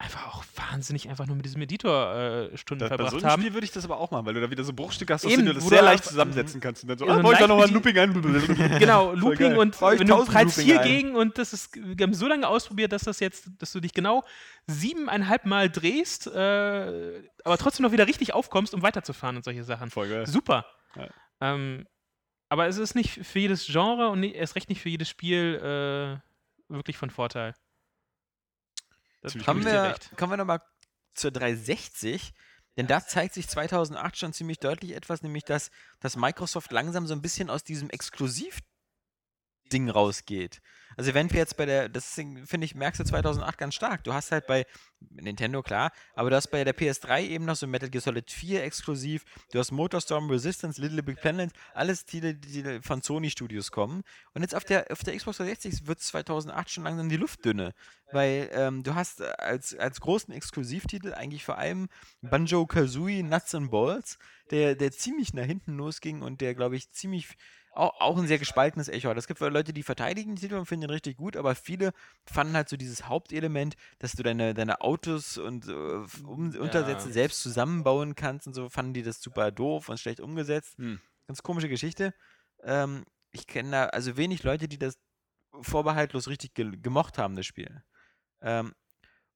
einfach 0.00 0.28
auch 0.28 0.44
wahnsinnig 0.56 1.10
einfach 1.10 1.26
nur 1.26 1.36
mit 1.36 1.44
diesem 1.44 1.60
Editor 1.60 2.14
äh, 2.14 2.56
Stunden 2.56 2.88
Da, 2.88 2.96
bei 2.96 3.04
so 3.04 3.10
verbracht 3.10 3.24
haben. 3.24 3.42
Spiel 3.42 3.52
würde 3.52 3.66
ich 3.66 3.72
das 3.72 3.84
aber 3.84 3.98
auch 3.98 4.10
machen, 4.10 4.24
weil 4.24 4.32
du 4.32 4.40
da 4.40 4.50
wieder 4.50 4.64
so 4.64 4.72
Bruchstücke 4.72 5.12
hast, 5.12 5.24
dass 5.24 5.32
Eben, 5.32 5.44
du 5.44 5.52
das 5.52 5.68
sehr 5.68 5.82
leicht 5.82 6.04
zusammensetzen 6.04 6.60
kannst. 6.60 6.82
Und 6.82 6.88
dann 6.88 6.98
so, 6.98 7.06
Ja, 7.06 7.12
ah, 7.12 7.16
so 7.16 7.22
baue 7.22 7.34
ich 7.34 7.38
da 7.38 7.46
nochmal 7.46 7.66
ein 7.66 7.74
Looping 7.74 7.98
ein. 7.98 8.12
Genau, 8.78 9.12
Looping 9.12 9.56
und 9.56 9.80
wenn 9.80 10.06
du 10.06 10.14
1000 10.14 10.30
prallst 10.30 10.56
Looping 10.56 10.72
vier 10.72 10.80
ein. 10.80 10.88
gegen 10.88 11.14
und 11.16 11.36
das 11.36 11.52
ist, 11.52 11.76
wir 11.76 12.02
haben 12.02 12.14
so 12.14 12.26
lange 12.26 12.48
ausprobiert, 12.48 12.92
dass 12.92 13.02
das 13.02 13.20
jetzt, 13.20 13.50
dass 13.58 13.72
du 13.72 13.80
dich 13.80 13.92
genau 13.92 14.24
siebeneinhalb 14.66 15.44
Mal 15.44 15.68
drehst, 15.68 16.26
äh, 16.28 17.22
aber 17.44 17.58
trotzdem 17.58 17.84
noch 17.84 17.92
wieder 17.92 18.06
richtig 18.06 18.32
aufkommst, 18.32 18.72
um 18.72 18.80
weiterzufahren 18.82 19.36
und 19.36 19.44
solche 19.44 19.64
Sachen. 19.64 19.90
Voll 19.90 20.08
geil. 20.08 20.26
Super. 20.26 20.64
Ja. 20.96 21.08
Ähm, 21.42 21.86
aber 22.48 22.66
es 22.68 22.78
ist 22.78 22.94
nicht 22.94 23.26
für 23.26 23.38
jedes 23.38 23.66
Genre 23.66 24.08
und 24.08 24.22
erst 24.24 24.56
recht 24.56 24.70
nicht 24.70 24.80
für 24.80 24.88
jedes 24.88 25.10
Spiel 25.10 25.60
äh, 25.62 26.72
wirklich 26.72 26.96
von 26.96 27.10
Vorteil. 27.10 27.54
Dir 29.64 29.72
wir, 29.72 29.82
recht. 29.82 30.10
kommen 30.16 30.32
wir 30.32 30.36
nochmal 30.36 30.62
zur 31.14 31.30
360. 31.30 32.32
Denn 32.76 32.86
da 32.86 33.04
zeigt 33.04 33.34
sich 33.34 33.48
2008 33.48 34.16
schon 34.16 34.32
ziemlich 34.32 34.58
deutlich 34.58 34.92
etwas, 34.92 35.22
nämlich 35.22 35.44
dass, 35.44 35.70
dass 35.98 36.16
Microsoft 36.16 36.72
langsam 36.72 37.06
so 37.06 37.14
ein 37.14 37.20
bisschen 37.20 37.50
aus 37.50 37.64
diesem 37.64 37.90
Exklusiv-Ding 39.70 39.88
rausgeht. 39.90 40.60
Also 40.96 41.14
wenn 41.14 41.30
wir 41.30 41.38
jetzt 41.38 41.56
bei 41.56 41.66
der, 41.66 41.88
das 41.88 42.14
Ding, 42.14 42.44
finde 42.46 42.64
ich, 42.64 42.74
merkst 42.74 43.00
du 43.00 43.04
2008 43.04 43.56
ganz 43.56 43.74
stark. 43.74 44.04
Du 44.04 44.12
hast 44.12 44.32
halt 44.32 44.46
bei 44.46 44.66
Nintendo, 45.08 45.62
klar, 45.62 45.92
aber 46.14 46.28
du 46.28 46.36
hast 46.36 46.48
bei 46.48 46.62
der 46.62 46.76
PS3 46.76 47.22
eben 47.22 47.46
noch 47.46 47.56
so 47.56 47.66
Metal 47.66 47.88
Gear 47.88 48.02
Solid 48.02 48.30
4 48.30 48.62
exklusiv, 48.64 49.24
du 49.50 49.58
hast 49.58 49.70
Motorstorm, 49.70 50.28
Resistance, 50.28 50.78
Little 50.80 51.02
Big 51.02 51.20
Planet, 51.20 51.52
alles 51.72 52.04
Titel, 52.04 52.34
die 52.34 52.80
von 52.82 53.00
Sony 53.00 53.30
Studios 53.30 53.70
kommen. 53.70 54.02
Und 54.34 54.42
jetzt 54.42 54.54
auf 54.54 54.64
der, 54.64 54.90
auf 54.90 55.02
der 55.02 55.16
Xbox 55.16 55.38
360 55.38 55.86
wird 55.86 56.00
2008 56.00 56.70
schon 56.70 56.84
langsam 56.84 57.08
die 57.08 57.16
Luft 57.16 57.44
dünne. 57.44 57.72
Weil 58.12 58.50
ähm, 58.52 58.82
du 58.82 58.94
hast 58.94 59.20
äh, 59.20 59.32
als, 59.38 59.74
als 59.76 60.00
großen 60.00 60.34
Exklusivtitel 60.34 61.14
eigentlich 61.14 61.44
vor 61.44 61.56
allem 61.56 61.88
Banjo 62.20 62.66
Kazooie 62.66 63.22
Nuts 63.22 63.54
and 63.54 63.70
Balls, 63.70 64.18
der, 64.50 64.74
der 64.74 64.90
ziemlich 64.90 65.32
nach 65.32 65.44
hinten 65.44 65.76
losging 65.76 66.20
und 66.20 66.40
der, 66.40 66.54
glaube 66.54 66.76
ich, 66.76 66.90
ziemlich 66.90 67.28
auch, 67.72 68.00
auch 68.00 68.18
ein 68.18 68.26
sehr 68.26 68.38
gespaltenes 68.38 68.88
Echo. 68.88 69.12
Es 69.12 69.26
gibt 69.26 69.40
Leute, 69.40 69.72
die 69.72 69.82
verteidigen 69.82 70.34
den 70.34 70.40
Titel 70.40 70.54
und 70.56 70.66
finden 70.66 70.84
ihn 70.84 70.90
richtig 70.90 71.16
gut, 71.16 71.36
aber 71.36 71.54
viele 71.54 71.92
fanden 72.24 72.54
halt 72.54 72.68
so 72.68 72.76
dieses 72.76 73.08
Hauptelement, 73.08 73.76
dass 73.98 74.12
du 74.12 74.22
deine, 74.22 74.54
deine 74.54 74.80
Autos 74.80 75.38
und 75.38 75.68
äh, 75.68 75.72
um, 75.72 76.54
Untersätze 76.56 77.12
selbst 77.12 77.42
zusammenbauen 77.42 78.14
kannst 78.14 78.46
und 78.46 78.54
so, 78.54 78.68
fanden 78.68 78.94
die 78.94 79.02
das 79.02 79.20
super 79.20 79.50
doof 79.50 79.88
und 79.88 80.00
schlecht 80.00 80.20
umgesetzt. 80.20 80.76
Hm. 80.78 81.00
Ganz 81.26 81.42
komische 81.42 81.68
Geschichte. 81.68 82.12
Ähm, 82.62 83.04
ich 83.30 83.46
kenne 83.46 83.70
da 83.70 83.86
also 83.86 84.16
wenig 84.16 84.42
Leute, 84.42 84.68
die 84.68 84.78
das 84.78 84.98
vorbehaltlos 85.60 86.28
richtig 86.28 86.54
ge 86.54 86.76
gemocht 86.76 87.18
haben, 87.18 87.36
das 87.36 87.46
Spiel. 87.46 87.82
Ähm, 88.40 88.74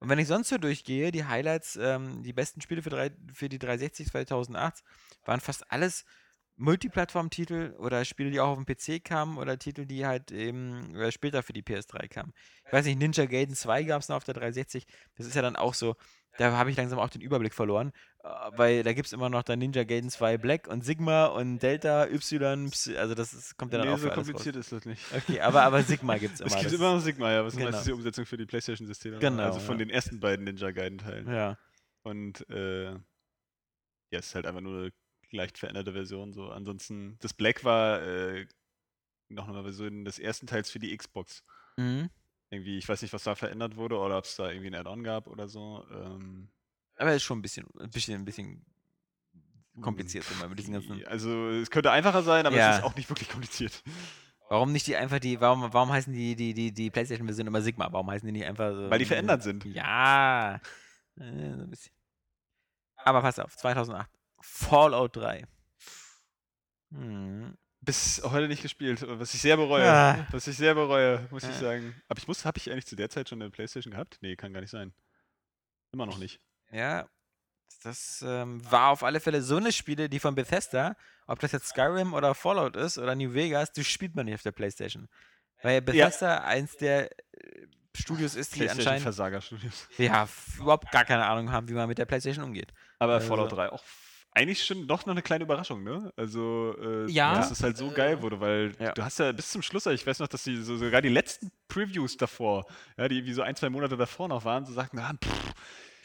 und 0.01 0.09
wenn 0.09 0.19
ich 0.19 0.29
sonst 0.29 0.49
so 0.49 0.59
durchgehe, 0.59 1.13
die 1.13 1.25
Highlights, 1.25 1.77
ähm, 1.81 2.23
die 2.23 2.33
besten 2.33 2.61
Spiele 2.61 2.83
für, 2.83 2.91
drei, 2.91 3.11
für 3.33 3.49
die 3.49 3.59
360 3.59 4.09
2008 4.09 4.83
waren 5.25 5.41
fast 5.41 5.71
alles 5.71 6.05
Multiplattform-Titel 6.57 7.75
oder 7.79 8.05
Spiele, 8.05 8.31
die 8.31 8.41
auch 8.41 8.57
auf 8.57 8.63
dem 8.63 8.67
PC 8.67 9.05
kamen 9.05 9.39
oder 9.39 9.59
Titel, 9.59 9.87
die 9.87 10.07
halt 10.07 10.31
eben 10.31 10.95
äh, 10.95 11.11
später 11.11 11.43
für 11.43 11.53
die 11.53 11.63
PS3 11.63 12.09
kamen. 12.09 12.33
Ich 12.67 12.73
weiß 12.73 12.85
nicht, 12.87 12.99
Ninja 12.99 13.27
Gaiden 13.27 13.55
2 13.55 13.85
gab 13.85 14.03
es 14.03 14.09
noch 14.09 14.17
auf 14.17 14.25
der 14.25 14.35
360. 14.35 14.87
Das 15.17 15.27
ist 15.27 15.35
ja 15.35 15.43
dann 15.43 15.57
auch 15.57 15.75
so, 15.75 15.97
da 16.39 16.53
habe 16.57 16.71
ich 16.71 16.77
langsam 16.77 16.99
auch 16.99 17.09
den 17.09 17.23
Überblick 17.23 17.55
verloren, 17.55 17.93
äh, 18.23 18.29
weil 18.57 18.83
da 18.85 18.93
gibt 18.93 19.07
es 19.07 19.13
immer 19.13 19.29
noch 19.29 19.43
dann 19.43 19.59
Ninja 19.59 19.85
Gaiden 19.85 20.11
2 20.11 20.39
Black 20.39 20.69
und 20.69 20.85
Sigma 20.85 21.27
und 21.27 21.59
Delta, 21.61 22.07
Y, 22.07 22.71
also 22.97 23.15
das 23.15 23.33
ist, 23.35 23.57
kommt 23.57 23.73
ja 23.73 23.79
dann 23.79 23.89
Nee, 23.89 23.95
auch 23.95 23.99
so 23.99 24.11
kompliziert 24.11 24.57
ist 24.57 24.71
das 24.71 24.85
nicht. 24.85 25.03
Okay, 25.15 25.41
aber, 25.41 25.63
aber 25.63 25.83
Sigma 25.83 26.19
gibt 26.19 26.35
es 26.35 26.41
immer. 26.41 26.55
Es 26.55 26.61
gibt 26.61 26.73
immer 26.75 26.95
noch 26.95 27.01
Sigma, 27.01 27.33
ja, 27.33 27.45
was 27.45 27.55
Genau. 27.55 27.67
meistens 27.67 27.85
die 27.87 27.93
Umsetzung 27.93 28.27
für 28.27 28.37
die 28.37 28.47
PlayStation-Systeme. 28.47 29.19
Genau, 29.19 29.43
Also 29.43 29.59
von 29.61 29.79
ja. 29.79 29.85
den 29.85 29.91
ersten 29.91 30.21
beiden 30.21 30.45
Ninja 30.45 30.71
Gaiden-Teilen. 30.71 31.29
Ja. 31.33 31.59
Und 32.03 32.49
äh, 32.51 32.93
ja, 32.93 32.99
es 34.21 34.27
ist 34.27 34.35
halt 34.37 34.47
einfach 34.47 34.61
nur 34.61 34.79
eine 34.83 34.93
leicht 35.35 35.59
veränderte 35.59 35.93
Version. 35.93 36.33
So. 36.33 36.51
Ansonsten, 36.51 37.17
das 37.21 37.35
Black 37.35 37.65
war 37.65 38.03
äh, 38.03 38.47
noch 39.29 39.49
eine 39.49 39.63
Version 39.63 40.05
des 40.05 40.19
ersten 40.19 40.47
Teils 40.47 40.71
für 40.71 40.79
die 40.79 40.97
Xbox. 40.97 41.43
Mhm. 41.77 42.11
Irgendwie, 42.51 42.79
ich 42.79 42.89
weiß 42.89 43.03
nicht, 43.03 43.13
was 43.13 43.25
da 43.25 43.35
verändert 43.35 43.77
wurde 43.77 43.99
oder 43.99 44.19
ob 44.19 44.25
es 44.25 44.37
da 44.37 44.49
irgendwie 44.51 44.69
ein 44.69 44.75
Add-on 44.75 45.03
gab 45.03 45.27
oder 45.27 45.49
so. 45.49 45.85
Ähm, 45.91 46.49
Aber 46.97 47.15
ist 47.15 47.23
schon 47.25 47.39
ein 47.39 47.43
bisschen, 47.43 47.67
ein 47.81 47.91
bisschen, 47.91 48.15
ein 48.21 48.25
bisschen 48.25 48.65
kompliziert 49.81 50.25
immer 50.31 50.49
mit 50.49 50.59
diesen 50.59 50.73
ganzen. 50.75 51.05
Also 51.07 51.49
es 51.51 51.71
könnte 51.71 51.91
einfacher 51.91 52.23
sein, 52.23 52.47
aber 52.47 52.55
Ja. 52.57 52.71
es 52.73 52.79
ist 52.79 52.85
auch 52.85 52.95
nicht 52.95 53.09
wirklich 53.09 53.29
kompliziert. 53.29 53.83
Warum 54.49 54.73
nicht 54.73 54.87
die 54.87 54.95
einfach 54.95 55.19
die, 55.19 55.41
warum, 55.41 55.73
warum 55.73 55.91
heißen 55.91 56.13
die, 56.13 56.37
die, 56.37 56.55
die, 56.55 56.71
die 56.73 56.91
Playstation-Version 56.91 57.47
immer 57.47 57.63
Sigma? 57.63 57.89
Warum 57.91 58.09
heißen 58.11 58.27
die 58.27 58.33
nicht 58.33 58.45
einfach 58.45 58.73
so? 58.73 58.91
Weil 58.91 58.99
die 58.99 59.05
verändert 59.07 59.43
sind. 59.43 59.65
Ja. 59.65 60.61
Äh, 61.17 61.55
so 61.57 61.63
ein 61.63 61.71
bisschen. 61.71 61.95
Aber 62.97 63.21
pass 63.23 63.39
auf, 63.39 63.57
2008. 63.57 64.09
Fallout 64.47 65.17
3. 65.17 65.45
Hm. 66.93 67.57
Bis 67.81 68.23
heute 68.25 68.49
nicht 68.49 68.63
gespielt, 68.63 69.05
was 69.07 69.35
ich 69.35 69.43
sehr 69.43 69.57
bereue. 69.57 69.91
Ah. 69.91 70.27
Was 70.31 70.47
ich 70.47 70.57
sehr 70.57 70.75
bereue, 70.75 71.27
muss 71.31 71.43
ich 71.45 71.51
Ja. 71.51 71.61
sagen. 71.61 71.95
Aber 72.09 72.19
ich 72.19 72.27
muss, 72.27 72.45
habe 72.45 72.57
ich 72.59 72.71
eigentlich 72.71 72.87
zu 72.87 72.97
der 72.97 73.11
Zeit 73.11 73.29
schon 73.29 73.43
eine 73.43 73.51
Playstation 73.51 73.93
gehabt? 73.93 74.19
Nee, 74.23 74.37
kann 74.37 74.53
gar 74.55 74.61
nicht 74.61 74.71
sein. 74.71 74.95
Immer 75.93 76.07
noch 76.07 76.19
nicht. 76.19 76.41
Ja. 76.71 77.07
Das 77.83 78.25
ähm, 78.27 78.63
war 78.71 78.89
auf 78.91 79.03
alle 79.03 79.21
Fälle 79.21 79.43
so 79.43 79.57
eine 79.59 79.71
Spiele, 79.71 80.09
die 80.09 80.19
von 80.19 80.35
Bethesda, 80.35 80.97
ob 81.27 81.41
das 81.41 81.53
jetzt 81.53 81.69
Skyrim 81.69 82.15
oder 82.15 82.35
Fallout 82.35 82.77
ist 82.77 82.97
oder 82.97 83.15
New 83.15 83.35
Vegas, 83.35 83.73
die 83.73 83.85
spielt 83.85 84.15
man 84.15 84.25
nicht 84.25 84.35
auf 84.37 84.43
der 84.43 84.53
Playstation. 84.53 85.09
Weil 85.63 85.83
Bethesda 85.83 86.39
eins 86.45 86.77
der 86.79 87.11
äh, 87.13 87.67
Studios 87.95 88.35
ist, 88.35 88.57
die 88.57 88.69
anscheinend 88.69 89.03
Versagerstudios. 89.03 89.89
ja, 89.99 90.27
überhaupt 90.59 90.91
gar 90.91 91.05
keine 91.05 91.27
Ahnung 91.27 91.53
haben, 91.53 91.69
wie 91.69 91.75
man 91.75 91.87
mit 91.89 91.99
der 91.99 92.07
Playstation 92.07 92.45
umgeht. 92.45 92.73
Aber 92.99 93.15
Also- 93.15 93.29
Fallout 93.29 93.53
3 93.53 93.69
auch 93.71 93.85
eigentlich 94.35 94.65
schon 94.65 94.87
doch 94.87 95.07
noch 95.07 95.13
eine 95.13 95.23
kleine 95.23 95.45
Überraschung, 95.45 95.85
ne? 95.85 96.13
Also, 96.17 96.75
äh, 96.79 97.07
Ja. 97.11 97.37
dass 97.37 97.51
es 97.53 97.63
halt 97.63 97.77
so 97.77 97.91
geil 97.93 98.21
wurde, 98.21 98.41
weil 98.41 98.73
Ja. 98.81 98.93
du 98.93 99.03
hast 99.05 99.19
ja 99.21 99.31
bis 99.33 99.51
zum 99.51 99.63
Schluss, 99.63 99.87
ich 99.87 100.07
weiß 100.07 100.19
noch, 100.19 100.29
dass 100.29 100.43
die 100.43 100.57
so, 100.57 100.77
sogar 100.77 101.01
die 101.03 101.09
letzten 101.09 101.51
Previews 101.69 102.17
davor, 102.17 102.67
ja, 102.99 103.09
die 103.09 103.25
wie 103.25 103.33
so 103.33 103.43
ein, 103.43 103.55
zwei 103.55 103.71
Monate 103.71 103.97
davor 103.97 104.29
noch 104.29 104.45
waren, 104.45 104.67
so 104.67 104.73
sagten, 104.73 104.99
ah, 104.99 105.15
pff, 105.23 105.55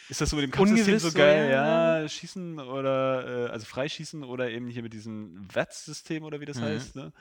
ist 0.10 0.22
das 0.22 0.30
so 0.30 0.35
mit 0.35 0.43
dem 0.43 0.51
Kampfsystem 0.51 0.99
so, 0.99 1.11
geil, 1.11 1.49
ja. 1.49 2.01
ja, 2.01 2.07
schießen 2.10 2.60
oder, 2.60 3.47
äh, 3.47 3.49
also 3.49 3.65
freischießen 3.65 4.23
oder 4.23 4.49
eben 4.49 4.68
hier 4.68 4.84
mit 4.84 4.93
diesem 4.93 5.47
VATS-System 5.53 6.23
oder 6.23 6.39
wie 6.39 6.45
das 6.45 6.57
Mhm. 6.57 6.64
heißt, 6.65 6.95
ne? 6.95 7.14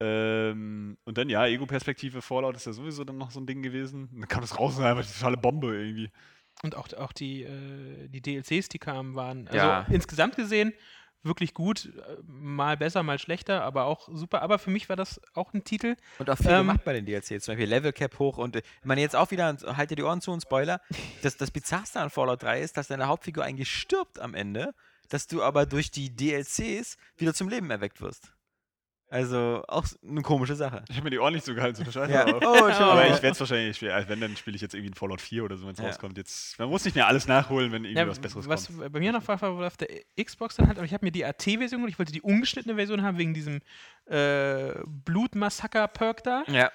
Ähm, 0.00 0.98
und 1.04 1.16
dann, 1.18 1.28
ja, 1.28 1.46
Ego-Perspektive, 1.46 2.20
Fallout 2.20 2.56
ist 2.56 2.66
ja 2.66 2.72
sowieso 2.72 3.04
dann 3.04 3.16
noch 3.16 3.30
so 3.30 3.40
ein 3.40 3.46
Ding 3.46 3.62
gewesen. 3.62 4.08
Und 4.12 4.20
dann 4.20 4.28
kam 4.28 4.40
das 4.40 4.58
raus 4.58 4.76
und 4.78 4.84
einfach 4.84 5.06
die 5.06 5.12
totale 5.12 5.36
Bombe 5.36 5.74
irgendwie. 5.76 6.10
Und 6.64 6.76
auch, 6.76 6.90
auch 6.94 7.12
die, 7.12 7.42
äh, 7.42 8.08
die 8.08 8.22
DLCs, 8.22 8.70
die 8.70 8.78
kamen, 8.78 9.14
waren. 9.14 9.46
Also 9.48 9.58
Ja. 9.58 9.86
insgesamt 9.90 10.34
gesehen 10.36 10.72
wirklich 11.22 11.52
gut, 11.54 11.86
äh, 11.86 12.16
mal 12.26 12.76
besser, 12.76 13.02
mal 13.02 13.18
schlechter, 13.18 13.62
aber 13.62 13.84
auch 13.84 14.08
super. 14.12 14.40
Aber 14.42 14.58
für 14.58 14.70
mich 14.70 14.88
war 14.88 14.96
das 14.96 15.20
auch 15.34 15.52
ein 15.52 15.64
Titel. 15.64 15.96
Und 16.18 16.30
auch 16.30 16.36
viel 16.38 16.48
Ähm, 16.50 16.66
gemacht 16.66 16.84
bei 16.84 16.92
den 16.94 17.04
DLCs. 17.06 17.44
Zum 17.44 17.52
Beispiel 17.52 17.68
Level 17.68 17.92
Cap 17.92 18.18
hoch 18.18 18.38
und 18.38 18.56
äh, 18.56 18.60
ich 18.80 18.84
meine 18.84 19.00
jetzt 19.02 19.14
auch 19.14 19.30
wieder, 19.30 19.56
halt 19.76 19.90
dir 19.90 19.96
die 19.96 20.02
Ohren 20.02 20.20
zu 20.20 20.32
und 20.32 20.40
Spoiler. 20.40 20.80
Das, 21.22 21.36
das 21.36 21.50
Bizarrste 21.50 22.00
an 22.00 22.10
Fallout 22.10 22.42
3 22.42 22.60
ist, 22.60 22.76
dass 22.76 22.88
deine 22.88 23.06
Hauptfigur 23.08 23.44
eigentlich 23.44 23.70
stirbt 23.70 24.18
am 24.18 24.34
Ende, 24.34 24.74
dass 25.08 25.26
du 25.26 25.42
aber 25.42 25.64
durch 25.66 25.90
die 25.90 26.14
DLCs 26.14 26.96
wieder 27.16 27.32
zum 27.34 27.48
Leben 27.48 27.70
erweckt 27.70 28.00
wirst. 28.02 28.32
Also 29.14 29.62
auch 29.68 29.84
eine 30.08 30.22
komische 30.22 30.56
Sache. 30.56 30.84
Ich 30.88 30.96
habe 30.96 31.04
mir 31.04 31.10
die 31.10 31.20
Ohren 31.20 31.34
nicht 31.34 31.46
so 31.46 31.54
gehalten, 31.54 31.84
so 31.84 31.88
scheiße. 31.90 32.12
Ja. 32.12 32.22
aber- 32.26 32.40
Oh. 32.42 32.64
Aber 32.68 33.04
ich 33.06 33.12
werde 33.12 33.28
es 33.28 33.38
wahrscheinlich 33.38 33.76
spielen. 33.76 33.92
Also 33.92 34.08
wenn, 34.08 34.20
dann 34.20 34.36
spiele 34.36 34.56
ich 34.56 34.60
jetzt 34.62 34.74
irgendwie 34.74 34.90
ein 34.90 34.94
Fallout 34.94 35.20
4 35.20 35.44
oder 35.44 35.56
so, 35.56 35.66
wenn 35.66 35.74
es 35.74 35.78
Ja. 35.78 35.86
rauskommt. 35.86 36.18
Jetzt, 36.18 36.58
man 36.58 36.68
muss 36.68 36.84
nicht 36.84 36.94
mehr 36.96 37.06
alles 37.06 37.28
nachholen, 37.28 37.70
wenn 37.70 37.84
irgendwie 37.84 38.00
Ja, 38.00 38.08
was 38.08 38.18
Besseres 38.18 38.48
was 38.48 38.66
kommt. 38.66 38.92
bei 38.92 38.98
mir 38.98 39.12
noch 39.12 39.26
war, 39.28 39.40
war 39.40 39.66
auf 39.68 39.76
der 39.76 39.86
Xbox 40.20 40.56
dann 40.56 40.66
halt, 40.66 40.78
aber 40.78 40.84
ich 40.84 40.92
habe 40.92 41.06
mir 41.06 41.12
die 41.12 41.24
AT-Version 41.24 41.80
geholt, 41.80 41.92
ich 41.92 41.98
wollte 42.00 42.10
die 42.12 42.22
ungeschnittene 42.22 42.74
Version 42.74 43.02
haben, 43.02 43.16
wegen 43.18 43.34
diesem 43.34 43.60
äh, 44.06 44.72
Blutmassaker-Perk 44.84 46.24
da. 46.24 46.42
Ja. 46.48 46.70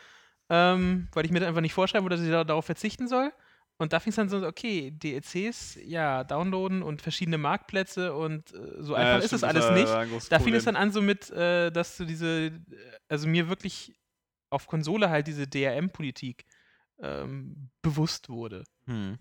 ähm, 0.50 1.10
weil 1.14 1.26
ich 1.26 1.32
mir 1.32 1.40
dann 1.42 1.50
einfach 1.50 1.62
nicht 1.62 1.74
vorschreiben 1.74 2.06
würde, 2.06 2.16
dass 2.16 2.26
ich 2.26 2.32
da, 2.32 2.44
darauf 2.44 2.66
verzichten 2.66 3.08
soll. 3.08 3.32
Und 3.80 3.94
da 3.94 4.02
fing 4.02 4.10
es 4.10 4.18
dann 4.18 4.28
so, 4.28 4.46
okay, 4.46 4.92
DLCs, 4.92 5.80
ja, 5.86 6.26
downloaden 6.26 6.84
und 6.84 7.02
verschiedene 7.02 7.38
Marktplätze 7.38 8.14
und 8.14 8.54
äh, 8.54 8.84
so 8.84 8.94
einfach 8.94 9.20
Ja, 9.20 9.24
ist 9.24 9.32
das 9.32 9.44
alles 9.44 9.72
nicht. 9.72 10.32
Da 10.32 10.40
fing 10.40 10.54
es 10.54 10.66
dann 10.66 10.76
an 10.76 10.92
so 10.92 11.02
mit, 11.02 11.30
äh, 11.30 11.72
dass 11.72 11.96
du 11.96 12.04
diese, 12.04 12.48
äh, 12.48 12.52
also 13.08 13.28
mir 13.30 13.48
wirklich 13.48 13.98
auf 14.50 14.68
Konsole 14.68 15.10
halt 15.10 15.28
diese 15.28 15.48
DRM-Politik 15.48 16.46
ähm, 17.02 17.70
bewusst 17.82 18.28
wurde. 18.28 18.66
Hm. 18.86 19.18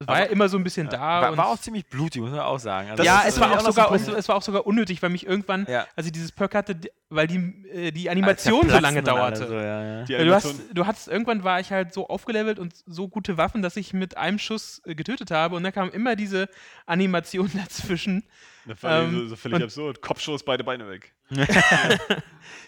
Es 0.00 0.06
war 0.06 0.14
Aber- 0.14 0.24
ja 0.26 0.30
immer 0.30 0.48
so 0.48 0.56
ein 0.56 0.62
bisschen 0.62 0.88
da. 0.88 1.00
War, 1.00 1.32
und 1.32 1.38
war 1.38 1.48
auch 1.48 1.58
ziemlich 1.58 1.84
blutig, 1.86 2.22
muss 2.22 2.30
man 2.30 2.38
auch 2.38 2.60
sagen. 2.60 2.88
Also 2.90 3.02
ja, 3.02 3.24
es 3.26 3.40
war, 3.40 3.50
auch 3.52 3.60
sogar, 3.62 3.90
es, 3.92 4.06
es 4.06 4.28
war 4.28 4.36
auch 4.36 4.42
sogar 4.42 4.64
unnötig, 4.64 5.02
weil 5.02 5.10
mich 5.10 5.26
irgendwann, 5.26 5.66
Ja. 5.68 5.88
als 5.96 6.06
ich 6.06 6.12
dieses 6.12 6.30
Perk 6.30 6.54
hatte, 6.54 6.76
weil 7.10 7.26
die, 7.26 7.36
äh, 7.68 7.90
die 7.90 8.08
Animation 8.08 8.70
so 8.70 8.78
lange 8.78 9.02
dauerte. 9.02 9.48
So, 9.48 9.54
ja, 9.54 10.04
ja. 10.04 10.24
Du, 10.24 10.32
hast, 10.32 10.54
du 10.72 10.86
hattest, 10.86 11.08
irgendwann 11.08 11.42
war 11.42 11.58
ich 11.58 11.72
halt 11.72 11.92
so 11.92 12.06
aufgelevelt 12.08 12.60
und 12.60 12.74
so 12.86 13.08
gute 13.08 13.38
Waffen, 13.38 13.60
dass 13.60 13.76
ich 13.76 13.92
mit 13.92 14.16
einem 14.16 14.38
Schuss 14.38 14.80
äh, 14.84 14.94
getötet 14.94 15.32
habe 15.32 15.56
und 15.56 15.64
dann 15.64 15.72
kam 15.72 15.90
immer 15.90 16.14
diese 16.14 16.48
Animation 16.86 17.50
dazwischen. 17.56 18.22
Das 18.66 18.80
war 18.84 19.02
ähm, 19.02 19.12
so, 19.22 19.26
so 19.30 19.36
völlig 19.36 19.56
und- 19.56 19.62
absurd. 19.64 20.00
Kopfschuss, 20.00 20.44
beide 20.44 20.62
Beine 20.62 20.88
weg. 20.88 21.12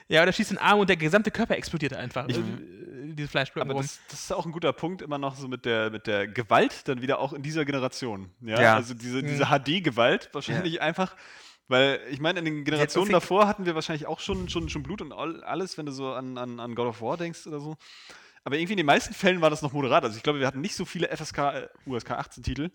Ja, 0.08 0.24
oder 0.24 0.32
schießt 0.32 0.50
den 0.50 0.58
Arm 0.58 0.80
und 0.80 0.88
der 0.88 0.96
gesamte 0.96 1.30
Körper 1.30 1.56
explodierte 1.56 1.96
einfach. 1.96 2.26
Ich- 2.28 2.36
äh, 2.36 2.99
diese 3.20 3.28
Fleischblöcke 3.30 3.68
Aber 3.70 3.80
das, 3.80 4.00
das 4.08 4.20
ist 4.22 4.32
auch 4.32 4.44
ein 4.46 4.52
guter 4.52 4.72
Punkt, 4.72 5.02
immer 5.02 5.18
noch 5.18 5.36
so 5.36 5.48
mit 5.48 5.64
der, 5.64 5.90
mit 5.90 6.06
der 6.06 6.26
Gewalt 6.28 6.88
dann 6.88 7.00
wieder 7.02 7.18
auch 7.18 7.32
in 7.32 7.42
dieser 7.42 7.64
Generation. 7.64 8.30
Ja, 8.40 8.60
Ja. 8.60 8.74
also 8.74 8.94
diese, 8.94 9.22
Mhm. 9.22 9.26
diese 9.26 9.46
HD-Gewalt 9.46 10.30
wahrscheinlich 10.32 10.80
einfach, 10.82 11.14
weil 11.68 12.00
ich 12.10 12.20
meine, 12.20 12.38
in 12.40 12.44
den 12.44 12.64
Generationen 12.64 13.12
davor 13.12 13.46
hatten 13.46 13.64
wir 13.66 13.74
wahrscheinlich 13.74 14.06
auch 14.06 14.20
schon, 14.20 14.48
schon, 14.48 14.68
schon 14.68 14.82
Blut 14.82 15.00
und 15.02 15.12
all- 15.12 15.44
alles, 15.44 15.78
wenn 15.78 15.86
du 15.86 15.92
so 15.92 16.12
an, 16.12 16.36
an, 16.38 16.58
an 16.60 16.74
God 16.74 16.86
of 16.88 17.00
War 17.02 17.16
denkst 17.16 17.46
oder 17.46 17.60
so. 17.60 17.76
Aber 18.42 18.56
irgendwie 18.56 18.72
in 18.72 18.78
den 18.78 18.86
meisten 18.86 19.12
Fällen 19.14 19.40
war 19.42 19.50
das 19.50 19.60
noch 19.62 19.72
moderat. 19.72 20.02
Also 20.02 20.16
ich 20.16 20.22
glaube, 20.22 20.40
wir 20.40 20.46
hatten 20.46 20.60
nicht 20.62 20.74
so 20.74 20.84
viele 20.86 21.08
FSK, 21.14 21.38
äh, 21.38 21.68
USK 21.86 22.12
18 22.12 22.42
Titel. 22.42 22.70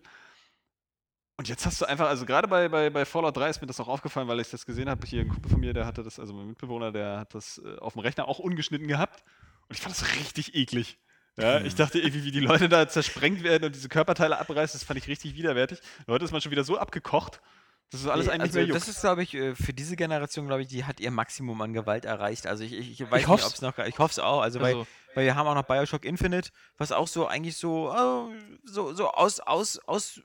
Und 1.38 1.48
jetzt 1.48 1.66
hast 1.66 1.80
du 1.82 1.84
einfach, 1.84 2.08
also 2.08 2.24
gerade 2.24 2.48
bei, 2.48 2.68
bei, 2.70 2.88
bei 2.88 3.04
Fallout 3.04 3.36
3 3.36 3.50
ist 3.50 3.60
mir 3.60 3.66
das 3.66 3.78
auch 3.78 3.88
aufgefallen, 3.88 4.26
weil 4.28 4.40
ich 4.40 4.48
das 4.48 4.64
gesehen 4.64 4.88
habe. 4.88 5.06
Hier 5.06 5.20
ein 5.20 5.28
Kumpel 5.28 5.50
von 5.50 5.60
mir, 5.60 5.74
der 5.74 5.84
hatte 5.84 6.02
das, 6.02 6.18
also 6.18 6.32
mein 6.32 6.46
Mitbewohner, 6.46 6.92
der 6.92 7.18
hat 7.18 7.34
das 7.34 7.60
äh, 7.62 7.76
auf 7.78 7.92
dem 7.92 8.00
Rechner 8.00 8.26
auch 8.26 8.38
ungeschnitten 8.38 8.88
gehabt. 8.88 9.22
Und 9.68 9.76
ich 9.76 9.80
fand 9.80 9.94
das 9.96 10.14
richtig 10.16 10.54
eklig. 10.54 10.98
Ja, 11.38 11.60
ich 11.60 11.74
dachte 11.74 11.98
irgendwie, 11.98 12.24
wie 12.24 12.30
die 12.30 12.40
Leute 12.40 12.68
da 12.68 12.88
zersprengt 12.88 13.42
werden 13.42 13.64
und 13.64 13.74
diese 13.74 13.88
Körperteile 13.90 14.38
abreißen, 14.38 14.78
das 14.80 14.86
fand 14.86 14.98
ich 14.98 15.06
richtig 15.06 15.34
widerwärtig. 15.34 15.80
Heute 16.06 16.24
ist 16.24 16.32
man 16.32 16.40
schon 16.40 16.50
wieder 16.52 16.64
so 16.64 16.78
abgekocht, 16.78 17.42
dass 17.90 18.00
es 18.00 18.06
alles 18.06 18.26
Nee, 18.26 18.32
eigentlich 18.32 18.42
also 18.50 18.58
mehr 18.58 18.66
juckt. 18.68 18.80
das 18.80 18.88
ist, 18.88 19.00
glaube 19.02 19.22
ich, 19.22 19.34
äh, 19.34 19.54
für 19.54 19.74
diese 19.74 19.96
Generation, 19.96 20.46
glaube 20.46 20.62
ich, 20.62 20.68
die 20.68 20.84
hat 20.86 20.98
ihr 20.98 21.10
Maximum 21.10 21.60
an 21.60 21.74
Gewalt 21.74 22.06
erreicht. 22.06 22.46
Also 22.46 22.64
ich, 22.64 22.72
ich, 22.72 22.90
ich 22.92 23.10
weiß 23.10 23.12
nicht, 23.20 23.28
hoff's. 23.28 23.44
ob 23.44 23.52
es 23.52 23.60
noch, 23.60 23.78
ich 23.78 23.98
hoffe 23.98 24.12
es 24.12 24.18
auch. 24.18 24.40
Also, 24.40 24.60
weil, 24.60 24.74
Also- 24.76 24.86
weil 25.14 25.24
wir 25.26 25.34
haben 25.34 25.46
auch 25.46 25.54
noch 25.54 25.64
Bioshock 25.64 26.04
Infinite, 26.06 26.50
was 26.78 26.90
auch 26.92 27.06
so 27.06 27.26
eigentlich 27.26 27.56
so, 27.58 27.92
äh, 28.32 28.38
so, 28.64 28.94
so 28.94 29.10
aus, 29.10 29.40
aus, 29.40 29.78
aus 29.80 30.20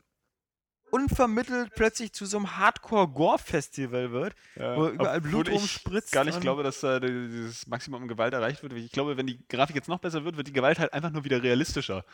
unvermittelt 0.91 1.71
plötzlich 1.75 2.13
zu 2.13 2.25
so 2.25 2.37
einem 2.37 2.57
Hardcore-Gore-Festival 2.57 4.11
wird, 4.11 4.35
Ja, 4.55 4.75
wo 4.75 4.87
überall 4.87 5.21
Blut 5.21 5.47
ich 5.47 5.53
rumspritzt 5.55 6.11
gar 6.11 6.23
nicht 6.23 6.41
glaube, 6.41 6.63
dass 6.63 6.81
da 6.81 6.99
dieses 6.99 7.67
Maximum 7.67 8.01
an 8.03 8.07
Gewalt 8.07 8.33
erreicht 8.33 8.61
wird. 8.63 8.73
Ich 8.73 8.91
glaube, 8.91 9.17
wenn 9.17 9.27
die 9.27 9.39
Grafik 9.47 9.75
jetzt 9.75 9.87
noch 9.89 9.99
besser 9.99 10.23
wird, 10.25 10.37
wird 10.37 10.47
die 10.47 10.53
Gewalt 10.53 10.79
halt 10.79 10.93
einfach 10.93 11.11
nur 11.11 11.23
wieder 11.23 11.41
realistischer. 11.41 12.05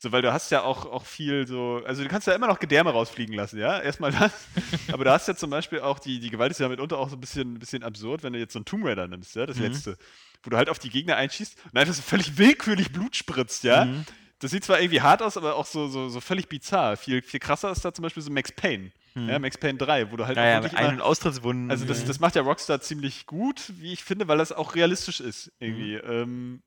So, 0.00 0.12
weil 0.12 0.22
du 0.22 0.32
hast 0.32 0.50
ja 0.52 0.62
auch, 0.62 0.86
auch 0.86 1.04
viel 1.04 1.46
so, 1.48 1.82
also 1.84 2.04
du 2.04 2.08
kannst 2.08 2.28
ja 2.28 2.32
immer 2.34 2.46
noch 2.46 2.60
Gedärme 2.60 2.90
rausfliegen 2.90 3.34
lassen, 3.34 3.58
ja, 3.58 3.80
erstmal 3.80 4.12
das. 4.12 4.32
Aber 4.92 5.02
du 5.04 5.10
hast 5.10 5.26
ja 5.26 5.34
zum 5.34 5.50
Beispiel 5.50 5.80
auch, 5.80 5.98
die, 5.98 6.20
die 6.20 6.30
Gewalt 6.30 6.52
ist 6.52 6.60
ja 6.60 6.68
mitunter 6.68 6.98
auch 6.98 7.08
so 7.10 7.16
ein 7.16 7.20
bisschen, 7.20 7.54
ein 7.54 7.58
bisschen 7.58 7.82
absurd, 7.82 8.22
wenn 8.22 8.32
du 8.32 8.38
jetzt 8.38 8.52
so 8.52 8.60
einen 8.60 8.64
Tomb 8.64 8.84
Raider 8.84 9.08
nimmst, 9.08 9.34
ja, 9.34 9.44
das 9.44 9.56
Mhm. 9.56 9.64
letzte, 9.64 9.98
wo 10.44 10.50
du 10.50 10.56
halt 10.56 10.68
auf 10.68 10.78
die 10.78 10.90
Gegner 10.90 11.16
einschießt 11.16 11.56
und 11.72 11.76
einfach 11.76 11.94
so 11.94 12.02
völlig 12.02 12.38
willkürlich 12.38 12.92
Blut 12.92 13.16
spritzt, 13.16 13.64
ja. 13.64 13.86
Mhm. 13.86 14.04
Das 14.40 14.50
sieht 14.52 14.64
zwar 14.64 14.80
irgendwie 14.80 15.00
hart 15.00 15.20
aus, 15.22 15.36
aber 15.36 15.56
auch 15.56 15.66
so, 15.66 15.88
so, 15.88 16.08
so 16.08 16.20
völlig 16.20 16.48
bizarr. 16.48 16.96
Viel, 16.96 17.22
viel 17.22 17.40
krasser 17.40 17.70
ist 17.72 17.84
da 17.84 17.92
zum 17.92 18.04
Beispiel 18.04 18.22
so 18.22 18.30
Max 18.30 18.52
Payne, 18.52 18.92
ja, 19.16 19.38
Max 19.40 19.58
Payne 19.58 19.78
3, 19.78 20.12
wo 20.12 20.16
du 20.16 20.26
halt 20.26 20.36
Naja, 20.36 20.58
wirklich 20.62 20.72
mit 20.72 20.80
Ein- 20.80 20.94
und 20.96 21.00
Austrittswunden. 21.02 21.70
also 21.72 21.84
das, 21.84 22.04
das 22.04 22.20
macht 22.20 22.36
ja 22.36 22.42
Rockstar 22.42 22.80
ziemlich 22.80 23.26
gut, 23.26 23.72
wie 23.78 23.92
ich 23.92 24.04
finde, 24.04 24.28
weil 24.28 24.38
das 24.38 24.52
auch 24.52 24.76
realistisch 24.76 25.18
ist 25.20 25.50
irgendwie. 25.58 25.94
Ähm, 25.94 26.62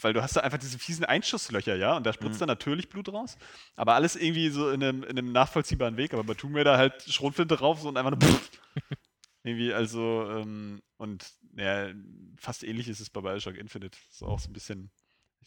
weil 0.00 0.12
du 0.12 0.22
hast 0.22 0.36
da 0.36 0.42
einfach 0.42 0.58
diese 0.58 0.78
fiesen 0.78 1.04
Einschusslöcher, 1.04 1.74
ja, 1.74 1.96
und 1.96 2.06
da 2.06 2.12
spritzt 2.12 2.34
Mhm. 2.36 2.38
dann 2.38 2.48
natürlich 2.50 2.88
Blut 2.88 3.12
raus. 3.12 3.36
Aber 3.74 3.94
alles 3.94 4.14
irgendwie 4.14 4.48
so 4.50 4.70
in 4.70 4.80
einem, 4.84 5.02
in 5.02 5.18
einem 5.18 5.32
nachvollziehbaren 5.32 5.96
Weg. 5.96 6.12
Aber 6.14 6.22
bei 6.22 6.34
Tomb 6.34 6.54
Raider 6.54 6.78
halt 6.78 7.02
Schrotflinte 7.02 7.56
drauf 7.56 7.80
so 7.80 7.88
und 7.88 7.96
einfach 7.96 8.12
nur 8.12 8.20
pff. 8.20 8.50
irgendwie, 9.42 9.72
also, 9.72 10.24
ähm, 10.30 10.82
und 10.98 11.26
ja, 11.56 11.88
fast 12.36 12.62
ähnlich 12.62 12.86
ist 12.88 13.00
es 13.00 13.10
bei 13.10 13.20
Bioshock 13.22 13.56
Infinite. 13.56 13.98
So 14.12 14.26
auch 14.26 14.38
so 14.38 14.48
ein 14.48 14.52
bisschen. 14.52 14.90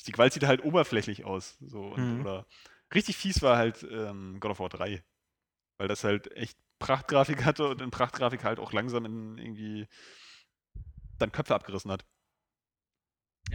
Die 0.07 0.11
Gewalt 0.11 0.33
sieht 0.33 0.43
halt 0.43 0.63
oberflächlich 0.63 1.25
aus. 1.25 1.57
So, 1.61 1.81
und, 1.81 2.15
Mhm. 2.15 2.21
Oder 2.21 2.45
richtig 2.93 3.17
fies 3.17 3.41
war 3.41 3.57
halt 3.57 3.83
ähm, 3.89 4.39
God 4.39 4.51
of 4.51 4.59
War 4.59 4.69
3. 4.69 5.03
Weil 5.77 5.87
das 5.87 6.03
halt 6.03 6.35
echt 6.35 6.57
Prachtgrafik 6.79 7.43
hatte 7.45 7.67
und 7.67 7.81
in 7.81 7.91
Prachtgrafik 7.91 8.43
halt 8.43 8.59
auch 8.59 8.73
langsam 8.73 9.05
in 9.05 9.37
irgendwie 9.37 9.87
dann 11.19 11.31
Köpfe 11.31 11.55
abgerissen 11.55 11.91
hat. 11.91 12.05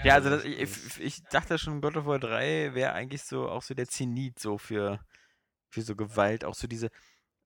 Ja, 0.05 0.14
also 0.14 0.31
das, 0.31 0.43
das 0.43 0.52
ich 0.98 1.01
ich 1.01 1.23
dachte 1.24 1.59
schon, 1.59 1.81
God 1.81 1.97
of 1.97 2.06
War 2.06 2.18
3 2.18 2.74
wäre 2.74 2.93
eigentlich 2.93 3.23
so 3.23 3.48
auch 3.48 3.62
so 3.62 3.74
der 3.74 3.89
Zenit 3.89 4.39
so 4.39 4.59
für, 4.59 5.01
für 5.70 5.82
so 5.82 5.97
Gewalt, 5.97 6.44
auch 6.44 6.55
so 6.55 6.66
diese, 6.68 6.90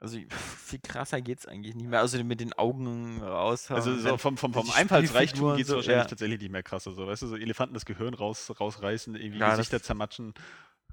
also 0.01 0.19
viel 0.65 0.81
krasser 0.81 1.21
geht's 1.21 1.47
eigentlich 1.47 1.75
nicht 1.75 1.89
mehr, 1.89 2.01
also 2.01 2.23
mit 2.25 2.41
den 2.41 2.53
Augen 2.55 3.23
raus. 3.23 3.71
Also 3.71 3.95
so 3.97 4.17
vom, 4.17 4.37
vom, 4.37 4.53
vom 4.53 4.71
Einfallsreichtum 4.71 5.57
geht 5.57 5.65
es 5.65 5.69
so, 5.69 5.77
wahrscheinlich 5.77 6.05
ja. 6.05 6.09
tatsächlich 6.09 6.41
nicht 6.41 6.51
mehr 6.51 6.63
krasser. 6.63 6.93
So, 6.93 7.07
weißt 7.07 7.23
du, 7.23 7.27
so 7.29 7.37
Elefanten 7.37 7.75
das 7.75 7.85
Gehirn 7.85 8.15
raus, 8.15 8.53
rausreißen, 8.59 9.15
irgendwie 9.15 9.39
Ja, 9.39 9.51
Gesichter 9.51 9.83
zermatschen 9.83 10.35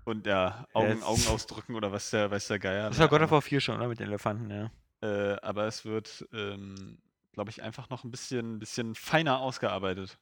und 0.03 0.27
ja, 0.27 0.67
Augen, 0.73 1.01
Augen 1.03 1.25
ausdrücken 1.29 1.75
oder 1.75 1.91
was 1.91 2.09
der, 2.09 2.29
weiß 2.29 2.47
der 2.47 2.59
Geier. 2.59 2.89
Das 2.89 2.99
war 2.99 3.07
God 3.07 3.21
of 3.21 3.31
War 3.31 3.41
4 3.41 3.61
schon, 3.61 3.77
oder? 3.77 3.87
Mit 3.87 3.99
den 3.99 4.07
Elefanten, 4.07 4.51
ja. 4.51 4.71
Äh, 5.01 5.37
aber 5.41 5.67
es 5.67 5.85
wird, 5.85 6.27
ähm, 6.33 6.97
glaube 7.33 7.49
ich, 7.49 7.61
einfach 7.61 7.89
noch 7.89 8.03
ein 8.03 8.11
bisschen, 8.11 8.59
bisschen 8.59 8.95
feiner 8.95 9.39
ausgearbeitet. 9.39 10.17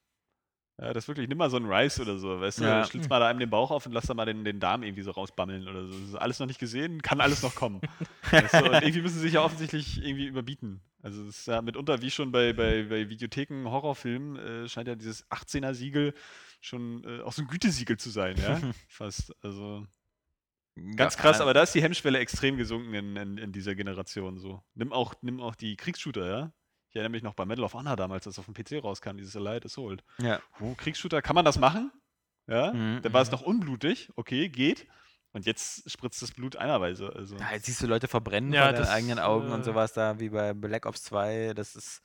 Ja, 0.77 0.91
das 0.91 1.07
wirklich, 1.07 1.29
nimm 1.29 1.37
mal 1.37 1.49
so 1.49 1.55
einen 1.55 1.71
Rice 1.71 2.01
oder 2.01 2.17
so, 2.17 2.41
weißt 2.41 2.59
du, 2.59 2.63
Ja. 2.65 2.83
schlitz 2.83 3.07
mal 3.07 3.19
da 3.19 3.27
einem 3.27 3.39
den 3.39 3.49
Bauch 3.49 3.71
auf 3.71 3.85
und 3.85 3.93
lass 3.93 4.07
da 4.07 4.13
mal 4.13 4.25
den, 4.25 4.43
den 4.43 4.59
Darm 4.59 4.83
irgendwie 4.83 5.03
so 5.03 5.11
rausbammeln 5.11 5.69
oder 5.69 5.85
so. 5.85 5.93
Das 5.93 6.09
ist 6.09 6.15
alles 6.15 6.39
noch 6.39 6.47
nicht 6.47 6.59
gesehen, 6.59 7.01
kann 7.01 7.21
alles 7.21 7.43
noch 7.43 7.55
kommen. 7.55 7.79
weißt 8.31 8.55
du, 8.55 8.65
und 8.65 8.73
irgendwie 8.73 9.01
müssen 9.01 9.15
sie 9.15 9.21
sich 9.21 9.33
ja 9.33 9.41
offensichtlich 9.41 10.03
irgendwie 10.03 10.25
überbieten. 10.25 10.81
Also 11.01 11.23
es 11.23 11.39
ist 11.39 11.47
ja 11.47 11.61
mitunter, 11.61 12.01
wie 12.01 12.11
schon 12.11 12.31
bei, 12.31 12.51
bei, 12.51 12.83
bei 12.83 13.09
Videotheken, 13.09 13.69
Horrorfilmen, 13.69 14.35
äh, 14.65 14.67
scheint 14.67 14.89
ja 14.89 14.95
dieses 14.95 15.25
18er-Siegel 15.29 16.13
schon 16.59 17.03
äh, 17.05 17.21
auch 17.21 17.31
so 17.31 17.43
ein 17.43 17.47
Gütesiegel 17.47 17.95
zu 17.97 18.09
sein, 18.09 18.35
ja, 18.37 18.59
fast. 18.89 19.31
Also 19.43 19.85
Ganz 20.97 21.15
krass, 21.15 21.39
äh, 21.39 21.43
aber 21.43 21.53
da 21.53 21.63
ist 21.63 21.73
die 21.73 21.81
Hemmschwelle 21.81 22.19
extrem 22.19 22.57
gesunken 22.57 22.93
in, 22.93 23.15
in, 23.15 23.37
in 23.37 23.51
dieser 23.53 23.75
Generation 23.75 24.39
so. 24.39 24.61
Nimm 24.73 24.91
auch, 24.91 25.13
nimm 25.21 25.39
auch 25.39 25.55
die 25.55 25.77
Kriegsshooter, 25.77 26.27
ja? 26.27 26.51
Ich 26.95 26.99
erinnere 26.99 27.11
mich 27.11 27.23
noch 27.23 27.33
bei 27.33 27.43
Medal 27.43 27.65
of 27.65 27.73
Honor 27.73 27.97
damals, 27.97 28.25
als 28.25 28.39
auf 28.39 28.45
dem 28.45 28.53
PC 28.53 28.81
rauskam, 28.81 29.17
dieses 29.17 29.35
Allied 29.35 29.65
Assault. 29.65 30.01
Ja. 30.17 30.39
Uh, 30.61 30.75
Kriegsshooter, 30.75 31.21
kann 31.21 31.35
man 31.35 31.43
das 31.43 31.59
machen? 31.59 31.91
Ja? 32.47 32.71
Mhm, 32.71 33.01
Dann 33.01 33.11
war 33.11 33.21
es 33.21 33.27
mhm. 33.27 33.33
noch 33.33 33.41
unblutig, 33.41 34.09
okay, 34.15 34.47
geht. 34.47 34.87
Und 35.33 35.45
jetzt 35.45 35.91
spritzt 35.91 36.21
das 36.21 36.31
Blut 36.31 36.55
einerweise. 36.55 37.11
Also. 37.13 37.35
Ja, 37.35 37.51
jetzt 37.51 37.65
siehst 37.65 37.83
du 37.83 37.87
Leute 37.87 38.07
verbrennen 38.07 38.53
Ja, 38.53 38.67
vor 38.67 38.71
deinen 38.71 38.87
eigenen 38.87 39.19
Augen 39.19 39.51
und 39.51 39.59
äh, 39.59 39.63
sowas 39.65 39.91
da, 39.91 40.21
wie 40.21 40.29
bei 40.29 40.53
Black 40.53 40.85
Ops 40.85 41.03
2. 41.03 41.51
Das 41.53 41.75
ist. 41.75 42.01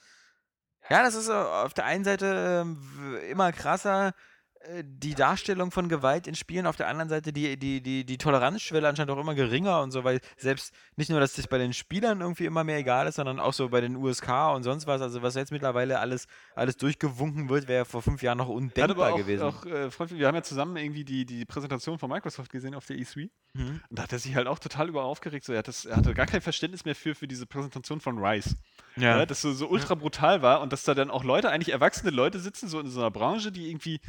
Ja, 0.88 1.04
das 1.04 1.14
ist 1.14 1.26
so 1.26 1.34
auf 1.34 1.72
der 1.72 1.84
einen 1.84 2.02
Seite 2.02 2.64
ähm, 2.64 3.16
immer 3.30 3.52
krasser. 3.52 4.12
Äh, 4.60 4.84
die 4.84 5.14
Darstellung 5.14 5.70
von 5.70 5.88
Gewalt 5.88 6.26
in 6.26 6.34
Spielen, 6.34 6.66
auf 6.66 6.76
der 6.76 6.88
anderen 6.88 7.08
Seite 7.08 7.32
die, 7.32 7.56
die, 7.56 7.80
die, 7.82 8.04
die 8.04 8.18
Toleranzschwelle 8.18 8.86
anscheinend 8.86 9.10
auch 9.10 9.18
immer 9.18 9.34
geringer 9.34 9.80
und 9.80 9.90
so, 9.90 10.04
weil 10.04 10.20
selbst 10.36 10.74
nicht 10.96 11.08
nur, 11.08 11.18
dass 11.18 11.32
das 11.32 11.46
bei 11.46 11.56
den 11.56 11.72
Spielern 11.72 12.20
irgendwie 12.20 12.44
immer 12.44 12.62
mehr 12.62 12.76
egal 12.76 13.06
ist, 13.06 13.14
sondern 13.14 13.40
auch 13.40 13.54
so 13.54 13.70
bei 13.70 13.80
den 13.80 13.96
USK 13.96 14.28
und 14.54 14.62
sonst 14.62 14.86
was, 14.86 15.00
also 15.00 15.22
was 15.22 15.34
jetzt 15.34 15.50
mittlerweile 15.50 15.98
alles, 15.98 16.26
alles 16.54 16.76
durchgewunken 16.76 17.48
wird, 17.48 17.68
wäre 17.68 17.86
vor 17.86 18.02
fünf 18.02 18.22
Jahren 18.22 18.36
noch 18.36 18.48
undenkbar 18.48 19.14
auch, 19.14 19.16
gewesen. 19.16 19.42
auch 19.42 19.64
äh, 19.64 19.90
Freund, 19.90 20.18
wir 20.18 20.26
haben 20.26 20.34
ja 20.34 20.42
zusammen 20.42 20.76
irgendwie 20.76 21.04
die, 21.04 21.24
die 21.24 21.46
Präsentation 21.46 21.98
von 21.98 22.10
Microsoft 22.10 22.52
gesehen 22.52 22.74
auf 22.74 22.84
der 22.84 22.96
E3. 22.96 23.30
Mhm. 23.54 23.80
Und 23.88 23.98
da 23.98 24.02
hat 24.02 24.12
er 24.12 24.18
sich 24.18 24.34
halt 24.34 24.46
auch 24.46 24.58
total 24.58 24.90
über 24.90 25.04
aufgeregt. 25.04 25.46
So, 25.46 25.54
er, 25.54 25.60
hat 25.60 25.68
das, 25.68 25.86
er 25.86 25.96
hatte 25.96 26.12
gar 26.12 26.26
kein 26.26 26.42
Verständnis 26.42 26.84
mehr 26.84 26.94
für, 26.94 27.14
für 27.14 27.26
diese 27.26 27.46
Präsentation 27.46 28.00
von 28.00 28.18
Rise. 28.18 28.56
Ja. 28.96 29.24
dass 29.24 29.40
so, 29.40 29.52
so 29.52 29.68
ultra 29.68 29.94
brutal 29.94 30.42
war 30.42 30.60
und 30.60 30.72
dass 30.72 30.84
da 30.84 30.94
dann 30.94 31.10
auch 31.10 31.24
Leute, 31.24 31.48
eigentlich 31.48 31.72
erwachsene 31.72 32.10
Leute 32.10 32.40
sitzen, 32.40 32.68
so 32.68 32.80
in 32.80 32.88
so 32.88 33.00
einer 33.00 33.10
Branche, 33.10 33.52
die 33.52 33.70
irgendwie 33.70 34.00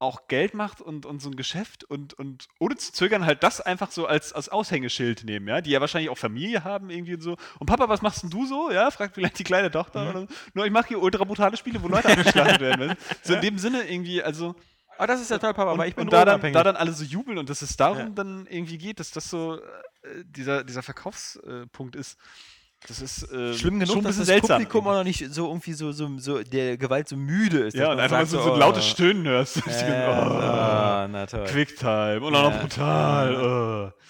auch 0.00 0.26
Geld 0.28 0.54
macht 0.54 0.80
und, 0.80 1.04
und 1.06 1.20
so 1.20 1.28
ein 1.30 1.36
Geschäft 1.36 1.84
und, 1.84 2.14
und 2.14 2.48
ohne 2.58 2.74
zu 2.76 2.92
zögern 2.92 3.26
halt 3.26 3.42
das 3.42 3.60
einfach 3.60 3.90
so 3.92 4.06
als, 4.06 4.32
als 4.32 4.48
Aushängeschild 4.48 5.24
nehmen, 5.24 5.46
ja, 5.46 5.60
die 5.60 5.70
ja 5.70 5.80
wahrscheinlich 5.80 6.10
auch 6.10 6.18
Familie 6.18 6.64
haben 6.64 6.90
irgendwie 6.90 7.14
und 7.14 7.20
so. 7.20 7.36
Und 7.58 7.66
Papa, 7.66 7.88
was 7.88 8.00
machst 8.02 8.22
denn 8.22 8.30
du 8.30 8.46
so? 8.46 8.70
Ja, 8.70 8.90
fragt 8.90 9.14
vielleicht 9.14 9.38
die 9.38 9.44
kleine 9.44 9.70
Tochter 9.70 10.02
Mhm. 10.04 10.10
oder 10.10 10.20
so. 10.22 10.26
Nur 10.54 10.64
ich 10.66 10.72
mache 10.72 10.88
hier 10.88 11.02
ultra 11.02 11.22
brutale 11.24 11.56
Spiele, 11.56 11.82
wo 11.82 11.88
Leute 11.88 12.08
abgeschlachtet 12.08 12.60
werden. 12.60 12.96
So 13.22 13.34
in 13.34 13.40
dem 13.42 13.58
Sinne 13.58 13.82
irgendwie, 13.90 14.22
also 14.22 14.56
Aber 14.96 15.06
das 15.06 15.20
ist 15.20 15.30
ja 15.30 15.38
toll, 15.38 15.54
Papa, 15.54 15.72
und, 15.72 15.78
weil 15.78 15.88
ich 15.90 15.94
bin 15.94 16.04
und 16.04 16.12
da, 16.12 16.24
dann, 16.24 16.40
da 16.52 16.62
dann 16.64 16.76
alle 16.76 16.92
so 16.92 17.04
jubeln 17.04 17.36
und 17.38 17.48
dass 17.50 17.60
es 17.62 17.76
darum 17.76 17.98
Ja. 17.98 18.08
dann 18.08 18.46
irgendwie 18.48 18.78
geht, 18.78 19.00
dass 19.00 19.10
das 19.10 19.28
so 19.28 19.56
äh, 20.02 20.24
dieser, 20.24 20.64
dieser 20.64 20.82
Verkaufspunkt 20.82 21.94
ist. 21.94 22.18
Das 22.88 23.00
ist 23.00 23.30
äh, 23.30 23.54
Schlimm 23.54 23.78
genug, 23.78 23.88
schon 23.88 23.98
ein 23.98 24.04
dass 24.04 24.16
das 24.16 24.26
seltsam. 24.26 24.56
Publikum 24.58 24.86
auch 24.88 24.94
noch 24.94 25.04
nicht 25.04 25.32
so 25.32 25.48
irgendwie 25.48 25.74
so, 25.74 25.92
so, 25.92 26.18
so 26.18 26.42
der 26.42 26.78
Gewalt 26.78 27.08
so 27.08 27.16
müde 27.16 27.58
ist. 27.66 27.74
ja, 27.74 27.92
und 27.92 28.00
einfach 28.00 28.18
mal 28.18 28.26
so, 28.26 28.42
so 28.42 28.54
ein 28.54 28.58
lautes 28.58 28.84
oh, 28.84 28.88
Stöhnen 28.88 29.26
hörst. 29.26 29.58
Äh, 29.58 29.60
oh, 30.08 31.06
na 31.08 31.26
toll. 31.26 31.44
Quicktime 31.44 32.20
und 32.20 32.34
auch 32.34 32.44
noch 32.44 32.52
Ja. 32.52 32.60
brutal. 32.60 33.36
Oh. 33.36 34.00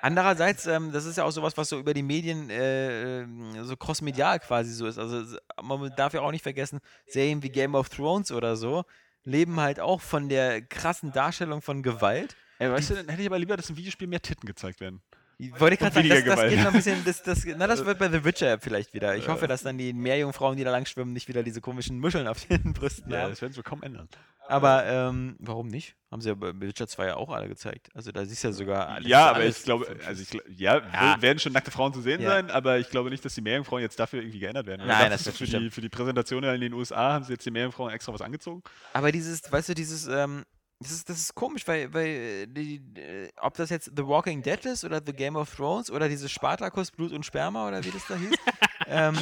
Andererseits, 0.00 0.66
ähm, 0.66 0.92
das 0.92 1.04
ist 1.04 1.16
ja 1.16 1.24
auch 1.24 1.30
sowas, 1.32 1.56
was 1.56 1.68
so 1.68 1.78
über 1.78 1.94
die 1.94 2.02
Medien 2.02 2.48
äh, 2.48 3.22
ähm, 3.22 3.64
so 3.64 3.76
crossmedial 3.76 4.38
quasi 4.38 4.72
so 4.72 4.86
ist. 4.86 4.98
Also 4.98 5.36
man 5.60 5.92
darf 5.96 6.14
ja 6.14 6.20
auch 6.20 6.30
nicht 6.30 6.42
vergessen, 6.42 6.78
Serien 7.06 7.42
wie 7.42 7.48
Game 7.48 7.74
of 7.74 7.88
Thrones 7.88 8.30
oder 8.30 8.56
so 8.56 8.84
leben 9.24 9.60
halt 9.60 9.80
auch 9.80 10.00
von 10.00 10.28
der 10.28 10.62
krassen 10.62 11.12
Darstellung 11.12 11.60
von 11.60 11.82
Gewalt. 11.82 12.36
Ey, 12.58 12.70
weißt 12.70 12.90
du, 12.90 12.94
dann 12.94 13.08
hätte 13.08 13.22
ich 13.22 13.28
aber 13.28 13.38
lieber, 13.38 13.56
dass 13.56 13.68
im 13.68 13.76
Videospiel 13.76 14.06
mehr 14.06 14.22
Titten 14.22 14.46
gezeigt 14.46 14.80
werden. 14.80 15.02
Ich 15.38 15.60
wollte 15.60 15.76
gerade 15.76 15.94
sagen, 15.94 16.08
das, 16.08 16.24
das 16.24 16.48
geht 16.48 16.58
noch 16.60 16.66
ein 16.68 16.72
bisschen, 16.72 17.04
das, 17.04 17.22
das, 17.22 17.44
na, 17.58 17.66
das 17.66 17.84
wird 17.84 17.98
bei 17.98 18.08
The 18.08 18.24
Witcher 18.24 18.58
vielleicht 18.58 18.94
wieder. 18.94 19.16
Ich 19.16 19.28
hoffe, 19.28 19.46
dass 19.46 19.62
dann 19.62 19.76
die 19.76 19.92
Meerjungfrauen, 19.92 20.56
die 20.56 20.64
da 20.64 20.70
lang 20.70 20.86
schwimmen, 20.86 21.12
nicht 21.12 21.28
wieder 21.28 21.42
diese 21.42 21.60
komischen 21.60 21.98
Muscheln 22.00 22.26
auf 22.26 22.42
den 22.46 22.72
Brüsten 22.72 23.12
Ja, 23.12 23.22
haben. 23.22 23.30
das 23.30 23.42
werden 23.42 23.52
sie 23.52 23.58
wohl 23.58 23.64
kaum 23.64 23.82
ändern. 23.82 24.08
Aber 24.48 24.86
ähm, 24.86 25.36
warum 25.40 25.66
nicht? 25.66 25.96
Haben 26.10 26.20
sie 26.22 26.28
ja 26.30 26.34
bei 26.36 26.52
Witcher 26.60 26.86
2 26.86 27.06
ja 27.06 27.16
auch 27.16 27.30
alle 27.30 27.48
gezeigt. 27.48 27.88
Also 27.94 28.12
da 28.12 28.24
siehst 28.24 28.44
du 28.44 28.48
ja 28.48 28.52
sogar 28.52 28.88
alles. 28.88 29.08
ja, 29.08 29.26
aber 29.26 29.40
alles 29.40 29.58
ich 29.58 29.64
glaube, 29.64 29.86
also 30.06 30.22
ich, 30.22 30.58
ja, 30.58 30.76
Ja. 30.92 31.20
werden 31.20 31.38
schon 31.40 31.52
nackte 31.52 31.70
Frauen 31.72 31.92
zu 31.92 32.00
sehen 32.00 32.22
Ja. 32.22 32.30
sein, 32.30 32.50
aber 32.50 32.78
ich 32.78 32.88
glaube 32.88 33.10
nicht, 33.10 33.24
dass 33.24 33.34
die 33.34 33.40
Meerjungfrauen 33.42 33.82
jetzt 33.82 33.98
dafür 33.98 34.20
irgendwie 34.20 34.38
geändert 34.38 34.66
werden. 34.66 34.86
Nein, 34.86 35.10
dachtest 35.10 35.26
das 35.26 35.34
du, 35.34 35.40
wird 35.40 35.50
für 35.50 35.58
die, 35.60 35.70
für 35.70 35.80
die 35.82 35.88
Präsentation 35.90 36.44
in 36.44 36.60
den 36.60 36.72
USA 36.72 37.12
haben 37.14 37.24
sie 37.24 37.32
jetzt 37.32 37.44
die 37.44 37.50
Meerjungfrauen 37.50 37.92
extra 37.92 38.14
was 38.14 38.22
angezogen. 38.22 38.62
Aber 38.94 39.10
dieses, 39.12 39.50
weißt 39.50 39.68
du, 39.70 39.74
dieses, 39.74 40.06
ähm, 40.06 40.44
das 40.78 40.90
ist, 40.90 41.08
das 41.08 41.18
ist 41.18 41.34
komisch, 41.34 41.66
weil, 41.66 41.92
weil 41.94 42.06
äh, 42.06 42.46
die, 42.46 42.82
äh, 43.00 43.28
ob 43.40 43.54
das 43.54 43.70
jetzt 43.70 43.92
The 43.96 44.06
Walking 44.06 44.42
Dead 44.42 44.64
ist 44.66 44.84
oder 44.84 45.00
The 45.04 45.12
Game 45.12 45.36
of 45.36 45.54
Thrones 45.54 45.90
oder 45.90 46.08
dieses 46.08 46.30
Spartacus 46.30 46.90
Blut 46.90 47.12
und 47.12 47.24
Sperma 47.24 47.66
oder 47.66 47.82
wie 47.84 47.90
das 47.90 48.06
da 48.06 48.14
hieß. 48.16 48.34
ähm, 48.88 49.16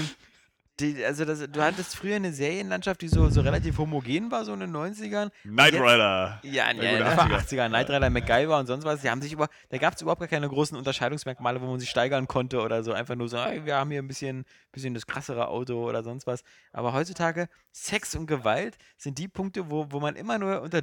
die, 0.80 1.04
also 1.04 1.24
das, 1.24 1.38
du 1.38 1.62
hattest 1.62 1.94
früher 1.94 2.16
eine 2.16 2.32
Serienlandschaft, 2.32 3.00
die 3.00 3.06
so, 3.06 3.28
so 3.28 3.42
relativ 3.42 3.78
homogen 3.78 4.32
war, 4.32 4.44
so 4.44 4.52
in 4.54 4.58
den 4.58 4.72
90ern. 4.74 5.30
Knight 5.44 5.74
Rider. 5.74 6.40
Ja, 6.42 6.64
Na 6.74 6.82
ja 6.82 6.98
das 6.98 7.16
war 7.16 7.26
80er. 7.30 7.46
80er, 7.46 7.68
Knight 7.68 7.90
Rider, 7.90 8.10
MacGyver 8.10 8.58
und 8.58 8.66
sonst 8.66 8.84
was. 8.84 9.00
Die 9.00 9.08
haben 9.08 9.22
sich 9.22 9.32
über, 9.32 9.48
da 9.68 9.78
gab 9.78 9.94
es 9.94 10.02
überhaupt 10.02 10.18
gar 10.18 10.28
keine 10.28 10.48
großen 10.48 10.76
Unterscheidungsmerkmale, 10.76 11.60
wo 11.60 11.66
man 11.66 11.78
sich 11.78 11.88
steigern 11.90 12.26
konnte 12.26 12.60
oder 12.60 12.82
so. 12.82 12.92
Einfach 12.92 13.14
nur 13.14 13.28
so, 13.28 13.36
"Ey, 13.36 13.64
wir 13.64 13.76
haben 13.76 13.92
hier 13.92 14.02
ein 14.02 14.08
bisschen, 14.08 14.44
bisschen 14.72 14.94
das 14.94 15.06
krassere 15.06 15.46
Auto 15.46 15.88
oder 15.88 16.02
sonst 16.02 16.26
was. 16.26 16.42
Aber 16.72 16.92
heutzutage, 16.92 17.48
Sex 17.70 18.16
und 18.16 18.26
Gewalt 18.26 18.76
sind 18.96 19.18
die 19.18 19.28
Punkte, 19.28 19.70
wo, 19.70 19.86
wo 19.90 20.00
man 20.00 20.16
immer 20.16 20.38
nur 20.38 20.60
unter. 20.60 20.82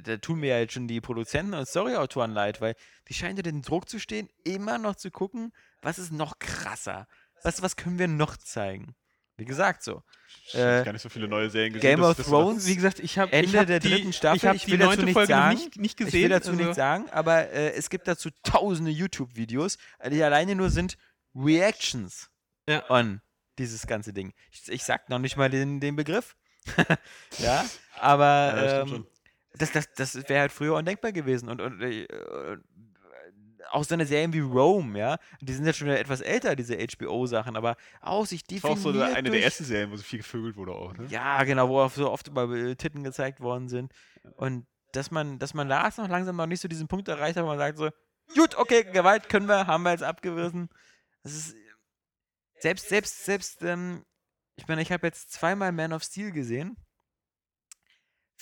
Da 0.00 0.16
tun 0.16 0.40
mir 0.40 0.48
ja 0.50 0.58
jetzt 0.60 0.72
schon 0.72 0.88
die 0.88 1.00
Produzenten 1.00 1.54
und 1.54 1.66
Storyautoren 1.68 2.32
leid, 2.32 2.60
weil 2.60 2.74
die 3.08 3.14
scheinen 3.14 3.32
unter 3.32 3.42
den 3.42 3.62
Druck 3.62 3.88
zu 3.88 3.98
stehen, 3.98 4.28
immer 4.44 4.78
noch 4.78 4.96
zu 4.96 5.10
gucken, 5.10 5.52
was 5.82 5.98
ist 5.98 6.12
noch 6.12 6.38
krasser? 6.38 7.06
Was, 7.42 7.60
was 7.62 7.76
können 7.76 7.98
wir 7.98 8.08
noch 8.08 8.36
zeigen? 8.36 8.94
Wie 9.36 9.44
gesagt, 9.44 9.82
so. 9.82 10.02
Ich 10.46 10.54
hab 10.54 10.60
Äh, 10.60 10.84
gar 10.84 10.92
nicht 10.92 11.02
so 11.02 11.08
viele 11.08 11.26
neue 11.26 11.50
Serien 11.50 11.72
gesehen. 11.72 11.96
Game 11.96 12.04
of 12.04 12.16
dass- 12.16 12.26
Thrones, 12.26 12.66
Wie 12.66 12.76
gesagt, 12.76 13.00
ich 13.00 13.18
habe 13.18 13.32
Ende 13.32 13.48
ich 13.50 13.56
hab 13.56 13.66
der 13.66 13.80
die, 13.80 13.88
dritten 13.90 14.12
Staffel, 14.12 14.36
Ich 14.36 14.44
habe 14.46 14.56
ich 14.56 14.64
die 14.66 14.72
will 14.72 14.78
dazu 14.78 15.00
nichts 15.00 15.12
Folge 15.14 15.32
noch 15.32 15.38
sagen. 15.40 15.56
nicht, 15.56 15.76
nicht 15.78 15.96
gesehen. 15.96 16.14
Ich 16.16 16.22
will 16.22 16.28
dazu 16.28 16.50
also- 16.50 16.62
nichts 16.62 16.76
sagen, 16.76 17.10
aber 17.10 17.50
äh, 17.50 17.72
es 17.72 17.90
gibt 17.90 18.06
dazu 18.08 18.30
tausende 18.44 18.90
YouTube-Videos, 18.90 19.78
die 20.10 20.22
alleine 20.22 20.54
nur 20.54 20.70
sind 20.70 20.96
Reactions 21.34 22.30
Ja. 22.68 22.88
on 22.90 23.20
dieses 23.58 23.86
ganze 23.86 24.12
Ding. 24.12 24.32
Ich, 24.50 24.68
ich 24.70 24.84
sag 24.84 25.08
noch 25.08 25.18
nicht 25.18 25.36
mal 25.36 25.50
den, 25.50 25.80
den 25.80 25.96
Begriff. 25.96 26.36
ja, 27.38 27.64
aber 27.98 28.24
Ja, 28.24 28.54
das 28.80 28.90
ähm. 28.90 29.06
Das, 29.54 29.72
das, 29.72 29.92
das 29.92 30.14
wäre 30.28 30.40
halt 30.40 30.52
früher 30.52 30.74
undenkbar 30.74 31.12
gewesen. 31.12 31.48
Und, 31.48 31.60
und 31.60 31.80
äh, 31.82 32.04
äh, 32.04 32.58
auch 33.70 33.84
so 33.84 33.94
eine 33.94 34.06
Serien 34.06 34.32
wie 34.32 34.40
Rome, 34.40 34.98
ja, 34.98 35.18
die 35.40 35.52
sind 35.52 35.64
jetzt 35.64 35.78
schon 35.78 35.88
wieder 35.88 35.98
etwas 35.98 36.20
älter, 36.20 36.56
diese 36.56 36.76
HBO-Sachen, 36.76 37.56
aber 37.56 37.76
auch 38.00 38.26
sich 38.26 38.44
Das 38.44 38.62
war 38.62 38.70
auch 38.70 38.74
definiert 38.74 39.10
so 39.10 39.14
eine 39.14 39.22
durch, 39.22 39.36
der 39.36 39.44
ersten 39.44 39.64
Serien, 39.64 39.90
wo 39.90 39.96
so 39.96 40.02
viel 40.02 40.18
gevögelt 40.18 40.56
wurde 40.56 40.72
auch. 40.72 40.94
Ne? 40.94 41.06
ja, 41.08 41.42
genau, 41.44 41.68
wo 41.68 41.80
auch 41.80 41.90
so 41.90 42.10
oft 42.10 42.28
über 42.28 42.50
äh, 42.50 42.76
Titten 42.76 43.02
gezeigt 43.04 43.40
worden 43.40 43.68
sind. 43.68 43.92
Und 44.36 44.66
dass 44.92 45.10
man, 45.10 45.38
dass 45.38 45.54
man 45.54 45.68
da 45.68 45.88
noch 45.96 46.08
langsam 46.08 46.36
noch 46.36 46.46
nicht 46.46 46.60
so 46.60 46.68
diesen 46.68 46.88
Punkt 46.88 47.08
erreicht 47.08 47.36
hat, 47.36 47.44
wo 47.44 47.48
man 47.48 47.58
sagt 47.58 47.78
so, 47.78 47.90
gut, 48.34 48.56
okay, 48.56 48.84
Gewalt 48.84 49.28
können 49.28 49.46
wir, 49.46 49.66
haben 49.66 49.82
wir 49.84 49.90
jetzt 49.92 50.02
abgewiesen. 50.02 50.68
Das 51.22 51.32
ist 51.32 51.56
selbst, 52.58 52.88
selbst, 52.88 53.24
selbst, 53.24 53.62
ähm, 53.62 54.04
ich 54.56 54.68
meine, 54.68 54.82
ich 54.82 54.92
habe 54.92 55.06
jetzt 55.06 55.32
zweimal 55.32 55.72
Man 55.72 55.92
of 55.92 56.02
Steel 56.02 56.30
gesehen. 56.30 56.76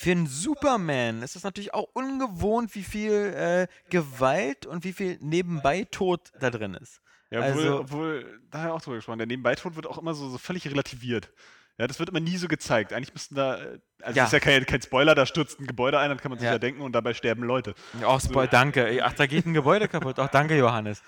Für 0.03 0.13
einen 0.13 0.27
Superman 0.27 1.21
ist 1.23 1.37
das 1.37 1.43
natürlich 1.43 1.75
auch 1.75 1.87
ungewohnt, 1.93 2.75
wie 2.75 2.83
viel 2.83 3.13
äh, 3.13 3.67
Gewalt 3.91 4.65
und 4.65 4.83
wie 4.85 4.95
viel 4.95 5.19
Nebenbei-Tod 5.21 6.33
da 6.41 6.49
drin 6.49 6.73
ist. 6.73 7.03
Ja, 7.31 7.41
obwohl, 7.41 7.63
Also- 7.65 7.81
obwohl, 7.81 8.41
da 8.51 8.59
haben 8.61 8.67
wir 8.69 8.75
auch 8.77 8.81
drüber 8.81 8.97
gesprochen, 8.97 9.19
der 9.19 9.27
Nebenbeitod 9.27 9.77
wird 9.77 9.87
auch 9.87 9.99
immer 9.99 10.15
so, 10.15 10.31
so 10.31 10.39
völlig 10.39 10.67
relativiert. 10.67 11.31
Ja, 11.77 11.87
das 11.87 11.99
wird 11.99 12.09
immer 12.09 12.21
nie 12.21 12.39
so 12.39 12.49
gezeigt. 12.49 12.95
Eigentlich 12.95 13.13
müssten 13.13 13.35
da, 13.35 13.59
äh, 13.59 13.79
also 14.01 14.17
Ja. 14.17 14.25
ist 14.25 14.33
ja 14.33 14.41
kein, 14.41 14.65
kein 14.65 14.81
Spoiler, 14.81 15.15
da 15.15 15.27
stürzt 15.27 15.61
ein 15.61 15.67
Gebäude 15.67 15.99
ein, 15.99 16.09
dann 16.09 16.19
kann 16.19 16.31
man 16.31 16.39
sich 16.39 16.47
Ja. 16.47 16.53
ja 16.53 16.59
denken 16.59 16.81
und 16.81 16.93
dabei 16.93 17.13
sterben 17.13 17.43
Leute. 17.43 17.75
Oh, 18.03 18.19
Spoil, 18.19 18.49
danke. 18.49 19.01
Ach, 19.05 19.13
da 19.13 19.27
geht 19.27 19.45
ein 19.45 19.53
Gebäude 19.53 19.87
kaputt. 19.87 20.19
Ach, 20.19 20.29
danke, 20.29 20.57
Johannes. 20.57 21.03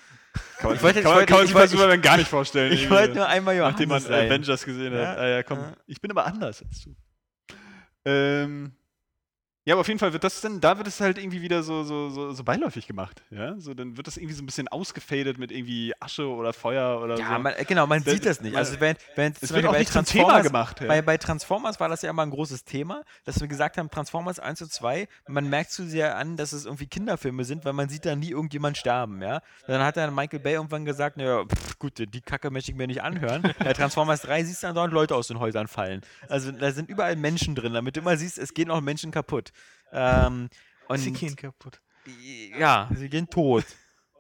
Kann 0.59 0.69
man, 0.69 0.77
Ich 0.77 0.83
wollte- 0.83 1.01
kann 1.03 1.13
ich 1.13 1.17
wollte- 1.17 1.27
kann 1.27 1.37
man 1.37 1.45
ich 1.45 1.49
sich 1.51 1.55
bei 1.59 1.67
Superman 1.67 2.03
gar 2.03 2.19
nicht 2.19 2.29
vorstellen. 2.29 2.73
Ich 2.75 2.91
wollte 2.91 3.15
nur 3.15 3.27
einmal 3.27 3.57
Johannes 3.57 3.73
Nachdem 3.75 3.89
man 3.89 4.03
sein. 4.03 4.27
Avengers 4.27 4.65
gesehen 4.67 4.93
hat. 4.93 5.01
Ja, 5.01 5.15
Ah, 5.17 5.29
ja, 5.29 5.43
komm. 5.43 5.59
Ich 5.87 5.99
bin 5.99 6.11
aber 6.11 6.27
anders 6.27 6.63
als 6.63 6.83
du. 6.85 6.95
Ähm, 8.05 8.73
ja, 9.65 9.75
aber 9.75 9.81
auf 9.83 9.89
jeden 9.89 10.01
Fall 10.01 10.13
wird 10.13 10.25
das 10.25 10.41
dann, 10.41 10.61
da 10.61 10.77
wird 10.79 10.89
es 10.89 11.01
halt 11.01 11.19
irgendwie 11.19 11.41
wieder 11.43 11.63
so, 11.63 11.85
so, 11.85 12.09
so, 12.11 12.33
so 12.33 12.43
beiläufig 12.45 12.87
gemacht. 12.87 13.23
Ja, 13.31 13.55
so 13.59 13.75
dann 13.75 13.97
wird 13.97 14.07
das 14.07 14.17
irgendwie 14.17 14.35
so 14.35 14.43
ein 14.43 14.47
bisschen 14.47 14.67
ausgefadet 14.69 15.39
mit 15.39 15.53
irgendwie 15.53 15.93
Asche 16.01 16.27
oder 16.29 16.53
Feuer 16.53 17.01
oder 17.01 17.17
Ja, 17.19 17.37
so. 17.37 17.43
man, 17.43 17.55
genau, 17.69 17.87
man 17.87 18.03
Das- 18.03 18.15
sieht 18.15 18.27
das 18.27 18.41
nicht. 18.41 18.53
man- 18.53 18.59
Also 18.59 18.81
wenn, 18.81 18.97
wenn 19.15 19.35
es 19.41 19.53
wird 19.53 19.65
auch 19.67 19.73
bei 19.73 19.79
nicht 19.79 19.93
zum 19.93 20.05
Thema 20.05 20.25
Transformers- 20.41 20.43
gemacht. 20.43 20.81
Ja. 20.81 20.87
Bei, 20.89 21.03
bei 21.03 21.17
Transformers 21.17 21.79
war 21.81 21.89
das 21.89 22.03
ja 22.03 22.11
immer 22.11 22.23
ein 22.23 22.31
großes 22.31 22.65
Thema, 22.65 23.03
dass 23.25 23.41
wir 23.41 23.47
gesagt 23.49 23.79
haben, 23.79 23.89
Transformers 23.91 24.41
1 24.41 24.63
und 24.63 24.73
2, 24.73 25.07
man 25.29 25.49
merkt 25.49 25.71
zu 25.71 25.87
sehr 25.87 26.17
an, 26.17 26.37
dass 26.37 26.53
es 26.53 26.65
irgendwie 26.65 26.87
Kinderfilme 26.87 27.45
sind, 27.45 27.65
weil 27.65 27.73
man 27.73 27.89
sieht 27.89 28.05
da 28.05 28.17
nie 28.17 28.31
irgendjemand 28.31 28.77
sterben, 28.79 29.23
ja. 29.23 29.41
Dann 29.67 29.83
hat 29.83 29.97
dann 29.97 30.15
Michael 30.15 30.41
Bay 30.41 30.55
irgendwann 30.55 30.85
gesagt, 30.85 31.17
naja, 31.17 31.45
pff, 31.45 31.79
gut, 31.79 31.99
die 31.99 32.21
Kacke 32.21 32.51
möchte 32.51 32.73
ich 32.73 32.77
mir 32.77 32.87
nicht 32.89 33.03
anhören. 33.03 33.43
Bei 33.61 33.73
Transformers 33.73 34.23
3 34.23 34.43
siehst 34.45 34.63
du 34.63 34.67
dann 34.67 34.75
dauernd 34.75 34.93
Leute 34.93 35.15
aus 35.15 35.29
den 35.29 35.39
Häusern 35.39 35.69
fallen. 35.69 36.01
Also 36.29 36.51
da 36.51 36.73
sind 36.73 36.89
überall 36.91 37.15
Menschen 37.17 37.55
drin, 37.55 37.75
damit 37.75 37.97
du 37.97 38.01
immer 38.01 38.17
siehst, 38.17 38.39
es 38.39 38.55
gehen 38.55 38.71
auch 38.71 38.81
Menschen 38.81 39.13
kaputt. 39.13 39.52
Ähm, 39.93 40.49
und 40.89 40.99
Sie 40.99 41.13
gehen 41.13 41.37
kaputt. 41.37 41.81
ja, 42.59 42.89
sie 42.95 43.09
gehen 43.09 43.29
tot. 43.29 43.65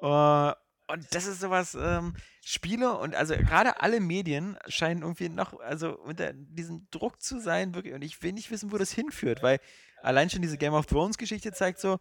äh, 0.00 0.52
und 0.88 1.14
das 1.14 1.26
ist 1.26 1.40
sowas, 1.40 1.74
ähm, 1.74 2.14
Spiele 2.44 2.98
und 2.98 3.14
also 3.14 3.34
gerade 3.36 3.80
alle 3.80 4.00
Medien 4.00 4.59
scheinen 4.66 5.02
irgendwie 5.02 5.28
noch, 5.28 5.59
also 5.60 5.96
unter 5.98 6.32
diesem 6.34 6.88
Druck 6.90 7.22
zu 7.22 7.40
sein, 7.40 7.74
wirklich, 7.74 7.94
und 7.94 8.02
ich 8.02 8.22
will 8.22 8.32
nicht 8.32 8.50
wissen, 8.50 8.72
wo 8.72 8.78
das 8.78 8.92
hinführt, 8.92 9.42
weil 9.42 9.59
allein 10.02 10.28
schon 10.28 10.42
diese 10.42 10.59
Game 10.59 10.74
of 10.74 10.86
Thrones 10.86 11.16
Geschichte 11.16 11.52
zeigt 11.52 11.78
so, 11.78 11.98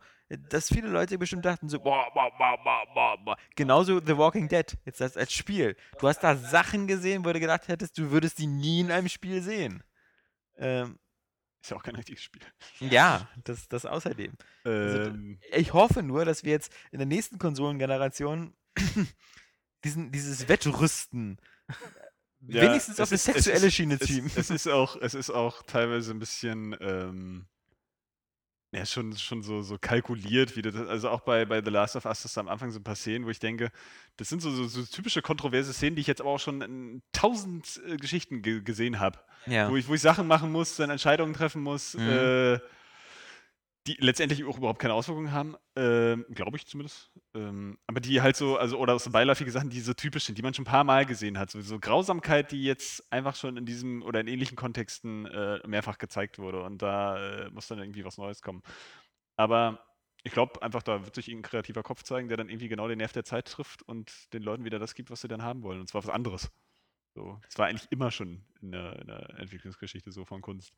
dass 0.49 0.67
viele 0.67 0.89
Leute 0.89 1.17
bestimmt 1.17 1.45
dachten 1.45 1.69
so, 1.69 1.79
boah, 1.79 2.11
boah, 2.13 2.31
boah, 2.37 2.57
boah, 2.63 2.83
boah, 2.93 3.17
boah. 3.23 3.37
Genauso 3.55 3.99
The 4.03 4.17
Walking 4.17 4.47
Dead, 4.47 4.75
jetzt 4.85 5.01
als, 5.01 5.15
als 5.15 5.31
Spiel. 5.31 5.77
Du 5.99 6.07
hast 6.07 6.19
da 6.19 6.35
Sachen 6.35 6.87
gesehen, 6.87 7.23
wo 7.23 7.31
du 7.31 7.39
gedacht 7.39 7.67
hättest, 7.67 7.97
du 7.97 8.11
würdest 8.11 8.39
die 8.39 8.47
nie 8.47 8.81
in 8.81 8.91
einem 8.91 9.09
Spiel 9.09 9.41
sehen. 9.41 9.83
Ähm, 10.57 10.99
Ist 11.61 11.69
ja 11.69 11.77
auch 11.77 11.83
kein 11.83 11.95
richtiges 11.95 12.23
Spiel. 12.23 12.41
ja, 12.79 13.29
das, 13.43 13.67
das 13.67 13.85
außerdem. 13.85 14.33
Ähm, 14.65 15.39
Ich 15.53 15.73
hoffe 15.73 16.01
nur, 16.03 16.25
dass 16.25 16.43
wir 16.43 16.51
jetzt 16.51 16.73
in 16.91 16.97
der 16.99 17.05
nächsten 17.07 17.37
Konsolengeneration 17.37 18.55
diesen, 19.83 20.11
dieses 20.11 20.47
Wettrüsten 20.47 21.37
ja, 22.47 22.63
wenigstens 22.63 22.95
es 22.95 22.99
auf 23.01 23.11
es 23.11 23.23
sexuelle 23.25 23.67
ist- 23.67 23.73
Schiene 23.75 23.97
es, 23.99 24.07
ziehen. 24.07 24.31
Es 24.35 24.49
ist 24.49 24.67
auch, 24.67 24.95
es 24.99 25.13
ist 25.13 25.29
auch 25.29 25.61
teilweise 25.63 26.11
ein 26.11 26.19
bisschen, 26.19 26.75
ähm, 26.81 27.45
Ja, 28.73 28.85
schon, 28.85 29.17
schon 29.17 29.43
so, 29.43 29.61
so 29.61 29.77
kalkuliert, 29.77 30.55
wie 30.55 30.61
das, 30.61 30.75
also 30.75 31.09
auch 31.09 31.19
bei, 31.21 31.43
bei 31.43 31.61
The 31.61 31.69
Last 31.69 31.97
of 31.97 32.05
Us, 32.05 32.23
das 32.23 32.37
am 32.37 32.47
Anfang 32.47 32.71
so 32.71 32.79
ein 32.79 32.83
paar 32.83 32.95
Szenen, 32.95 33.25
wo 33.25 33.29
ich 33.29 33.39
denke, 33.39 33.69
das 34.15 34.29
sind 34.29 34.41
so, 34.41 34.49
so, 34.49 34.65
so 34.65 34.83
typische 34.83 35.21
kontroverse 35.21 35.73
Szenen, 35.73 35.97
die 35.97 36.01
ich 36.01 36.07
jetzt 36.07 36.21
aber 36.21 36.29
auch 36.29 36.39
schon 36.39 36.61
in 36.61 37.01
tausend 37.11 37.81
äh, 37.85 37.97
Geschichten 37.97 38.41
ge 38.41 38.61
gesehen 38.61 38.99
habe. 38.99 39.19
Ja. 39.45 39.69
Wo, 39.69 39.75
ich, 39.75 39.89
wo 39.89 39.93
ich 39.93 40.01
Sachen 40.01 40.25
machen 40.25 40.53
muss, 40.53 40.77
dann 40.77 40.89
Entscheidungen 40.89 41.33
treffen 41.33 41.61
muss, 41.61 41.95
Mhm. 41.95 42.07
äh, 42.09 42.59
die 43.87 43.97
letztendlich 43.99 44.43
auch 44.45 44.57
überhaupt 44.57 44.79
keine 44.79 44.93
Auswirkungen 44.93 45.31
haben, 45.31 45.55
ähm, 45.75 46.25
glaube 46.29 46.57
ich 46.57 46.67
zumindest. 46.67 47.11
Ähm, 47.33 47.79
aber 47.87 47.99
die 47.99 48.21
halt 48.21 48.35
so, 48.35 48.57
also, 48.57 48.77
oder 48.77 48.99
so 48.99 49.09
beiläufige 49.09 49.49
Sachen, 49.49 49.69
die 49.69 49.79
so 49.79 49.93
typisch 49.93 50.25
sind, 50.25 50.37
die 50.37 50.43
man 50.43 50.53
schon 50.53 50.63
ein 50.63 50.71
paar 50.71 50.83
Mal 50.83 51.05
gesehen 51.05 51.39
hat. 51.39 51.49
So, 51.49 51.61
so 51.61 51.79
Grausamkeit, 51.79 52.51
die 52.51 52.63
jetzt 52.63 53.11
einfach 53.11 53.35
schon 53.35 53.57
in 53.57 53.65
diesem 53.65 54.03
oder 54.03 54.19
in 54.19 54.27
ähnlichen 54.27 54.55
Kontexten 54.55 55.25
äh, 55.25 55.59
mehrfach 55.67 55.97
gezeigt 55.97 56.37
wurde. 56.37 56.61
Und 56.61 56.81
da 56.83 57.45
äh, 57.45 57.49
muss 57.49 57.67
dann 57.67 57.79
irgendwie 57.79 58.05
was 58.05 58.17
Neues 58.17 58.41
kommen. 58.43 58.61
Aber 59.35 59.83
ich 60.23 60.31
glaube 60.31 60.61
einfach, 60.61 60.83
da 60.83 61.03
wird 61.03 61.15
sich 61.15 61.27
ein 61.29 61.41
kreativer 61.41 61.81
Kopf 61.81 62.03
zeigen, 62.03 62.27
der 62.27 62.37
dann 62.37 62.49
irgendwie 62.49 62.67
genau 62.67 62.87
den 62.87 62.99
Nerv 62.99 63.13
der 63.13 63.23
Zeit 63.23 63.47
trifft 63.47 63.81
und 63.81 64.31
den 64.33 64.43
Leuten 64.43 64.63
wieder 64.63 64.77
das 64.77 64.93
gibt, 64.93 65.09
was 65.09 65.21
sie 65.21 65.27
dann 65.27 65.41
haben 65.41 65.63
wollen. 65.63 65.79
Und 65.79 65.87
zwar 65.87 66.03
was 66.03 66.11
anderes. 66.11 66.51
So, 67.15 67.39
das 67.43 67.57
war 67.57 67.67
eigentlich 67.67 67.91
immer 67.91 68.11
schon 68.11 68.45
in 68.61 68.71
der, 68.71 68.99
in 68.99 69.07
der 69.07 69.39
Entwicklungsgeschichte 69.39 70.11
so 70.11 70.23
von 70.23 70.41
Kunst. 70.41 70.73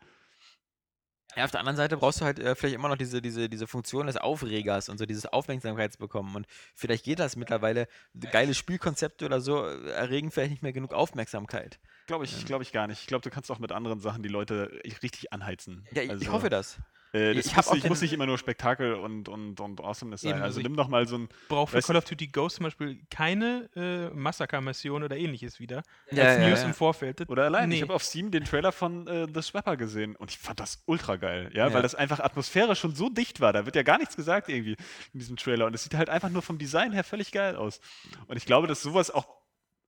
Ja, 1.35 1.45
auf 1.45 1.51
der 1.51 1.61
anderen 1.61 1.77
Seite 1.77 1.97
brauchst 1.97 2.21
du 2.21 2.25
halt 2.25 2.37
äh, 2.39 2.53
vielleicht 2.55 2.75
immer 2.75 2.89
noch 2.89 2.97
diese, 2.97 3.21
diese, 3.21 3.49
diese 3.49 3.65
Funktion 3.65 4.05
des 4.07 4.17
Aufregers 4.17 4.87
und 4.89 4.97
so 4.99 5.05
dieses 5.05 5.25
Aufmerksamkeitsbekommen. 5.25 6.35
Und 6.35 6.45
vielleicht 6.75 7.05
geht 7.05 7.19
das 7.19 7.35
mittlerweile. 7.35 7.87
Geile 8.31 8.53
Spielkonzepte 8.53 9.25
oder 9.25 9.41
so 9.41 9.65
äh, 9.65 9.89
erregen 9.91 10.29
vielleicht 10.29 10.51
nicht 10.51 10.63
mehr 10.63 10.73
genug 10.73 10.93
Aufmerksamkeit. 10.93 11.79
Glaube 12.05 12.25
ich, 12.25 12.45
glaube 12.45 12.63
ich 12.63 12.71
gar 12.71 12.87
nicht. 12.87 13.01
Ich 13.01 13.07
glaube, 13.07 13.23
du 13.23 13.29
kannst 13.29 13.49
auch 13.49 13.59
mit 13.59 13.71
anderen 13.71 13.99
Sachen 13.99 14.21
die 14.21 14.29
Leute 14.29 14.79
richtig 15.01 15.33
anheizen. 15.33 15.87
Ja, 15.91 16.01
ich, 16.03 16.05
ich 16.05 16.11
Also, 16.11 16.31
hoffe 16.33 16.49
das. 16.49 16.77
Äh, 17.13 17.35
das 17.35 17.45
Ich 17.45 17.55
muss, 17.55 17.71
nicht, 17.71 17.87
muss 17.89 18.01
nicht 18.01 18.11
immer 18.13 18.25
nur 18.25 18.37
Spektakel 18.39 18.95
und, 18.95 19.29
und, 19.29 19.59
und 19.59 19.79
Awesomeness 19.79 20.21
sein. 20.21 20.31
Eben, 20.31 20.41
also 20.41 20.45
also 20.45 20.59
ich- 20.59 20.63
nimm 20.63 20.75
doch 20.75 20.87
mal 20.87 21.07
so 21.07 21.17
ein. 21.17 21.29
Braucht 21.47 21.71
für 21.71 21.81
Call 21.81 21.95
of 21.95 22.05
Duty 22.05 22.27
Ghost 22.27 22.55
zum 22.57 22.63
Beispiel 22.63 22.99
keine 23.11 23.69
äh, 23.75 24.09
Massaker-Mission 24.15 25.03
oder 25.03 25.15
ähnliches 25.15 25.59
wieder. 25.59 25.83
Ja, 26.11 26.23
als 26.23 26.41
ja, 26.41 26.49
News 26.49 26.61
ja. 26.61 26.67
im 26.67 26.73
Vorfeld. 26.73 27.19
Das- 27.19 27.29
Oder 27.29 27.43
allein. 27.45 27.71
Ich 27.71 27.77
nee. 27.77 27.83
habe 27.83 27.93
auf 27.93 28.03
Steam 28.03 28.31
den 28.31 28.43
Trailer 28.45 28.71
von 28.71 29.07
äh, 29.07 29.27
The 29.33 29.41
Swapper 29.41 29.77
gesehen 29.77 30.15
und 30.15 30.31
ich 30.31 30.39
fand 30.39 30.59
das 30.59 30.81
ultra 30.87 31.15
geil. 31.17 31.51
Ja, 31.53 31.67
Ja. 31.67 31.73
weil 31.73 31.83
das 31.83 31.93
einfach 31.95 32.19
Atmosphäre 32.19 32.75
schon 32.75 32.95
so 32.95 33.09
dicht 33.09 33.39
war. 33.41 33.53
Da 33.53 33.65
wird 33.65 33.75
ja 33.75 33.83
gar 33.83 33.99
nichts 33.99 34.15
gesagt 34.15 34.49
irgendwie 34.49 34.75
in 35.13 35.19
diesem 35.19 35.37
Trailer. 35.37 35.67
Und 35.67 35.75
es 35.75 35.83
sieht 35.83 35.93
halt 35.93 36.09
einfach 36.09 36.29
nur 36.29 36.41
vom 36.41 36.57
Design 36.57 36.93
her 36.93 37.03
völlig 37.03 37.31
geil 37.31 37.55
aus. 37.55 37.79
Und 38.27 38.37
ich 38.37 38.45
glaube, 38.45 38.65
dass 38.67 38.81
sowas 38.81 39.11
auch 39.11 39.27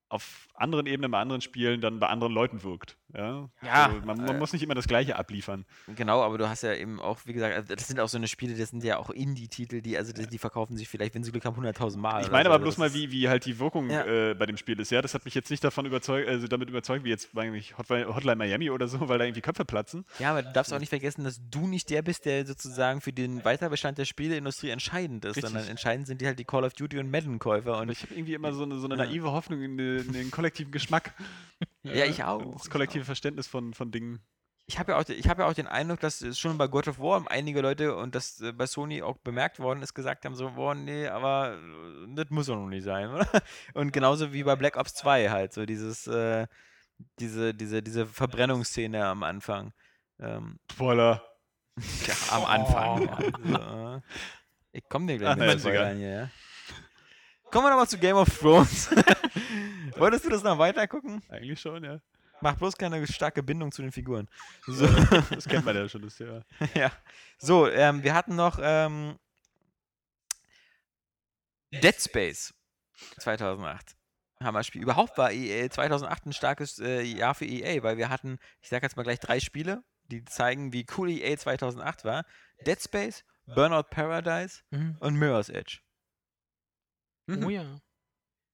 auf 0.07 0.47
anderen 0.53 0.85
Ebenen 0.85 1.09
bei 1.09 1.19
anderen 1.19 1.41
Spielen 1.41 1.81
dann 1.81 1.99
bei 1.99 2.07
anderen 2.07 2.31
Leuten 2.31 2.61
wirkt. 2.63 2.95
Ja, 3.13 3.49
Ja, 3.63 3.91
so, 3.93 4.05
man, 4.05 4.17
man 4.17 4.35
äh, 4.35 4.39
muss 4.39 4.51
nicht 4.51 4.63
immer 4.63 4.73
das 4.73 4.87
Gleiche 4.87 5.15
abliefern. 5.15 5.65
Genau, 5.95 6.23
aber 6.23 6.37
du 6.37 6.49
hast 6.49 6.63
ja 6.63 6.73
eben 6.73 6.99
auch, 6.99 7.19
wie 7.25 7.33
gesagt, 7.33 7.55
also 7.55 7.75
das 7.75 7.87
sind 7.87 7.99
auch 7.99 8.09
so 8.09 8.17
eine 8.17 8.27
Spiele, 8.27 8.55
das 8.57 8.71
sind 8.71 8.83
ja 8.83 8.97
auch 8.97 9.09
Indie-Titel, 9.11 9.81
die, 9.81 9.97
also 9.97 10.11
die, 10.11 10.25
die 10.27 10.37
verkaufen 10.39 10.75
sich 10.75 10.89
vielleicht, 10.89 11.13
wenn 11.15 11.23
sie 11.23 11.31
Glück 11.31 11.45
haben, 11.45 11.55
100.000 11.63 11.97
Mal. 11.97 12.23
Ich 12.23 12.31
meine 12.31 12.45
aber 12.49 12.55
Also 12.55 12.63
bloß 12.63 12.77
mal, 12.77 12.93
wie, 12.93 13.11
wie 13.11 13.29
halt 13.29 13.45
die 13.45 13.59
Wirkung 13.59 13.89
Ja. 13.89 14.05
äh, 14.05 14.33
bei 14.33 14.45
dem 14.47 14.57
Spiel 14.57 14.79
ist. 14.79 14.89
Ja, 14.91 15.01
das 15.01 15.13
hat 15.13 15.23
mich 15.23 15.35
jetzt 15.35 15.51
nicht 15.51 15.63
davon 15.63 15.85
überzeugt, 15.85 16.27
also 16.27 16.47
damit 16.47 16.69
überzeugt, 16.69 17.05
wie 17.05 17.09
jetzt 17.09 17.37
eigentlich 17.37 17.77
Hotline, 17.77 18.07
Hotline 18.13 18.35
Miami 18.37 18.69
oder 18.71 18.87
so, 18.87 19.07
weil 19.07 19.19
da 19.19 19.25
irgendwie 19.25 19.41
Köpfe 19.41 19.65
platzen. 19.65 20.05
Ja, 20.19 20.31
aber 20.31 20.41
du 20.41 20.51
darfst 20.51 20.73
auch 20.73 20.79
nicht 20.79 20.89
vergessen, 20.89 21.23
dass 21.23 21.39
du 21.49 21.67
nicht 21.67 21.89
der 21.91 22.01
bist, 22.01 22.25
der 22.25 22.45
sozusagen 22.45 23.01
für 23.01 23.13
den 23.13 23.45
Weiterbestand 23.45 23.97
der 23.99 24.05
Spieleindustrie 24.05 24.71
entscheidend 24.71 25.23
ist, 25.25 25.37
Richtig. 25.37 25.51
sondern 25.51 25.69
entscheidend 25.69 26.07
sind 26.07 26.21
die 26.21 26.25
halt 26.27 26.39
die 26.39 26.45
Call 26.45 26.63
of 26.63 26.73
Duty 26.73 26.97
und 26.99 27.11
Madden-Käufer. 27.11 27.77
Und 27.79 27.89
ich 27.91 28.01
habe 28.01 28.15
irgendwie 28.15 28.33
immer 28.33 28.51
so 28.51 28.63
eine, 28.63 28.77
so 28.79 28.85
eine 28.87 28.97
naive 28.97 29.31
Hoffnung 29.31 29.61
in, 29.61 29.77
den- 29.77 30.07
in 30.07 30.13
den 30.13 30.31
kollektiven 30.31 30.71
Geschmack. 30.71 31.13
ja, 31.93 32.05
ich 32.05 32.23
auch. 32.23 32.53
Das 32.53 32.69
kollektive 32.69 33.05
Verständnis 33.05 33.47
von, 33.47 33.73
von 33.73 33.91
Dingen. 33.91 34.19
Ich 34.67 34.79
habe 34.79 34.93
ja, 34.93 34.97
auch- 34.97 35.07
ich 35.07 35.29
hab 35.29 35.37
ja 35.37 35.45
auch 35.45 35.53
den 35.53 35.67
Eindruck, 35.67 35.99
dass 35.99 36.21
es 36.21 36.39
schon 36.39 36.57
bei 36.57 36.67
God 36.67 36.87
of 36.87 36.97
War 36.99 37.23
einige 37.29 37.61
Leute 37.61 37.95
und 37.95 38.15
das 38.15 38.41
äh, 38.41 38.51
bei 38.51 38.65
Sony 38.65 39.03
auch 39.03 39.17
bemerkt 39.17 39.59
worden 39.59 39.83
ist, 39.83 39.93
gesagt 39.93 40.25
haben: 40.25 40.35
so, 40.35 40.49
boah, 40.51 40.73
nee, 40.73 41.07
aber 41.07 41.53
äh, 41.53 42.15
das 42.15 42.29
muss 42.31 42.47
doch 42.47 42.55
noch 42.55 42.67
nicht 42.67 42.83
sein, 42.83 43.09
oder? 43.13 43.27
Und 43.75 43.93
genauso 43.93 44.33
wie 44.33 44.43
bei 44.43 44.55
Black 44.55 44.77
Ops 44.77 44.95
2 44.95 45.29
halt, 45.29 45.53
so 45.53 45.65
dieses, 45.67 46.07
äh, 46.07 46.47
diese, 47.19 47.53
diese, 47.53 47.83
diese 47.83 48.07
Verbrennungsszene 48.07 49.05
am 49.05 49.21
Anfang. 49.23 49.73
Ähm, 50.19 50.59
Spoiler. 50.71 51.23
ja, 52.07 52.13
am 52.31 52.45
Anfang. 52.45 53.09
Oh. 53.09 53.49
Ja. 53.51 53.91
So, 53.91 53.95
äh, 53.97 54.01
ich 54.71 54.89
komme 54.89 55.05
dir 55.07 55.17
gleich 55.19 55.31
Ach, 55.33 55.35
mit. 55.35 55.59
Spoilern 55.59 55.97
hier, 55.97 56.09
ja. 56.09 56.29
Kommen 57.51 57.65
wir 57.65 57.69
nochmal 57.69 57.87
zu 57.87 57.97
Game 57.97 58.15
of 58.17 58.27
Thrones. 58.39 58.89
Wolltest 59.97 60.25
du 60.25 60.29
das 60.29 60.43
noch 60.43 60.57
weiter 60.57 60.87
gucken? 60.87 61.21
Eigentlich 61.29 61.59
schon, 61.59 61.83
ja. 61.83 61.99
Mach 62.41 62.55
bloß 62.55 62.75
keine 62.75 63.05
starke 63.07 63.41
Bindung 63.41 63.71
zu 63.71 63.81
den 63.81 63.91
Figuren. 63.91 64.27
So. 64.67 64.85
Das 65.29 65.45
kennt 65.47 65.63
man 65.65 65.75
ja 65.75 65.87
schon, 65.87 66.01
das 66.01 66.15
Thema. 66.17 66.43
ja. 66.75 66.91
So, 67.37 67.69
ähm, 67.69 68.03
wir 68.03 68.13
hatten 68.13 68.35
noch 68.35 68.59
ähm, 68.61 69.17
Dead 71.71 71.95
Space 71.99 72.53
2008. 73.19 73.95
Hammerspiel. 74.43 74.81
Überhaupt 74.81 75.17
war 75.17 75.31
EA 75.31 75.69
2008 75.69 76.25
ein 76.25 76.33
starkes 76.33 76.77
äh, 76.79 77.01
Jahr 77.01 77.35
für 77.35 77.45
EA, 77.45 77.81
weil 77.83 77.97
wir 77.97 78.09
hatten, 78.09 78.37
ich 78.61 78.67
sag 78.67 78.83
jetzt 78.83 78.97
mal 78.97 79.03
gleich 79.03 79.19
drei 79.21 79.39
Spiele, 79.39 79.81
die 80.11 80.25
zeigen, 80.25 80.73
wie 80.73 80.85
cool 80.97 81.09
EA 81.09 81.37
2008 81.37 82.03
war. 82.03 82.25
Dead 82.67 82.79
Space, 82.81 83.23
Burnout 83.47 83.83
Paradise 83.89 84.59
Mhm. 84.71 84.97
und 84.99 85.15
Mirror's 85.15 85.49
Edge. 85.49 85.79
Oh 87.27 87.49
ja. 87.49 87.79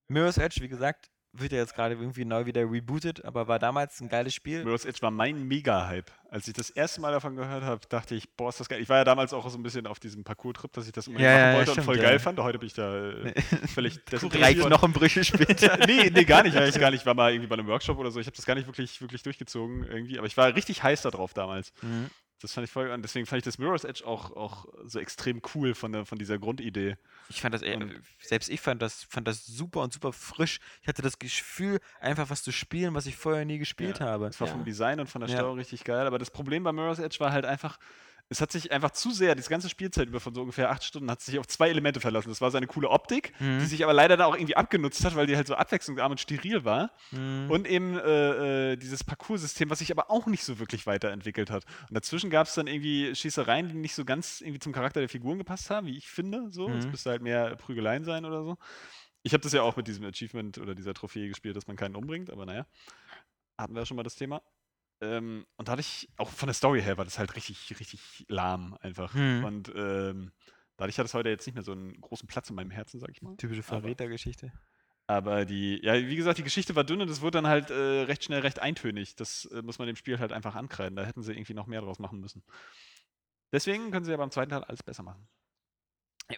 Mirror's 0.08 0.38
Edge, 0.38 0.62
wie 0.62 0.68
gesagt, 0.68 1.10
wird 1.34 1.54
ja 1.54 1.60
jetzt 1.60 1.76
gerade 1.76 1.96
irgendwie 1.96 2.26
neu 2.26 2.46
wieder 2.46 2.70
rebootet, 2.70 3.24
aber 3.24 3.48
war 3.48 3.58
damals 3.58 4.02
ein 4.02 4.10
geiles 4.10 4.34
Spiel. 4.34 4.64
Mirror's 4.64 4.84
Edge 4.84 5.02
war 5.02 5.12
mein 5.12 5.48
Mega-Hype. 5.48 6.12
Als 6.30 6.48
ich 6.48 6.54
das 6.54 6.70
erste 6.70 7.00
Mal 7.00 7.12
davon 7.12 7.36
gehört 7.36 7.64
habe, 7.64 7.82
dachte 7.88 8.16
ich, 8.16 8.36
boah, 8.36 8.50
ist 8.50 8.60
das 8.60 8.68
geil. 8.68 8.82
Ich 8.82 8.90
war 8.90 8.98
ja 8.98 9.04
damals 9.06 9.34
auch 9.34 9.50
so 9.50 9.58
ein 9.58 9.64
bisschen 9.64 9.88
auf 9.88 10.00
diesem 10.00 10.24
Parcours-Trip, 10.24 10.72
dass 10.74 10.88
ich 10.88 10.92
das 10.92 11.08
unbedingt 11.08 11.30
Ja, 11.30 11.38
machen 11.38 11.52
ja, 11.52 11.58
wollte 11.58 11.72
stimmt, 11.72 11.88
und 11.88 11.94
voll 11.94 11.98
ja. 11.98 12.10
geil 12.10 12.20
fand. 12.20 12.40
Heute 12.40 12.60
bin 12.60 12.68
ich 12.68 12.74
da 12.74 13.12
äh, 13.12 13.42
völlig 13.68 14.04
Drei. 14.06 14.56
Knochenbrüche 14.56 15.24
später. 15.24 15.78
nee, 15.88 16.10
nee, 16.10 16.26
gar 16.26 16.44
nicht. 16.44 16.56
Ich 16.56 16.76
gar 16.80 16.92
nicht. 16.92 17.02
Ich 17.02 17.06
war 17.06 17.14
mal 17.14 17.32
irgendwie 17.32 17.48
bei 17.48 17.56
einem 17.56 17.68
Workshop 17.68 17.98
oder 17.98 18.12
so. 18.12 18.20
Ich 18.20 18.28
habe 18.28 18.36
das 18.36 18.46
gar 18.46 18.56
nicht 18.56 18.68
wirklich, 18.68 19.00
wirklich 19.00 19.24
durchgezogen 19.24 19.84
irgendwie. 19.84 20.18
Aber 20.18 20.28
ich 20.28 20.36
war 20.36 20.54
richtig 20.54 20.84
heiß 20.84 21.02
da 21.02 21.12
drauf 21.12 21.34
damals. 21.34 21.72
Mhm. 21.82 22.10
Das 22.42 22.54
fand 22.54 22.66
ich 22.66 22.72
voll. 22.72 22.90
Und 22.90 23.02
deswegen 23.04 23.26
fand 23.26 23.38
ich 23.40 23.44
das 23.44 23.58
Mirror's 23.58 23.84
Edge 23.84 24.06
auch, 24.06 24.32
auch 24.36 24.66
so 24.86 25.00
extrem 25.00 25.42
cool 25.54 25.76
von, 25.76 25.92
der, 25.92 26.06
von 26.06 26.18
dieser 26.18 26.40
Grundidee. 26.40 26.98
Ich 27.30 27.40
fand 27.42 27.54
das, 27.54 27.62
Und- 27.62 28.02
selbst 28.20 28.50
ich 28.50 28.60
fand 28.62 28.82
das, 28.82 29.04
fand 29.04 29.28
das 29.28 29.46
super 29.46 29.82
und 29.82 29.94
super 29.94 30.12
frisch. 30.12 30.60
Ich 30.82 30.88
hatte 30.88 31.02
das 31.02 31.20
Gefühl, 31.20 31.80
einfach 32.00 32.30
was 32.30 32.42
zu 32.44 32.52
spielen, 32.52 32.94
was 32.96 33.06
ich 33.06 33.16
vorher 33.16 33.46
nie 33.46 33.60
gespielt 33.60 34.00
Ja, 34.00 34.08
habe. 34.08 34.26
Das 34.28 34.40
war 34.42 34.48
vom 34.48 34.64
Design 34.66 35.00
und 35.00 35.08
von 35.08 35.22
der 35.22 35.30
Ja. 35.30 35.38
Steuerung 35.38 35.58
richtig 35.60 35.84
geil. 35.84 36.08
Aber 36.08 36.18
das 36.20 36.32
Problem 36.32 36.64
bei 36.64 36.72
Mirror's 36.72 37.00
Edge 37.00 37.20
war 37.20 37.32
halt 37.32 37.46
einfach, 37.46 37.78
es 38.32 38.40
hat 38.40 38.50
sich 38.50 38.72
einfach 38.72 38.92
zu 38.92 39.12
sehr, 39.12 39.36
die 39.36 39.44
ganze 39.44 39.68
Spielzeit 39.68 40.08
über 40.08 40.22
von 40.22 40.34
so 40.34 40.40
ungefähr 40.42 40.72
acht 40.72 40.86
Stunden, 40.86 41.12
hat 41.12 41.20
sich 41.22 41.38
auf 41.38 41.48
zwei 41.48 41.70
Elemente 41.70 42.00
verlassen. 42.00 42.30
Das 42.30 42.40
war 42.40 42.50
seine 42.50 42.66
coole 42.66 42.90
Optik, 42.90 43.34
Mhm. 43.42 43.60
die 43.60 43.66
sich 43.66 43.84
aber 43.84 43.92
leider 43.94 44.16
dann 44.16 44.26
auch 44.26 44.36
irgendwie 44.36 44.56
abgenutzt 44.56 45.04
hat, 45.04 45.18
weil 45.18 45.28
die 45.28 45.36
halt 45.36 45.48
so 45.48 45.56
abwechslungsarm 45.56 46.12
und 46.12 46.20
steril 46.22 46.64
war. 46.64 46.92
Mhm. 47.12 47.52
Und 47.52 47.68
eben 47.68 47.98
äh, 48.00 48.72
äh, 48.72 48.78
dieses 48.78 49.04
Parcours-System, 49.04 49.70
was 49.70 49.80
sich 49.80 49.92
aber 49.92 50.10
auch 50.10 50.28
nicht 50.28 50.46
so 50.46 50.60
wirklich 50.60 50.88
weiterentwickelt 50.88 51.52
hat. 51.52 51.66
Und 51.90 51.94
dazwischen 51.96 52.30
gab 52.30 52.48
es 52.48 52.54
dann 52.56 52.68
irgendwie 52.68 53.14
Schießereien, 53.14 53.68
die 53.68 53.76
nicht 53.76 53.96
so 53.96 54.06
ganz 54.06 54.40
irgendwie 54.40 54.60
zum 54.60 54.72
Charakter 54.72 55.02
der 55.02 55.10
Figuren 55.10 55.38
gepasst 55.38 55.70
haben, 55.70 55.88
wie 55.88 55.98
ich 55.98 56.08
finde. 56.10 56.50
So. 56.52 56.70
Es 56.70 56.86
Mhm. 56.86 56.92
müsste 56.92 57.10
halt 57.10 57.22
mehr 57.22 57.58
Prügeleien 57.58 58.06
sein 58.06 58.24
oder 58.24 58.44
so. 58.46 58.58
Ich 59.24 59.34
habe 59.34 59.44
das 59.44 59.52
ja 59.52 59.62
auch 59.62 59.76
mit 59.76 59.88
diesem 59.88 60.06
Achievement 60.06 60.58
oder 60.58 60.74
dieser 60.74 60.94
Trophäe 60.94 61.28
gespielt, 61.28 61.58
dass 61.58 61.68
man 61.68 61.76
keinen 61.76 61.98
umbringt, 61.98 62.30
aber 62.32 62.46
naja. 62.46 62.66
Hatten 63.58 63.74
wir 63.76 63.82
ja 63.82 63.86
schon 63.86 63.98
mal 63.98 64.04
das 64.04 64.16
Thema. 64.16 64.42
Ähm, 65.02 65.46
und 65.58 65.68
dadurch, 65.68 66.08
auch 66.18 66.30
von 66.30 66.48
der 66.48 66.54
Story 66.54 66.82
her, 66.82 66.98
war 66.98 67.06
das 67.06 67.18
halt 67.20 67.36
richtig, 67.36 67.80
richtig 67.80 68.26
lahm 68.28 68.78
einfach. 68.82 69.14
Mhm. 69.14 69.44
Und 69.44 69.72
ähm, 69.76 70.32
dadurch 70.78 70.98
hat 71.00 71.06
es 71.06 71.14
heute 71.14 71.30
jetzt 71.30 71.46
nicht 71.48 71.56
mehr 71.56 71.64
so 71.64 71.72
einen 71.72 72.00
großen 72.00 72.28
Platz 72.28 72.50
in 72.50 72.56
meinem 72.56 72.72
Herzen, 72.72 73.00
sag 73.00 73.10
ich 73.10 73.22
mal. 73.22 73.36
Typische 73.38 73.62
Aber- 73.68 73.82
Verrätergeschichte. 73.82 74.52
Aber 75.08 75.44
die, 75.44 75.82
ja, 75.84 75.96
wie 75.96 76.16
gesagt, 76.16 76.38
die 76.38 76.44
Geschichte 76.44 76.74
war 76.76 76.86
dünn 76.86 77.02
und 77.02 77.10
es 77.10 77.20
wurde 77.22 77.32
dann 77.42 77.48
halt 77.48 77.70
äh, 77.70 77.74
recht 78.04 78.24
schnell 78.24 78.40
recht 78.42 78.60
eintönig. 78.60 79.16
Das 79.18 79.44
äh, 79.46 79.62
muss 79.62 79.78
man 79.78 79.88
dem 79.88 79.98
Spiel 79.98 80.20
halt 80.20 80.32
einfach 80.32 80.56
ankreiden. 80.56 80.96
Da 80.96 81.04
hätten 81.04 81.22
sie 81.22 81.34
irgendwie 81.34 81.54
noch 81.56 81.68
mehr 81.68 81.82
draus 81.82 82.00
machen 82.00 82.22
müssen. 82.22 82.44
Deswegen 83.52 83.92
können 83.92 84.06
sie 84.06 84.12
ja 84.12 84.18
beim 84.18 84.32
zweiten 84.32 84.52
Teil 84.52 84.64
alles 84.64 84.84
besser 84.84 85.04
machen. 85.04 85.28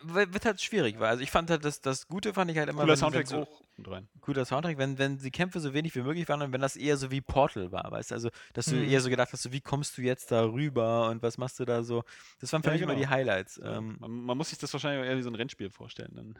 Wird 0.04 0.46
halt 0.46 0.62
schwierig, 0.62 1.00
weil 1.00 1.10
also 1.10 1.24
ich 1.24 1.32
fand 1.32 1.50
halt 1.50 1.64
das, 1.66 1.82
das 1.82 2.08
Gute 2.08 2.34
fand 2.34 2.50
ich 2.52 2.58
halt 2.58 2.70
immer, 2.70 2.82
Cooler 2.82 2.94
wenn, 2.94 2.98
Soundtrack 2.98 3.30
wenn 3.32 3.46
so, 3.84 3.92
rein. 3.92 4.08
guter 4.22 4.46
Soundtrack, 4.46 4.78
wenn, 4.78 4.98
wenn 4.98 5.18
die 5.20 5.32
Kämpfe 5.32 5.60
so 5.60 5.74
wenig 5.74 5.94
wie 5.96 6.02
möglich 6.02 6.28
waren 6.30 6.42
und 6.42 6.52
wenn 6.54 6.62
das 6.62 6.76
eher 6.76 6.98
so 6.98 7.12
wie 7.12 7.22
Portal 7.22 7.72
war, 7.72 7.92
weißt 7.92 8.12
du, 8.12 8.16
also 8.16 8.30
dass 8.54 8.66
du 8.66 8.76
Mhm. 8.76 8.90
eher 8.90 9.02
so 9.02 9.10
gedacht 9.10 9.32
hast, 9.34 9.44
so, 9.44 9.52
wie 9.52 9.62
kommst 9.62 9.98
du 9.98 10.02
jetzt 10.02 10.32
da 10.32 10.44
rüber 10.46 11.10
und 11.10 11.22
was 11.22 11.38
machst 11.38 11.60
du 11.60 11.66
da 11.66 11.84
so, 11.84 12.04
das 12.40 12.52
waren 12.54 12.64
für 12.64 12.70
Ja, 12.70 12.74
mich 12.74 12.82
immer 12.82 12.94
genau. 12.96 13.06
die 13.06 13.10
Highlights. 13.14 13.60
Ähm, 13.64 13.98
Man, 14.00 14.12
man 14.12 14.38
muss 14.38 14.50
sich 14.50 14.58
das 14.60 14.72
wahrscheinlich 14.74 15.06
eher 15.08 15.18
wie 15.18 15.22
so 15.22 15.30
ein 15.30 15.36
Rennspiel 15.36 15.70
vorstellen. 15.70 16.12
Dann. 16.16 16.40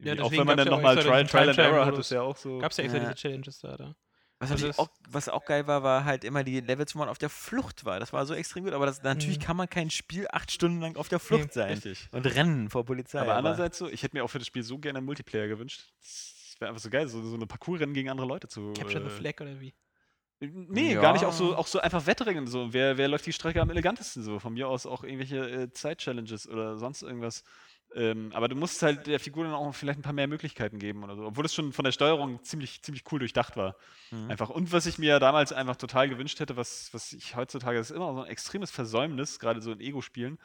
Ja, 0.00 0.22
auch 0.22 0.30
wenn 0.32 0.46
man 0.46 0.56
dann 0.56 0.68
nochmal 0.68 0.96
Trial, 0.96 1.22
diesen 1.24 1.28
Trial 1.30 1.48
and 1.50 1.58
Error 1.58 1.86
hat, 1.86 1.98
ist 1.98 2.10
ja 2.10 2.22
auch 2.22 2.36
so. 2.36 2.58
Gab 2.58 2.70
es 2.72 2.76
ja 2.78 2.84
extra 2.84 2.98
Ja. 3.00 3.04
diese 3.06 3.14
Challenges 3.16 3.58
da, 3.60 3.76
da. 3.76 3.94
Was, 4.50 4.62
Also 4.62 4.82
auch, 4.82 4.88
was 5.08 5.28
auch 5.28 5.44
geil 5.44 5.66
war, 5.66 5.82
war 5.82 6.04
halt 6.04 6.24
immer 6.24 6.44
die 6.44 6.60
Levels, 6.60 6.94
wo 6.94 7.00
man 7.00 7.08
auf 7.08 7.18
der 7.18 7.28
Flucht 7.30 7.84
war. 7.84 8.00
Das 8.00 8.12
war 8.12 8.24
so 8.26 8.34
extrem 8.34 8.64
gut, 8.64 8.72
aber 8.72 8.86
das, 8.86 9.02
natürlich 9.02 9.38
Mhm. 9.38 9.42
kann 9.42 9.56
man 9.56 9.68
kein 9.68 9.90
Spiel 9.90 10.26
acht 10.30 10.50
Stunden 10.50 10.80
lang 10.80 10.96
auf 10.96 11.08
der 11.08 11.18
Flucht 11.18 11.52
sein 11.52 11.70
Richtig. 11.70 12.08
und 12.12 12.26
rennen 12.26 12.70
vor 12.70 12.84
Polizei. 12.84 13.20
Aber 13.20 13.34
andererseits 13.36 13.78
so, 13.78 13.88
ich 13.88 14.02
hätte 14.02 14.16
mir 14.16 14.24
auch 14.24 14.28
für 14.30 14.38
das 14.38 14.46
Spiel 14.46 14.62
so 14.62 14.78
gerne 14.78 14.98
einen 14.98 15.06
Multiplayer 15.06 15.48
gewünscht. 15.48 15.92
Das 16.00 16.56
wäre 16.60 16.68
einfach 16.70 16.82
so 16.82 16.90
geil, 16.90 17.08
so, 17.08 17.22
so 17.22 17.34
eine 17.34 17.46
Parcours-Rennen 17.46 17.94
gegen 17.94 18.08
andere 18.10 18.26
Leute 18.26 18.48
zu. 18.48 18.72
Capture 18.74 19.00
the 19.00 19.06
äh, 19.14 19.18
Flag 19.18 19.40
oder 19.40 19.60
wie? 19.60 19.74
Nee, 20.40 20.94
Ja. 20.94 21.00
gar 21.00 21.12
nicht 21.12 21.24
auch 21.24 21.32
so, 21.32 21.56
auch 21.56 21.66
so 21.66 21.80
einfach 21.80 22.06
Wettrennen. 22.06 22.46
So. 22.46 22.72
Wer, 22.72 22.98
wer 22.98 23.08
läuft 23.08 23.24
die 23.26 23.32
Strecke 23.32 23.62
am 23.62 23.70
elegantesten? 23.70 24.22
So. 24.22 24.38
Von 24.38 24.52
mir 24.54 24.68
aus 24.68 24.84
auch 24.84 25.02
irgendwelche 25.04 25.38
äh, 25.48 25.70
Zeit-Challenges 25.72 26.48
oder 26.48 26.76
sonst 26.76 27.02
irgendwas. 27.02 27.44
Ähm, 27.94 28.32
aber 28.34 28.48
du 28.48 28.56
musst 28.56 28.82
halt 28.82 29.06
der 29.06 29.20
Figur 29.20 29.44
dann 29.44 29.54
auch 29.54 29.72
vielleicht 29.74 30.00
ein 30.00 30.02
paar 30.02 30.12
mehr 30.12 30.26
Möglichkeiten 30.26 30.78
geben 30.78 31.04
oder 31.04 31.14
so. 31.14 31.24
Obwohl 31.24 31.44
es 31.44 31.54
schon 31.54 31.72
von 31.72 31.84
der 31.84 31.92
Steuerung 31.92 32.42
ziemlich, 32.42 32.82
ziemlich 32.82 33.04
cool 33.12 33.20
durchdacht 33.20 33.56
war. 33.56 33.76
Mhm. 34.10 34.30
Einfach. 34.30 34.50
Und 34.50 34.72
was 34.72 34.86
ich 34.86 34.98
mir 34.98 35.10
ja 35.10 35.18
damals 35.20 35.52
einfach 35.52 35.76
total 35.76 36.08
gewünscht 36.08 36.40
hätte, 36.40 36.56
was, 36.56 36.92
was 36.92 37.12
ich 37.12 37.36
heutzutage, 37.36 37.78
das 37.78 37.90
ist 37.90 37.96
immer 37.96 38.12
so 38.12 38.22
ein 38.22 38.28
extremes 38.28 38.70
Versäumnis, 38.70 39.38
gerade 39.38 39.60
so 39.60 39.72
in 39.72 39.80
Ego-Spielen, 39.80 40.38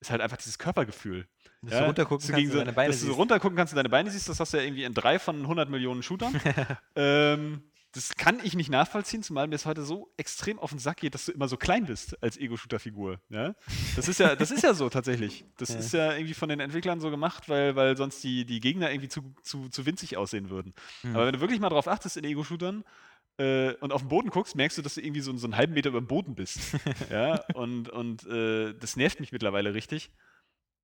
ist 0.00 0.10
halt 0.10 0.20
einfach 0.20 0.36
dieses 0.36 0.58
Körpergefühl. 0.58 1.26
Dass 1.62 1.78
du 1.78 1.86
runtergucken 1.86 2.18
dass 2.18 2.26
du 2.26 2.32
kannst 2.32 2.52
so, 2.52 2.58
deine 2.58 2.72
Beine 2.72 2.90
dass 2.90 3.00
du 3.00 3.06
siehst. 3.06 3.18
runtergucken 3.18 3.56
kannst 3.56 3.72
und 3.72 3.76
deine 3.76 3.88
Beine 3.88 4.10
siehst, 4.10 4.28
das 4.28 4.38
hast 4.40 4.52
du 4.52 4.58
ja 4.58 4.64
irgendwie 4.64 4.84
in 4.84 4.94
drei 4.94 5.18
von 5.18 5.40
100 5.40 5.68
Millionen 5.68 6.02
Shootern. 6.02 6.40
ähm, 6.96 7.62
das 7.92 8.14
kann 8.16 8.40
ich 8.44 8.54
nicht 8.54 8.70
nachvollziehen, 8.70 9.22
zumal 9.22 9.46
mir 9.48 9.54
es 9.54 9.64
heute 9.64 9.82
so 9.82 10.12
extrem 10.18 10.58
auf 10.58 10.70
den 10.70 10.78
Sack 10.78 10.98
geht, 10.98 11.14
dass 11.14 11.24
du 11.24 11.32
immer 11.32 11.48
so 11.48 11.56
klein 11.56 11.86
bist 11.86 12.22
als 12.22 12.36
Ego-Shooter-Figur. 12.36 13.20
Ja? 13.30 13.54
Das, 13.96 14.08
ist 14.08 14.20
ja, 14.20 14.36
das 14.36 14.50
ist 14.50 14.62
ja 14.62 14.74
so 14.74 14.90
tatsächlich. 14.90 15.46
Das 15.56 15.70
Ja. 15.70 15.78
ist 15.78 15.92
ja 15.94 16.12
irgendwie 16.14 16.34
von 16.34 16.48
den 16.50 16.60
Entwicklern 16.60 17.00
so 17.00 17.10
gemacht, 17.10 17.48
weil, 17.48 17.76
weil 17.76 17.96
sonst 17.96 18.22
die, 18.22 18.44
die 18.44 18.60
Gegner 18.60 18.90
irgendwie 18.90 19.08
zu, 19.08 19.34
zu, 19.42 19.68
zu 19.70 19.86
winzig 19.86 20.16
aussehen 20.18 20.50
würden. 20.50 20.74
Mhm. 21.02 21.16
Aber 21.16 21.26
wenn 21.26 21.32
du 21.32 21.40
wirklich 21.40 21.60
mal 21.60 21.70
drauf 21.70 21.88
achtest 21.88 22.18
in 22.18 22.24
Ego-Shootern 22.24 22.84
äh, 23.38 23.72
und 23.76 23.92
auf 23.92 24.02
den 24.02 24.08
Boden 24.08 24.28
guckst, 24.30 24.54
merkst 24.54 24.76
du, 24.76 24.82
dass 24.82 24.94
du 24.94 25.00
irgendwie 25.00 25.22
so, 25.22 25.34
so 25.36 25.46
einen 25.46 25.56
halben 25.56 25.72
Meter 25.72 25.88
über 25.88 26.00
dem 26.00 26.08
Boden 26.08 26.34
bist. 26.34 26.58
ja? 27.10 27.42
Und, 27.54 27.88
und 27.88 28.26
äh, 28.26 28.74
das 28.74 28.96
nervt 28.96 29.18
mich 29.18 29.32
mittlerweile 29.32 29.72
richtig. 29.72 30.10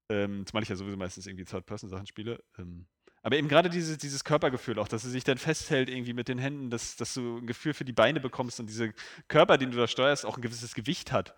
Ähm, 0.09 0.47
zumal 0.47 0.63
ich 0.63 0.69
ja 0.71 0.77
sowieso 0.77 0.97
meistens 0.97 1.27
irgendwie 1.27 1.45
Third-Person-Sachen 1.45 2.07
spiele. 2.07 2.43
Ähm, 2.59 2.87
aber 3.25 3.37
eben 3.37 3.49
gerade 3.49 3.69
dieses, 3.71 3.99
dieses 3.99 4.23
Körpergefühl 4.23 4.79
auch, 4.79 4.87
dass 4.87 5.03
sie 5.03 5.11
sich 5.11 5.25
dann 5.25 5.39
festhält 5.39 5.89
irgendwie 5.89 6.13
mit 6.13 6.29
den 6.29 6.39
Händen, 6.39 6.71
dass, 6.71 6.95
dass 6.95 7.15
du 7.15 7.39
ein 7.39 7.47
Gefühl 7.47 7.75
für 7.75 7.85
die 7.85 7.93
Beine 7.93 8.21
bekommst 8.21 8.61
und 8.61 8.67
dieser 8.67 8.89
Körper, 9.27 9.59
den 9.59 9.71
du 9.73 9.77
da 9.79 9.89
steuerst, 9.89 10.25
auch 10.27 10.37
ein 10.37 10.43
gewisses 10.43 10.75
Gewicht 10.75 11.11
hat. 11.11 11.35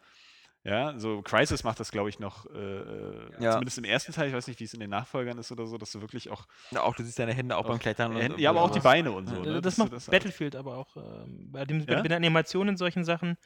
Ja, 0.64 0.98
so 0.98 1.22
Crisis 1.22 1.62
macht 1.62 1.78
das, 1.78 1.92
glaube 1.92 2.08
ich, 2.08 2.18
noch, 2.18 2.44
äh, 2.46 2.58
äh, 2.58 3.30
Ja. 3.38 3.52
zumindest 3.52 3.78
im 3.78 3.84
ersten 3.84 4.12
Teil, 4.12 4.26
ich 4.28 4.34
weiß 4.34 4.48
nicht, 4.48 4.58
wie 4.58 4.64
es 4.64 4.74
in 4.74 4.80
den 4.80 4.90
Nachfolgern 4.90 5.38
ist 5.38 5.52
oder 5.52 5.64
so, 5.68 5.78
dass 5.78 5.92
du 5.92 6.00
wirklich 6.00 6.28
auch, 6.28 6.48
Ja, 6.72 6.82
auch 6.82 6.96
du 6.96 7.04
siehst 7.04 7.20
deine 7.20 7.32
Hände 7.32 7.56
auch, 7.56 7.66
beim 7.68 7.78
Klettern. 7.78 8.16
Hände- 8.16 8.34
und, 8.34 8.40
ja, 8.40 8.50
aber 8.50 8.62
auch 8.62 8.70
die. 8.70 8.80
Beine 8.80 9.12
und 9.12 9.28
so. 9.28 9.36
Äh, 9.36 9.46
ne, 9.46 9.60
das 9.62 9.76
macht 9.78 9.92
das- 9.92 10.06
Battlefield 10.06 10.56
aber 10.56 10.76
auch 10.76 10.96
ähm, 10.96 11.52
bei, 11.52 11.64
dem, 11.64 11.78
Ja? 11.80 11.94
bei 11.94 12.02
den 12.02 12.14
Animationen 12.14 12.70
in 12.74 12.76
solchen 12.76 13.04
Sachen. 13.04 13.36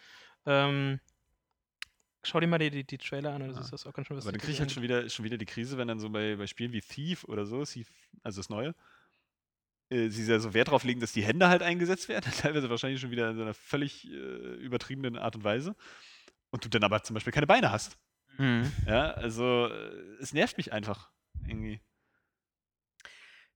Ähm, 0.46 0.98
schau 2.22 2.40
dir 2.40 2.46
mal 2.46 2.58
die, 2.58 2.70
die, 2.70 2.84
die 2.84 2.98
Trailer 2.98 3.32
an, 3.34 3.46
das 3.48 3.56
Ah. 3.56 3.60
ist 3.60 3.72
das 3.72 3.86
auch 3.86 3.92
ganz 3.94 4.08
schön 4.08 4.16
was 4.16 4.24
Aber 4.24 4.32
dann 4.32 4.40
kriege 4.40 4.52
ich 4.52 4.60
halt 4.60 4.70
schon 4.72 4.82
wieder, 4.82 5.08
schon 5.08 5.24
wieder 5.24 5.38
die 5.38 5.46
Krise, 5.46 5.78
wenn 5.78 5.88
dann 5.88 6.00
so 6.00 6.10
bei, 6.10 6.36
bei 6.36 6.46
Spielen 6.46 6.72
wie 6.72 6.80
Thief 6.80 7.24
oder 7.24 7.46
so, 7.46 7.64
Thief, 7.64 7.88
also 8.22 8.40
das 8.40 8.48
Neue, 8.50 8.74
äh, 9.90 10.08
sie 10.08 10.24
sehr 10.24 10.40
so 10.40 10.54
Wert 10.54 10.68
darauf 10.68 10.84
legen, 10.84 11.00
dass 11.00 11.12
die 11.12 11.22
Hände 11.24 11.48
halt 11.48 11.62
eingesetzt 11.62 12.08
werden, 12.08 12.30
teilweise 12.40 12.70
wahrscheinlich 12.70 13.00
schon 13.00 13.10
wieder 13.10 13.30
in 13.30 13.36
so 13.36 13.42
einer 13.42 13.54
völlig 13.54 14.06
äh, 14.06 14.14
übertriebenen 14.56 15.16
Art 15.18 15.36
und 15.36 15.44
Weise. 15.44 15.74
Und 16.50 16.64
du 16.64 16.68
dann 16.68 16.82
aber 16.84 17.02
zum 17.02 17.14
Beispiel 17.14 17.32
keine 17.32 17.46
Beine 17.46 17.70
hast. 17.70 17.96
Mhm. 18.38 18.70
Ja, 18.86 19.10
also 19.12 19.66
äh, 19.68 20.16
es 20.20 20.32
nervt 20.32 20.56
mich 20.56 20.72
einfach 20.72 21.10
irgendwie. 21.46 21.80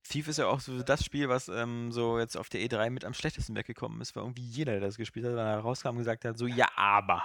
Thief 0.07 0.29
ist 0.29 0.37
ja 0.39 0.47
auch 0.47 0.61
so 0.61 0.83
das 0.83 1.03
Spiel, 1.05 1.29
was 1.31 1.49
ähm, 1.49 1.91
so 1.91 2.19
jetzt 2.19 2.37
auf 2.37 2.51
der 2.51 2.61
E3 2.61 2.91
mit 2.91 3.05
am 3.07 3.15
schlechtesten 3.15 3.57
weggekommen 3.57 4.01
ist, 4.03 4.15
weil 4.15 4.23
irgendwie 4.23 4.43
jeder, 4.45 4.73
der 4.73 4.83
das 4.83 4.97
gespielt 4.99 5.25
hat, 5.25 5.33
er 5.33 5.59
rauskam, 5.61 5.97
gesagt 5.97 6.25
hat, 6.27 6.37
so, 6.37 6.47
ja, 6.47 6.69
aber. 6.77 7.23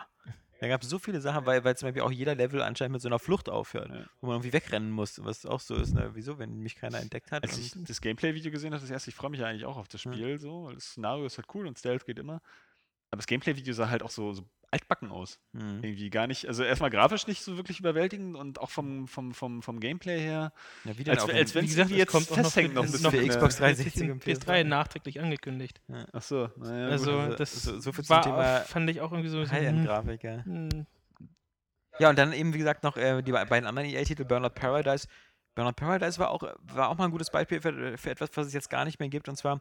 Da 0.60 0.68
gab 0.68 0.81
es 0.84 0.90
so 0.90 0.99
viele 0.99 1.22
Sachen, 1.22 1.45
weil, 1.45 1.64
weil 1.64 1.77
zum 1.77 1.88
Beispiel 1.88 2.02
auch 2.02 2.11
jeder 2.11 2.36
Level 2.36 2.61
anscheinend 2.61 2.94
mit 2.94 3.02
so 3.02 3.07
einer 3.07 3.19
Flucht 3.19 3.48
aufhört, 3.49 3.90
Ja. 3.90 4.06
wo 4.19 4.27
man 4.27 4.36
irgendwie 4.38 4.53
wegrennen 4.53 4.91
muss, 4.91 5.23
was 5.23 5.45
auch 5.45 5.61
so 5.61 5.76
ist, 5.76 5.94
ne? 5.94 6.11
Wieso, 6.14 6.38
wenn 6.38 6.60
mich 6.60 6.76
keiner 6.76 6.99
entdeckt 6.99 7.31
hat? 7.31 7.44
Als 7.44 7.57
ich 7.57 7.73
das 7.88 8.02
Gameplay-Video 8.02 8.52
gesehen 8.52 8.73
habe, 8.73 8.81
das 8.81 8.90
erste, 8.91 9.10
ich 9.10 9.15
freue 9.15 9.30
mich 9.30 9.40
ja 9.40 9.48
eigentlich 9.48 9.65
auch 9.65 9.77
auf 9.77 9.88
das 9.88 10.03
Ja. 10.03 10.14
Spiel 10.14 10.38
so, 10.38 10.65
weil 10.65 10.76
das 10.76 10.86
Szenario 10.86 11.26
ist 11.26 11.38
halt 11.38 11.48
cool 11.53 11.65
und 11.65 11.80
Stealth 11.80 12.06
geht 12.06 12.19
immer. 12.19 12.41
Aber 13.11 13.18
das 13.18 13.27
Gameplay-Video 13.27 13.73
sah 13.73 13.90
halt 13.90 14.03
auch 14.03 14.10
so, 14.11 14.34
so 14.34 14.44
altbacken 14.72 15.10
aus. 15.11 15.40
Mhm. 15.53 15.80
Irgendwie 15.84 16.11
gar 16.11 16.27
nicht, 16.27 16.48
also 16.48 16.64
erstmal 16.64 16.91
grafisch 16.91 17.26
nicht 17.26 17.41
so 17.41 17.57
wirklich 17.57 17.80
überwältigend 17.80 18.36
und 18.36 18.60
auch 18.60 18.69
vom, 18.69 19.07
vom, 19.07 19.34
vom, 19.34 19.64
vom 19.64 19.80
Gameplay 19.80 20.19
her. 20.19 20.53
Ja, 20.86 20.95
wie 20.95 21.10
Als, 21.10 21.23
als 21.27 21.56
wenn- 21.56 21.65
es 21.65 21.76
kommt 21.76 21.90
jetzt 21.90 22.14
auch 22.31 22.38
noch 22.38 22.44
festhängt 22.44 22.76
noch 22.76 22.84
ist 22.86 22.91
bisschen. 22.91 23.10
für 23.10 23.18
äh, 23.18 23.27
Xbox 23.27 23.56
für 23.56 23.61
360 23.64 23.94
den 24.03 24.11
und 24.11 24.23
PS3 24.23 24.64
nachträglich 24.64 25.19
angekündigt. 25.19 25.81
Ach 26.14 26.22
so, 26.22 26.49
naja. 26.57 26.88
also, 26.90 27.11
gut. 27.14 27.19
also 27.22 27.36
das 27.36 27.64
so- 27.64 27.80
so 27.80 27.91
viel 27.91 28.03
zum 28.03 28.15
war, 28.15 28.22
Thema 28.23 28.60
fand 28.60 28.90
ich 28.91 29.02
auch 29.02 29.11
irgendwie 29.11 29.30
so. 29.30 29.44
so 29.44 29.49
hm, 29.49 29.57
High-End-Grafik, 29.57 30.23
ja. 30.23 30.44
hm, 30.45 30.86
Ja, 31.98 32.10
und 32.11 32.19
dann 32.19 32.31
eben, 32.34 32.53
wie 32.53 32.60
gesagt, 32.60 32.84
noch 32.84 32.95
äh, 32.95 33.22
die 33.23 33.31
be- 33.31 33.45
beiden 33.49 33.68
anderen 33.68 33.90
EA-Titel, 33.90 34.23
Burnout 34.23 34.52
Paradise. 34.52 35.07
Burnout 35.56 35.73
Paradise 35.73 36.19
war 36.19 36.30
auch, 36.30 36.44
war 36.61 36.90
auch 36.90 36.98
mal 36.98 37.06
ein 37.06 37.11
gutes 37.11 37.31
Beispiel 37.31 37.60
für, 37.60 37.98
für 37.98 38.11
etwas, 38.11 38.30
was 38.36 38.48
es 38.48 38.53
jetzt 38.53 38.69
gar 38.69 38.86
nicht 38.86 38.99
mehr 38.99 39.10
gibt. 39.10 39.27
Und 39.27 39.36
zwar, 39.36 39.60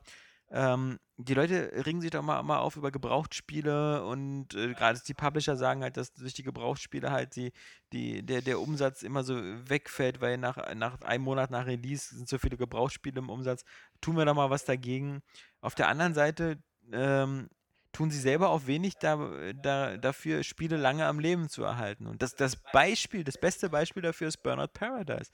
ähm, 0.50 0.98
die 1.18 1.34
Leute 1.34 1.84
ringen 1.84 2.00
sich 2.00 2.10
doch 2.10 2.22
mal, 2.22 2.42
mal 2.42 2.58
auf 2.58 2.76
über 2.76 2.90
Gebrauchtspiele 2.90 4.04
und 4.04 4.54
äh, 4.54 4.72
gerade 4.72 5.00
die 5.06 5.14
Publisher 5.14 5.56
sagen 5.56 5.82
halt, 5.82 5.96
dass 5.96 6.14
durch 6.14 6.32
die 6.32 6.42
Gebrauchtspiele 6.42 7.10
halt 7.10 7.36
die, 7.36 7.52
die, 7.92 8.24
der, 8.24 8.40
der 8.40 8.60
Umsatz 8.60 9.02
immer 9.02 9.24
so 9.24 9.34
wegfällt, 9.68 10.20
weil 10.20 10.38
nach, 10.38 10.74
nach 10.74 11.00
einem 11.02 11.24
Monat 11.24 11.50
nach 11.50 11.66
Release 11.66 12.14
sind 12.14 12.28
so 12.28 12.38
viele 12.38 12.56
Gebrauchtspiele 12.56 13.18
im 13.18 13.30
Umsatz. 13.30 13.64
Tun 14.00 14.16
wir 14.16 14.24
da 14.24 14.32
mal 14.32 14.48
was 14.48 14.64
dagegen. 14.64 15.22
Auf 15.60 15.74
der 15.74 15.88
anderen 15.88 16.14
Seite 16.14 16.62
ähm, 16.92 17.48
tun 17.92 18.10
sie 18.10 18.20
selber 18.20 18.50
auch 18.50 18.66
wenig 18.66 18.94
da, 18.96 19.52
da, 19.54 19.96
dafür, 19.96 20.44
Spiele 20.44 20.76
lange 20.76 21.04
am 21.04 21.18
Leben 21.18 21.48
zu 21.48 21.64
erhalten. 21.64 22.06
Und 22.06 22.22
das, 22.22 22.36
das 22.36 22.56
Beispiel, 22.56 23.24
das 23.24 23.38
beste 23.38 23.68
Beispiel 23.68 24.02
dafür 24.02 24.28
ist 24.28 24.42
Burnout 24.42 24.68
Paradise. 24.68 25.30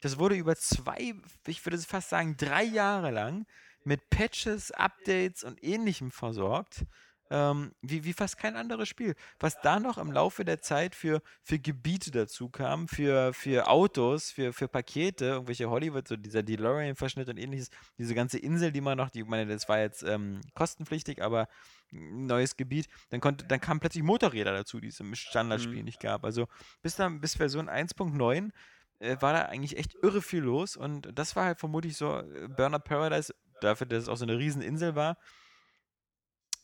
Das 0.00 0.18
wurde 0.18 0.34
über 0.34 0.56
zwei, 0.56 1.14
ich 1.46 1.64
würde 1.64 1.78
fast 1.78 2.10
sagen, 2.10 2.36
drei 2.36 2.64
Jahre 2.64 3.10
lang 3.10 3.46
mit 3.84 4.10
Patches, 4.10 4.70
Updates 4.72 5.44
und 5.44 5.62
ähnlichem 5.62 6.10
versorgt. 6.10 6.84
Ähm, 7.32 7.72
wie, 7.80 8.02
wie 8.02 8.12
fast 8.12 8.38
kein 8.38 8.56
anderes 8.56 8.88
Spiel. 8.88 9.14
Was 9.38 9.60
da 9.60 9.78
noch 9.78 9.98
im 9.98 10.10
Laufe 10.10 10.44
der 10.44 10.60
Zeit 10.62 10.96
für, 10.96 11.22
für 11.44 11.60
Gebiete 11.60 12.10
dazu 12.10 12.48
kam, 12.48 12.88
für, 12.88 13.32
für 13.32 13.68
Autos, 13.68 14.32
für, 14.32 14.52
für 14.52 14.66
Pakete, 14.66 15.26
irgendwelche 15.26 15.70
Hollywood, 15.70 16.08
so 16.08 16.16
dieser 16.16 16.42
DeLorean-Verschnitt 16.42 17.28
und 17.28 17.38
ähnliches, 17.38 17.70
diese 17.98 18.16
ganze 18.16 18.40
Insel, 18.40 18.72
die 18.72 18.80
man 18.80 18.98
noch, 18.98 19.10
die, 19.10 19.20
ich 19.20 19.26
meine, 19.26 19.46
das 19.46 19.68
war 19.68 19.78
jetzt 19.78 20.02
ähm, 20.02 20.40
kostenpflichtig, 20.54 21.22
aber 21.22 21.46
ein 21.92 22.26
neues 22.26 22.56
Gebiet, 22.56 22.88
dann 23.10 23.20
konnte, 23.20 23.44
dann 23.46 23.60
kamen 23.60 23.78
plötzlich 23.78 24.02
Motorräder 24.02 24.52
dazu, 24.52 24.80
die 24.80 24.88
es 24.88 24.98
im 24.98 25.14
Standardspiel 25.14 25.80
Mhm. 25.80 25.84
nicht 25.84 26.00
gab. 26.00 26.24
Also 26.24 26.48
bis 26.82 26.96
dann, 26.96 27.20
bis 27.20 27.36
Version 27.36 27.68
1.9 27.68 28.50
äh, 28.98 29.16
war 29.20 29.32
da 29.32 29.42
eigentlich 29.42 29.76
echt 29.78 29.94
irre 30.02 30.20
viel 30.22 30.42
los 30.42 30.76
und 30.76 31.08
das 31.16 31.36
war 31.36 31.44
halt 31.44 31.60
vermutlich 31.60 31.96
so 31.96 32.18
äh, 32.18 32.48
Burnout 32.48 32.80
Paradise, 32.80 33.32
dafür, 33.60 33.86
dass 33.86 34.04
es 34.04 34.08
auch 34.08 34.16
so 34.16 34.24
eine 34.24 34.38
Rieseninsel 34.38 34.94
war. 34.94 35.16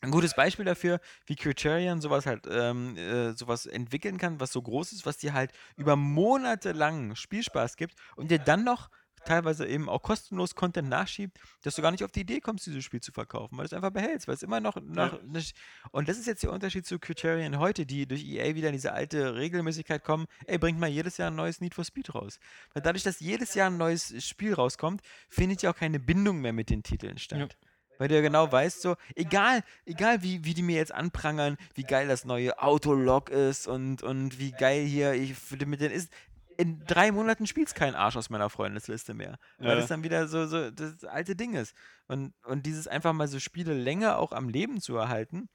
Ein 0.03 0.11
gutes 0.11 0.35
Beispiel 0.35 0.65
dafür, 0.65 1.01
wie 1.27 1.37
Criterion 1.37 2.01
sowas 2.01 2.27
halt, 2.27 2.47
ähm, 2.49 2.97
äh, 2.97 3.33
sowas 3.33 3.67
entwickeln 3.67 4.19
kann, 4.19 4.39
was 4.41 4.53
so 4.53 4.61
groß 4.63 4.93
ist, 4.93 5.07
was 5.07 5.17
dir 5.17 5.33
halt 5.33 5.53
über 5.77 5.97
Monate 5.97 6.73
lang 6.73 7.15
Spielspaß 7.17 7.77
gibt 7.77 7.95
und 8.15 8.31
dir 8.31 8.39
dann 8.39 8.63
noch 8.63 8.91
teilweise 9.27 9.67
eben 9.67 9.89
auch 9.89 10.03
kostenlos 10.03 10.55
Content 10.55 10.89
nachschiebt, 10.89 11.39
dass 11.63 11.75
du 11.75 11.83
gar 11.83 11.91
nicht 11.91 12.05
auf 12.05 12.13
die 12.13 12.21
Idee 12.21 12.41
kommst, 12.41 12.67
dieses 12.67 12.85
Spiel 12.85 13.01
zu 13.01 13.13
verkaufen, 13.13 13.59
weil 13.59 13.65
du 13.65 13.67
es 13.67 13.73
einfach 13.73 13.91
behältst, 13.91 14.29
weil 14.29 14.35
es 14.35 14.43
immer 14.43 14.61
noch, 14.61 14.77
noch 14.81 15.23
nicht, 15.23 15.57
und 15.91 16.09
das 16.09 16.19
ist 16.19 16.27
jetzt 16.27 16.43
der 16.43 16.53
Unterschied 16.53 16.87
zu 16.87 16.99
Criterion 16.99 17.59
heute, 17.59 17.85
die 17.85 18.07
durch 18.07 18.25
EA 18.25 18.55
wieder 18.55 18.69
in 18.69 18.75
diese 18.75 18.93
alte 18.93 19.35
Regelmäßigkeit 19.35 20.03
kommen, 20.03 20.27
ey, 20.47 20.59
bringt 20.59 20.79
mal 20.79 20.89
jedes 20.89 21.19
Jahr 21.19 21.31
ein 21.31 21.37
neues 21.37 21.61
Need 21.61 21.75
for 21.75 21.85
Speed 21.85 22.15
raus. 22.15 22.39
Weil 22.73 22.83
dadurch, 22.83 23.03
dass 23.03 23.21
jedes 23.21 23.55
Jahr 23.55 23.71
ein 23.71 23.77
neues 23.77 24.15
Spiel 24.25 24.55
rauskommt, 24.55 25.03
findet 25.29 25.63
ja 25.63 25.71
auch 25.71 25.77
keine 25.77 26.01
Bindung 26.01 26.41
mehr 26.41 26.53
mit 26.53 26.71
den 26.71 26.83
Titeln 26.83 27.19
statt. 27.19 27.57
Weil 27.99 28.09
du 28.09 28.15
ja 28.15 28.21
genau 28.21 28.51
weißt, 28.51 28.83
so, 28.83 28.97
egal, 29.15 29.63
egal 29.87 30.23
wie, 30.23 30.45
wie 30.45 30.55
die 30.55 30.63
mir 30.63 30.77
jetzt 30.77 30.93
anprangern, 30.93 31.57
wie 31.75 31.83
geil 31.85 32.09
das 32.09 32.25
neue 32.25 32.59
Autolog 32.59 33.31
ist 33.31 33.67
und, 33.67 34.03
und 34.03 34.39
wie 34.39 34.53
geil 34.53 34.85
hier 34.85 35.15
ich 35.15 35.35
mit 35.67 35.81
den 35.81 35.91
ist. 35.93 36.13
In 36.59 36.85
drei 36.87 37.13
Monaten 37.13 37.47
spielt 37.47 37.75
kein 37.75 37.95
Arsch 37.95 38.17
aus 38.17 38.31
meiner 38.31 38.51
Freundesliste 38.51 39.15
mehr. 39.15 39.39
Weil 39.59 39.71
Ja. 39.71 39.77
das 39.77 39.89
dann 39.89 40.03
wieder 40.05 40.29
so, 40.29 40.47
so 40.47 40.71
das 40.71 41.05
alte 41.05 41.37
Ding 41.37 41.55
ist. 41.55 41.75
Und, 42.09 42.35
und 42.45 42.65
dieses 42.67 42.89
einfach 42.89 43.13
mal 43.13 43.29
so 43.29 43.41
Spiele 43.41 43.75
länger 43.75 44.19
auch 44.19 44.33
am 44.33 44.49
Leben 44.49 44.81
zu 44.81 44.97
erhalten, 44.97 45.49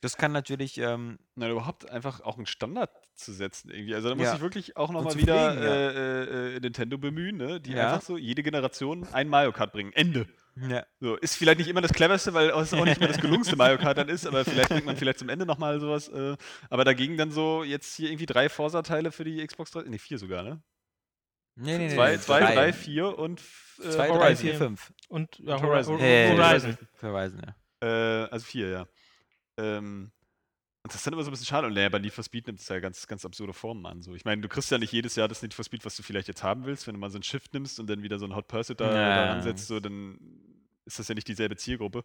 das 0.00 0.16
kann 0.16 0.32
natürlich, 0.32 0.78
ähm, 0.78 1.18
Na, 1.34 1.48
überhaupt 1.50 1.90
einfach 1.90 2.20
auch 2.20 2.36
einen 2.36 2.46
Standard 2.46 2.90
zu 3.18 3.32
setzen 3.32 3.70
irgendwie. 3.70 3.94
Also 3.94 4.08
da 4.08 4.14
muss 4.14 4.26
Ja. 4.26 4.34
ich 4.36 4.40
wirklich 4.40 4.76
auch 4.76 4.90
nochmal 4.90 5.12
zu 5.12 5.18
wieder 5.18 5.52
pflegen, 5.52 5.62
ja. 5.66 5.74
äh, 5.74 6.56
äh, 6.56 6.60
Nintendo 6.60 6.98
bemühen, 6.98 7.36
ne? 7.36 7.60
die 7.60 7.72
Ja. 7.72 7.92
einfach 7.94 8.06
so 8.06 8.16
jede 8.16 8.42
Generation 8.42 9.06
ein 9.12 9.28
Mario 9.28 9.52
Kart 9.52 9.72
bringen. 9.72 9.92
Ende. 9.92 10.26
ja. 10.68 10.86
So, 11.00 11.16
ist 11.16 11.36
vielleicht 11.36 11.58
nicht 11.58 11.68
immer 11.68 11.80
das 11.80 11.92
cleverste, 11.92 12.32
weil 12.34 12.50
es 12.50 12.72
auch 12.74 12.84
nicht 12.84 12.98
immer 12.98 13.08
das 13.08 13.20
gelungenste 13.20 13.56
Mario 13.56 13.78
Kart 13.78 13.98
dann 13.98 14.08
ist, 14.08 14.26
aber 14.26 14.44
vielleicht 14.44 14.68
bringt 14.70 14.86
man 14.86 14.96
vielleicht 14.96 15.18
zum 15.18 15.28
Ende 15.28 15.46
nochmal 15.46 15.80
sowas. 15.80 16.08
Äh, 16.08 16.36
aber 16.70 16.84
dagegen 16.84 17.16
dann 17.16 17.30
so 17.30 17.62
jetzt 17.64 17.94
hier 17.96 18.08
irgendwie 18.08 18.26
drei 18.26 18.48
Forsa-Teile 18.48 19.12
für 19.12 19.24
die 19.24 19.44
Xbox 19.46 19.72
3, 19.72 19.82
nee, 19.88 19.98
vier 19.98 20.18
sogar, 20.18 20.42
ne? 20.42 20.62
Nee, 21.56 21.76
nee, 21.76 21.88
nee. 21.88 21.94
zwei, 21.94 22.12
nee, 22.12 22.18
zwei, 22.20 22.40
drei, 22.40 22.72
vier 22.72 23.18
und 23.18 23.40
äh, 23.80 23.90
Zwei, 23.90 24.06
drei, 24.06 24.14
Horizon. 24.14 24.36
vier, 24.36 24.54
fünf. 24.54 24.92
Und 25.08 25.38
ja, 25.40 25.56
Und 25.56 25.62
Horizon. 25.64 25.94
Horizon. 25.98 26.06
Äh, 26.06 26.36
Horizon. 26.36 26.78
Verweisen, 26.94 27.42
ja. 27.44 27.54
Äh, 28.24 28.28
also 28.30 28.44
vier, 28.44 28.68
ja. 28.68 28.86
Ähm, 29.56 30.12
das 30.88 30.96
ist 30.96 31.06
dann 31.06 31.14
immer 31.14 31.22
so 31.22 31.30
ein 31.30 31.32
bisschen 31.32 31.46
schade. 31.46 31.66
Und 31.66 31.74
naja, 31.74 31.88
bei 31.88 31.98
Need 31.98 32.12
for 32.12 32.24
Speed 32.24 32.46
nimmt 32.46 32.60
es 32.60 32.68
ja 32.68 32.78
ganz, 32.80 33.06
ganz 33.06 33.24
absurde 33.24 33.52
Formen 33.52 33.84
an. 33.86 34.02
So. 34.02 34.14
Ich 34.14 34.24
meine, 34.24 34.42
du 34.42 34.48
kriegst 34.48 34.70
ja 34.70 34.78
nicht 34.78 34.92
jedes 34.92 35.16
Jahr 35.16 35.28
das 35.28 35.42
Need 35.42 35.54
for 35.54 35.64
Speed, 35.64 35.84
was 35.84 35.96
du 35.96 36.02
vielleicht 36.02 36.28
jetzt 36.28 36.42
haben 36.42 36.64
willst. 36.66 36.86
Wenn 36.86 36.94
du 36.94 37.00
mal 37.00 37.10
so 37.10 37.18
ein 37.18 37.22
Shift 37.22 37.54
nimmst 37.54 37.78
und 37.80 37.88
dann 37.88 38.02
wieder 38.02 38.18
so 38.18 38.26
ein 38.26 38.34
Hot 38.34 38.48
Pursuit 38.48 38.80
da, 38.80 38.94
Ja. 38.94 39.14
da 39.14 39.32
ansetzt, 39.32 39.66
so, 39.68 39.80
dann 39.80 40.18
ist 40.84 40.98
das 40.98 41.08
ja 41.08 41.14
nicht 41.14 41.28
dieselbe 41.28 41.56
Zielgruppe 41.56 42.04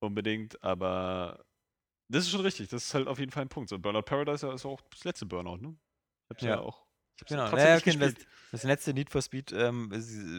unbedingt. 0.00 0.62
Aber 0.62 1.44
Das 2.08 2.24
ist 2.24 2.30
schon 2.30 2.40
richtig, 2.42 2.68
das 2.68 2.84
ist 2.84 2.94
halt 2.94 3.08
auf 3.08 3.18
jeden 3.18 3.30
Fall 3.32 3.42
ein 3.42 3.48
Punkt. 3.48 3.70
So, 3.70 3.78
Burnout 3.78 4.02
Paradise 4.02 4.46
ist 4.48 4.66
auch 4.66 4.80
das 4.90 5.04
letzte 5.04 5.24
Burnout, 5.24 5.56
ne? 5.58 5.76
Ich 6.24 6.30
hab's 6.30 6.42
ja, 6.42 6.48
Ja. 6.50 6.60
auch. 6.60 6.84
Genau, 7.26 7.48
trotzdem 7.48 7.68
ja, 7.68 7.74
nicht 7.76 7.86
okay, 7.86 7.98
das, 7.98 8.14
das 8.50 8.62
letzte 8.64 8.92
Need 8.92 9.08
for 9.10 9.22
Speed 9.22 9.52
ähm, 9.52 9.88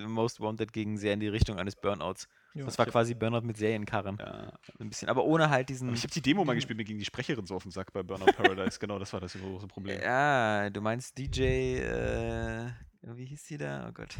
Most 0.07 0.39
Wanted 0.39 0.73
ging 0.73 0.97
sehr 0.97 1.13
in 1.13 1.19
die 1.19 1.30
Richtung 1.30 1.57
eines 1.57 1.75
Burnouts. 1.75 2.27
Ja. 2.55 2.65
das 2.65 2.77
war 2.77 2.85
quasi 2.85 3.15
Burnout 3.15 3.41
mit 3.41 3.57
Serienkarren. 3.57 4.17
Ja. 4.19 4.53
Ein 4.80 4.89
bisschen, 4.89 5.09
aber 5.09 5.23
ohne 5.23 5.49
halt 5.49 5.69
diesen. 5.69 5.88
Aber 5.89 5.97
ich 5.97 6.03
habe 6.03 6.13
die 6.13 6.21
Demo 6.21 6.45
mal 6.45 6.53
gespielt, 6.53 6.77
mir 6.77 6.84
ging 6.84 6.99
die 6.99 7.05
Sprecherin 7.05 7.45
so 7.47 7.55
auf 7.55 7.63
den 7.63 7.71
Sack 7.71 7.91
bei 7.93 8.03
Burnout 8.03 8.31
Paradise. 8.34 8.77
genau, 8.80 8.99
das 8.99 9.11
war 9.11 9.19
das 9.19 9.34
große 9.34 9.67
Problem. 9.67 9.99
Ja, 10.01 10.69
du 10.69 10.81
meinst 10.81 11.17
DJ, 11.17 11.41
äh, 11.80 12.71
wie 13.01 13.25
hieß 13.25 13.43
die 13.45 13.57
da? 13.57 13.88
Oh 13.89 13.91
Gott. 13.91 14.15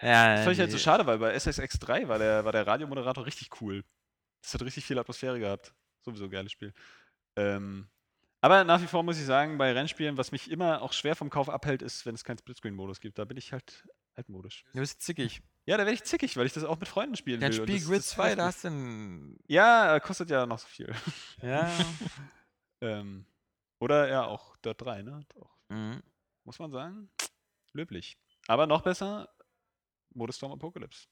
Ja, 0.00 0.34
Das 0.36 0.44
fand 0.44 0.54
ich 0.54 0.60
halt 0.60 0.70
so 0.70 0.78
schade, 0.78 1.06
weil 1.06 1.18
bei 1.18 1.34
SSX3 1.34 2.08
war 2.08 2.18
der, 2.18 2.44
war 2.44 2.52
der 2.52 2.66
Radiomoderator 2.66 3.24
richtig 3.26 3.60
cool. 3.60 3.84
Das 4.42 4.54
hat 4.54 4.62
richtig 4.62 4.84
viel 4.84 4.98
Atmosphäre 4.98 5.38
gehabt. 5.38 5.74
Sowieso 6.02 6.24
ein 6.24 6.30
geiles 6.30 6.52
Spiel. 6.52 6.72
Ähm, 7.36 7.88
aber 8.40 8.64
nach 8.64 8.80
wie 8.80 8.86
vor 8.86 9.02
muss 9.02 9.18
ich 9.18 9.24
sagen, 9.24 9.58
bei 9.58 9.72
Rennspielen, 9.72 10.16
was 10.18 10.32
mich 10.32 10.50
immer 10.50 10.82
auch 10.82 10.92
schwer 10.92 11.16
vom 11.16 11.30
Kauf 11.30 11.48
abhält, 11.48 11.82
ist, 11.82 12.06
wenn 12.06 12.14
es 12.14 12.24
keinen 12.24 12.38
Splitscreen-Modus 12.38 13.00
gibt. 13.00 13.18
Da 13.18 13.24
bin 13.24 13.36
ich 13.36 13.52
halt 13.52 13.88
altmodisch. 14.14 14.64
Du 14.72 14.80
bist 14.80 15.00
zickig. 15.02 15.42
Ja, 15.66 15.76
da 15.76 15.84
werde 15.84 15.94
ich 15.94 16.04
zickig, 16.04 16.36
weil 16.36 16.46
ich 16.46 16.52
das 16.52 16.62
auch 16.62 16.78
mit 16.78 16.88
Freunden 16.88 17.16
spielen 17.16 17.40
Dann 17.40 17.52
will. 17.52 17.60
und 17.60 17.68
spiel 17.68 17.84
Grid 17.84 17.98
das 17.98 18.08
2, 18.10 18.22
nervt 18.22 18.38
da 18.38 18.46
hast 18.46 18.64
du 18.64 18.68
ein. 18.68 19.38
Ja, 19.48 19.96
äh, 19.96 20.00
kostet 20.00 20.30
ja 20.30 20.46
noch 20.46 20.60
so 20.60 20.68
viel. 20.68 20.94
Ja. 21.42 21.70
ähm, 22.80 23.26
oder 23.80 24.08
ja, 24.08 24.24
auch 24.24 24.56
Dirt 24.58 24.80
3, 24.80 25.02
ne? 25.02 25.20
Auch, 25.40 25.56
mhm. 25.68 26.02
muss 26.44 26.58
man 26.60 26.70
sagen. 26.70 27.10
Löblich. 27.72 28.16
Aber 28.46 28.66
noch 28.66 28.82
besser, 28.82 29.28
Modus 30.14 30.36
Storm 30.36 30.52
Apocalypse. 30.52 31.08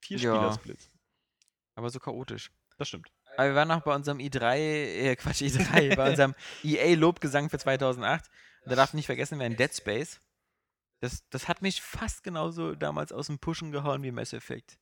Vier 0.00 0.18
Ja. 0.18 0.34
Spieler-Splits. 0.34 0.90
Aber 1.74 1.90
so 1.90 1.98
chaotisch. 1.98 2.52
Das 2.78 2.88
stimmt. 2.88 3.10
Aber 3.36 3.48
wir 3.48 3.54
waren 3.54 3.68
noch 3.68 3.82
bei 3.82 3.94
unserem 3.94 4.18
i3, 4.18 4.56
äh, 4.56 5.16
Quatsch, 5.16 5.42
i3, 5.42 5.96
bei 5.96 6.10
unserem 6.10 6.34
EA-Lobgesang 6.62 7.50
für 7.50 7.58
2008. 7.58 8.30
Und 8.64 8.70
da 8.70 8.76
darf 8.76 8.94
nicht 8.94 9.06
vergessen 9.06 9.38
werden, 9.38 9.56
Dead 9.56 9.74
Space. 9.74 10.20
Das, 11.00 11.26
das 11.30 11.48
hat 11.48 11.62
mich 11.62 11.80
fast 11.80 12.22
genauso 12.22 12.74
damals 12.74 13.12
aus 13.12 13.26
dem 13.26 13.38
Pushen 13.38 13.72
gehauen 13.72 14.02
wie 14.02 14.12
Mass 14.12 14.32
Effect. 14.32 14.78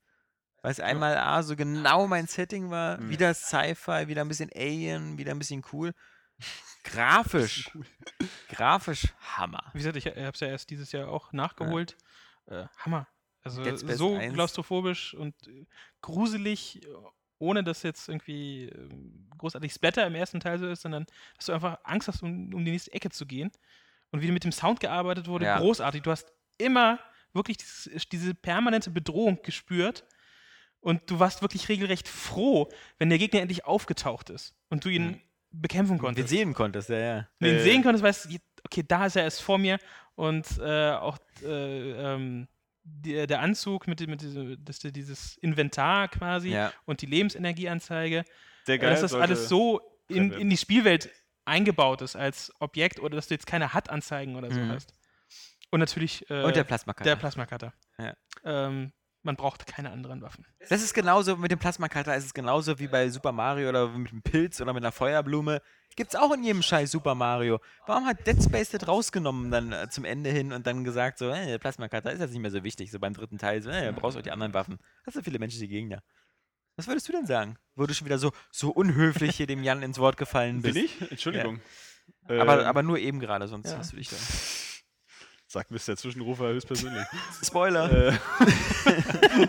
Weil 0.63 0.73
es 0.73 0.81
einmal 0.81 1.17
A, 1.17 1.43
so 1.45 1.55
genau 1.55 2.07
mein 2.09 2.27
Setting 2.27 2.71
war, 2.71 2.99
Mhm. 2.99 3.11
wieder 3.11 3.33
Sci-Fi, 3.33 4.09
wieder 4.09 4.23
ein 4.23 4.29
bisschen 4.29 4.51
Alien, 4.55 5.17
wieder 5.17 5.31
ein 5.31 5.39
bisschen 5.39 5.65
cool. 5.73 5.95
Grafisch, 6.85 7.71
grafisch 8.49 9.13
Hammer. 9.37 9.71
Wie 9.73 9.79
gesagt, 9.79 9.97
ich 9.97 10.07
habe 10.07 10.31
es 10.33 10.41
ja 10.41 10.49
erst 10.49 10.71
dieses 10.71 10.93
Jahr 10.93 11.09
auch 11.09 11.33
nachgeholt. 11.33 11.97
Äh, 12.47 12.67
Hammer. 12.79 13.07
Also 13.43 13.63
so 13.97 14.17
1. 14.17 14.35
klaustrophobisch 14.35 15.15
und 15.15 15.35
äh, 15.49 15.67
gruselig, 16.01 16.85
äh, 16.85 16.89
ohne 17.39 17.63
dass 17.63 17.83
jetzt 17.83 18.09
irgendwie 18.09 18.69
ähm, 18.69 19.29
großartig 19.39 19.73
Splatter 19.73 20.07
im 20.07 20.15
ersten 20.15 20.41
Teil 20.41 20.59
so 20.59 20.67
ist, 20.69 20.83
sondern 20.83 21.07
dass 21.37 21.47
du 21.47 21.53
einfach 21.53 21.79
Angst 21.85 22.09
hast, 22.09 22.23
um, 22.23 22.53
um 22.53 22.65
die 22.65 22.73
nächste 22.73 22.93
Ecke 22.93 23.11
zu 23.11 23.27
gehen. 23.27 23.51
Und 24.11 24.23
wie 24.23 24.31
mit 24.31 24.45
dem 24.45 24.53
Sound 24.53 24.81
gearbeitet 24.81 25.27
wurde, 25.29 25.45
Ja. 25.45 25.59
großartig. 25.59 26.03
Du 26.03 26.11
hast 26.11 26.33
immer 26.59 26.99
wirklich 27.35 27.57
dieses, 27.59 28.09
diese 28.09 28.35
permanente 28.35 28.91
Bedrohung 28.91 29.41
gespürt. 29.43 30.05
Und 30.81 31.11
du 31.11 31.19
warst 31.19 31.43
wirklich 31.43 31.69
regelrecht 31.69 32.07
froh, 32.09 32.69
wenn 32.99 33.09
der 33.11 33.19
Gegner 33.19 33.41
endlich 33.41 33.65
aufgetaucht 33.65 34.31
ist 34.31 34.55
und 34.71 34.85
du 34.85 34.89
ihn 34.89 35.07
Mhm. 35.09 35.21
bekämpfen 35.51 35.97
Den 35.97 36.01
konntest. 36.01 36.29
sehen 36.29 36.55
konntest, 36.55 36.89
ja, 36.89 36.99
ja. 36.99 37.29
Wenn 37.41 37.51
du 37.51 37.55
ihn 37.57 37.61
Äh. 37.61 37.65
sehen 37.65 37.83
konntest, 37.83 38.05
weißt 38.05 38.25
du, 38.33 38.37
okay, 38.65 38.85
da 38.87 39.07
ist 39.07 39.17
er 39.17 39.25
erst 39.25 39.43
vor 39.43 39.59
mir 39.59 39.79
und 40.15 40.47
äh, 40.59 40.93
auch 40.93 41.19
äh, 41.43 42.15
ähm, 42.15 42.47
der, 42.85 43.27
der 43.27 43.41
Anzug 43.41 43.89
mit, 43.89 44.07
mit 44.07 44.21
diesem, 44.23 44.57
das, 44.65 44.79
dieses 44.79 45.37
Inventar 45.39 46.09
quasi 46.09 46.51
ja. 46.51 46.73
und 46.87 47.03
die 47.03 47.07
Lebensenergieanzeige, 47.07 48.25
Sehr 48.65 48.77
äh, 48.77 48.79
dass 48.79 49.01
das 49.01 49.15
alles 49.15 49.49
so 49.49 49.81
in, 50.09 50.33
in 50.33 50.49
die 50.49 50.57
Spielwelt 50.57 51.11
eingebaut 51.49 52.03
ist 52.03 52.15
als 52.17 52.53
Objekt 52.61 53.01
oder 53.01 53.17
dass 53.17 53.27
du 53.29 53.35
jetzt 53.35 53.47
keine 53.47 53.75
HUD-Anzeigen 53.75 54.37
oder 54.37 54.51
so 54.53 54.61
Mhm. 54.61 54.71
hast. 54.73 54.93
Und 55.71 55.81
natürlich 55.81 56.29
äh, 56.31 56.45
Und 56.45 56.57
der 56.57 56.65
Plasma-Cutter. 56.65 57.05
der 57.11 57.17
Plasma-Cutter. 57.17 57.73
Ja. 57.99 58.15
Ähm, 58.45 58.93
man 59.23 59.37
braucht 59.37 59.67
keine 59.67 59.91
anderen 59.91 60.23
Waffen. 60.23 60.47
Das 60.71 60.81
ist 60.83 60.95
genauso, 60.95 61.37
mit 61.37 61.51
dem 61.51 61.59
Plasma-Cutter 61.59 62.15
ist 62.17 62.25
es 62.25 62.33
genauso 62.35 62.79
wie 62.79 62.87
bei 62.87 63.11
Super 63.11 63.33
Mario 63.33 63.69
oder 63.69 63.89
mit 63.89 64.11
einem 64.13 64.23
Pilz 64.23 64.61
oder 64.61 64.73
mit 64.73 64.83
einer 64.83 64.93
Feuerblume. 64.93 65.61
Gibt's 65.97 66.15
auch 66.15 66.33
in 66.33 66.45
jedem 66.45 66.63
scheiß 66.63 66.91
Super 66.93 67.15
Mario. 67.17 67.61
Warum 67.87 68.07
hat 68.07 68.25
Dead 68.27 68.41
Space 68.43 68.71
das 68.71 68.87
rausgenommen 68.87 69.51
dann 69.51 69.73
äh, 69.73 69.89
zum 69.91 70.05
Ende 70.05 70.31
hin 70.31 70.53
und 70.53 70.67
dann 70.67 70.85
gesagt, 70.85 71.19
so, 71.19 71.29
äh, 71.31 71.47
der 71.47 71.59
Plasma-Cutter 71.59 72.13
ist 72.13 72.21
jetzt 72.21 72.31
nicht 72.31 72.41
mehr 72.41 72.53
so 72.53 72.63
wichtig, 72.63 72.91
so 72.91 73.01
beim 73.01 73.13
dritten 73.13 73.37
Teil, 73.37 73.61
so, 73.61 73.69
äh, 73.71 73.93
brauchst 73.95 74.17
auch 74.17 74.23
die 74.23 74.31
anderen 74.31 74.55
Waffen. 74.55 74.79
Das 75.05 75.15
sind 75.15 75.25
viele 75.25 75.39
menschliche 75.41 75.69
Gegner. 75.69 76.03
Was 76.79 76.87
würdest 76.87 77.09
du 77.09 77.13
denn 77.13 77.27
sagen? 77.27 77.57
Wo 77.75 77.87
du 77.87 77.93
schon 77.95 78.05
wieder 78.07 78.19
so, 78.19 78.31
so 78.53 78.71
unhöflich 78.71 79.37
hier 79.37 79.49
dem 79.49 79.65
Jan 79.65 79.83
ins 79.83 79.99
Wort 79.99 80.17
gefallen 80.17 80.63
Bin 80.63 80.75
bist. 80.75 80.85
ich? 81.03 81.11
Entschuldigung. 81.11 81.61
Aber, 82.29 82.61
Ähm, 82.61 82.67
aber 82.67 82.83
nur 82.85 82.99
eben 82.99 83.19
gerade, 83.19 83.49
sonst 83.49 83.71
ja. 83.71 83.79
hast 83.79 83.93
du 83.93 83.97
dich 83.97 84.09
da. 84.11 84.17
Sagt 85.49 85.71
Mr. 85.73 85.97
Zwischenrufer 85.97 86.49
höchstpersönlich. 86.49 87.05
Spoiler. 87.45 88.11
äh, 88.11 88.13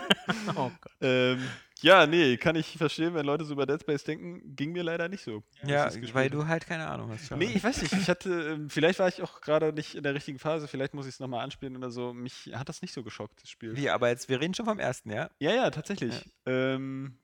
Oh 0.56 0.70
Gott. 0.80 0.92
ähm, 1.00 1.46
ja, 1.82 2.06
nee, 2.06 2.36
kann 2.36 2.56
ich 2.56 2.76
verstehen, 2.76 3.14
wenn 3.14 3.24
Leute 3.24 3.44
so 3.44 3.54
über 3.54 3.64
Dead 3.66 3.80
Space 3.80 4.04
denken. 4.04 4.54
Ging 4.54 4.72
mir 4.72 4.82
leider 4.82 5.08
nicht 5.08 5.24
so. 5.24 5.42
ja, 5.64 5.90
weil 6.12 6.28
du 6.28 6.46
halt 6.46 6.66
keine 6.66 6.86
Ahnung 6.88 7.10
hast. 7.10 7.30
Nee, 7.32 7.52
ich 7.54 7.64
weiß 7.64 7.80
nicht. 7.82 7.92
Ich 7.94 8.08
hatte, 8.08 8.30
ähm, 8.54 8.68
vielleicht 8.70 8.98
war 8.98 9.08
ich 9.08 9.22
auch 9.22 9.40
gerade 9.40 9.72
nicht 9.72 9.94
in 9.94 10.02
der 10.02 10.14
richtigen 10.14 10.38
Phase. 10.38 10.68
Vielleicht 10.68 10.92
muss 10.94 11.06
ich 11.06 11.14
es 11.14 11.20
nochmal 11.20 11.42
anspielen 11.42 11.76
oder 11.76 11.90
so. 11.90 12.12
Mich 12.12 12.50
hat 12.54 12.68
das 12.68 12.82
nicht 12.82 12.92
so 12.92 13.02
geschockt, 13.02 13.42
das 13.42 13.48
Spiel. 13.50 13.76
Wie, 13.76 13.88
aber 13.88 14.08
jetzt, 14.08 14.28
wir 14.28 14.40
reden 14.40 14.52
schon 14.54 14.66
vom 14.66 14.78
ersten, 14.78 15.10
ja? 15.10 15.30
Ja, 15.38 15.52
ja, 15.52 15.70
tatsächlich. 15.70 16.24
Ähm, 16.44 17.18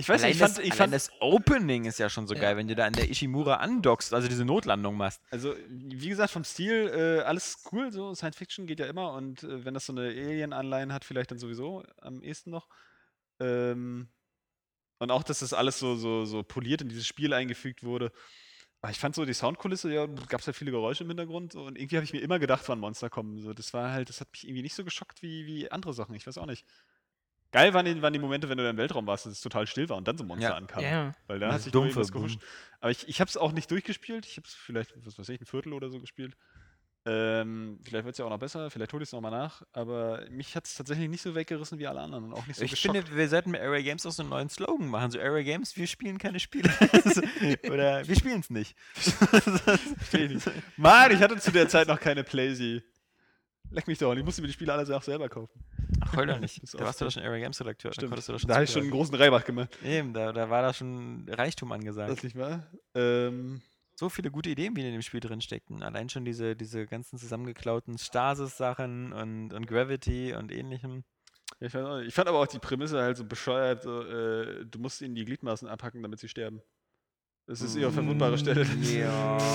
ich 0.00 0.08
weiß 0.08 0.22
allein 0.22 0.30
nicht, 0.30 0.40
ich 0.40 0.42
fand, 0.42 0.56
das, 0.58 0.64
ich 0.64 0.74
fand 0.74 0.94
das 0.94 1.10
Opening 1.20 1.84
ist 1.84 1.98
ja 1.98 2.08
schon 2.08 2.26
so 2.26 2.34
Ja. 2.34 2.40
geil, 2.40 2.56
wenn 2.56 2.66
du 2.66 2.74
da 2.74 2.86
an 2.86 2.94
der 2.94 3.08
Ishimura 3.08 3.56
andockst, 3.56 4.12
also 4.12 4.28
diese 4.28 4.44
Notlandung 4.44 4.96
machst. 4.96 5.22
also 5.30 5.54
wie 5.68 6.08
gesagt, 6.08 6.30
vom 6.32 6.44
Stil 6.44 6.90
äh, 6.92 7.20
alles 7.22 7.64
cool, 7.70 7.92
so 7.92 8.14
Science 8.14 8.36
Fiction 8.36 8.66
geht 8.66 8.80
ja 8.80 8.86
immer 8.86 9.12
und 9.12 9.42
äh, 9.42 9.64
wenn 9.64 9.74
das 9.74 9.86
so 9.86 9.92
eine 9.92 10.08
Alien-Anleihen 10.08 10.92
hat, 10.92 11.04
vielleicht 11.04 11.30
dann 11.30 11.38
sowieso 11.38 11.84
am 12.00 12.22
ehesten 12.22 12.50
noch. 12.50 12.68
Ähm, 13.38 14.08
und 14.98 15.10
auch, 15.10 15.22
dass 15.22 15.38
das 15.38 15.52
alles 15.52 15.78
so, 15.78 15.96
so, 15.96 16.24
so 16.24 16.42
poliert 16.42 16.82
in 16.82 16.88
dieses 16.88 17.06
Spiel 17.06 17.32
eingefügt 17.32 17.84
wurde. 17.84 18.12
Aber 18.82 18.90
ich 18.92 18.98
fand 18.98 19.14
so 19.14 19.24
die 19.24 19.34
Soundkulisse, 19.34 19.92
ja, 19.92 20.06
gab 20.06 20.40
es 20.40 20.46
halt 20.46 20.56
viele 20.56 20.70
Geräusche 20.70 21.04
im 21.04 21.10
Hintergrund 21.10 21.52
so, 21.52 21.64
und 21.64 21.76
irgendwie 21.78 21.96
habe 21.96 22.04
ich 22.04 22.12
mir 22.12 22.20
immer 22.20 22.38
gedacht, 22.38 22.66
wann 22.68 22.78
Monster 22.80 23.10
kommen. 23.10 23.38
So, 23.38 23.52
das 23.52 23.74
war 23.74 23.92
halt, 23.92 24.08
das 24.08 24.20
hat 24.20 24.28
mich 24.32 24.44
irgendwie 24.44 24.62
nicht 24.62 24.74
so 24.74 24.84
geschockt 24.84 25.22
wie, 25.22 25.46
wie 25.46 25.70
andere 25.70 25.92
Sachen. 25.92 26.14
Ich 26.14 26.26
weiß 26.26 26.38
auch 26.38 26.46
nicht. 26.46 26.66
Geil 27.52 27.74
waren 27.74 27.84
die, 27.84 28.00
waren 28.00 28.12
die 28.12 28.18
Momente, 28.18 28.48
wenn 28.48 28.58
du 28.58 28.64
da 28.64 28.70
im 28.70 28.76
Weltraum 28.76 29.06
warst, 29.06 29.26
dass 29.26 29.32
es 29.32 29.40
total 29.40 29.66
still 29.66 29.88
war 29.88 29.96
und 29.96 30.06
dann 30.06 30.16
so 30.16 30.24
Monster 30.24 30.50
Ja. 30.50 30.54
ankamen. 30.54 30.84
Ja. 30.90 31.14
Weil 31.26 31.40
da 31.40 31.52
hat 31.52 31.62
sich 31.62 31.72
Boom. 31.72 31.90
gemischt. 31.90 32.40
Aber 32.80 32.90
ich, 32.90 33.08
ich 33.08 33.20
habe 33.20 33.28
es 33.28 33.36
auch 33.36 33.52
nicht 33.52 33.70
durchgespielt. 33.70 34.24
Ich 34.26 34.36
habe 34.36 34.46
es 34.46 34.54
vielleicht, 34.54 34.94
was 35.04 35.18
weiß 35.18 35.28
ich, 35.30 35.40
ein 35.40 35.46
Viertel 35.46 35.72
oder 35.72 35.90
so 35.90 35.98
gespielt. 36.00 36.36
Ähm, 37.06 37.80
vielleicht 37.82 38.04
wird 38.04 38.12
es 38.12 38.18
ja 38.18 38.26
auch 38.26 38.30
noch 38.30 38.38
besser, 38.38 38.70
vielleicht 38.70 38.92
hole 38.92 39.02
ich 39.02 39.08
es 39.08 39.12
nochmal 39.12 39.30
nach. 39.30 39.62
Aber 39.72 40.22
mich 40.30 40.54
hat 40.54 40.66
es 40.66 40.74
tatsächlich 40.74 41.08
nicht 41.08 41.22
so 41.22 41.34
weggerissen 41.34 41.78
wie 41.78 41.86
alle 41.86 42.00
anderen 42.00 42.24
und 42.24 42.34
auch 42.34 42.46
nicht 42.46 42.56
so 42.58 42.64
ich 42.64 42.72
geschockt. 42.72 42.96
finde, 42.98 43.16
wir 43.16 43.28
sollten 43.28 43.50
mit 43.52 43.60
Area 43.62 43.80
Games 43.82 44.04
auch 44.04 44.12
so 44.12 44.22
einen 44.22 44.28
neuen 44.30 44.50
Slogan 44.50 44.86
machen. 44.88 45.10
So 45.10 45.18
Area 45.18 45.42
Games, 45.42 45.76
wir 45.76 45.86
spielen 45.86 46.18
keine 46.18 46.38
Spiele. 46.38 46.68
Oder 47.70 48.06
wir 48.06 48.16
spielen 48.16 48.40
es 48.40 48.50
nicht. 48.50 48.76
Nicht. 50.12 50.50
Mann, 50.76 51.10
ich 51.12 51.20
hatte 51.20 51.38
zu 51.38 51.50
der 51.50 51.68
Zeit 51.68 51.88
noch 51.88 51.98
keine 51.98 52.22
Playsee. 52.22 52.82
Leck 53.70 53.86
mich 53.86 53.98
doch, 53.98 54.14
ich 54.14 54.24
musste 54.24 54.42
mir 54.42 54.48
die 54.48 54.54
Spiele 54.54 54.72
alle 54.72 54.96
auch 54.96 55.02
selber 55.02 55.28
kaufen. 55.28 55.64
Ach, 56.00 56.16
heul 56.16 56.26
doch 56.26 56.40
nicht. 56.40 56.60
Da 56.72 56.84
warst 56.84 57.00
du 57.00 57.04
doch 57.04 57.12
schon 57.12 57.22
Area 57.22 57.44
Games 57.44 57.60
Redakteur. 57.60 57.90
Da 57.90 57.94
Stimmt. 57.94 58.22
schon 58.22 58.48
Da 58.48 58.54
habe 58.54 58.64
ich 58.64 58.70
schon 58.70 58.82
einen 58.82 58.90
großen 58.90 59.14
Reibach 59.14 59.44
gemacht. 59.44 59.76
Eben, 59.84 60.12
da, 60.12 60.32
da 60.32 60.50
war 60.50 60.62
da 60.62 60.72
schon 60.72 61.26
Reichtum 61.28 61.72
angesagt. 61.72 62.10
Das 62.10 62.22
nicht 62.22 62.36
wahr? 62.36 62.66
Ähm, 62.94 63.62
so 64.00 64.08
viele 64.08 64.30
gute 64.30 64.48
Ideen, 64.48 64.74
wie 64.76 64.80
in 64.80 64.92
dem 64.92 65.02
Spiel 65.02 65.20
drin 65.20 65.40
steckten. 65.40 65.82
Allein 65.82 66.08
schon 66.08 66.24
diese, 66.24 66.56
diese 66.56 66.86
ganzen 66.86 67.18
zusammengeklauten 67.18 67.98
Stasis-Sachen 67.98 69.12
und, 69.12 69.52
und 69.52 69.66
Gravity 69.66 70.34
und 70.34 70.50
ähnlichem. 70.50 71.04
ja, 71.60 71.66
ich, 71.66 71.74
weiß 71.74 71.84
auch 71.84 71.98
ich 71.98 72.14
fand 72.14 72.28
aber 72.28 72.38
auch 72.38 72.46
die 72.46 72.58
Prämisse 72.58 73.00
halt 73.02 73.16
so 73.16 73.24
bescheuert. 73.24 73.82
So, 73.82 74.02
äh, 74.02 74.64
du 74.64 74.78
musst 74.78 75.02
ihnen 75.02 75.14
die 75.14 75.24
Gliedmaßen 75.24 75.68
abhacken, 75.68 76.02
damit 76.02 76.18
sie 76.18 76.28
sterben. 76.28 76.62
Das 77.50 77.62
ist 77.62 77.74
ihre 77.74 77.90
verwundbare 77.90 78.38
Stelle. 78.38 78.64
Ja. 78.82 79.36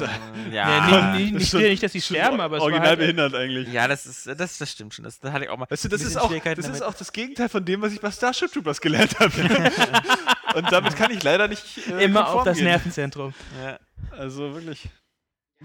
ist- 0.00 0.10
Ja, 0.50 0.88
ja. 0.88 1.12
nicht, 1.16 1.32
nicht, 1.34 1.42
ist 1.42 1.52
nicht, 1.54 1.82
dass 1.82 1.92
sie 1.92 2.00
sterben, 2.00 2.40
aber 2.40 2.56
es 2.56 2.60
war 2.60 2.64
original 2.66 2.88
halt, 2.88 2.98
behindert 3.00 3.34
eigentlich. 3.34 3.70
Ja, 3.72 3.86
das 3.88 4.06
ist, 4.06 4.26
das, 4.26 4.56
das 4.56 4.70
stimmt 4.70 4.94
schon. 4.94 5.04
Das, 5.04 5.20
das 5.20 5.30
hatte 5.32 5.44
ich 5.44 5.50
auch 5.50 5.58
mal. 5.58 5.66
Weißt 5.68 5.84
du, 5.84 5.88
das 5.88 6.00
ist, 6.00 6.16
auch, 6.16 6.32
das 6.32 6.58
ist 6.58 6.66
damit. 6.66 6.82
auch 6.82 6.94
das 6.94 7.12
Gegenteil 7.12 7.48
von 7.50 7.62
dem, 7.64 7.82
was 7.82 7.92
ich 7.92 8.00
bei 8.00 8.10
Starship 8.10 8.50
Troopers 8.50 8.80
gelernt 8.80 9.18
habe. 9.18 9.32
Und 10.54 10.72
damit 10.72 10.96
kann 10.96 11.10
ich 11.10 11.22
leider 11.22 11.48
nicht 11.48 11.64
äh, 11.88 12.04
immer 12.04 12.28
auf 12.28 12.44
das 12.44 12.56
gehen. 12.56 12.64
Nervenzentrum. 12.66 13.34
Ja. 13.62 13.78
Also 14.16 14.54
wirklich. 14.54 14.88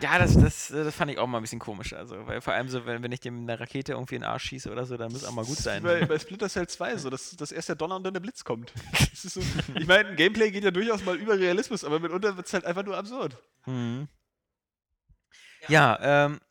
Ja, 0.02 0.20
das, 0.20 0.38
das, 0.38 0.68
das 0.68 0.94
fand 0.94 1.10
ich 1.12 1.18
auch 1.18 1.28
mal 1.28 1.38
ein 1.38 1.44
bisschen 1.44 1.60
komisch. 1.60 1.94
Also, 1.94 2.28
weil 2.28 2.42
vor 2.42 2.54
allem 2.54 2.68
so, 2.68 2.86
wenn, 2.86 3.02
wenn 3.02 3.14
ich 3.14 3.22
dem 3.22 3.44
eine 3.44 3.58
Rakete 3.58 3.94
irgendwie 3.94 4.16
in 4.16 4.22
den 4.22 4.30
Arsch 4.30 4.44
schieße 4.44 4.70
oder 4.70 4.86
so, 4.86 4.98
dann 4.98 5.12
muss 5.12 5.24
auch 5.24 5.32
mal 5.32 5.46
gut 5.46 5.58
sein. 5.58 5.84
Bei, 5.84 6.06
bei 6.06 6.20
Splinter 6.20 6.50
Cell 6.50 6.68
2 6.68 6.98
so, 6.98 7.10
dass, 7.10 7.32
dass 7.38 7.54
erst 7.54 7.70
der 7.70 7.78
Donner 7.78 7.96
und 7.96 8.04
dann 8.04 8.14
der 8.14 8.20
Blitz 8.20 8.44
kommt. 8.44 8.74
Das 9.16 9.24
ist 9.24 9.36
so, 9.36 9.42
ich 9.80 9.88
meine, 9.88 10.14
Gameplay 10.16 10.52
geht 10.52 10.66
ja 10.66 10.72
durchaus 10.72 11.06
mal 11.06 11.16
über 11.16 11.40
Realismus, 11.40 11.86
aber 11.86 12.00
mitunter 12.02 12.36
wird 12.36 12.46
es 12.46 12.54
halt 12.54 12.66
einfach 12.66 12.84
nur 12.84 12.98
absurd. 12.98 13.42
Mhm. 13.66 14.10
Ja, 15.70 16.26
ähm, 16.26 16.42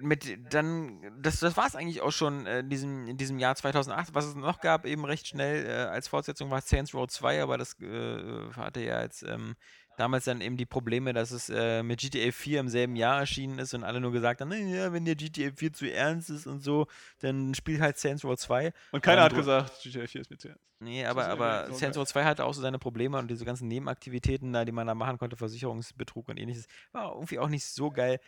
mit 0.00 0.52
dann, 0.52 1.00
das, 1.20 1.40
das 1.40 1.56
war 1.56 1.66
es 1.66 1.76
eigentlich 1.76 2.00
auch 2.00 2.10
schon 2.10 2.46
äh, 2.46 2.60
in, 2.60 2.70
diesem, 2.70 3.06
in 3.06 3.16
diesem 3.16 3.38
Jahr 3.38 3.54
2008. 3.54 4.14
Was 4.14 4.24
es 4.24 4.34
noch 4.34 4.60
gab, 4.60 4.86
eben 4.86 5.04
recht 5.04 5.26
schnell 5.26 5.66
äh, 5.66 5.70
als 5.90 6.08
Fortsetzung 6.08 6.50
war 6.50 6.62
Saints 6.62 6.94
Row 6.94 7.06
2, 7.06 7.42
aber 7.42 7.58
das 7.58 7.78
äh, 7.80 8.50
hatte 8.54 8.80
ja 8.80 9.02
jetzt 9.02 9.22
ähm, 9.22 9.56
damals 9.96 10.24
dann 10.24 10.40
eben 10.40 10.56
die 10.56 10.66
Probleme, 10.66 11.12
dass 11.12 11.30
es 11.30 11.48
äh, 11.48 11.82
mit 11.82 12.00
GTA 12.00 12.32
4 12.32 12.60
im 12.60 12.68
selben 12.68 12.96
Jahr 12.96 13.20
erschienen 13.20 13.58
ist 13.58 13.74
und 13.74 13.84
alle 13.84 14.00
nur 14.00 14.12
gesagt 14.12 14.40
haben, 14.40 14.52
ja, 14.52 14.92
wenn 14.92 15.04
dir 15.04 15.16
GTA 15.16 15.50
4 15.54 15.72
zu 15.72 15.90
ernst 15.90 16.30
ist 16.30 16.46
und 16.46 16.60
so, 16.60 16.86
dann 17.20 17.54
spiel 17.54 17.80
halt 17.80 17.98
Saints 17.98 18.24
Row 18.24 18.36
2. 18.36 18.72
Und 18.92 19.02
keiner 19.02 19.22
Ähm, 19.22 19.24
hat 19.24 19.34
gesagt, 19.34 19.82
GTA 19.82 20.06
4 20.06 20.20
ist 20.20 20.30
mir 20.30 20.38
zu 20.38 20.48
ernst. 20.48 20.62
Nee, 20.78 21.06
aber, 21.06 21.28
aber 21.28 21.72
Saints 21.72 21.96
Row 21.96 22.06
2 22.06 22.24
hatte 22.24 22.44
auch 22.44 22.52
so 22.52 22.60
seine 22.60 22.78
Probleme 22.78 23.16
und 23.16 23.28
diese 23.28 23.46
ganzen 23.46 23.66
Nebenaktivitäten 23.66 24.52
da, 24.52 24.66
die 24.66 24.72
man 24.72 24.86
da 24.86 24.94
machen 24.94 25.16
konnte, 25.16 25.36
Versicherungsbetrug 25.36 26.28
und 26.28 26.36
ähnliches, 26.36 26.66
war 26.92 27.14
irgendwie 27.14 27.38
auch 27.38 27.48
nicht 27.48 27.64
so 27.64 27.90
geil. 27.90 28.20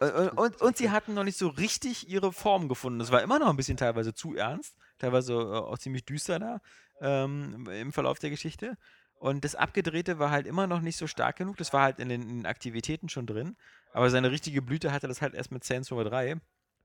Und, 0.00 0.10
und, 0.12 0.28
und, 0.30 0.60
und 0.62 0.76
sie 0.78 0.90
hatten 0.90 1.12
noch 1.12 1.24
nicht 1.24 1.36
so 1.36 1.48
richtig 1.48 2.08
ihre 2.08 2.32
Form 2.32 2.68
gefunden. 2.68 3.02
Es 3.02 3.10
war 3.10 3.22
immer 3.22 3.38
noch 3.38 3.50
ein 3.50 3.56
bisschen 3.56 3.76
teilweise 3.76 4.14
zu 4.14 4.34
ernst, 4.34 4.76
teilweise 4.98 5.34
äh, 5.34 5.36
auch 5.36 5.76
ziemlich 5.76 6.06
düster 6.06 6.38
da 6.38 6.60
ähm, 7.00 7.68
im 7.68 7.92
Verlauf 7.92 8.18
der 8.18 8.30
Geschichte. 8.30 8.78
Und 9.24 9.42
das 9.42 9.54
Abgedrehte 9.54 10.18
war 10.18 10.30
halt 10.30 10.46
immer 10.46 10.66
noch 10.66 10.82
nicht 10.82 10.98
so 10.98 11.06
stark 11.06 11.36
genug. 11.36 11.56
Das 11.56 11.72
war 11.72 11.80
halt 11.82 11.98
in 11.98 12.10
den, 12.10 12.20
in 12.20 12.28
den 12.40 12.46
Aktivitäten 12.46 13.08
schon 13.08 13.26
drin. 13.26 13.56
Aber 13.94 14.10
seine 14.10 14.30
richtige 14.30 14.60
Blüte 14.60 14.92
hatte 14.92 15.08
das 15.08 15.22
halt 15.22 15.32
erst 15.32 15.50
mit 15.50 15.64
Saints 15.64 15.90
Row 15.90 16.04
3. 16.04 16.36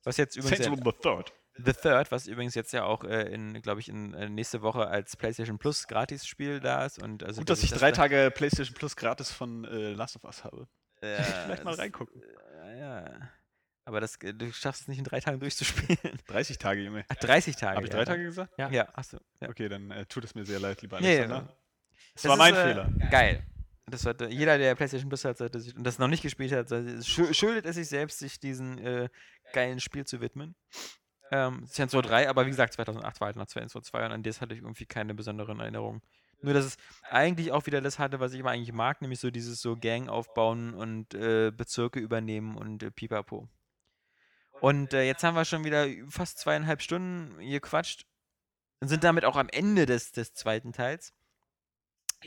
Was 0.05 0.15
jetzt 0.15 0.37
übrigens. 0.37 0.63
Saints 0.63 0.79
Row 0.85 0.93
the 0.93 1.01
Third. 1.01 1.33
The 1.57 1.73
Third, 1.73 2.13
was 2.13 2.27
übrigens 2.27 2.55
jetzt 2.55 2.71
ja 2.71 2.85
auch 2.85 3.03
äh, 3.03 3.23
in, 3.33 3.61
glaube 3.61 3.81
ich, 3.81 3.89
in 3.89 4.13
äh, 4.13 4.29
nächste 4.29 4.61
Woche 4.61 4.87
als 4.87 5.17
PlayStation 5.17 5.59
Plus 5.59 5.85
Gratis-Spiel 5.87 6.61
da 6.61 6.85
ist. 6.85 7.03
Und 7.03 7.23
also 7.25 7.41
Gut, 7.41 7.49
dass 7.49 7.61
ich 7.61 7.71
das 7.71 7.79
drei 7.79 7.91
Tage 7.91 8.31
PlayStation 8.33 8.73
Plus 8.73 8.95
gratis 8.95 9.33
von 9.33 9.65
äh, 9.65 9.91
Last 9.91 10.15
of 10.15 10.23
Us 10.23 10.45
habe. 10.45 10.69
Ja, 11.01 11.21
Vielleicht 11.23 11.65
mal 11.65 11.71
das- 11.71 11.79
reingucken. 11.79 12.23
äh, 12.63 12.79
Ja. 12.79 13.29
Aber 13.83 13.99
das, 13.99 14.15
äh, 14.23 14.33
du 14.33 14.49
schaffst 14.53 14.83
es 14.83 14.87
nicht 14.87 14.99
in 14.99 15.03
drei 15.03 15.19
Tagen 15.19 15.41
durchzuspielen. 15.41 15.97
30 16.27 16.57
Tage, 16.57 16.79
Junge. 16.83 17.03
Ach, 17.09 17.15
30 17.15 17.57
Tage. 17.57 17.75
Habe 17.75 17.87
ich 17.87 17.91
ja, 17.91 17.97
drei 17.97 18.05
dann- 18.05 18.13
Tage 18.13 18.23
gesagt? 18.23 18.53
Ja. 18.57 18.69
Ja, 18.69 18.87
achso. 18.93 19.17
Ja. 19.41 19.49
Okay, 19.49 19.67
dann 19.67 19.91
äh, 19.91 20.05
tut 20.05 20.23
es 20.23 20.35
mir 20.35 20.45
sehr 20.45 20.61
leid, 20.61 20.81
lieber 20.81 20.95
Alexander. 20.97 21.58
Das, 22.13 22.23
Das 22.23 22.29
war 22.29 22.37
mein 22.37 22.53
ist, 22.53 22.59
äh, 22.59 22.63
Fehler. 22.67 23.09
Geil. 23.09 23.43
Das 23.87 24.01
sollte, 24.01 24.27
jeder, 24.29 24.57
der 24.57 24.75
PlayStation 24.75 25.09
Plus 25.09 25.25
hat, 25.25 25.37
sollte 25.37 25.59
sich, 25.59 25.75
und 25.75 25.83
das 25.83 25.97
noch 25.97 26.07
nicht 26.07 26.21
gespielt 26.21 26.51
hat, 26.51 26.69
sollte, 26.69 26.99
schul- 27.03 27.33
schuldet 27.33 27.65
es 27.65 27.75
sich 27.75 27.87
selbst, 27.89 28.19
sich 28.19 28.39
diesen 28.39 28.77
äh, 28.77 29.09
geilen 29.53 29.79
Spiel 29.79 30.05
zu 30.05 30.21
widmen. 30.21 30.55
Ähm, 31.31 31.65
Saints 31.67 31.93
Row 31.95 32.01
3, 32.01 32.29
aber 32.29 32.45
wie 32.45 32.49
gesagt, 32.51 32.73
2008 32.73 33.19
war 33.19 33.27
halt 33.27 33.35
noch 33.35 33.47
Saints 33.47 33.75
Row 33.75 33.81
2 33.83 34.05
und 34.05 34.11
an 34.11 34.23
das 34.23 34.41
hatte 34.41 34.53
ich 34.53 34.61
irgendwie 34.61 34.85
keine 34.85 35.13
besonderen 35.15 35.59
Erinnerungen. 35.59 36.01
Nur, 36.41 36.53
dass 36.53 36.65
es 36.65 36.77
eigentlich 37.09 37.51
auch 37.51 37.65
wieder 37.65 37.81
das 37.81 37.99
hatte, 37.99 38.19
was 38.19 38.33
ich 38.33 38.39
immer 38.39 38.51
eigentlich 38.51 38.71
mag, 38.73 39.01
nämlich 39.01 39.19
so 39.19 39.29
dieses 39.29 39.61
so 39.61 39.75
Gang 39.75 40.07
aufbauen 40.07 40.73
und 40.73 41.13
äh, 41.13 41.51
Bezirke 41.51 41.99
übernehmen 41.99 42.55
und 42.57 42.81
äh, 42.83 42.91
pipapo. 42.91 43.47
Und 44.61 44.93
äh, 44.93 45.03
jetzt 45.03 45.23
haben 45.23 45.35
wir 45.35 45.45
schon 45.45 45.63
wieder 45.63 45.87
fast 46.09 46.39
zweieinhalb 46.39 46.81
Stunden 46.81 47.37
gequatscht 47.39 48.05
und 48.81 48.87
sind 48.87 49.03
damit 49.03 49.25
auch 49.25 49.35
am 49.35 49.49
Ende 49.49 49.85
des, 49.85 50.11
des 50.11 50.33
zweiten 50.33 50.73
Teils. 50.73 51.13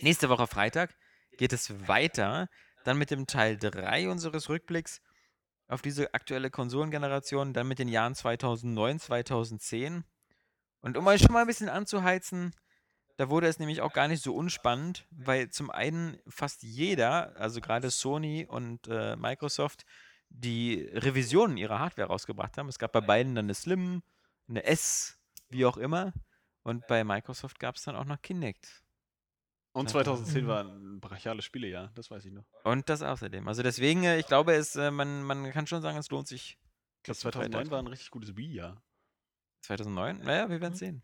Nächste 0.00 0.28
Woche 0.28 0.46
Freitag 0.46 0.94
geht 1.36 1.52
es 1.52 1.86
weiter, 1.86 2.48
dann 2.84 2.98
mit 2.98 3.10
dem 3.10 3.26
Teil 3.26 3.58
3 3.58 4.08
unseres 4.08 4.48
Rückblicks 4.48 5.00
auf 5.68 5.82
diese 5.82 6.12
aktuelle 6.14 6.50
Konsolengeneration, 6.50 7.52
dann 7.52 7.68
mit 7.68 7.78
den 7.78 7.88
Jahren 7.88 8.14
2009, 8.14 8.98
2010. 8.98 10.04
Und 10.80 10.96
um 10.96 11.06
euch 11.06 11.22
schon 11.22 11.32
mal 11.32 11.42
ein 11.42 11.46
bisschen 11.46 11.68
anzuheizen, 11.68 12.52
da 13.16 13.30
wurde 13.30 13.46
es 13.46 13.58
nämlich 13.58 13.80
auch 13.80 13.92
gar 13.92 14.08
nicht 14.08 14.22
so 14.22 14.34
unspannend, 14.34 15.06
weil 15.10 15.50
zum 15.50 15.70
einen 15.70 16.18
fast 16.26 16.62
jeder, 16.62 17.36
also 17.36 17.60
gerade 17.60 17.90
Sony 17.90 18.46
und 18.48 18.88
äh, 18.88 19.16
Microsoft, 19.16 19.84
die 20.28 20.88
Revisionen 20.92 21.56
ihrer 21.56 21.78
Hardware 21.78 22.08
rausgebracht 22.08 22.56
haben. 22.56 22.68
Es 22.68 22.78
gab 22.78 22.92
bei 22.92 23.00
beiden 23.00 23.34
dann 23.34 23.46
eine 23.46 23.54
Slim, 23.54 24.02
eine 24.48 24.64
S, 24.64 25.18
wie 25.50 25.66
auch 25.66 25.76
immer. 25.76 26.12
Und 26.62 26.86
bei 26.86 27.04
Microsoft 27.04 27.58
gab 27.58 27.76
es 27.76 27.82
dann 27.82 27.96
auch 27.96 28.04
noch 28.04 28.20
Kinect. 28.22 28.82
Und 29.72 29.88
2010 29.88 30.46
war 30.46 30.64
ein 30.64 31.00
brachiales 31.00 31.44
Spielejahr, 31.44 31.90
das 31.94 32.10
weiß 32.10 32.26
ich 32.26 32.32
noch. 32.32 32.44
Und 32.64 32.88
das 32.88 33.02
außerdem. 33.02 33.48
Also 33.48 33.62
deswegen, 33.62 34.04
äh, 34.04 34.18
ich 34.18 34.26
glaube, 34.26 34.54
es, 34.54 34.76
äh, 34.76 34.90
man, 34.90 35.22
man 35.22 35.50
kann 35.52 35.66
schon 35.66 35.80
sagen, 35.80 35.96
es 35.96 36.10
lohnt 36.10 36.28
sich. 36.28 36.58
Ich 36.98 37.04
glaube, 37.04 37.14
bis 37.14 37.20
zum 37.20 37.32
2009 37.32 37.52
Freitag. 37.52 37.70
war 37.72 37.78
ein 37.78 37.86
richtig 37.86 38.10
gutes 38.10 38.36
Wii-Jahr. 38.36 38.82
2009? 39.62 40.18
Naja, 40.18 40.50
wir 40.50 40.60
werden 40.60 40.74
es 40.74 40.78
sehen. 40.78 41.02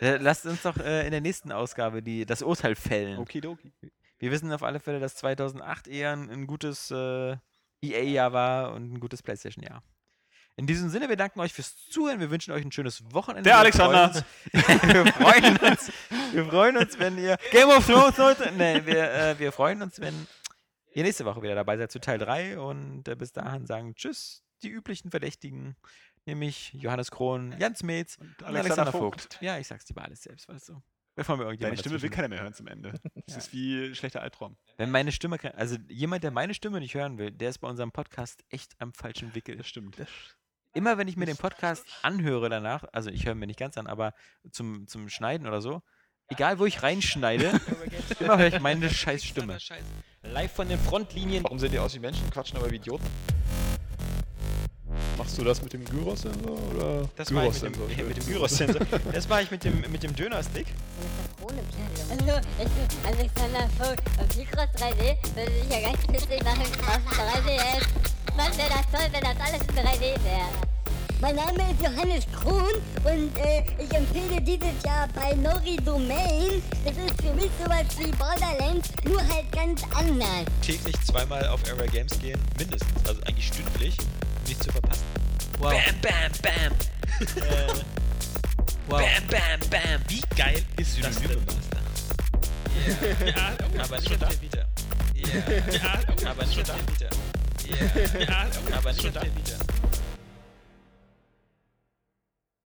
Äh, 0.00 0.18
lasst 0.18 0.46
uns 0.46 0.62
doch 0.62 0.76
äh, 0.76 1.06
in 1.06 1.10
der 1.10 1.20
nächsten 1.20 1.50
Ausgabe 1.50 2.02
die, 2.02 2.24
das 2.24 2.42
Urteil 2.42 2.76
fällen. 2.76 3.18
Okidoki. 3.18 3.72
Wir 4.18 4.30
wissen 4.30 4.52
auf 4.52 4.62
alle 4.62 4.80
Fälle, 4.80 5.00
dass 5.00 5.16
2008 5.16 5.88
eher 5.88 6.12
ein, 6.12 6.30
ein 6.30 6.46
gutes 6.46 6.90
äh, 6.90 7.36
EA-Jahr 7.82 8.32
war 8.32 8.74
und 8.74 8.92
ein 8.92 9.00
gutes 9.00 9.22
PlayStation-Jahr. 9.22 9.82
In 10.58 10.66
diesem 10.66 10.88
Sinne, 10.90 11.08
wir 11.08 11.14
danken 11.16 11.38
euch 11.38 11.52
fürs 11.52 11.76
Zuhören. 11.88 12.18
Wir 12.18 12.30
wünschen 12.30 12.52
euch 12.52 12.64
ein 12.64 12.72
schönes 12.72 13.02
Wochenende. 13.14 13.44
Der 13.44 13.54
Wir 13.54 13.58
Alexander. 13.60 14.10
freuen 14.12 14.16
uns- 14.16 14.24
wir, 14.92 15.12
freuen 15.12 15.56
uns, 15.56 15.92
wir 16.32 16.44
freuen 16.46 16.76
uns, 16.76 16.98
wenn 16.98 17.16
ihr 17.18 17.38
Game 17.52 17.68
of 17.68 17.86
Thrones 17.86 18.16
Leute. 18.18 18.52
Nee, 18.56 18.84
wir, 18.84 19.12
äh, 19.12 19.38
wir 19.38 19.52
freuen 19.52 19.80
uns, 19.82 20.00
wenn 20.00 20.26
ihr 20.94 21.04
nächste 21.04 21.24
Woche 21.24 21.40
wieder 21.42 21.54
dabei 21.54 21.76
seid 21.76 21.92
zu 21.92 22.00
Teil 22.00 22.18
3 22.18 22.58
und 22.58 23.06
äh, 23.06 23.14
bis 23.14 23.32
dahin 23.32 23.66
sagen 23.66 23.94
Tschüss, 23.94 24.42
die 24.62 24.68
üblichen 24.68 25.12
Verdächtigen, 25.12 25.76
nämlich 26.26 26.72
Johannes 26.72 27.12
Krohn, 27.12 27.54
Jans 27.60 27.84
Metz 27.84 28.16
und 28.18 28.34
Alexander, 28.42 28.90
Vogt. 28.90 29.38
Ja, 29.40 29.58
ich 29.58 29.68
sag's 29.68 29.88
lieber 29.88 30.02
alles 30.02 30.22
selbst, 30.24 30.48
weißt 30.48 30.70
du. 30.70 30.82
Bevor 31.14 31.36
Deine 31.36 31.54
Stimme 31.56 31.70
will 31.70 31.78
dazwischen- 32.00 32.10
keiner 32.10 32.28
mehr 32.28 32.40
hören 32.42 32.54
zum 32.54 32.66
Ende. 32.66 32.94
Das 33.26 33.34
Ja. 33.34 33.38
ist 33.38 33.52
wie 33.52 33.86
ein 33.90 33.94
schlechter 33.94 34.22
Albtraum. 34.22 34.56
Wenn 34.76 34.90
meine 34.90 35.12
Stimme, 35.12 35.36
also 35.56 35.76
jemand, 35.88 36.24
der 36.24 36.30
meine 36.32 36.54
Stimme 36.54 36.80
nicht 36.80 36.94
hören 36.94 37.18
will, 37.18 37.30
der 37.30 37.50
ist 37.50 37.58
bei 37.58 37.68
unserem 37.68 37.92
Podcast 37.92 38.42
echt 38.50 38.72
am 38.80 38.92
falschen 38.94 39.34
Wickel. 39.34 39.56
Das 39.56 39.68
stimmt. 39.68 39.96
Immer 40.78 40.96
wenn 40.96 41.08
ich 41.08 41.16
mir 41.16 41.26
den 41.26 41.36
Podcast 41.36 41.84
anhöre 42.02 42.48
danach, 42.48 42.84
also 42.92 43.10
ich 43.10 43.26
höre 43.26 43.34
mir 43.34 43.48
nicht 43.48 43.58
ganz 43.58 43.76
an, 43.76 43.88
aber 43.88 44.14
zum, 44.52 44.86
zum 44.86 45.08
Schneiden 45.08 45.48
oder 45.48 45.60
so, 45.60 45.82
egal 46.28 46.60
wo 46.60 46.66
ich 46.66 46.84
reinschneide, 46.84 47.50
immer 48.20 48.38
höre 48.38 48.46
ich 48.46 48.60
meine 48.60 48.88
scheiß 48.88 49.24
Stimme. 49.24 49.58
Live 50.22 50.52
von 50.52 50.68
den 50.68 50.78
Frontlinien. 50.78 51.42
Warum 51.42 51.58
sehen 51.58 51.72
die 51.72 51.80
aus 51.80 51.96
wie 51.96 51.98
Menschen, 51.98 52.30
quatschen 52.30 52.58
aber 52.58 52.70
wie 52.70 52.76
Idioten? 52.76 53.04
Machst 55.16 55.36
du 55.36 55.42
das 55.42 55.60
mit 55.62 55.72
dem 55.72 55.84
Gyros-Sensor 55.84 56.56
oder? 56.72 57.08
Das 57.16 57.34
war 57.34 57.46
ich 57.46 57.60
mit 57.60 57.62
dem, 57.64 57.72
Gyros-Sensor, 57.72 58.06
mit 58.06 58.16
dem 58.16 58.26
Gyrosensor. 58.26 59.12
Das 59.12 59.28
war 59.28 59.42
ich 59.42 59.50
mit 59.50 59.64
dem, 59.64 59.80
mit 59.90 60.02
dem 60.04 60.14
Dönerstick. 60.14 60.68
Hallo, 62.08 62.40
ich 62.56 62.68
bin 62.68 63.04
Alexander 63.04 63.68
Vogt. 63.78 64.02
Und 64.20 64.36
Mikros 64.36 64.68
3D 64.76 65.34
würde 65.34 65.52
ich 65.60 65.72
ja 65.72 65.90
ganz 65.90 66.08
witzig 66.08 66.44
machen 66.44 66.62
auf 66.62 67.18
3DS. 67.18 68.17
Mann, 68.38 68.56
wäre 68.56 68.68
das 68.68 68.86
toll, 68.92 69.10
wenn 69.10 69.20
das 69.20 69.36
alles 69.44 69.62
in 69.62 69.74
3D 69.74 70.24
wäre. 70.24 70.48
Mein 71.20 71.34
Name 71.34 71.72
ist 71.72 71.82
Johannes 71.82 72.24
Krohn 72.30 72.70
und 73.02 73.36
äh, 73.36 73.64
ich 73.82 73.92
empfehle 73.92 74.40
dieses 74.40 74.80
Jahr 74.86 75.08
bei 75.12 75.34
Nori 75.34 75.76
Domain. 75.84 76.62
Das 76.84 76.96
ist 76.96 77.20
für 77.20 77.34
mich 77.34 77.50
sowas 77.60 77.86
wie 77.98 78.12
Borderlands, 78.12 78.90
nur 79.02 79.20
halt 79.26 79.50
ganz 79.50 79.82
anders. 79.92 80.44
Täglich 80.62 80.94
zweimal 81.04 81.48
auf 81.48 81.60
Area 81.68 81.90
Games 81.90 82.16
gehen, 82.20 82.40
mindestens. 82.56 83.08
Also 83.08 83.20
eigentlich 83.24 83.48
stündlich, 83.48 83.96
um 83.98 84.48
nicht 84.48 84.62
zu 84.62 84.70
verpassen. 84.70 85.02
Wow. 85.58 85.72
Bam, 85.72 86.00
bam, 86.00 86.32
bam. 86.40 87.42
äh, 87.42 87.66
wow. 88.86 89.00
Bam, 89.00 89.28
bam, 89.28 89.68
bam. 89.68 90.00
Wie 90.06 90.22
geil 90.36 90.62
ist 90.76 91.04
das 91.04 91.20
denn, 91.20 91.44
Master? 91.44 91.80
Ja, 93.26 93.82
aber 93.82 93.98
nicht 93.98 94.12
auf 94.12 94.18
der 94.20 94.40
Vita. 94.40 94.64
Ja, 95.72 96.30
aber 96.30 96.46
nicht 96.46 96.60
auf 96.60 96.66
der 96.66 96.94
Vita. 96.94 97.37
Ja, 97.68 98.46
aber 98.76 98.92
nicht 98.92 99.06
auf 99.06 99.12
der 99.12 99.22
Vita. 99.36 99.77